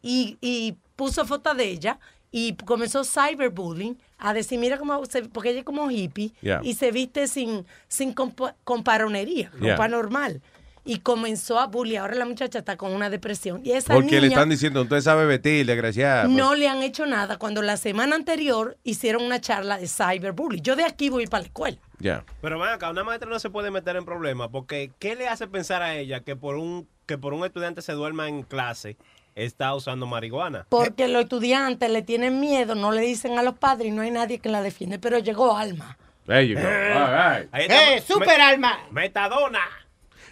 y, 0.02 0.36
y 0.40 0.76
puso 0.94 1.24
foto 1.26 1.54
de 1.54 1.64
ella 1.64 1.98
y 2.30 2.54
comenzó 2.56 3.02
cyberbullying 3.04 3.98
a 4.18 4.34
decir, 4.34 4.58
mira 4.58 4.78
cómo, 4.78 5.04
se, 5.06 5.22
porque 5.22 5.50
ella 5.50 5.60
es 5.60 5.64
como 5.64 5.90
hippie 5.90 6.32
Yeah. 6.42 6.60
y 6.62 6.74
se 6.74 6.90
viste 6.90 7.28
sin, 7.28 7.66
sin 7.88 8.14
compa- 8.14 8.54
comparonería, 8.64 9.50
Yeah. 9.60 9.72
ropa 9.72 9.88
normal. 9.88 10.42
Y 10.86 11.00
comenzó 11.00 11.58
a 11.58 11.66
bullying. 11.66 11.98
Ahora 11.98 12.14
la 12.14 12.24
muchacha 12.24 12.60
está 12.60 12.76
con 12.76 12.92
una 12.92 13.10
depresión. 13.10 13.60
Y 13.64 13.72
esa 13.72 13.92
Porque 13.92 14.20
le 14.20 14.28
están 14.28 14.48
diciendo, 14.48 14.82
usted 14.82 15.00
sabe 15.00 15.26
vestir, 15.26 15.66
desgraciada. 15.66 16.28
no 16.28 16.54
le 16.54 16.68
han 16.68 16.82
hecho 16.82 17.04
nada 17.06 17.38
cuando 17.38 17.60
la 17.60 17.76
semana 17.76 18.14
anterior 18.14 18.78
hicieron 18.84 19.24
una 19.24 19.40
charla 19.40 19.78
de 19.78 19.88
cyberbullying. 19.88 20.62
Yo 20.62 20.76
de 20.76 20.84
aquí 20.84 21.10
voy 21.10 21.26
para 21.26 21.42
la 21.42 21.46
escuela. 21.48 21.78
Ya. 21.98 22.24
Pero 22.40 22.58
ven 22.58 22.68
acá, 22.70 22.90
una 22.90 23.04
maestra 23.04 23.28
no 23.28 23.38
se 23.38 23.50
puede 23.50 23.70
meter 23.70 23.96
en 23.96 24.04
problemas 24.04 24.48
porque 24.52 24.92
¿qué 24.98 25.16
le 25.16 25.28
hace 25.28 25.46
pensar 25.48 25.82
a 25.82 25.96
ella 25.96 26.20
que 26.20 26.36
por 26.36 26.56
un 26.56 26.88
que 27.06 27.18
por 27.18 27.32
un 27.34 27.44
estudiante 27.44 27.82
se 27.82 27.92
duerma 27.92 28.28
en 28.28 28.42
clase 28.42 28.96
está 29.34 29.74
usando 29.74 30.06
marihuana? 30.06 30.66
Porque 30.68 31.08
los 31.08 31.22
estudiantes 31.22 31.90
le 31.90 32.02
tienen 32.02 32.38
miedo, 32.40 32.74
no 32.74 32.92
le 32.92 33.00
dicen 33.00 33.38
a 33.38 33.42
los 33.42 33.58
padres 33.58 33.88
y 33.88 33.90
no 33.92 34.02
hay 34.02 34.10
nadie 34.10 34.38
que 34.38 34.48
la 34.48 34.62
defiende. 34.62 34.98
Pero 34.98 35.18
llegó 35.18 35.56
Alma. 35.56 35.96
There 36.26 36.46
you 36.46 36.56
go. 36.56 36.66
All 36.66 37.12
right. 37.12 37.48
Ahí 37.52 37.62
está. 37.62 37.94
¡Eh, 37.94 38.02
super 38.06 38.40
Alma! 38.40 38.78
Metadona. 38.90 39.60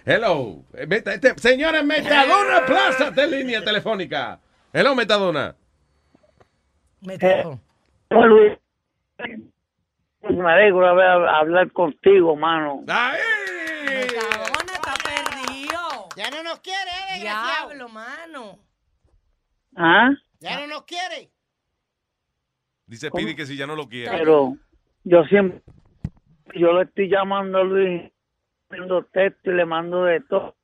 Hello. 0.04 0.64
Eh, 0.74 0.86
meta- 0.86 1.14
este- 1.14 1.38
señores, 1.38 1.84
Metadona 1.84 2.64
Plaza 2.66 3.10
de 3.10 3.26
línea 3.26 3.62
telefónica. 3.64 4.38
Hello, 4.72 4.94
Metadona. 4.94 5.56
Metadona. 7.00 7.58
Hola, 8.10 8.26
Luis. 8.26 8.52
Me 10.28 10.50
alegro 10.52 10.80
de 10.80 10.88
haber- 10.88 11.28
hablar 11.28 11.70
contigo, 11.72 12.36
mano. 12.36 12.80
Metadona 12.80 14.72
está 14.74 14.94
perdido. 15.02 16.08
Ya 16.16 16.30
no 16.30 16.42
nos 16.42 16.60
quiere, 16.60 16.90
eh. 17.16 17.20
Diablo, 17.20 17.88
mano. 17.88 18.58
¿Ah? 19.76 20.10
Ya 20.40 20.60
no 20.60 20.66
nos 20.66 20.84
quiere. 20.84 21.30
Dice 22.86 23.10
Pidi 23.10 23.34
que 23.34 23.46
si 23.46 23.56
ya 23.56 23.66
no 23.66 23.74
lo 23.76 23.88
quiere. 23.88 24.10
Pero 24.16 24.56
yo 25.04 25.24
siempre, 25.24 25.62
yo 26.54 26.72
le 26.74 26.84
estoy 26.84 27.08
llamando 27.08 27.58
a 27.58 27.64
Luis, 27.64 28.02
mando 28.78 29.04
texto 29.04 29.50
y 29.50 29.54
le 29.54 29.64
mando 29.64 30.04
de 30.04 30.20
todo. 30.20 30.54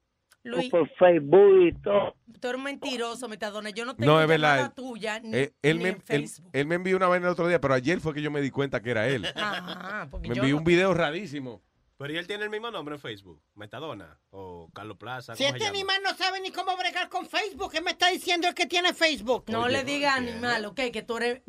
Luis. 0.43 0.71
Por 0.71 0.89
Facebook 0.95 1.61
y 1.67 1.73
todo. 1.83 2.15
Tú 2.41 2.49
eres 2.49 2.57
un 2.59 2.65
mentiroso, 2.65 3.29
Metadona. 3.29 3.69
Yo 3.71 3.85
no 3.85 3.95
tengo 3.95 4.11
No, 4.13 4.23
es 4.23 4.27
verdad. 4.27 4.57
llamada 4.57 4.75
tuya 4.75 5.21
ni, 5.21 5.37
Eh, 5.37 5.53
él, 5.61 5.77
ni 5.79 5.83
me, 5.85 5.89
en 5.91 5.97
él, 5.97 6.03
Facebook. 6.03 6.51
él 6.55 6.67
me 6.67 6.75
envió 6.77 6.97
una 6.97 7.09
vaina 7.09 7.27
el 7.27 7.33
otro 7.33 7.47
día, 7.47 7.61
pero 7.61 7.75
ayer 7.75 8.01
fue 8.01 8.15
que 8.15 8.23
yo 8.23 8.31
me 8.31 8.41
di 8.41 8.51
cuenta 8.51 8.81
que 8.81 8.91
era 8.91 9.07
él. 9.07 9.27
Ajá, 9.37 10.09
porque 10.11 10.29
Me 10.31 10.37
envió 10.37 10.53
no- 10.55 10.59
un 10.59 10.65
video 10.65 10.95
rarísimo. 10.95 11.61
Pero 11.99 12.15
¿y 12.15 12.17
él 12.17 12.27
tiene 12.27 12.45
el 12.45 12.49
mismo 12.49 12.71
nombre 12.71 12.95
en 12.95 13.01
Facebook, 13.03 13.43
Metadona 13.55 14.17
o 14.31 14.71
Carlos 14.73 14.97
Plaza. 14.97 15.37
Si 15.37 15.45
¿cómo 15.45 15.59
se 15.59 15.65
este 15.65 15.69
animal 15.69 16.01
no 16.03 16.15
sabe 16.15 16.41
ni 16.41 16.51
cómo 16.51 16.75
bregar 16.79 17.11
con 17.11 17.27
Facebook, 17.27 17.71
¿qué 17.71 17.83
me 17.83 17.91
está 17.91 18.09
diciendo 18.09 18.49
el 18.49 18.55
que 18.55 18.65
tiene 18.65 18.95
Facebook? 18.95 19.45
No 19.49 19.69
le 19.69 19.85
digas 19.85 20.17
animal, 20.17 20.65
ok, 20.65 20.81
que 20.91 21.03
tú 21.03 21.19
eres... 21.19 21.43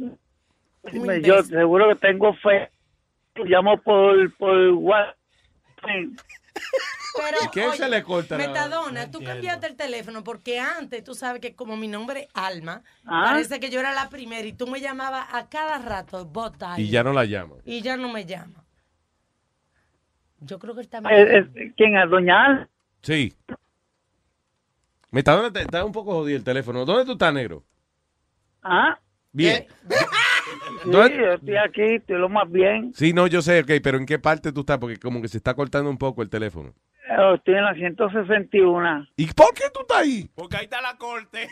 Dime, 0.91 1.22
yo 1.22 1.41
seguro 1.43 1.88
que 1.88 1.95
tengo 1.95 2.33
fe. 2.33 2.69
Llamo 3.35 3.81
por, 3.81 4.35
por 4.35 4.57
WhatsApp. 4.73 5.15
Pero, 6.54 7.38
¿Y 7.44 7.50
qué 7.52 7.72
se 7.78 7.90
le 7.90 8.04
corta 8.04 8.38
Metadona, 8.38 9.06
no 9.06 9.12
tú 9.12 9.22
cambiaste 9.24 9.68
el 9.68 9.76
teléfono 9.76 10.24
porque 10.24 10.60
antes 10.60 11.04
tú 11.04 11.14
sabes 11.14 11.42
que 11.42 11.56
como 11.56 11.76
mi 11.76 11.88
nombre 11.90 12.22
es 12.22 12.28
Alma, 12.34 12.84
Ah. 13.06 13.24
parece 13.32 13.60
que 13.60 13.70
yo 13.70 13.80
era 13.82 13.94
la 13.94 14.10
primera 14.10 14.48
y 14.48 14.54
tú 14.54 14.66
me 14.68 14.80
llamabas 14.80 15.28
a 15.32 15.50
cada 15.50 15.78
rato, 15.80 16.24
bot 16.26 16.58
dial. 16.58 16.80
Y 16.80 16.90
ya 16.90 17.04
no 17.04 17.12
la 17.14 17.26
llamo. 17.26 17.58
Y 17.66 17.82
ya 17.82 17.98
no 17.98 18.08
me 18.10 18.26
llama. 18.26 18.64
Yo 20.40 20.58
creo 20.58 20.74
que 20.74 20.82
él 20.82 20.86
está 20.92 21.00
Eh, 21.10 21.50
eh, 21.56 21.74
¿Quién 21.76 21.98
es? 21.98 22.10
¿Doña 22.10 22.46
Al? 22.46 22.70
Sí. 23.02 23.34
Metadona, 25.12 25.52
te- 25.52 25.62
está 25.62 25.84
un 25.84 25.92
poco 25.92 26.14
jodido 26.14 26.38
el 26.38 26.44
teléfono. 26.44 26.86
¿Dónde 26.86 27.06
tú 27.06 27.12
estás, 27.14 27.34
negro? 27.34 27.64
¿Ah? 28.64 28.98
Bien. 29.34 29.68
Sí, 30.84 30.90
¿Dónde- 30.90 31.18
yo 31.18 31.32
estoy 31.34 31.58
aquí, 31.58 31.82
estoy 31.95 32.18
lo 32.18 32.30
más 32.30 32.50
bien. 32.52 32.94
Sí, 32.94 33.14
no, 33.14 33.28
yo 33.28 33.42
sé, 33.42 33.60
ok, 33.61 33.72
pero 33.84 33.98
¿en 33.98 34.06
qué 34.06 34.20
parte 34.20 34.52
tú 34.52 34.61
estás? 34.61 34.78
Porque 34.78 34.98
como 34.98 35.22
que 35.22 35.28
se 35.28 35.38
está 35.38 35.53
cortando 35.53 35.90
un 35.90 35.98
poco 35.98 36.22
el 36.22 36.30
teléfono. 36.30 36.74
Eh, 37.10 37.34
Estoy 37.36 37.56
en 37.56 37.66
la 37.66 37.74
161. 37.74 39.08
¿Y 39.18 39.28
por 39.34 39.53
qué 39.53 39.64
tú 39.74 39.82
estás 39.82 39.98
ahí? 40.00 40.30
Porque 40.34 40.58
ahí 40.58 40.64
está 40.64 40.82
la 40.82 40.95
corte. 40.98 41.48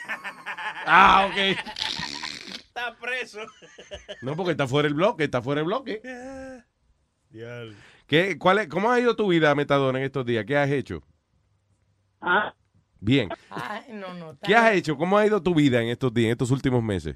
Ah, 0.86 1.28
ok. 1.30 1.38
está 2.66 2.96
preso. 3.00 3.40
No, 4.22 4.36
porque 4.36 4.52
está 4.52 4.68
fuera 4.68 4.88
el 4.88 4.94
bloque, 4.94 5.26
está 5.26 5.42
fuera 5.42 5.62
el 5.62 5.66
bloque. 5.68 6.02
¿Qué, 8.08 8.38
cuál 8.40 8.60
es, 8.60 8.68
¿Cómo 8.68 8.92
ha 8.92 9.00
ido 9.00 9.16
tu 9.16 9.28
vida, 9.28 9.54
Metadona, 9.54 10.00
en 10.00 10.06
estos 10.06 10.26
días? 10.26 10.46
¿Qué 10.46 10.58
has 10.58 10.70
hecho? 10.72 11.04
Ah. 12.22 12.54
Bien. 13.00 13.30
Ay, 13.50 13.82
no, 13.94 14.14
no. 14.16 14.38
¿Qué 14.42 14.56
has 14.56 14.74
hecho? 14.74 14.98
¿Cómo 14.98 15.18
ha 15.18 15.26
ido 15.26 15.42
tu 15.42 15.54
vida 15.54 15.82
en 15.82 15.90
estos 15.90 16.14
días, 16.14 16.26
en 16.28 16.32
estos 16.32 16.52
últimos 16.52 16.82
meses? 16.84 17.16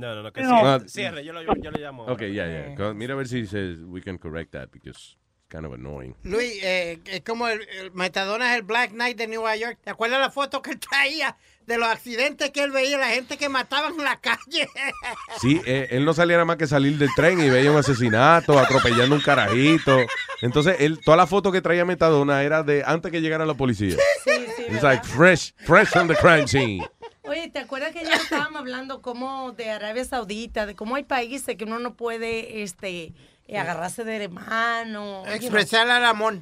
No, 0.00 0.14
no, 0.14 0.22
no, 0.22 0.32
que 0.32 0.40
No. 0.42 0.58
cierre, 0.60 0.88
cierre, 0.88 1.24
yo, 1.24 1.32
lo, 1.32 1.42
yo 1.42 1.70
le 1.70 1.80
llamo. 1.80 2.04
Ok, 2.06 2.22
ya, 2.22 2.46
ya. 2.48 2.74
Co- 2.74 2.94
Mira 2.94 3.14
a 3.14 3.16
ver 3.16 3.28
si 3.28 3.46
says 3.46 3.78
we 3.84 4.00
can 4.00 4.16
correct 4.18 4.52
that 4.52 4.68
because 4.72 4.98
it's 4.98 5.16
kind 5.48 5.66
of 5.66 5.72
annoying. 5.74 6.14
Luis, 6.22 6.58
eh, 6.62 6.98
es 7.06 7.20
como 7.22 7.48
el, 7.48 7.60
el 7.80 7.90
Metadona 7.92 8.50
es 8.52 8.56
el 8.56 8.62
Black 8.62 8.90
Knight 8.92 9.16
de 9.18 9.26
Nueva 9.26 9.56
York. 9.56 9.78
¿Te 9.82 9.90
acuerdas 9.90 10.20
la 10.20 10.30
foto 10.30 10.62
que 10.62 10.70
él 10.72 10.78
traía 10.80 11.36
de 11.66 11.76
los 11.78 11.88
accidentes 11.88 12.50
que 12.50 12.62
él 12.62 12.70
veía, 12.70 12.96
la 12.98 13.08
gente 13.10 13.36
que 13.36 13.48
mataban 13.48 13.92
en 13.98 14.04
la 14.04 14.20
calle? 14.20 14.68
Sí, 15.40 15.60
eh, 15.66 15.88
él 15.92 16.04
no 16.04 16.12
salía 16.14 16.36
nada 16.36 16.44
más 16.44 16.56
que 16.56 16.66
salir 16.66 16.98
del 16.98 17.08
tren 17.16 17.40
y 17.40 17.48
veía 17.48 17.70
un 17.70 17.78
asesinato, 17.78 18.58
atropellando 18.58 19.14
un 19.14 19.20
carajito. 19.22 19.96
Entonces, 20.42 20.76
él, 20.80 20.98
toda 21.04 21.16
la 21.16 21.26
foto 21.26 21.50
que 21.52 21.60
traía 21.62 21.84
Metadona 21.84 22.42
era 22.42 22.62
de 22.62 22.82
antes 22.84 23.10
que 23.12 23.20
llegara 23.20 23.46
la 23.46 23.54
policía. 23.54 23.96
Sí, 24.24 24.30
sí, 24.56 24.62
It's 24.62 24.72
¿verdad? 24.74 24.82
like 24.82 25.06
fresh, 25.06 25.52
fresh 25.64 25.88
from 25.88 26.08
the 26.08 26.14
crime 26.16 26.46
scene. 26.46 26.84
Oye, 27.30 27.48
¿te 27.48 27.60
acuerdas 27.60 27.92
que 27.92 28.02
ya 28.02 28.16
estábamos 28.16 28.58
hablando 28.58 29.02
como 29.02 29.52
de 29.52 29.70
Arabia 29.70 30.04
Saudita, 30.04 30.66
de 30.66 30.74
cómo 30.74 30.96
hay 30.96 31.04
países 31.04 31.54
que 31.54 31.62
uno 31.62 31.78
no 31.78 31.94
puede 31.94 32.64
este, 32.64 33.14
eh, 33.46 33.56
agarrarse 33.56 34.02
de 34.02 34.28
mano? 34.28 35.22
Expresar 35.28 35.88
al 35.88 36.04
amor. 36.06 36.40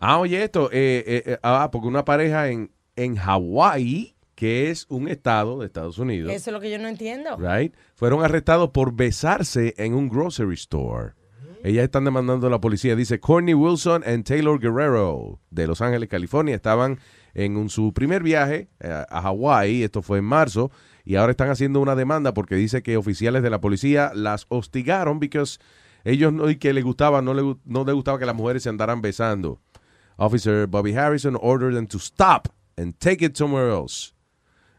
Ah, 0.00 0.18
oye, 0.18 0.42
esto, 0.42 0.70
eh, 0.72 1.04
eh, 1.06 1.22
eh, 1.26 1.38
ah, 1.42 1.68
porque 1.70 1.88
una 1.88 2.06
pareja 2.06 2.48
en, 2.48 2.70
en 2.96 3.16
Hawái 3.16 4.14
que 4.34 4.70
es 4.70 4.86
un 4.88 5.08
estado 5.08 5.60
de 5.60 5.66
Estados 5.66 5.98
Unidos. 5.98 6.32
Eso 6.32 6.48
es 6.48 6.54
lo 6.54 6.60
que 6.60 6.70
yo 6.70 6.78
no 6.78 6.88
entiendo. 6.88 7.36
Right? 7.36 7.74
Fueron 7.94 8.24
arrestados 8.24 8.70
por 8.70 8.94
besarse 8.94 9.74
en 9.76 9.92
un 9.92 10.08
grocery 10.08 10.54
store. 10.54 11.12
Ellas 11.62 11.84
están 11.84 12.04
demandando 12.04 12.46
a 12.46 12.50
la 12.50 12.60
policía. 12.60 12.96
Dice 12.96 13.20
Courtney 13.20 13.54
Wilson 13.54 14.04
y 14.06 14.22
Taylor 14.22 14.58
Guerrero 14.58 15.38
de 15.50 15.66
Los 15.66 15.82
Ángeles, 15.82 16.08
California. 16.08 16.54
Estaban 16.54 16.98
en 17.34 17.68
su 17.68 17.92
primer 17.92 18.22
viaje 18.22 18.68
eh, 18.80 19.04
a 19.08 19.22
Hawái. 19.22 19.82
Esto 19.82 20.02
fue 20.02 20.18
en 20.18 20.24
marzo. 20.24 20.70
Y 21.04 21.16
ahora 21.16 21.32
están 21.32 21.50
haciendo 21.50 21.80
una 21.80 21.94
demanda 21.94 22.32
porque 22.32 22.54
dice 22.54 22.82
que 22.82 22.96
oficiales 22.96 23.42
de 23.42 23.50
la 23.50 23.60
policía 23.60 24.12
las 24.14 24.46
hostigaron 24.48 25.20
porque 25.20 25.60
ellos 26.04 26.32
no, 26.32 26.48
y 26.48 26.56
que 26.56 26.72
les 26.72 26.84
gustaba, 26.84 27.20
no, 27.22 27.34
le, 27.34 27.56
no 27.64 27.84
les 27.84 27.94
gustaba 27.94 28.18
que 28.18 28.26
las 28.26 28.34
mujeres 28.34 28.62
se 28.62 28.68
andaran 28.68 29.02
besando. 29.02 29.60
Officer 30.16 30.66
Bobby 30.66 30.94
Harrison 30.94 31.36
ordered 31.40 31.74
them 31.74 31.86
to 31.86 31.98
stop 31.98 32.48
and 32.76 32.94
take 32.98 33.24
it 33.24 33.36
somewhere 33.36 33.70
else. 33.70 34.12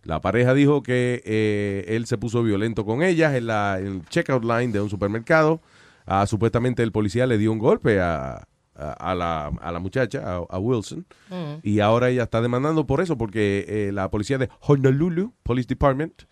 La 0.04 0.22
pareja 0.22 0.54
dijo 0.54 0.84
que 0.84 1.24
eh, 1.26 1.86
él 1.88 2.06
se 2.06 2.18
puso 2.18 2.44
violento 2.44 2.86
con 2.86 3.02
ellas 3.02 3.34
en 3.34 3.48
la 3.48 3.80
el 3.80 4.06
checkout 4.08 4.44
line 4.44 4.72
de 4.72 4.80
un 4.80 4.90
supermercado. 4.90 5.62
Ah, 6.06 6.28
supuestamente 6.28 6.84
el 6.84 6.92
policía 6.92 7.26
le 7.26 7.40
dio 7.40 7.52
un 7.52 7.58
golpe 7.58 8.00
a, 8.00 8.48
a- 8.76 9.12
a 9.12 9.16
la, 9.16 9.48
a 9.48 9.72
la 9.72 9.80
muchacha, 9.80 10.20
a, 10.20 10.36
a 10.50 10.60
Wilson. 10.60 11.06
Mm. 11.30 11.56
Y 11.64 11.80
ahora 11.80 12.10
ella 12.10 12.24
está 12.24 12.42
demandando 12.42 12.86
por 12.86 13.02
eso, 13.02 13.18
porque 13.18 13.66
eh, 13.68 13.92
la 13.92 14.10
policía 14.12 14.38
de 14.38 14.50
Honolulu 14.62 15.34
Police 15.44 15.68
Department 15.68 16.24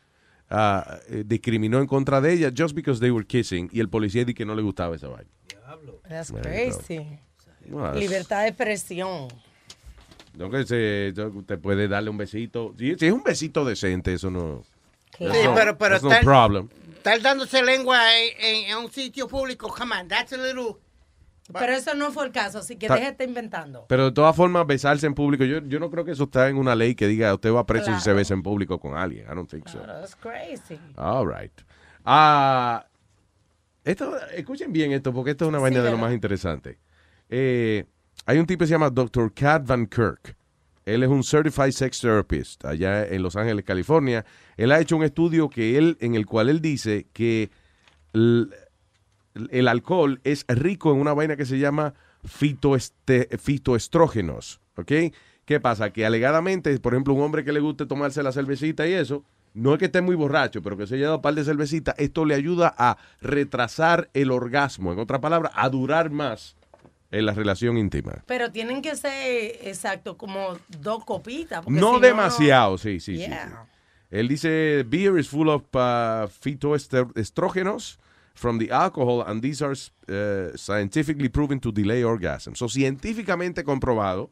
eh, 0.50 1.24
discriminó 1.26 1.80
en 1.80 1.88
contra 1.88 2.22
de 2.22 2.34
ella 2.34 2.52
just 2.56 2.76
because 2.76 3.00
they 3.00 3.12
were 3.12 3.26
kissing. 3.26 3.70
Y 3.72 3.80
el 3.80 3.90
policía 3.90 4.24
dijo 4.26 4.38
que 4.38 4.46
no 4.46 4.56
le 4.56 4.62
gustaba 4.62 4.96
esa 4.96 5.08
vaina. 5.08 5.30
That's 6.08 6.32
crazy. 6.32 7.20
Bueno, 7.68 7.94
Libertad 7.96 8.42
de 8.44 8.50
expresión. 8.50 9.28
No 10.38 10.50
que 10.50 10.66
se, 10.66 11.14
te 11.46 11.58
puede 11.58 11.88
darle 11.88 12.10
un 12.10 12.18
besito. 12.18 12.74
Si, 12.78 12.96
si 12.98 13.06
es 13.08 13.14
un 13.14 13.24
besito 13.24 13.64
decente, 13.66 14.14
eso 14.14 14.30
no. 14.30 14.64
Sí, 15.18 15.26
no- 15.26 15.54
pero, 15.56 15.78
pero 15.78 16.00
no 16.00 16.10
problem. 16.24 16.70
estar 16.96 17.22
dándose 17.22 17.62
lengua 17.64 18.00
en, 18.20 18.30
en- 18.40 18.72
en 18.72 18.78
un 18.78 18.92
sitio 18.92 19.28
público, 19.28 19.68
come 19.68 19.96
on, 20.00 20.08
that's 20.08 20.34
a 20.34 20.38
little... 20.38 20.78
Pero 21.52 21.74
eso 21.74 21.94
no 21.94 22.12
fue 22.12 22.26
el 22.26 22.32
caso, 22.32 22.60
así 22.60 22.78
que 22.78 22.88
Ta- 22.88 22.94
deje 22.94 23.06
de 23.08 23.12
estar 23.12 23.28
inventando. 23.28 23.86
Pero 23.90 24.06
de 24.06 24.12
todas 24.14 24.34
formas, 24.36 24.66
besarse 24.66 25.06
en 25.06 25.14
público, 25.14 25.44
yo, 25.44 25.60
yo 25.60 25.80
no 25.80 25.90
creo 25.90 26.06
que 26.06 26.12
eso 26.12 26.24
está 26.24 26.48
en 26.48 26.58
una 26.58 26.74
ley 26.76 26.96
que 26.96 27.08
diga 27.08 27.34
usted 27.34 27.52
va 27.54 27.66
preso 27.66 27.88
si 27.94 27.98
se 27.98 28.04
Claro. 28.06 28.18
besa 28.18 28.34
en 28.34 28.44
público 28.44 28.80
con 28.80 28.96
alguien. 28.98 29.26
I 29.30 29.36
don't 29.36 29.50
think 29.50 29.68
so. 29.68 29.80
That's 29.80 30.16
crazy. 30.16 30.80
All 30.96 31.28
right. 31.28 31.52
Ah, 32.06 32.86
esto, 33.84 34.16
escuchen 34.36 34.72
bien 34.72 34.94
esto, 34.94 35.12
porque 35.14 35.32
esto 35.32 35.46
es 35.46 35.50
una 35.50 35.60
vaina 35.60 35.82
de 35.82 35.92
lo 35.92 35.98
más 35.98 36.14
interesante. 36.14 36.80
Eh, 37.30 37.86
hay 38.26 38.38
un 38.38 38.46
tipo 38.46 38.60
que 38.60 38.68
se 38.68 38.72
llama 38.72 38.90
Dr. 38.90 39.34
Cat 39.34 39.66
Van 39.66 39.86
Kirk. 39.88 40.38
Él 40.86 41.04
es 41.04 41.10
un 41.10 41.24
Certified 41.24 41.72
Sex 41.72 42.00
Therapist 42.02 42.64
allá 42.66 43.06
en 43.06 43.22
Los 43.24 43.36
Ángeles, 43.36 43.64
California. 43.66 44.26
Él 44.58 44.72
ha 44.72 44.80
hecho 44.80 44.96
un 44.98 45.04
estudio 45.04 45.50
que 45.50 45.78
él, 45.78 45.98
en 46.00 46.16
el 46.16 46.26
cual 46.26 46.50
él 46.50 46.62
dice 46.62 47.08
que 47.14 47.52
el 49.52 49.68
alcohol 49.68 50.20
es 50.24 50.46
rico 50.48 50.92
en 50.94 51.00
una 51.00 51.14
vaina 51.14 51.36
que 51.36 51.46
se 51.46 51.60
llama 51.60 51.94
fitoeste- 52.24 53.38
fitoestrógenos. 53.40 54.60
¿Ok? 54.78 54.92
¿Qué 55.46 55.60
pasa? 55.60 55.92
Que 55.92 56.06
alegadamente, 56.06 56.78
por 56.80 56.94
ejemplo, 56.94 57.14
un 57.14 57.22
hombre 57.22 57.44
que 57.44 57.52
le 57.52 57.60
guste 57.60 57.86
tomarse 57.86 58.24
la 58.24 58.32
cervecita 58.32 58.88
y 58.88 58.94
eso, 58.94 59.24
no 59.54 59.74
es 59.74 59.80
que 59.80 59.86
esté 59.86 60.02
muy 60.02 60.16
borracho, 60.16 60.62
pero 60.62 60.78
que 60.78 60.88
se 60.88 60.96
haya 60.96 61.06
dado 61.06 61.18
un 61.18 61.22
par 61.22 61.36
de 61.36 61.44
cervecitas, 61.44 61.94
esto 62.00 62.26
le 62.26 62.34
ayuda 62.34 62.74
a 62.78 62.98
retrasar 63.22 64.10
el 64.14 64.32
orgasmo. 64.32 64.94
En 64.94 65.00
otra 65.00 65.20
palabra, 65.22 65.52
a 65.54 65.70
durar 65.70 66.10
más 66.10 66.56
en 67.12 67.26
la 67.28 67.34
relación 67.34 67.78
íntima. 67.78 68.24
Pero 68.26 68.52
tienen 68.52 68.82
que 68.82 68.96
ser, 68.96 69.60
exacto, 69.62 70.18
como 70.18 70.58
dos 70.80 71.06
copitas. 71.06 71.68
No 71.68 71.96
si 71.96 72.02
demasiado, 72.02 72.78
sí, 72.80 73.00
sí, 73.00 73.16
sí, 73.18 73.28
Yeah. 73.28 73.48
sí. 73.50 73.70
Él 74.10 74.28
dice, 74.28 74.84
beer 74.88 75.18
is 75.20 75.28
full 75.28 75.50
of 75.50 75.64
uh, 75.76 76.28
phytoestrogenos 76.28 78.00
from 78.34 78.60
the 78.60 78.72
alcohol 78.72 79.22
and 79.22 79.42
these 79.42 79.62
are 79.62 79.74
uh, 80.10 80.56
scientifically 80.56 81.30
proven 81.30 81.60
to 81.60 81.72
delay 81.72 82.04
orgasm. 82.04 82.56
So, 82.56 82.68
científicamente 82.68 83.64
comprobado 83.64 84.30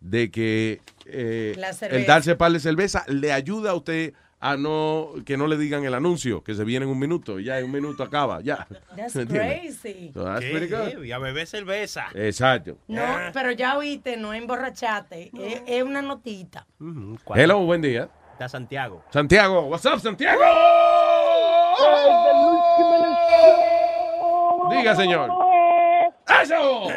de 0.00 0.30
que 0.30 0.80
eh, 1.06 1.56
el 1.90 2.06
darse 2.06 2.36
par 2.36 2.52
de 2.52 2.60
cerveza 2.60 3.04
le 3.08 3.32
ayuda 3.32 3.70
a 3.70 3.74
usted 3.74 4.12
a 4.40 4.58
no, 4.58 5.14
que 5.24 5.38
no 5.38 5.46
le 5.46 5.56
digan 5.56 5.84
el 5.86 5.94
anuncio, 5.94 6.44
que 6.44 6.54
se 6.54 6.64
viene 6.64 6.84
en 6.84 6.92
un 6.92 6.98
minuto, 6.98 7.40
ya 7.40 7.58
en 7.58 7.64
un 7.64 7.72
minuto 7.72 8.02
acaba, 8.02 8.42
ya. 8.42 8.66
That's 8.94 9.14
crazy. 9.28 10.10
So 10.12 10.22
that's 10.22 10.44
Qué 10.44 10.50
pretty 10.50 10.66
good. 10.66 11.10
a 11.10 11.18
beber 11.18 11.46
cerveza. 11.46 12.08
Exacto. 12.14 12.76
No, 12.86 13.02
pero 13.32 13.52
ya 13.52 13.78
oíste, 13.78 14.18
no 14.18 14.34
emborrachate. 14.34 15.30
Es, 15.32 15.62
es 15.66 15.82
una 15.82 16.02
notita. 16.02 16.66
Hello, 17.34 17.60
buen 17.60 17.80
día. 17.80 18.10
Está 18.32 18.50
Santiago. 18.50 19.02
Santiago, 19.10 19.62
what's 19.62 19.86
up, 19.86 20.00
Santiago? 20.00 20.42
Diga, 24.70 24.94
señor. 24.94 25.30
¡Eso! 26.42 26.88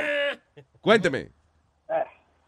Cuénteme. 0.81 1.29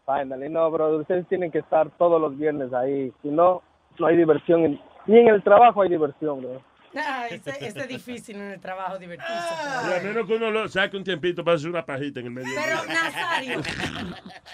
Finally, 0.06 0.48
no, 0.48 0.70
bro, 0.70 0.96
ustedes 0.96 1.26
tienen 1.28 1.50
que 1.52 1.58
estar 1.58 1.88
todos 1.96 2.20
los 2.20 2.36
viernes 2.36 2.72
ahí. 2.72 3.12
Si 3.22 3.28
no, 3.28 3.62
no 3.98 4.06
hay 4.06 4.16
diversión. 4.16 4.80
ni 5.06 5.18
en 5.18 5.28
el 5.28 5.42
trabajo 5.42 5.82
hay 5.82 5.88
diversión, 5.88 6.40
bro. 6.40 6.60
Ah, 6.96 7.28
ese, 7.30 7.50
ese 7.50 7.80
es 7.80 7.88
difícil 7.88 8.36
en 8.36 8.52
el 8.52 8.60
trabajo 8.60 8.98
divertirse. 8.98 9.32
Y 9.32 9.92
a 9.92 10.02
menos 10.02 10.26
que 10.26 10.34
uno 10.34 10.50
lo 10.50 10.68
saque 10.68 10.96
un 10.96 11.04
tiempito 11.04 11.44
para 11.44 11.56
hacer 11.56 11.70
una 11.70 11.84
pajita 11.84 12.18
en 12.20 12.26
el 12.26 12.32
medio. 12.32 12.48
Pero 12.54 12.84
Nazario. 12.86 13.60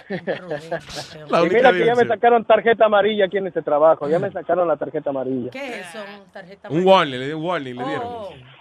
mira 1.50 1.72
que 1.72 1.86
ya 1.86 1.94
me 1.94 2.06
sacaron 2.06 2.44
tarjeta 2.44 2.84
amarilla 2.86 3.24
aquí 3.24 3.38
en 3.38 3.46
este 3.46 3.62
trabajo. 3.62 4.08
Ya 4.08 4.18
me 4.18 4.30
sacaron 4.30 4.68
la 4.68 4.76
tarjeta 4.76 5.10
amarilla. 5.10 5.50
¿Qué 5.50 5.80
es 5.80 5.86
eso? 5.88 6.04
Tarjeta 6.32 6.68
Un 6.68 6.86
warning, 6.86 7.18
le 7.18 7.24
dieron 7.24 7.40
un 7.40 7.46
warning, 7.46 7.76
le 7.76 7.84
dieron. 7.84 8.55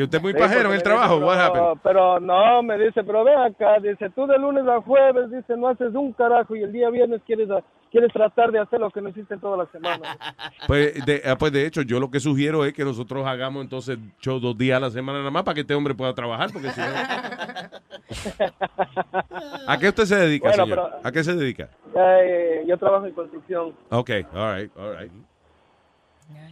Que 0.00 0.04
usted 0.04 0.16
es 0.16 0.22
muy 0.22 0.32
pajero 0.32 0.70
en 0.70 0.76
el 0.76 0.82
trabajo, 0.82 1.16
dice, 1.16 1.26
what 1.26 1.34
pero- 1.36 1.44
happened? 1.44 1.80
Pero 1.82 2.20
no, 2.20 2.62
me 2.62 2.78
dice, 2.78 3.04
pero 3.04 3.22
ve 3.22 3.34
acá, 3.34 3.78
dice, 3.80 4.08
tú 4.08 4.26
de 4.26 4.38
lunes 4.38 4.66
a 4.66 4.80
jueves, 4.80 5.30
dice, 5.30 5.58
no 5.58 5.68
haces 5.68 5.94
un 5.94 6.14
carajo 6.14 6.56
y 6.56 6.62
el 6.62 6.72
día 6.72 6.88
viernes 6.88 7.20
quieres, 7.26 7.50
quieres 7.90 8.10
tratar 8.10 8.50
de 8.50 8.60
hacer 8.60 8.80
lo 8.80 8.90
que 8.90 9.02
no 9.02 9.10
hiciste 9.10 9.36
toda 9.36 9.58
la 9.58 9.66
semana. 9.66 10.16
Pues 10.66 11.04
de, 11.04 11.20
ah, 11.26 11.36
pues 11.36 11.52
de 11.52 11.66
hecho, 11.66 11.82
yo 11.82 12.00
lo 12.00 12.10
que 12.10 12.18
sugiero 12.18 12.64
es 12.64 12.72
que 12.72 12.82
nosotros 12.82 13.26
hagamos 13.26 13.62
entonces 13.62 13.98
show 14.22 14.40
dos 14.40 14.56
días 14.56 14.78
a 14.78 14.80
la 14.80 14.90
semana 14.90 15.18
nada 15.18 15.30
más 15.30 15.42
para 15.42 15.54
que 15.56 15.60
este 15.62 15.74
hombre 15.74 15.94
pueda 15.94 16.14
trabajar, 16.14 16.48
porque 16.50 16.70
si 16.70 16.80
no... 16.80 16.86
¿A 19.66 19.78
qué 19.78 19.88
usted 19.88 20.04
se 20.04 20.16
dedica, 20.16 20.48
Bueno, 20.48 20.64
señor? 20.64 20.90
pero- 20.92 21.00
¿A 21.06 21.12
qué 21.12 21.22
se 21.24 21.34
dedica? 21.34 21.68
Eh, 21.94 22.64
yo 22.66 22.78
trabajo 22.78 23.04
en 23.04 23.12
construcción. 23.12 23.74
Ok, 23.90 24.10
all 24.34 24.56
right, 24.56 24.72
all 24.78 24.96
right. 24.98 25.12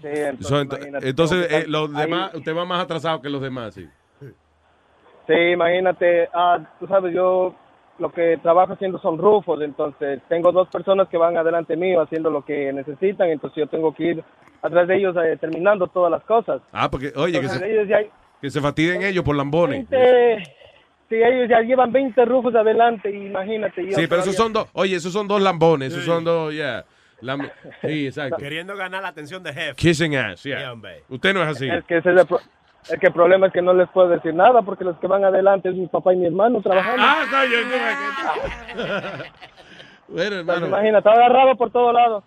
Sí, 0.01 0.07
entonces, 0.09 0.49
So, 0.49 0.61
ent- 0.63 1.51
eh, 1.51 1.65
los 1.67 1.91
ahí. 1.95 1.97
demás, 2.03 2.35
usted 2.35 2.57
va 2.57 2.65
más 2.65 2.85
atrasado 2.85 3.21
que 3.21 3.31
los 3.31 3.43
demás, 3.43 3.75
sí. 3.75 3.89
Sí, 5.27 5.35
imagínate, 5.53 6.29
ah, 6.33 6.59
tú 6.81 6.87
sabes, 6.87 7.13
yo 7.15 7.55
lo 7.99 8.11
que 8.11 8.39
trabajo 8.39 8.73
haciendo 8.73 8.99
son 8.99 9.19
rufos, 9.19 9.61
entonces 9.61 10.21
tengo 10.29 10.53
dos 10.53 10.69
personas 10.69 11.09
que 11.09 11.19
van 11.19 11.37
adelante 11.37 11.77
mío 11.77 12.01
haciendo 12.01 12.31
lo 12.31 12.45
que 12.45 12.73
necesitan, 12.73 13.29
entonces 13.29 13.57
yo 13.59 13.67
tengo 13.67 13.93
que 13.93 14.05
ir 14.05 14.25
atrás 14.63 14.89
de 14.89 14.97
ellos 14.97 15.15
eh, 15.23 15.37
terminando 15.39 15.87
todas 15.89 16.11
las 16.11 16.23
cosas. 16.23 16.63
Ah, 16.73 16.91
porque, 16.91 17.13
oye, 17.17 17.41
que 17.41 17.49
se, 17.49 17.71
ellos 17.71 17.89
ya, 17.89 17.99
que 18.41 18.51
se 18.51 18.61
fatiguen 18.61 19.03
ellos 19.03 19.23
por 19.25 19.37
lambones. 19.37 19.87
20, 19.91 20.43
sí, 21.11 21.17
ellos 21.17 21.49
ya 21.51 21.61
llevan 21.61 21.93
20 21.93 22.25
rufos 22.25 22.55
adelante, 22.55 23.11
imagínate. 23.11 23.85
yo 23.85 23.97
Sí, 23.97 24.07
pero 24.07 24.23
esos 24.23 24.37
son 24.37 24.53
dos, 24.53 24.69
oye, 24.73 24.97
esos 24.97 25.13
son 25.13 25.29
dos 25.29 25.43
lambones, 25.43 25.93
esos 25.93 26.05
son 26.05 26.25
dos, 26.25 26.55
yeah. 26.55 26.85
Lam- 27.23 27.51
sí, 27.83 28.07
exacto. 28.07 28.37
Queriendo 28.37 28.77
ganar 28.77 29.03
la 29.03 29.09
atención 29.09 29.43
de 29.43 29.53
jefe. 29.53 29.75
Kissing 29.77 30.17
ass, 30.17 30.43
yeah. 30.45 30.75
Usted 31.09 31.35
no 31.35 31.43
es 31.43 31.49
así. 31.49 31.69
Es 31.69 31.85
que 31.85 31.99
ese 31.99 32.13
es 32.13 32.21
el, 32.21 32.27
pro- 32.27 32.41
es 32.91 32.99
que 33.01 33.07
el 33.09 33.13
problema 33.13 33.47
es 33.49 33.53
que 33.53 33.63
no 33.63 33.73
les 33.75 33.89
puedo 33.91 34.09
decir 34.09 34.33
nada 34.35 34.63
porque 34.63 34.85
los 34.85 34.97
que 34.99 35.07
van 35.07 35.25
adelante 35.25 35.69
es 35.69 35.75
mi 35.75 35.87
papá 35.89 36.13
y 36.15 36.17
mi 36.17 36.27
hermano 36.27 36.61
trabajando. 36.63 37.03
Ah, 37.05 37.25
Bueno, 40.09 40.31
Pues 40.31 40.33
hermano. 40.33 40.67
imagínate, 40.69 41.09
agarrado 41.09 41.55
por 41.57 41.71
todos 41.71 41.93
lados. 41.93 42.25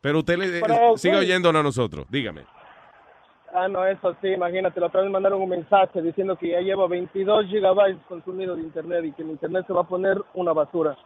Pero 0.00 0.18
usted 0.20 0.38
le, 0.38 0.60
Pero, 0.60 0.96
sigue 0.96 1.14
güey. 1.16 1.26
oyéndonos 1.26 1.60
a 1.60 1.62
nosotros, 1.62 2.06
dígame. 2.08 2.42
Ah, 3.52 3.66
no, 3.68 3.84
eso 3.84 4.14
sí, 4.22 4.28
imagínate, 4.28 4.78
la 4.80 4.86
otra 4.86 5.02
vez 5.02 5.10
mandaron 5.10 5.40
un 5.42 5.48
mensaje 5.48 6.00
diciendo 6.02 6.36
que 6.36 6.50
ya 6.50 6.60
llevo 6.60 6.86
22 6.88 7.46
gigabytes 7.46 8.00
consumidos 8.08 8.56
de 8.58 8.62
internet 8.62 9.04
y 9.06 9.12
que 9.12 9.24
mi 9.24 9.32
internet 9.32 9.64
se 9.66 9.72
va 9.72 9.80
a 9.82 9.84
poner 9.88 10.16
una 10.34 10.52
basura. 10.52 10.96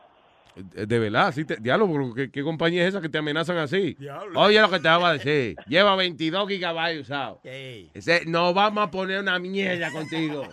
Eh, 0.57 0.87
De 0.87 0.99
verdad, 0.99 1.33
sí 1.33 1.45
te, 1.45 1.57
diálogo, 1.57 2.15
¿qué, 2.15 2.31
qué 2.31 2.43
compañía 2.43 2.83
es 2.83 2.91
esa 2.91 3.01
que 3.01 3.09
te 3.09 3.19
amenazan 3.19 3.57
así? 3.59 3.97
Oye 4.35 4.61
lo 4.61 4.71
que 4.71 4.81
te 4.81 4.89
voy 4.95 5.05
a 5.05 5.13
decir, 5.15 5.57
lleva 5.67 5.97
22 5.97 6.49
gigabytes 6.49 7.03
usados. 7.03 7.39
No 8.27 8.53
vamos 8.55 8.85
a 8.87 8.91
poner 8.91 9.21
una 9.21 9.39
mierda 9.39 9.91
contigo. 9.91 10.47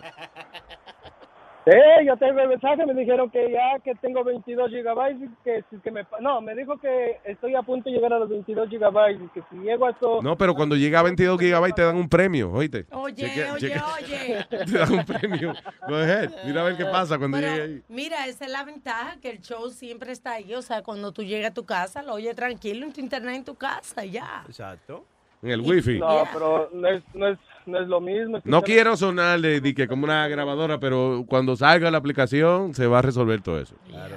Sí, 1.66 2.06
yo 2.06 2.16
tengo 2.16 2.40
el 2.40 2.48
mensaje, 2.48 2.86
me 2.86 2.94
dijeron 2.94 3.28
que 3.30 3.50
ya 3.52 3.78
que 3.84 3.94
tengo 3.96 4.24
22 4.24 4.70
gigabytes, 4.70 5.20
y 5.22 5.28
que, 5.44 5.62
si- 5.70 5.76
que 5.80 5.90
me... 5.90 6.04
pa- 6.04 6.18
No, 6.18 6.40
me 6.40 6.54
dijo 6.54 6.78
que 6.78 7.18
estoy 7.24 7.54
a 7.54 7.62
punto 7.62 7.90
de 7.90 7.96
llegar 7.96 8.14
a 8.14 8.18
los 8.18 8.30
22 8.30 8.70
gigabytes 8.70 9.20
y 9.22 9.28
que 9.28 9.42
si 9.50 9.56
llego 9.56 9.86
a 9.86 9.90
eso... 9.90 10.20
No, 10.22 10.38
pero 10.38 10.54
cuando 10.54 10.74
llega 10.74 11.00
a 11.00 11.02
22 11.02 11.38
gigabytes 11.38 11.74
te 11.74 11.82
dan 11.82 11.96
un 11.96 12.08
premio, 12.08 12.50
oíste. 12.50 12.86
Oye, 12.92 13.50
oye, 13.52 13.74
oye. 13.98 14.46
Te 14.48 14.78
dan 14.78 14.92
un 14.94 15.04
premio. 15.04 15.52
Go 15.86 15.96
ahead. 15.96 16.30
Mira 16.46 16.62
a 16.62 16.64
ver 16.64 16.76
qué 16.78 16.86
pasa 16.86 17.18
cuando 17.18 17.36
Pero, 17.36 17.50
llegue 17.52 17.62
ahí. 17.62 17.82
Mira, 17.88 18.26
esa 18.26 18.46
es 18.46 18.50
la 18.50 18.64
ventaja, 18.64 19.18
que 19.20 19.28
el 19.30 19.40
show 19.42 19.68
siempre 19.68 20.12
está 20.12 20.32
ahí. 20.32 20.54
O 20.54 20.62
sea, 20.62 20.82
cuando 20.82 21.12
tú 21.12 21.22
llegas 21.22 21.50
a 21.50 21.54
tu 21.54 21.66
casa, 21.66 22.02
lo 22.02 22.14
oyes 22.14 22.34
tranquilo 22.34 22.86
en 22.86 22.92
tu 22.94 23.00
internet 23.00 23.34
en 23.36 23.44
tu 23.44 23.54
casa, 23.54 24.02
ya. 24.04 24.44
Exacto. 24.46 25.04
En 25.42 25.50
el 25.50 25.60
wifi. 25.60 25.98
No, 25.98 26.24
pero 26.32 26.70
no 26.72 26.88
es, 26.88 27.02
no 27.14 27.28
es, 27.28 27.38
no 27.70 27.80
es 27.80 27.88
lo 27.88 28.00
mismo. 28.00 28.40
No 28.44 28.62
quiero 28.62 28.96
sonar 28.96 29.40
de, 29.40 29.60
de 29.60 29.74
que 29.74 29.88
como 29.88 30.04
una 30.04 30.28
grabadora, 30.28 30.78
pero 30.78 31.24
cuando 31.28 31.56
salga 31.56 31.90
la 31.90 31.98
aplicación 31.98 32.74
se 32.74 32.86
va 32.86 32.98
a 32.98 33.02
resolver 33.02 33.40
todo 33.40 33.60
eso. 33.60 33.76
Claro. 33.88 34.16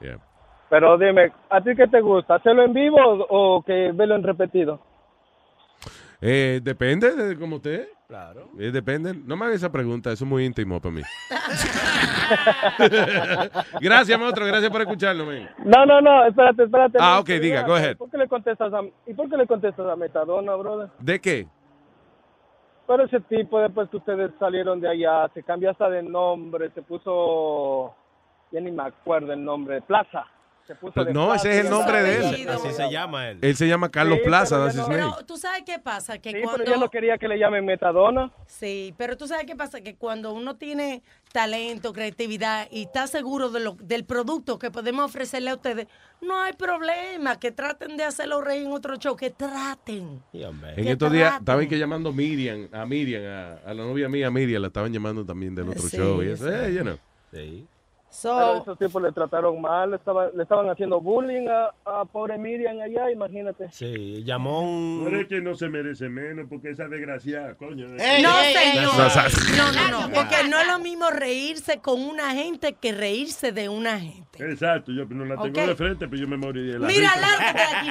Yeah. 0.00 0.18
Pero 0.68 0.96
dime, 0.96 1.32
¿a 1.50 1.60
ti 1.60 1.70
qué 1.76 1.88
te 1.88 2.00
gusta? 2.00 2.36
¿Hacerlo 2.36 2.64
en 2.64 2.72
vivo 2.72 2.96
o, 2.98 3.56
o 3.56 3.62
que 3.62 3.90
verlo 3.92 4.14
en 4.14 4.22
repetido? 4.22 4.80
Eh, 6.22 6.60
depende 6.62 7.14
de 7.14 7.38
como 7.38 7.56
usted. 7.56 7.88
Claro. 8.06 8.48
Eh, 8.58 8.70
depende. 8.72 9.14
No 9.14 9.36
me 9.36 9.44
hagas 9.44 9.58
esa 9.58 9.72
pregunta, 9.72 10.12
eso 10.12 10.24
es 10.24 10.28
muy 10.28 10.44
íntimo 10.44 10.80
para 10.80 10.94
mí. 10.94 11.02
gracias, 13.80 14.18
maestro. 14.18 14.46
Gracias 14.46 14.70
por 14.70 14.80
escucharlo, 14.80 15.24
man. 15.24 15.48
No, 15.64 15.86
no, 15.86 16.00
no, 16.00 16.26
espérate, 16.26 16.64
espérate. 16.64 16.98
Ah, 17.00 17.20
ok, 17.20 17.28
diga, 17.28 17.62
go 17.62 17.74
ahead. 17.74 17.96
¿por 17.96 18.10
qué 18.10 18.18
le 18.18 18.28
contestas 18.28 18.72
a, 18.72 18.80
¿Y 19.06 19.14
por 19.14 19.30
qué 19.30 19.36
le 19.36 19.46
contestas 19.46 19.86
a 19.86 19.96
Metadona, 19.96 20.54
brother? 20.56 20.88
¿De 20.98 21.20
qué? 21.20 21.46
Pero 22.90 23.04
ese 23.04 23.20
tipo, 23.20 23.60
después 23.60 23.88
que 23.88 23.98
ustedes 23.98 24.32
salieron 24.40 24.80
de 24.80 24.88
allá, 24.88 25.30
se 25.32 25.44
cambió 25.44 25.70
hasta 25.70 25.88
de 25.88 26.02
nombre, 26.02 26.70
se 26.70 26.82
puso... 26.82 27.94
Ya 28.50 28.60
ni 28.60 28.72
me 28.72 28.82
acuerdo 28.82 29.32
el 29.32 29.44
nombre, 29.44 29.80
Plaza. 29.80 30.26
Se 30.66 30.74
puso 30.76 31.04
de 31.04 31.12
No, 31.12 31.34
ese 31.34 31.50
es 31.50 31.64
el 31.64 31.70
nombre 31.70 32.02
de 32.02 32.16
él. 32.42 32.48
Así 32.48 32.72
se 32.72 32.90
llama 32.90 33.28
él. 33.30 33.38
Él 33.42 33.56
se 33.56 33.66
llama 33.66 33.90
Carlos 33.90 34.18
Sí, 34.18 34.24
Plaza, 34.24 34.68
pero 34.68 34.82
no-. 34.82 34.88
Pero 34.88 35.26
tú 35.26 35.36
sabes 35.36 35.62
qué 35.66 35.78
pasa, 35.78 36.18
que 36.18 36.30
Sí, 36.30 36.40
cuando... 36.42 36.58
pero 36.64 36.74
yo 36.76 36.80
no 36.80 36.90
quería 36.90 37.18
que 37.18 37.26
le 37.28 37.38
llamen 37.38 37.64
Metadona. 37.64 38.30
Sí, 38.46 38.94
pero 38.96 39.16
tú 39.16 39.26
sabes 39.26 39.46
qué 39.46 39.56
pasa, 39.56 39.80
que 39.80 39.96
cuando 39.96 40.32
uno 40.32 40.56
tiene 40.56 41.02
talento, 41.32 41.92
creatividad 41.92 42.68
y 42.70 42.82
está 42.82 43.06
seguro 43.06 43.50
de 43.50 43.60
lo, 43.60 43.76
del 43.80 44.04
producto 44.04 44.58
que 44.58 44.70
podemos 44.70 45.04
ofrecerle 45.06 45.50
a 45.50 45.54
ustedes, 45.54 45.86
no 46.20 46.40
hay 46.40 46.52
problema, 46.52 47.38
que 47.38 47.50
traten 47.50 47.96
de 47.96 48.04
hacerlo 48.04 48.40
reír 48.40 48.66
en 48.66 48.72
otro 48.72 48.96
show, 48.96 49.16
que 49.16 49.30
traten. 49.30 50.22
En 50.32 50.84
Que 50.84 50.90
estos 50.92 51.10
días 51.12 51.38
estaban 51.38 51.68
que 51.68 51.78
llamando 51.78 52.12
Miriam, 52.12 52.68
a 52.72 52.84
Miriam, 52.86 53.22
a, 53.24 53.70
a 53.70 53.74
la 53.74 53.82
novia 53.82 54.08
mía, 54.08 54.30
Miriam, 54.30 54.60
la 54.62 54.68
estaban 54.68 54.92
llamando 54.92 55.24
también 55.24 55.54
del 55.54 55.68
otro 55.68 55.82
Sí, 55.88 55.96
show. 55.96 56.22
Y 56.22 56.28
eso, 56.28 56.44
sí. 56.46 56.52
eh, 56.54 56.74
you 56.74 56.82
know. 56.82 56.98
Pero 58.22 58.56
esos 58.62 58.78
tipos 58.78 59.02
le 59.02 59.12
trataron 59.12 59.60
mal, 59.60 59.90
le 59.90 59.96
estaban, 59.96 60.30
le 60.34 60.42
estaban 60.42 60.68
haciendo 60.68 61.00
bullying 61.00 61.46
a, 61.48 61.70
a 61.84 62.04
pobre 62.04 62.36
Miriam 62.38 62.78
allá, 62.80 63.08
imagínate. 63.10 63.68
Sí, 63.70 64.22
llamó 64.24 64.62
un... 64.62 65.04
No 65.10 65.20
es 65.20 65.28
que 65.28 65.40
no 65.40 65.54
se 65.54 65.68
merece 65.68 66.08
menos 66.08 66.46
porque 66.48 66.70
esa 66.70 66.88
desgraciada, 66.88 67.54
coño. 67.54 67.86
no, 67.86 67.94
ey, 68.02 68.24
señor. 68.54 68.92
No, 69.56 69.72
no, 69.72 69.88
No, 69.90 70.08
no, 70.08 70.14
porque 70.14 70.36
no 70.48 70.58
es 70.60 70.66
lo 70.66 70.78
mismo 70.80 71.08
reírse 71.10 71.80
con 71.80 72.00
una 72.02 72.30
gente 72.34 72.72
que 72.74 72.92
reírse 72.92 73.52
de 73.52 73.68
una 73.68 73.98
gente. 74.00 74.44
Exacto, 74.50 74.90
yo 74.92 75.04
no 75.06 75.24
la 75.24 75.36
tengo 75.40 75.60
Ok. 75.60 75.66
de 75.68 75.76
frente, 75.76 76.08
pero 76.08 76.20
yo 76.22 76.28
me 76.28 76.36
moriría 76.36 76.74
de 76.74 76.78
la 76.80 76.86
Mira, 76.88 77.10
lárgate 77.16 77.58
de 77.58 77.64
aquí. 77.64 77.88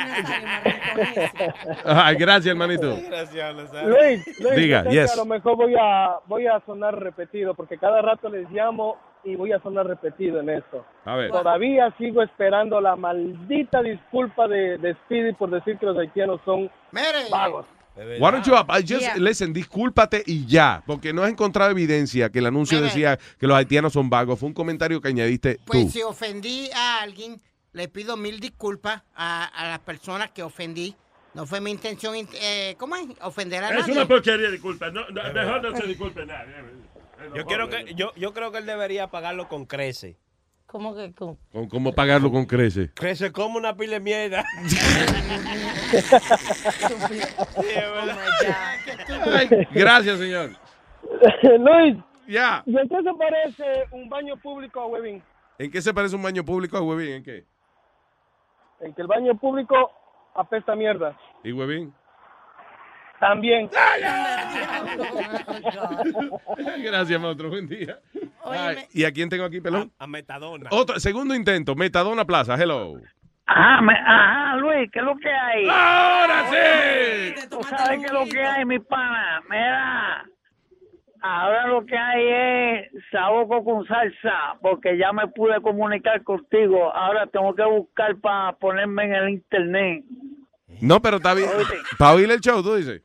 Ay, 1.85 2.15
gracias, 2.15 2.47
hermanito. 2.47 2.97
Gracias, 3.07 3.55
Luis, 3.85 4.39
Luis, 4.39 4.55
Diga, 4.55 4.83
yes. 4.89 5.13
a 5.13 5.17
lo 5.17 5.25
mejor 5.25 5.55
voy 5.55 5.75
a, 5.79 6.15
voy 6.27 6.47
a 6.47 6.59
sonar 6.65 6.97
repetido, 6.99 7.53
porque 7.53 7.77
cada 7.77 8.01
rato 8.01 8.29
les 8.29 8.49
llamo 8.51 8.97
y 9.23 9.35
voy 9.35 9.51
a 9.51 9.59
sonar 9.61 9.85
repetido 9.87 10.39
en 10.39 10.49
esto. 10.49 10.85
A 11.05 11.15
ver. 11.15 11.31
Todavía 11.31 11.93
sigo 11.97 12.21
esperando 12.21 12.79
la 12.81 12.95
maldita 12.95 13.81
disculpa 13.81 14.47
de, 14.47 14.77
de 14.77 14.93
Speedy 15.05 15.33
por 15.33 15.49
decir 15.49 15.77
que 15.77 15.85
los 15.85 15.97
haitianos 15.97 16.39
son 16.45 16.69
vagos. 17.29 17.65
Why 17.95 18.31
don't 18.31 18.45
you, 18.45 18.53
I 18.53 18.81
just, 18.81 19.01
Yeah. 19.01 19.17
listen, 19.17 19.51
discúlpate 19.51 20.23
y 20.25 20.45
ya, 20.45 20.81
porque 20.85 21.11
no 21.11 21.23
has 21.23 21.29
encontrado 21.29 21.71
evidencia 21.71 22.29
que 22.29 22.39
el 22.39 22.45
anuncio 22.45 22.81
decía 22.81 23.19
que 23.37 23.45
los 23.45 23.57
haitianos 23.57 23.91
son 23.91 24.09
vagos. 24.09 24.39
Fue 24.39 24.47
un 24.47 24.53
comentario 24.53 25.01
que 25.01 25.09
añadiste 25.09 25.55
tú. 25.55 25.63
Pues 25.65 25.91
si 25.91 26.01
ofendí 26.01 26.69
a 26.73 27.01
alguien, 27.01 27.41
le 27.73 27.89
pido 27.89 28.15
mil 28.15 28.39
disculpas 28.39 29.03
a, 29.15 29.45
a 29.45 29.67
las 29.69 29.79
personas 29.79 30.31
que 30.31 30.43
ofendí. 30.43 30.95
No 31.33 31.45
fue 31.45 31.59
mi 31.59 31.71
intención, 31.71 32.15
eh, 32.41 32.75
¿cómo 32.79 32.95
es? 32.95 33.05
Ofender 33.21 33.63
a 33.65 33.69
Es 33.69 33.79
nadie. 33.81 33.93
una 33.93 34.07
porquería 34.07 34.45
de 34.47 34.51
disculpa. 34.53 34.89
No, 34.91 35.01
no, 35.09 35.33
mejor 35.33 35.61
no 35.61 35.75
se 35.77 35.85
disculpe 35.87 36.25
nadie. 36.25 36.53
Yo, 37.35 37.45
quiero 37.45 37.69
que, 37.69 37.93
yo, 37.95 38.11
yo 38.15 38.33
creo 38.33 38.51
que 38.51 38.59
él 38.59 38.65
debería 38.65 39.07
pagarlo 39.07 39.47
con 39.47 39.65
crece. 39.65 40.17
¿Cómo 40.65 40.95
que 40.95 41.13
con? 41.13 41.35
Con 41.51 41.67
cómo 41.67 41.93
pagarlo 41.93 42.31
con 42.31 42.45
crece. 42.45 42.91
Crece 42.93 43.31
como 43.31 43.57
una 43.57 43.75
pila 43.75 43.93
de 43.93 43.99
mierda. 43.99 44.45
Ay, 49.33 49.49
gracias, 49.71 50.19
señor. 50.19 50.51
Luis, 51.59 51.97
Ya. 52.27 52.61
¿y 52.65 52.77
en 52.77 52.87
qué 52.87 52.97
se 53.01 53.13
parece 53.17 53.85
un 53.91 54.09
baño 54.09 54.37
público 54.37 54.79
a 54.81 54.85
Webin? 54.87 55.23
¿En 55.57 55.71
qué 55.71 55.81
se 55.81 55.93
parece 55.93 56.15
un 56.15 56.21
baño 56.23 56.43
público 56.45 56.77
a 56.77 56.81
Huevín? 56.81 57.15
¿En 57.15 57.23
qué? 57.23 57.45
En 58.79 58.93
que 58.93 59.01
el 59.01 59.07
baño 59.07 59.35
público 59.37 59.91
apesta 60.33 60.75
mierda. 60.75 61.17
¿Y 61.43 61.51
Huevín? 61.51 61.93
También. 63.19 63.69
Gracias, 66.83 67.21
maestro. 67.21 67.49
Buen 67.49 67.67
día. 67.67 67.97
Ay, 68.45 68.77
¿Y 68.93 69.03
a 69.05 69.11
quién 69.11 69.29
tengo 69.29 69.43
aquí, 69.45 69.61
pelón? 69.61 69.91
A 69.99 70.07
Metadona. 70.07 70.69
Otro, 70.71 70.99
segundo 70.99 71.35
intento. 71.35 71.75
Metadona 71.75 72.25
Plaza. 72.25 72.55
Hello. 72.55 72.99
Ajá, 73.45 73.81
me- 73.81 73.93
ajá, 73.93 74.55
Luis, 74.57 74.89
¿qué 74.91 74.99
es 74.99 75.05
lo 75.05 75.15
que 75.17 75.29
hay? 75.29 75.65
¡Ahora 75.67 76.45
sí! 76.51 77.47
¿Tú 77.49 77.63
sabes 77.63 77.99
qué 77.99 78.05
es 78.05 78.11
lo 78.11 78.25
que 78.25 78.41
hay, 78.43 78.63
mi 78.63 78.77
pana? 78.79 79.41
Mira, 79.49 80.23
ahora 81.21 81.65
lo 81.67 81.83
que 81.85 81.97
hay 81.97 82.27
es 82.27 82.91
saboco 83.11 83.63
con 83.63 83.87
salsa, 83.87 84.55
porque 84.61 84.97
ya 84.99 85.11
me 85.13 85.27
pude 85.29 85.59
comunicar 85.61 86.21
contigo. 86.23 86.93
Ahora 86.93 87.25
tengo 87.25 87.55
que 87.55 87.63
buscar 87.63 88.15
para 88.17 88.51
ponerme 88.53 89.05
en 89.05 89.13
el 89.15 89.29
internet. 89.29 90.03
No, 90.81 91.01
pero 91.01 91.17
está 91.17 91.33
bien. 91.33 91.49
Para 91.97 92.13
oír 92.13 92.29
el 92.29 92.39
show, 92.39 92.61
tú 92.61 92.75
dices. 92.75 93.01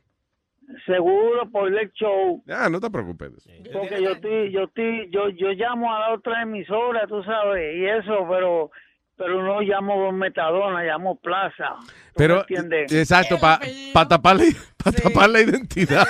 Seguro 0.85 1.49
por 1.51 1.67
el 1.73 1.91
show. 1.93 2.43
Ah, 2.49 2.69
no 2.69 2.79
te 2.79 2.89
preocupes. 2.89 3.31
Porque 3.71 4.01
yo 4.01 4.11
estoy, 4.11 4.51
yo 4.51 4.63
estoy, 4.63 5.09
yo, 5.11 5.29
yo 5.29 5.49
llamo 5.51 5.93
a 5.93 5.99
la 5.99 6.13
otra 6.13 6.41
emisora, 6.41 7.05
tú 7.07 7.23
sabes, 7.23 7.75
y 7.77 7.85
eso, 7.85 8.27
pero, 8.29 8.71
pero 9.15 9.43
no 9.43 9.61
llamo 9.61 10.11
Metadona, 10.11 10.83
llamo 10.83 11.17
Plaza. 11.19 11.75
¿Tú 11.79 11.85
me 11.85 11.91
Pero, 12.15 12.39
entiendes? 12.41 12.91
exacto, 12.93 13.37
para 13.39 14.07
tapar, 14.07 14.37
la- 14.37 14.43
pa 14.83 14.91
tapar 14.91 15.29
la 15.29 15.41
identidad. 15.41 16.05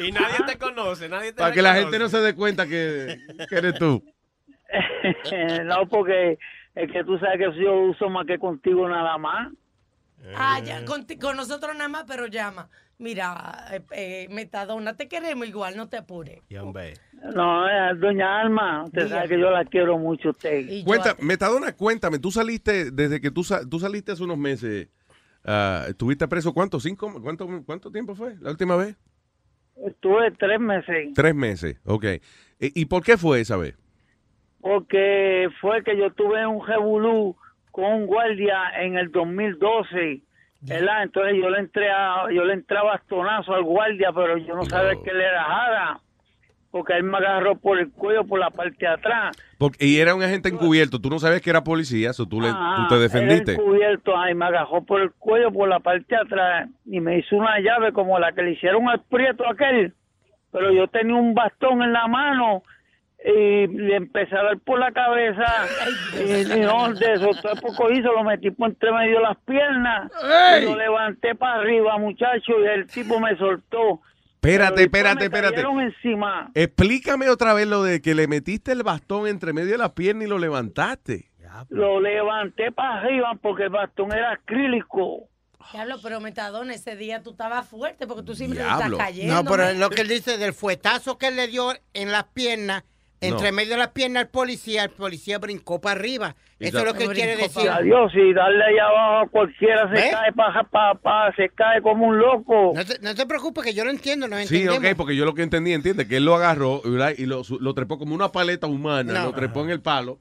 Y 0.00 0.10
nadie 0.12 0.36
te 0.46 0.58
conoce, 0.58 1.08
nadie 1.08 1.32
te 1.32 1.38
Para 1.38 1.54
que 1.54 1.62
la 1.62 1.74
gente 1.74 1.98
no 1.98 2.08
se 2.08 2.18
dé 2.18 2.34
cuenta 2.34 2.66
que, 2.66 3.18
que 3.48 3.54
eres 3.56 3.74
tú. 3.74 4.02
no, 5.64 5.88
porque 5.88 6.38
es 6.74 6.90
que 6.92 7.04
tú 7.04 7.18
sabes 7.18 7.38
que 7.38 7.62
yo 7.62 7.74
uso 7.82 8.08
más 8.08 8.26
que 8.26 8.38
contigo 8.38 8.88
nada 8.88 9.16
más. 9.18 9.52
Ah, 10.36 10.58
Eh. 10.60 10.64
ya, 10.66 10.84
con, 10.84 11.06
con 11.20 11.36
nosotros 11.36 11.74
nada 11.76 11.88
más, 11.88 12.04
pero 12.06 12.26
llama. 12.26 12.68
Mira, 13.00 13.64
eh, 13.72 13.80
eh, 13.92 14.28
Metadona, 14.30 14.94
te 14.94 15.08
queremos 15.08 15.48
igual, 15.48 15.74
no 15.74 15.88
te 15.88 15.96
apures. 15.96 16.42
No, 17.34 17.66
eh, 17.66 17.94
doña 17.96 18.42
Alma, 18.42 18.84
usted 18.84 19.08
sabe 19.08 19.28
que 19.28 19.40
yo 19.40 19.50
la 19.50 19.64
quiero 19.64 19.96
mucho 19.98 20.28
a 20.28 20.30
usted. 20.32 20.66
Cuenta, 20.84 21.16
Metadona, 21.20 21.72
cuéntame, 21.74 22.18
tú 22.18 22.30
saliste, 22.30 22.90
desde 22.90 23.20
que 23.22 23.30
tú, 23.30 23.42
sa- 23.42 23.66
tú 23.66 23.78
saliste 23.80 24.12
hace 24.12 24.22
unos 24.22 24.36
meses, 24.36 24.88
ah, 25.44 25.86
¿estuviste 25.88 26.28
preso 26.28 26.52
cuánto? 26.52 26.78
¿Cinco? 26.78 27.10
¿Cuánto, 27.22 27.48
¿Cuánto 27.64 27.90
tiempo 27.90 28.14
fue 28.14 28.36
la 28.38 28.50
última 28.50 28.76
vez? 28.76 28.96
Estuve 29.86 30.30
tres 30.32 30.60
meses, 30.60 31.08
Tres 31.14 31.34
meses, 31.34 31.80
ok. 31.86 32.04
¿Y, 32.60 32.82
y 32.82 32.84
por 32.84 33.02
qué 33.02 33.16
fue 33.16 33.40
esa 33.40 33.56
vez? 33.56 33.76
porque 34.60 35.48
fue 35.62 35.82
que 35.82 35.96
yo 35.96 36.12
tuve 36.12 36.46
un 36.46 36.66
revolú 36.66 37.34
con 37.70 37.84
un 37.86 38.06
guardia 38.06 38.58
en 38.82 38.98
el 38.98 39.10
2012. 39.10 40.22
¿Verdad? 40.62 41.02
Entonces 41.02 41.34
yo 41.40 41.50
le 41.50 41.58
entré 41.58 41.90
a, 41.90 42.30
yo 42.32 42.44
le 42.44 42.54
entré 42.54 42.76
a 42.78 42.82
bastonazo 42.82 43.54
al 43.54 43.62
guardia, 43.62 44.10
pero 44.14 44.36
yo 44.38 44.54
no 44.54 44.64
sabía 44.64 45.00
que 45.02 45.12
le 45.12 45.24
era 45.24 45.44
jara, 45.44 46.00
porque 46.70 46.94
él 46.94 47.04
me 47.04 47.18
agarró 47.18 47.56
por 47.56 47.78
el 47.78 47.90
cuello 47.90 48.24
por 48.24 48.38
la 48.38 48.50
parte 48.50 48.76
de 48.78 48.88
atrás. 48.88 49.36
Porque, 49.58 49.84
y 49.84 49.98
era 49.98 50.14
un 50.14 50.22
agente 50.22 50.48
encubierto, 50.48 51.00
tú 51.00 51.10
no 51.10 51.18
sabías 51.18 51.40
que 51.40 51.50
era 51.50 51.64
policía, 51.64 52.12
so 52.12 52.26
tú, 52.26 52.40
le, 52.40 52.48
Ajá, 52.48 52.86
tú 52.88 52.94
te 52.94 53.00
defendiste. 53.00 53.52
Era 53.52 53.62
encubierto, 53.62 54.16
ay, 54.16 54.34
me 54.34 54.44
agarró 54.44 54.82
por 54.82 55.00
el 55.00 55.10
cuello, 55.12 55.50
por 55.50 55.68
la 55.68 55.80
parte 55.80 56.06
de 56.08 56.20
atrás, 56.20 56.68
y 56.86 57.00
me 57.00 57.18
hizo 57.18 57.36
una 57.36 57.58
llave 57.60 57.92
como 57.92 58.18
la 58.18 58.32
que 58.32 58.42
le 58.42 58.52
hicieron 58.52 58.88
al 58.88 59.02
prieto 59.02 59.48
aquel. 59.48 59.94
Pero 60.52 60.72
yo 60.72 60.88
tenía 60.88 61.14
un 61.14 61.34
bastón 61.34 61.82
en 61.82 61.92
la 61.92 62.06
mano 62.08 62.62
y 63.24 63.66
le 63.66 63.96
empecé 63.96 64.34
a 64.36 64.42
dar 64.42 64.58
por 64.60 64.78
la 64.78 64.92
cabeza. 64.92 65.66
y, 66.14 66.52
y 66.52 66.60
no, 66.60 66.92
de 66.94 67.12
eso, 67.14 67.30
todo 67.42 67.54
poco 67.56 67.90
hizo, 67.90 68.12
lo 68.12 68.24
metí 68.24 68.50
por 68.50 68.70
entre 68.70 68.92
medio 68.92 69.16
de 69.16 69.22
las 69.22 69.36
piernas. 69.38 70.10
¡Ey! 70.54 70.64
Y 70.64 70.66
lo 70.66 70.76
levanté 70.76 71.34
para 71.34 71.60
arriba, 71.60 71.98
muchacho, 71.98 72.52
y 72.62 72.66
el 72.66 72.86
tipo 72.86 73.20
me 73.20 73.36
soltó. 73.36 74.00
Espérate, 74.34 74.84
espérate, 74.84 75.24
espérate. 75.24 75.60
encima. 75.60 76.50
Explícame 76.54 77.28
otra 77.28 77.52
vez 77.52 77.66
lo 77.66 77.82
de 77.82 78.00
que 78.00 78.14
le 78.14 78.26
metiste 78.26 78.72
el 78.72 78.82
bastón 78.82 79.26
entre 79.26 79.52
medio 79.52 79.72
de 79.72 79.78
las 79.78 79.90
piernas 79.90 80.24
y 80.24 80.30
lo 80.30 80.38
levantaste. 80.38 81.30
Lo 81.68 82.00
levanté 82.00 82.72
para 82.72 83.00
arriba 83.00 83.38
porque 83.42 83.64
el 83.64 83.68
bastón 83.68 84.12
era 84.12 84.32
acrílico. 84.32 85.28
Diablo, 85.72 85.96
pero 86.02 86.20
Metadona, 86.20 86.74
ese 86.74 86.96
día 86.96 87.22
tú 87.22 87.30
estabas 87.32 87.68
fuerte 87.68 88.06
porque 88.06 88.22
tú 88.22 88.34
siempre 88.34 88.60
estás 88.60 88.90
cayendo. 88.96 89.34
No, 89.34 89.44
pero 89.44 89.64
man. 89.64 89.78
lo 89.78 89.90
que 89.90 90.00
él 90.00 90.08
dice 90.08 90.38
del 90.38 90.54
fuetazo 90.54 91.18
que 91.18 91.28
él 91.28 91.36
le 91.36 91.46
dio 91.48 91.72
en 91.92 92.10
las 92.10 92.24
piernas, 92.24 92.84
entre 93.20 93.50
No. 93.50 93.56
medio 93.56 93.72
de 93.72 93.76
las 93.78 93.88
piernas 93.88 94.22
al 94.24 94.28
policía, 94.28 94.84
el 94.84 94.90
policía 94.90 95.38
brincó 95.38 95.80
para 95.80 95.98
arriba. 95.98 96.34
Eso 96.58 96.78
es 96.78 96.84
lo 96.84 96.94
que 96.94 97.04
él 97.04 97.12
quiere 97.12 97.36
decir. 97.36 97.68
Adiós, 97.68 98.12
y 98.14 98.32
darle 98.34 98.64
allá 98.64 98.84
abajo 98.86 99.26
a 99.26 99.28
cualquiera 99.30 99.88
se 99.94 100.10
cae 100.10 100.32
pa, 100.32 100.66
pa, 100.70 100.94
pa- 100.94 101.32
se 101.34 101.48
cae 101.50 101.80
como 101.82 102.06
un 102.06 102.18
loco. 102.18 102.72
No 102.74 102.84
te, 102.84 102.98
no 103.00 103.14
te 103.14 103.26
preocupes, 103.26 103.64
que 103.64 103.72
yo 103.74 103.84
lo 103.84 103.90
entiendo, 103.90 104.28
nos 104.28 104.40
Sí, 104.46 104.62
entendemos. 104.62 104.90
ok, 104.92 104.96
porque 104.96 105.16
yo 105.16 105.24
lo 105.24 105.34
que 105.34 105.42
entendí, 105.42 105.72
entiende, 105.72 106.06
que 106.06 106.16
él 106.18 106.24
lo 106.24 106.34
agarró 106.34 106.82
¿verdad? 106.84 107.12
y 107.16 107.24
lo, 107.26 107.44
su- 107.44 107.58
lo 107.60 107.72
trepó 107.74 107.98
como 107.98 108.14
una 108.14 108.30
paleta 108.30 108.66
humana, 108.66 109.12
No. 109.12 109.24
lo 109.26 109.32
trepó 109.32 109.62
en 109.64 109.70
el 109.70 109.80
palo. 109.80 110.18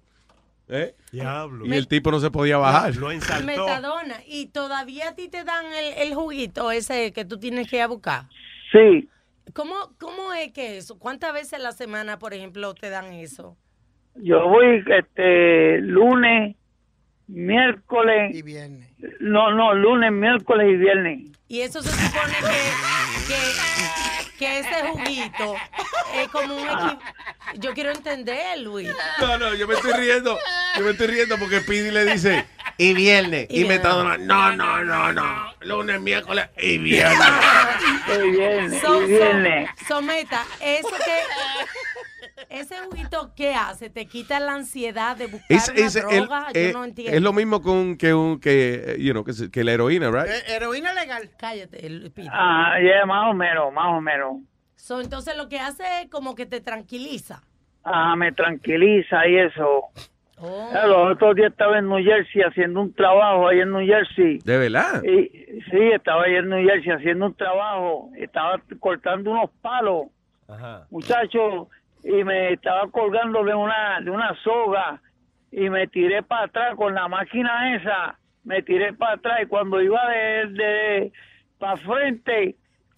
¿eh? 0.72 0.94
Diablo. 1.11 1.66
Y 1.66 1.74
el 1.74 1.88
tipo 1.88 2.11
no 2.11 2.19
se 2.19 2.30
podía 2.32 2.58
bajar. 2.58 2.95
Lo 2.95 3.08
Metadona, 3.10 4.18
y 4.28 4.45
todavía 4.48 5.10
a 5.10 5.16
ti 5.16 5.28
te 5.28 5.44
dan 5.44 5.66
el, 5.66 5.94
el 6.10 6.14
juguito 6.16 6.72
ese 6.72 7.11
que 7.11 7.26
tú 7.26 7.40
tienes 7.40 7.68
que 7.69 7.78
ir 7.78 7.82
a 7.82 7.88
buscar. 7.88 8.24
Sí. 8.72 9.10
¿Cómo, 9.53 9.76
¿Cómo 10.00 10.34
es 10.34 10.52
que 10.52 10.78
eso? 10.78 10.98
¿Cuántas 11.00 11.34
veces 11.34 11.53
a 11.53 11.60
la 11.60 11.72
semana, 11.72 12.19
por 12.19 12.34
ejemplo, 12.34 12.74
te 12.74 12.90
dan 12.90 13.14
eso? 13.14 13.58
Yo 14.16 14.48
voy 14.50 14.84
este 14.88 15.80
lunes, 15.82 16.56
miércoles. 17.28 18.36
Y 18.36 18.42
viernes. 18.42 18.90
No, 19.19 19.52
no, 19.52 19.74
lunes, 19.74 20.11
miércoles 20.11 20.68
y 20.72 20.76
viernes. 20.76 21.30
Y 21.48 21.61
eso 21.61 21.82
se 21.82 21.90
supone 21.90 22.34
que, 22.40 23.28
que, 23.28 24.38
que 24.38 24.60
ese 24.60 24.88
juguito 24.90 25.56
es 26.16 26.28
como 26.30 26.56
un 26.56 26.68
equi- 26.68 27.00
Yo 27.60 27.74
quiero 27.74 27.92
entender, 27.92 28.60
Luis. 28.60 28.90
No, 29.22 29.38
no, 29.38 29.56
yo 29.56 29.68
me 29.68 29.76
estoy 29.76 29.94
riendo. 29.94 30.38
Yo 30.78 30.84
me 30.84 30.92
estoy 30.92 31.08
riendo 31.08 31.38
porque 31.40 31.61
Pidi 31.61 31.92
le 31.92 32.06
dice, 32.06 32.45
y 32.80 32.93
viernes. 32.95 33.45
Y 33.49 33.58
Y, 33.59 33.64
viernes. 33.64 33.77
Metadona, 33.77 34.17
no, 34.17 34.56
no, 34.56 34.83
no, 34.83 35.14
no. 35.14 35.53
Lunes, 35.61 36.01
miércoles 36.01 36.49
y 36.58 36.77
viernes. 36.80 37.19
Y 38.25 38.32
viernes, 38.32 38.82
So- 38.82 39.03
y 39.03 39.08
viernes. 39.08 39.69
so- 39.88 39.95
Someta, 39.95 40.43
eso 40.61 40.90
que... 40.90 41.14
Ese 42.49 42.77
juguito, 42.80 43.33
¿qué 43.35 43.53
hace? 43.53 43.90
¿Te 43.90 44.06
quita 44.08 44.40
la 44.40 44.53
ansiedad 44.53 45.16
de 45.16 45.27
buscar 45.27 45.45
Es, 45.58 45.69
una 45.69 45.80
es, 45.85 45.95
el- 45.95 46.03
droga? 46.25 46.48
Yo 46.53 46.59
eh, 46.59 46.72
no 46.74 46.83
entiendo. 46.85 47.16
es 47.16 47.22
lo 47.22 47.33
mismo 47.33 47.61
con, 47.61 47.98
que, 47.98 48.14
un, 48.14 48.40
que, 48.40 48.95
you 48.99 49.11
know, 49.11 49.24
que, 49.24 49.64
la 49.64 49.72
heroína, 49.74 50.09
right? 50.09 50.27
Eh, 50.32 50.56
heroína 50.56 50.93
legal. 50.93 51.30
Cállate, 51.38 51.85
el 51.85 52.11
pito. 52.11 52.30
Ah, 52.33 52.75
ya, 52.82 53.06
más 53.06 53.30
o 53.30 53.33
menos, 53.33 53.72
más 53.74 53.88
o 53.95 54.01
menos. 54.01 54.38
So, 54.75 55.01
entonces 55.01 55.35
lo 55.38 55.49
que 55.49 55.59
hace 55.59 55.83
es 56.03 56.09
como 56.09 56.33
que 56.33 56.45
te 56.45 56.61
tranquiliza. 56.61 57.43
Ah, 57.83 58.16
me 58.16 58.32
tranquiliza 58.32 59.27
y 59.27 59.38
eso. 59.38 59.83
Oh. 60.42 60.69
Los 60.88 61.11
otros 61.14 61.35
días 61.35 61.51
estaba 61.51 61.80
en 61.80 61.90
New 61.90 62.03
Jersey 62.03 62.42
haciendo 62.42 62.82
un 62.82 62.93
trabajo 62.93 63.48
ahí 63.48 63.59
en 63.59 63.72
New 63.72 63.85
Jersey. 63.85 64.40
¿De 64.40 64.58
verdad? 64.58 65.03
Y, 65.03 65.27
sí, 65.69 65.92
estaba 65.93 66.24
ahí 66.24 66.35
en 66.35 66.50
New 66.50 66.66
Jersey 66.66 66.92
haciendo 66.92 67.27
un 67.27 67.34
trabajo. 67.35 68.09
Estaba 68.16 68.61
cortando 68.80 69.32
unos 69.32 69.50
palos, 69.61 70.08
muchachos, 70.90 71.68
y 72.03 72.24
me 72.24 72.53
estaba 72.53 72.90
colgando 72.90 73.43
de 73.43 73.53
una, 73.53 74.00
de 74.01 74.11
una 74.11 74.34
soga 74.43 75.01
y 75.51 75.69
me 75.69 75.88
tiré 75.88 76.24
para 76.24 76.45
atrás 76.45 76.76
con 76.76 76.93
la 76.93 77.08
máquina 77.08 77.76
esa. 77.76 78.18
Me 78.43 78.61
tiré 78.61 78.93
para 78.93 79.14
atrás 79.14 79.40
y 79.43 79.45
cuando 79.48 79.82
iba 79.82 80.00
de, 80.09 80.48
de 80.48 81.11
para 81.58 81.77
frente, 81.77 82.56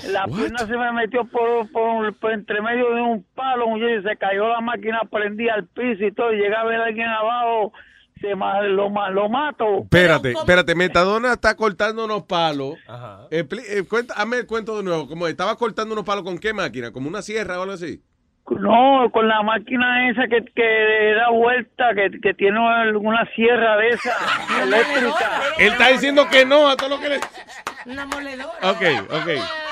la 0.09 0.25
pierna 0.25 0.59
se 0.59 0.77
me 0.77 0.91
metió 0.93 1.25
por, 1.25 1.71
por, 1.71 2.13
por 2.15 2.31
entre 2.31 2.61
medio 2.61 2.93
de 2.93 3.01
un 3.01 3.25
palo, 3.35 3.65
y 3.77 4.01
se 4.03 4.15
cayó 4.17 4.47
la 4.49 4.61
máquina, 4.61 5.01
prendía 5.09 5.53
al 5.55 5.67
piso 5.67 6.03
y 6.05 6.11
todo. 6.11 6.33
Y 6.33 6.37
llega 6.37 6.61
a 6.61 6.65
ver 6.65 6.81
a 6.81 6.85
alguien 6.85 7.07
abajo, 7.07 7.73
se 8.19 8.35
ma- 8.35 8.61
lo, 8.61 8.89
ma- 8.89 9.09
lo 9.09 9.29
mato. 9.29 9.79
Espérate, 9.83 10.31
espérate, 10.31 10.75
Metadona 10.75 11.33
está 11.33 11.55
cortando 11.55 12.05
unos 12.05 12.23
palos. 12.23 12.75
Expli- 13.31 13.63
eh, 13.67 13.83
cuenta, 13.87 14.13
hazme 14.15 14.37
el 14.37 14.47
cuento 14.47 14.77
de 14.77 14.83
nuevo. 14.83 15.07
Como 15.07 15.27
estaba 15.27 15.55
cortando 15.55 15.93
unos 15.93 16.05
palos 16.05 16.23
con 16.23 16.37
qué 16.37 16.53
máquina, 16.53 16.91
como 16.91 17.07
una 17.07 17.21
sierra 17.21 17.57
o 17.59 17.63
algo 17.63 17.73
así. 17.73 18.01
No, 18.49 19.09
con 19.13 19.27
la 19.29 19.41
máquina 19.43 20.09
esa 20.09 20.27
que, 20.27 20.43
que 20.53 21.13
da 21.15 21.29
vuelta, 21.29 21.93
que, 21.95 22.19
que 22.19 22.33
tiene 22.33 22.59
una 22.59 23.25
sierra 23.33 23.77
de 23.77 23.89
esa 23.89 24.11
eléctrica. 24.63 25.41
Él 25.57 25.71
está 25.71 25.87
diciendo 25.87 26.27
que 26.29 26.45
no 26.45 26.67
a 26.67 26.75
todo 26.75 26.89
lo 26.89 26.99
que 26.99 27.09
le. 27.09 27.19
Una 27.85 28.05
moledora. 28.07 28.51
Ok, 28.71 28.81
ok. 29.09 29.29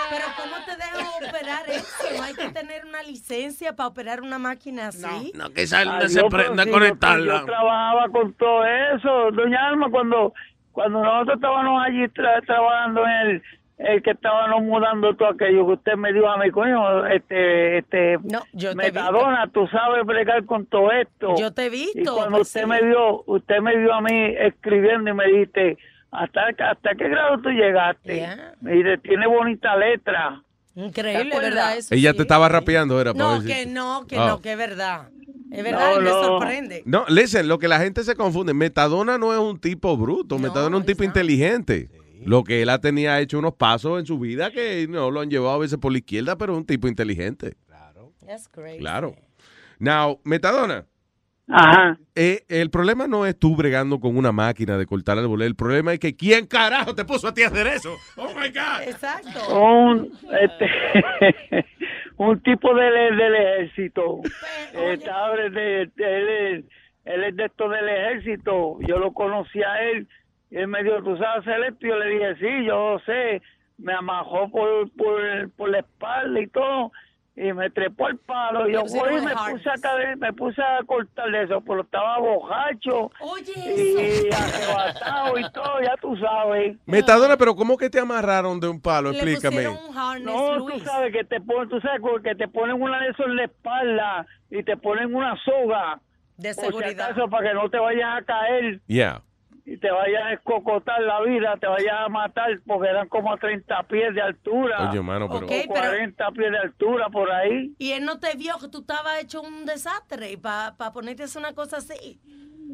Pero 0.09 0.25
¿cómo 0.38 0.55
te 0.65 0.75
dejan 0.75 1.07
operar 1.29 1.69
eso? 1.69 2.17
No 2.17 2.23
hay 2.23 2.33
que 2.33 2.49
tener 2.49 2.85
una 2.85 3.03
licencia 3.03 3.75
para 3.75 3.88
operar 3.88 4.21
una 4.21 4.39
máquina 4.39 4.88
así. 4.88 5.31
No, 5.35 5.49
que 5.51 5.61
Adiós, 6.05 6.13
pero 6.43 6.55
si 6.63 6.69
yo- 6.89 6.95
Yo, 7.39 7.45
trabajaba 7.45 8.09
con 8.09 8.33
todo 8.33 8.65
eso, 8.65 9.31
doña 9.31 9.67
Alma, 9.67 9.88
cuando 9.91 10.33
cuando 10.71 11.01
nosotros 11.03 11.35
estábamos 11.35 11.83
allí 11.85 12.03
tra- 12.09 12.45
trabajando 12.45 13.03
en 13.05 13.11
el, 13.27 13.43
el 13.79 14.01
que 14.03 14.11
estábamos 14.11 14.61
mudando 14.63 15.13
todo 15.15 15.29
aquello 15.29 15.65
que 15.67 15.73
usted 15.73 15.95
me 15.95 16.13
dijo 16.13 16.29
a 16.29 16.38
mi 16.38 16.51
coño, 16.51 17.05
este, 17.07 17.79
este, 17.79 18.17
yo 18.53 18.69
te 18.69 18.71
he 18.71 18.75
Metadona, 18.75 19.47
tú 19.51 19.67
sabes 19.67 20.05
bregar 20.05 20.45
con 20.45 20.65
todo 20.67 20.91
esto. 20.91 21.35
Yo 21.38 21.51
te 21.53 21.65
he 21.65 21.69
visto, 21.69 21.99
Y 21.99 22.05
cuando 22.05 22.38
pues 22.38 22.47
usted 22.47 22.61
sí. 22.61 22.67
me 22.67 22.81
vio, 22.81 23.23
usted 23.25 23.59
me 23.59 23.75
vio 23.77 23.93
a 23.93 23.99
mí 24.01 24.33
escribiendo 24.39 25.09
y 25.09 25.13
me 25.13 25.25
dijiste, 25.27 25.77
¿hasta, 26.11 26.41
hasta 26.71 26.95
qué 26.95 27.07
grado 27.09 27.41
tú 27.41 27.49
llegaste? 27.49 28.15
Yeah. 28.15 28.55
Tiene 29.01 29.27
bonita 29.27 29.75
letra. 29.77 30.43
Increíble. 30.75 31.39
¿verdad? 31.39 31.77
Eso 31.77 31.93
Ella 31.93 32.11
sí. 32.11 32.17
te 32.17 32.21
estaba 32.23 32.47
rapeando, 32.49 32.99
era 33.01 33.13
para 33.13 33.38
No, 33.39 33.43
que 33.45 33.65
no, 33.65 34.05
que 34.07 34.17
Ah. 34.17 34.27
no, 34.27 34.41
que 34.41 34.51
es 34.53 34.57
verdad. 34.57 35.09
Es 35.51 35.63
verdad 35.63 35.93
No, 35.95 35.99
y 36.01 36.03
me 36.03 36.09
no. 36.09 36.23
sorprende. 36.23 36.83
No, 36.85 37.05
listen, 37.09 37.47
lo 37.47 37.57
que 37.59 37.67
la 37.67 37.79
gente 37.79 38.03
se 38.03 38.15
confunde, 38.15 38.53
Metadona 38.53 39.17
no 39.17 39.33
es 39.33 39.39
un 39.39 39.59
tipo 39.59 39.97
bruto, 39.97 40.38
Metadona 40.38 40.77
es 40.77 40.81
un 40.81 40.85
tipo 40.85 41.03
inteligente. 41.03 41.89
Lo 42.23 42.43
que 42.43 42.61
él 42.61 42.69
ha 42.69 42.79
tenido 42.79 43.11
ha 43.11 43.19
hecho 43.19 43.39
unos 43.39 43.55
pasos 43.55 43.99
en 43.99 44.05
su 44.05 44.19
vida 44.19 44.51
que 44.51 44.85
no 44.89 45.09
lo 45.09 45.21
han 45.21 45.29
llevado 45.29 45.55
a 45.55 45.57
veces 45.57 45.79
por 45.79 45.91
la 45.91 45.97
izquierda, 45.99 46.38
pero 46.38 46.53
es 46.53 46.59
un 46.59 46.65
tipo 46.65 46.88
inteligente. 46.88 47.55
That's 48.27 48.47
great. 48.51 48.77
Claro. 48.79 49.15
Now, 49.79 50.19
Metadona. 50.23 50.85
Ajá. 51.52 51.98
Eh, 52.16 52.44
el 52.48 52.69
problema 52.69 53.08
no 53.08 53.26
es 53.26 53.38
tú 53.38 53.56
bregando 53.56 54.00
con 54.00 54.16
una 54.18 54.32
máquina 54.32 54.78
de 54.78 54.86
cortar 54.86 55.18
árboles. 55.18 55.48
El 55.48 55.56
problema 55.56 55.94
es 55.94 56.00
que 56.00 56.16
¿quién 56.16 56.45
carajo 56.45 56.94
te 56.94 57.06
puso 57.06 57.28
a 57.28 57.34
ti 57.34 57.44
a 57.44 57.48
hacer 57.48 57.66
eso? 57.68 57.95
Oh 58.18 58.28
my 58.36 58.50
God. 58.50 58.88
Exacto. 58.88 59.60
un 59.60 60.11
este 60.42 61.66
un 62.18 62.40
tipo 62.42 62.74
del, 62.76 63.18
del 63.18 63.36
ejército 63.36 64.22
Estaba 64.74 65.36
de- 65.38 65.50
de- 65.50 65.90
de- 65.95 66.18
él, 66.18 66.30
es, 66.30 66.66
él 67.06 67.24
es 67.24 67.36
de 67.36 67.45
esto 67.45 67.69
del 67.69 67.88
ejército 67.90 68.78
yo 68.82 69.00
lo 69.00 69.14
conocí 69.14 69.61
a 69.64 69.82
él 69.90 70.08
y 70.52 70.58
él 70.58 70.68
me 70.68 70.84
dijo 70.84 71.02
tú 71.03 71.18
sabes 71.18 71.48
hacer 71.48 71.64
esto 71.64 71.86
y 71.86 71.90
yo 71.90 71.98
le 71.98 72.10
dije 72.10 72.36
sí 72.36 72.66
yo 72.66 73.00
sé 73.06 73.42
me 73.78 73.94
amajó 73.94 74.50
por, 74.52 74.92
por, 74.98 75.50
por 75.56 75.69
la 75.69 75.80
espalda 75.80 76.42
y 76.42 76.48
todo 76.48 76.92
y 77.42 77.53
me 77.53 77.69
trepó 77.69 78.09
el 78.09 78.18
palo 78.18 78.68
y 78.68 78.74
yo 78.74 78.84
voy 78.84 79.18
y 79.18 79.22
me 79.22 79.32
puse 79.34 79.69
a 79.69 79.76
caer- 79.76 80.18
me 80.18 80.34
puse 80.34 80.61
a 80.61 80.84
cortarle 80.85 81.43
eso 81.43 81.61
pero 81.61 81.82
estaba 81.84 82.19
bojacho 82.19 83.09
Oye 83.22 84.26
y 84.27 84.34
arrebatado 84.34 85.38
y 85.40 85.51
todo 85.51 85.82
ya 85.82 85.95
tú 86.01 86.18
sabes 86.18 86.76
Metadona, 86.85 87.38
pero 87.38 87.56
¿cómo 87.56 87.77
que 87.77 87.90
te 87.90 88.00
amarraron 88.00 88.59
de 88.59 88.68
un 88.68 88.82
palo? 88.82 89.11
Le 89.11 89.19
Explícame. 89.19 89.64
no, 90.22 90.66
tú 90.66 90.80
sabes 90.84 91.14
que 91.14 91.24
te 91.24 91.40
ponen, 91.40 91.69
tú 91.69 91.80
sabes 91.80 92.01
que 92.24 92.35
te 92.35 92.48
ponen 92.48 92.82
una 92.82 93.01
de 93.03 93.09
esos 93.09 93.26
en 93.26 93.35
la 93.38 93.43
espalda 93.45 94.26
y 94.50 94.64
te 94.64 94.76
ponen 94.77 95.16
una 95.16 95.35
soga 95.45 96.01
de 96.38 96.53
si 96.53 96.61
seguridad. 96.61 97.11
acaso, 97.11 97.30
para 97.30 97.50
que 97.50 97.53
no 97.53 97.69
te 97.69 97.77
vayas 97.80 98.22
a 98.22 98.22
caer 98.24 98.82
Yeah. 98.88 99.22
Y 99.72 99.77
te 99.77 99.91
vayas 99.91 100.23
a 100.23 100.33
escocotar 100.33 100.99
la 101.01 101.22
vida, 101.22 101.56
te 101.59 101.67
vayas 101.67 101.93
a 102.06 102.09
matar 102.09 102.59
porque 102.65 102.89
eran 102.89 103.07
como 103.07 103.31
a 103.33 103.38
30 103.38 103.83
pies 103.83 104.15
de 104.15 104.22
altura. 104.22 104.89
Oye, 104.89 105.01
mano, 105.01 105.27
pero- 105.30 105.45
Ok, 105.45 105.51
o 105.51 105.73
pero- 105.73 105.88
40 105.89 106.31
pies 106.31 106.51
de 106.51 106.57
altura 106.57 107.09
por 107.09 107.31
ahí. 107.31 107.73
Y 107.77 107.91
él 107.91 108.03
no 108.06 108.19
te 108.19 108.35
vio 108.35 108.57
que 108.59 108.67
tú 108.67 108.80
estabas 108.80 109.19
hecho 109.22 109.41
un 109.41 109.65
desastre 109.65 110.31
y 110.31 110.38
para 110.38 110.75
ponerte 110.93 111.22
a 111.23 111.25
hacer 111.25 111.39
una 111.41 111.53
cosa 111.53 111.77
así. 111.77 112.19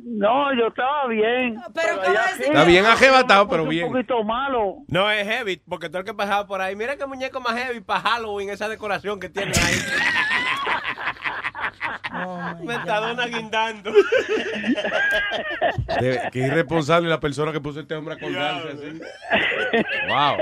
No, 0.08 0.54
yo 0.54 0.68
estaba 0.68 1.08
bien. 1.08 1.56
Pero 1.74 2.02
allá 2.02 2.22
¿cómo 2.32 2.36
sí, 2.38 2.44
Está 2.44 2.64
bien 2.66 2.86
arrebatado, 2.86 3.48
pero 3.48 3.66
bien. 3.66 3.88
Un 3.88 3.94
poquito 3.94 4.24
malo. 4.24 4.76
No 4.88 5.10
es 5.10 5.26
heavy, 5.28 5.62
porque 5.68 5.88
todo 5.90 6.00
el 6.00 6.06
que 6.06 6.14
pasaba 6.14 6.46
por 6.46 6.62
ahí, 6.62 6.76
mira 6.76 6.96
qué 6.98 7.06
muñeco 7.06 7.40
más 7.42 7.56
heavy 7.58 7.80
para 7.80 8.02
Halloween, 8.02 8.50
esa 8.50 8.68
decoración 8.70 9.20
que 9.20 9.30
tiene 9.30 9.52
ahí. 9.52 9.76
Metadona 12.64 13.28
guindando. 13.28 13.92
De- 16.02 16.30
qué 16.32 16.40
irresponsable 16.40 17.10
la 17.10 17.20
persona 17.20 17.52
que 17.52 17.60
puso 17.62 17.80
este 17.80 17.96
hombre 17.96 18.16
a 18.16 18.20
colgarse 18.20 18.70
así. 18.70 19.02
Wow. 20.08 20.38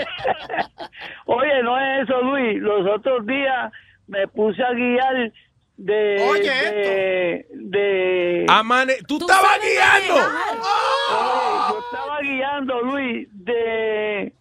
Oye, 1.37 1.63
no 1.63 1.79
es 1.79 2.03
eso, 2.03 2.21
Luis. 2.21 2.61
Los 2.61 2.87
otros 2.87 3.25
días 3.25 3.71
me 4.07 4.27
puse 4.27 4.61
a 4.63 4.71
guiar 4.73 5.31
de. 5.77 6.27
Oye, 6.29 6.51
de, 6.51 7.45
de- 7.51 8.45
Amane, 8.49 8.95
tú 9.07 9.17
estabas 9.19 9.59
guiando. 9.61 10.15
Oye, 10.15 11.69
yo 11.69 11.79
estaba 11.91 12.19
guiando, 12.21 12.81
Luis, 12.81 13.27
de. 13.31 14.33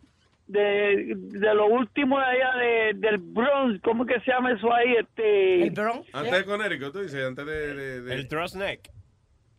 De, 0.52 1.14
de 1.16 1.54
lo 1.54 1.66
último 1.66 2.18
de 2.18 2.24
allá 2.24 2.52
de, 2.56 2.92
del 2.96 3.18
Bronx, 3.18 3.80
¿cómo 3.82 4.04
que 4.06 4.20
se 4.20 4.30
llama 4.30 4.52
eso 4.52 4.72
ahí? 4.72 4.94
Este, 4.98 5.62
¿El 5.64 5.70
Bronx? 5.70 6.08
Antes 6.14 6.32
de 6.32 6.44
Connecticut, 6.44 6.92
tú 6.92 7.00
dices, 7.00 7.24
antes 7.26 7.44
de... 7.46 7.74
de, 7.74 8.00
de- 8.02 8.14
El 8.14 8.28
Trust 8.28 8.56
Neck. 8.56 8.90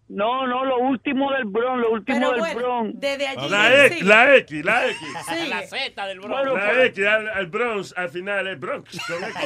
No, 0.09 0.45
no, 0.45 0.65
lo 0.65 0.77
último 0.79 1.31
del 1.31 1.45
Bronx, 1.45 1.81
lo 1.81 1.91
último 1.91 2.17
Pero 2.19 2.31
del 2.31 2.39
bueno, 2.39 2.59
Bronx. 2.59 2.99
desde 2.99 3.27
allí. 3.27 3.49
La 3.49 3.85
X, 3.85 4.03
la 4.05 4.35
X, 4.37 4.65
la 4.65 4.85
X. 4.87 4.97
Sí. 5.27 5.49
La 5.49 5.61
Z 5.63 6.07
del 6.07 6.19
Bronx. 6.19 6.35
Bueno, 6.51 6.57
La 6.57 6.85
X 6.85 7.05
al, 7.07 7.29
al 7.29 7.47
Bronx, 7.47 7.93
al 7.97 8.09
final 8.09 8.47
es 8.47 8.59
Bronx. 8.59 8.91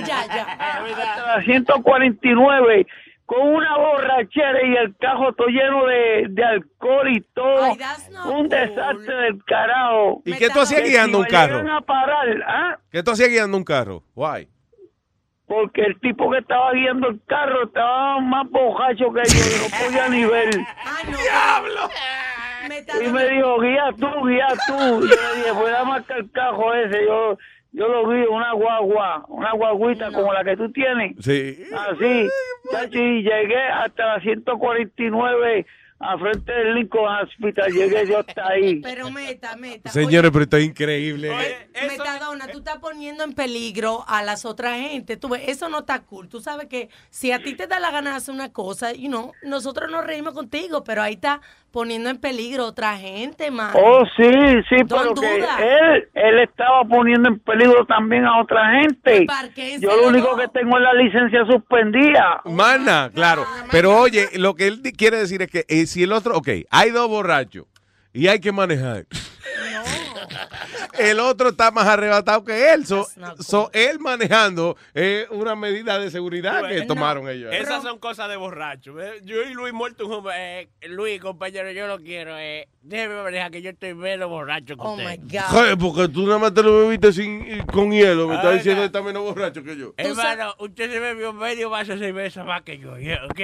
Ya, 0.08 0.26
ya. 0.28 1.36
la 1.38 1.44
149 1.46 2.88
con 3.28 3.42
una 3.42 3.78
borrachera 3.78 4.66
y 4.66 4.76
el 4.78 4.96
cajo 4.96 5.34
todo 5.34 5.48
lleno 5.48 5.86
de, 5.86 6.28
de 6.30 6.44
alcohol 6.46 7.10
y 7.10 7.22
todo. 7.34 7.62
Ay, 7.62 7.78
that's 7.78 8.10
not 8.10 8.26
un 8.26 8.32
cool. 8.32 8.50
desastre 8.50 9.16
del 9.16 9.44
carajo. 9.44 10.22
¿Y 10.24 10.34
qué 10.38 10.50
tú 10.50 10.62
hacías 10.62 10.84
guiando 10.84 11.20
un 11.20 11.26
carro? 11.26 11.72
a 11.72 11.82
parar, 11.82 12.44
¿ah? 12.48 12.80
¿Qué 12.90 13.04
tú 13.04 13.12
hacías 13.12 13.30
guiando 13.30 13.58
un 13.58 13.66
carro? 13.66 14.02
Why? 14.16 14.48
Porque 15.46 15.82
el 15.82 16.00
tipo 16.00 16.32
que 16.32 16.40
estaba 16.40 16.72
guiando 16.72 17.10
el 17.10 17.22
carro 17.26 17.66
estaba 17.66 18.22
más 18.22 18.50
bojacho 18.50 19.12
que 19.12 19.22
yo, 19.26 19.58
no 19.62 19.86
podía 19.86 20.08
ni 20.08 20.26
ver. 20.26 20.50
¡Diablo! 21.06 21.90
Y 23.04 23.08
me 23.10 23.30
dijo, 23.30 23.60
guía 23.60 23.90
tú, 24.00 24.28
guía 24.28 24.48
tú. 24.68 25.06
Y 25.06 25.10
yo 25.10 25.16
le 25.16 25.36
dije, 25.38 25.54
pues 25.54 25.72
dame 25.74 25.96
acá 25.96 26.16
el 26.16 26.32
cajo 26.32 26.74
ese. 26.74 27.06
Yo, 27.06 27.38
yo 27.72 27.88
lo 27.88 28.10
guío, 28.10 28.32
una 28.32 28.54
guagua, 28.54 29.26
una 29.28 29.52
guaguita 29.54 30.12
como 30.12 30.34
la 30.34 30.44
que 30.44 30.58
tú 30.58 30.72
tienes. 30.72 31.16
Sí. 31.20 31.64
Así, 31.76 32.28
chacho, 32.72 32.98
y 32.98 33.24
llegué 33.24 33.60
hasta 33.60 34.16
la 34.16 34.22
149 34.22 35.66
a 36.00 36.18
frente 36.18 36.52
del 36.52 36.76
Lincoln 36.76 37.10
Hospital. 37.24 37.72
Llegué 37.72 38.08
yo 38.08 38.20
hasta 38.20 38.48
ahí. 38.48 38.76
Pero 38.84 39.10
meta, 39.10 39.56
meta. 39.56 39.90
Señores, 39.90 40.32
pero 40.32 40.44
esto 40.44 40.58
es 40.58 40.66
increíble. 40.66 41.32
Metadona, 41.74 42.48
tú 42.48 42.60
estás 42.60 42.78
poniendo 42.78 43.24
en 43.24 43.34
peligro 43.34 44.06
a 44.08 44.24
las 44.24 44.46
otras 44.46 44.80
gente. 44.80 45.18
Tú 45.18 45.30
ves, 45.30 45.44
eso 45.48 45.70
no 45.70 45.80
está 45.80 46.00
cool. 46.02 46.30
Tú 46.30 46.40
sabes 46.40 46.68
que 46.68 46.90
si 47.10 47.32
a 47.32 47.42
ti 47.42 47.56
te 47.56 47.68
da 47.68 47.80
la 47.80 47.92
gana 47.92 48.12
de 48.12 48.18
hacer 48.18 48.34
una 48.34 48.52
cosa, 48.52 48.94
you 48.94 49.08
know, 49.08 49.34
nosotros 49.44 49.90
nos 49.90 50.06
reímos 50.06 50.34
contigo, 50.34 50.84
pero 50.84 51.02
ahí 51.02 51.14
está 51.14 51.42
poniendo 51.72 52.10
en 52.10 52.18
peligro 52.18 52.64
a 52.64 52.68
otra 52.68 52.98
gente, 52.98 53.52
man. 53.52 53.72
Oh, 53.76 54.04
sí, 54.16 54.32
sí, 54.70 54.78
pero 54.88 55.14
que 55.14 55.36
él, 55.36 56.08
él 56.14 56.40
estaba 56.40 56.84
poniendo 56.86 57.30
en 57.30 57.40
peligro 57.40 57.86
también 57.86 58.26
a 58.26 58.42
otra 58.42 58.82
gente. 58.82 59.26
Parquénselo. 59.26 59.92
Yo 59.92 60.02
lo 60.02 60.08
único 60.08 60.36
que 60.38 60.48
tengo 60.48 60.78
es 60.78 60.84
la 60.84 60.94
licencia 60.94 61.46
suspendida. 61.46 62.42
Mana, 62.46 63.12
claro. 63.14 63.46
Pero 63.72 63.98
oye, 64.00 64.30
lo 64.36 64.56
que 64.56 64.68
él 64.68 64.82
quiere 64.98 65.18
decir 65.18 65.42
es 65.42 65.52
que 65.52 65.66
eh, 65.68 65.86
si 65.86 66.04
el 66.04 66.14
otro, 66.14 66.36
ok, 66.38 66.50
hay 66.70 66.92
dos 66.92 67.08
borrachos 67.08 67.66
y 68.14 68.28
hay 68.28 68.40
que 68.40 68.52
manejar. 68.52 69.06
El 70.98 71.20
otro 71.20 71.50
está 71.50 71.72
más 71.72 71.88
arrebatado 71.88 72.44
que 72.44 72.74
él. 72.74 72.86
So, 72.86 73.08
so, 73.40 73.70
él 73.74 74.00
manejando 74.00 74.78
es 74.94 75.28
una 75.30 75.56
medida 75.56 76.00
de 76.00 76.10
seguridad 76.12 76.68
que 76.68 76.82
tomaron 76.84 77.30
ellos. 77.30 77.54
Esas 77.54 77.84
son 77.84 78.00
cosas 78.00 78.30
de 78.30 78.36
borracho. 78.36 78.94
¿ves? 78.94 79.22
Yo 79.24 79.42
y 79.44 79.54
Luis 79.54 79.74
muerto 79.74 80.08
un 80.08 80.26
eh, 80.34 80.68
Luis, 80.88 81.20
compañero, 81.22 81.72
yo 81.72 81.88
lo 81.88 82.00
quiero. 82.00 82.38
Eh, 82.38 82.68
déjeme 82.82 83.22
manejar 83.22 83.52
que 83.52 83.62
yo 83.62 83.70
estoy 83.70 83.94
menos 83.94 84.30
borracho 84.30 84.76
que 84.76 84.82
Oh 84.82 84.94
usted. 84.94 85.06
my 85.06 85.18
God. 85.18 85.80
Porque 85.80 86.08
tú 86.10 86.26
nada 86.26 86.40
más 86.40 86.54
te 86.54 86.64
lo 86.64 86.80
bebiste 86.80 87.14
sin, 87.14 87.64
con 87.66 87.92
hielo. 87.92 88.28
Me 88.28 88.36
estás 88.36 88.48
Oiga. 88.48 88.58
diciendo 88.58 88.82
que 88.82 88.86
está 88.88 89.02
menos 89.02 89.24
borracho 89.24 89.64
que 89.64 89.78
yo. 89.78 89.94
Hermano, 89.98 90.56
usted 90.60 90.92
se 90.92 91.00
bebió 91.00 91.34
medio 91.34 91.70
vaso 91.70 91.94
de 91.94 92.00
cerveza 92.00 92.44
más 92.44 92.62
que 92.64 92.78
yo. 92.80 92.94
¿ok? 92.94 93.40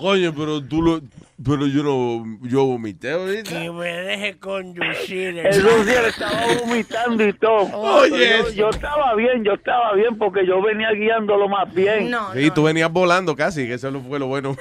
Coño, 0.00 0.32
pero 0.36 0.62
tú 0.62 0.82
lo. 0.82 1.00
Pero 1.44 1.66
yo 1.66 1.82
no. 1.82 2.38
Yo 2.48 2.64
vomité 2.66 3.10
ahorita. 3.12 3.50
Que 3.50 3.70
me 3.70 3.86
deje 3.92 4.38
conducir. 4.38 5.42
Sí, 5.52 5.58
él 5.58 6.04
estaba 6.06 6.46
vomitando 6.60 7.26
y 7.26 7.32
todo. 7.32 7.68
Oye, 7.76 8.38
yo, 8.44 8.50
yo 8.52 8.70
estaba 8.70 9.14
bien, 9.16 9.42
yo 9.44 9.54
estaba 9.54 9.92
bien 9.94 10.16
porque 10.18 10.46
yo 10.46 10.62
venía 10.62 10.90
guiándolo 10.92 11.48
más 11.48 11.72
bien. 11.74 12.14
Sí, 12.34 12.50
tú 12.54 12.62
venías 12.62 12.92
volando 12.92 13.34
casi, 13.34 13.66
que 13.66 13.74
eso 13.74 13.90
lo- 13.90 14.00
fue 14.02 14.18
lo 14.20 14.28
bueno. 14.28 14.56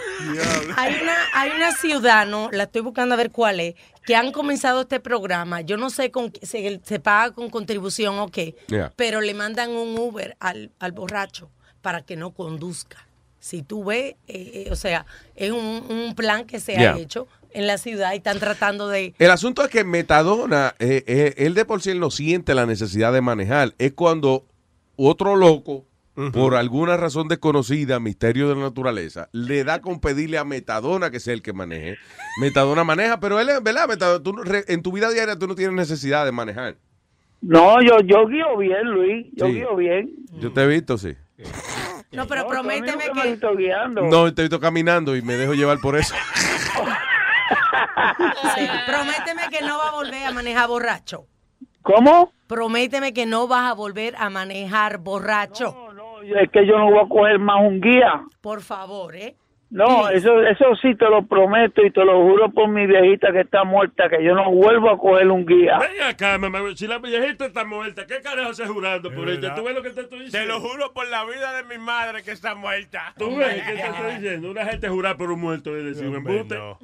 Hay 0.78 0.96
una, 1.02 1.14
hay 1.36 1.52
una 1.52 1.72
ciudad, 1.74 2.26
no, 2.26 2.50
la 2.52 2.64
estoy 2.64 2.82
buscando 2.82 3.14
a 3.14 3.18
ver 3.18 3.30
cuál 3.32 3.60
es, 3.60 3.76
que 4.06 4.16
han 4.16 4.32
comenzado 4.32 4.82
este 4.82 5.00
programa. 5.00 5.62
Yo 5.62 5.78
no 5.78 5.90
sé 5.92 6.10
con 6.10 6.32
se, 6.42 6.82
se 6.84 7.00
paga 7.00 7.32
con 7.34 7.50
contribución 7.52 8.18
o 8.18 8.30
qué, 8.30 8.56
Yeah. 8.70 8.92
pero 8.96 9.22
le 9.22 9.34
mandan 9.36 9.70
un 9.70 9.98
Uber 10.00 10.36
al, 10.40 10.72
al 10.80 10.92
borracho 10.94 11.52
para 11.82 12.02
que 12.02 12.16
no 12.16 12.32
conduzca. 12.32 13.06
Si 13.42 13.64
tú 13.64 13.84
ves, 13.84 14.14
eh, 14.28 14.66
eh, 14.68 14.68
o 14.72 14.76
sea, 14.76 15.06
es 15.36 15.52
un, 15.52 15.84
un 15.90 16.14
plan 16.16 16.46
que 16.46 16.60
se 16.60 16.74
Yeah. 16.78 16.94
ha 16.94 17.00
hecho 17.00 17.28
en 17.54 17.66
la 17.68 17.78
ciudad 17.80 18.14
y 18.14 18.18
están 18.18 18.40
tratando 18.40 18.88
de... 18.88 19.14
El 19.20 19.32
asunto 19.32 19.64
es 19.64 19.70
que 19.70 19.84
Metadona, 19.84 20.76
eh, 20.80 21.04
eh, 21.08 21.34
él 21.38 21.54
de 21.56 21.66
por 21.66 21.82
sí 21.82 21.90
él 21.90 22.00
no 22.00 22.12
siente 22.12 22.54
la 22.56 22.66
necesidad 22.68 23.12
de 23.12 23.20
manejar. 23.22 23.74
Es 23.80 23.94
cuando 23.94 24.46
otro 24.96 25.36
loco, 25.36 25.86
por 26.34 26.54
alguna 26.56 26.98
razón 26.98 27.28
desconocida, 27.30 28.00
misterio 28.00 28.48
de 28.48 28.54
la 28.56 28.62
naturaleza, 28.62 29.28
le 29.32 29.64
da 29.64 29.82
con 29.82 30.00
pedirle 30.00 30.38
a 30.38 30.44
Metadona 30.44 31.10
que 31.10 31.20
sea 31.20 31.34
el 31.34 31.42
que 31.42 31.52
maneje. 31.52 31.98
Metadona 32.40 32.84
maneja, 32.84 33.20
pero 33.20 33.40
él 33.40 33.50
es, 33.50 33.64
¿verdad? 33.64 33.88
Metadona, 33.88 34.22
tú 34.24 34.34
no- 34.34 34.44
re- 34.44 34.66
en 34.68 34.84
tu 34.84 34.92
vida 34.92 35.10
diaria 35.10 35.36
tú 35.40 35.48
no 35.48 35.56
tienes 35.56 35.76
necesidad 35.76 36.24
de 36.26 36.32
manejar. 36.32 36.76
No, 37.42 37.82
yo, 37.82 37.98
yo 38.06 38.28
guío 38.28 38.56
bien, 38.58 38.84
Luis. 38.92 39.26
Yo 39.34 39.48
Sí. 39.48 39.54
guío 39.54 39.76
bien. 39.76 40.12
Yo 40.40 40.54
te 40.54 40.62
he 40.62 40.68
visto, 40.68 40.96
sí. 41.00 41.16
No, 42.12 42.28
pero 42.28 42.48
prométeme 42.48 43.06
que... 43.06 43.24
Me 43.24 43.30
estoy 43.32 43.58
guiando. 43.58 44.02
No, 44.04 44.34
te 44.34 44.42
he 44.42 44.44
visto 44.46 44.60
caminando 44.60 45.16
y 45.16 45.22
me 45.22 45.36
dejo 45.38 45.54
llevar 45.54 45.80
por 45.80 45.98
eso. 45.98 46.14
Sí, 48.56 48.68
prométeme 48.86 49.44
que 49.50 49.62
no 49.62 49.78
va 49.78 49.90
a 49.90 49.92
volver 49.92 50.26
a 50.26 50.32
manejar 50.32 50.68
borracho. 50.68 51.26
¿Cómo? 51.82 52.32
Prométeme 52.48 53.14
que 53.14 53.26
no 53.26 53.48
vas 53.48 53.72
a 53.72 53.74
volver 53.74 54.16
a 54.18 54.30
manejar 54.30 55.00
borracho. 55.00 55.76
Es 56.24 56.50
que 56.52 56.66
yo 56.66 56.78
no 56.78 56.92
voy 56.92 57.00
a 57.04 57.10
coger 57.10 57.40
más 57.40 57.62
un 57.62 57.82
guía. 57.82 58.24
Por 58.42 58.62
favor, 58.62 59.16
¿eh? 59.16 59.36
No, 59.72 60.10
eso, 60.10 60.42
eso 60.44 60.76
sí 60.82 60.96
te 60.96 61.06
lo 61.10 61.26
prometo 61.26 61.82
y 61.86 61.92
te 61.92 62.04
lo 62.04 62.22
juro 62.24 62.50
por 62.52 62.68
mi 62.68 62.86
viejita 62.86 63.32
que 63.32 63.40
está 63.40 63.64
muerta, 63.64 64.10
que 64.10 64.22
yo 64.22 64.36
no 64.36 64.52
vuelvo 64.52 64.90
a 64.90 64.98
coger 64.98 65.30
un 65.32 65.46
guía. 65.46 65.80
Ven 65.80 66.02
acá, 66.10 66.38
mamá. 66.38 66.60
Si 66.76 66.88
la 66.88 66.98
viejita 67.00 67.46
está 67.46 67.64
muerta, 67.64 68.06
¿qué 68.06 68.20
carajo 68.22 68.54
se 68.54 68.68
jurando 68.68 69.10
por 69.14 69.30
ella? 69.30 69.56
¿Tú 69.56 69.64
ves 69.64 69.74
lo 69.74 69.82
que 69.82 69.92
te 69.92 70.02
estoy 70.02 70.20
Te 70.20 70.26
diciendo? 70.26 70.56
lo 70.56 70.60
juro 70.60 70.92
por 70.94 71.08
la 71.08 71.24
vida 71.24 71.54
de 71.54 71.64
mi 71.64 71.82
madre 71.82 72.22
que 72.22 72.32
está 72.32 72.54
muerta. 72.54 73.14
¿Tú 73.18 73.38
ves 73.38 73.64
qué 73.66 73.74
te 73.76 73.88
estoy 73.88 74.12
diciendo? 74.20 74.52
Una 74.52 74.66
gente 74.66 74.90
jurar 74.90 75.16
por 75.16 75.32
un 75.32 75.40
muerto 75.40 75.76
es 75.78 75.86
decir, 75.86 76.06
un 76.08 76.16
embute. 76.18 76.56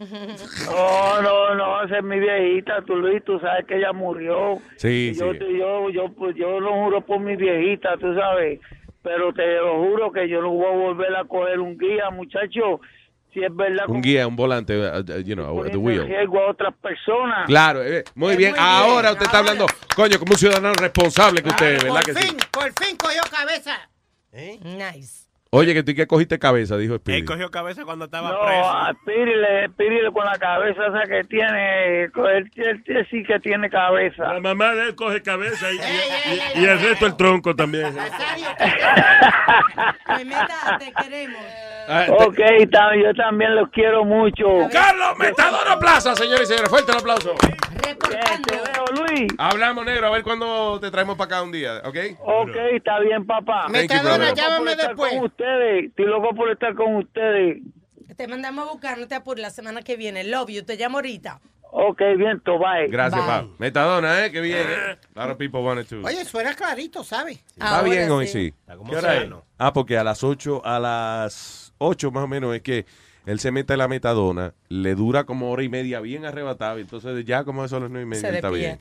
No, 0.65 1.21
no, 1.21 1.55
no, 1.55 1.83
esa 1.83 1.97
es 1.97 2.03
mi 2.03 2.19
viejita, 2.19 2.81
tú 2.83 2.95
Luis, 2.95 3.23
tú 3.23 3.37
sabes 3.39 3.65
que 3.65 3.77
ella 3.77 3.91
murió. 3.93 4.59
Sí, 4.77 5.11
Y 5.13 5.19
yo, 5.19 5.33
sí. 5.33 5.39
yo, 5.57 5.89
yo, 5.89 6.09
pues, 6.13 6.35
yo 6.35 6.59
lo 6.59 6.71
juro 6.73 7.01
por 7.01 7.19
mi 7.19 7.35
viejita, 7.35 7.97
tú 7.97 8.13
sabes, 8.15 8.59
pero 9.07 9.31
te 9.33 9.55
lo 9.55 9.77
juro 9.77 10.11
que 10.11 10.27
yo 10.27 10.41
no 10.41 10.49
voy 10.51 10.65
a 10.65 10.75
volver 10.77 11.15
a 11.15 11.23
coger 11.23 11.59
un 11.59 11.77
guía, 11.77 12.09
muchacho, 12.11 12.81
si 13.33 13.41
es 13.41 13.55
verdad 13.55 13.85
Un 13.87 14.01
guía, 14.01 14.27
un 14.27 14.35
volante, 14.35 14.77
uh, 14.77 14.97
uh, 14.99 15.19
you 15.21 15.35
know, 15.35 15.63
the 15.63 15.71
que 15.71 15.77
wheel. 15.77 16.05
riesgo 16.05 16.39
a 16.41 16.49
otras 16.51 16.73
personas. 16.75 17.45
Claro, 17.47 17.83
eh, 17.83 18.03
muy 18.15 18.35
bien. 18.35 18.53
Ahora 18.57 19.11
usted 19.13 19.25
está 19.25 19.39
hablando, 19.39 19.65
coño, 19.95 20.19
como 20.19 20.33
un 20.33 20.37
ciudadano 20.37 20.73
responsable 20.73 21.41
que 21.41 21.49
usted, 21.49 21.83
¿verdad 21.83 22.01
que 22.03 22.13
Por 22.13 22.21
sí? 22.21 22.27
fin, 22.27 22.37
por 22.51 22.85
fin 22.85 22.97
cogió 22.97 23.21
cabeza. 23.31 23.89
Nice. 24.63 25.26
Oye, 25.49 25.73
que 25.73 25.81
tú 25.83 25.93
que 25.95 26.07
cogiste 26.07 26.39
cabeza, 26.39 26.77
dijo 26.77 26.93
Él 26.95 26.97
Spirit. 26.99 27.25
cogió 27.25 27.49
cabeza 27.49 27.85
cuando 27.85 28.05
estaba 28.05 28.31
No, 28.31 28.39
preso. 28.45 28.69
a 28.69 28.93
Spirile, 29.01 29.67
Spirile 29.69 30.11
con 30.11 30.25
la 30.25 30.37
cabeza 30.37 30.87
esa 30.87 31.03
que 31.09 31.23
tiene, 31.23 32.03
él, 32.03 32.11
él- 32.55 32.83
él 32.85 33.07
sí 33.09 33.23
que 33.23 33.39
tiene 33.39 33.69
cabeza. 33.69 34.33
La 34.33 34.39
mamá 34.41 34.73
de 34.75 34.89
él 34.89 34.95
coge 34.95 35.21
cabeza 35.21 35.67
y, 35.71 35.75
y- 35.75 36.59
y- 36.59 36.63
y 36.63 36.65
el 36.65 36.79
resto 36.79 37.05
el 37.05 37.15
tronco 37.15 37.55
también. 37.55 37.95
Pues 40.05 40.25
meta, 40.25 40.77
te 40.79 40.91
queremos. 41.03 41.41
Ok, 42.09 42.37
ta- 42.71 42.95
yo 42.95 43.13
también 43.15 43.55
los 43.55 43.69
quiero 43.69 44.03
mucho. 44.03 44.45
Carlos 44.71 45.17
Metadona 45.17 45.79
Plaza, 45.79 46.15
señores 46.15 46.43
y 46.43 46.45
señores. 46.47 46.69
Fuerte 46.69 46.91
el 46.91 46.97
aplauso. 46.97 47.33
Te 47.81 47.93
veo, 47.93 48.85
Luis. 49.05 49.27
Hablamos, 49.37 49.85
negro, 49.85 50.07
a 50.07 50.09
ver 50.11 50.23
cuándo 50.23 50.79
te 50.79 50.91
traemos 50.91 51.15
para 51.17 51.25
acá 51.37 51.43
un 51.43 51.51
día, 51.51 51.81
¿ok? 51.85 51.95
Ok, 52.19 52.55
está 52.73 52.99
bien, 52.99 53.25
papá. 53.25 53.67
Thank 53.71 53.91
you, 53.91 54.01
brother. 54.01 54.33
Estoy 54.33 54.45
loco 54.45 54.59
por 54.65 54.69
estar 54.69 54.95
con 54.95 55.17
ustedes. 55.23 55.85
Estoy 55.85 56.05
loco 56.05 56.35
por 56.35 56.51
estar 56.51 56.75
con 56.75 56.95
ustedes. 56.97 57.57
Te 58.15 58.27
mandamos 58.27 58.67
a 58.67 58.71
buscar, 58.71 58.97
no 58.97 59.07
te 59.07 59.15
apures, 59.15 59.41
la 59.41 59.49
semana 59.51 59.81
que 59.81 59.95
viene. 59.95 60.23
Love 60.23 60.49
you, 60.49 60.63
te 60.63 60.75
llamo 60.75 60.97
ahorita. 60.97 61.39
Ok, 61.69 61.99
bien, 62.17 62.41
bye. 62.45 62.87
Gracias, 62.87 63.21
Bye. 63.21 63.29
pa. 63.29 63.45
Metadona, 63.59 64.25
¿eh? 64.25 64.31
Que 64.31 64.41
bien, 64.41 64.65
¿eh? 64.67 64.97
A 65.15 65.23
lot 65.25 65.31
of 65.33 65.37
people 65.37 65.59
wanted 65.59 65.85
to. 65.87 66.01
Oye, 66.01 66.23
suena 66.25 66.55
clarito, 66.55 67.03
¿sabes? 67.03 67.43
Está 67.49 67.81
bien 67.83 68.09
hoy, 68.09 68.27
sí. 68.27 68.53
¿Qué 68.89 68.95
hora 68.95 69.15
es? 69.17 69.29
Ah, 69.59 69.73
porque 69.73 69.97
a 69.97 70.03
las 70.03 70.23
8, 70.23 70.61
a 70.65 70.79
las 70.79 71.66
8 71.77 72.11
más 72.11 72.23
o 72.23 72.27
menos 72.27 72.55
es 72.55 72.61
que 72.61 72.85
él 73.25 73.39
se 73.39 73.51
mete 73.51 73.75
la 73.75 73.89
metadona, 73.89 74.53
le 74.69 74.95
dura 74.95 75.25
como 75.25 75.51
hora 75.51 75.61
y 75.61 75.67
media 75.67 75.99
bien 75.99 76.23
arrebatado, 76.23 76.77
entonces 76.79 77.25
ya 77.25 77.43
como 77.43 77.65
eso 77.65 77.75
a 77.75 77.81
las 77.81 77.89
9 77.89 78.03
y 78.03 78.05
media 78.07 78.29
Se 78.29 78.35
está 78.35 78.49
bien. 78.49 78.79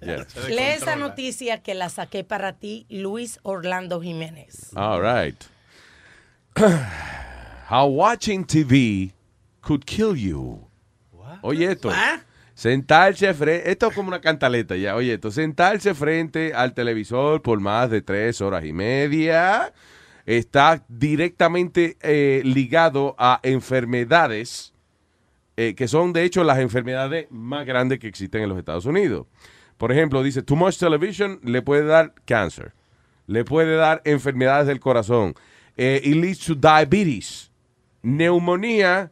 Lee 0.48 0.74
esa 0.76 0.94
noticia 0.94 1.62
que 1.62 1.74
la 1.74 1.88
saqué 1.88 2.22
para 2.22 2.52
ti, 2.52 2.86
Luis 2.88 3.40
Orlando 3.42 4.00
Jiménez. 4.00 4.70
All 4.76 5.02
right. 5.02 5.36
How 7.68 7.86
watching 7.86 8.44
TV 8.44 9.12
could 9.60 9.84
kill 9.84 10.14
you. 10.14 10.60
Oye 11.42 11.72
esto. 11.72 11.90
sentarse 12.54 13.34
frente, 13.34 13.70
esto 13.70 13.88
es 13.88 13.94
como 13.94 14.08
una 14.08 14.20
cantaleta 14.20 14.76
ya, 14.76 14.94
oye, 14.96 15.14
esto, 15.14 15.30
sentarse 15.30 15.92
frente 15.94 16.54
al 16.54 16.72
televisor 16.72 17.42
por 17.42 17.60
más 17.60 17.90
de 17.90 18.00
tres 18.00 18.40
horas 18.40 18.64
y 18.64 18.72
media 18.72 19.72
está 20.26 20.84
directamente 20.88 21.96
eh, 22.02 22.42
ligado 22.44 23.14
a 23.18 23.40
enfermedades 23.42 24.74
eh, 25.58 25.74
que 25.74 25.88
son 25.88 26.12
de 26.12 26.24
hecho 26.24 26.44
las 26.44 26.58
enfermedades 26.58 27.28
más 27.30 27.64
grandes 27.64 27.98
que 27.98 28.08
existen 28.08 28.42
en 28.42 28.50
los 28.50 28.58
Estados 28.58 28.84
Unidos. 28.84 29.26
Por 29.78 29.90
ejemplo, 29.90 30.22
dice, 30.22 30.42
too 30.42 30.54
much 30.54 30.76
television 30.76 31.40
le 31.42 31.62
puede 31.62 31.84
dar 31.84 32.12
cáncer, 32.26 32.74
le 33.26 33.42
puede 33.42 33.76
dar 33.76 34.02
enfermedades 34.04 34.66
del 34.66 34.80
corazón, 34.80 35.34
eh, 35.78 36.02
it 36.04 36.16
leads 36.16 36.40
to 36.40 36.54
diabetes, 36.54 37.50
neumonía, 38.02 39.10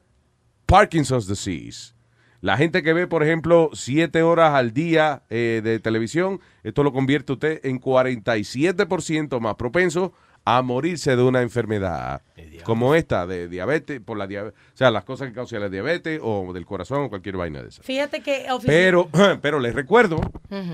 Parkinson's 0.67 1.27
disease. 1.27 1.95
La 2.43 2.59
gente 2.59 2.83
que 2.83 2.93
ve, 2.93 3.07
por 3.07 3.23
ejemplo, 3.23 3.71
siete 3.73 4.23
horas 4.23 4.53
al 4.53 4.75
día 4.75 5.23
eh, 5.31 5.63
de 5.65 5.81
televisión, 5.81 6.41
esto 6.63 6.83
lo 6.83 6.93
convierte 6.93 7.33
usted 7.33 7.61
en 7.65 7.81
47% 7.81 9.41
más 9.41 9.55
propenso 9.55 10.13
a 10.45 10.63
morirse 10.63 11.17
de 11.17 11.23
una 11.23 11.43
enfermedad 11.43 12.23
como 12.65 12.95
esta 12.95 13.27
de 13.27 13.49
diabetes, 13.49 14.01
por 14.01 14.17
la 14.17 14.27
diabetes, 14.27 14.59
o 14.75 14.77
sea, 14.77 14.91
las 14.91 15.05
cosas 15.05 15.29
que 15.29 15.35
causan 15.35 15.61
la 15.61 15.69
diabetes 15.69 16.21
o 16.23 16.53
del 16.53 16.65
corazón 16.65 17.05
o 17.05 17.09
cualquier 17.09 17.37
vaina 17.37 17.63
de 17.63 17.69
esa. 17.69 17.83
Fíjate 17.83 18.21
que... 18.21 18.47
Pero, 18.67 19.09
pero 19.43 19.61
les 19.61 19.75
recuerdo 19.75 20.21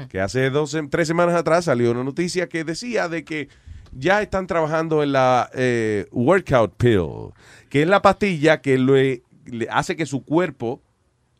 que 0.08 0.20
hace 0.20 0.50
dos, 0.50 0.76
tres 0.90 1.08
semanas 1.08 1.34
atrás 1.34 1.64
salió 1.64 1.90
una 1.90 2.04
noticia 2.04 2.48
que 2.48 2.64
decía 2.64 3.08
de 3.08 3.24
que 3.24 3.48
ya 3.92 4.22
están 4.22 4.46
trabajando 4.46 5.02
en 5.02 5.12
la 5.12 5.50
eh, 5.54 6.06
workout 6.12 6.74
pill, 6.76 7.32
que 7.68 7.82
es 7.82 7.88
la 7.88 8.02
pastilla 8.02 8.60
que 8.60 8.78
le, 8.78 9.22
le 9.46 9.68
hace 9.70 9.96
que 9.96 10.06
su 10.06 10.24
cuerpo 10.24 10.80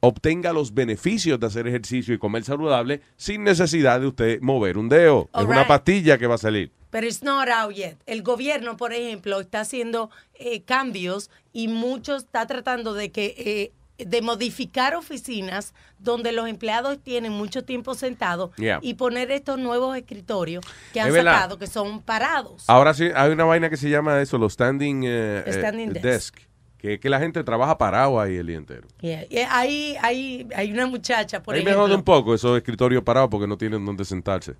obtenga 0.00 0.52
los 0.52 0.75
beneficios 0.75 1.39
de 1.39 1.47
hacer 1.47 1.68
ejercicio 1.68 2.15
y 2.15 2.18
comer 2.18 2.42
saludable 2.42 3.02
sin 3.17 3.44
necesidad 3.44 4.00
de 4.00 4.07
usted 4.07 4.41
mover 4.41 4.78
un 4.78 4.89
dedo. 4.89 5.28
Es 5.34 5.44
una 5.44 5.67
pastilla 5.67 6.18
que 6.18 6.26
va 6.26 6.36
a 6.36 6.39
salir. 6.39 6.73
Pero 6.91 7.07
it's 7.07 7.23
not 7.23 7.49
out 7.49 7.73
yet. 7.73 7.97
El 8.07 8.23
gobierno, 8.23 8.77
por 8.77 8.93
ejemplo, 8.93 9.41
está 9.41 9.60
haciendo 9.60 10.10
eh, 10.35 10.62
cambios 10.62 11.31
y 11.52 11.69
mucho 11.69 12.17
está 12.17 12.47
tratando 12.47 12.94
de 12.94 13.10
que 13.12 13.35
eh, 13.39 13.73
de 14.05 14.23
modificar 14.23 14.94
oficinas 14.97 15.75
donde 15.99 16.33
los 16.33 16.49
empleados 16.49 16.99
tienen 17.02 17.33
mucho 17.33 17.65
tiempo 17.65 17.94
sentados 17.94 18.51
Yeah. 18.57 18.78
y 18.83 18.94
poner 18.94 19.31
estos 19.31 19.59
nuevos 19.59 19.94
escritorios 19.97 20.65
que 20.94 21.01
han 21.02 21.09
Es 21.09 21.12
verdad. 21.15 21.35
sacado 21.35 21.59
que 21.59 21.67
son 21.67 22.01
parados. 22.01 22.65
Ahora 22.67 22.94
sí, 22.94 23.09
hay 23.15 23.31
una 23.31 23.44
vaina 23.44 23.69
que 23.69 23.77
se 23.77 23.91
llama 23.91 24.20
eso, 24.23 24.39
los 24.39 24.55
standing, 24.55 25.05
eh, 25.05 25.43
eh, 25.47 25.52
Standing 25.52 25.93
desk. 25.93 26.05
desk. 26.05 26.36
Que, 26.78 26.99
que 26.99 27.10
la 27.10 27.19
gente 27.20 27.44
trabaja 27.44 27.77
parado 27.77 28.19
ahí 28.19 28.36
el 28.36 28.47
día 28.47 28.57
entero. 28.57 28.89
Yeah. 29.02 29.27
Y 29.28 29.36
Hay, 29.51 29.97
hay, 30.01 30.49
hay 30.57 30.73
una 30.73 30.86
muchacha, 30.86 31.43
por 31.43 31.55
Ahí 31.55 31.60
me 31.62 31.70
ejemplo. 31.73 31.83
jode 31.89 31.94
un 31.97 32.02
poco 32.02 32.35
esos 32.35 32.57
escritorios 32.57 33.02
parados 33.05 33.28
porque 33.31 33.47
no 33.47 33.59
tienen 33.59 33.85
donde 33.85 34.07
sentarse. 34.07 34.55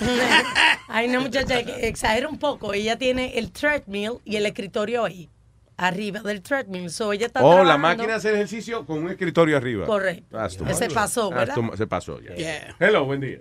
Hay 0.88 1.08
una 1.08 1.20
muchacha 1.20 1.62
que 1.64 1.88
exagera 1.88 2.28
un 2.28 2.38
poco. 2.38 2.72
Ella 2.72 2.96
tiene 2.98 3.38
el 3.38 3.52
treadmill 3.52 4.18
y 4.24 4.36
el 4.36 4.46
escritorio 4.46 5.04
ahí, 5.04 5.30
arriba 5.76 6.20
del 6.20 6.42
treadmill. 6.42 6.90
So 6.90 7.12
ella 7.12 7.26
está 7.26 7.42
Oh, 7.42 7.64
la 7.64 7.76
máquina 7.76 8.08
de 8.08 8.14
hacer 8.14 8.34
ejercicio 8.34 8.84
con 8.86 8.98
un 9.04 9.10
escritorio 9.10 9.56
arriba. 9.56 9.86
Correcto. 9.86 10.38
Se 10.74 10.90
pasó, 10.90 11.30
¿verdad? 11.30 11.54
se 11.76 11.86
pasó, 11.86 12.20
ya. 12.20 12.34
Yeah. 12.34 12.76
Hello, 12.78 13.04
buen 13.04 13.20
día. 13.20 13.40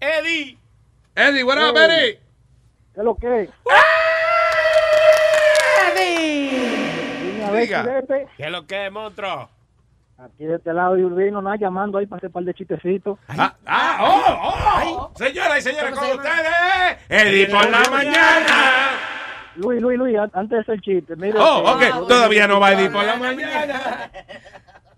Eddie. 0.00 0.58
Eddie, 1.14 1.44
what 1.44 1.58
up. 1.70 1.76
Eddie? 1.76 2.18
¿Qué 2.94 3.00
es 3.00 3.04
lo 3.04 3.16
que? 3.16 3.50
Diga. 7.60 8.02
¿Qué 8.36 8.44
es 8.44 8.50
lo 8.50 8.66
que 8.66 8.86
es, 8.86 8.92
monstruo? 8.92 9.48
Aquí 10.18 10.44
de 10.44 10.54
este 10.56 10.72
lado 10.72 10.94
de 10.94 11.04
Urbino, 11.04 11.42
nada, 11.42 11.56
llamando 11.56 11.98
ahí 11.98 12.06
para 12.06 12.18
hacer 12.18 12.28
un 12.28 12.32
par 12.34 12.44
de 12.44 12.54
chistecitos. 12.54 13.18
Ah, 13.28 13.54
ah, 13.66 13.98
oh, 14.00 15.10
oh. 15.10 15.12
Señoras 15.16 15.58
y 15.58 15.62
señores, 15.62 15.90
con 15.98 16.08
ustedes, 16.08 16.98
Eddie 17.08 17.46
por 17.48 17.68
la 17.68 17.80
mañana. 17.90 18.90
Luis, 19.56 19.80
Luis, 19.82 19.98
Luis, 19.98 20.16
an- 20.16 20.30
antes 20.34 20.50
de 20.56 20.60
hacer 20.60 20.80
chiste, 20.80 21.16
mira. 21.16 21.36
Oh, 21.42 21.80
eh, 21.80 21.90
ok, 21.92 22.08
todavía 22.08 22.46
no 22.46 22.60
va 22.60 22.72
Eddie 22.72 22.90
por 22.90 23.04
la 23.04 23.16
mañana. 23.16 24.10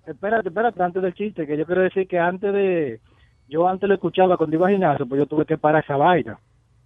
Espérate, 0.07 0.49
espérate, 0.49 0.83
antes 0.83 1.03
del 1.03 1.15
chiste, 1.15 1.47
que 1.47 1.57
yo 1.57 1.65
quiero 1.67 1.83
decir 1.83 2.07
que 2.07 2.19
antes 2.19 2.53
de. 2.53 3.01
Yo 3.49 3.67
antes 3.69 3.89
lo 3.89 3.95
escuchaba 3.95 4.37
cuando 4.37 4.57
iba 4.57 4.67
al 4.67 4.73
gimnasio, 4.73 5.07
pues 5.07 5.19
yo 5.21 5.27
tuve 5.27 5.47
que 5.47 5.57
parar 5.57 5.83
esa 5.83 5.97
vaina. 5.97 6.39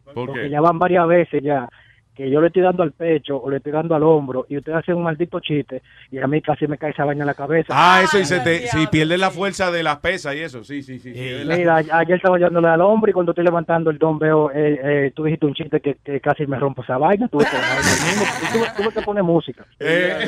¿Por 0.05 0.15
Porque 0.15 0.42
qué? 0.42 0.50
ya 0.50 0.60
van 0.60 0.78
varias 0.78 1.07
veces 1.07 1.42
ya 1.42 1.68
que 2.15 2.31
yo 2.31 2.41
le 2.41 2.49
estoy 2.49 2.63
dando 2.63 2.83
al 2.83 2.93
pecho 2.93 3.41
o 3.41 3.49
le 3.51 3.59
estoy 3.59 3.73
dando 3.73 3.95
al 3.95 4.03
hombro 4.03 4.45
y 4.49 4.59
usted 4.59 4.73
hace 4.73 4.93
un 4.93 5.03
maldito 5.03 5.41
chiste 5.41 5.83
y 6.11 6.19
a 6.19 6.27
mí 6.27 6.43
casi 6.43 6.67
me 6.67 6.77
cae 6.77 6.91
esa 6.91 7.05
vaina 7.05 7.23
en 7.23 7.27
la 7.27 7.35
cabeza. 7.35 7.69
Ah, 7.75 8.03
eso 8.05 8.19
y 8.19 8.25
se 8.25 8.41
te, 8.41 8.67
si 8.69 8.87
pierdes 8.89 9.19
la 9.19 9.31
fuerza 9.31 9.71
de 9.71 9.83
las 9.83 9.99
pesas 9.99 10.35
y 10.35 10.41
eso, 10.41 10.63
sí, 10.65 10.83
sí, 10.83 10.99
sí. 10.99 11.15
sí. 11.15 11.45
Mira, 11.47 11.77
ayer 11.77 12.17
estaba 12.17 12.39
dándole 12.39 12.69
al 12.69 12.81
hombro 12.81 13.11
y 13.11 13.15
cuando 13.15 13.33
estoy 13.33 13.45
levantando 13.45 13.91
el 13.91 13.99
don 13.99 14.19
veo, 14.19 14.51
eh, 14.51 14.81
eh, 14.83 15.13
tú 15.15 15.25
dijiste 15.25 15.47
un 15.47 15.55
chiste 15.55 15.81
que, 15.81 15.97
que 16.05 16.21
casi 16.21 16.47
me 16.47 16.59
rompo 16.59 16.83
esa 16.83 16.99
vaina, 16.99 17.29
tuve 17.29 17.45
que, 17.45 17.57
dejar 17.57 17.79
el 17.79 17.85
mismo, 17.85 18.25
y 18.43 18.53
tuve, 18.53 18.67
tuve 18.85 18.95
que 18.95 19.03
poner 19.03 19.23
música. 19.23 19.65
Eh, 19.81 20.27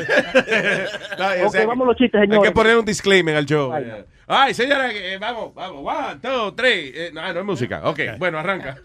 no, 1.18 1.24
o 1.44 1.48
Ok, 1.48 1.56
vamos 1.66 1.86
los 1.86 1.96
chistes, 1.96 2.20
Hay 2.20 2.26
señores. 2.26 2.48
que 2.50 2.54
poner 2.54 2.76
un 2.76 2.84
disclaimer 2.84 3.36
al 3.36 3.46
show. 3.46 3.72
Ay, 3.72 3.84
Eh, 3.86 4.04
Ay, 4.26 4.54
señora, 4.54 4.90
eh, 4.90 5.18
vamos, 5.20 5.52
vamos, 5.54 5.82
one, 5.84 6.20
two, 6.22 6.54
three. 6.54 6.92
Eh, 6.94 7.10
no, 7.12 7.20
no 7.32 7.40
es 7.40 7.44
música. 7.44 7.82
Ok, 7.84 8.00
bueno, 8.18 8.38
arranca. 8.38 8.76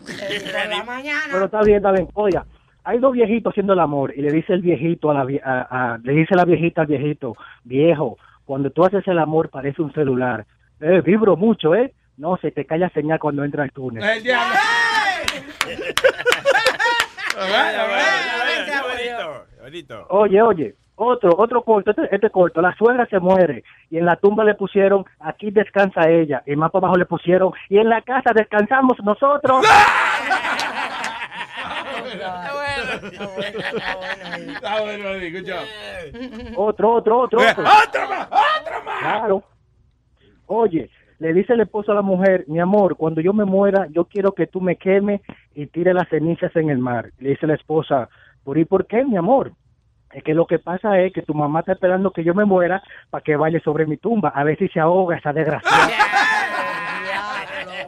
Pero 1.32 1.46
está 1.46 1.62
bien, 1.62 1.78
está 1.78 1.92
bien. 1.92 2.08
Oiga, 2.14 2.46
hay 2.88 3.00
dos 3.00 3.12
viejitos 3.12 3.52
haciendo 3.52 3.74
el 3.74 3.80
amor 3.80 4.14
y 4.16 4.22
le 4.22 4.32
dice 4.32 4.54
el 4.54 4.62
viejito 4.62 5.12
a 5.12 5.14
la 5.14 5.26
vie- 5.26 5.42
a- 5.44 5.68
a- 5.94 5.98
le 5.98 6.14
dice 6.14 6.36
la 6.36 6.46
viejita 6.46 6.82
al 6.82 6.88
viejito, 6.88 7.36
viejo, 7.66 8.18
cuando 8.46 8.70
tú 8.70 8.86
haces 8.86 9.06
el 9.10 9.20
amor 9.20 9.50
parece 9.50 9.82
un 9.82 9.92
celular. 9.92 10.46
Eh, 10.80 11.02
vibro 11.04 11.36
mucho, 11.36 11.76
¿eh? 11.76 11.94
No, 12.16 12.38
se 12.38 12.50
te 12.52 12.64
cae 12.66 12.80
la 12.80 12.90
señal 12.92 13.20
cuando 13.20 13.44
entra 13.44 13.64
al 13.64 13.72
túnel. 13.72 14.02
El 14.04 14.24
diablo. 14.24 14.56
Oye, 20.10 20.42
oye, 20.42 20.76
otro, 20.96 21.32
otro 21.38 21.62
corto, 21.64 21.92
este, 21.92 22.08
este 22.16 22.30
corto, 22.30 22.62
la 22.62 22.74
suegra 22.76 23.06
se 23.08 23.20
muere 23.20 23.64
y 23.90 23.98
en 23.98 24.06
la 24.06 24.16
tumba 24.16 24.46
le 24.46 24.56
pusieron, 24.56 25.04
aquí 25.20 25.52
descansa 25.52 26.10
ella, 26.10 26.42
y 26.46 26.56
más 26.56 26.72
para 26.72 26.86
abajo 26.86 26.98
le 26.98 27.06
pusieron, 27.06 27.52
y 27.70 27.78
en 27.80 27.90
la 27.90 28.02
casa 28.02 28.32
descansamos 28.34 28.98
nosotros. 29.04 29.66
Está 32.14 32.54
bueno, 34.82 35.10
job. 35.46 35.66
Otro, 36.56 36.94
otro, 36.94 37.20
otro, 37.20 37.40
otro. 37.40 37.64
¡Otro 37.64 38.10
más! 38.10 38.28
¡Otro 38.62 38.84
más! 38.84 39.00
Claro. 39.00 39.44
Oye, 40.48 40.90
le 41.20 41.34
dice 41.34 41.54
el 41.54 41.62
esposo 41.62 41.92
a 41.92 41.96
la 41.96 42.02
mujer, 42.02 42.46
mi 42.48 42.60
amor, 42.60 42.96
cuando 42.96 43.22
yo 43.22 43.34
me 43.34 43.46
muera, 43.46 43.88
yo 43.92 44.06
quiero 44.06 44.34
que 44.34 44.48
tú 44.48 44.62
me 44.62 44.76
quemes 44.76 45.22
y 45.54 45.68
tire 45.68 45.94
las 45.94 46.08
cenizas 46.10 46.56
en 46.56 46.70
el 46.70 46.78
mar. 46.78 47.12
Le 47.20 47.32
dice 47.32 47.48
la 47.48 47.56
esposa, 47.56 48.10
¿por 48.44 48.58
y 48.58 48.66
por 48.66 48.86
qué, 48.86 49.04
mi 49.04 49.18
amor? 49.18 49.52
Es 50.14 50.24
que 50.24 50.34
lo 50.34 50.46
que 50.46 50.60
pasa 50.60 51.00
es 51.00 51.12
que 51.12 51.22
tu 51.22 51.34
mamá 51.34 51.60
está 51.60 51.74
esperando 51.74 52.12
que 52.12 52.24
yo 52.24 52.34
me 52.34 52.46
muera 52.46 52.82
para 53.10 53.24
que 53.24 53.36
baile 53.36 53.60
sobre 53.60 53.86
mi 53.86 53.98
tumba, 53.98 54.30
a 54.30 54.44
ver 54.44 54.58
si 54.58 54.68
se 54.70 54.80
ahoga 54.80 55.18
esa 55.18 55.34
desgraciada. 55.34 55.88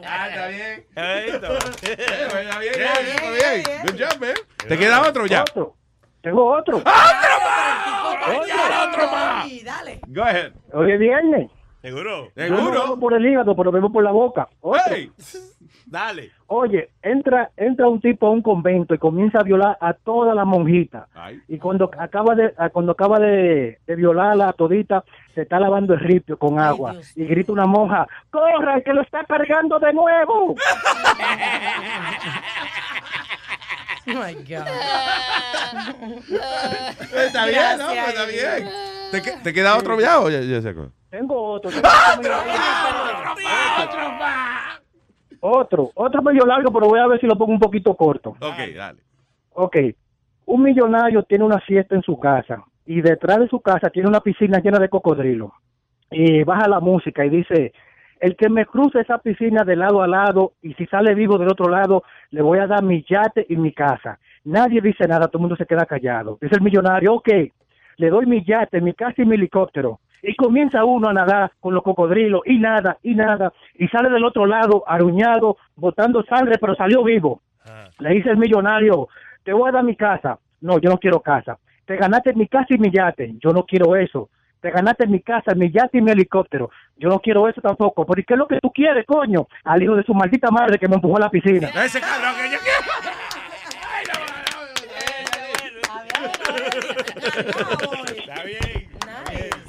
Ah, 0.06 0.28
está 0.28 0.48
bien. 0.48 0.84
Está 0.88 1.14
bien, 1.14 1.34
está 1.34 1.48
bien. 2.60 3.62
Good 3.82 3.98
job, 4.00 4.20
man. 4.20 4.34
¿Te 4.68 4.78
queda 4.78 5.02
otro 5.08 5.26
ya? 5.26 5.42
Otro. 5.42 5.76
Tengo 6.22 6.44
otro. 6.56 6.76
¡Otro 6.78 6.86
más! 9.10 9.46
Dale. 9.64 10.00
Go 10.08 10.22
ahead. 10.22 10.52
Hoy 10.72 10.92
es 10.92 10.98
viernes. 10.98 11.50
¿Seguro? 11.82 12.30
No 12.36 12.82
bebo 12.82 13.00
por 13.00 13.14
el 13.14 13.24
hígado, 13.26 13.56
pero 13.56 13.72
bebo 13.72 13.90
por 13.90 14.04
la 14.04 14.10
boca. 14.12 14.48
Dale. 15.86 16.30
Oye, 16.46 16.90
entra 17.02 17.50
entra 17.56 17.88
un 17.88 18.00
tipo 18.00 18.26
a 18.26 18.30
un 18.30 18.42
convento 18.42 18.94
y 18.94 18.98
comienza 18.98 19.40
a 19.40 19.42
violar 19.42 19.76
a 19.80 19.92
toda 19.94 20.34
la 20.34 20.44
monjita. 20.44 21.08
Y 21.48 21.58
cuando 21.58 21.90
acaba 21.98 22.34
de 22.34 22.52
a- 22.56 22.68
cuando 22.70 22.92
acaba 22.92 23.18
de, 23.18 23.78
de 23.86 23.96
violarla 23.96 24.48
a 24.48 24.52
todita, 24.52 25.02
se 25.34 25.42
está 25.42 25.58
lavando 25.58 25.94
el 25.94 26.00
ripio 26.00 26.38
con 26.38 26.58
agua 26.60 26.94
y 27.16 27.24
grita 27.24 27.52
una 27.52 27.66
monja, 27.66 28.06
"Corra, 28.30 28.80
que 28.82 28.92
lo 28.92 29.02
está 29.02 29.24
cargando 29.24 29.78
de 29.78 29.92
nuevo." 29.92 30.54
Oh 34.16 34.26
my 34.26 34.34
God. 34.34 34.66
Está 37.16 37.46
bien, 37.46 37.78
¿no? 37.78 37.86
Pues 37.88 38.08
está 38.08 38.24
bien. 38.26 38.68
¿Te, 39.12 39.22
que- 39.22 39.36
te 39.42 39.52
queda 39.52 39.76
otro 39.76 40.00
ya 40.00 40.20
o 40.20 40.30
ya, 40.30 40.40
ya 40.40 40.60
se 40.60 40.68
acabó? 40.70 40.90
Tengo 41.10 41.42
otro. 41.52 41.70
tengo 41.80 41.88
Otro, 45.40 45.90
otro 45.94 46.22
medio 46.22 46.44
largo, 46.44 46.72
pero 46.72 46.88
voy 46.88 47.00
a 47.00 47.06
ver 47.06 47.20
si 47.20 47.26
lo 47.26 47.36
pongo 47.36 47.52
un 47.52 47.60
poquito 47.60 47.94
corto. 47.94 48.30
Ok, 48.40 48.74
dale. 48.76 49.00
Ok, 49.52 49.76
un 50.46 50.62
millonario 50.62 51.22
tiene 51.24 51.44
una 51.44 51.60
fiesta 51.60 51.94
en 51.94 52.02
su 52.02 52.18
casa 52.18 52.62
y 52.86 53.00
detrás 53.00 53.38
de 53.38 53.48
su 53.48 53.60
casa 53.60 53.90
tiene 53.90 54.08
una 54.08 54.20
piscina 54.20 54.60
llena 54.60 54.78
de 54.78 54.88
cocodrilos. 54.88 55.50
Y 56.10 56.42
baja 56.44 56.68
la 56.68 56.80
música 56.80 57.24
y 57.24 57.30
dice, 57.30 57.72
el 58.20 58.36
que 58.36 58.48
me 58.48 58.66
cruce 58.66 59.00
esa 59.00 59.18
piscina 59.18 59.64
de 59.64 59.76
lado 59.76 60.02
a 60.02 60.06
lado 60.06 60.52
y 60.62 60.74
si 60.74 60.86
sale 60.86 61.14
vivo 61.14 61.38
del 61.38 61.50
otro 61.50 61.68
lado, 61.68 62.04
le 62.30 62.42
voy 62.42 62.58
a 62.58 62.66
dar 62.66 62.82
mi 62.82 63.02
yate 63.02 63.46
y 63.48 63.56
mi 63.56 63.72
casa. 63.72 64.18
Nadie 64.44 64.80
dice 64.80 65.06
nada, 65.08 65.26
todo 65.26 65.38
el 65.38 65.42
mundo 65.42 65.56
se 65.56 65.66
queda 65.66 65.86
callado. 65.86 66.38
Dice 66.40 66.56
el 66.56 66.62
millonario, 66.62 67.14
ok, 67.14 67.28
le 67.96 68.10
doy 68.10 68.26
mi 68.26 68.44
yate, 68.44 68.80
mi 68.80 68.94
casa 68.94 69.22
y 69.22 69.24
mi 69.24 69.34
helicóptero. 69.34 70.00
Y 70.22 70.34
comienza 70.36 70.84
uno 70.84 71.08
a 71.08 71.14
nadar 71.14 71.52
con 71.60 71.74
los 71.74 71.82
cocodrilos 71.82 72.42
y 72.44 72.58
nada, 72.58 72.98
y 73.02 73.14
nada, 73.14 73.52
y 73.74 73.88
sale 73.88 74.10
del 74.10 74.24
otro 74.24 74.44
lado 74.44 74.84
aruñado, 74.86 75.56
botando 75.76 76.22
sangre, 76.24 76.56
pero 76.60 76.74
salió 76.74 77.02
vivo. 77.02 77.40
Le 77.98 78.10
dice 78.10 78.30
el 78.30 78.36
millonario, 78.36 79.08
te 79.44 79.52
voy 79.52 79.68
a 79.68 79.72
dar 79.72 79.84
mi 79.84 79.96
casa. 79.96 80.38
No, 80.60 80.78
yo 80.78 80.90
no 80.90 80.98
quiero 80.98 81.20
casa. 81.20 81.58
Te 81.86 81.96
ganaste 81.96 82.34
mi 82.34 82.46
casa 82.48 82.66
y 82.70 82.78
mi 82.78 82.90
yate. 82.90 83.34
Yo 83.38 83.52
no 83.52 83.64
quiero 83.64 83.96
eso. 83.96 84.28
Te 84.60 84.70
ganaste 84.70 85.06
mi 85.06 85.20
casa, 85.20 85.54
mi 85.54 85.70
yate 85.70 85.98
y 85.98 86.02
mi 86.02 86.10
helicóptero. 86.10 86.70
Yo 86.98 87.08
no 87.08 87.20
quiero 87.20 87.48
eso 87.48 87.60
tampoco. 87.60 88.04
¿Por 88.04 88.22
qué 88.24 88.34
es 88.34 88.38
lo 88.38 88.46
que 88.46 88.58
tú 88.60 88.70
quieres, 88.70 89.06
coño? 89.06 89.48
Al 89.64 89.82
hijo 89.82 89.96
de 89.96 90.02
su 90.02 90.12
maldita 90.14 90.50
madre 90.50 90.78
que 90.78 90.86
me 90.86 90.96
empujó 90.96 91.16
a 91.16 91.20
la 91.20 91.30
piscina. 91.30 91.70
Ese 91.82 92.00
cabrón 92.00 92.34
que 92.36 92.50
yo 92.50 92.58
bien. 92.62 92.74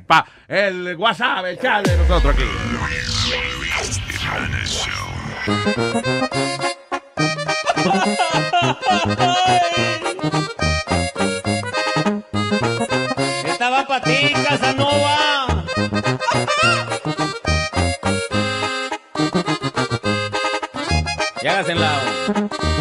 Pa. 0.07 0.27
El 0.47 0.97
WhatsApp, 0.97 1.47
el 1.47 1.59
chat 1.59 1.87
de 1.87 1.97
nosotros 1.97 2.35
aquí. 2.35 2.45
Esta 13.47 13.71
va 13.71 13.87
para 13.87 14.05
ti, 14.05 14.33
Casanova. 14.49 15.65
Y 21.41 21.47
hágase 21.47 21.73
en 21.73 21.81
lado. 21.81 22.01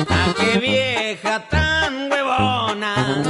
¡Ah, 0.09 0.33
qué 0.37 0.59
vieja 0.59 1.47
tan 1.49 2.11
huevona! 2.11 3.23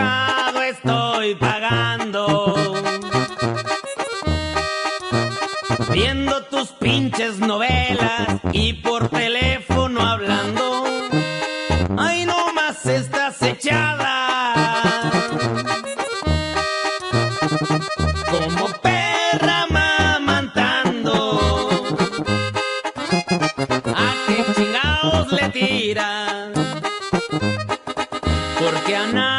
¡Qué 0.00 0.06
pecado 0.06 0.62
estoy 0.62 1.34
pagando! 1.34 2.74
Viendo 5.92 6.42
tus 6.44 6.68
pinches 6.68 7.38
novelas 7.38 8.40
y 8.52 8.72
por 8.74 9.08
teléfono 9.08 10.00
hablando. 10.00 10.84
¡Ay, 11.98 12.24
no 12.24 12.52
más 12.54 12.86
estás 12.86 13.42
echada! 13.42 15.10
Como 18.30 18.68
perra 18.80 19.66
mamantando. 19.70 21.40
¿A 23.94 24.14
qué 24.26 24.44
chingados 24.54 25.32
le 25.32 25.48
tiras? 25.50 26.48
Porque 28.58 28.96
a 28.96 29.06
nada 29.08 29.29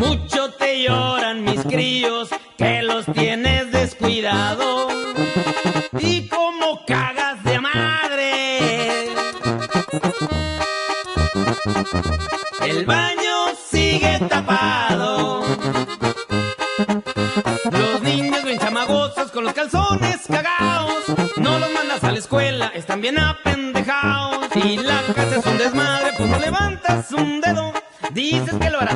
Mucho 0.00 0.50
te 0.52 0.82
lloran 0.82 1.44
mis 1.44 1.62
críos 1.62 2.30
que 2.56 2.82
los 2.82 3.04
tienes 3.12 3.70
descuidado. 3.70 4.88
Y 5.98 6.26
como 6.28 6.84
cagas 6.86 7.44
de 7.44 7.60
madre. 7.60 9.08
El 12.62 12.86
baño 12.86 13.29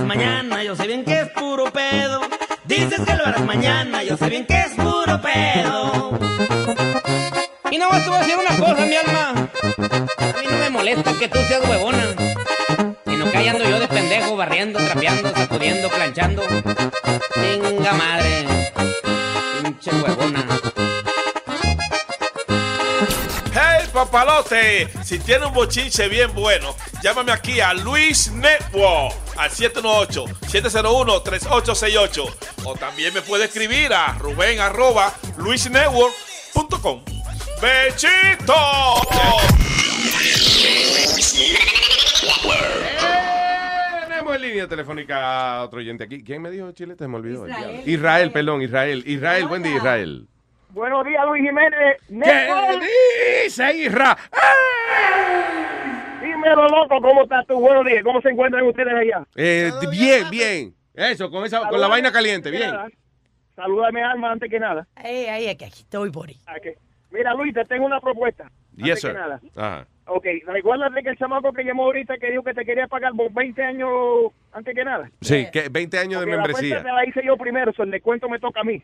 harás 0.04 0.16
mañana, 0.16 0.62
yo 0.62 0.76
sé 0.76 0.86
bien 0.86 1.04
que 1.04 1.20
es 1.20 1.28
puro 1.30 1.72
pedo. 1.72 2.20
Dices 2.64 3.00
que 3.00 3.14
lo 3.14 3.26
harás 3.26 3.44
mañana, 3.44 4.02
yo 4.02 4.16
sé 4.16 4.28
bien 4.28 4.46
que 4.46 4.58
es 4.58 4.72
puro 4.72 5.20
pedo. 5.20 6.18
Y 7.70 7.78
no 7.78 7.88
te 7.88 8.08
voy 8.08 8.16
a 8.16 8.18
decir 8.20 8.36
una 8.36 8.56
cosa, 8.56 8.86
mi 8.86 8.96
alma. 8.96 9.30
A 9.30 10.40
mí 10.40 10.46
no 10.50 10.58
me 10.58 10.70
molesta 10.70 11.12
que 11.18 11.28
tú 11.28 11.38
seas 11.48 11.68
huevona. 11.68 12.14
Sino 13.06 13.30
que 13.30 13.36
ahí 13.36 13.48
ando 13.48 13.64
yo 13.64 13.78
de 13.78 13.88
pendejo, 13.88 14.36
barriendo, 14.36 14.78
trapeando, 14.78 15.34
sacudiendo, 15.34 15.88
planchando. 15.88 16.42
Venga 17.36 17.92
madre. 17.92 18.46
Pinche 19.62 19.90
huevona. 19.90 20.46
Hey 23.54 23.88
papalote, 23.92 24.88
si 25.04 25.18
tiene 25.20 25.46
un 25.46 25.54
bochinche 25.54 26.08
bien 26.08 26.34
bueno, 26.34 26.74
llámame 27.02 27.30
aquí 27.30 27.60
a 27.60 27.72
Luis 27.72 28.30
Network 28.32 29.23
al 29.36 29.50
718-701-3868 29.50 32.34
o 32.64 32.74
también 32.74 33.14
me 33.14 33.22
puede 33.22 33.44
escribir 33.44 33.92
a 33.92 34.16
ruben 34.18 34.58
arroba 34.60 35.12
luisnetwork.com. 35.38 37.02
¡Bechito! 37.60 38.54
Tenemos 44.08 44.34
en 44.34 44.42
línea 44.42 44.66
telefónica 44.68 45.58
a 45.58 45.64
otro 45.64 45.80
oyente 45.80 46.04
aquí. 46.04 46.22
¿Quién 46.22 46.42
me 46.42 46.50
dijo 46.50 46.70
Chile? 46.72 46.94
Te 46.96 47.08
me 47.08 47.16
olvidó. 47.16 47.48
Israel. 47.48 47.82
Israel, 47.86 48.30
perdón, 48.32 48.60
Israel. 48.62 49.02
Israel, 49.06 49.46
buen 49.46 49.62
día, 49.62 49.76
Israel. 49.76 50.28
Buenos 50.74 51.06
días, 51.06 51.24
Luis 51.26 51.44
Jiménez. 51.44 51.96
¿Qué 52.08 53.44
dice 53.44 53.76
Isra? 53.76 54.18
Dímelo, 56.44 56.68
loco, 56.68 57.00
¿cómo 57.00 57.22
estás 57.22 57.46
tú? 57.46 57.58
Buenos 57.58 57.86
días, 57.86 58.04
¿cómo 58.04 58.20
se 58.20 58.28
encuentran 58.28 58.66
ustedes 58.66 58.92
allá? 58.92 59.24
Eh, 59.34 59.70
bien, 59.90 60.28
bien. 60.30 60.74
Eso, 60.92 61.30
con 61.30 61.44
esa, 61.46 61.66
con 61.68 61.80
la 61.80 61.88
vaina 61.88 62.12
caliente, 62.12 62.50
bien. 62.50 62.70
Salúdame, 63.56 64.02
Alma, 64.02 64.32
antes 64.32 64.50
que 64.50 64.60
nada. 64.60 64.86
Ey, 65.02 65.26
ay, 65.26 65.48
aquí 65.48 65.64
estoy, 65.64 66.10
Bori. 66.10 66.34
Ok. 66.54 66.76
Mira, 67.12 67.32
Luis, 67.32 67.54
te 67.54 67.64
tengo 67.64 67.86
una 67.86 67.98
propuesta. 67.98 68.50
Yes, 68.76 68.88
antes 68.88 69.00
sir. 69.00 69.12
que 69.12 69.16
nada. 69.16 69.40
Ajá. 69.56 69.86
Ok, 70.06 70.26
¿recuerdas 70.46 70.92
de 70.92 71.02
que 71.02 71.08
el 71.10 71.16
chamaco 71.16 71.50
que 71.52 71.64
llamó 71.64 71.84
ahorita 71.84 72.18
que 72.18 72.30
dijo 72.30 72.42
que 72.42 72.52
te 72.52 72.64
quería 72.66 72.88
pagar 72.88 73.12
por 73.14 73.32
20 73.32 73.62
años 73.62 73.88
antes 74.52 74.74
que 74.74 74.84
nada? 74.84 75.10
Sí, 75.22 75.46
que 75.50 75.70
20 75.70 75.98
años 75.98 76.20
de 76.20 76.26
Ok, 76.26 76.30
La 76.30 76.36
membresía. 76.36 76.74
cuenta 76.76 76.90
te 76.90 76.94
la 76.94 77.08
hice 77.08 77.22
yo 77.24 77.36
primero, 77.38 77.72
so 77.72 77.84
el 77.84 77.90
descuento 77.90 78.28
me 78.28 78.38
toca 78.38 78.60
a 78.60 78.64
mí. 78.64 78.82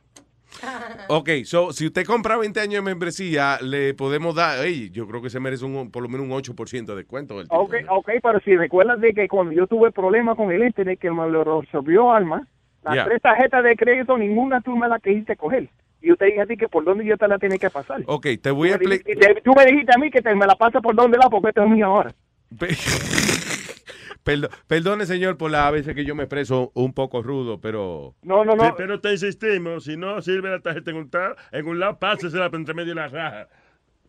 Ok, 1.09 1.31
so, 1.45 1.73
si 1.73 1.87
usted 1.87 2.05
compra 2.05 2.37
20 2.37 2.61
años 2.61 2.75
de 2.75 2.83
membresía, 2.83 3.59
le 3.61 3.95
podemos 3.95 4.35
dar, 4.35 4.65
ey, 4.65 4.91
yo 4.91 5.07
creo 5.07 5.23
que 5.23 5.31
se 5.31 5.41
merece 5.41 5.65
un, 5.65 5.91
por 5.91 6.03
lo 6.03 6.09
menos 6.09 6.27
un 6.27 6.33
8% 6.33 6.87
de 6.87 6.97
descuento. 6.97 7.39
Del. 7.39 7.47
Ok, 7.51 7.75
ok, 7.89 8.11
pero 8.23 8.41
si 8.41 8.57
recuerdas 8.57 9.01
de 9.01 9.13
que 9.13 9.29
cuando 9.29 9.53
yo 9.53 9.67
tuve 9.67 9.91
problemas 9.91 10.37
con 10.37 10.53
el 10.53 10.63
internet, 10.63 10.99
que 11.01 11.11
me 11.11 11.29
lo 11.29 11.61
resolvió 11.61 12.13
Alma, 12.13 12.47
las 12.83 13.07
tres 13.07 13.21
tarjetas 13.21 13.65
de 13.65 13.77
crédito, 13.77 14.17
ninguna 14.17 14.61
tú 14.61 14.77
me 14.77 14.89
la 14.89 14.99
quisiste 14.99 15.37
coger. 15.37 15.69
Y 16.03 16.15
te 16.15 16.25
dije 16.27 16.41
a 16.41 16.47
ti 16.47 16.57
que 16.57 16.69
por 16.69 16.85
dónde 16.85 17.05
yo 17.05 17.17
te 17.19 17.29
la 17.29 17.39
tenía 17.39 17.59
que 17.59 17.69
pasar. 17.69 18.03
Ok, 18.07 18.27
te 18.41 18.51
voy 18.51 18.71
a 18.71 18.77
explicar. 18.77 19.43
Tú 19.45 19.53
me 19.55 19.67
dijiste 19.67 19.93
a 19.95 19.99
mí 19.99 20.11
que 20.11 20.23
te 20.23 20.35
me 20.35 20.47
la 20.47 20.55
pasa 20.55 20.81
por 20.81 20.95
dónde 20.95 21.19
la, 21.19 21.29
porque 21.29 21.49
esto 21.49 21.63
es 21.63 21.71
mío 21.71 21.87
ahora. 21.87 22.15
Perdón, 24.23 24.51
perdone, 24.67 25.07
señor, 25.07 25.37
por 25.39 25.51
las 25.51 25.73
veces 25.73 25.95
que 25.95 26.05
yo 26.05 26.15
me 26.15 26.25
expreso 26.25 26.71
un 26.75 26.93
poco 26.93 27.23
rudo, 27.23 27.61
pero... 27.61 28.15
No, 28.23 28.45
no, 28.45 28.53
Sí, 28.53 28.71
pero 28.77 29.01
te 29.01 29.13
insistimos, 29.13 29.85
si 29.85 29.97
no 29.97 30.21
sirve 30.21 30.51
la 30.51 30.61
tarjeta 30.61 30.91
en 30.91 30.97
un, 30.99 31.11
en 31.53 31.67
un 31.67 31.79
lado, 31.81 31.99
pásesela 31.99 32.51
entre 32.53 32.75
medio 32.75 32.91
de 32.91 33.01
la 33.01 33.09
raja. 33.09 33.49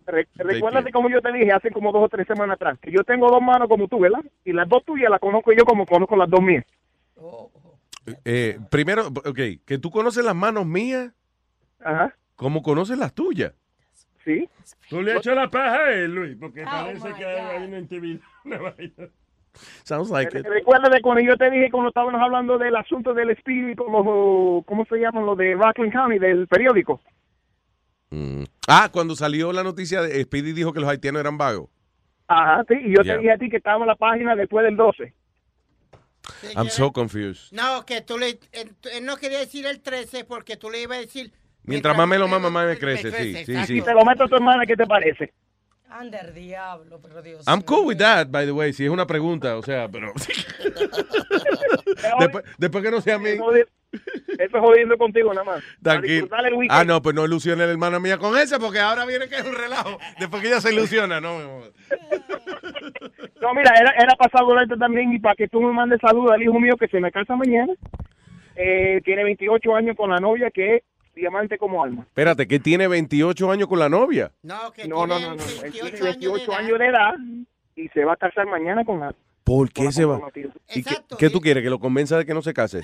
Re- 0.05 0.27
Recuérdate 0.35 0.91
como 0.91 1.09
yo 1.09 1.21
te 1.21 1.31
dije 1.31 1.51
hace 1.53 1.71
como 1.71 1.91
dos 1.93 2.03
o 2.05 2.09
tres 2.09 2.27
semanas 2.27 2.55
atrás, 2.55 2.77
que 2.79 2.91
yo 2.91 3.03
tengo 3.03 3.29
dos 3.29 3.41
manos 3.41 3.69
como 3.69 3.87
tú, 3.87 3.99
¿verdad? 3.99 4.19
Y 4.43 4.51
las 4.51 4.67
dos 4.67 4.83
tuyas 4.83 5.09
las 5.09 5.19
conozco 5.19 5.53
yo 5.53 5.63
como 5.63 5.85
conozco 5.85 6.15
las 6.17 6.29
dos 6.29 6.41
mías. 6.41 6.65
Eh, 8.25 8.59
primero, 8.69 9.07
ok, 9.07 9.39
que 9.65 9.77
tú 9.79 9.91
conoces 9.91 10.25
las 10.25 10.35
manos 10.35 10.65
mías 10.65 11.11
Ajá. 11.79 12.15
como 12.35 12.61
conoces 12.63 12.97
las 12.97 13.13
tuyas. 13.13 13.53
Sí. 14.25 14.49
Tú 14.89 15.01
le 15.01 15.13
has 15.13 15.17
hecho 15.19 15.33
la 15.33 15.49
paja 15.49 15.77
a 15.85 15.93
él, 15.93 16.13
Luis, 16.13 16.35
porque 16.39 16.63
Oh, 16.63 16.69
parece 16.69 17.13
que 17.13 17.25
hay 17.25 17.63
una 17.67 17.79
intimidad. 17.79 18.19
Una 18.43 18.57
vaina. 18.57 19.07
Sounds 19.83 20.09
like 20.09 20.37
it. 20.37 20.45
Recuérdate 20.45 21.01
cuando 21.01 21.21
yo 21.21 21.35
te 21.37 21.49
dije 21.49 21.69
cuando 21.69 21.89
estábamos 21.89 22.21
hablando 22.21 22.57
del 22.57 22.75
asunto 22.75 23.13
del 23.13 23.31
espíritu, 23.31 23.83
los, 23.83 24.65
¿cómo 24.65 24.85
se 24.85 24.97
llaman? 24.97 25.25
Los 25.25 25.37
de 25.37 25.53
Rockland 25.55 25.91
County, 25.91 26.19
del 26.19 26.47
periódico. 26.47 27.01
Mm. 28.09 28.43
Ah, 28.67 28.89
cuando 28.91 29.15
salió 29.15 29.51
la 29.51 29.63
noticia, 29.63 30.01
de 30.01 30.23
Speedy 30.23 30.53
dijo 30.53 30.73
que 30.73 30.79
los 30.79 30.89
haitianos 30.89 31.19
eran 31.21 31.37
vagos. 31.37 31.69
Ajá, 32.27 32.63
sí, 32.67 32.75
y 32.81 32.95
yo 32.95 33.03
Ya. 33.03 33.13
te 33.13 33.19
dije 33.19 33.31
a 33.31 33.37
ti 33.37 33.49
que 33.49 33.57
estábamos 33.57 33.85
en 33.85 33.89
la 33.89 33.95
página 33.95 34.35
después 34.35 34.63
del 34.63 34.77
12. 34.77 35.13
I'm 36.55 36.69
so 36.69 36.91
confused. 36.91 37.51
No, 37.51 37.85
que 37.85 38.01
tú 38.01 38.17
le. 38.17 38.39
Él, 38.51 38.75
no 39.03 39.17
quería 39.17 39.39
decir 39.39 39.65
el 39.65 39.81
13 39.81 40.23
porque 40.25 40.55
tú 40.55 40.69
le 40.69 40.81
ibas 40.81 40.97
a 40.97 41.01
decir. 41.01 41.31
Mientras 41.63 41.95
más 41.97 42.07
me 42.07 42.17
lo 42.17 42.27
mama, 42.27 42.49
más 42.49 42.67
me 42.67 42.77
crece. 42.77 43.11
Sí, 43.11 43.35
sí, 43.35 43.45
crece, 43.45 43.65
sí. 43.65 43.79
Si 43.79 43.81
te 43.81 43.93
lo 43.93 44.05
meto 44.05 44.23
a 44.23 44.27
tu 44.27 44.35
hermana, 44.35 44.65
¿qué 44.65 44.75
te 44.75 44.85
parece? 44.85 45.33
Ander 45.91 46.33
diablo, 46.33 46.99
pero 47.01 47.21
Dios. 47.21 47.45
I'm 47.47 47.61
cool 47.61 47.85
with 47.85 47.97
that, 47.97 48.27
by 48.29 48.45
the 48.45 48.51
way, 48.51 48.71
si 48.71 48.85
es 48.85 48.89
una 48.89 49.05
pregunta, 49.05 49.57
o 49.57 49.63
sea, 49.63 49.89
pero... 49.89 50.13
después, 52.19 52.45
después 52.57 52.83
que 52.83 52.91
no 52.91 53.01
sea 53.01 53.15
a 53.15 53.19
mí, 53.19 53.29
Eso 53.29 53.51
es 54.37 54.51
jodiendo 54.51 54.97
contigo 54.97 55.33
nada 55.33 55.43
más. 55.43 55.63
Tranquilo. 55.83 56.29
Ah, 56.69 56.85
no, 56.85 57.01
pues 57.01 57.13
no 57.13 57.25
ilusione 57.25 57.65
la 57.65 57.71
hermana 57.71 57.99
mía 57.99 58.17
con 58.17 58.37
esa, 58.37 58.57
porque 58.57 58.79
ahora 58.79 59.05
viene 59.05 59.27
que 59.27 59.35
es 59.35 59.45
un 59.45 59.53
relajo. 59.53 59.99
Después 60.17 60.41
que 60.41 60.47
ella 60.47 60.61
se 60.61 60.73
ilusiona, 60.73 61.19
no. 61.19 61.37
mi 61.37 61.43
amor. 61.43 61.73
No, 63.41 63.53
mira, 63.53 63.73
era, 63.77 63.91
era 63.97 64.15
para 64.15 64.31
saludarte 64.31 64.77
también 64.77 65.13
y 65.13 65.19
para 65.19 65.35
que 65.35 65.47
tú 65.47 65.61
me 65.61 65.73
mandes 65.73 65.99
saludos 65.99 66.31
al 66.31 66.41
hijo 66.41 66.59
mío 66.59 66.77
que 66.77 66.87
se 66.87 67.01
me 67.01 67.11
casa 67.11 67.35
mañana. 67.35 67.73
Eh, 68.55 69.01
tiene 69.03 69.23
28 69.23 69.75
años 69.75 69.97
con 69.97 70.09
la 70.09 70.19
novia 70.19 70.51
que 70.51 70.75
es 70.75 70.83
diamante 71.15 71.57
como 71.57 71.83
alma. 71.83 72.03
Espérate, 72.03 72.47
que 72.47 72.59
tiene 72.59 72.87
28 72.87 73.51
años 73.51 73.67
con 73.67 73.79
la 73.79 73.89
novia. 73.89 74.31
No, 74.43 74.71
que 74.71 74.87
No, 74.87 75.07
no, 75.07 75.19
no, 75.19 75.35
no. 75.35 75.43
Él 75.63 75.71
tiene 75.71 75.91
28 75.91 76.53
años 76.53 76.79
de 76.79 76.87
edad 76.87 77.13
y 77.75 77.87
se 77.89 78.03
va 78.05 78.13
a 78.13 78.17
casar 78.17 78.47
mañana 78.47 78.83
con 78.85 78.99
la... 78.99 79.13
¿Por 79.43 79.71
qué 79.71 79.91
se 79.91 80.05
va? 80.05 80.19
comprometida. 80.19 80.53
¿Y 80.73 80.83
qué, 80.83 80.95
qué 81.17 81.29
tú 81.29 81.41
quieres? 81.41 81.63
¿Que 81.63 81.69
lo 81.69 81.79
convenza 81.79 82.17
de 82.17 82.25
que 82.25 82.33
no 82.33 82.41
se 82.41 82.53
case? 82.53 82.81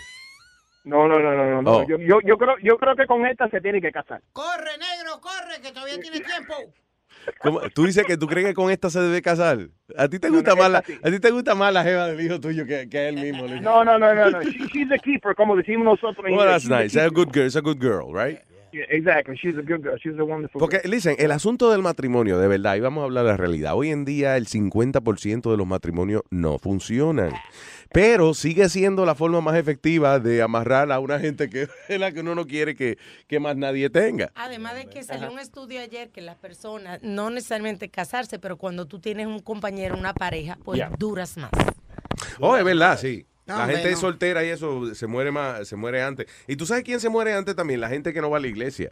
No, 0.83 1.07
no, 1.07 1.19
no, 1.19 1.33
no, 1.33 1.45
no. 1.45 1.61
no. 1.61 1.71
Oh. 1.71 1.87
Yo, 1.87 1.97
yo, 1.97 2.19
yo, 2.21 2.37
creo, 2.37 2.57
yo 2.63 2.77
creo 2.77 2.95
que 2.95 3.05
con 3.05 3.25
esta 3.25 3.49
se 3.49 3.59
tiene 3.61 3.81
que 3.81 3.91
casar. 3.91 4.21
Corre, 4.31 4.71
negro, 4.77 5.19
corre, 5.19 5.61
que 5.61 5.71
todavía 5.71 5.99
tiene 5.99 6.21
tiempo. 6.21 6.53
Tú 7.73 7.85
dices 7.85 8.05
que 8.05 8.17
tú 8.17 8.27
crees 8.27 8.47
que 8.47 8.53
con 8.53 8.71
esta 8.71 8.89
se 8.89 8.99
debe 8.99 9.21
casar. 9.21 9.67
¿A 9.97 10.07
ti 10.07 10.19
te 10.19 10.29
gusta, 10.29 10.55
más, 10.55 10.69
la, 10.71 10.79
a 10.79 11.11
ti 11.11 11.19
te 11.19 11.31
gusta 11.31 11.55
más 11.55 11.73
la 11.73 11.83
jeva 11.83 12.07
del 12.07 12.19
hijo 12.21 12.39
tuyo 12.39 12.65
que, 12.65 12.87
que 12.89 13.09
él 13.09 13.15
mismo? 13.15 13.47
No, 13.61 13.83
no, 13.83 13.97
no, 13.97 14.13
no, 14.13 14.31
no. 14.31 14.41
She- 14.43 14.67
she's 14.71 14.91
a 14.91 14.97
keeper, 14.97 15.35
como 15.35 15.55
decimos 15.55 15.85
nosotros 15.85 16.25
Well, 16.29 16.47
that's 16.47 16.63
She's 16.63 16.69
nice. 16.69 16.85
It's 16.95 16.97
a 16.97 17.09
good 17.09 17.31
girl. 17.31 17.45
It's 17.45 17.55
a 17.55 17.61
good 17.61 17.79
girl, 17.79 18.11
right? 18.13 18.39
Exactly. 18.71 19.35
She's 19.35 19.57
a 19.57 19.61
good 19.61 19.81
girl. 19.83 19.97
She's 19.97 20.17
a 20.19 20.23
wonderful 20.23 20.59
Porque, 20.59 20.81
listen, 20.85 21.15
el 21.19 21.31
asunto 21.31 21.71
del 21.71 21.81
matrimonio, 21.81 22.37
de 22.39 22.47
verdad, 22.47 22.75
y 22.75 22.79
vamos 22.79 23.01
a 23.01 23.05
hablar 23.05 23.25
de 23.25 23.31
la 23.31 23.37
realidad. 23.37 23.75
Hoy 23.75 23.89
en 23.91 24.05
día 24.05 24.37
el 24.37 24.47
50% 24.47 25.49
de 25.51 25.57
los 25.57 25.67
matrimonios 25.67 26.23
no 26.29 26.59
funcionan. 26.59 27.31
Pero 27.91 28.33
sigue 28.33 28.67
siendo 28.69 29.05
la 29.05 29.15
forma 29.15 29.39
más 29.39 29.55
efectiva 29.55 30.19
de 30.19 30.41
amarrar 30.41 30.91
a 30.91 30.99
una 30.99 31.19
gente 31.19 31.49
que 31.49 31.67
es 31.87 31.99
la 31.99 32.11
que 32.11 32.19
uno 32.19 32.35
no 32.35 32.45
quiere 32.45 32.75
que, 32.75 32.97
que 33.27 33.39
más 33.39 33.55
nadie 33.55 33.89
tenga. 33.89 34.31
Además 34.35 34.75
de 34.75 34.87
que 34.87 35.03
salió 35.03 35.31
un 35.31 35.39
estudio 35.39 35.79
ayer 35.79 36.09
que 36.09 36.21
las 36.21 36.35
personas, 36.35 36.99
no 37.01 37.29
necesariamente 37.29 37.89
casarse, 37.89 38.39
pero 38.39 38.57
cuando 38.57 38.85
tú 38.85 38.99
tienes 38.99 39.27
un 39.27 39.39
compañero, 39.39 39.97
una 39.97 40.13
pareja, 40.13 40.57
pues 40.63 40.77
Yeah. 40.77 40.91
duras 40.99 41.37
más. 41.37 41.49
Oh, 42.39 42.55
es 42.57 42.63
verdad, 42.63 42.97
sí. 42.99 43.25
No, 43.47 43.55
la 43.55 43.61
hombre, 43.63 43.77
gente 43.77 43.91
no. 43.91 43.97
soltera 43.97 44.43
y 44.45 44.49
eso 44.49 44.93
se 44.93 45.07
muere 45.07 45.31
más, 45.31 45.67
se 45.67 45.75
muere 45.75 46.01
antes. 46.01 46.27
¿Y 46.47 46.55
tú 46.57 46.65
sabes 46.65 46.83
quién 46.83 46.99
se 46.99 47.09
muere 47.09 47.33
antes 47.33 47.55
también? 47.55 47.79
La 47.81 47.89
gente 47.89 48.13
que 48.13 48.21
no 48.21 48.29
va 48.29 48.37
a 48.37 48.41
la 48.41 48.47
iglesia. 48.47 48.91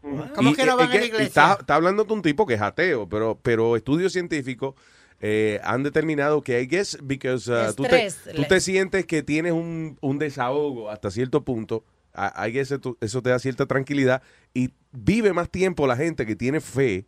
¿Cómo 0.00 0.50
Y- 0.50 0.54
que 0.54 0.64
no 0.66 0.76
van 0.76 0.90
y 0.92 0.96
a 0.96 1.00
la 1.00 1.06
iglesia? 1.06 1.26
Está, 1.26 1.56
está 1.60 1.74
hablando 1.76 2.04
de 2.04 2.12
un 2.12 2.22
tipo 2.22 2.46
que 2.46 2.54
es 2.54 2.60
ateo, 2.60 3.08
pero, 3.08 3.38
pero 3.42 3.76
estudios 3.76 4.12
científicos 4.12 4.74
eh, 5.20 5.60
han 5.62 5.82
determinado 5.84 6.42
que 6.42 6.60
I 6.60 6.66
guess 6.66 6.98
because 7.02 7.50
uh, 7.50 7.72
tú, 7.74 7.84
te, 7.84 8.08
tú 8.34 8.44
te 8.44 8.60
sientes 8.60 9.06
que 9.06 9.22
tienes 9.22 9.52
un, 9.52 9.96
un 10.00 10.18
desahogo 10.18 10.90
hasta 10.90 11.10
cierto 11.10 11.44
punto. 11.44 11.84
I 12.14 12.48
I 12.48 12.52
guess 12.52 12.72
eso, 12.72 12.96
eso 13.00 13.22
te 13.22 13.30
da 13.30 13.38
cierta 13.38 13.66
tranquilidad 13.66 14.22
y 14.52 14.70
vive 14.90 15.32
más 15.32 15.48
tiempo 15.50 15.86
la 15.86 15.96
gente 15.96 16.26
que 16.26 16.34
tiene 16.36 16.60
fe, 16.60 17.06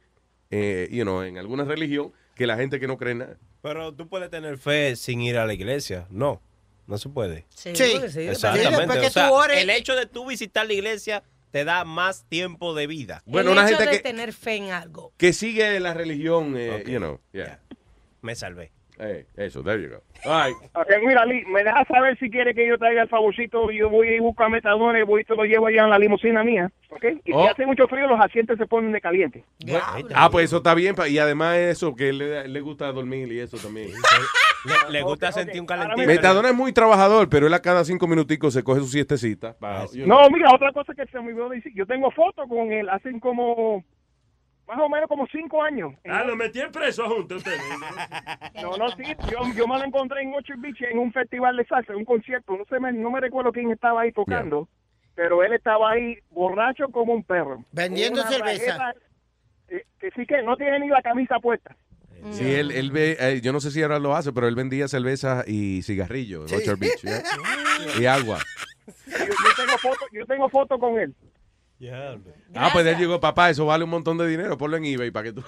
eh, 0.51 0.89
you 0.93 1.03
know, 1.03 1.23
en 1.23 1.36
alguna 1.39 1.65
religión 1.65 2.12
que 2.36 2.47
la 2.47 2.57
gente 2.57 2.78
que 2.81 2.86
no 2.86 2.97
cree 2.97 3.12
en 3.12 3.19
nada. 3.19 3.36
Pero 3.61 3.93
tú 3.93 4.09
puedes 4.09 4.31
tener 4.31 4.57
fe 4.59 4.94
sin 4.97 5.20
ir 5.20 5.36
a 5.36 5.47
la 5.47 5.53
iglesia. 5.55 6.07
No, 6.11 6.41
no 6.87 6.99
se 6.99 7.09
puede. 7.09 7.47
Sí, 7.55 7.71
Exactamente. 7.71 9.07
o 9.07 9.11
sea, 9.11 9.31
ores- 9.31 9.59
el 9.59 9.71
hecho 9.71 9.95
de 9.97 10.07
tú 10.07 10.27
visitar 10.27 10.67
la 10.67 10.73
iglesia 10.75 11.23
te 11.51 11.65
da 11.65 11.85
más 11.85 12.25
tiempo 12.29 12.75
de 12.75 12.87
vida. 12.87 13.23
Bueno, 13.27 13.53
el 13.53 13.59
una 13.59 13.69
hecho 13.69 13.79
gente 13.79 13.91
de 13.93 13.97
que- 13.99 14.03
tener 14.03 14.33
fe 14.33 14.57
en 14.57 14.71
algo. 14.73 15.13
Que 15.17 15.33
sigue 15.33 15.79
la 15.81 15.95
religión, 15.95 16.55
eh, 16.59 16.83
you 16.87 16.99
know, 16.99 17.21
yeah. 17.33 17.61
Me 18.23 18.35
salvé. 18.35 18.73
Hey, 18.98 19.24
eso, 19.36 19.62
there 19.62 19.82
you 19.82 19.89
go. 19.89 20.02
All 20.24 20.47
right. 20.47 20.56
Ok, 20.74 20.89
mira, 21.05 21.24
Lee, 21.26 21.44
me 21.47 21.64
dejas 21.64 21.86
saber 21.89 22.16
si 22.18 22.31
quiere 22.31 22.55
que 22.55 22.66
yo 22.66 22.78
traiga 22.78 23.02
el 23.02 23.08
favorcito. 23.08 23.70
Yo 23.70 23.90
voy 23.90 24.08
y 24.08 24.20
busco 24.20 24.44
a 24.44 24.48
Metadona 24.48 24.98
y 25.00 25.02
voy 25.02 25.23
y 25.23 25.24
te 25.24 25.34
lo 25.34 25.44
llevo 25.44 25.66
allá 25.66 25.82
en 25.84 25.90
la 25.90 25.98
limusina 25.98 26.44
mía. 26.44 26.70
¿Ok? 26.90 27.05
Y 27.24 27.32
Oh. 27.32 27.42
si 27.42 27.48
hace 27.48 27.66
mucho 27.66 27.89
frío, 27.89 28.06
los 28.06 28.20
asientos 28.20 28.56
se 28.56 28.66
ponen 28.66 28.92
de 28.92 29.00
caliente. 29.00 29.44
Ah, 30.14 30.28
pues 30.31 30.44
eso 30.47 30.58
está 30.58 30.74
bien. 30.74 30.94
Y 31.08 31.18
además 31.18 31.56
eso, 31.56 31.94
que 31.97 32.12
le, 32.12 32.47
le 32.48 32.60
gusta 32.60 32.90
dormir 32.92 33.31
y 33.32 33.40
eso 33.40 33.56
también. 33.58 33.89
Le, 34.64 34.92
le 34.92 35.02
gusta 35.02 35.31
sentir 35.32 35.60
un 35.60 35.66
calentito. 35.66 36.06
Metadona 36.06 36.48
es 36.50 36.55
muy 36.55 36.73
trabajador, 36.73 37.28
pero 37.28 37.47
él 37.48 37.55
a 37.55 37.60
cada 37.60 37.84
cinco 37.84 38.06
minuticos 38.06 38.55
se 38.55 38.62
coge 38.62 38.81
su 38.81 38.86
siestecita. 38.86 39.56
pa- 39.58 39.86
you 39.92 40.05
know. 40.05 40.23
No, 40.23 40.31
mira, 40.31 40.52
otra 40.55 40.73
cosa 40.73 40.94
que 40.94 41.05
se 41.06 41.18
me 41.20 41.28
olvidó 41.32 41.48
decir. 41.50 41.73
Yo 41.74 41.84
tengo 41.86 42.10
fotos 42.12 42.48
con 42.48 42.73
él 42.73 42.89
hace 42.89 43.10
como, 43.20 43.84
más 44.67 44.78
o 44.78 44.89
menos 44.89 45.09
como 45.09 45.26
cinco 45.26 45.62
años. 45.62 45.93
Ah, 46.09 46.25
lo 46.25 46.36
metí 46.36 46.60
en 46.60 46.73
preso 46.73 47.09
juntos 47.09 47.39
ustedes. 47.39 47.60
No, 48.62 48.76
no, 48.76 48.89
sí, 48.93 49.02
yo, 49.31 49.41
yo 49.57 49.67
me 49.67 49.78
lo 49.78 49.84
encontré 49.84 50.23
en 50.23 50.33
Ocho 50.33 50.55
Beach 50.59 50.81
en 50.83 50.99
un 50.99 51.12
festival 51.12 51.57
de 51.57 51.67
salsa, 51.67 51.93
en 51.93 51.99
un 51.99 52.05
concierto. 52.05 52.57
No 52.57 52.65
sé, 52.67 52.78
me- 52.81 52.93
no 52.93 53.10
me 53.10 53.20
recuerdo 53.20 53.52
quién 53.52 53.70
estaba 53.70 54.02
ahí 54.02 54.12
tocando, 54.12 54.68
pero 55.15 55.43
él 55.43 55.52
estaba 55.52 55.91
ahí 55.91 56.18
borracho 56.31 56.89
como 56.91 57.12
un 57.15 57.25
perro. 57.25 57.65
Vendiendo 57.73 58.23
cerveza. 58.23 58.94
eh, 59.68 59.84
que 59.99 60.10
sí 60.12 60.25
que 60.26 60.43
no 60.43 60.57
tiene 60.57 60.78
ni 60.81 60.89
la 60.89 61.02
camisa 61.02 61.39
puesta. 61.41 61.76
Sí, 62.31 62.55
él, 62.55 62.70
él 62.70 62.91
ve, 62.91 63.17
eh, 63.18 63.41
yo 63.43 63.52
no 63.52 63.60
sé 63.60 63.70
si 63.70 63.83
ahora 63.83 63.99
lo 63.99 64.15
hace, 64.15 64.33
pero 64.33 64.47
él 64.49 64.55
vendía 64.55 64.89
cerveza 64.89 65.43
y 65.47 65.83
cigarrillos 65.83 66.51
en 66.51 66.59
Orchard 66.59 66.78
Beach. 66.78 67.02
¿ya? 67.02 67.23
Y 68.01 68.07
agua. 68.07 68.39
Yo, 69.07 69.25
yo 69.26 69.55
tengo 69.57 69.78
fotos 69.78 70.09
yo 70.12 70.26
tengo 70.26 70.49
foto 70.49 70.78
con 70.78 70.99
él. 70.99 71.15
Ah, 72.55 72.70
pues 72.73 72.86
él 72.86 72.97
llegó, 72.97 73.20
papá, 73.20 73.51
eso 73.51 73.67
vale 73.67 73.85
un 73.85 73.91
montón 73.91 74.17
de 74.17 74.27
dinero, 74.27 74.57
ponlo 74.57 74.77
en 74.77 74.85
eBay 74.85 75.11
para 75.11 75.25
que 75.25 75.33
tú... 75.33 75.44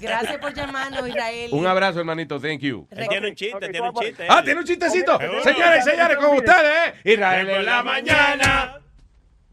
Gracias 0.00 0.38
por 0.38 0.52
llamarnos, 0.52 1.08
Israel. 1.08 1.50
Un 1.52 1.66
abrazo, 1.66 2.00
hermanito, 2.00 2.40
thank 2.40 2.60
you. 2.60 2.86
Él 2.90 3.08
tiene 3.08 3.28
un 3.28 3.34
chiste, 3.34 3.68
tiene 3.68 3.88
un 3.88 3.94
chiste. 3.94 4.26
Ah, 4.28 4.42
tiene 4.42 4.60
un 4.60 4.66
chistecito. 4.66 5.18
Señores, 5.42 5.84
señores, 5.84 6.16
con 6.16 6.36
ustedes, 6.36 6.94
¿eh? 7.04 7.12
Israel 7.12 7.48
en 7.48 7.64
la 7.64 7.82
mañana. 7.82 8.80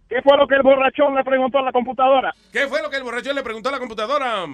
¿Qué 0.10 0.22
fue 0.22 0.38
lo 0.38 0.48
que 0.48 0.56
el 0.56 0.62
borrachón 0.62 1.16
le 1.16 1.24
preguntó 1.24 1.60
a 1.60 1.64
la 1.64 1.72
computadora? 1.72 2.34
¿Qué 2.52 2.68
fue 2.68 2.82
lo 2.82 2.90
que 2.90 2.98
el 2.98 3.04
borracho 3.04 3.34
le 3.34 3.44
preguntó 3.44 3.70
a 3.70 3.74
la 3.74 3.80
computadora? 3.80 4.45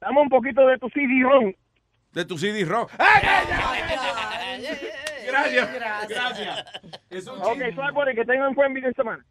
Dame 0.00 0.20
un 0.20 0.28
poquito 0.28 0.66
de 0.66 0.78
tu 0.78 0.88
CD-ROM. 0.90 1.52
De 2.12 2.24
tu 2.24 2.38
CD-ROM. 2.38 2.86
Gracias. 5.26 5.68
Gracias. 6.08 6.64
Es 7.10 7.26
un 7.26 7.40
Ok, 7.40 7.58
suave, 7.74 8.14
que 8.14 8.24
tengan 8.24 8.54
buen 8.54 8.74
fin 8.74 8.84
de 8.84 8.92
semana. 8.92 9.24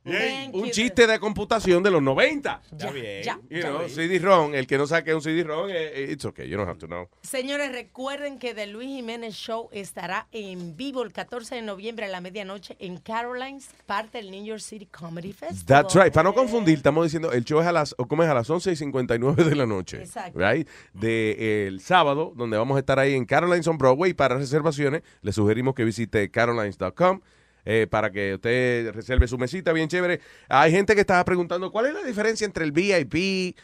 Un 0.54 0.70
chiste 0.72 1.08
de 1.08 1.20
computación 1.20 1.84
de 1.84 1.92
los 1.92 2.02
90. 2.02 2.62
Está 2.72 2.92
bien. 2.92 3.24
ya. 3.24 3.40
You 3.50 3.62
know, 3.62 3.88
CD-ROM, 3.88 4.54
el 4.56 4.68
que 4.68 4.78
no 4.78 4.88
saque 4.88 5.14
un 5.14 5.22
CD-ROM, 5.22 5.70
eh, 5.70 5.74
eh, 5.76 6.12
it's 6.12 6.26
okay, 6.26 6.48
you 6.50 6.58
don't 6.58 6.68
have 6.70 6.80
to 6.80 6.88
know. 6.88 7.08
Señores, 7.22 7.72
recuerden 7.72 8.40
que 8.40 8.54
The 8.54 8.68
Luis 8.68 8.90
Jiménez 8.90 9.36
Show 9.36 9.70
estará 9.72 10.28
en 10.32 10.76
vivo 10.76 11.04
el 11.04 11.12
14 11.14 11.56
de 11.56 11.62
noviembre 11.62 12.06
a 12.06 12.10
la 12.10 12.22
medianoche 12.22 12.76
en 12.80 12.98
Carolines, 12.98 13.70
parte 13.86 14.18
del 14.18 14.32
New 14.32 14.44
York 14.44 14.60
City 14.62 14.86
Comedy 14.86 15.34
Festival. 15.34 15.66
That's 15.66 15.96
right. 15.96 16.14
Para 16.14 16.30
no 16.30 16.34
confundir, 16.34 16.78
estamos 16.78 17.06
diciendo, 17.06 17.32
el 17.32 17.44
show 17.46 17.60
es 17.62 17.68
a 17.68 17.72
las, 17.72 17.96
o 17.98 18.08
¿cómo 18.08 18.24
es? 18.24 18.30
A 18.30 18.34
las 18.34 18.50
11 18.50 18.72
y 18.72 18.76
59 18.76 19.44
de 19.44 19.56
la 19.56 19.66
noche. 19.66 19.98
Exacto. 20.00 20.38
Right? 20.40 20.68
De 20.94 21.68
el 21.68 21.80
sábado, 21.82 22.34
donde 22.36 22.58
vamos 22.58 22.76
a 22.76 22.80
estar 22.80 23.00
ahí 23.00 23.14
en 23.14 23.26
Carolines 23.26 23.68
on 23.68 23.78
Broadway. 23.78 24.14
Para 24.14 24.38
reservaciones, 24.38 25.02
le 25.22 25.32
sugerimos 25.32 25.74
que 25.76 25.85
visite 25.86 26.30
carolines.com. 26.32 27.22
eh, 27.68 27.88
para 27.90 28.12
que 28.12 28.36
usted 28.36 28.92
reserve 28.94 29.28
su 29.28 29.38
mesita 29.40 29.74
bien 29.74 29.88
chévere. 29.88 30.20
Hay 30.50 30.72
gente 30.72 30.94
que 30.94 31.02
estaba 31.02 31.26
preguntando 31.26 31.72
cuál 31.72 31.88
es 31.88 31.94
la 31.96 32.04
diferencia 32.04 32.46
entre 32.46 32.64
el 32.64 32.72
VIP, 32.72 33.56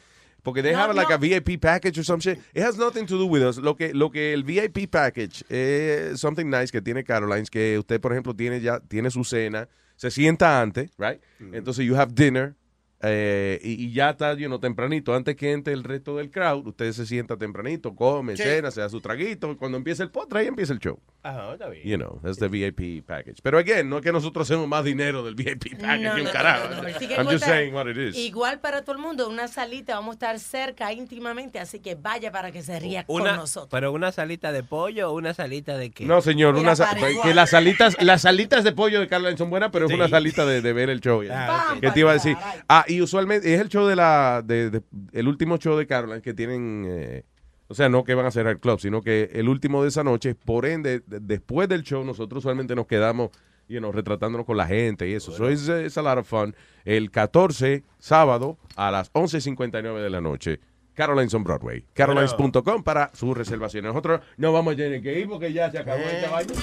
porque 0.42 0.64
they 0.64 0.72
No, 0.72 0.80
have 0.80 0.96
like 0.96 1.14
a 1.14 1.18
VIP 1.18 1.60
package 1.62 2.00
or 2.00 2.04
some 2.04 2.20
shit. 2.20 2.40
It 2.56 2.64
has 2.64 2.78
nothing 2.80 3.06
to 3.06 3.16
do 3.16 3.28
with 3.28 3.44
us. 3.44 3.58
Lo 3.58 3.76
que, 3.76 3.94
lo 3.94 4.10
que 4.10 4.34
el 4.34 4.44
VIP 4.44 4.90
package 4.90 5.44
es 5.50 6.20
something 6.20 6.46
nice 6.50 6.72
que 6.72 6.82
tiene 6.82 7.04
Carolines, 7.04 7.52
que 7.52 7.78
usted, 7.78 8.02
por 8.02 8.12
ejemplo, 8.12 8.36
tiene 8.36 8.60
ya, 8.60 8.80
tiene 8.80 9.12
su 9.12 9.24
cena, 9.24 9.68
se 9.98 10.10
sienta 10.10 10.60
antes, 10.62 10.90
right? 10.98 11.22
Entonces 11.54 11.86
you 11.86 11.96
have 11.96 12.14
dinner, 12.16 12.56
eh, 13.04 13.60
y, 13.64 13.86
y 13.86 13.94
ya 13.94 14.12
está, 14.12 14.34
you 14.36 14.48
know, 14.48 14.60
tempranito, 14.60 15.14
antes 15.16 15.36
que 15.36 15.52
entre 15.52 15.74
el 15.74 15.84
resto 15.84 16.18
del 16.18 16.30
crowd, 16.30 16.68
usted 16.68 16.92
se 16.92 17.06
sienta 17.06 17.38
tempranito, 17.38 17.96
come, 17.96 18.38
Sí. 18.38 18.44
cena, 18.44 18.72
se 18.72 18.82
da 18.82 18.90
su 18.90 19.02
traguito, 19.02 19.58
cuando 19.58 19.78
empieza 19.78 20.04
el 20.04 20.12
postre, 20.12 20.40
ahí 20.42 20.48
empieza 20.48 20.74
el 20.74 20.80
show. 20.80 21.00
Ajá, 21.24 21.54
está 21.54 21.70
bien. 21.70 21.84
You 21.88 21.98
know, 21.98 22.20
that's 22.24 22.40
the 22.40 22.48
VIP 22.48 23.06
package. 23.06 23.42
Pero 23.44 23.60
again, 23.60 23.88
no 23.90 23.98
es 23.98 24.04
que 24.04 24.12
nosotros 24.12 24.50
hacemos 24.50 24.68
más 24.68 24.84
dinero 24.84 25.24
del 25.24 25.36
VIP 25.36 25.76
package 25.80 26.02
No, 26.02 26.14
que 26.16 26.22
un 26.22 26.26
no, 26.28 26.32
carajo. 26.32 26.70
no, 26.70 26.76
no, 26.78 26.82
no. 26.84 26.88
Así 26.88 27.08
que 27.08 27.14
I'm 27.16 27.28
just 27.28 27.44
saying 27.46 27.74
what 27.76 27.88
it 27.88 27.98
is. 27.98 28.18
Igual 28.18 28.60
para 28.60 28.82
todo 28.84 28.96
el 28.96 29.02
mundo, 29.02 29.30
una 29.30 29.48
salita, 29.48 29.96
vamos 29.96 30.14
a 30.14 30.16
estar 30.16 30.40
cerca 30.40 30.92
íntimamente, 30.94 31.60
así 31.60 31.80
que 31.80 31.94
vaya 31.96 32.32
para 32.32 32.52
que 32.52 32.64
se 32.64 32.80
ría 32.80 33.04
con 33.06 33.24
nosotros. 33.24 33.70
pero 33.70 33.92
una 33.92 34.12
salita 34.12 34.52
de 34.52 34.64
pollo 34.64 35.12
o 35.12 35.14
una 35.16 35.34
salita 35.36 35.78
de 35.78 35.92
qué? 35.92 36.06
No, 36.06 36.22
señor, 36.22 36.56
Mira, 36.56 36.74
una 36.74 37.22
que 37.22 37.34
las 37.36 37.52
salitas, 37.52 37.98
las 38.02 38.24
salitas 38.24 38.64
de 38.64 38.72
pollo 38.72 39.00
de 39.00 39.08
Carolina 39.08 39.38
son 39.38 39.50
buenas, 39.52 39.70
pero 39.72 39.86
es 39.86 39.94
una 39.94 40.08
salita 40.10 40.46
de, 40.46 40.62
de 40.62 40.74
ver 40.74 40.90
el 40.90 41.02
show. 41.02 41.22
Ah. 41.32 41.76
¿Qué 41.80 41.92
te 41.92 42.00
iba 42.00 42.10
a 42.12 42.14
decir? 42.14 42.36
Ah, 42.68 42.84
y 42.96 43.02
usualmente 43.02 43.54
es 43.54 43.60
el 43.62 43.70
show 43.70 43.88
de 43.88 43.96
la, 43.96 44.42
de, 44.46 44.70
de- 44.70 44.82
el 45.14 45.28
último 45.28 45.58
show 45.58 45.78
de 45.78 45.86
Caroline 45.88 46.22
que 46.22 46.34
tienen 46.34 46.86
eh, 46.88 47.24
O 47.68 47.74
sea, 47.74 47.88
no 47.90 48.04
que 48.04 48.14
van 48.16 48.26
a 48.26 48.32
cerrar 48.32 48.54
el 48.54 48.60
club, 48.60 48.80
sino 48.80 49.02
que 49.02 49.30
el 49.34 49.48
último 49.48 49.82
de 49.84 49.90
esa 49.90 50.04
noche, 50.04 50.36
por 50.36 50.66
ende, 50.66 51.00
de- 51.06 51.20
después 51.22 51.70
del 51.70 51.84
show, 51.84 52.04
nosotros 52.04 52.40
usualmente 52.40 52.76
nos 52.76 52.86
quedamos, 52.88 53.30
you 53.70 53.80
know, 53.80 53.92
retratándonos 53.94 54.46
con 54.46 54.58
la 54.58 54.68
gente 54.68 55.08
y 55.08 55.14
eso. 55.14 55.32
So 55.32 55.50
it's, 55.50 55.70
uh, 55.70 55.78
it's 55.86 55.98
a 55.98 56.02
lot 56.02 56.18
of 56.18 56.28
fun. 56.28 56.54
El 56.84 57.10
14, 57.12 57.84
sábado, 57.98 58.58
a 58.76 58.92
las 58.92 59.12
11.59 59.14 60.02
de 60.02 60.10
la 60.10 60.20
noche. 60.20 60.60
Carolines 60.94 61.34
on 61.34 61.44
Broadway. 61.46 61.86
Carolines.com 61.94 62.84
para 62.84 63.10
sus 63.14 63.38
reservaciones. 63.38 63.88
Nosotros 63.94 64.20
no 64.36 64.52
vamos 64.52 64.74
a 64.74 64.76
tener 64.76 65.02
que 65.02 65.18
ir 65.22 65.30
porque 65.30 65.54
ya 65.54 65.72
se 65.72 65.78
acabó 65.80 66.02
esta 66.04 66.30
vaina. 66.30 66.54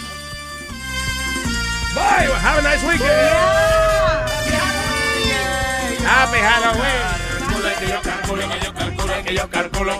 Bye, 1.94 2.28
have 2.44 2.58
a 2.58 2.62
nice 2.62 2.86
weekend. 2.86 3.88
Happy 6.09 6.39
Halloween. 6.39 7.28
Es 7.70 7.78
que 7.78 7.89
yo 7.89 8.01
calculo, 8.01 8.43
es 8.43 8.49
que 8.49 8.65
yo 8.65 8.75
calculo, 8.75 9.12
es 9.12 9.25
que 9.25 9.35
yo 9.35 9.51
calculo, 9.51 9.93
es 9.93 9.99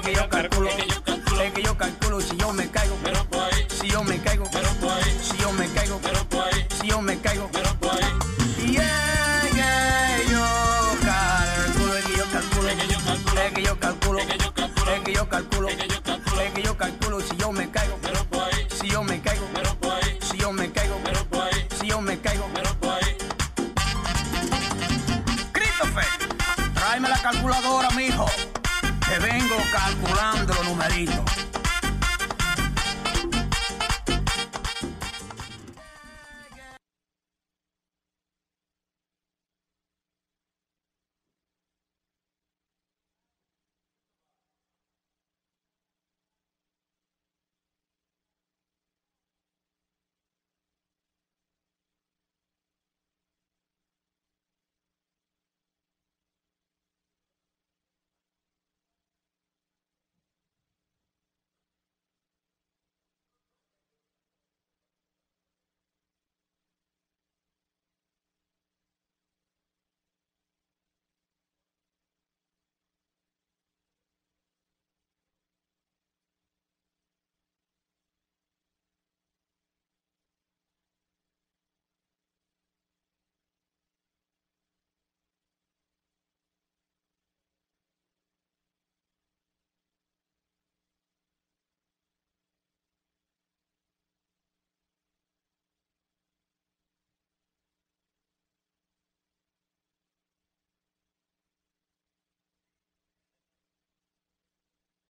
que 0.00 0.14
yo 0.14 0.28
calculo, 0.30 0.68
es 1.42 1.52
que 1.52 1.62
yo 1.62 1.76
calculo 1.76 2.20
si 2.22 2.36
yo 2.36 2.52
me 2.54 2.70
caigo, 2.70 2.96
si 3.68 3.88
yo 3.88 4.02
me 4.02 4.18
caigo, 4.18 4.46
si 4.46 5.05
calculadora, 27.46 27.90
mijo. 27.90 28.26
Que 29.06 29.18
vengo 29.20 29.56
calculando 29.72 30.54
los 30.54 30.64
numeritos. 30.64 31.35